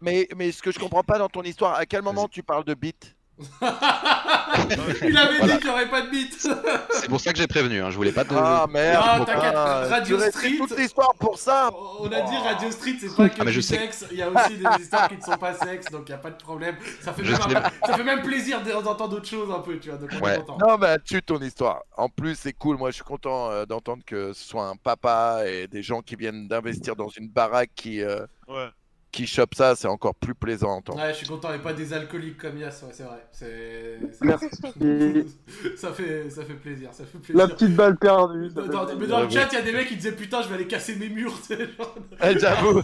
mais, 0.00 0.28
mais 0.36 0.52
ce 0.52 0.62
que 0.62 0.70
je 0.70 0.78
comprends 0.78 1.02
pas 1.02 1.18
dans 1.18 1.28
ton 1.30 1.42
histoire, 1.42 1.74
à 1.74 1.84
quel 1.86 2.02
moment 2.02 2.28
tu 2.28 2.44
parles 2.44 2.64
de 2.64 2.74
bite 2.74 3.15
Il 5.02 5.16
avait 5.16 5.38
Voilà. 5.38 5.52
dit 5.54 5.58
qu'il 5.58 5.66
n'y 5.68 5.72
aurait 5.74 5.90
pas 5.90 6.02
de 6.02 6.10
beat. 6.10 6.38
C'est 6.90 7.08
pour 7.08 7.20
ça 7.20 7.32
que 7.32 7.38
j'ai 7.38 7.46
prévenu, 7.46 7.80
hein, 7.82 7.90
je 7.90 7.96
voulais 7.96 8.12
pas 8.12 8.24
de. 8.24 8.30
Ah 8.34 8.66
merde 8.70 9.04
Ah, 9.06 9.20
t'inquiète, 9.26 9.52
tu 9.52 9.92
Radio 9.92 10.20
Street. 10.30 10.56
toute 10.58 10.78
l'histoire 10.78 11.14
pour 11.18 11.38
ça 11.38 11.70
On 12.00 12.06
a 12.10 12.20
dit 12.22 12.36
Radio 12.36 12.70
Street, 12.70 12.96
c'est 13.00 13.14
pas 13.14 13.28
que 13.28 13.34
Ah, 13.38 13.44
mais 13.44 13.50
du 13.50 13.56
je 13.56 13.60
sais. 13.60 13.76
sexe, 13.76 14.06
il 14.10 14.16
y 14.18 14.22
a 14.22 14.30
aussi 14.30 14.56
des 14.56 14.82
histoires 14.82 15.08
qui 15.08 15.16
ne 15.16 15.22
sont 15.22 15.36
pas 15.36 15.54
sexe, 15.54 15.90
donc 15.90 16.04
il 16.08 16.12
n'y 16.12 16.14
a 16.14 16.18
pas 16.18 16.30
de 16.30 16.36
problème. 16.42 16.76
Ça 17.02 17.12
fait, 17.12 17.24
Je 17.24 17.32
même, 17.32 17.40
sais. 17.42 17.56
un- 17.56 17.62
ça 17.86 17.94
fait 17.94 18.04
même 18.04 18.22
plaisir 18.22 18.62
de- 18.62 18.72
d'entendre 18.72 19.08
d'autres 19.10 19.28
choses 19.28 19.50
un 19.50 19.60
peu, 19.60 19.78
tu 19.78 19.90
vois, 19.90 19.98
donc 19.98 20.10
on 20.12 20.16
est 20.18 20.22
Ouais. 20.22 20.38
Non, 20.58 20.78
mais 20.78 20.98
tue 21.04 21.22
ton 21.22 21.38
histoire. 21.40 21.82
En 21.96 22.08
plus, 22.08 22.36
c'est 22.38 22.52
cool. 22.52 22.76
Moi, 22.78 22.90
je 22.90 22.96
suis 22.96 23.04
content 23.04 23.50
euh, 23.50 23.66
d'entendre 23.66 24.02
que 24.06 24.32
ce 24.32 24.44
soit 24.44 24.66
un 24.66 24.76
papa 24.76 25.42
et 25.46 25.66
des 25.68 25.82
gens 25.82 26.00
qui 26.00 26.16
viennent 26.16 26.48
d'investir 26.48 26.96
dans 26.96 27.08
une 27.08 27.28
baraque 27.28 27.70
qui, 27.76 28.02
euh, 28.02 28.26
Ouais. 28.48 28.68
Qui 29.16 29.26
chopent 29.26 29.54
ça. 29.54 29.74
C'est 29.74 29.88
encore 29.88 30.14
plus 30.14 30.34
plaisant 30.34 30.68
à 30.70 30.74
entendre. 30.74 31.00
Ouais, 31.00 31.12
je 31.12 31.18
suis 31.18 31.26
content, 31.26 31.52
et 31.52 31.58
pas 31.58 31.72
des 31.72 31.92
alcooliques 31.92 32.38
comme 32.38 32.58
Yas, 32.58 32.82
ouais, 32.82 32.90
c'est 32.92 33.02
vrai. 33.04 33.26
C'est... 33.32 33.98
Merci. 34.22 34.46
ça, 35.76 35.92
fait, 35.92 36.30
ça 36.30 36.44
fait 36.44 36.54
plaisir, 36.54 36.90
ça 36.92 37.04
fait 37.04 37.32
La 37.32 37.46
plaisir. 37.48 37.56
petite 37.56 37.76
balle 37.76 37.96
perdue. 37.96 38.48
Dans, 38.50 38.66
dans- 38.66 38.96
mais 38.96 39.06
dans 39.06 39.22
le 39.22 39.30
chat, 39.30 39.48
il 39.52 39.54
y 39.54 39.58
a 39.58 39.62
des 39.62 39.72
mecs 39.72 39.88
qui 39.88 39.96
disaient 39.96 40.12
putain, 40.12 40.42
je 40.42 40.48
vais 40.48 40.54
aller 40.56 40.66
casser 40.66 40.96
mes 40.96 41.08
murs, 41.08 41.34
tu 41.46 41.54
sais, 41.56 41.68
genre. 41.76 41.94
Eh, 42.22 42.38
J'avoue, 42.38 42.82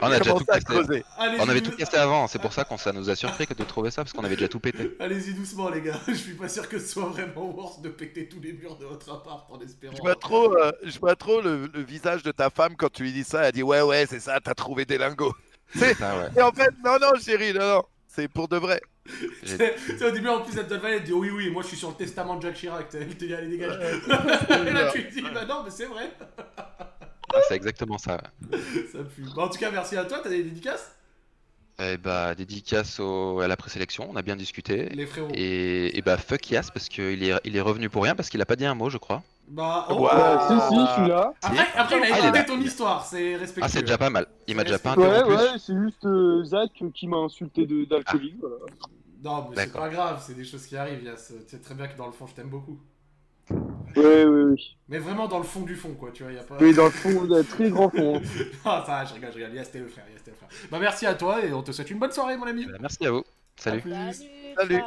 On 0.00 0.06
a 0.10 0.18
déjà 0.18 0.32
tout 0.34 0.44
cassé. 0.44 1.04
On 1.18 1.48
avait 1.48 1.60
tout 1.60 1.76
cassé 1.76 1.96
avant, 1.96 2.26
c'est 2.28 2.40
pour 2.40 2.52
ça 2.52 2.64
qu'on 2.64 2.76
ça 2.78 2.92
nous 2.92 3.10
a 3.10 3.16
surpris 3.16 3.46
que 3.46 3.54
de 3.54 3.64
trouver 3.64 3.90
ça, 3.90 4.02
parce 4.02 4.12
qu'on 4.12 4.24
avait 4.24 4.36
déjà 4.36 4.48
tout 4.48 4.60
pété. 4.60 4.96
Allez-y 5.00 5.34
doucement, 5.34 5.68
les 5.70 5.80
gars. 5.82 5.98
Je 6.08 6.14
suis 6.14 6.34
pas 6.34 6.48
sûr 6.48 6.68
que 6.68 6.78
ce 6.78 6.86
soit 6.86 7.06
vraiment 7.06 7.50
worth 7.50 7.82
de 7.82 7.88
péter 7.88 8.28
tous 8.28 8.40
les 8.40 8.52
murs 8.52 8.76
de 8.76 8.84
votre 8.86 9.12
appart 9.12 9.46
en 9.50 9.60
espérant. 9.60 9.94
Je 9.96 10.00
vois 10.00 10.14
trop, 10.14 10.56
euh, 10.56 10.72
je 10.84 10.98
vois 10.98 11.16
trop 11.16 11.40
le, 11.40 11.68
le 11.72 11.82
visage 11.82 12.22
de 12.22 12.30
ta 12.32 12.50
femme 12.50 12.76
quand 12.76 12.90
tu 12.92 13.02
lui 13.02 13.12
dis 13.12 13.24
ça. 13.24 13.42
Elle 13.44 13.52
dit 13.52 13.62
Ouais, 13.62 13.82
ouais, 13.82 14.06
c'est 14.08 14.20
ça, 14.20 14.38
t'as 14.40 14.54
trouvé 14.54 14.84
des 14.84 14.98
lingots. 14.98 15.34
C'est- 15.78 15.94
Ça, 15.94 16.18
ouais. 16.18 16.28
Et 16.36 16.42
en 16.42 16.52
fait, 16.52 16.70
non, 16.84 16.98
non, 17.00 17.18
chérie, 17.20 17.52
non, 17.54 17.66
non, 17.76 17.82
c'est 18.06 18.28
pour 18.28 18.48
de 18.48 18.56
vrai. 18.56 18.80
C'est 19.44 20.04
au 20.04 20.10
début 20.12 20.28
en 20.28 20.42
plus 20.42 20.54
te 20.54 20.86
elle 20.86 21.02
dit 21.02 21.12
oui 21.12 21.28
oui 21.30 21.50
moi 21.50 21.62
je 21.64 21.68
suis 21.68 21.76
sur 21.76 21.88
le 21.88 21.96
testament 21.96 22.36
de 22.36 22.42
Jacques 22.42 22.54
Chirac 22.54 22.86
elle 22.94 23.16
te 23.16 23.24
dit 23.24 23.34
allez 23.34 23.48
dégage 23.48 23.76
et 24.06 24.70
là 24.72 24.92
tu 24.92 25.08
te 25.08 25.12
dis 25.12 25.22
bah 25.22 25.44
non 25.44 25.62
mais 25.64 25.70
c'est 25.72 25.86
vrai 25.86 26.08
Ah, 27.34 27.40
c'est 27.48 27.56
exactement 27.56 27.98
ça. 27.98 28.18
ouais. 28.52 28.58
ça 28.92 28.98
pue 29.02 29.24
Bah, 29.34 29.42
en 29.42 29.48
tout 29.48 29.58
cas 29.58 29.72
merci 29.72 29.96
à 29.96 30.04
toi 30.04 30.20
t'as 30.22 30.28
des 30.28 30.44
dédicaces? 30.44 30.92
Et 31.80 31.96
bah, 31.96 32.36
dédicace 32.36 33.00
au- 33.00 33.40
à 33.40 33.48
la 33.48 33.56
présélection, 33.56 34.08
on 34.08 34.14
a 34.14 34.22
bien 34.22 34.36
discuté. 34.36 34.90
les 34.90 35.06
frérots 35.06 35.30
Et, 35.34 35.98
et 35.98 36.02
bah, 36.02 36.16
fuck 36.16 36.48
Yas, 36.50 36.70
parce 36.72 36.88
qu'il 36.88 37.24
est, 37.24 37.34
il 37.44 37.56
est 37.56 37.60
revenu 37.60 37.88
pour 37.88 38.04
rien, 38.04 38.14
parce 38.14 38.28
qu'il 38.28 38.40
a 38.40 38.46
pas 38.46 38.54
dit 38.56 38.66
un 38.66 38.74
mot, 38.76 38.88
je 38.90 38.98
crois. 38.98 39.22
Bah 39.54 39.86
oh. 39.90 39.94
Ouais. 40.04 40.08
Euh, 40.12 40.38
si, 40.48 40.68
si, 40.68 40.80
je 40.86 40.92
suis 40.92 41.08
là. 41.08 41.32
après, 41.42 41.66
après 41.76 41.96
il 41.98 42.02
a 42.02 42.06
Ah, 42.14 42.18
écouté 42.18 42.38
là. 42.38 42.44
ton 42.44 42.60
histoire 42.60 43.04
c'est 43.04 43.36
respectueux 43.36 43.62
Ah, 43.64 43.68
c'est 43.68 43.82
déjà 43.82 43.98
pas 43.98 44.10
mal. 44.10 44.26
Il 44.46 44.56
m'a 44.56 44.64
déjà 44.64 44.78
pas 44.78 44.94
Ouais, 44.94 45.06
interrompu. 45.06 45.34
ouais, 45.36 45.58
c'est 45.58 45.76
juste 45.76 46.04
euh, 46.06 46.42
Zach 46.44 46.70
qui 46.94 47.06
m'a 47.06 47.18
insulté 47.18 47.66
de- 47.66 47.84
d'alcoolique. 47.84 48.36
voilà. 48.40 48.56
non 49.24 49.48
mais 49.50 49.56
c'est 49.56 49.72
pas 49.72 49.88
grave 49.88 50.22
c'est 50.26 50.34
des 50.34 50.44
choses 50.44 50.66
qui 50.66 50.76
arrivent 50.76 51.02
tu 51.04 51.32
sais 51.48 51.58
très 51.60 51.74
bien 51.74 51.86
que 51.86 51.96
dans 51.96 52.06
le 52.06 52.12
fond 52.12 52.26
je 52.26 52.34
t'aime 52.34 52.48
beaucoup 52.48 52.78
Ouais, 53.96 54.24
ouais, 54.24 54.24
oui. 54.24 54.76
mais 54.88 54.98
vraiment 54.98 55.28
dans 55.28 55.38
le 55.38 55.44
fond 55.44 55.60
du 55.62 55.74
fond 55.76 55.92
quoi 55.94 56.10
tu 56.12 56.22
vois 56.22 56.32
y 56.32 56.38
a 56.38 56.42
pas 56.42 56.56
Oui, 56.60 56.72
dans 56.72 56.84
le 56.84 56.90
fond, 56.90 57.24
d'un 57.24 57.42
très 57.44 57.68
grand 57.70 57.90
fond. 57.90 58.22
ah 58.64 58.82
ça 58.86 58.92
va, 58.92 59.04
je 59.04 59.14
rigole 59.14 59.30
je 59.32 59.36
rigole 59.38 59.54
Yas 59.54 59.66
t'es 59.66 59.80
le 59.80 59.88
frère 59.88 60.04
Yas 60.12 60.20
t'es 60.24 60.30
le 60.30 60.36
frère 60.36 60.48
bah 60.70 60.78
merci 60.80 61.04
à 61.06 61.14
toi 61.14 61.44
et 61.44 61.52
on 61.52 61.62
te 61.62 61.72
souhaite 61.72 61.90
une 61.90 61.98
bonne 61.98 62.12
soirée 62.12 62.36
mon 62.36 62.46
ami 62.46 62.64
Bah, 62.66 62.78
Merci 62.80 63.04
à 63.06 63.10
vous. 63.10 63.18
À 63.18 63.62
Salut. 63.62 63.82
Salut. 64.56 64.82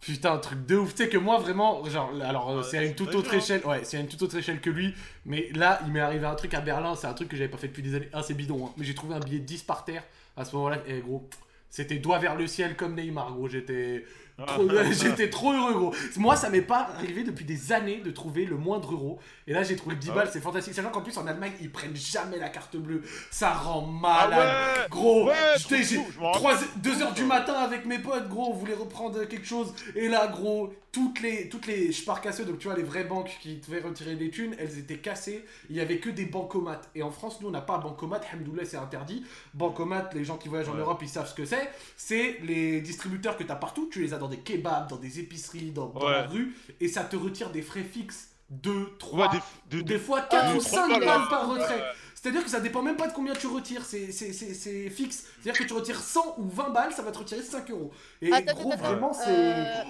Putain, 0.00 0.34
un 0.34 0.38
truc 0.38 0.64
de 0.64 0.76
ouf. 0.76 0.94
Tu 0.94 1.04
sais 1.04 1.08
que 1.08 1.18
moi, 1.18 1.38
vraiment, 1.38 1.84
genre, 1.84 2.12
alors, 2.22 2.50
euh, 2.50 2.62
c'est 2.62 2.78
à 2.78 2.84
une 2.84 2.94
toute 2.94 3.14
autre 3.14 3.34
hein. 3.34 3.38
échelle. 3.38 3.66
Ouais, 3.66 3.80
c'est 3.82 3.96
à 3.96 4.00
une 4.00 4.06
toute 4.06 4.22
autre 4.22 4.36
échelle 4.36 4.60
que 4.60 4.70
lui. 4.70 4.94
Mais 5.26 5.50
là, 5.54 5.80
il 5.84 5.92
m'est 5.92 6.00
arrivé 6.00 6.24
un 6.24 6.34
truc 6.36 6.54
à 6.54 6.60
Berlin. 6.60 6.94
C'est 6.94 7.08
un 7.08 7.14
truc 7.14 7.28
que 7.28 7.36
j'avais 7.36 7.48
pas 7.50 7.58
fait 7.58 7.68
depuis 7.68 7.82
des 7.82 7.94
années. 7.94 8.08
Ah, 8.12 8.22
c'est 8.22 8.34
bidon, 8.34 8.66
hein. 8.66 8.72
Mais 8.76 8.84
j'ai 8.84 8.94
trouvé 8.94 9.14
un 9.16 9.20
billet 9.20 9.40
de 9.40 9.44
10 9.44 9.64
par 9.64 9.84
terre 9.84 10.04
à 10.36 10.44
ce 10.44 10.54
moment-là. 10.54 10.78
Et 10.86 11.00
gros, 11.00 11.28
c'était 11.68 11.98
doigt 11.98 12.18
vers 12.18 12.36
le 12.36 12.46
ciel 12.46 12.76
comme 12.76 12.94
Neymar, 12.94 13.32
gros. 13.32 13.48
J'étais. 13.48 14.04
Trop, 14.46 14.68
j'étais 14.92 15.30
trop 15.30 15.52
heureux, 15.52 15.74
gros. 15.74 15.94
Moi, 16.16 16.36
ça 16.36 16.48
m'est 16.48 16.60
pas 16.62 16.88
arrivé 16.96 17.24
depuis 17.24 17.44
des 17.44 17.72
années 17.72 18.00
de 18.04 18.10
trouver 18.10 18.44
le 18.44 18.56
moindre 18.56 18.92
euro. 18.92 19.18
Et 19.46 19.52
là, 19.52 19.62
j'ai 19.64 19.74
trouvé 19.76 19.96
10 19.96 20.10
Ah 20.10 20.14
balles, 20.14 20.30
c'est 20.32 20.40
fantastique. 20.40 20.74
Sachant 20.74 20.90
qu'en 20.90 21.00
plus, 21.02 21.16
en 21.18 21.26
Allemagne, 21.26 21.52
ils 21.60 21.70
prennent 21.72 21.96
jamais 21.96 22.38
la 22.38 22.48
carte 22.48 22.76
bleue. 22.76 23.02
Ça 23.30 23.50
rend 23.50 23.84
Ah 24.04 24.28
malade. 24.28 24.38
ouais 24.78 24.86
Gros, 24.90 25.26
Ouais, 25.26 25.34
j'étais- 25.56 25.74
trop 25.76 25.84
j'ai 25.84 25.96
fou, 25.96 26.06
je 26.14 26.20
m'en 26.20 26.32
rappelle. 26.32 26.66
2 26.76 27.02
heures 27.02 27.12
du 27.14 27.24
matin 27.24 27.54
avec 27.54 27.84
mes 27.84 27.98
potes, 27.98 28.28
gros, 28.28 28.50
on 28.50 28.54
voulait 28.54 28.74
reprendre 28.74 29.24
quelque 29.24 29.46
chose. 29.46 29.74
Et 29.96 30.08
là, 30.08 30.28
gros, 30.28 30.72
toutes 30.92 31.20
les, 31.20 31.48
toutes 31.48 31.66
les 31.66 31.90
casseux, 32.22 32.44
donc 32.44 32.58
tu 32.58 32.66
vois, 32.68 32.76
les 32.76 32.82
vraies 32.82 33.04
banques 33.04 33.36
qui 33.42 33.56
devaient 33.56 33.80
retirer 33.80 34.14
des 34.16 34.30
thunes, 34.30 34.54
elles 34.58 34.78
étaient 34.78 34.96
cassées. 34.98 35.44
Il 35.68 35.76
y 35.76 35.80
avait 35.80 35.98
que 35.98 36.08
des 36.10 36.24
bancomates. 36.24 36.88
Et 36.94 37.02
en 37.02 37.10
France, 37.10 37.40
nous, 37.40 37.48
on 37.48 37.50
n'a 37.50 37.60
pas 37.60 37.78
bancomat. 37.78 38.20
Hamdoulah, 38.32 38.64
c'est 38.64 38.76
interdit. 38.78 39.24
Bancomat, 39.54 40.10
les 40.14 40.24
gens 40.24 40.36
qui 40.38 40.48
voyagent 40.48 40.68
en. 40.70 40.74
Europe, 40.74 41.00
ils 41.02 41.08
savent 41.08 41.28
ce 41.28 41.34
que 41.34 41.44
c'est. 41.44 41.70
C'est 41.96 42.38
les 42.42 42.80
distributeurs 42.80 43.36
que 43.36 43.44
tu 43.44 43.50
as 43.52 43.56
partout. 43.56 43.88
Tu 43.92 44.00
les 44.02 44.14
as 44.14 44.18
dans 44.18 44.28
des 44.28 44.38
kebabs, 44.38 44.88
dans 44.88 44.96
des 44.96 45.20
épiceries, 45.20 45.70
dans, 45.72 45.86
dans 45.88 46.04
Ouais. 46.06 46.12
la 46.12 46.26
rue. 46.26 46.54
Et 46.80 46.88
ça 46.88 47.04
te 47.04 47.16
retire 47.16 47.50
des 47.50 47.62
frais 47.62 47.82
fixes. 47.84 48.28
2, 48.50 48.96
3, 48.98 49.26
Ouais, 49.30 49.38
des, 49.70 49.76
de- 49.78 49.82
des 49.82 49.94
de- 49.94 49.98
fois 49.98 50.22
4 50.22 50.52
de 50.54 50.58
ou 50.58 50.62
trois 50.62 50.88
5 50.88 51.00
balles, 51.04 51.28
par 51.28 51.48
retrait. 51.50 51.82
C'est-à-dire 52.14 52.42
que 52.42 52.48
ça 52.50 52.60
dépend 52.60 52.80
même 52.82 52.96
pas 52.96 53.06
de 53.06 53.12
combien 53.12 53.34
tu 53.34 53.46
retires, 53.46 53.84
c'est 53.84 54.10
c'est- 54.10 54.32
c'est- 54.32 54.54
c'est 54.54 54.88
fixe. 54.88 55.26
C'est-à-dire 55.42 55.60
que 55.62 55.68
tu 55.68 55.74
retires 55.74 56.00
100 56.00 56.34
ou 56.38 56.48
20 56.48 56.70
balles, 56.70 56.92
ça 56.94 57.02
va 57.02 57.12
te 57.12 57.18
retirer 57.18 57.42
5 57.42 57.70
euros. 57.70 57.92
Et 58.22 58.32
Attends, 58.32 58.54
gros, 58.54 58.72
attends, 58.72 58.82
vraiment, 58.84 59.10
attends. 59.12 59.20
c'est. 59.22 59.34
Euh, 59.36 59.82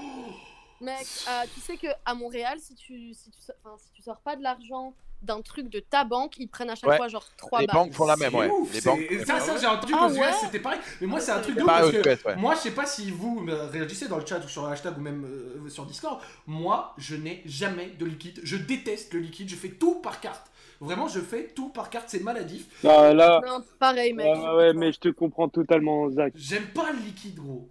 Mec, 0.80 1.06
euh, 1.28 1.42
tu 1.55 1.60
sais 1.60 1.76
que 1.76 1.88
à 2.05 2.14
Montréal, 2.14 2.59
si 2.60 2.74
tu, 2.74 3.12
si, 3.14 3.30
tu, 3.30 3.40
sors- 3.40 3.55
enfin, 3.64 3.76
si 3.78 3.90
tu 3.92 4.02
sors 4.02 4.20
pas 4.20 4.36
de 4.36 4.42
l'argent 4.42 4.94
d'un 5.20 5.40
truc 5.42 5.68
de 5.68 5.80
ta 5.80 6.05
banque, 6.05 6.38
ils 6.38 6.46
prennent 6.46 6.70
à 6.70 6.76
chaque 6.76 6.88
Ouais. 6.90 6.96
fois 6.96 7.09
genre 7.09 7.26
3 7.36 7.60
Les 7.62 7.66
banques 7.66 7.92
font 7.92 8.06
la 8.06 8.16
même, 8.16 8.32
ouais. 8.36 8.48
ouf, 8.48 8.72
Les 8.72 8.80
c'est- 8.80 8.88
banques. 8.88 9.26
ça, 9.26 9.40
ça 9.40 9.56
j'ai 9.59 9.66
entendu 9.66 9.92
Ah 9.96 10.06
qu'aux 10.06 10.14
US 10.14 10.20
ouais? 10.20 10.32
c'était 10.42 10.60
pareil. 10.60 10.78
Mais 11.00 11.09
moi, 11.09 11.18
c'est 11.18 11.32
un 11.32 11.40
truc 11.40 11.56
de 11.56 11.60
C'est 11.60 11.64
ouf 11.64 11.68
parce 11.68 11.90
que 11.90 12.09
US, 12.09 12.24
ouais. 12.24 12.36
moi, 12.36 12.55
je 12.55 12.60
sais 12.60 12.70
pas 12.70 12.86
si 12.86 13.10
vous 13.10 13.44
réagissez 13.72 14.06
dans 14.06 14.18
le 14.18 14.24
chat 14.24 14.38
ou 14.38 14.48
sur 14.48 14.64
le 14.64 14.68
hashtag 14.72 14.96
ou 14.96 15.00
même 15.00 15.24
euh, 15.24 15.68
sur 15.68 15.84
Discord. 15.86 16.20
Moi, 16.46 16.94
je 16.98 17.16
n'ai 17.16 17.42
jamais 17.46 17.86
de 17.98 18.06
liquide. 18.06 18.40
Je 18.44 18.56
déteste 18.56 19.12
le 19.14 19.18
liquide. 19.20 19.48
Je 19.48 19.56
fais 19.56 19.70
tout 19.70 19.96
par 19.96 20.20
carte. 20.20 20.52
Vraiment, 20.80 21.09
je 21.09 21.18
fais 21.18 21.48
tout 21.48 21.70
par 21.70 21.90
carte. 21.90 22.05
C'est 22.09 22.22
maladif. 22.22 22.68
Là, 22.84 23.12
là, 23.12 23.40
Non, 23.44 23.64
pareil, 23.80 24.12
mec. 24.12 24.24
ouais, 24.24 24.50
ouais, 24.55 24.72
mais 24.74 24.92
je 24.92 25.00
te 25.00 25.09
comprends 25.09 25.48
totalement, 25.48 26.09
Zach. 26.10 26.32
J'aime 26.36 26.68
pas 26.68 26.92
le 26.92 26.98
liquide, 27.00 27.34
gros. 27.40 27.68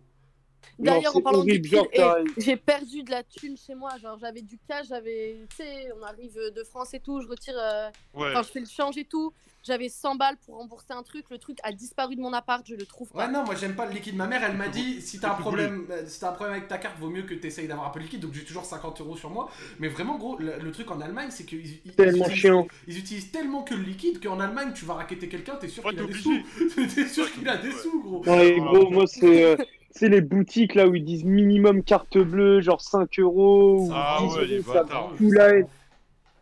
D'ailleurs, 0.80 1.16
en 1.16 1.22
parlant 1.22 1.40
de 1.40 1.44
horrible, 1.44 1.64
liquide, 1.68 1.78
genre, 1.78 1.88
eh, 1.94 2.42
j'ai 2.42 2.56
perdu 2.58 3.04
de 3.04 3.12
la 3.12 3.24
thune 3.24 3.58
chez 3.58 3.76
moi. 3.76 3.92
Genre, 4.02 4.18
j'avais 4.20 4.42
du 4.42 4.58
cash, 4.68 4.88
j'avais. 4.90 5.38
Tu 5.50 5.58
sais, 5.58 5.88
on 6.00 6.04
arrive 6.04 6.36
de 6.56 6.64
France 6.64 6.94
et 6.94 7.00
tout, 7.00 7.20
je 7.22 7.28
retire. 7.28 7.56
euh, 7.58 7.90
Ouais. 8.14 8.30
Enfin, 8.30 8.44
je 8.44 8.50
fais 8.50 8.60
le 8.60 8.66
change 8.68 8.98
et 8.98 9.06
tout. 9.06 9.34
J'avais 9.64 9.90
100 9.90 10.16
balles 10.16 10.38
pour 10.46 10.56
rembourser 10.56 10.92
un 10.94 11.04
truc. 11.04 11.26
Le 11.30 11.40
truc 11.40 11.58
a 11.64 11.74
disparu 11.74 12.16
de 12.16 12.22
mon 12.22 12.32
appart, 12.32 12.66
je 12.66 12.76
le 12.76 12.86
trouve 12.86 13.10
pas. 13.10 13.26
Ouais, 13.26 13.32
non, 13.32 13.44
moi 13.44 13.54
j'aime 13.56 13.76
pas 13.76 13.86
le 13.86 13.92
liquide. 13.92 14.16
Ma 14.16 14.26
mère, 14.28 14.42
elle 14.44 14.56
m'a 14.56 14.70
dit 14.70 15.02
si 15.02 15.20
t'as 15.20 15.32
un 15.32 15.36
problème, 15.36 15.88
euh, 15.90 16.04
si 16.08 16.20
t'as 16.22 16.30
un 16.30 16.34
problème 16.34 16.56
avec 16.56 16.70
ta 16.70 16.78
carte, 16.78 16.98
vaut 17.00 17.10
mieux 17.10 17.24
que 17.24 17.34
t'essayes 17.34 17.68
d'avoir 17.68 17.88
un 17.88 17.90
peu 17.90 18.00
de 18.00 18.06
liquide. 18.06 18.22
Donc 18.22 18.34
j'ai 18.34 18.46
toujours 18.46 18.64
50 18.64 19.02
euros 19.02 19.18
sur 19.18 19.30
moi. 19.30 19.50
Mais 19.80 19.90
vraiment, 19.90 20.18
gros, 20.18 20.38
le, 20.38 20.58
le 20.60 20.72
truc 20.72 20.90
en 20.92 21.02
Allemagne, 21.02 21.30
c'est 21.32 21.44
qu'ils 21.44 21.66
ils- 21.86 21.92
Tellement 21.94 22.28
ils 22.30 22.68
ils 22.88 23.00
utilisent 23.00 23.32
tellement 23.32 23.64
que 23.64 23.74
le 23.74 23.84
liquide 23.84 24.24
qu'en 24.24 24.40
Allemagne, 24.40 24.72
tu 24.74 24.86
vas 24.86 24.94
raqueter 24.94 25.28
quelqu'un, 25.28 25.56
t'es 25.56 25.68
sûr 25.68 25.84
Ouais, 25.84 25.92
qu'il 25.92 26.00
a 26.02 26.06
des 26.06 26.14
sous. 26.14 26.44
t'es 26.96 27.08
sûr 27.08 27.30
qu'il 27.34 27.50
a 27.50 27.58
des 27.58 27.72
sous, 27.72 28.02
gros. 28.02 28.24
Ouais, 28.24 28.56
gros, 28.58 28.90
moi, 28.90 29.06
c'est 29.08 29.44
euh, 29.44 29.58
c'est 29.92 30.10
les 30.10 30.22
boutiques 30.22 30.76
là 30.76 30.88
où 30.88 30.96
ils 30.96 31.04
disent 31.04 31.24
minimum 31.26 31.84
carte 31.84 32.18
bleue, 32.18 32.62
genre 32.62 32.82
5 32.82 33.20
euros 33.20 33.88
ou 33.88 33.92
Ah 33.94 34.20
10 34.22 34.36
ouais, 34.36 34.46
les 34.46 34.58
euros, 34.58 34.74
ça 34.74 34.84
bâtards. 34.84 35.12
fout 35.18 35.34
la 35.34 35.50
haine. 35.56 35.68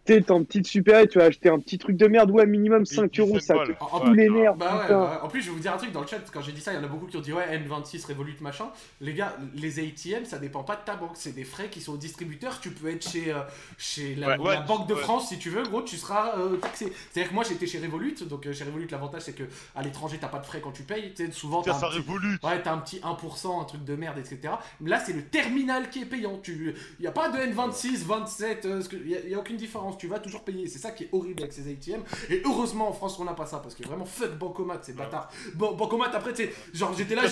T'es 0.06 0.30
en 0.32 0.44
petite 0.44 0.68
super 0.68 1.08
tu 1.08 1.18
vas 1.18 1.26
acheter 1.26 1.50
un 1.50 1.60
petit 1.60 1.80
truc 1.80 1.98
de 1.98 2.06
merde, 2.08 2.30
ouais, 2.30 2.46
minimum 2.46 2.86
5 2.86 3.20
euros, 3.20 3.40
ça 3.40 3.56
te 3.56 3.74
fout 3.74 4.14
les 4.16 4.30
nerfs, 4.30 4.54
Bah 4.56 4.78
ouais, 4.84 4.90
bah 4.90 5.00
ouais. 5.20 5.26
en 5.26 5.28
plus 5.28 5.42
je 5.42 5.48
vais 5.48 5.54
vous 5.56 5.60
dire 5.60 5.74
un 5.74 5.78
truc 5.78 5.92
dans 5.92 6.02
le 6.02 6.08
chat, 6.08 6.20
quand 6.32 6.42
j'ai 6.42 6.52
dit 6.52 6.62
ça, 6.62 6.74
il 6.74 6.76
y 6.76 6.80
en 6.80 6.84
a 6.84 6.88
beaucoup 6.88 7.08
qui 7.08 7.18
ont 7.18 7.22
dit 7.22 7.34
ouais 7.34 7.46
N26 7.58 8.06
Revolut 8.08 8.36
machin. 8.42 8.68
Les 9.02 9.16
gars, 9.16 9.36
les 9.56 9.80
ATM 9.80 10.26
ça 10.26 10.38
dépend 10.38 10.64
pas 10.64 10.76
de 10.76 10.82
ta 10.86 10.96
banque, 10.96 11.14
c'est 11.16 11.34
des 11.34 11.44
frais 11.44 11.70
qui 11.72 11.82
sont 11.82 11.94
au 11.94 11.98
distributeur, 11.98 12.60
tu 12.60 12.70
peux 12.70 12.90
être 12.90 13.10
chez, 13.10 13.32
euh, 13.34 13.40
chez 13.80 14.14
la, 14.14 14.28
Ouais, 14.28 14.38
ouais, 14.38 14.54
la 14.56 14.62
Banque 14.62 14.88
de 14.88 14.94
ouais. 14.94 15.00
France 15.02 15.30
si 15.30 15.40
tu 15.40 15.50
veux, 15.50 15.64
gros, 15.64 15.82
tu 15.82 15.98
seras 15.98 16.38
euh, 16.38 16.58
taxé. 16.58 16.94
C'est-à-dire 17.12 17.30
que 17.30 17.36
moi 17.36 17.44
j'étais 17.44 17.66
chez 17.66 17.80
Revolut, 17.80 18.16
donc 18.30 18.46
euh, 18.46 18.54
chez 18.54 18.64
Revolut 18.64 18.88
l'avantage 18.92 19.24
c'est 19.24 19.34
que 19.34 19.44
à 19.76 19.82
l'étranger 19.82 20.18
t'as 20.22 20.28
pas 20.28 20.40
de 20.40 20.46
frais 20.46 20.62
quand 20.62 20.72
tu 20.72 20.84
payes, 20.84 21.14
tu 21.16 21.26
sais, 21.26 21.32
souvent 21.32 21.64
t'as 21.64 21.76
un 21.76 21.80
petit- 21.80 21.98
révolue. 21.98 22.38
Ouais, 22.44 22.62
t'as 22.64 22.74
un 22.74 22.78
petit 22.78 23.00
1%, 23.04 23.60
un 23.62 23.66
truc 23.66 23.84
de 23.84 23.96
merde, 23.96 24.20
etc. 24.20 24.54
Là, 24.86 25.00
c'est 25.04 25.14
le 25.14 25.24
terminal 25.24 25.90
qui 25.90 26.02
est 26.04 26.06
payant. 26.06 26.38
Tu... 26.44 26.76
Y 27.00 27.08
a 27.08 27.12
pas 27.12 27.30
de 27.30 27.38
N26, 27.40 28.04
27, 28.06 28.66
euh, 28.66 28.82
ce 28.82 28.90
que- 28.90 28.98
y, 28.98 29.16
a, 29.16 29.20
y 29.28 29.34
a 29.34 29.40
aucune 29.40 29.58
différence. 29.58 29.95
Tu 29.98 30.08
vas 30.08 30.20
toujours 30.20 30.44
payer. 30.44 30.68
C'est 30.68 30.80
ça 30.80 30.92
qui 30.92 31.06
est 31.06 31.10
horrible 31.12 31.44
avec 31.44 31.54
ces 31.54 31.70
ATM. 31.72 32.02
Et 32.30 32.42
heureusement, 32.46 32.90
en 32.90 32.94
France, 32.94 33.18
on 33.20 33.24
n'a 33.24 33.34
pas 33.34 33.46
ça. 33.46 33.60
Parce 33.60 33.76
que 33.76 33.84
vraiment, 33.84 34.06
fuck 34.06 34.38
Bancomat, 34.38 34.80
c'est 34.82 34.96
bâtard. 34.96 35.30
Bon, 35.54 35.74
Bancomat, 35.74 36.12
après, 36.14 36.34
tu 36.34 36.44
sais, 36.44 36.54
genre, 36.74 36.94
j'étais 36.98 37.16
là. 37.16 37.24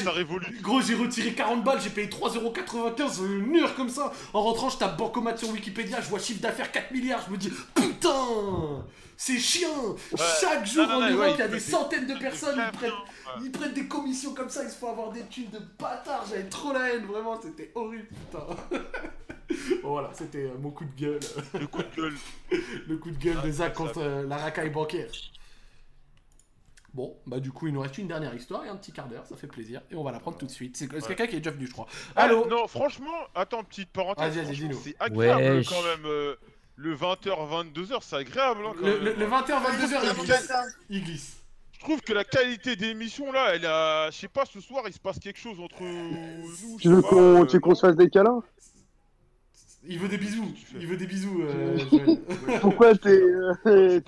Gros, 0.61 0.81
j'ai 0.81 0.95
retiré 0.95 1.33
40 1.33 1.63
balles, 1.63 1.81
j'ai 1.81 1.89
payé 1.89 2.07
3,95€, 2.07 3.23
un 3.23 3.27
mur 3.45 3.75
comme 3.75 3.89
ça. 3.89 4.11
En 4.33 4.41
rentrant, 4.43 4.69
je 4.69 4.77
tape 4.77 4.97
Bancomat 4.97 5.37
sur 5.37 5.49
Wikipédia, 5.49 6.01
je 6.01 6.09
vois 6.09 6.19
chiffre 6.19 6.41
d'affaires 6.41 6.71
4 6.71 6.91
milliards. 6.91 7.23
Je 7.27 7.31
me 7.31 7.37
dis, 7.37 7.51
putain, 7.75 8.83
c'est 9.17 9.39
chiant. 9.39 9.95
Chaque 10.41 10.65
jour 10.65 10.87
Non, 10.87 10.99
non, 10.99 11.05
en 11.05 11.09
Europe, 11.09 11.25
ouais, 11.25 11.33
il 11.33 11.39
y 11.39 11.41
a 11.41 11.47
des 11.47 11.59
centaines 11.59 12.07
de 12.07 12.15
personnes, 12.15 12.61
prennent, 12.73 12.91
ouais. 12.91 12.97
Ils 13.43 13.51
prennent 13.51 13.73
des 13.73 13.87
commissions 13.87 14.33
comme 14.33 14.49
ça, 14.49 14.63
ils 14.63 14.69
se 14.69 14.75
font 14.77 14.91
avoir 14.91 15.11
des 15.11 15.23
thunes 15.27 15.49
de 15.51 15.59
bâtards. 15.79 16.25
J'avais 16.29 16.49
trop 16.49 16.73
la 16.73 16.93
haine, 16.93 17.05
vraiment, 17.05 17.39
c'était 17.41 17.71
horrible, 17.75 18.07
putain. 18.07 18.45
bon, 19.83 19.89
voilà, 19.91 20.11
c'était 20.13 20.45
euh, 20.45 20.57
mon 20.59 20.71
coup 20.71 20.85
de 20.85 20.95
gueule. 20.99 21.19
Le 21.59 21.67
coup 21.67 21.81
de 21.83 21.95
gueule. 21.95 22.13
Le 22.87 22.97
coup 22.97 23.11
de 23.11 23.17
gueule 23.17 23.37
Ah, 23.41 23.45
de 23.47 23.51
Zach 23.51 23.73
contre 23.73 23.99
euh, 23.99 24.23
la 24.27 24.37
racaille 24.37 24.69
bancaire. 24.69 25.09
Bon, 26.93 27.17
bah 27.25 27.39
du 27.39 27.51
coup, 27.51 27.65
il 27.65 27.73
nous 27.73 27.81
reste 27.81 27.97
une 27.97 28.07
dernière 28.07 28.35
histoire 28.35 28.63
et 28.65 28.69
un 28.69 28.75
petit 28.75 28.91
quart 28.91 29.07
d'heure, 29.07 29.25
ça 29.25 29.35
fait 29.35 29.47
plaisir. 29.47 29.81
Et 29.89 29.95
on 29.95 30.03
va 30.03 30.11
la 30.11 30.19
prendre 30.19 30.37
tout 30.37 30.45
de 30.45 30.51
suite. 30.51 30.77
C'est 30.77 30.91
Ouais. 30.93 31.01
quelqu'un 31.01 31.25
qui 31.25 31.35
est 31.37 31.39
déjà 31.39 31.49
venu, 31.49 31.65
je 31.65 31.71
crois. 31.71 31.87
Ah, 32.15 32.23
Allô 32.25 32.45
Non, 32.47 32.67
franchement, 32.67 33.15
attends, 33.33 33.63
petite 33.63 33.89
parenthèse. 33.89 34.35
Vas-y, 34.35 34.45
vas-y, 34.45 34.55
franchement, 34.57 34.67
dis-nous. 34.69 34.81
C'est 34.83 34.95
agréable 34.99 35.65
quand 35.67 35.81
même. 35.81 36.05
euh, 36.05 36.35
le 36.75 36.95
20h, 36.95 37.29
22h, 37.73 37.97
c'est 38.01 38.15
agréable. 38.17 38.61
Hein, 38.67 38.73
quand 38.79 38.85
Le, 38.85 38.93
même. 38.93 39.03
le, 39.05 39.13
le 39.13 39.25
20h, 39.25 39.63
22h, 39.63 39.99
il 40.03 40.23
glisse. 40.23 40.51
Il 40.89 41.03
glisse. 41.03 41.42
Je 41.83 41.89
trouve 41.89 42.01
que 42.01 42.13
la 42.13 42.23
qualité 42.23 42.77
d'émission 42.77 43.29
là, 43.33 43.55
elle 43.55 43.65
a. 43.65 44.09
Je 44.09 44.15
sais 44.17 44.29
pas, 44.29 44.45
ce 44.45 44.61
soir 44.61 44.83
il 44.87 44.93
se 44.93 44.99
passe 44.99 45.19
quelque 45.19 45.37
chose 45.39 45.59
entre 45.59 45.83
nous. 45.83 46.77
Tu 46.79 46.87
veux 46.87 47.01
qu'on 47.01 47.41
pas, 47.41 47.45
tu 47.45 47.53
veux 47.57 47.59
qu'on 47.59 47.71
euh, 47.71 47.75
se 47.75 47.81
fasse 47.81 47.95
des 47.97 48.09
câlins 48.09 48.41
Il 49.83 49.99
veut 49.99 50.07
des 50.07 50.17
bisous. 50.17 50.49
Il 50.79 50.87
veut 50.87 50.95
des 50.95 51.05
bisous, 51.07 51.41
euh. 51.43 51.77
Pourquoi 52.61 52.95
t'es. 52.95 53.09
euh. 53.21 53.99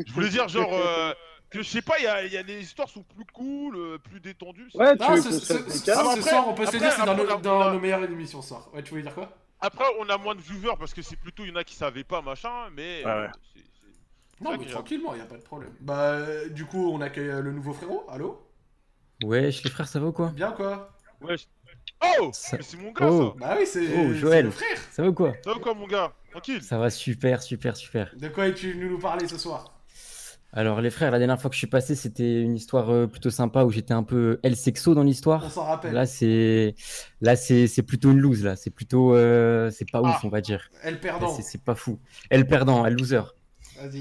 Je 0.00 0.12
voulais 0.14 0.30
dire, 0.30 0.48
genre, 0.48 0.72
euh, 0.72 1.12
que 1.50 1.62
je 1.62 1.68
sais 1.68 1.82
pas, 1.82 1.98
il 1.98 2.04
y 2.04 2.06
a, 2.06 2.24
il 2.24 2.32
y 2.32 2.38
a 2.38 2.42
les 2.42 2.62
histoires 2.62 2.88
sont 2.88 3.02
plus 3.02 3.26
cool, 3.34 3.76
euh, 3.76 3.98
plus 3.98 4.20
détendues. 4.20 4.70
Ouais, 4.74 4.96
tu 4.96 5.02
Ah, 5.06 5.14
veux 5.16 5.20
ce, 5.20 5.32
ce- 5.32 5.52
fasse 5.54 5.66
ce- 5.80 5.84
des 5.84 5.90
Après- 5.90 6.22
soir, 6.22 6.48
on 6.48 6.54
peut 6.54 6.62
se 6.64 6.68
après- 6.68 6.78
dire 6.78 6.92
c'est 6.92 7.04
dans, 7.04 7.12
après, 7.12 7.32
a- 7.32 7.36
dans 7.36 7.60
a- 7.68 7.72
nos 7.74 7.80
meilleures 7.80 8.04
émissions 8.04 8.40
ce 8.40 8.48
soir. 8.48 8.68
Ouais, 8.72 8.82
tu 8.82 8.90
voulais 8.90 9.02
dire 9.02 9.14
quoi? 9.14 9.30
Après, 9.60 9.84
on 9.98 10.08
a 10.08 10.16
moins 10.16 10.36
de 10.36 10.40
viewers 10.40 10.76
parce 10.78 10.94
que 10.94 11.02
c'est 11.02 11.16
plutôt, 11.16 11.42
il 11.44 11.50
y 11.50 11.52
en 11.52 11.56
a 11.56 11.64
qui 11.64 11.74
savaient 11.74 12.04
pas, 12.04 12.22
machin, 12.22 12.70
mais. 12.74 13.02
Ouais, 13.04 13.10
euh, 13.10 13.22
ouais. 13.26 13.30
Non, 14.40 14.56
mais 14.58 14.66
tranquillement, 14.66 15.14
y 15.14 15.20
a 15.20 15.24
pas 15.24 15.36
de 15.36 15.42
problème. 15.42 15.72
Bah, 15.80 16.12
euh, 16.12 16.48
du 16.48 16.64
coup, 16.64 16.90
on 16.92 17.00
accueille 17.00 17.28
euh, 17.28 17.40
le 17.42 17.52
nouveau 17.52 17.72
frérot. 17.72 18.04
Allô 18.08 18.40
Wesh, 19.24 19.64
les 19.64 19.70
frères, 19.70 19.88
ça 19.88 19.98
va 19.98 20.06
ou 20.06 20.12
quoi 20.12 20.28
Bien 20.34 20.52
quoi 20.52 20.96
Ouais. 21.20 21.36
je- 21.36 21.44
Oh 22.20 22.30
Ça- 22.32 22.56
Mais 22.56 22.62
c'est 22.62 22.76
mon 22.76 22.92
gars 22.92 23.08
Oh. 23.10 23.34
Bah 23.40 23.56
oui, 23.58 23.66
c'est 23.66 23.82
Oh, 23.96 24.12
Joël. 24.14 24.44
le 24.46 24.50
frère. 24.52 24.78
Ça 24.92 25.02
va 25.02 25.08
ou 25.08 25.12
quoi 25.12 25.32
ça 25.32 25.38
Ça 25.44 25.52
va 25.54 25.58
quoi, 25.60 25.74
mon 25.74 25.86
gars 25.88 26.12
Tranquille 26.30 26.62
Ça 26.62 26.78
va 26.78 26.90
super, 26.90 27.42
super, 27.42 27.76
super. 27.76 28.14
De 28.16 28.28
quoi 28.28 28.46
es-tu 28.46 28.72
venu 28.72 28.88
nous 28.88 28.98
parler 29.00 29.26
ce 29.26 29.36
soir 29.36 29.74
Alors, 30.52 30.80
les 30.80 30.90
frères, 30.90 31.10
la 31.10 31.18
dernière 31.18 31.40
fois 31.40 31.50
que 31.50 31.54
je 31.54 31.58
suis 31.58 31.66
passé, 31.66 31.96
c'était 31.96 32.40
une 32.40 32.54
histoire 32.54 32.90
euh, 32.90 33.08
plutôt 33.08 33.30
sympa 33.30 33.64
où 33.64 33.70
j'étais 33.72 33.94
un 33.94 34.04
peu 34.04 34.38
El 34.44 34.54
Sexo 34.54 34.94
dans 34.94 35.00
On 35.00 35.04
l'histoire. 35.04 35.50
s'en 35.50 35.64
rappelle. 35.64 35.92
Là, 35.92 36.06
c'est 36.06 36.76
là, 37.20 37.34
c'est 37.34 37.66
c'est 37.66 37.82
plutôt 37.82 38.12
une 38.12 38.20
lose 38.20 38.44
là. 38.44 38.54
C'est 38.54 38.70
plutôt, 38.70 39.16
euh, 39.16 39.70
c'est 39.72 39.90
pas 39.90 40.00
Ah. 40.04 40.10
ouf, 40.10 40.24
on 40.24 40.28
va 40.28 40.40
dire. 40.40 40.70
Elle 40.84 41.00
perdant. 41.00 41.28
C'est 41.34 41.42
c'est 41.42 41.64
pas 41.64 41.74
fou. 41.74 41.98
Elle 42.30 42.46
perdant, 42.46 42.86
elle 42.86 42.94
loser. 42.94 43.22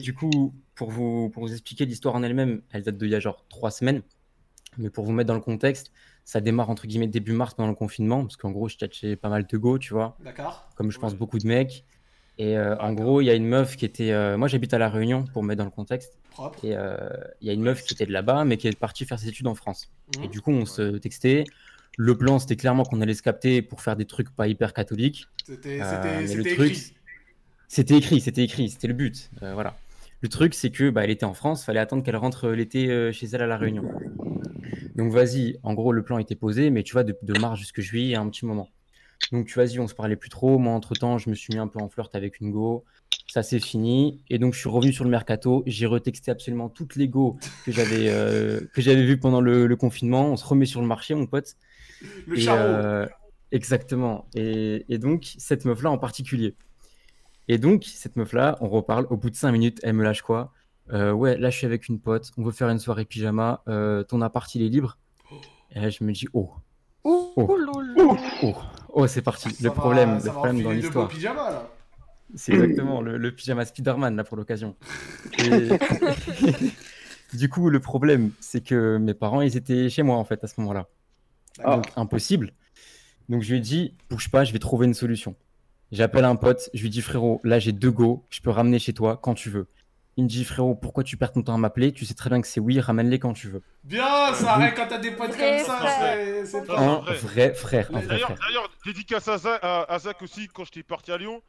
Du 0.01 0.13
coup, 0.13 0.53
pour 0.75 0.89
vous, 0.91 1.29
pour 1.29 1.43
vous 1.43 1.51
expliquer 1.51 1.85
l'histoire 1.85 2.15
en 2.15 2.23
elle-même, 2.23 2.61
elle 2.71 2.83
date 2.83 2.97
d'il 2.97 3.09
y 3.09 3.15
a 3.15 3.19
genre 3.19 3.45
trois 3.49 3.71
semaines. 3.71 4.01
Mais 4.77 4.89
pour 4.89 5.05
vous 5.05 5.11
mettre 5.11 5.27
dans 5.27 5.33
le 5.33 5.41
contexte, 5.41 5.91
ça 6.23 6.39
démarre 6.41 6.69
entre 6.69 6.85
guillemets 6.87 7.07
début 7.07 7.31
mars 7.33 7.53
pendant 7.55 7.69
le 7.69 7.75
confinement, 7.75 8.21
parce 8.23 8.35
qu'en 8.37 8.51
gros, 8.51 8.67
je 8.67 8.77
tchatchais 8.77 9.15
pas 9.15 9.29
mal 9.29 9.47
de 9.47 9.57
go, 9.57 9.77
tu 9.79 9.93
vois, 9.93 10.17
D'accord. 10.23 10.69
comme 10.75 10.91
je 10.91 10.99
pense 10.99 11.13
Ouais. 11.13 11.17
beaucoup 11.17 11.39
de 11.39 11.47
mecs. 11.47 11.85
Et 12.37 12.55
euh, 12.57 12.77
en 12.77 12.93
gros, 12.93 13.21
il 13.21 13.25
y 13.25 13.31
a 13.31 13.33
une 13.33 13.47
meuf 13.47 13.75
qui 13.77 13.85
était. 13.85 14.11
euh, 14.11 14.37
moi, 14.37 14.47
j'habite 14.47 14.71
à 14.73 14.77
La 14.77 14.89
Réunion, 14.89 15.23
pour 15.33 15.41
mettre 15.41 15.57
dans 15.59 15.65
le 15.65 15.71
contexte. 15.71 16.19
Propre. 16.29 16.63
Et 16.63 16.75
euh, 16.75 16.95
il 17.41 17.47
y 17.47 17.49
a 17.49 17.53
une 17.53 17.63
meuf 17.63 17.83
qui 17.83 17.95
était 17.95 18.05
de 18.05 18.11
là-bas, 18.11 18.45
mais 18.45 18.57
qui 18.57 18.67
est 18.67 18.77
partie 18.77 19.05
faire 19.05 19.17
ses 19.17 19.29
études 19.29 19.47
en 19.47 19.55
France. 19.55 19.91
Mhm. 20.17 20.25
Et 20.25 20.27
du 20.27 20.41
coup, 20.41 20.51
on 20.51 20.65
se 20.67 20.97
textait. 20.97 21.45
Le 21.97 22.15
plan, 22.15 22.37
c'était 22.37 22.55
clairement 22.57 22.83
qu'on 22.83 23.01
allait 23.01 23.15
se 23.15 23.23
capter 23.23 23.63
pour 23.63 23.81
faire 23.81 23.95
des 23.95 24.05
trucs 24.05 24.29
pas 24.29 24.47
hyper 24.47 24.73
catholiques. 24.73 25.25
C'était 25.47 25.81
Euh, 25.81 26.27
c'était 26.27 26.53
truc, 26.53 26.71
écrit. 26.73 26.93
C'était 27.67 27.97
écrit, 27.97 28.21
c'était 28.21 28.43
écrit, 28.43 28.69
c'était 28.69 28.87
le 28.87 28.93
but. 28.93 29.29
euh, 29.43 29.53
voilà. 29.53 29.75
Le 30.21 30.29
truc, 30.29 30.53
c'est 30.53 30.71
que 30.71 30.89
bah, 30.89 31.03
elle 31.03 31.11
était 31.11 31.25
en 31.25 31.33
France, 31.33 31.63
fallait 31.63 31.79
attendre 31.79 32.03
qu'elle 32.03 32.15
rentre 32.15 32.49
l'été 32.49 32.89
euh, 32.89 33.11
chez 33.11 33.27
elle 33.27 33.41
à 33.41 33.47
la 33.47 33.57
Réunion. 33.57 33.83
Donc 34.95 35.11
vas-y, 35.11 35.59
en 35.61 35.73
gros, 35.75 35.91
le 35.91 36.01
plan 36.01 36.17
était 36.17 36.35
posé, 36.35 36.71
mais 36.71 36.81
tu 36.83 36.93
vois, 36.93 37.03
de, 37.03 37.15
de 37.21 37.39
mars 37.39 37.59
jusque 37.59 37.81
juillet, 37.81 38.05
il 38.05 38.11
y 38.11 38.15
a 38.15 38.21
un 38.21 38.29
petit 38.29 38.45
moment. 38.45 38.69
Donc 39.31 39.45
tu 39.47 39.59
vas-y, 39.59 39.79
on 39.79 39.87
se 39.87 39.93
parlait 39.93 40.15
plus 40.15 40.29
trop. 40.29 40.57
Moi, 40.57 40.73
entre 40.73 40.93
temps, 40.95 41.17
je 41.17 41.29
me 41.29 41.35
suis 41.35 41.53
mis 41.53 41.59
un 41.59 41.67
peu 41.67 41.79
en 41.79 41.89
flirt 41.89 42.13
avec 42.15 42.39
une 42.39 42.51
go. 42.51 42.83
Ça 43.27 43.43
c'est 43.43 43.59
fini. 43.59 44.23
Et 44.29 44.39
donc 44.39 44.53
je 44.53 44.59
suis 44.59 44.69
revenu 44.69 44.93
sur 44.93 45.03
le 45.03 45.09
mercato. 45.09 45.63
J'ai 45.67 45.85
retexté 45.85 46.31
absolument 46.31 46.69
toutes 46.69 46.95
les 46.95 47.07
go 47.07 47.37
que 47.65 47.71
j'avais 47.71 48.09
euh, 48.09 48.61
que 48.73 48.81
j'avais 48.81 49.03
vues 49.03 49.19
pendant 49.19 49.41
le, 49.41 49.67
le 49.67 49.75
confinement. 49.75 50.31
On 50.31 50.37
se 50.37 50.45
remet 50.45 50.65
sur 50.65 50.81
le 50.81 50.87
marché, 50.87 51.13
mon 51.13 51.25
pote. 51.25 51.55
Le 52.25 52.39
Et, 52.39 52.45
euh, 52.47 53.05
exactement. 53.51 54.25
Et, 54.35 54.85
et 54.87 54.97
donc, 54.97 55.33
cette 55.37 55.65
meuf-là 55.65 55.91
en 55.91 55.97
particulier. 55.97 56.55
Et 57.47 57.57
donc, 57.57 57.83
cette 57.85 58.15
meuf-là, 58.15 58.57
on 58.61 58.67
reparle. 58.67 59.07
Au 59.09 59.17
bout 59.17 59.29
de 59.29 59.35
5 59.35 59.51
minutes, 59.51 59.79
elle 59.83 59.93
me 59.93 60.03
lâche 60.03 60.21
quoi? 60.21 60.51
Euh, 60.91 61.11
Ouais, 61.11 61.37
là, 61.37 61.49
je 61.49 61.57
suis 61.57 61.65
avec 61.65 61.87
une 61.87 61.99
pote. 61.99 62.31
On 62.37 62.43
veut 62.43 62.51
faire 62.51 62.69
une 62.69 62.79
soirée 62.79 63.05
pyjama. 63.05 63.61
Euh, 63.67 64.03
ton 64.03 64.21
appart, 64.21 64.53
il 64.55 64.63
est 64.63 64.69
libre? 64.69 64.97
Et 65.71 65.79
là, 65.79 65.89
je 65.89 66.03
me 66.03 66.11
dis, 66.11 66.27
oh, 66.33 66.51
Ouh, 67.03 67.31
Oh. 67.37 67.55
loulou. 67.57 68.17
oh, 68.43 68.55
oh, 68.89 69.07
c'est 69.07 69.21
parti. 69.21 69.49
Ça 69.51 69.63
le 69.63 69.69
va- 69.69 69.75
problème, 69.75 70.09
ça 70.19 70.25
le 70.25 70.31
va 70.31 70.31
problème 70.33 70.61
dans 70.63 70.71
l'histoire. 70.71 71.09
C'est 72.35 72.51
exactement 72.53 73.01
le, 73.01 73.17
le 73.17 73.31
pyjama 73.33 73.63
Spider-Man, 73.63 74.15
là, 74.17 74.23
pour 74.25 74.35
l'occasion. 74.35 74.75
Et- 75.39 75.69
du 77.33 77.49
coup, 77.49 77.69
le 77.69 77.79
problème, 77.79 78.31
c'est 78.41 78.61
que 78.61 78.97
mes 78.97 79.13
parents, 79.13 79.41
ils 79.41 79.55
étaient 79.55 79.89
chez 79.89 80.03
moi, 80.03 80.17
en 80.17 80.25
fait, 80.25 80.43
à 80.43 80.47
ce 80.47 80.59
moment-là. 80.59 80.87
Ah. 81.63 81.75
Donc, 81.77 81.85
impossible. 81.95 82.51
Donc, 83.29 83.41
je 83.43 83.51
lui 83.51 83.57
ai 83.57 83.61
dit, 83.61 83.95
bouge 84.09 84.29
pas, 84.29 84.43
je 84.43 84.53
vais 84.53 84.59
trouver 84.59 84.85
une 84.87 84.93
solution. 84.93 85.35
J'appelle 85.91 86.25
un 86.25 86.35
pote, 86.35 86.69
je 86.73 86.81
lui 86.83 86.89
dis, 86.89 87.01
frérot, 87.01 87.39
là, 87.43 87.59
j'ai 87.59 87.71
deux 87.71 87.91
go, 87.91 88.25
je 88.29 88.41
peux 88.41 88.49
ramener 88.49 88.77
chez 88.79 88.93
toi 88.93 89.17
quand 89.21 89.33
tu 89.33 89.49
veux. 89.49 89.67
Il 90.17 90.23
me 90.23 90.29
dit, 90.29 90.43
frérot, 90.43 90.73
pourquoi 90.75 91.03
tu 91.03 91.15
perds 91.15 91.31
ton 91.31 91.43
temps 91.43 91.53
à 91.53 91.57
m'appeler? 91.57 91.91
Tu 91.93 92.03
sais 92.03 92.15
très 92.15 92.29
bien 92.29 92.41
que 92.41 92.47
c'est 92.47 92.59
oui, 92.59 92.79
ramène-les 92.79 93.19
quand 93.19 93.33
tu 93.33 93.47
veux. 93.47 93.61
Bien, 93.83 94.33
ça 94.33 94.53
arrête 94.53 94.73
quand 94.75 94.87
t'as 94.87 94.97
des 94.97 95.11
potes 95.11 95.29
comme 95.37 95.59
ça. 95.65 95.79
c'est- 96.43 96.65
pas- 96.65 96.79
Un 96.79 96.99
vrai. 97.01 97.53
frère, 97.53 97.89
un 97.93 97.99
vrai 97.99 98.07
D'ailleurs, 98.07 98.29
frère. 98.31 98.39
d'ailleurs, 98.47 98.71
dédicace 98.85 99.27
à 99.27 99.37
Zach, 99.37 99.59
à, 99.61 99.83
à 99.83 99.99
Zach 99.99 100.21
aussi, 100.23 100.47
quand 100.47 100.65
j'étais 100.65 100.83
parti 100.83 101.11
à 101.11 101.17
Lyon, 101.17 101.41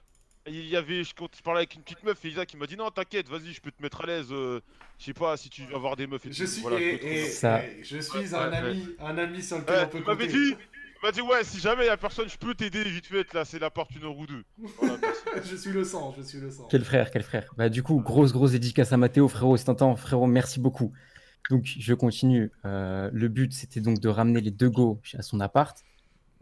il 0.46 0.66
y 0.68 0.76
avait, 0.76 1.02
je, 1.02 1.12
parlais 1.42 1.60
avec 1.60 1.74
une 1.74 1.82
petite 1.82 2.02
meuf, 2.04 2.22
et 2.24 2.28
Isaac 2.28 2.52
il 2.52 2.58
m'a 2.58 2.66
dit 2.66 2.76
non, 2.76 2.90
t'inquiète, 2.90 3.28
vas-y, 3.28 3.52
je 3.52 3.60
peux 3.60 3.70
te 3.70 3.82
mettre 3.82 4.02
à 4.02 4.06
l'aise, 4.06 4.28
euh, 4.30 4.60
je 4.98 5.04
sais 5.06 5.12
pas 5.14 5.36
si 5.36 5.48
tu 5.50 5.62
veux 5.62 5.74
avoir 5.74 5.96
des 5.96 6.06
meufs 6.06 6.24
et 6.26 6.32
Je 6.32 6.44
tout. 6.44 6.50
suis, 6.50 6.62
Voilà, 6.62 6.78
je 6.78 6.82
et- 6.84 6.92
peux 6.92 6.98
te- 6.98 7.06
et- 7.06 7.24
Ça. 7.24 7.64
et 7.64 7.80
je 7.82 7.98
suis 7.98 8.34
un 8.34 8.50
ouais, 8.50 8.56
ami, 8.56 8.88
un 9.00 9.18
ami 9.18 9.42
sur 9.42 9.58
lequel 9.58 9.74
Ouais, 9.76 9.82
on 9.84 9.88
peut 9.88 10.00
compter. 10.02 10.26
dit, 10.28 10.54
il 11.02 11.06
m'a 11.06 11.12
dit 11.12 11.20
ouais, 11.20 11.44
si 11.44 11.58
jamais 11.60 11.86
y 11.86 11.88
a 11.88 11.96
personne, 11.96 12.28
je 12.28 12.36
peux 12.36 12.54
t'aider 12.54 12.82
vite 12.84 13.06
fait, 13.06 13.32
là, 13.34 13.44
c'est 13.44 13.58
l'appart 13.58 13.90
une 13.94 14.04
heure 14.04 14.16
ou 14.18 14.26
deux. 14.26 14.44
Voilà, 14.80 14.98
je 15.44 15.56
suis 15.56 15.70
le 15.72 15.84
sang, 15.84 16.14
je 16.16 16.22
suis 16.22 16.38
le 16.40 16.50
sang. 16.50 16.66
Quel 16.70 16.84
frère, 16.84 17.10
quel 17.10 17.22
frère. 17.22 17.52
Bah, 17.56 17.68
du 17.68 17.82
coup, 17.82 18.00
grosse, 18.00 18.32
grosse 18.32 18.52
dédicace 18.52 18.92
à 18.92 18.96
Mathéo, 18.96 19.28
frérot. 19.28 19.56
Si 19.56 19.64
t'entends, 19.64 19.94
frérot, 19.96 20.26
merci 20.26 20.60
beaucoup. 20.60 20.92
Donc, 21.50 21.64
je 21.64 21.94
continue. 21.94 22.50
Euh, 22.64 23.10
le 23.12 23.28
but, 23.28 23.52
c'était 23.52 23.80
donc 23.80 24.00
de 24.00 24.08
ramener 24.08 24.40
les 24.40 24.50
deux 24.50 24.70
go 24.70 25.00
à 25.16 25.22
son 25.22 25.40
appart. 25.40 25.76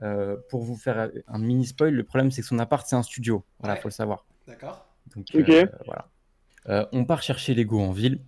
euh, 0.03 0.37
pour 0.51 0.63
vous 0.63 0.77
faire 0.77 1.09
un 1.27 1.39
mini 1.39 1.65
spoil, 1.65 1.95
le 1.95 2.05
problème 2.05 2.31
c'est 2.31 2.43
que 2.43 2.47
son 2.47 2.59
appart 2.59 2.87
c'est 2.87 2.97
un 2.97 3.03
studio. 3.03 3.47
Voilà, 3.61 3.77
Ouais. 3.77 3.81
faut 3.81 3.89
le 3.89 3.93
savoir. 3.95 4.27
D'accord. 4.47 4.87
Donc, 5.15 5.25
Ok. 5.35 5.49
euh, 5.49 5.65
voilà. 5.87 6.09
Euh, 6.69 6.85
on 6.93 7.07
part 7.07 7.23
chercher 7.23 7.55
Lego 7.55 7.81
en 7.81 7.93
ville. 7.93 8.21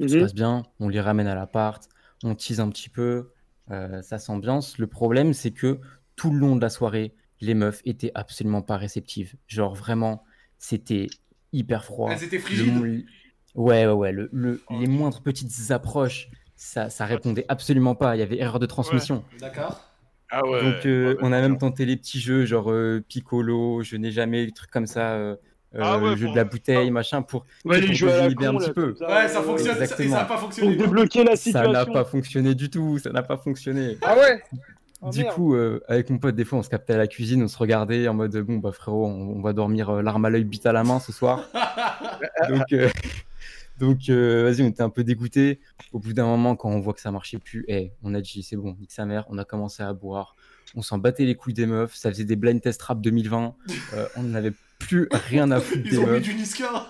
Tout 0.00 0.08
se 0.08 0.14
Mhm. 0.14 0.20
passe 0.22 0.32
bien. 0.34 0.62
On 0.80 0.88
les 0.88 1.00
ramène 1.02 1.26
à 1.26 1.34
l'appart. 1.34 1.86
On 2.24 2.34
tease 2.34 2.60
un 2.60 2.70
petit 2.70 2.88
peu. 2.88 3.30
Euh, 3.70 4.02
ça 4.02 4.18
s'ambiance. 4.18 4.78
Le 4.78 4.86
problème, 4.86 5.32
c'est 5.32 5.50
que 5.50 5.80
tout 6.16 6.30
le 6.30 6.38
long 6.38 6.56
de 6.56 6.60
la 6.60 6.70
soirée, 6.70 7.14
les 7.40 7.54
meufs 7.54 7.82
étaient 7.84 8.12
absolument 8.14 8.62
pas 8.62 8.76
réceptives. 8.76 9.34
Genre, 9.46 9.74
vraiment, 9.74 10.24
c'était 10.58 11.06
hyper 11.52 11.84
froid. 11.84 12.10
Elles 12.12 12.24
étaient 12.24 12.38
frigides. 12.38 13.04
Ouais, 13.54 13.86
ouais, 13.86 13.92
ouais. 13.92 14.12
Le, 14.12 14.28
le- 14.32 14.62
les 14.70 14.86
moindres 14.86 15.22
petites 15.22 15.70
approches, 15.70 16.28
ça, 16.56 16.90
ça 16.90 17.06
répondait 17.06 17.44
absolument 17.48 17.94
pas. 17.94 18.16
Il 18.16 18.20
y 18.20 18.22
avait 18.22 18.38
erreur 18.38 18.58
de 18.58 18.66
transmission. 18.66 19.24
D'accord. 19.40 19.82
Ah 20.30 20.44
ouais. 20.46 20.60
Donc, 20.62 20.86
euh, 20.86 21.10
ouais, 21.10 21.16
on 21.22 21.32
a 21.32 21.40
même 21.40 21.56
tenté 21.56 21.84
les 21.86 21.96
petits 21.96 22.20
jeux, 22.20 22.44
genre 22.44 22.70
euh, 22.70 23.02
Piccolo, 23.08 23.82
je 23.82 23.96
n'ai 23.96 24.10
jamais, 24.10 24.46
des 24.46 24.52
trucs 24.52 24.70
comme 24.70 24.86
ça, 24.86 25.12
euh, 25.14 25.36
Ah 25.78 25.94
euh, 25.94 26.00
ouais, 26.00 26.10
le 26.10 26.16
jeu 26.16 26.24
pour- 26.26 26.32
de 26.34 26.38
la 26.38 26.44
bouteille, 26.44 26.90
machin, 26.90 27.22
pour, 27.22 27.44
Ouais, 27.64 27.80
pour 27.80 27.88
désinhiber 27.88 28.46
un 28.46 28.54
petit 28.56 28.72
peu. 28.72 28.94
ça, 28.98 29.06
Ouais, 29.08 29.28
ça 29.28 29.42
fonctionne. 29.42 29.76
ça- 29.76 29.84
Et 29.84 29.86
ça 29.86 29.94
exactement. 29.94 30.16
a 30.16 30.24
pas 30.24 30.34
Pour 30.34 30.40
fonctionné. 30.44 30.76
débloquer 30.76 31.24
la 31.24 31.30
Ça 31.32 31.36
situation. 31.36 31.72
n'a 31.72 31.86
pas 31.86 32.04
fonctionné 32.04 32.54
du 32.54 32.70
tout, 32.70 32.98
ça 32.98 33.10
n'a 33.10 33.22
pas 33.22 33.36
fonctionné. 33.36 33.98
Ah 34.02 34.16
ouais? 34.16 34.42
Ah, 35.02 35.10
du 35.10 35.20
merde. 35.22 35.34
coup, 35.34 35.54
euh, 35.54 35.80
avec 35.88 36.08
mon 36.08 36.18
pote, 36.18 36.34
des 36.34 36.44
fois, 36.46 36.58
on 36.58 36.62
se 36.62 36.70
captait 36.70 36.94
à 36.94 36.96
la 36.98 37.06
cuisine, 37.06 37.42
on 37.42 37.48
se 37.48 37.58
regardait 37.58 38.08
en 38.08 38.14
mode 38.14 38.34
bon, 38.38 38.56
bah 38.58 38.72
frérot, 38.72 39.06
on, 39.06 39.36
on 39.36 39.40
va 39.42 39.52
dormir 39.52 39.90
euh, 39.90 40.02
l'arme 40.02 40.24
à 40.24 40.30
l'œil, 40.30 40.44
bite 40.44 40.64
à 40.66 40.72
la 40.72 40.84
main 40.84 41.00
ce 41.00 41.12
soir. 41.12 41.42
donc, 42.48 42.72
euh, 42.72 42.88
donc 43.78 43.98
euh, 44.08 44.44
vas-y, 44.44 44.62
on 44.62 44.68
était 44.68 44.82
un 44.82 44.88
peu 44.90 45.04
dégoûté. 45.04 45.60
Au 45.92 45.98
bout 45.98 46.14
d'un 46.14 46.24
moment, 46.26 46.56
quand 46.56 46.70
on 46.70 46.80
voit 46.80 46.94
que 46.94 47.00
ça 47.02 47.10
marchait 47.10 47.38
plus, 47.38 47.64
eh, 47.68 47.92
on 48.02 48.14
a 48.14 48.20
dit 48.22 48.42
c'est 48.42 48.56
bon, 48.56 48.74
nique 48.80 48.92
sa 48.92 49.04
mère, 49.04 49.26
on 49.28 49.36
a 49.38 49.44
commencé 49.44 49.82
à 49.82 49.92
boire. 49.92 50.34
On 50.74 50.82
s'en 50.82 50.96
battait 50.98 51.24
les 51.24 51.34
couilles 51.34 51.54
des 51.54 51.66
meufs, 51.66 51.94
ça 51.94 52.10
faisait 52.10 52.24
des 52.24 52.36
blind 52.36 52.60
test 52.60 52.80
rap 52.82 53.00
2020, 53.00 53.54
euh, 53.94 54.06
on 54.16 54.22
n'avait 54.24 54.52
plus 54.78 55.08
rien 55.10 55.50
à 55.50 55.60
foutre 55.60 55.80
Ils 55.84 55.90
des 55.90 55.98
ont 55.98 56.06
mis 56.06 56.12
meufs. 56.12 56.22
du 56.22 56.34
Niska. 56.34 56.86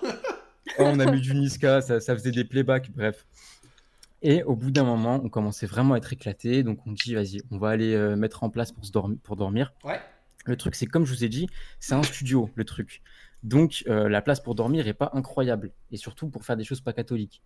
Oh, 0.79 0.83
on 0.85 0.99
a 1.01 1.11
mis 1.11 1.21
du 1.21 1.35
Niska, 1.35 1.81
ça, 1.81 2.01
ça 2.01 2.15
faisait 2.15 2.33
des 2.33 2.45
playbacks, 2.45 2.91
bref. 2.95 3.27
Et 4.23 4.43
au 4.43 4.57
bout 4.57 4.71
d'un 4.71 4.85
moment, 4.85 5.21
on 5.23 5.29
commençait 5.29 5.67
vraiment 5.67 5.95
à 5.95 5.99
être 5.99 6.13
éclaté. 6.13 6.63
Donc 6.63 6.81
on 6.87 6.93
dit, 6.93 7.15
vas-y, 7.15 7.41
on 7.51 7.59
va 7.59 7.69
aller 7.71 7.95
euh, 7.95 8.17
mettre 8.17 8.43
en 8.45 8.51
place 8.51 8.73
pour, 8.73 8.85
se 8.85 8.91
dormi- 8.91 9.19
pour 9.19 9.37
dormir. 9.37 9.73
Ouais. 9.85 10.01
Le 10.47 10.57
truc, 10.57 10.75
c'est 10.75 10.87
comme 10.87 11.05
je 11.05 11.13
vous 11.15 11.25
ai 11.25 11.29
dit, 11.29 11.49
c'est 11.81 11.95
un 11.95 12.03
studio, 12.03 12.51
le 12.55 12.65
truc. 12.65 13.03
Donc 13.43 13.85
euh, 13.89 14.09
la 14.09 14.23
place 14.23 14.41
pour 14.41 14.55
dormir 14.55 14.89
est 14.89 14.95
pas 14.95 15.11
incroyable. 15.15 15.71
Et 15.93 15.97
surtout 15.97 16.29
pour 16.29 16.45
faire 16.45 16.57
des 16.57 16.65
choses 16.65 16.81
pas 16.81 16.93
catholiques. 16.93 17.43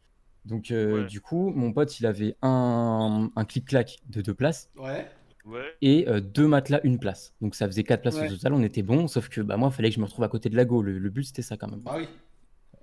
Donc 0.47 0.71
euh, 0.71 1.03
Ouais. 1.03 1.07
du 1.07 1.21
coup, 1.21 1.51
mon 1.51 1.73
pote, 1.73 1.99
il 2.01 2.07
avait 2.07 2.37
un, 2.41 3.31
un 3.37 3.45
clic-clac 3.45 3.99
de 4.09 4.23
deux 4.23 4.35
places 4.35 4.71
Ouais. 4.77 5.11
Ouais. 5.47 5.75
et 5.81 6.07
euh, 6.09 6.21
deux 6.21 6.47
matelas, 6.47 6.81
une 6.85 6.99
place. 6.99 7.35
Donc 7.41 7.55
ça 7.55 7.67
faisait 7.67 7.83
quatre 7.85 8.03
places 8.03 8.17
Ouais. 8.17 8.29
au 8.29 8.35
total, 8.35 8.53
on 8.53 8.63
était 8.63 8.83
bon. 8.83 9.09
Sauf 9.09 9.29
que 9.29 9.41
bah, 9.41 9.57
moi, 9.57 9.71
il 9.73 9.75
fallait 9.75 9.89
que 9.89 9.95
je 9.97 10.01
me 10.01 10.05
retrouve 10.05 10.25
à 10.25 10.29
côté 10.29 10.49
de 10.51 10.57
Lago. 10.57 10.83
Le, 10.83 10.99
le 10.99 11.11
but, 11.11 11.25
c'était 11.25 11.43
ça 11.43 11.57
quand 11.57 11.69
même. 11.69 11.83
Oui. 11.95 12.07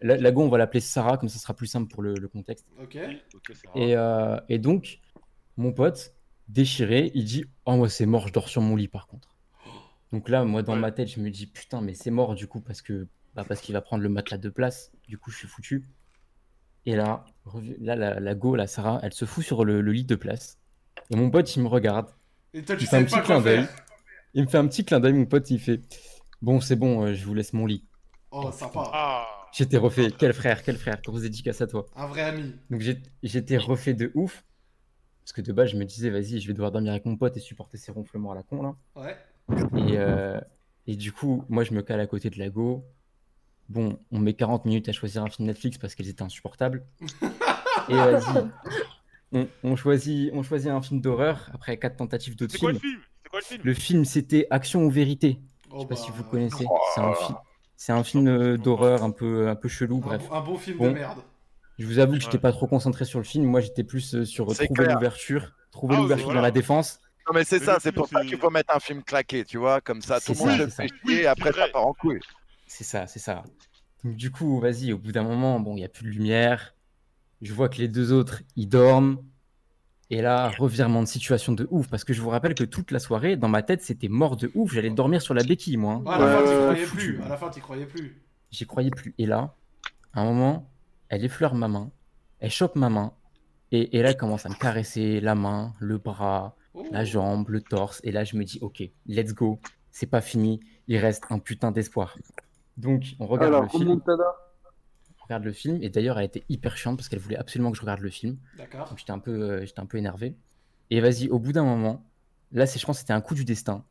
La- 0.01 0.17
Lago, 0.17 0.41
on 0.43 0.49
va 0.49 0.57
l'appeler 0.57 0.79
Sarah, 0.79 1.17
comme 1.17 1.29
ça 1.29 1.39
sera 1.39 1.53
plus 1.55 1.67
simple 1.67 1.91
pour 1.91 2.01
le- 2.03 2.15
le 2.15 2.27
contexte. 2.27 2.65
Ok. 2.81 2.95
Et, 3.75 3.95
euh, 3.95 4.39
et 4.49 4.57
donc, 4.59 4.99
mon 5.57 5.71
pote, 5.71 6.13
déchiré, 6.47 7.11
il 7.13 7.25
dit 7.25 7.45
Oh, 7.65 7.75
moi, 7.75 7.89
c'est 7.89 8.05
mort, 8.05 8.27
je 8.27 8.33
dors 8.33 8.47
sur 8.49 8.61
mon 8.61 8.75
lit 8.75 8.87
par 8.87 9.07
contre. 9.07 9.35
Donc 10.11 10.29
là, 10.29 10.43
moi, 10.45 10.63
dans 10.63 10.73
Ouais. 10.73 10.79
ma 10.79 10.91
tête, 10.91 11.09
je 11.09 11.19
me 11.19 11.29
dis 11.29 11.47
Putain, 11.47 11.81
mais 11.81 11.93
c'est 11.93 12.11
mort 12.11 12.33
du 12.35 12.47
coup, 12.47 12.61
parce 12.61 12.81
que 12.81 13.07
bah, 13.35 13.43
parce 13.47 13.61
qu'il 13.61 13.73
va 13.73 13.81
prendre 13.81 14.01
le 14.03 14.09
matelas 14.09 14.37
de 14.39 14.49
place. 14.49 14.91
Du 15.07 15.17
coup, 15.19 15.29
je 15.31 15.37
suis 15.37 15.47
foutu. 15.47 15.87
Et 16.85 16.95
là, 16.95 17.25
revu- 17.45 17.75
là 17.79 17.95
la, 17.95 18.19
la 18.19 18.33
go, 18.35 18.55
la 18.55 18.65
Sarah, 18.65 18.99
elle 19.03 19.13
se 19.13 19.25
fout 19.25 19.43
sur 19.43 19.65
le, 19.65 19.81
le 19.81 19.91
lit 19.91 20.05
de 20.05 20.15
place. 20.15 20.57
Et 21.11 21.15
mon 21.15 21.29
pote, 21.29 21.55
il 21.55 21.61
me 21.61 21.67
regarde. 21.67 22.07
Et 22.53 22.63
toi, 22.63 22.75
tu 22.75 22.83
Il 22.83 22.87
fait 22.87 22.97
un 22.97 23.03
petit 23.03 23.21
clin 23.21 23.41
d'œil. 23.41 23.67
Il 24.33 24.43
me 24.43 24.47
fait 24.47 24.57
un 24.57 24.67
petit 24.67 24.85
clin 24.85 24.99
d'œil, 24.99 25.13
mon 25.13 25.25
pote, 25.25 25.49
il 25.49 25.59
fait 25.59 25.81
Bon, 26.41 26.59
c'est 26.61 26.75
bon, 26.75 27.03
euh, 27.03 27.13
je 27.13 27.25
vous 27.25 27.33
laisse 27.33 27.53
mon 27.53 27.65
lit. 27.65 27.85
Oh, 28.31 28.51
sympa. 28.51 28.89
Ah. 28.93 29.27
J'étais 29.51 29.77
refait. 29.77 30.11
Quel 30.17 30.33
frère, 30.33 30.61
quel 30.61 30.77
frère. 30.77 31.01
Grosse 31.01 31.21
dédicace 31.21 31.61
à 31.61 31.67
toi. 31.67 31.85
Un 31.95 32.07
vrai 32.07 32.21
ami. 32.21 32.53
Donc 32.69 32.81
j'étais 33.23 33.57
refait 33.57 33.93
de 33.93 34.11
ouf. 34.13 34.43
Parce 35.23 35.33
que 35.33 35.41
de 35.41 35.51
base, 35.51 35.71
je 35.71 35.77
me 35.77 35.83
disais, 35.83 36.09
vas-y, 36.09 36.39
je 36.39 36.47
vais 36.47 36.53
devoir 36.53 36.71
dormir 36.71 36.91
avec 36.91 37.05
mon 37.05 37.17
pote 37.17 37.35
et 37.35 37.39
supporter 37.39 37.77
ses 37.77 37.91
ronflements 37.91 38.31
à 38.31 38.35
la 38.35 38.43
con, 38.43 38.61
là. 38.61 38.75
Ouais. 38.95 39.17
Et, 39.75 39.97
euh, 39.97 40.39
et 40.85 40.95
du 40.95 41.11
coup, 41.11 41.43
moi, 41.49 41.63
je 41.63 41.73
me 41.73 41.81
cale 41.81 41.99
à 41.99 42.07
côté 42.07 42.29
de 42.29 42.39
la 42.39 42.49
go. 42.49 42.85
Bon, 43.67 43.99
on 44.11 44.19
met 44.19 44.33
40 44.33 44.63
minutes 44.65 44.87
à 44.87 44.93
choisir 44.93 45.23
un 45.23 45.29
film 45.29 45.47
Netflix 45.47 45.77
parce 45.77 45.95
qu'elles 45.95 46.07
étaient 46.07 46.23
insupportables. 46.23 46.85
et 47.89 47.93
vas-y. 47.93 48.49
On, 49.33 49.47
on 49.63 49.75
choisit, 49.75 50.31
on 50.33 50.41
choisit 50.43 50.69
un 50.69 50.81
film 50.81 51.01
d'horreur 51.01 51.49
après 51.53 51.77
quatre 51.77 51.97
tentatives 51.97 52.35
d'autres 52.35 52.53
C'est 52.53 52.59
quoi 52.59 52.71
le 52.71 52.79
films. 52.79 52.91
film? 52.93 53.03
C'est 53.23 53.29
quoi 53.29 53.39
le 53.39 53.45
film? 53.45 53.61
Le 53.63 53.73
film, 53.73 54.05
c'était 54.05 54.47
Action 54.49 54.85
ou 54.85 54.89
Vérité. 54.89 55.39
Je 55.65 55.75
Oh, 55.75 55.81
sais 55.81 55.87
pas 55.87 55.95
si 55.95 56.11
bah, 56.11 56.17
vous 56.17 56.23
connaissez. 56.23 56.65
Oh 56.69 56.77
C'est 57.77 57.91
un, 57.91 58.03
fi- 58.03 58.11
film 58.11 58.27
euh, 58.27 58.57
d'horreur 58.57 59.03
un 59.03 59.11
peu, 59.11 59.49
un 59.49 59.55
peu 59.55 59.67
chelou, 59.67 59.97
Un, 59.97 60.01
bref. 60.01 60.29
un 60.31 60.41
bon 60.41 60.57
film 60.57 60.79
de 60.79 60.89
merde. 60.89 61.19
Je 61.77 61.85
vous 61.85 61.99
avoue 61.99 62.13
que 62.13 62.21
j'étais 62.21 62.39
pas 62.39 62.51
trop 62.51 62.67
concentré 62.67 63.05
sur 63.05 63.19
le 63.19 63.25
film. 63.25 63.45
Moi, 63.45 63.59
j'étais 63.59 63.83
plus 63.83 64.15
euh, 64.15 64.25
sur 64.25 64.47
trouver 64.47 64.87
l'ouverture, 64.87 65.53
trouver 65.71 65.95
Ah, 65.97 66.01
l'ouverture 66.01 66.25
voilà. 66.27 66.39
dans 66.39 66.45
la 66.45 66.51
défense. 66.51 66.99
Non, 67.27 67.33
mais 67.33 67.43
c'est 67.43 67.59
ça, 67.59 67.77
c'est 67.81 67.91
pour 67.91 68.07
ça 68.07 68.23
qu'il 68.23 68.37
faut 68.37 68.49
mettre 68.49 68.73
un 68.73 68.79
film 68.79 69.03
claqué, 69.03 69.43
tu 69.43 69.57
vois, 69.57 69.81
comme 69.81 70.01
ça, 70.01 70.21
tout 70.21 70.31
le 70.31 70.37
monde 70.39 70.57
se 70.57 70.67
fait 70.69 70.87
chier 71.05 71.21
et 71.23 71.27
après 71.27 71.51
ça 71.51 71.67
part 71.67 71.85
en 71.85 71.93
couille. 71.93 72.21
C'est 72.65 72.85
ça, 72.85 73.05
c'est 73.05 73.19
ça. 73.19 73.43
Donc, 74.03 74.15
du 74.15 74.31
coup, 74.31 74.59
vas-y, 74.61 74.93
au 74.93 74.97
bout 74.97 75.11
d'un 75.11 75.23
moment, 75.23 75.59
bon, 75.59 75.73
il 75.73 75.79
n'y 75.79 75.85
a 75.85 75.89
plus 75.89 76.05
de 76.05 76.09
lumière. 76.11 76.73
Je 77.41 77.53
vois 77.53 77.69
que 77.69 77.77
les 77.77 77.87
deux 77.87 78.11
autres, 78.13 78.41
ils 78.55 78.67
dorment. 78.67 79.17
Et 80.09 80.21
là, 80.21 80.49
revirement 80.57 81.01
de 81.01 81.07
situation 81.07 81.51
de 81.53 81.67
ouf. 81.69 81.87
Parce 81.89 82.03
que 82.03 82.13
je 82.13 82.21
vous 82.21 82.29
rappelle 82.29 82.55
que 82.55 82.63
toute 82.63 82.91
la 82.91 82.99
soirée, 82.99 83.35
dans 83.35 83.49
ma 83.49 83.61
tête, 83.61 83.81
c'était 83.81 84.07
mort 84.07 84.37
de 84.37 84.49
ouf. 84.55 84.73
J'allais 84.73 84.89
dormir 84.89 85.21
sur 85.21 85.33
la 85.33 85.43
béquille, 85.43 85.77
moi. 85.77 85.95
hein. 85.95 86.03
Ouais, 86.05 86.13
à 86.13 86.19
la 86.19 86.27
fin, 86.37 86.43
t'y 86.45 86.53
croyais 86.55 86.85
plus. 86.85 87.21
À 87.21 87.27
la 87.29 87.37
fin, 87.37 87.49
t'y 87.49 87.59
croyais 87.59 87.85
plus. 87.85 88.21
J'y 88.51 88.65
croyais 88.65 88.89
plus. 88.89 89.13
Et 89.17 89.25
là, 89.25 89.53
à 90.13 90.21
un 90.21 90.25
moment, 90.25 90.69
elle 91.09 91.25
effleure 91.25 91.55
ma 91.55 91.67
main. 91.67 91.91
Elle 92.39 92.51
chope 92.51 92.75
ma 92.75 92.89
main. 92.89 93.11
Et, 93.73 93.97
et 93.97 94.01
là, 94.01 94.11
elle 94.11 94.17
commence 94.17 94.45
à 94.45 94.49
me 94.49 94.55
caresser 94.55 95.19
la 95.19 95.35
main, 95.35 95.73
le 95.79 95.97
bras, 95.97 96.55
Oh. 96.73 96.85
la 96.91 97.03
jambe, 97.03 97.49
le 97.49 97.59
torse. 97.59 97.99
Et 98.03 98.11
là, 98.11 98.23
je 98.23 98.35
me 98.37 98.43
dis, 98.43 98.59
ok, 98.61 98.83
let's 99.07 99.33
go. 99.33 99.59
C'est 99.89 100.05
pas 100.05 100.21
fini. 100.21 100.59
Il 100.87 100.97
reste 100.99 101.23
un 101.31 101.39
putain 101.39 101.71
d'espoir. 101.71 102.15
Donc, 102.77 103.15
on 103.19 103.25
regarde 103.25 103.51
Alors, 103.55 103.63
le 103.63 103.69
film. 103.69 103.99
Regarde 105.27 105.43
le 105.43 105.51
film. 105.51 105.79
Et 105.81 105.89
d'ailleurs, 105.89 106.19
elle 106.19 106.25
était 106.25 106.43
hyper 106.49 106.77
chiante 106.77 106.97
parce 106.97 107.09
qu'elle 107.09 107.19
voulait 107.19 107.37
absolument 107.37 107.71
que 107.71 107.77
je 107.77 107.81
regarde 107.81 108.01
le 108.01 108.09
film. 108.09 108.37
D'accord. 108.57 108.89
Donc, 108.89 108.97
j'étais 108.97 109.11
un 109.11 109.19
peu, 109.19 109.31
euh, 109.31 109.65
j'étais 109.65 109.79
un 109.79 109.85
peu 109.85 109.97
énervé. 109.97 110.35
Et 110.89 111.01
vas-y, 111.01 111.29
au 111.29 111.39
bout 111.39 111.51
d'un 111.51 111.65
moment, 111.65 112.05
là, 112.51 112.65
c'est, 112.65 112.79
je 112.79 112.85
pense 112.85 112.97
que 112.97 113.01
c'était 113.01 113.13
un 113.13 113.21
coup 113.21 113.35
du 113.35 113.43
destin. 113.43 113.83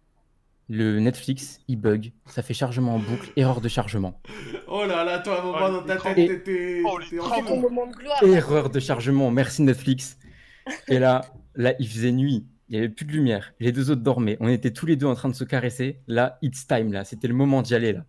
Le 0.68 0.98
Netflix, 0.98 1.60
il 1.68 1.76
bug. 1.76 2.12
Ça 2.26 2.42
fait 2.42 2.54
chargement 2.54 2.96
en 2.96 2.98
boucle, 2.98 3.30
erreur 3.36 3.60
de 3.60 3.68
chargement. 3.68 4.20
Oh 4.66 4.84
là 4.84 5.04
là, 5.04 5.20
toi, 5.20 5.38
à 5.38 5.40
un 5.40 5.44
moment 5.44 5.70
dans 5.70 5.82
ta 5.82 5.96
tête, 5.96 6.14
t'étais. 6.14 6.82
Oh, 6.84 6.98
en. 7.22 7.44
Ton 7.44 7.60
moment 7.60 7.86
de 7.86 7.94
gloire. 7.94 8.20
Erreur 8.24 8.70
de 8.70 8.80
chargement, 8.80 9.30
merci 9.30 9.62
Netflix. 9.62 10.18
Et 10.88 10.98
là, 10.98 11.24
là, 11.54 11.74
il 11.78 11.88
faisait 11.88 12.12
nuit, 12.12 12.46
il 12.68 12.72
n'y 12.72 12.78
avait 12.78 12.88
plus 12.88 13.04
de 13.04 13.12
lumière, 13.12 13.54
les 13.60 13.72
deux 13.72 13.90
autres 13.90 14.02
dormaient, 14.02 14.36
on 14.40 14.48
était 14.48 14.72
tous 14.72 14.86
les 14.86 14.96
deux 14.96 15.06
en 15.06 15.14
train 15.14 15.28
de 15.28 15.34
se 15.34 15.44
caresser. 15.44 16.00
Là, 16.06 16.38
it's 16.42 16.66
time, 16.66 16.92
là, 16.92 17.04
c'était 17.04 17.28
le 17.28 17.34
moment 17.34 17.62
d'y 17.62 17.74
aller, 17.74 17.92
là. 17.92 18.04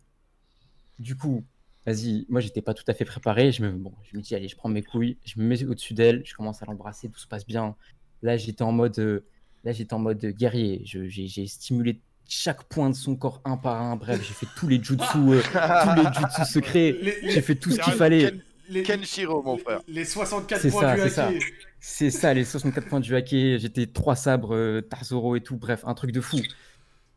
Du 1.00 1.16
coup, 1.16 1.46
vas-y, 1.88 2.26
moi, 2.30 2.42
j'étais 2.42 2.62
pas 2.62 2.74
tout 2.76 2.84
à 2.88 2.94
fait 2.94 3.06
préparé. 3.06 3.52
Je 3.52 3.64
me, 3.64 3.72
bon, 3.72 3.94
je 4.12 4.16
me 4.18 4.22
dis, 4.22 4.36
allez, 4.36 4.48
je 4.48 4.56
prends 4.56 4.70
mes 4.70 4.84
couilles, 4.84 5.18
je 5.26 5.40
me 5.40 5.46
mets 5.46 5.64
au-dessus 5.64 5.94
d'elle, 5.96 6.22
je 6.26 6.36
commence 6.36 6.62
à 6.62 6.66
l'embrasser, 6.66 7.10
tout 7.10 7.20
se 7.20 7.28
passe 7.28 7.46
bien. 7.48 7.76
Là, 8.22 8.38
j'étais 8.38 8.62
en 8.64 8.72
mode, 8.72 9.00
euh, 9.00 9.22
là, 9.64 9.72
j'étais 9.72 9.94
en 9.94 10.00
mode 10.00 10.24
guerrier. 10.26 10.82
Je- 10.86 11.08
J'ai 11.08 11.48
stimulé 11.48 12.02
chaque 12.30 12.64
point 12.66 12.90
de 12.90 12.96
son 12.96 13.16
corps 13.16 13.42
un 13.46 13.56
par 13.58 13.82
un. 13.82 13.96
Bref, 13.96 14.22
j'ai 14.28 14.34
fait 14.34 14.48
tous 14.58 14.68
les 14.68 14.84
jutsu, 14.84 14.98
euh, 15.18 15.42
tous 15.42 15.96
les 15.96 16.14
jutsu 16.14 16.46
secrets. 16.52 16.96
J'ai 17.24 17.42
fait 17.42 17.56
tout 17.56 17.72
ce 17.72 17.80
qu'il 17.80 17.94
fallait. 17.94 18.32
Ken- 18.32 18.42
les- 18.70 18.84
Kenshiro, 18.84 19.42
mon 19.44 19.58
frère. 19.58 19.80
Les 19.88 20.04
64 20.04 20.60
C'est 20.62 20.70
points 20.72 20.82
ça, 20.82 20.96
du 20.96 21.02
c'est 21.04 21.10
ça. 21.10 21.28
hacké. 21.28 21.40
C'est 21.80 22.10
ça, 22.10 22.34
les 22.34 22.44
64 22.44 22.90
points 22.90 23.00
du 23.00 23.16
hacké. 23.16 23.60
J'étais 23.60 23.86
trois 23.88 24.18
sabres, 24.18 24.54
euh, 24.54 24.82
Tarzoro 24.82 25.38
et 25.38 25.42
tout. 25.42 25.56
Bref, 25.56 25.84
un 25.86 25.94
truc 25.94 26.12
de 26.12 26.20
fou. 26.20 26.38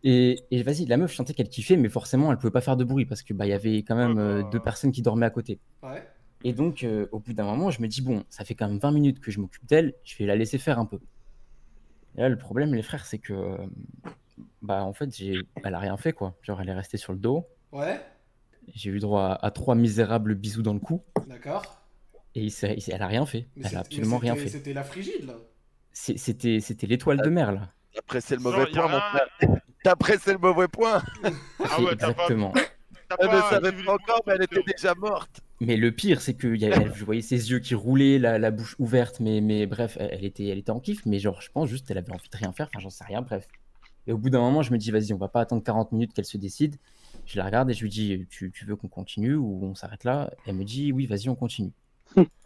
Et, 0.03 0.45
et 0.51 0.63
vas-y, 0.63 0.87
la 0.87 0.97
meuf, 0.97 1.13
sentais 1.15 1.35
qu'elle 1.35 1.49
kiffait, 1.49 1.77
mais 1.77 1.89
forcément, 1.89 2.31
elle 2.33 2.39
pouvait 2.39 2.51
pas 2.51 2.63
faire 2.63 2.77
de 2.77 2.85
bruit 2.85 3.05
parce 3.05 3.23
que 3.23 3.35
bah, 3.35 3.47
il 3.47 3.51
y 3.51 3.55
avait 3.55 3.79
quand 3.79 3.97
même 3.97 4.19
euh, 4.19 4.43
deux 4.51 4.61
personnes 4.61 4.93
qui 4.93 5.03
dormaient 5.03 5.27
à 5.27 5.31
côté. 5.31 5.59
Ouais. 5.83 6.03
Et 6.43 6.55
donc, 6.55 6.85
euh, 6.85 7.07
au 7.13 7.19
bout 7.19 7.35
d'un 7.35 7.45
moment, 7.45 7.71
je 7.71 7.83
me 7.83 7.87
dis, 7.87 8.01
bon, 8.01 8.25
ça 8.31 8.45
fait 8.45 8.55
quand 8.55 8.67
même 8.67 8.79
20 8.79 8.93
minutes 8.93 9.21
que 9.21 9.31
je 9.31 9.41
m'occupe 9.41 9.67
d'elle, 9.67 9.95
je 10.05 10.17
vais 10.17 10.25
la 10.25 10.37
laisser 10.37 10.57
faire 10.57 10.79
un 10.79 10.87
peu. 10.87 10.99
Et 12.17 12.23
là, 12.23 12.29
le 12.29 12.39
problème, 12.39 12.75
les 12.75 12.83
frères, 12.83 13.05
c'est 13.05 13.19
que, 13.19 13.35
euh, 13.35 13.57
bah, 14.63 14.85
en 14.85 14.95
fait, 14.95 15.15
j'ai... 15.15 15.39
elle 15.63 15.75
a 15.75 15.79
rien 15.79 15.97
fait, 15.99 16.13
quoi. 16.13 16.35
Genre, 16.43 16.61
elle 16.61 16.71
est 16.71 16.75
restée 16.75 16.97
sur 16.97 17.13
le 17.13 17.19
dos. 17.19 17.47
Ouais. 17.73 18.01
J'ai 18.75 18.91
eu 18.91 19.01
droit 19.01 19.25
à, 19.25 19.47
à 19.47 19.51
trois 19.51 19.75
misérables 19.75 20.35
bisous 20.35 20.63
dans 20.63 20.75
le 20.75 20.81
cou. 20.81 21.03
D'accord. 21.27 21.81
Et 22.35 22.45
il 22.45 22.47
il 22.49 22.93
elle 22.93 23.03
a 23.03 23.07
rien 23.07 23.27
fait. 23.27 23.47
Mais 23.57 23.65
elle 23.69 23.77
a 23.77 23.81
absolument 23.81 24.19
rien 24.19 24.35
fait. 24.37 24.49
C'était 24.49 24.73
la 24.73 24.85
frigide, 24.85 25.27
là. 25.27 25.35
C'était 25.93 26.87
l'étoile 26.87 27.21
de 27.21 27.29
mer, 27.29 27.53
là. 27.53 27.73
Après, 27.99 28.21
c'est 28.21 28.37
le 28.37 28.41
mauvais 28.43 28.67
point, 28.67 28.83
mon 28.89 28.89
rien- 28.89 29.01
frère. 29.01 29.57
Après, 29.87 30.17
c'est 30.19 30.33
le 30.33 30.39
mauvais 30.39 30.69
point. 30.69 31.03
Ah 31.25 31.81
ouais, 31.81 31.97
t'as 31.97 32.13
pas. 32.13 32.23
Exactement. 32.29 32.53
t'as 33.09 33.17
Elle 33.21 33.29
ne 33.37 33.41
savait 33.43 33.73
pas 33.85 33.95
encore, 33.95 34.23
mais 34.27 34.35
elle 34.37 34.43
était 34.45 34.63
déjà 34.63 34.95
morte. 34.95 35.41
Mais 35.61 35.77
le 35.77 35.91
pire, 35.93 36.21
c'est 36.21 36.35
que 36.35 36.55
y 36.55 36.65
avait- 36.67 36.91
je 36.95 37.05
voyais 37.05 37.23
ses 37.23 37.51
yeux 37.51 37.59
qui 37.59 37.75
roulaient, 37.75 38.19
la, 38.19 38.39
la 38.39 38.51
bouche 38.51 38.77
ouverte, 38.79 39.21
mais, 39.21 39.41
mais 39.41 39.67
bref, 39.67 39.97
elle, 40.01 40.11
elle 40.13 40.25
était, 40.25 40.47
elle 40.47 40.59
était 40.59 40.71
en 40.71 40.81
kiff, 40.81 41.05
mais 41.07 41.19
genre, 41.19 41.41
je 41.41 41.51
pense 41.51 41.69
juste 41.69 41.87
qu'elle 41.87 41.99
avait 41.99 42.13
envie 42.13 42.29
de 42.31 42.37
rien 42.37 42.53
faire, 42.53 42.69
enfin, 42.73 42.81
j'en 42.81 42.91
sais 42.91 43.05
rien, 43.05 43.23
bref. 43.23 43.47
Et 44.07 44.13
au 44.13 44.19
bout 44.19 44.31
d'un 44.31 44.41
moment, 44.41 44.63
je 44.63 44.73
me 44.73 44.79
dis, 44.79 44.91
vas-y, 44.91 45.13
on 45.13 45.19
va 45.19 45.29
pas 45.29 45.41
attendre 45.41 45.63
40 45.63 45.93
minutes 45.93 46.13
qu'elle 46.15 46.25
se 46.25 46.39
décide. 46.39 46.77
Je 47.27 47.37
la 47.39 47.45
regarde 47.45 47.71
et 47.71 47.75
je 47.75 47.83
lui 47.83 47.91
dis, 47.91 48.27
tu, 48.31 48.51
tu 48.51 48.65
veux 48.65 48.77
qu'on 48.77 48.89
continue 48.89 49.35
ou 49.35 49.61
on 49.65 49.75
s'arrête 49.75 50.05
là? 50.05 50.31
Elle 50.47 50.55
me 50.55 50.65
dit, 50.65 50.93
oui, 50.93 51.07
vas-y, 51.07 51.29
on 51.29 51.35
continue. 51.35 51.73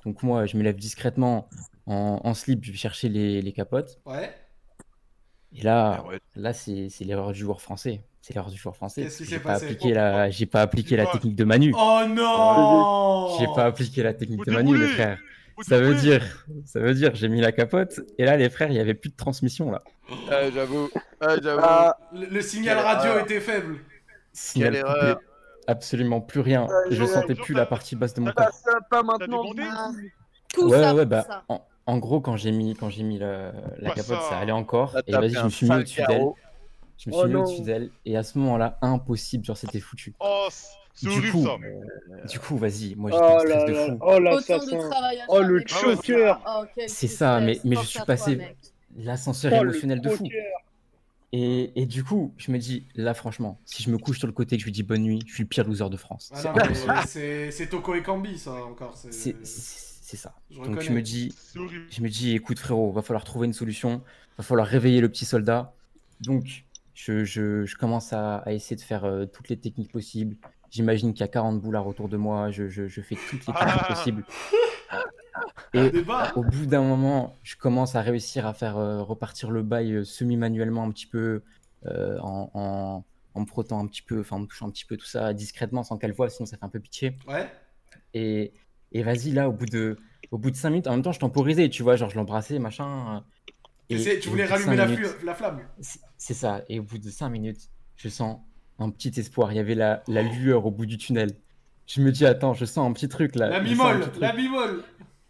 Donc 0.05 0.23
moi, 0.23 0.47
je 0.47 0.57
me 0.57 0.63
lève 0.63 0.77
discrètement 0.77 1.49
en, 1.87 2.21
en 2.23 2.35
slip, 2.35 2.65
je 2.65 2.73
vais 2.73 2.77
chercher 2.77 3.09
les, 3.09 3.41
les 3.41 3.53
capotes. 3.53 4.01
Ouais. 4.07 4.35
Et 5.55 5.63
là, 5.63 6.05
là 6.37 6.53
c'est 6.53 6.89
l'erreur 7.01 7.33
du 7.33 7.41
joueur 7.41 7.61
français. 7.61 8.03
C'est 8.21 8.35
l'erreur 8.35 8.51
du 8.51 8.57
joueur 8.59 8.75
français. 8.75 9.03
Qu'est-ce 9.03 9.19
qui 9.19 9.25
J'ai 9.25 9.37
s'est 9.37 9.43
pas 9.43 9.53
passé 9.55 9.65
appliqué 9.67 9.93
la, 9.95 10.31
j'ai 10.31 10.47
pas 10.47 10.63
appliqué 10.63 10.97
la 10.97 11.07
technique 11.07 11.37
de 11.37 11.45
Manu. 11.45 11.73
Oh 11.77 12.01
non 12.09 13.37
J'ai 13.39 13.47
pas 13.55 13.65
appliqué 13.67 14.03
la 14.03 14.15
technique 14.15 14.45
de 14.47 14.51
Manu, 14.53 14.77
les 14.79 14.89
frères. 14.89 15.19
Ça 15.61 15.79
veut 15.79 15.95
dire, 15.95 16.23
ça 16.65 16.81
veut 16.81 16.95
dire, 16.95 17.15
j'ai 17.15 17.29
mis 17.29 17.41
la 17.41 17.53
capote 17.53 18.01
et 18.19 18.25
là, 18.25 18.37
les 18.37 18.51
frères, 18.51 18.71
il 18.71 18.77
y 18.77 18.81
avait 18.81 18.95
plus 18.95 19.11
de 19.11 19.17
transmission 19.17 19.71
là. 19.71 19.83
Ah, 20.31 20.51
j'avoue. 20.53 20.89
Ah, 21.21 21.37
j'avoue. 21.41 21.63
Le, 22.13 22.27
le 22.27 22.41
signal 22.41 22.79
radio 22.79 23.11
erreur. 23.13 23.25
était 23.25 23.41
faible. 23.41 23.79
Signal 24.33 24.73
Quelle 24.73 24.83
coupé, 24.83 24.99
erreur. 24.99 25.21
absolument 25.69 26.21
plus 26.21 26.41
rien. 26.41 26.67
Et 26.91 26.95
je 26.97 27.05
sentais 27.05 27.37
plus 27.37 27.55
la 27.55 27.67
partie 27.67 27.95
basse 27.95 28.15
de 28.15 28.21
mon 28.21 28.33
corps. 28.33 28.51
Ça, 28.53 28.81
pas 28.91 29.03
maintenant. 29.05 29.45
Ah, 29.63 29.91
Tout 30.53 30.69
Ouais, 30.69 30.81
ça 30.81 30.95
ouais, 30.95 31.07
bah, 31.07 31.23
ça. 31.29 31.45
en, 31.49 31.65
en 31.87 31.99
gros, 31.99 32.21
quand 32.21 32.37
j'ai 32.37 32.53
mis, 32.53 32.75
quand 32.75 32.91
j'ai 32.91 33.03
mis 33.03 33.19
la, 33.19 33.53
la 33.53 33.89
Bah, 33.89 33.95
capote, 33.95 34.21
ça- 34.21 34.31
ça 34.31 34.39
allait 34.39 34.53
encore. 34.53 34.93
Ça 34.93 35.03
Et 35.07 35.13
vas-y, 35.13 35.35
je 35.35 35.43
me 35.45 35.49
suis 35.51 35.67
mis 35.69 35.77
au-dessus 35.77 36.03
d'elle. 36.07 36.27
Je 36.97 37.11
me 37.11 37.15
Oh 37.15 37.19
suis 37.21 37.29
mis 37.29 37.35
au-dessus 37.35 37.63
d'elle. 37.63 37.91
Et 38.05 38.17
à 38.17 38.23
ce 38.23 38.39
moment-là, 38.39 38.79
impossible, 38.83 39.45
genre, 39.45 39.57
c'était 39.57 39.81
foutu. 39.81 40.15
Oh, 40.21 40.49
c'est 40.95 41.09
horrible 41.09 41.27
coup, 41.29 41.43
ça. 41.45 41.59
Du 42.29 42.39
coup, 42.39 42.57
vas-y, 42.57 42.95
moi, 42.95 43.11
j'étais 43.11 43.23
Oh 43.23 43.29
en 43.33 43.39
stress 43.41 43.65
de 43.67 43.73
fou. 43.75 43.99
oh 44.01 44.19
l'assassin. 44.19 44.91
travail 44.91 45.21
à 45.21 45.27
Oh 45.29 45.41
le 45.43 45.63
choker. 45.67 46.43
Oh, 46.47 46.65
C'est 46.87 47.09
ça, 47.09 47.41
mais, 47.41 47.61
mais 47.65 47.77
je 47.77 47.83
suis 47.83 48.01
passé 48.03 48.39
l'ascenseur 48.97 49.53
Oh 49.53 49.57
le 49.65 49.71
émotionnel 49.71 50.01
de 50.01 50.09
fou. 50.09 50.29
Et, 51.33 51.73
et 51.75 51.87
du 51.87 52.05
coup, 52.05 52.33
je 52.37 52.53
me 52.53 52.59
dis, 52.59 52.87
là, 52.95 53.13
franchement, 53.13 53.61
si 53.65 53.83
je 53.83 53.91
me 53.91 53.99
couche 53.99 54.19
sur 54.19 54.29
le 54.29 54.33
côté 54.33 54.55
et 54.55 54.59
que 54.59 54.61
je 54.63 54.67
lui 54.67 54.73
dis 54.73 54.85
bonne 54.85 55.03
nuit, 55.03 55.19
je 55.27 55.35
suis 55.35 55.43
le 55.43 55.49
pire 55.49 55.65
loser 55.67 55.91
de 55.91 55.97
France. 55.97 56.31
Ah 56.33 56.55
C'est 57.07 57.51
c'est 57.51 57.67
Toko 57.67 57.95
et 57.97 58.03
Kambi, 58.05 58.39
ça 58.39 58.53
encore. 58.53 58.97
c'est- 58.97 59.35
C'est 60.07 60.19
ça. 60.19 60.35
Je 60.51 60.57
Donc 60.61 60.81
je 60.83 60.93
me 60.93 61.01
dis, 61.01 61.35
je 61.89 62.03
me 62.03 62.09
dis, 62.11 62.35
écoute 62.35 62.59
frérot, 62.59 62.93
va 62.93 63.01
falloir 63.01 63.25
trouver 63.25 63.47
une 63.47 63.55
solution, 63.55 64.03
va 64.37 64.45
falloir 64.45 64.67
réveiller 64.67 65.01
le 65.01 65.09
petit 65.09 65.25
soldat. 65.25 65.73
Donc 66.21 66.65
je, 66.93 67.25
je- 67.25 67.65
je 67.65 67.77
commence 67.77 68.13
à, 68.13 68.37
à 68.41 68.53
essayer 68.53 68.77
de 68.77 68.83
faire 68.83 69.05
euh, 69.07 69.25
toutes 69.25 69.49
les 69.49 69.57
techniques 69.57 69.91
possibles. 69.91 70.37
J'imagine 70.71 71.15
qu'il 71.15 71.21
y 71.21 71.25
a 71.25 71.29
40 71.29 71.59
boulards 71.59 71.87
autour 71.87 72.11
de 72.11 72.19
moi, 72.19 72.51
je, 72.51 72.69
je- 72.69 72.87
je 72.87 73.01
fais 73.01 73.17
toutes 73.31 73.47
les 73.47 73.53
techniques 73.55 73.87
possibles. 73.89 74.25
Et 75.73 75.91
au 76.37 76.45
bout 76.45 76.67
d'un 76.67 76.83
moment, 76.83 77.35
je 77.43 77.57
commence 77.57 77.97
à 77.97 78.03
réussir 78.03 78.47
à 78.47 78.53
faire 78.55 78.77
euh, 78.77 79.03
repartir 79.03 79.51
le 79.51 79.63
bail 79.63 79.93
euh, 79.95 80.05
semi-manuellement 80.05 80.85
un 80.85 80.91
petit 80.91 81.07
peu, 81.07 81.43
euh, 81.87 82.19
en, 82.21 82.51
en- 82.55 83.05
en 83.35 83.41
me 83.41 83.47
frottant 83.47 83.81
un 83.81 83.87
petit 83.87 84.03
peu, 84.03 84.21
enfin 84.21 84.37
en 84.37 84.41
me 84.41 84.47
touchant 84.47 84.69
un 84.69 84.71
petit 84.71 84.85
peu 84.85 84.97
tout 84.99 85.07
ça 85.07 85.33
discrètement 85.33 85.83
sans 85.83 85.97
qu'elle 85.97 86.13
voie, 86.13 86.29
sinon 86.29 86.47
ça 86.47 86.57
fait 86.59 86.65
un 86.65 86.69
peu 86.69 86.79
pitié. 86.79 87.17
Ouais. 87.27 87.51
Et, 88.13 88.53
et 88.95 89.03
vas-y, 89.03 89.31
là, 89.33 89.49
au 89.49 89.53
bout 89.53 89.67
de, 89.67 89.99
au 90.31 90.39
bout 90.39 90.51
de 90.51 90.57
5 90.57 90.71
minutes, 90.71 90.87
en 90.87 90.93
même 90.93 91.03
temps, 91.03 91.13
je 91.13 91.21
temporisais, 91.21 91.69
tu 91.69 91.83
vois, 91.83 91.97
genre 91.97 92.09
je 92.11 92.17
l'embrassais, 92.17 92.59
machin. 92.59 93.17
euh, 93.17 93.21
Tu 93.91 93.97
et- 93.97 93.99
sais, 93.99 94.15
et 94.17 94.21
tu 94.21 94.29
au 94.29 94.31
voulais 94.33 94.47
rallumer 94.47 94.77
la, 94.77 94.87
minutes- 94.87 95.05
flu- 95.07 95.27
la 95.27 95.35
flamme. 95.35 95.61
c'est- 96.17 96.35
ça. 96.35 96.63
Et 96.71 96.81
au 96.81 96.83
bout 96.85 96.97
de 96.99 97.11
5 97.11 97.29
minutes, 97.29 97.69
je 97.97 98.09
sens 98.09 98.39
un 98.79 98.89
petit 98.91 99.13
espoir. 99.21 99.53
Il 99.53 99.57
y 99.57 99.59
avait 99.59 99.75
la, 99.75 100.03
la 100.09 100.23
lueur 100.23 100.65
au 100.65 100.71
bout 100.71 100.87
du 100.87 100.97
tunnel. 100.97 101.33
Je 101.87 102.01
me 102.01 102.11
dis, 102.11 102.25
attends, 102.25 102.55
je 102.55 102.65
sens 102.65 102.89
un 102.89 102.93
petit 102.95 103.09
truc 103.09 103.37
là. 103.37 103.49
La 103.51 103.61
bimole, 103.61 104.11
la 104.21 104.33
bimole. 104.33 104.83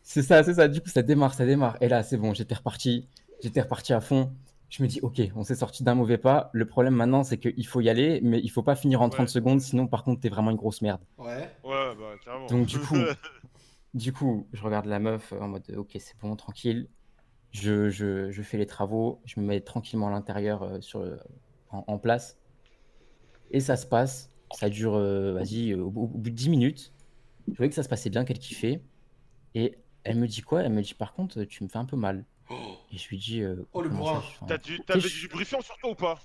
C'est 0.03 0.23
ça, 0.23 0.43
c'est 0.45 0.55
ça. 0.55 0.69
Du 0.69 0.81
coup, 0.81 0.89
ça 0.89 1.03
démarre, 1.03 1.35
ça 1.35 1.45
démarre. 1.47 1.77
Et 1.81 1.89
là, 1.89 2.03
c'est 2.05 2.16
bon, 2.16 2.32
j'étais 2.32 2.55
reparti. 2.55 3.09
J'étais 3.43 3.61
reparti 3.62 3.93
à 3.93 4.01
fond. 4.01 4.32
Je 4.70 4.82
me 4.82 4.89
dis, 4.89 5.01
ok, 5.03 5.20
on 5.36 5.43
s'est 5.45 5.55
sorti 5.57 5.82
d'un 5.85 5.95
mauvais 5.95 6.19
pas. 6.19 6.51
Le 6.53 6.65
problème 6.66 6.95
maintenant, 6.95 7.24
c'est 7.24 7.39
qu'il 7.39 7.66
faut 7.66 7.81
y 7.81 7.89
aller, 7.89 8.20
mais 8.23 8.41
il 8.43 8.49
faut 8.51 8.62
pas 8.62 8.77
finir 8.77 9.03
en 9.03 9.09
30 9.09 9.27
Ouais. 9.27 9.32
secondes, 9.32 9.61
sinon, 9.61 9.86
par 9.86 10.05
contre, 10.05 10.20
t'es 10.20 10.28
vraiment 10.28 10.51
une 10.51 10.57
grosse 10.57 10.81
merde. 10.82 11.01
Ouais. 11.19 11.51
Ouais, 11.65 11.95
bah 11.99 12.15
carrément. 12.24 12.47
Donc, 12.47 12.66
du 12.66 12.78
coup, 12.78 12.95
du 13.95 14.12
coup, 14.12 14.49
je 14.53 14.62
regarde 14.62 14.87
la 14.87 14.99
meuf 15.01 15.33
euh, 15.33 15.41
en 15.41 15.49
mode, 15.49 15.71
ok, 15.77 15.97
c'est 16.01 16.19
bon, 16.19 16.37
tranquille. 16.37 16.89
Je, 17.53 17.91
je, 17.91 18.31
je 18.33 18.43
fais 18.43 18.59
les 18.59 18.66
travaux, 18.66 19.23
je 19.27 19.41
me 19.41 19.47
mets 19.47 19.61
tranquillement 19.62 20.09
à 20.09 20.12
l'intérieur 20.12 20.62
euh, 20.65 20.81
sur, 20.81 21.01
le- 21.01 21.21
en, 21.71 21.85
en 21.89 21.99
place. 21.99 22.39
Et 23.51 23.61
ça 23.61 23.77
se 23.77 23.87
passe. 23.87 24.31
Ça 24.53 24.69
dure, 24.69 24.95
euh, 24.95 25.33
vas-y, 25.33 25.73
euh, 25.73 25.83
au, 25.83 25.91
bout- 25.91 26.03
au 26.05 26.19
bout 26.19 26.31
de 26.31 26.35
10 26.35 26.49
minutes. 26.49 26.93
Je 27.49 27.57
voyais 27.57 27.71
que 27.71 27.75
ça 27.77 27.83
se 27.83 27.89
passait 27.89 28.11
bien, 28.11 28.25
qu'elle 28.25 28.39
kiffait. 28.39 28.83
Et 29.55 29.79
elle 30.05 30.19
me 30.19 30.29
dit 30.29 30.43
quoi? 30.43 30.62
Elle 30.62 30.73
me 30.73 30.83
dit, 30.83 30.95
par 30.95 31.15
contre, 31.15 31.45
tu 31.45 31.65
me 31.65 31.69
fais 31.69 31.79
un 31.79 31.85
peu 31.87 31.97
mal. 31.97 32.25
Et 32.93 32.99
je 32.99 33.09
lui 33.09 33.19
dis, 33.19 33.43
euh, 33.43 33.57
Oh, 33.73 33.83
le 33.83 33.89
comment 33.91 34.05
je- 34.05 34.47
T'as 34.49 34.59
du- 34.59 34.81
T'avais 34.81 35.09
du 35.11 35.21
lubrifiant 35.23 35.61
sur 35.61 35.77
toi 35.79 35.91
ou 35.91 35.95
pas? 35.95 36.19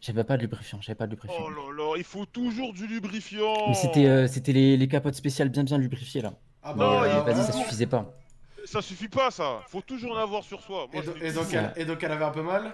J'avais 0.00 0.24
pas 0.24 0.36
de 0.36 0.42
lubrifiant, 0.42 0.80
j'avais 0.80 0.96
pas 0.96 1.06
de 1.06 1.12
lubrifiant. 1.12 1.44
Oh 1.44 1.50
là 1.50 1.72
là, 1.72 1.94
il 1.96 2.04
faut 2.04 2.26
toujours 2.26 2.72
du 2.72 2.86
lubrifiant. 2.86 3.54
Mais 3.66 3.74
c'était 3.74 4.06
euh, 4.06 4.26
c'était 4.28 4.52
les, 4.52 4.76
les 4.76 4.88
capotes 4.88 5.14
spéciales 5.14 5.48
bien 5.50 5.64
bien 5.64 5.78
lubrifiées 5.78 6.22
là. 6.22 6.34
Ah 6.62 6.74
bah, 6.74 7.02
euh, 7.04 7.20
vas-y, 7.22 7.44
ça 7.44 7.52
suffisait 7.52 7.86
pas. 7.86 8.12
Ça 8.64 8.82
suffit 8.82 9.08
pas 9.08 9.30
ça. 9.30 9.62
Faut 9.68 9.80
toujours 9.80 10.12
en 10.12 10.16
avoir 10.20 10.42
sur 10.44 10.60
soi. 10.60 10.86
Moi, 10.92 11.02
Et, 11.02 11.06
do- 11.06 11.12
donc, 11.42 11.54
elle, 11.54 11.72
et 11.76 11.84
donc 11.84 12.02
elle 12.02 12.12
avait 12.12 12.24
un 12.24 12.30
peu 12.30 12.42
mal? 12.42 12.72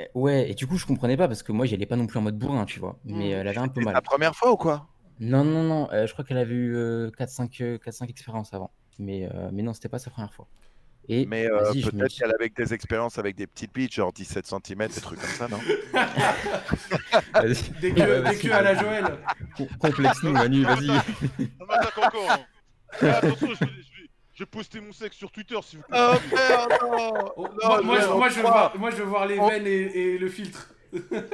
Euh, 0.00 0.04
Ouais, 0.14 0.50
et 0.50 0.54
du 0.54 0.66
coup, 0.66 0.76
je 0.78 0.86
comprenais 0.86 1.16
pas 1.16 1.26
parce 1.28 1.42
que 1.42 1.52
moi, 1.52 1.66
j'y 1.66 1.74
allais 1.74 1.86
pas 1.86 1.96
non 1.96 2.06
plus 2.06 2.18
en 2.18 2.22
mode 2.22 2.38
bourrin, 2.38 2.64
tu 2.64 2.78
vois. 2.80 2.98
Mais 3.04 3.30
Hmm. 3.30 3.36
euh, 3.36 3.40
elle 3.40 3.48
avait 3.48 3.58
un 3.58 3.68
peu 3.68 3.80
mal. 3.80 3.94
la 3.94 4.02
première 4.02 4.34
fois 4.34 4.52
ou 4.52 4.56
quoi? 4.56 4.86
Non, 5.20 5.44
non, 5.44 5.62
non, 5.62 5.88
euh, 5.92 6.06
je 6.06 6.12
crois 6.12 6.24
qu'elle 6.24 6.38
avait 6.38 6.54
eu 6.54 7.10
4-5 7.16 7.60
euh, 7.60 7.78
4-5 7.78 8.08
expériences 8.10 8.52
avant. 8.54 8.70
Mais, 8.98 9.28
euh, 9.32 9.50
mais 9.52 9.62
non, 9.62 9.72
c'était 9.72 9.88
pas 9.88 9.98
sa 9.98 10.10
première 10.10 10.32
fois. 10.32 10.46
Et 11.08 11.26
Mais 11.26 11.46
euh, 11.50 11.62
vas-y, 11.62 11.80
je 11.80 11.86
me 11.86 11.90
peut-être 11.92 12.12
qu'elle 12.14 12.32
avait 12.32 12.48
des 12.48 12.72
expériences 12.74 13.18
avec 13.18 13.34
des 13.34 13.46
petites 13.48 13.74
bites, 13.74 13.92
genre 13.92 14.12
17 14.12 14.46
cm, 14.46 14.86
des 14.88 15.00
trucs 15.00 15.20
comme 15.20 15.30
ça, 15.30 15.48
non? 15.48 15.58
Vas-y. 17.34 17.70
Des 17.80 17.92
queues, 17.92 18.52
à 18.54 18.62
la 18.62 18.74
vas-y. 18.74 18.80
Joël. 18.84 19.18
Com- 19.56 19.66
Complexe-nous, 19.80 20.32
Manu, 20.32 20.62
vas-y. 20.62 20.90
Ah, 23.00 23.16
attention, 23.16 23.48
je 23.48 23.64
vais, 23.64 23.70
je 23.96 24.02
je 24.34 24.44
poster 24.44 24.80
mon 24.80 24.92
sexe 24.92 25.16
sur 25.16 25.30
Twitter 25.30 25.56
si 25.62 25.76
vous 25.76 25.82
Oh 25.92 26.14
merde, 26.32 26.72
non 26.82 27.12
Oh, 27.36 27.46
Non, 27.48 27.68
moi, 27.68 27.82
moi, 27.82 28.00
je- 28.00 28.06
moi, 28.08 28.28
je 28.28 28.40
voir, 28.40 28.78
moi, 28.78 28.90
je 28.90 28.96
veux 28.96 29.04
voir 29.04 29.26
les 29.26 29.38
On- 29.38 29.48
veines 29.48 29.66
et, 29.66 29.70
et 29.98 30.18
le 30.18 30.28
filtre. 30.28 30.68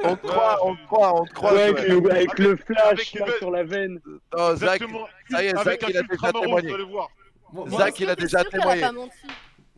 On 0.03 0.15
te 0.15 0.27
croit, 0.27 0.57
on 0.63 0.75
te 0.75 0.85
croit, 0.85 1.21
on 1.21 1.25
te 1.25 1.33
croit. 1.33 1.53
Ouais, 1.53 1.63
avec, 1.63 1.87
le, 1.87 2.11
avec 2.11 2.39
le 2.39 2.55
flash 2.55 2.85
avec 2.85 3.13
là, 3.13 3.25
sur 3.39 3.51
la 3.51 3.63
veine. 3.63 3.99
Non, 4.37 4.55
Zach, 4.55 4.81
ça 5.29 5.43
y 5.43 5.47
est, 5.47 5.55
Avec 5.57 5.81
Zach, 5.81 5.89
il 5.89 5.97
a 5.97 6.03
déjà 6.03 6.31
témoigné. 6.31 6.75
Zach, 7.77 7.99
il 7.99 8.09
a 8.09 8.15
déjà 8.15 8.43
témoigné. 8.45 8.83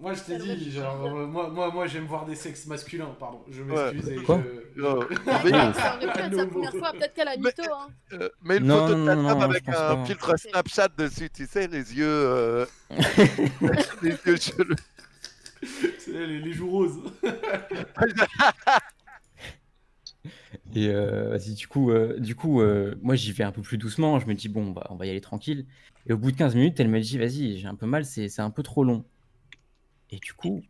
Moi, 0.01 0.13
je 0.13 0.21
t'ai 0.23 0.37
dit, 0.37 0.71
genre, 0.71 1.05
euh, 1.05 1.25
moi, 1.27 1.49
moi, 1.49 1.71
moi 1.71 1.87
j'aime 1.87 2.05
voir 2.05 2.25
des 2.25 2.35
sexes 2.35 2.65
masculins, 2.65 3.15
pardon. 3.19 3.43
Je 3.49 3.61
Ouais. 3.63 3.93
m'excuse 3.93 4.09
et 4.09 4.23
Quoi 4.23 4.41
je... 4.75 4.81
Oh, 4.83 5.03
Mais 5.09 5.51
mais, 5.51 5.51
ça 5.73 5.95
aurait 5.97 6.05
pu 6.07 6.11
Ah, 6.13 6.13
sa 6.15 6.29
non. 6.29 6.47
première 6.47 6.71
fois, 6.73 6.91
peut-être 6.93 7.13
qu'elle 7.13 7.27
a 7.27 7.37
Mais- 7.37 7.53
mytho, 7.57 7.71
hein. 7.73 7.87
euh, 8.13 8.29
mets 8.43 8.57
une 8.57 8.65
Non, 8.65 8.87
photo 8.87 8.95
non, 8.97 9.01
de 9.03 9.05
ta 9.07 9.15
non, 9.15 9.27
femme 9.29 9.37
non, 9.39 9.43
avec 9.45 9.67
un 9.69 9.71
pas. 9.71 10.05
filtre 10.05 10.35
Snapchat 10.39 10.87
dessus, 10.97 11.29
tu 11.29 11.45
sais, 11.45 11.67
les 11.67 11.95
yeux. 11.95 12.05
euh, 12.07 12.65
les 14.01 14.09
yeux 14.25 14.35
chelous. 14.37 14.75
C'est 15.99 16.11
les, 16.11 16.39
les 16.39 16.53
joues 16.53 16.69
roses. 16.71 16.99
Et 20.73 20.87
euh, 20.89 21.29
vas-y, 21.29 21.53
du 21.53 21.67
coup, 21.67 21.91
euh, 21.91 22.17
du 22.19 22.35
coup 22.35 22.61
euh, 22.61 22.95
moi 23.01 23.15
j'y 23.15 23.31
vais 23.33 23.43
un 23.43 23.51
peu 23.51 23.61
plus 23.61 23.77
doucement. 23.77 24.19
Je 24.19 24.25
me 24.27 24.33
dis, 24.33 24.47
bon, 24.49 24.71
bah, 24.71 24.87
on 24.89 24.95
va 24.95 25.05
y 25.05 25.09
aller 25.09 25.21
tranquille. 25.21 25.65
Et 26.07 26.13
au 26.13 26.17
bout 26.17 26.31
de 26.31 26.37
15 26.37 26.55
minutes, 26.55 26.79
elle 26.79 26.87
me 26.87 26.99
dit, 26.99 27.17
vas-y, 27.17 27.57
j'ai 27.57 27.67
un 27.67 27.75
peu 27.75 27.85
mal, 27.85 28.05
c'est 28.05 28.39
un 28.39 28.49
peu 28.49 28.63
trop 28.63 28.83
long. 28.83 29.05
Et 30.11 30.17
du 30.19 30.33
coup, 30.33 30.61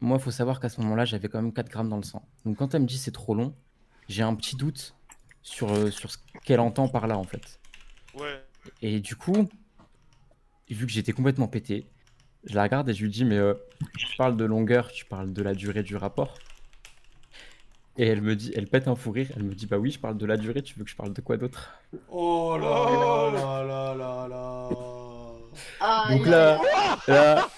moi, 0.00 0.18
il 0.18 0.22
faut 0.22 0.30
savoir 0.30 0.60
qu'à 0.60 0.68
ce 0.68 0.80
moment-là, 0.80 1.04
j'avais 1.04 1.28
quand 1.28 1.40
même 1.40 1.52
4 1.52 1.68
grammes 1.68 1.88
dans 1.88 1.96
le 1.96 2.02
sang. 2.02 2.26
Donc 2.44 2.56
quand 2.58 2.74
elle 2.74 2.82
me 2.82 2.86
dit 2.86 2.98
c'est 2.98 3.12
trop 3.12 3.34
long, 3.34 3.54
j'ai 4.08 4.22
un 4.22 4.34
petit 4.34 4.56
doute 4.56 4.94
sur, 5.42 5.70
euh, 5.72 5.90
sur 5.90 6.10
ce 6.10 6.18
qu'elle 6.44 6.60
entend 6.60 6.88
par 6.88 7.06
là, 7.06 7.16
en 7.18 7.24
fait. 7.24 7.60
Ouais. 8.14 8.42
Et 8.82 9.00
du 9.00 9.16
coup, 9.16 9.48
vu 10.68 10.86
que 10.86 10.92
j'étais 10.92 11.12
complètement 11.12 11.48
pété, 11.48 11.88
je 12.44 12.54
la 12.54 12.62
regarde 12.64 12.88
et 12.88 12.94
je 12.94 13.02
lui 13.02 13.10
dis, 13.10 13.24
mais 13.24 13.36
euh, 13.36 13.54
tu 13.96 14.16
parles 14.16 14.36
de 14.36 14.44
longueur, 14.44 14.90
tu 14.90 15.04
parles 15.04 15.32
de 15.32 15.42
la 15.42 15.54
durée 15.54 15.82
du 15.82 15.96
rapport. 15.96 16.34
Et 17.96 18.06
elle 18.06 18.22
me 18.22 18.36
dit, 18.36 18.52
elle 18.54 18.68
pète 18.68 18.86
un 18.86 18.94
fou 18.94 19.10
rire, 19.10 19.28
elle 19.36 19.42
me 19.42 19.54
dit, 19.54 19.66
bah 19.66 19.76
oui, 19.78 19.90
je 19.90 19.98
parle 19.98 20.16
de 20.16 20.26
la 20.26 20.36
durée, 20.36 20.62
tu 20.62 20.78
veux 20.78 20.84
que 20.84 20.90
je 20.90 20.94
parle 20.96 21.12
de 21.12 21.20
quoi 21.20 21.36
d'autre? 21.36 21.72
Oh 22.08 22.56
là 22.56 22.86
Oh. 22.88 23.30
là 23.32 23.64
là 23.64 23.94
là 23.94 24.28
là. 24.28 24.68
Donc 26.10 26.26
là, 26.26 26.60
aïe. 26.60 26.98
là... 27.08 27.48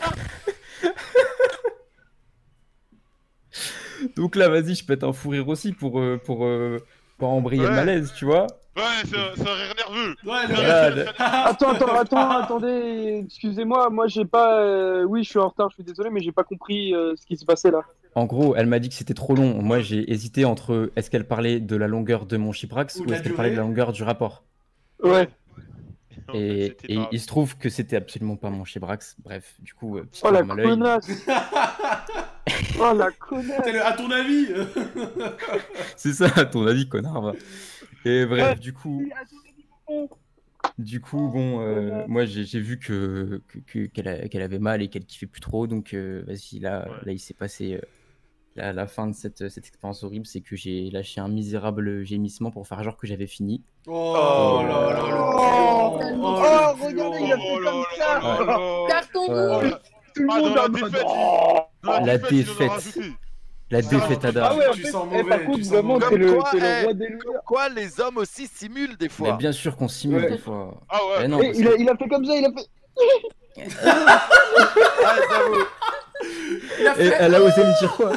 Donc 4.16 4.36
là, 4.36 4.48
vas-y, 4.48 4.74
je 4.74 4.84
pète 4.84 5.04
un 5.04 5.12
fou 5.12 5.30
rire 5.30 5.48
aussi 5.48 5.72
pour, 5.72 5.98
euh, 6.00 6.18
pour, 6.24 6.44
euh, 6.44 6.78
pour 7.18 7.28
embrayer 7.30 7.62
le 7.62 7.68
Ouais. 7.68 7.74
malaise, 7.74 8.12
tu 8.16 8.24
vois 8.24 8.46
Ouais, 8.76 8.82
c'est 9.04 9.16
un, 9.16 9.30
c'est 9.36 9.48
un 9.48 9.54
rire 9.54 9.74
nerveux. 9.76 10.14
Ouais, 10.24 10.46
le 10.48 10.54
Voilà, 10.54 10.90
le- 10.90 11.06
Attends, 11.18 11.70
attends, 11.70 11.94
attends, 11.94 12.30
attendez, 12.42 13.22
excusez-moi, 13.26 13.90
moi 13.90 14.06
j'ai 14.06 14.24
pas. 14.24 14.60
euh, 14.60 15.02
Oui, 15.04 15.24
je 15.24 15.28
suis 15.30 15.38
en 15.38 15.48
retard, 15.48 15.68
je 15.70 15.74
suis 15.74 15.84
désolé, 15.84 16.08
mais 16.10 16.20
j'ai 16.20 16.32
pas 16.32 16.44
compris 16.44 16.94
euh, 16.94 17.14
ce 17.16 17.26
qui 17.26 17.36
s'est 17.36 17.44
passé 17.44 17.70
là. 17.70 17.80
En 18.14 18.26
gros, 18.26 18.56
elle 18.56 18.66
m'a 18.66 18.78
dit 18.78 18.88
que 18.88 18.94
c'était 18.94 19.14
trop 19.14 19.34
long. 19.36 19.60
Moi, 19.62 19.80
j'ai 19.80 20.10
hésité 20.12 20.44
entre 20.44 20.90
est-ce 20.96 21.10
qu'elle 21.10 21.26
parlait 21.26 21.60
de 21.60 21.76
la 21.76 21.86
longueur 21.88 22.26
de 22.26 22.36
mon 22.36 22.52
chiprax 22.52 22.96
Ou 22.96 23.02
ou, 23.02 23.06
de 23.06 23.10
la 23.10 23.16
est-ce 23.16 23.22
qu'elle 23.24 23.34
parlait 23.34 23.50
de 23.50 23.56
la 23.56 23.62
durée. 23.62 23.68
longueur 23.68 23.92
du 23.92 24.02
rapport. 24.02 24.42
Ouais. 25.02 25.28
En 26.28 26.32
fait, 26.32 26.38
Et, 26.38 26.62
c'était 26.80 26.92
et 26.92 26.96
pas- 26.96 27.08
il 27.12 27.20
se 27.20 27.26
trouve 27.26 27.56
que 27.56 27.68
c'était 27.68 27.96
absolument 27.96 28.36
pas 28.36 28.50
mon 28.50 28.64
chibrax. 28.64 29.16
Bref, 29.24 29.54
du 29.60 29.74
coup, 29.74 29.98
euh, 29.98 30.02
petit 30.04 30.22
Oh 30.24 30.30
la 30.30 30.42
l'œil. 30.42 30.66
connasse 30.68 31.08
Oh 32.80 32.94
la 32.94 33.08
C'est 33.64 33.72
le- 33.72 33.84
À 33.84 33.92
ton 33.92 34.10
avis. 34.10 34.46
C'est 35.96 36.12
ça, 36.12 36.26
à 36.36 36.44
ton 36.44 36.66
avis, 36.66 36.88
connard. 36.88 37.20
va. 37.20 37.32
Et 38.04 38.24
bref, 38.26 38.58
du 38.60 38.72
coup, 38.72 39.04
du 40.78 41.00
coup, 41.00 41.28
bon, 41.28 41.60
euh, 41.60 42.04
moi 42.08 42.24
j'ai 42.24 42.60
vu 42.60 42.78
que 42.78 43.42
que- 43.48 43.58
que- 43.86 43.86
qu'elle 44.26 44.42
avait 44.42 44.58
mal 44.58 44.82
et 44.82 44.88
qu'elle 44.88 45.04
kiffait 45.04 45.26
plus 45.26 45.40
trop, 45.42 45.66
donc 45.66 45.92
euh, 45.94 46.22
vas-y, 46.26 46.58
là, 46.60 46.86
là, 47.04 47.12
il 47.12 47.18
s'est 47.20 47.34
passé. 47.34 47.74
euh, 47.74 47.80
la, 48.56 48.72
la 48.72 48.88
fin 48.88 49.06
de 49.06 49.14
cette, 49.14 49.48
cette 49.48 49.64
expérience 49.68 50.02
horrible, 50.02 50.26
c'est 50.26 50.40
que 50.40 50.56
j'ai 50.56 50.90
lâché 50.90 51.20
un 51.20 51.28
misérable 51.28 52.04
gémissement 52.04 52.50
pour 52.50 52.66
faire 52.66 52.82
genre 52.82 52.96
que 52.96 53.06
j'avais 53.06 53.28
fini. 53.28 53.62
Oh 53.86 54.60
là 54.66 54.92
là 54.92 55.08
là 55.08 55.16
Oh, 55.62 55.98
Oh, 56.02 56.84
regardez, 56.84 57.18
il 57.22 57.32
a 57.32 57.36
fait 57.36 57.64
comme 57.64 57.84
ça. 57.96 58.20
Carton 58.88 59.26
rouge. 59.60 59.76
Tout 60.16 60.22
le 60.22 60.28
Ah, 60.32 60.40
monde 60.40 60.58
a 60.58 60.68
défaite, 60.68 61.04
Oh 61.06 61.58
la 61.82 62.00
La 62.00 62.18
défaite. 62.18 62.98
La 63.70 63.82
défaite 63.82 64.24
à 64.24 64.30
Ah 64.42 64.54
ouais, 64.56 64.66
en 64.66 64.72
fait, 64.72 64.92
eh, 65.12 65.22
par 65.24 65.44
contre, 65.44 65.64
vraiment, 65.68 66.00
t'es 66.00 66.16
le, 66.16 66.32
quoi, 66.34 66.50
le 66.54 66.60
eh, 66.60 66.82
roi 66.84 66.94
des 66.94 67.18
quoi, 67.46 67.68
les 67.68 68.00
hommes 68.00 68.16
aussi 68.16 68.48
simulent 68.48 68.96
des 68.96 69.06
Mais 69.06 69.08
fois. 69.08 69.36
bien 69.36 69.52
sûr 69.52 69.76
qu'on 69.76 69.86
simule 69.86 70.28
des 70.28 70.38
fois. 70.38 70.74
Ah 70.88 70.98
ouais. 71.20 71.52
Il, 71.54 71.88
a, 71.88 71.96
fait 71.96 72.08
comme 72.08 72.24
ça, 72.24 72.34
il 72.34 72.46
a 72.46 72.50
fait. 72.50 72.66
Ah, 75.02 75.16
Et 76.80 76.84
fait- 76.84 77.16
elle 77.18 77.34
a 77.34 77.42
osé 77.42 77.62
me 77.64 77.78
dire 77.78 77.92
quoi 77.96 78.12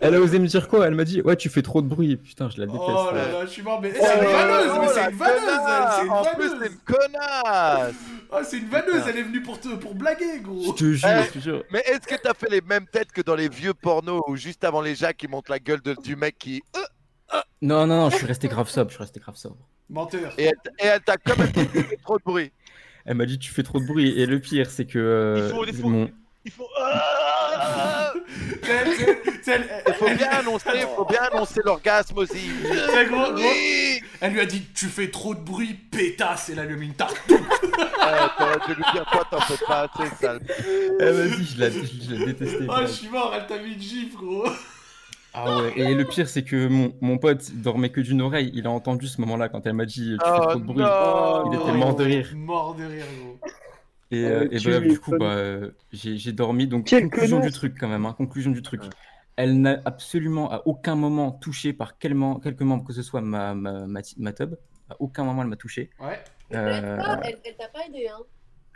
Elle 0.00 0.14
a 0.14 0.20
osé 0.20 0.38
me 0.38 0.46
dire 0.46 0.68
quoi 0.68 0.86
Elle 0.86 0.94
m'a 0.94 1.04
dit 1.04 1.20
Ouais, 1.22 1.36
tu 1.36 1.48
fais 1.48 1.62
trop 1.62 1.82
de 1.82 1.86
bruit. 1.88 2.16
Putain, 2.16 2.48
je 2.50 2.58
la 2.60 2.66
déteste. 2.66 2.82
Oh 2.86 3.10
là 3.14 3.28
là, 3.32 3.40
je 3.46 3.50
suis 3.50 3.62
mort, 3.62 3.80
mais 3.80 3.92
Oh, 3.98 4.04
c'est 4.04 4.14
une 4.18 4.24
vanneuse, 4.32 4.72
oh, 4.74 4.78
mais 4.80 4.88
c'est 4.88 5.10
une 5.10 5.16
vanneuse, 5.16 5.40
c'est 5.96 6.02
une 6.02 6.08
vanneuse. 6.08 6.56
c'est 6.60 6.68
une 6.68 6.78
connasse. 6.84 7.94
Ah, 8.32 8.40
c'est 8.44 8.58
une 8.58 8.68
vanneuse, 8.68 9.02
elle 9.08 9.18
est 9.18 9.22
venue 9.22 9.42
pour, 9.42 9.60
te, 9.60 9.68
pour 9.76 9.94
blaguer, 9.94 10.38
Je 10.38 10.42
gros. 10.42 10.72
te 10.72 10.92
jure, 10.92 11.08
Eh, 11.08 11.22
je 11.24 11.30
te 11.32 11.38
jure. 11.38 11.62
Mais 11.72 11.80
est-ce 11.80 12.06
que 12.06 12.14
t'as 12.20 12.34
fait 12.34 12.50
les 12.50 12.60
mêmes 12.62 12.86
têtes 12.86 13.12
que 13.12 13.20
dans 13.22 13.34
les 13.34 13.48
vieux 13.48 13.74
pornos 13.74 14.22
où 14.26 14.36
juste 14.36 14.64
avant 14.64 14.80
les 14.80 14.94
jacks, 14.94 15.22
ils 15.22 15.28
montent 15.28 15.48
la 15.48 15.58
gueule 15.58 15.80
de- 15.82 15.96
du 16.02 16.16
mec 16.16 16.36
qui. 16.38 16.62
euh, 16.76 17.38
Non, 17.62 17.86
non, 17.86 17.96
non, 18.04 18.10
je 18.10 18.16
suis 18.16 18.26
resté 18.26 18.48
grave 18.48 18.68
sobre. 18.68 18.90
Je 18.90 18.94
suis 18.94 19.02
resté 19.02 19.20
grave 19.20 19.36
sobre. 19.36 19.56
Menteur. 19.90 20.32
Et 20.38 20.44
elle, 20.44 20.54
et 20.78 20.86
elle 20.86 21.00
t'a 21.00 21.16
quand 21.16 21.36
même 21.36 21.48
dit 21.50 21.66
que 21.66 21.78
tu 21.78 21.84
fais 21.84 21.96
trop 21.96 22.16
de 22.18 22.22
bruit. 22.24 22.52
Elle 23.04 23.16
m'a 23.16 23.26
dit 23.26 23.38
Tu 23.38 23.50
fais 23.52 23.62
trop 23.64 23.80
de 23.80 23.86
bruit. 23.86 24.18
Et 24.20 24.24
le 24.26 24.38
pire, 24.38 24.70
c'est 24.70 24.86
que. 24.86 24.98
euh, 24.98 25.46
Il 25.48 25.54
faut 25.54 25.66
des 25.66 25.72
faut 29.98 30.06
elle- 30.06 30.16
bien 30.16 30.30
annoncer, 30.30 30.68
faut 30.96 31.04
bien 31.04 31.22
annoncer 31.32 31.60
l'orgasme 31.64 32.18
aussi. 32.18 32.50
Gros, 33.08 33.32
gros. 33.32 33.48
Elle 34.20 34.32
lui 34.32 34.40
a 34.40 34.46
dit 34.46 34.62
Tu 34.74 34.86
fais 34.86 35.10
trop 35.10 35.34
de 35.34 35.40
bruit, 35.40 35.74
pétasse, 35.90 36.48
et 36.50 36.54
là, 36.54 36.62
elle 36.62 36.68
lui 36.68 36.74
a 36.76 36.78
mis 36.78 36.86
une 36.86 36.94
tarte. 36.94 37.16
T'aurais 37.28 38.58
dû 38.66 38.74
lui 38.74 38.84
dire 38.92 39.04
toi, 39.10 39.24
t'en 39.30 39.40
fais 39.40 39.64
pas 39.66 39.88
assez, 39.94 40.14
sale. 40.20 40.40
Eh, 41.00 41.04
vas-y, 41.04 41.44
je 41.44 41.60
la, 41.60 41.70
je 41.70 42.14
la 42.14 42.26
détestais. 42.26 42.66
Oh, 42.68 42.74
je 42.82 42.86
suis 42.86 43.08
mort, 43.08 43.32
elle 43.34 43.46
t'a 43.46 43.62
mis 43.62 43.72
une 43.74 43.80
gifle, 43.80 44.16
gros. 44.16 44.46
Ah 45.32 45.58
ouais, 45.58 45.72
et 45.76 45.94
le 45.94 46.04
pire, 46.04 46.28
c'est 46.28 46.42
que 46.42 46.66
mon, 46.66 46.92
mon 47.00 47.16
pote 47.16 47.52
dormait 47.52 47.90
que 47.90 48.00
d'une 48.00 48.20
oreille. 48.20 48.50
Il 48.52 48.66
a 48.66 48.70
entendu 48.70 49.06
ce 49.06 49.20
moment-là 49.20 49.48
quand 49.48 49.64
elle 49.64 49.74
m'a 49.74 49.84
dit 49.86 50.16
Tu 50.20 50.26
fais 50.28 50.32
Oh 50.38 50.46
trop 50.46 50.58
de 50.58 50.64
bruit. 50.64 50.78
non. 50.82 51.52
Il 51.52 51.60
était 51.60 51.72
mort 51.72 51.94
de 51.94 52.04
rire. 52.04 52.28
Mort 52.34 52.74
de 52.74 52.84
rire, 52.84 53.04
gros. 53.20 53.38
Et, 54.10 54.24
Ah, 54.24 54.28
euh, 54.28 54.48
et 54.50 54.58
du 54.88 54.98
coup, 54.98 55.12
bah, 55.12 55.34
euh, 55.36 55.70
j'ai 55.92 56.32
dormi. 56.32 56.66
Donc, 56.66 56.86
Quelle 56.86 57.04
conclusion 57.04 57.40
du 57.40 57.50
truc, 57.50 57.76
quand 57.78 57.88
même. 57.88 58.06
hein, 58.06 58.12
conclusion 58.12 58.50
du 58.50 58.62
truc. 58.62 58.82
Elle 59.36 59.60
n'a 59.60 59.80
absolument 59.84 60.50
à 60.52 60.62
aucun 60.66 60.96
moment 60.96 61.32
touché 61.32 61.72
par 61.72 61.96
quel 61.98 62.14
mem- 62.14 62.40
quelque 62.42 62.62
membre 62.64 62.84
que 62.84 62.92
ce 62.92 63.02
soit 63.02 63.20
ma, 63.20 63.54
ma, 63.54 63.86
ma, 63.86 64.00
ma 64.18 64.32
tub. 64.32 64.54
À 64.90 64.96
aucun 64.98 65.24
moment, 65.24 65.42
elle 65.42 65.48
m'a 65.48 65.56
touché. 65.56 65.90
Ouais. 66.00 66.18
Euh, 66.52 66.98
Elle, 67.24 67.38
elle 67.44 67.56
t'a 67.56 67.68
pas 67.68 67.86
aidé, 67.86 68.08
hein. 68.08 68.18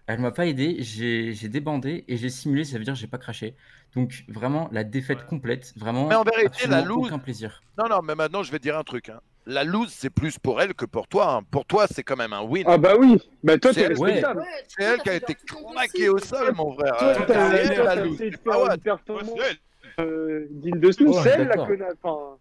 elle 0.07 0.21
m'a 0.21 0.31
pas 0.31 0.47
aidé. 0.47 0.77
J'ai 0.79 1.35
j'ai 1.35 1.49
débandé 1.49 2.05
et 2.07 2.17
j'ai 2.17 2.31
simulé. 2.31 2.65
Ça 2.65 2.79
veut 2.79 2.85
dire 2.85 2.95
que 2.95 3.01
j'ai 3.01 3.09
pas 3.09 3.19
craché. 3.19 3.57
Donc, 3.95 4.25
vraiment, 4.29 4.69
la 4.73 4.85
défaite 4.85 5.27
complète. 5.27 5.73
Vraiment, 5.77 6.09
Mais 6.09 6.15
en 6.15 6.23
vérité, 6.23 6.67
la 6.69 6.83
loose- 6.83 7.09
aucun 7.09 7.19
plaisir. 7.19 7.63
Non, 7.77 7.89
non, 7.89 8.01
mais 8.03 8.15
maintenant, 8.15 8.43
je 8.45 8.53
vais 8.53 8.61
dire 8.61 8.79
un 8.79 8.85
truc. 8.85 9.09
hein. 9.09 9.21
La 9.47 9.63
loose, 9.63 9.93
c'est 9.93 10.09
plus 10.11 10.39
pour 10.39 10.61
elle 10.63 10.73
que 10.75 10.87
pour 10.87 11.07
toi. 11.07 11.35
hein. 11.35 11.41
Pour 11.51 11.67
toi, 11.67 11.87
c'est 11.91 12.03
quand 12.03 12.17
même 12.17 12.33
un 12.33 12.41
win. 12.43 12.65
Ah 12.67 12.79
bah 12.79 12.95
oui, 12.99 13.21
bah 13.43 13.59
toi, 13.59 13.73
t'es 13.75 13.81
C'est- 13.89 13.99
ouais. 13.99 14.13
respectable. 14.13 14.41
Ouais, 14.41 14.47
C'est 14.69 14.85
elle 14.85 15.01
qui 15.01 15.11
a 15.11 15.15
été 15.15 15.35
claquée 15.35 16.09
au 16.09 16.19
sol, 16.19 16.55
mon 16.55 16.73
frère. 16.73 16.97
Toi, 16.97 17.09
Euh, 17.09 17.15
t'as 17.27 17.53
elle, 17.53 17.85
la 17.85 17.95
loose. 17.97 18.19
de 18.19 18.25
C'est 18.31 18.43
performance 18.83 19.31
c'est 19.37 19.51
elle. 19.99 20.05
euh, 20.05 20.47
digne 20.51 20.81
de 20.81 20.91
ce 20.91 21.03
nom, 21.05 21.13
Ouais, 21.13 21.23
c'est 21.23 21.29
elle 21.31 21.49
la 21.49 21.57
connasse. 21.57 21.93
Enfin, 22.03 22.37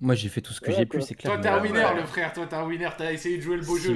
Moi, 0.00 0.14
j'ai 0.14 0.28
fait 0.28 0.40
tout 0.40 0.52
ce 0.52 0.60
que 0.60 0.70
Ouais, 0.70 0.76
j'ai 0.76 0.86
pu, 0.86 1.02
c'est 1.02 1.16
clair. 1.16 1.32
Toi, 1.32 1.42
t'es 1.42 1.48
un 1.48 1.60
mais, 1.60 1.70
winner, 1.72 1.86
le 1.96 2.06
frère. 2.06 2.32
Toi, 2.32 2.46
t'es 2.46 2.54
un 2.54 2.64
winner. 2.64 2.88
T'as 2.96 3.10
essayé 3.10 3.36
de 3.38 3.42
jouer 3.42 3.56
le 3.56 3.64
beau 3.64 3.76
jeu. 3.76 3.92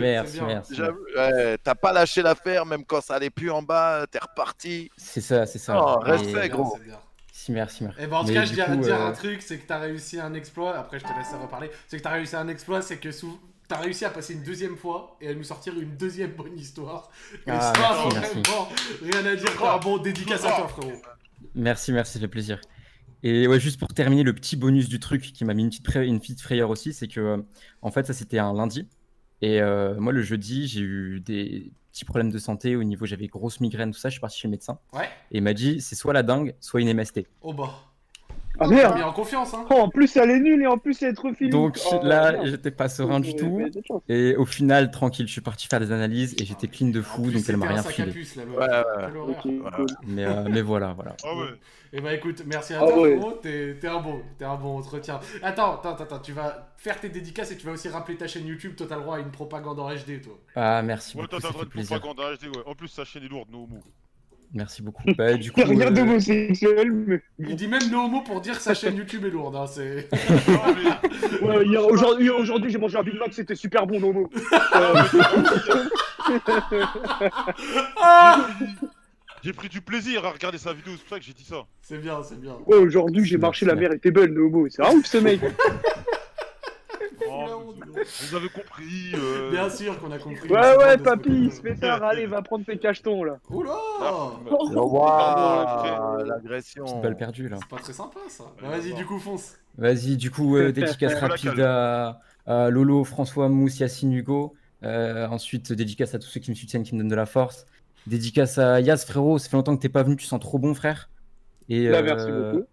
T'as 1.62 1.74
pas 1.76 1.92
lâché 1.92 2.22
l'affaire, 2.22 2.66
même 2.66 2.84
quand 2.84 3.00
ça 3.00 3.14
allait 3.14 3.30
plus 3.30 3.50
en 3.52 3.62
bas, 3.62 4.04
t'es 4.10 4.18
reparti. 4.18 4.90
C'est 4.96 5.20
ça, 5.20 5.46
c'est 5.46 5.58
ça. 5.60 5.80
Oh, 5.80 6.00
respect, 6.00 6.48
gros. 6.48 6.76
Si, 7.42 7.50
merci, 7.50 7.82
merci. 7.82 8.00
Et 8.00 8.06
ben 8.06 8.18
en 8.18 8.20
tout 8.20 8.28
Mais 8.28 8.34
cas, 8.34 8.44
je 8.44 8.52
dirais 8.52 8.76
dire 8.76 9.00
euh, 9.00 9.08
un 9.08 9.10
truc, 9.10 9.42
c'est 9.42 9.58
que 9.58 9.66
t'as 9.66 9.80
réussi 9.80 10.20
un 10.20 10.32
exploit. 10.32 10.78
Après, 10.78 11.00
je 11.00 11.04
te 11.04 11.08
laisse 11.08 11.32
reparler. 11.32 11.72
C'est 11.88 11.96
que 11.96 12.02
t'as 12.02 12.12
réussi 12.12 12.36
un 12.36 12.46
exploit, 12.46 12.82
c'est 12.82 12.98
que 12.98 13.10
sous... 13.10 13.36
t'as 13.66 13.78
réussi 13.78 14.04
à 14.04 14.10
passer 14.10 14.34
une 14.34 14.44
deuxième 14.44 14.76
fois 14.76 15.16
et 15.20 15.26
à 15.26 15.34
nous 15.34 15.42
sortir 15.42 15.76
une 15.76 15.96
deuxième 15.96 16.30
bonne 16.34 16.56
histoire. 16.56 17.10
Et 17.48 17.50
Ah, 17.50 17.72
ça, 17.74 17.80
merci, 17.80 18.08
merci. 18.14 18.42
vraiment, 18.42 18.68
rien 19.02 19.26
à 19.26 19.34
dire. 19.34 19.64
Un 19.64 19.78
bon 19.78 19.98
dédicace 19.98 20.44
à 20.44 20.52
toi, 20.52 20.68
frérot. 20.68 20.92
Merci, 21.56 21.90
merci, 21.90 22.12
ça 22.12 22.20
fait 22.20 22.28
plaisir. 22.28 22.60
Et 23.24 23.48
ouais, 23.48 23.58
juste 23.58 23.80
pour 23.80 23.88
terminer, 23.88 24.22
le 24.22 24.34
petit 24.34 24.54
bonus 24.54 24.88
du 24.88 25.00
truc 25.00 25.22
qui 25.22 25.44
m'a 25.44 25.54
mis 25.54 25.64
une 25.64 25.70
petite, 25.70 25.96
une 25.96 26.20
petite 26.20 26.40
frayeur 26.42 26.70
aussi, 26.70 26.92
c'est 26.92 27.08
que, 27.08 27.18
euh, 27.20 27.38
en 27.82 27.90
fait, 27.90 28.06
ça 28.06 28.12
c'était 28.12 28.38
un 28.38 28.54
lundi. 28.54 28.88
Et 29.40 29.60
euh, 29.60 29.98
moi, 29.98 30.12
le 30.12 30.22
jeudi, 30.22 30.68
j'ai 30.68 30.82
eu 30.82 31.20
des 31.20 31.72
petits 31.92 32.04
problèmes 32.04 32.30
de 32.30 32.38
santé 32.38 32.74
au 32.74 32.82
niveau, 32.82 33.06
j'avais 33.06 33.28
grosse 33.28 33.60
migraine, 33.60 33.92
tout 33.92 33.98
ça. 33.98 34.08
Je 34.08 34.14
suis 34.14 34.20
parti 34.20 34.38
chez 34.38 34.48
le 34.48 34.52
médecin. 34.52 34.78
Ouais. 34.92 35.04
Et 35.30 35.38
il 35.38 35.42
m'a 35.42 35.52
dit, 35.52 35.80
c'est 35.80 35.94
soit 35.94 36.12
la 36.12 36.22
dingue, 36.22 36.54
soit 36.58 36.80
une 36.80 36.92
MST. 36.92 37.26
Oh 37.42 37.52
bah. 37.52 37.91
Ah 38.64 38.68
T'as 38.68 38.74
merde. 38.74 38.96
mis 38.96 39.02
en 39.02 39.12
confiance, 39.12 39.54
hein. 39.54 39.64
Oh, 39.70 39.74
en 39.74 39.88
plus, 39.88 40.16
elle 40.16 40.30
est 40.30 40.40
nulle 40.40 40.62
et 40.62 40.66
en 40.66 40.78
plus, 40.78 41.02
elle 41.02 41.10
est 41.10 41.14
trop 41.14 41.32
finie. 41.32 41.50
Donc 41.50 41.78
Oh, 41.90 42.00
là, 42.02 42.44
j'étais 42.44 42.70
pas 42.70 42.88
serein 42.88 43.20
du 43.20 43.34
tout. 43.36 43.60
Et 44.08 44.36
au 44.36 44.44
final, 44.46 44.90
tranquille, 44.90 45.26
je 45.26 45.32
suis 45.32 45.40
parti 45.40 45.66
faire 45.68 45.80
des 45.80 45.92
analyses 45.92 46.34
et 46.40 46.44
j'étais 46.44 46.68
clean 46.68 46.88
de 46.88 47.00
fou, 47.02 47.22
plus, 47.22 47.32
donc 47.34 47.42
elle 47.48 47.56
m'a 47.56 47.66
rien 47.68 47.82
filé. 47.82 48.10
puce, 48.12 48.36
là, 48.36 48.44
Ouais, 48.44 48.56
ouais, 48.58 48.66
Quelle 49.06 49.16
horreur. 49.16 49.30
Ok, 49.30 49.42
cool. 49.42 49.86
Mais, 50.06 50.24
euh, 50.24 50.44
mais 50.50 50.62
voilà, 50.62 50.92
voilà. 50.94 51.16
Ah 51.24 51.36
ouais. 51.36 51.46
Et 51.94 52.00
bah 52.00 52.14
écoute, 52.14 52.42
merci 52.46 52.72
à 52.72 52.78
Ah 52.82 52.86
toi, 52.86 53.02
ouais. 53.02 53.16
frérot. 53.16 53.32
T'es 53.42 53.76
t'es 53.78 53.86
un 53.86 54.00
bon, 54.00 54.22
t'es 54.38 54.46
un 54.46 54.54
bon 54.56 54.78
entretien. 54.78 55.20
Attends, 55.42 55.74
attends, 55.74 55.94
attends, 55.94 56.18
tu 56.20 56.32
vas 56.32 56.72
faire 56.78 56.98
tes 56.98 57.10
dédicaces 57.10 57.50
et 57.52 57.56
tu 57.58 57.66
vas 57.66 57.72
aussi 57.72 57.88
rappeler 57.90 58.16
ta 58.16 58.26
chaîne 58.26 58.46
YouTube. 58.46 58.76
Toi, 58.76 58.86
t'as 58.88 58.96
le 58.96 59.02
droit 59.02 59.16
à 59.16 59.20
une 59.20 59.30
propagande 59.30 59.78
en 59.78 59.90
HD, 59.90 60.22
toi. 60.22 60.32
Ah, 60.56 60.80
merci 60.82 61.16
Ouais, 61.18 61.24
fait 61.30 61.36
de 61.36 61.64
plaisir. 61.66 62.00
propagande 62.00 62.20
en 62.20 62.34
HD, 62.34 62.56
ouais. 62.56 62.62
En 62.64 62.74
plus, 62.74 62.88
sa 62.88 63.04
chaîne 63.04 63.24
est 63.24 63.28
lourde, 63.28 63.48
no 63.50 63.64
homo. 63.64 63.80
Merci 64.54 64.82
beaucoup. 64.82 65.02
Bah, 65.16 65.34
du 65.34 65.50
coup, 65.50 65.60
Il 65.60 65.66
rien 65.78 65.86
euh, 65.86 65.90
d'homosexuel, 65.90 66.92
mais. 66.92 67.22
Il 67.38 67.56
dit 67.56 67.68
même 67.68 67.90
no 67.90 68.04
homo 68.04 68.20
pour 68.20 68.40
dire 68.42 68.56
que 68.56 68.62
sa 68.62 68.74
chaîne 68.74 68.96
YouTube 68.96 69.24
est 69.24 69.30
lourde. 69.30 69.56
Hein, 69.56 69.66
c'est... 69.66 70.08
Mais- 70.12 71.46
Ouais, 71.46 71.64
hier- 71.66 71.84
aujourd'hui, 71.86 72.28
aujourd'hui, 72.30 72.70
j'ai 72.70 72.78
mangé 72.78 72.98
un 72.98 73.02
Big 73.02 73.18
Mac, 73.18 73.32
c'était 73.32 73.54
super 73.54 73.86
bon, 73.86 73.98
Nomo. 73.98 74.30
Euh, 74.74 75.02
Ah 78.00 78.46
J'ai 79.42 79.52
pris 79.52 79.68
du 79.68 79.80
plaisir 79.80 80.24
à 80.24 80.30
regarder 80.30 80.58
sa 80.58 80.72
vidéo, 80.72 80.92
c'est 80.96 81.00
pour 81.02 81.08
ça 81.10 81.18
que 81.18 81.24
j'ai 81.24 81.32
dit 81.32 81.44
ça. 81.44 81.64
c'est 81.82 81.98
bien, 81.98 82.22
c'est 82.22 82.40
bien. 82.40 82.56
ouais, 82.66 82.76
aujourd'hui, 82.76 83.24
j'ai 83.24 83.38
marché, 83.38 83.66
la 83.66 83.74
mer 83.74 83.92
était 83.92 84.10
belle, 84.10 84.32
Nomo. 84.32 84.68
C'est 84.70 84.82
un 84.86 84.92
ouf, 84.92 85.06
ce 85.06 85.18
mec. 85.18 85.40
Oh, 87.34 87.74
vous 88.20 88.34
avez 88.36 88.48
compris. 88.48 89.12
euh, 89.14 89.50
Bien 89.50 89.68
sûr 89.70 89.98
qu'on 89.98 90.10
a 90.12 90.18
compris. 90.18 90.48
Ouais, 90.48 90.76
ouais, 90.76 90.98
papy, 90.98 91.28
moquer. 91.30 91.40
il 91.44 91.52
se 91.52 91.60
fait 91.60 91.74
tard. 91.76 92.02
Allez, 92.02 92.26
va 92.26 92.42
prendre 92.42 92.64
tes 92.64 92.78
cachetons, 92.78 93.24
là. 93.24 93.38
Oula 93.50 93.70
Oh, 94.00 94.32
Pardon, 94.48 94.86
waouh, 94.86 95.66
après. 95.66 96.24
l'agression. 96.26 96.84
petite 96.84 97.00
balle 97.02 97.16
perdue 97.16 97.48
là. 97.48 97.56
C'est 97.60 97.68
pas 97.68 97.76
très 97.82 97.92
sympa, 97.92 98.20
ça. 98.28 98.44
Bah, 98.60 98.68
Vas-y, 98.70 98.94
du 98.94 99.04
coup, 99.06 99.18
fonce. 99.18 99.54
Vas-y, 99.78 100.16
du 100.16 100.30
coup, 100.30 100.56
euh, 100.56 100.72
dédicace 100.72 101.14
rapide 101.14 101.60
à, 101.60 102.20
à 102.46 102.70
Lolo, 102.70 103.04
François, 103.04 103.48
Mousse, 103.48 103.78
Yacine, 103.80 104.12
Hugo. 104.12 104.54
Euh, 104.84 105.26
ensuite, 105.28 105.72
dédicace 105.72 106.14
à 106.14 106.18
tous 106.18 106.26
ceux 106.28 106.40
qui 106.40 106.50
me 106.50 106.56
soutiennent, 106.56 106.82
qui 106.82 106.94
me 106.94 107.00
donnent 107.00 107.08
de 107.08 107.14
la 107.14 107.26
force. 107.26 107.66
Dédicace 108.06 108.58
à 108.58 108.80
Yas, 108.80 109.04
frérot. 109.06 109.38
Ça 109.38 109.48
fait 109.48 109.56
longtemps 109.56 109.76
que 109.76 109.80
t'es 109.82 109.88
pas 109.88 110.02
venu, 110.02 110.16
tu 110.16 110.26
sens 110.26 110.40
trop 110.40 110.58
bon, 110.58 110.74
frère. 110.74 111.08
Et, 111.68 111.88
Bah, 111.88 112.02
merci 112.02 112.26
euh, 112.28 112.52
beaucoup. 112.52 112.66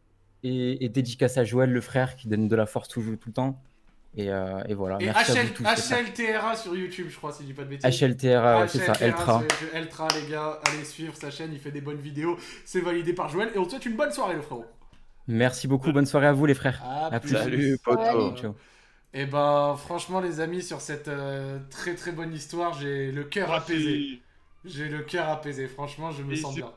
Et, 0.44 0.84
et 0.86 0.90
dédicace 0.90 1.38
à 1.38 1.44
Joël, 1.44 1.72
le 1.72 1.82
frère, 1.82 2.16
qui 2.16 2.28
donne 2.28 2.48
de 2.48 2.56
la 2.56 2.66
force 2.66 2.88
tout, 2.88 3.02
tout 3.02 3.28
le 3.30 3.34
temps. 3.34 3.62
Et, 4.16 4.30
euh, 4.30 4.64
et 4.68 4.74
voilà. 4.74 4.98
Et 5.00 5.06
Merci 5.06 5.38
à 5.38 5.44
vous 5.44 5.50
tous. 5.50 5.64
HLTRA 5.64 6.56
sur 6.56 6.76
YouTube, 6.76 7.08
je 7.10 7.16
crois, 7.18 7.32
si 7.32 7.44
je 7.44 7.48
dis 7.48 7.54
pas 7.54 7.64
de 7.64 7.70
bêtises. 7.70 8.02
HLTRA, 8.02 8.62
ouais, 8.62 8.68
c'est 8.68 8.80
ça, 8.80 8.94
YouTube. 9.06 9.48
Eltra, 9.74 10.08
les 10.16 10.32
gars, 10.32 10.60
allez 10.66 10.84
suivre 10.84 11.16
sa 11.16 11.30
chaîne, 11.30 11.52
il 11.54 11.60
fait 11.60 11.72
des 11.72 11.82
bonnes 11.82 12.02
vidéos. 12.02 12.38
C'est 12.66 12.82
validé 12.82 13.14
par 13.14 13.30
Joël. 13.30 13.52
Et 13.56 13.60
on 13.60 13.66
te 13.66 13.72
souhaite 13.72 13.86
une 13.86 13.96
bonne 13.96 14.12
soirée, 14.12 14.36
le 14.36 14.42
frérot. 14.42 14.66
Merci 15.28 15.68
beaucoup. 15.68 15.92
Bonne 15.92 16.08
soirée 16.08 16.28
à 16.28 16.34
vous, 16.34 16.46
les 16.46 16.56
frères. 16.56 16.82
À 16.84 17.14
À 17.14 17.20
plus. 17.20 17.30
Salut. 17.30 17.78
Ciao. 17.86 18.56
Et 19.14 19.26
ben, 19.26 19.76
franchement, 19.78 20.22
les 20.22 20.40
amis, 20.40 20.62
sur 20.62 20.82
cette 20.82 21.08
euh, 21.08 21.60
très 21.70 21.96
très 21.96 22.12
bonne 22.12 22.34
histoire, 22.34 22.74
j'ai 22.74 23.12
le 23.12 23.24
cœur 23.24 23.52
apaisé. 23.52 24.22
J'ai 24.66 24.90
le 24.90 25.02
cœur 25.02 25.30
apaisé, 25.30 25.68
franchement, 25.68 26.12
je 26.12 26.24
me 26.24 26.34
Et 26.34 26.38
sens 26.38 26.56
bien. 26.56 26.72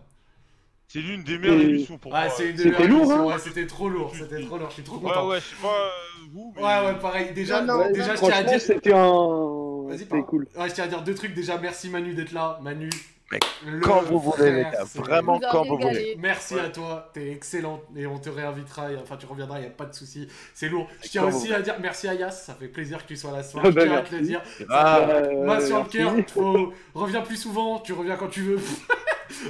C'est 0.93 0.99
l'une 0.99 1.23
des 1.23 1.39
meilleures 1.39 1.59
Et- 1.61 1.65
émissions 1.71 1.97
pour 1.97 2.13
Ouais, 2.13 2.21
moi. 2.27 2.35
c'est 2.37 2.51
une 2.51 2.71
lourd, 2.71 2.81
émissions, 2.83 3.11
hein 3.21 3.25
ouais, 3.25 3.39
c'était 3.39 3.67
trop 3.67 3.89
lourd, 3.89 4.13
c'était 4.15 4.43
trop 4.45 4.59
lourd, 4.59 4.69
je 4.69 4.75
suis 4.75 4.83
trop 4.83 4.97
Ouais, 4.97 5.03
content. 5.09 5.29
ouais, 5.29 5.41
je 5.41 5.45
sais 5.45 5.63
pas 5.63 5.69
euh, 5.69 5.89
vous, 6.33 6.53
mais... 6.55 6.63
Ouais, 6.63 6.87
ouais, 6.87 6.99
pareil. 7.01 7.33
Déjà, 7.33 7.63
Non, 7.63 7.79
non, 7.79 7.91
déjà 7.93 8.15
je 8.15 8.21
tiens 8.21 8.29
à 8.29 8.33
Franchement, 8.35 8.51
dire. 8.51 8.61
c'était 8.61 8.93
un. 8.93 9.89
Vas-y, 9.89 9.99
C'était 10.01 10.23
cool. 10.23 10.47
Ouais, 10.57 10.69
je 10.69 10.75
tiens 10.75 10.85
à 10.85 10.89
dire 10.89 11.03
deux 11.03 11.15
trucs. 11.15 11.33
Déjà, 11.35 11.57
merci 11.57 11.89
Manu 11.89 12.13
d'être 12.15 12.33
là. 12.33 12.59
Manu, 12.63 12.91
mec. 13.31 13.43
Quand 13.83 14.03
vous 14.03 14.19
voulez, 14.19 14.53
les 14.53 14.63
gars. 14.63 14.85
Vraiment, 14.95 15.35
Vous 15.35 15.41
quand 15.51 15.65
vous 15.65 15.79
voulez. 15.79 16.15
Merci 16.19 16.55
Ouais. 16.57 16.61
à 16.61 16.69
toi, 16.69 17.11
t'es 17.15 17.31
excellent 17.31 17.81
et 17.97 18.07
on 18.07 18.19
te 18.19 18.29
réinvitera, 18.29 18.93
et- 18.93 18.97
enfin 18.97 19.17
tu 19.17 19.25
reviendras, 19.27 19.59
il 19.59 19.63
n'y 19.63 19.67
a 19.69 19.71
pas 19.71 19.87
de 19.87 19.95
souci. 19.95 20.29
C'est 20.55 20.69
lourd. 20.69 20.89
Je 21.03 21.09
tiens 21.09 21.25
aussi 21.25 21.53
à 21.55 21.63
dire 21.63 21.77
merci 21.81 22.07
à 22.09 22.15
Yas, 22.15 22.31
ça 22.33 22.55
fait 22.55 22.69
plaisir 22.69 23.03
que 23.03 23.09
tu 23.09 23.17
sois 23.17 23.33
là 23.33 23.43
ce 23.43 23.53
soir, 23.53 23.65
Ah 23.67 23.71
je 23.71 23.75
bah, 23.75 23.83
tiens 23.85 23.97
à 23.97 24.03
te 24.03 24.15
le 24.15 24.21
dire. 24.21 24.43
Ah, 24.69 24.99
Euh, 25.09 25.45
Moi 25.45 25.59
sur 25.61 25.77
le 25.79 25.83
merci. 25.85 25.97
cœur, 25.99 26.15
faut... 26.35 26.73
reviens 26.95 27.23
plus 27.23 27.37
souvent, 27.37 27.79
tu 27.81 27.93
reviens 27.95 28.17
quand 28.17 28.29
tu 28.29 28.43
veux. 28.43 28.59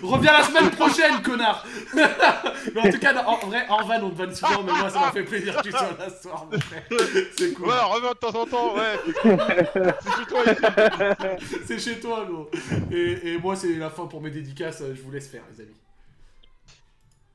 Reviens 0.03 0.33
la 0.33 0.43
semaine 0.45 0.71
prochaine, 0.71 1.23
connard 1.23 1.65
Mais 2.75 2.81
en 2.81 2.91
tout 2.91 2.99
cas, 2.99 3.13
non, 3.13 3.27
en 3.29 3.47
vrai, 3.47 3.67
en 3.69 3.85
van, 3.85 4.03
on 4.03 4.11
te 4.11 4.17
vanne 4.19 4.35
souvent, 4.35 4.63
mais 4.63 4.73
moi 4.73 4.91
ça 4.91 5.01
m'a 5.01 5.13
fait 5.13 5.23
plaisir 5.25 5.57
que 5.57 5.63
tu 5.63 5.71
sois 5.71 5.91
là 5.99 6.09
ce 6.11 6.23
soir, 6.23 6.47
mon 6.51 6.59
frère. 6.61 6.83
C'est 7.37 7.53
cool. 7.55 7.67
Ouais, 7.67 7.75
reviens 7.81 8.11
de 8.11 8.17
temps 8.17 8.41
en 8.41 8.47
temps, 8.47 8.75
ouais. 8.75 8.99
c'est 10.03 10.19
chez 10.19 10.27
toi 10.29 10.43
ici. 10.47 11.63
C'est 11.67 11.79
chez 11.79 12.01
toi, 12.01 12.27
gros. 12.29 12.51
Et, 12.91 13.33
et 13.33 13.39
moi, 13.39 13.57
c'est 13.57 13.73
la 13.75 13.91
fin 13.91 14.07
pour 14.07 14.21
mes 14.21 14.31
dédicaces, 14.31 14.83
je 14.95 15.03
vous 15.03 15.11
laisse 15.11 15.29
faire, 15.29 15.43
les 15.53 15.63
amis. 15.63 15.71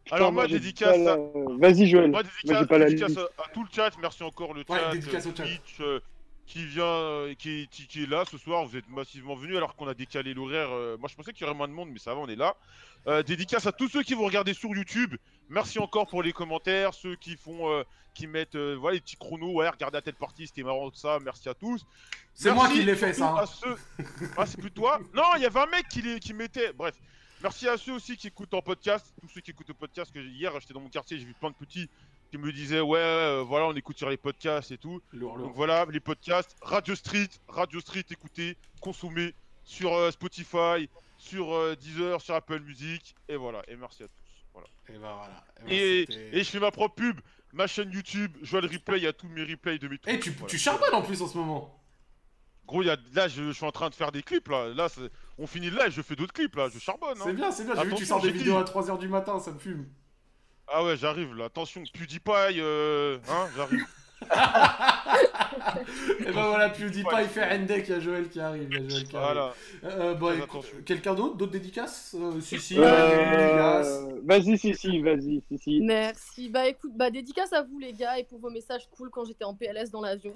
Alors, 0.09 0.29
Putain, 0.29 0.33
moi, 0.41 0.47
dédicace 0.47 1.05
à- 1.07 1.17
Vas-y, 1.59 1.87
Joël. 1.87 2.11
Moi, 2.11 2.23
dédicace, 2.23 2.59
j'ai 2.59 2.65
pas 2.65 2.77
la 2.77 2.85
dédicace 2.85 3.17
à, 3.17 3.41
à 3.43 3.49
tout 3.53 3.63
le 3.63 3.69
chat, 3.75 3.91
merci 4.01 4.23
encore 4.23 4.53
le 4.53 4.61
Ouais, 4.69 4.79
chat, 4.79 4.91
dédicace 4.93 5.25
euh, 5.25 5.29
au 5.31 5.35
chat. 5.35 5.43
Twitch, 5.43 5.77
euh, 5.81 5.99
qui 6.47 6.65
vient, 6.65 6.83
euh, 6.85 7.33
qui, 7.35 7.67
qui, 7.69 7.85
qui 7.87 8.03
est 8.03 8.09
là 8.09 8.23
ce 8.29 8.37
soir. 8.37 8.65
Vous 8.65 8.75
êtes 8.77 8.87
massivement 8.89 9.35
venus 9.35 9.57
alors 9.57 9.75
qu'on 9.75 9.87
a 9.87 9.93
décalé 9.93 10.33
l'horaire. 10.33 10.69
euh, 10.71 10.97
moi, 10.97 11.09
je 11.09 11.15
pensais 11.15 11.33
qu'il 11.33 11.41
y 11.41 11.45
aurait 11.45 11.57
moins 11.57 11.67
de 11.67 11.73
monde, 11.73 11.89
mais 11.91 11.99
ça 11.99 12.13
va, 12.15 12.19
on 12.21 12.27
est 12.27 12.35
là. 12.35 12.55
Euh, 13.07 13.21
dédicace 13.21 13.65
à 13.67 13.71
tous 13.71 13.89
ceux 13.89 14.01
qui 14.03 14.13
vont 14.15 14.25
regarder 14.25 14.53
sur 14.53 14.69
YouTube. 14.75 15.15
Merci 15.49 15.77
encore 15.79 16.07
pour 16.07 16.23
les 16.23 16.33
commentaires, 16.33 16.93
ceux 16.93 17.15
qui 17.15 17.35
font, 17.37 17.69
euh, 17.71 17.83
qui 18.13 18.27
mettent, 18.27 18.55
euh, 18.55 18.75
voilà, 18.79 18.95
les 18.95 19.01
petits 19.01 19.15
chronos. 19.17 19.53
Ouais, 19.53 19.69
regardez 19.69 19.97
à 19.97 20.01
telle 20.01 20.15
partie, 20.15 20.47
c'était 20.47 20.63
marrant 20.63 20.89
tout 20.89 20.97
ça. 20.97 21.19
Merci 21.23 21.47
à 21.49 21.53
tous. 21.53 21.85
C'est 22.33 22.53
moi 22.53 22.67
qui 22.69 22.81
l'ai 22.83 22.95
fait, 22.95 23.13
ça, 23.13 23.35
hein. 23.41 23.45
ceux- 23.45 23.77
Ah, 24.37 24.45
c'est 24.45 24.59
plus 24.59 24.71
toi? 24.71 24.99
Non, 25.13 25.23
il 25.35 25.41
y 25.41 25.45
avait 25.45 25.59
un 25.59 25.65
mec 25.67 25.87
qui, 25.89 26.01
les- 26.01 26.19
qui 26.19 26.33
mettait. 26.33 26.71
Bref. 26.73 26.95
Merci 27.43 27.67
à 27.67 27.77
ceux 27.77 27.93
aussi 27.93 28.17
qui 28.17 28.27
écoutent 28.27 28.53
en 28.55 28.61
podcast, 28.63 29.13
tous 29.21 29.29
ceux 29.29 29.41
qui 29.41 29.51
écoutent 29.51 29.69
au 29.69 29.75
podcast. 29.75 30.11
Que 30.11 30.17
hier, 30.19 30.51
j'étais 30.59 30.73
dans 30.73 30.79
mon 30.81 30.89
quartier, 30.89 31.19
j'ai 31.19 31.25
vu 31.25 31.35
plein 31.35 31.51
de 31.51 31.55
petits 31.55 31.87
qui 32.29 32.37
me 32.37 32.51
disaient 32.51 32.81
ouais, 32.81 32.99
euh, 32.99 33.43
voilà, 33.47 33.67
on 33.67 33.73
écoute 33.75 33.97
sur 33.97 34.09
les 34.09 34.17
podcasts 34.17 34.71
et 34.71 34.77
tout. 34.77 35.01
Lourd, 35.13 35.37
lourd. 35.37 35.47
Donc 35.47 35.55
voilà, 35.55 35.85
les 35.89 35.99
podcasts, 35.99 36.55
Radio 36.61 36.95
Street, 36.95 37.29
Radio 37.47 37.79
Street, 37.79 38.03
écoutez, 38.09 38.57
consommez 38.81 39.33
sur 39.63 39.93
euh, 39.93 40.11
Spotify, 40.11 40.89
sur 41.17 41.53
euh, 41.53 41.75
Deezer, 41.75 42.21
sur 42.21 42.35
Apple 42.35 42.59
Music, 42.59 43.15
et 43.27 43.35
voilà. 43.35 43.61
Et 43.67 43.75
merci 43.75 44.03
à 44.03 44.07
tous. 44.07 44.23
Voilà. 44.53 44.67
Et 44.89 44.93
bah 44.93 45.15
voilà. 45.17 45.43
Ben, 45.61 45.71
Et, 45.71 46.37
et 46.37 46.43
je 46.43 46.49
fais 46.49 46.59
ma 46.59 46.71
propre 46.71 46.95
pub, 46.95 47.19
ma 47.53 47.67
chaîne 47.67 47.91
YouTube, 47.91 48.35
Joël 48.41 48.65
Replay, 48.65 48.97
il 48.97 49.03
y 49.03 49.07
a 49.07 49.13
tous 49.13 49.27
mes 49.27 49.43
replays 49.43 49.77
de 49.79 49.87
mes 49.87 49.97
trucs. 49.97 50.13
Eh, 50.13 50.19
tu, 50.19 50.31
Voilà. 50.31 50.47
tu 50.49 50.57
charbonnes 50.57 50.93
en 50.93 51.01
plus 51.01 51.21
en 51.21 51.27
ce 51.27 51.37
moment. 51.37 51.73
Gros, 52.65 52.81
il 52.81 52.87
y 52.87 52.89
a, 52.89 52.97
là, 53.13 53.29
je, 53.29 53.43
je 53.43 53.51
suis 53.51 53.65
en 53.65 53.71
train 53.71 53.89
de 53.89 53.95
faire 53.95 54.11
des 54.11 54.21
clips 54.23 54.49
là. 54.49 54.67
Là, 54.73 54.89
c'est- 54.89 55.09
on 55.37 55.47
finit 55.47 55.69
le 55.69 55.77
live, 55.77 55.91
je 55.91 56.01
fais 56.01 56.15
d'autres 56.17 56.33
clips 56.33 56.55
là, 56.55 56.67
je 56.73 56.79
charbonne. 56.79 57.17
C'est 57.23 57.29
hein. 57.29 57.33
bien, 57.33 57.51
c'est 57.51 57.63
bien. 57.63 57.75
J'ai 57.75 57.83
vu 57.85 57.91
que 57.91 57.95
tu 57.95 58.05
sors 58.05 58.21
des 58.21 58.31
vidéos 58.31 58.57
à 58.57 58.63
3h 58.63 58.97
du 58.99 59.07
matin, 59.07 59.39
ça 59.39 59.51
me 59.51 59.59
fume. 59.59 59.87
Ah 60.67 60.83
ouais, 60.83 60.97
j'arrive 60.97 61.33
là. 61.35 61.45
Attention, 61.45 61.83
PewDiePie, 61.93 62.59
euh... 62.59 63.17
hein, 63.29 63.47
j'arrive. 63.55 63.85
Et 66.19 66.31
bah 66.31 66.47
voilà, 66.49 66.69
PewDiePie 66.69 67.07
il 67.21 67.27
fait 67.27 67.47
Rendek, 67.47 67.87
il 67.87 67.91
y 67.91 67.93
a 67.93 67.99
Joël 67.99 68.27
qui 68.29 68.39
arrive. 68.39 68.67
il 68.71 68.73
y 68.73 68.85
a 68.85 68.89
Joël 68.89 69.03
qui 69.07 69.15
arrive. 69.15 69.27
Voilà. 69.33 69.53
Euh, 69.83 70.13
bon, 70.15 70.41
attention. 70.41 70.77
quelqu'un 70.85 71.13
d'autre 71.13 71.35
D'autres 71.37 71.51
dédicaces 71.51 72.15
Euh, 72.19 72.41
Si, 72.41 72.59
si. 72.59 72.75
Euh, 72.79 74.19
Vas-y, 74.23 74.57
si, 74.57 74.73
si, 74.75 75.01
vas-y, 75.01 75.41
si, 75.47 75.57
si. 75.57 75.81
Merci. 75.81 76.49
Bah 76.49 76.67
écoute, 76.67 76.91
bah 76.95 77.11
dédicace 77.11 77.53
à 77.53 77.61
vous 77.63 77.77
les 77.79 77.93
gars 77.93 78.17
et 78.17 78.23
pour 78.23 78.39
vos 78.39 78.49
messages 78.49 78.87
cool 78.97 79.09
quand 79.11 79.25
j'étais 79.25 79.45
en 79.45 79.53
PLS 79.53 79.91
dans 79.91 80.01
l'avion. 80.01 80.35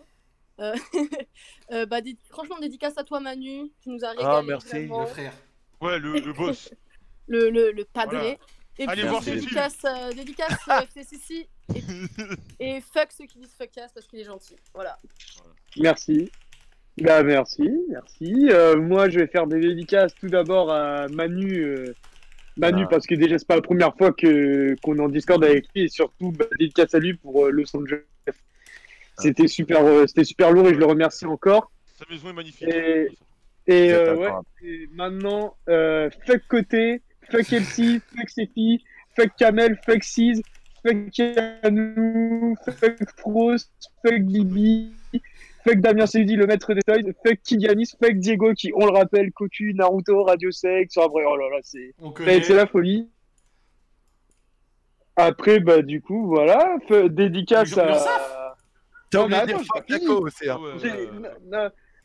Euh, 0.59 0.73
euh, 1.71 1.85
bah 1.85 2.01
dé- 2.01 2.17
franchement 2.29 2.59
dédicace 2.59 2.97
à 2.97 3.03
toi 3.03 3.19
Manu, 3.19 3.71
tu 3.81 3.89
nous 3.89 4.03
as 4.05 4.09
régalé. 4.11 4.27
Ah, 4.29 4.41
merci, 4.45 4.67
vraiment. 4.69 5.01
Le 5.01 5.05
frère. 5.07 5.33
Ouais, 5.81 5.97
le, 5.99 6.13
le 6.19 6.33
boss. 6.33 6.71
Le, 7.27 7.49
le, 7.49 7.71
le 7.71 7.85
padré. 7.85 8.17
Voilà. 8.17 8.35
Et 8.81 8.87
Allez 8.87 9.01
puis 9.01 9.09
voir 9.09 9.21
dédicace, 9.21 9.77
euh, 9.85 10.11
dédicace 10.13 10.57
euh, 10.69 10.81
FC 10.81 11.03
Sissi. 11.03 11.47
Et, 12.59 12.77
et 12.77 12.81
fuck 12.81 13.09
ceux 13.15 13.25
qui 13.25 13.37
disent 13.37 13.53
fuckass 13.57 13.91
parce 13.93 14.07
qu'il 14.07 14.19
est 14.19 14.23
gentil. 14.23 14.55
Voilà. 14.73 14.97
Merci. 15.77 16.31
Bah 16.97 17.21
merci, 17.23 17.69
merci. 17.89 18.49
Euh, 18.49 18.77
moi 18.81 19.07
je 19.09 19.19
vais 19.19 19.27
faire 19.27 19.45
des 19.47 19.59
dédicaces 19.59 20.13
tout 20.15 20.27
d'abord 20.29 20.71
à 20.71 21.07
Manu. 21.09 21.59
euh, 21.63 21.93
Manu 22.57 22.83
Ah. 22.85 22.87
parce 22.89 23.05
que 23.07 23.15
déjà 23.15 23.37
c'est 23.37 23.47
pas 23.47 23.55
la 23.55 23.61
première 23.61 23.95
fois 23.95 24.11
que 24.11 24.75
qu'on 24.81 24.97
est 24.97 25.01
en 25.01 25.09
Discord 25.09 25.43
avec 25.43 25.65
lui 25.75 25.83
et 25.83 25.87
surtout 25.87 26.31
bah, 26.31 26.45
dédicace 26.59 26.93
à 26.95 26.99
lui 26.99 27.13
pour 27.13 27.45
euh, 27.45 27.49
Los 27.51 27.75
Angeles. 27.75 28.01
C'était 29.19 29.47
super, 29.47 29.85
euh, 29.85 30.07
c'était 30.07 30.23
super 30.23 30.51
lourd 30.51 30.67
et 30.67 30.73
je 30.73 30.79
le 30.79 30.85
remercie 30.85 31.25
encore. 31.25 31.71
Sa 31.99 32.05
maison 32.11 32.29
est 32.29 32.33
magnifique. 32.33 32.67
Et, 32.67 33.03
et 33.07 33.09
C'est 33.67 33.93
euh, 33.93 34.15
ouais, 34.15 34.25
incroyable. 34.25 34.45
et 34.63 34.87
maintenant, 34.93 35.55
euh, 35.69 36.09
fuck 36.25 36.41
côté, 36.49 37.01
fuck 37.31 37.53
Elsie, 37.53 38.01
fuck 38.15 38.29
Sefi, 38.29 38.83
fuck 39.15 39.29
Kamel, 39.37 39.77
fuck 39.85 40.03
Siz, 40.03 40.41
fuck 40.85 41.17
Yanou, 41.17 42.55
fuck 42.65 42.97
Frost, 43.17 43.71
fuck 44.05 44.19
Bibi, 44.21 44.93
fuck 45.63 45.79
Damien 45.79 46.05
Seydi, 46.05 46.35
le 46.35 46.45
maître 46.45 46.73
des 46.73 46.81
toys, 46.81 47.11
fuck 47.25 47.39
Kiganis, 47.43 47.93
fuck 47.99 48.13
Diego 48.13 48.53
qui, 48.53 48.71
on 48.75 48.85
le 48.85 48.91
rappelle, 48.91 49.31
Cocu, 49.31 49.73
Naruto, 49.73 50.23
Radio 50.23 50.51
Sex, 50.51 50.97
après, 50.97 51.23
oh 51.25 51.37
là 51.37 51.49
là, 51.49 51.59
c'est 51.63 52.53
la 52.53 52.67
folie. 52.67 53.09
Après, 55.17 55.59
bah 55.59 55.81
du 55.81 56.01
coup, 56.01 56.27
voilà, 56.27 56.77
dédicace 57.09 57.77
à... 57.77 58.55
Non, 59.13 59.27
mais 59.27 59.35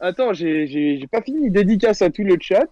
attends, 0.00 0.32
j'ai 0.32 1.06
pas 1.10 1.22
fini. 1.22 1.50
Dédicace 1.52 2.02
à 2.02 2.10
tout 2.10 2.24
le 2.24 2.36
chat. 2.40 2.66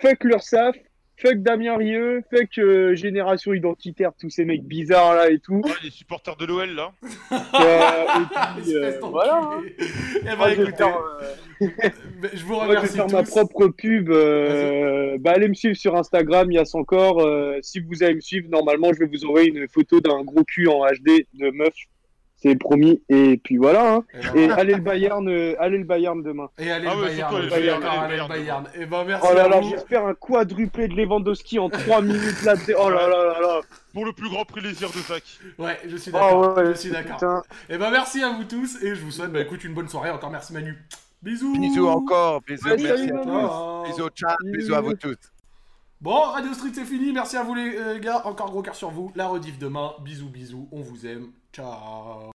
Fuck 0.00 0.24
l'URSAF. 0.24 0.74
Fuck 1.20 1.38
Damien 1.38 1.76
Rieu. 1.76 2.22
Fuck 2.32 2.58
euh, 2.58 2.94
Génération 2.94 3.52
Identitaire, 3.52 4.12
tous 4.18 4.30
ces 4.30 4.44
mecs 4.44 4.62
bizarres 4.64 5.14
là 5.14 5.30
et 5.30 5.38
tout. 5.38 5.60
Ouais, 5.64 5.70
les 5.82 5.90
supporters 5.90 6.36
de 6.36 6.46
l'OL 6.46 6.70
là. 6.74 6.92
Euh, 7.60 8.04
et 8.58 8.60
puis, 8.62 8.72
Espèce 8.72 8.94
euh, 8.94 9.00
d'enculé. 9.00 9.10
voilà. 9.10 9.50
Eh 10.20 10.24
bah 10.24 10.36
Moi, 10.36 10.50
je 10.50 10.54
vais 10.54 10.62
écoutez, 10.62 10.76
faire, 10.76 10.98
euh, 10.98 11.68
je 12.32 12.44
vous 12.44 12.54
moi, 12.54 12.64
je 12.64 12.70
vais 12.70 12.76
remercie 12.76 12.96
faire 12.96 13.08
ma 13.10 13.22
propre 13.24 13.66
pub. 13.68 14.10
euh, 14.10 15.16
bah, 15.20 15.32
allez 15.34 15.48
me 15.48 15.54
suivre 15.54 15.76
sur 15.76 15.96
Instagram, 15.96 16.50
il 16.50 16.54
y 16.54 16.58
a 16.58 16.64
son 16.64 16.84
corps. 16.84 17.20
euh, 17.20 17.58
si 17.62 17.80
vous 17.80 18.02
allez 18.02 18.14
me 18.14 18.20
suivre, 18.20 18.48
normalement, 18.50 18.92
je 18.92 19.00
vais 19.00 19.06
vous 19.06 19.24
envoyer 19.24 19.48
une 19.48 19.68
photo 19.68 20.00
d'un 20.00 20.22
gros 20.22 20.44
cul 20.44 20.68
en 20.68 20.84
HD 20.86 21.26
de 21.34 21.50
meuf. 21.50 21.74
C'est 22.40 22.54
promis. 22.56 23.02
Et 23.08 23.36
puis 23.36 23.56
voilà. 23.56 23.94
hein. 23.94 24.04
Et, 24.14 24.18
ben, 24.20 24.36
Et 24.36 24.50
allez 24.50 24.74
le 24.74 24.80
Bayern, 24.80 25.28
euh, 25.28 25.54
allez 25.58 25.78
le 25.78 25.84
Bayern 25.84 26.22
demain. 26.22 26.48
Et 26.58 26.70
allez 26.70 26.86
Ah 26.88 26.94
le 26.94 27.00
ouais, 27.00 27.06
Bayern, 27.08 27.32
suis 27.34 27.42
le 27.42 27.50
Bayern, 27.50 27.82
allez 27.82 27.96
le 27.96 28.02
allez 28.04 28.16
le 28.22 28.28
Bayern. 28.28 28.64
Et 28.74 28.86
ben 28.86 29.04
merci 29.04 29.26
Oh 29.28 29.34
là 29.34 29.48
là, 29.48 29.60
j'espère 29.62 30.06
un 30.06 30.14
quadruplé 30.14 30.86
de 30.86 30.94
Lewandowski 30.94 31.58
en 31.58 31.68
3 31.68 32.00
minutes 32.02 32.42
là. 32.44 32.54
Oh 32.78 32.90
là 32.90 33.08
là 33.08 33.24
là 33.24 33.40
là. 33.40 33.60
Pour 33.92 34.04
le 34.06 34.12
plus 34.12 34.28
grand 34.30 34.44
plaisir 34.44 34.88
de 34.90 34.98
Zach. 34.98 35.22
Ouais, 35.58 35.78
je 35.86 35.96
suis 35.96 36.12
Oh 36.14 36.18
d'accord. 36.18 36.56
ouais, 36.56 36.66
je 36.66 36.72
suis 36.78 36.90
d'accord. 36.90 37.42
Et 37.68 37.76
ben 37.76 37.90
merci 37.90 38.22
à 38.22 38.30
vous 38.30 38.44
tous 38.44 38.80
et 38.82 38.94
je 38.94 39.00
vous 39.02 39.10
souhaite 39.10 39.32
bah 39.32 39.40
écoute 39.40 39.64
une 39.64 39.74
bonne 39.74 39.88
soirée. 39.88 40.10
Encore 40.10 40.30
merci 40.30 40.52
Manu. 40.52 40.76
Bisous. 41.20 41.58
Bisous 41.58 41.88
encore, 41.88 42.42
bisous, 42.42 42.68
merci 42.68 42.86
à 42.86 42.96
tous. 42.96 43.24
Ciao. 43.24 43.84
Bisous 43.84 44.08
chat, 44.14 44.36
bisous 44.44 44.74
à 44.74 44.80
vous 44.80 44.94
tous. 44.94 45.16
Bon, 46.00 46.20
Radio 46.30 46.54
Street 46.54 46.70
c'est 46.72 46.84
fini. 46.84 47.12
Merci 47.12 47.36
à 47.36 47.42
vous 47.42 47.54
les 47.54 47.74
euh, 47.76 47.98
gars. 47.98 48.22
Encore 48.24 48.50
gros 48.50 48.62
cœur 48.62 48.76
sur 48.76 48.90
vous. 48.90 49.10
La 49.16 49.26
rediff 49.26 49.58
demain. 49.58 49.94
Bisous 50.04 50.28
bisous. 50.28 50.68
On 50.70 50.80
vous 50.80 51.04
aime. 51.06 51.32
Ciao. 51.52 52.20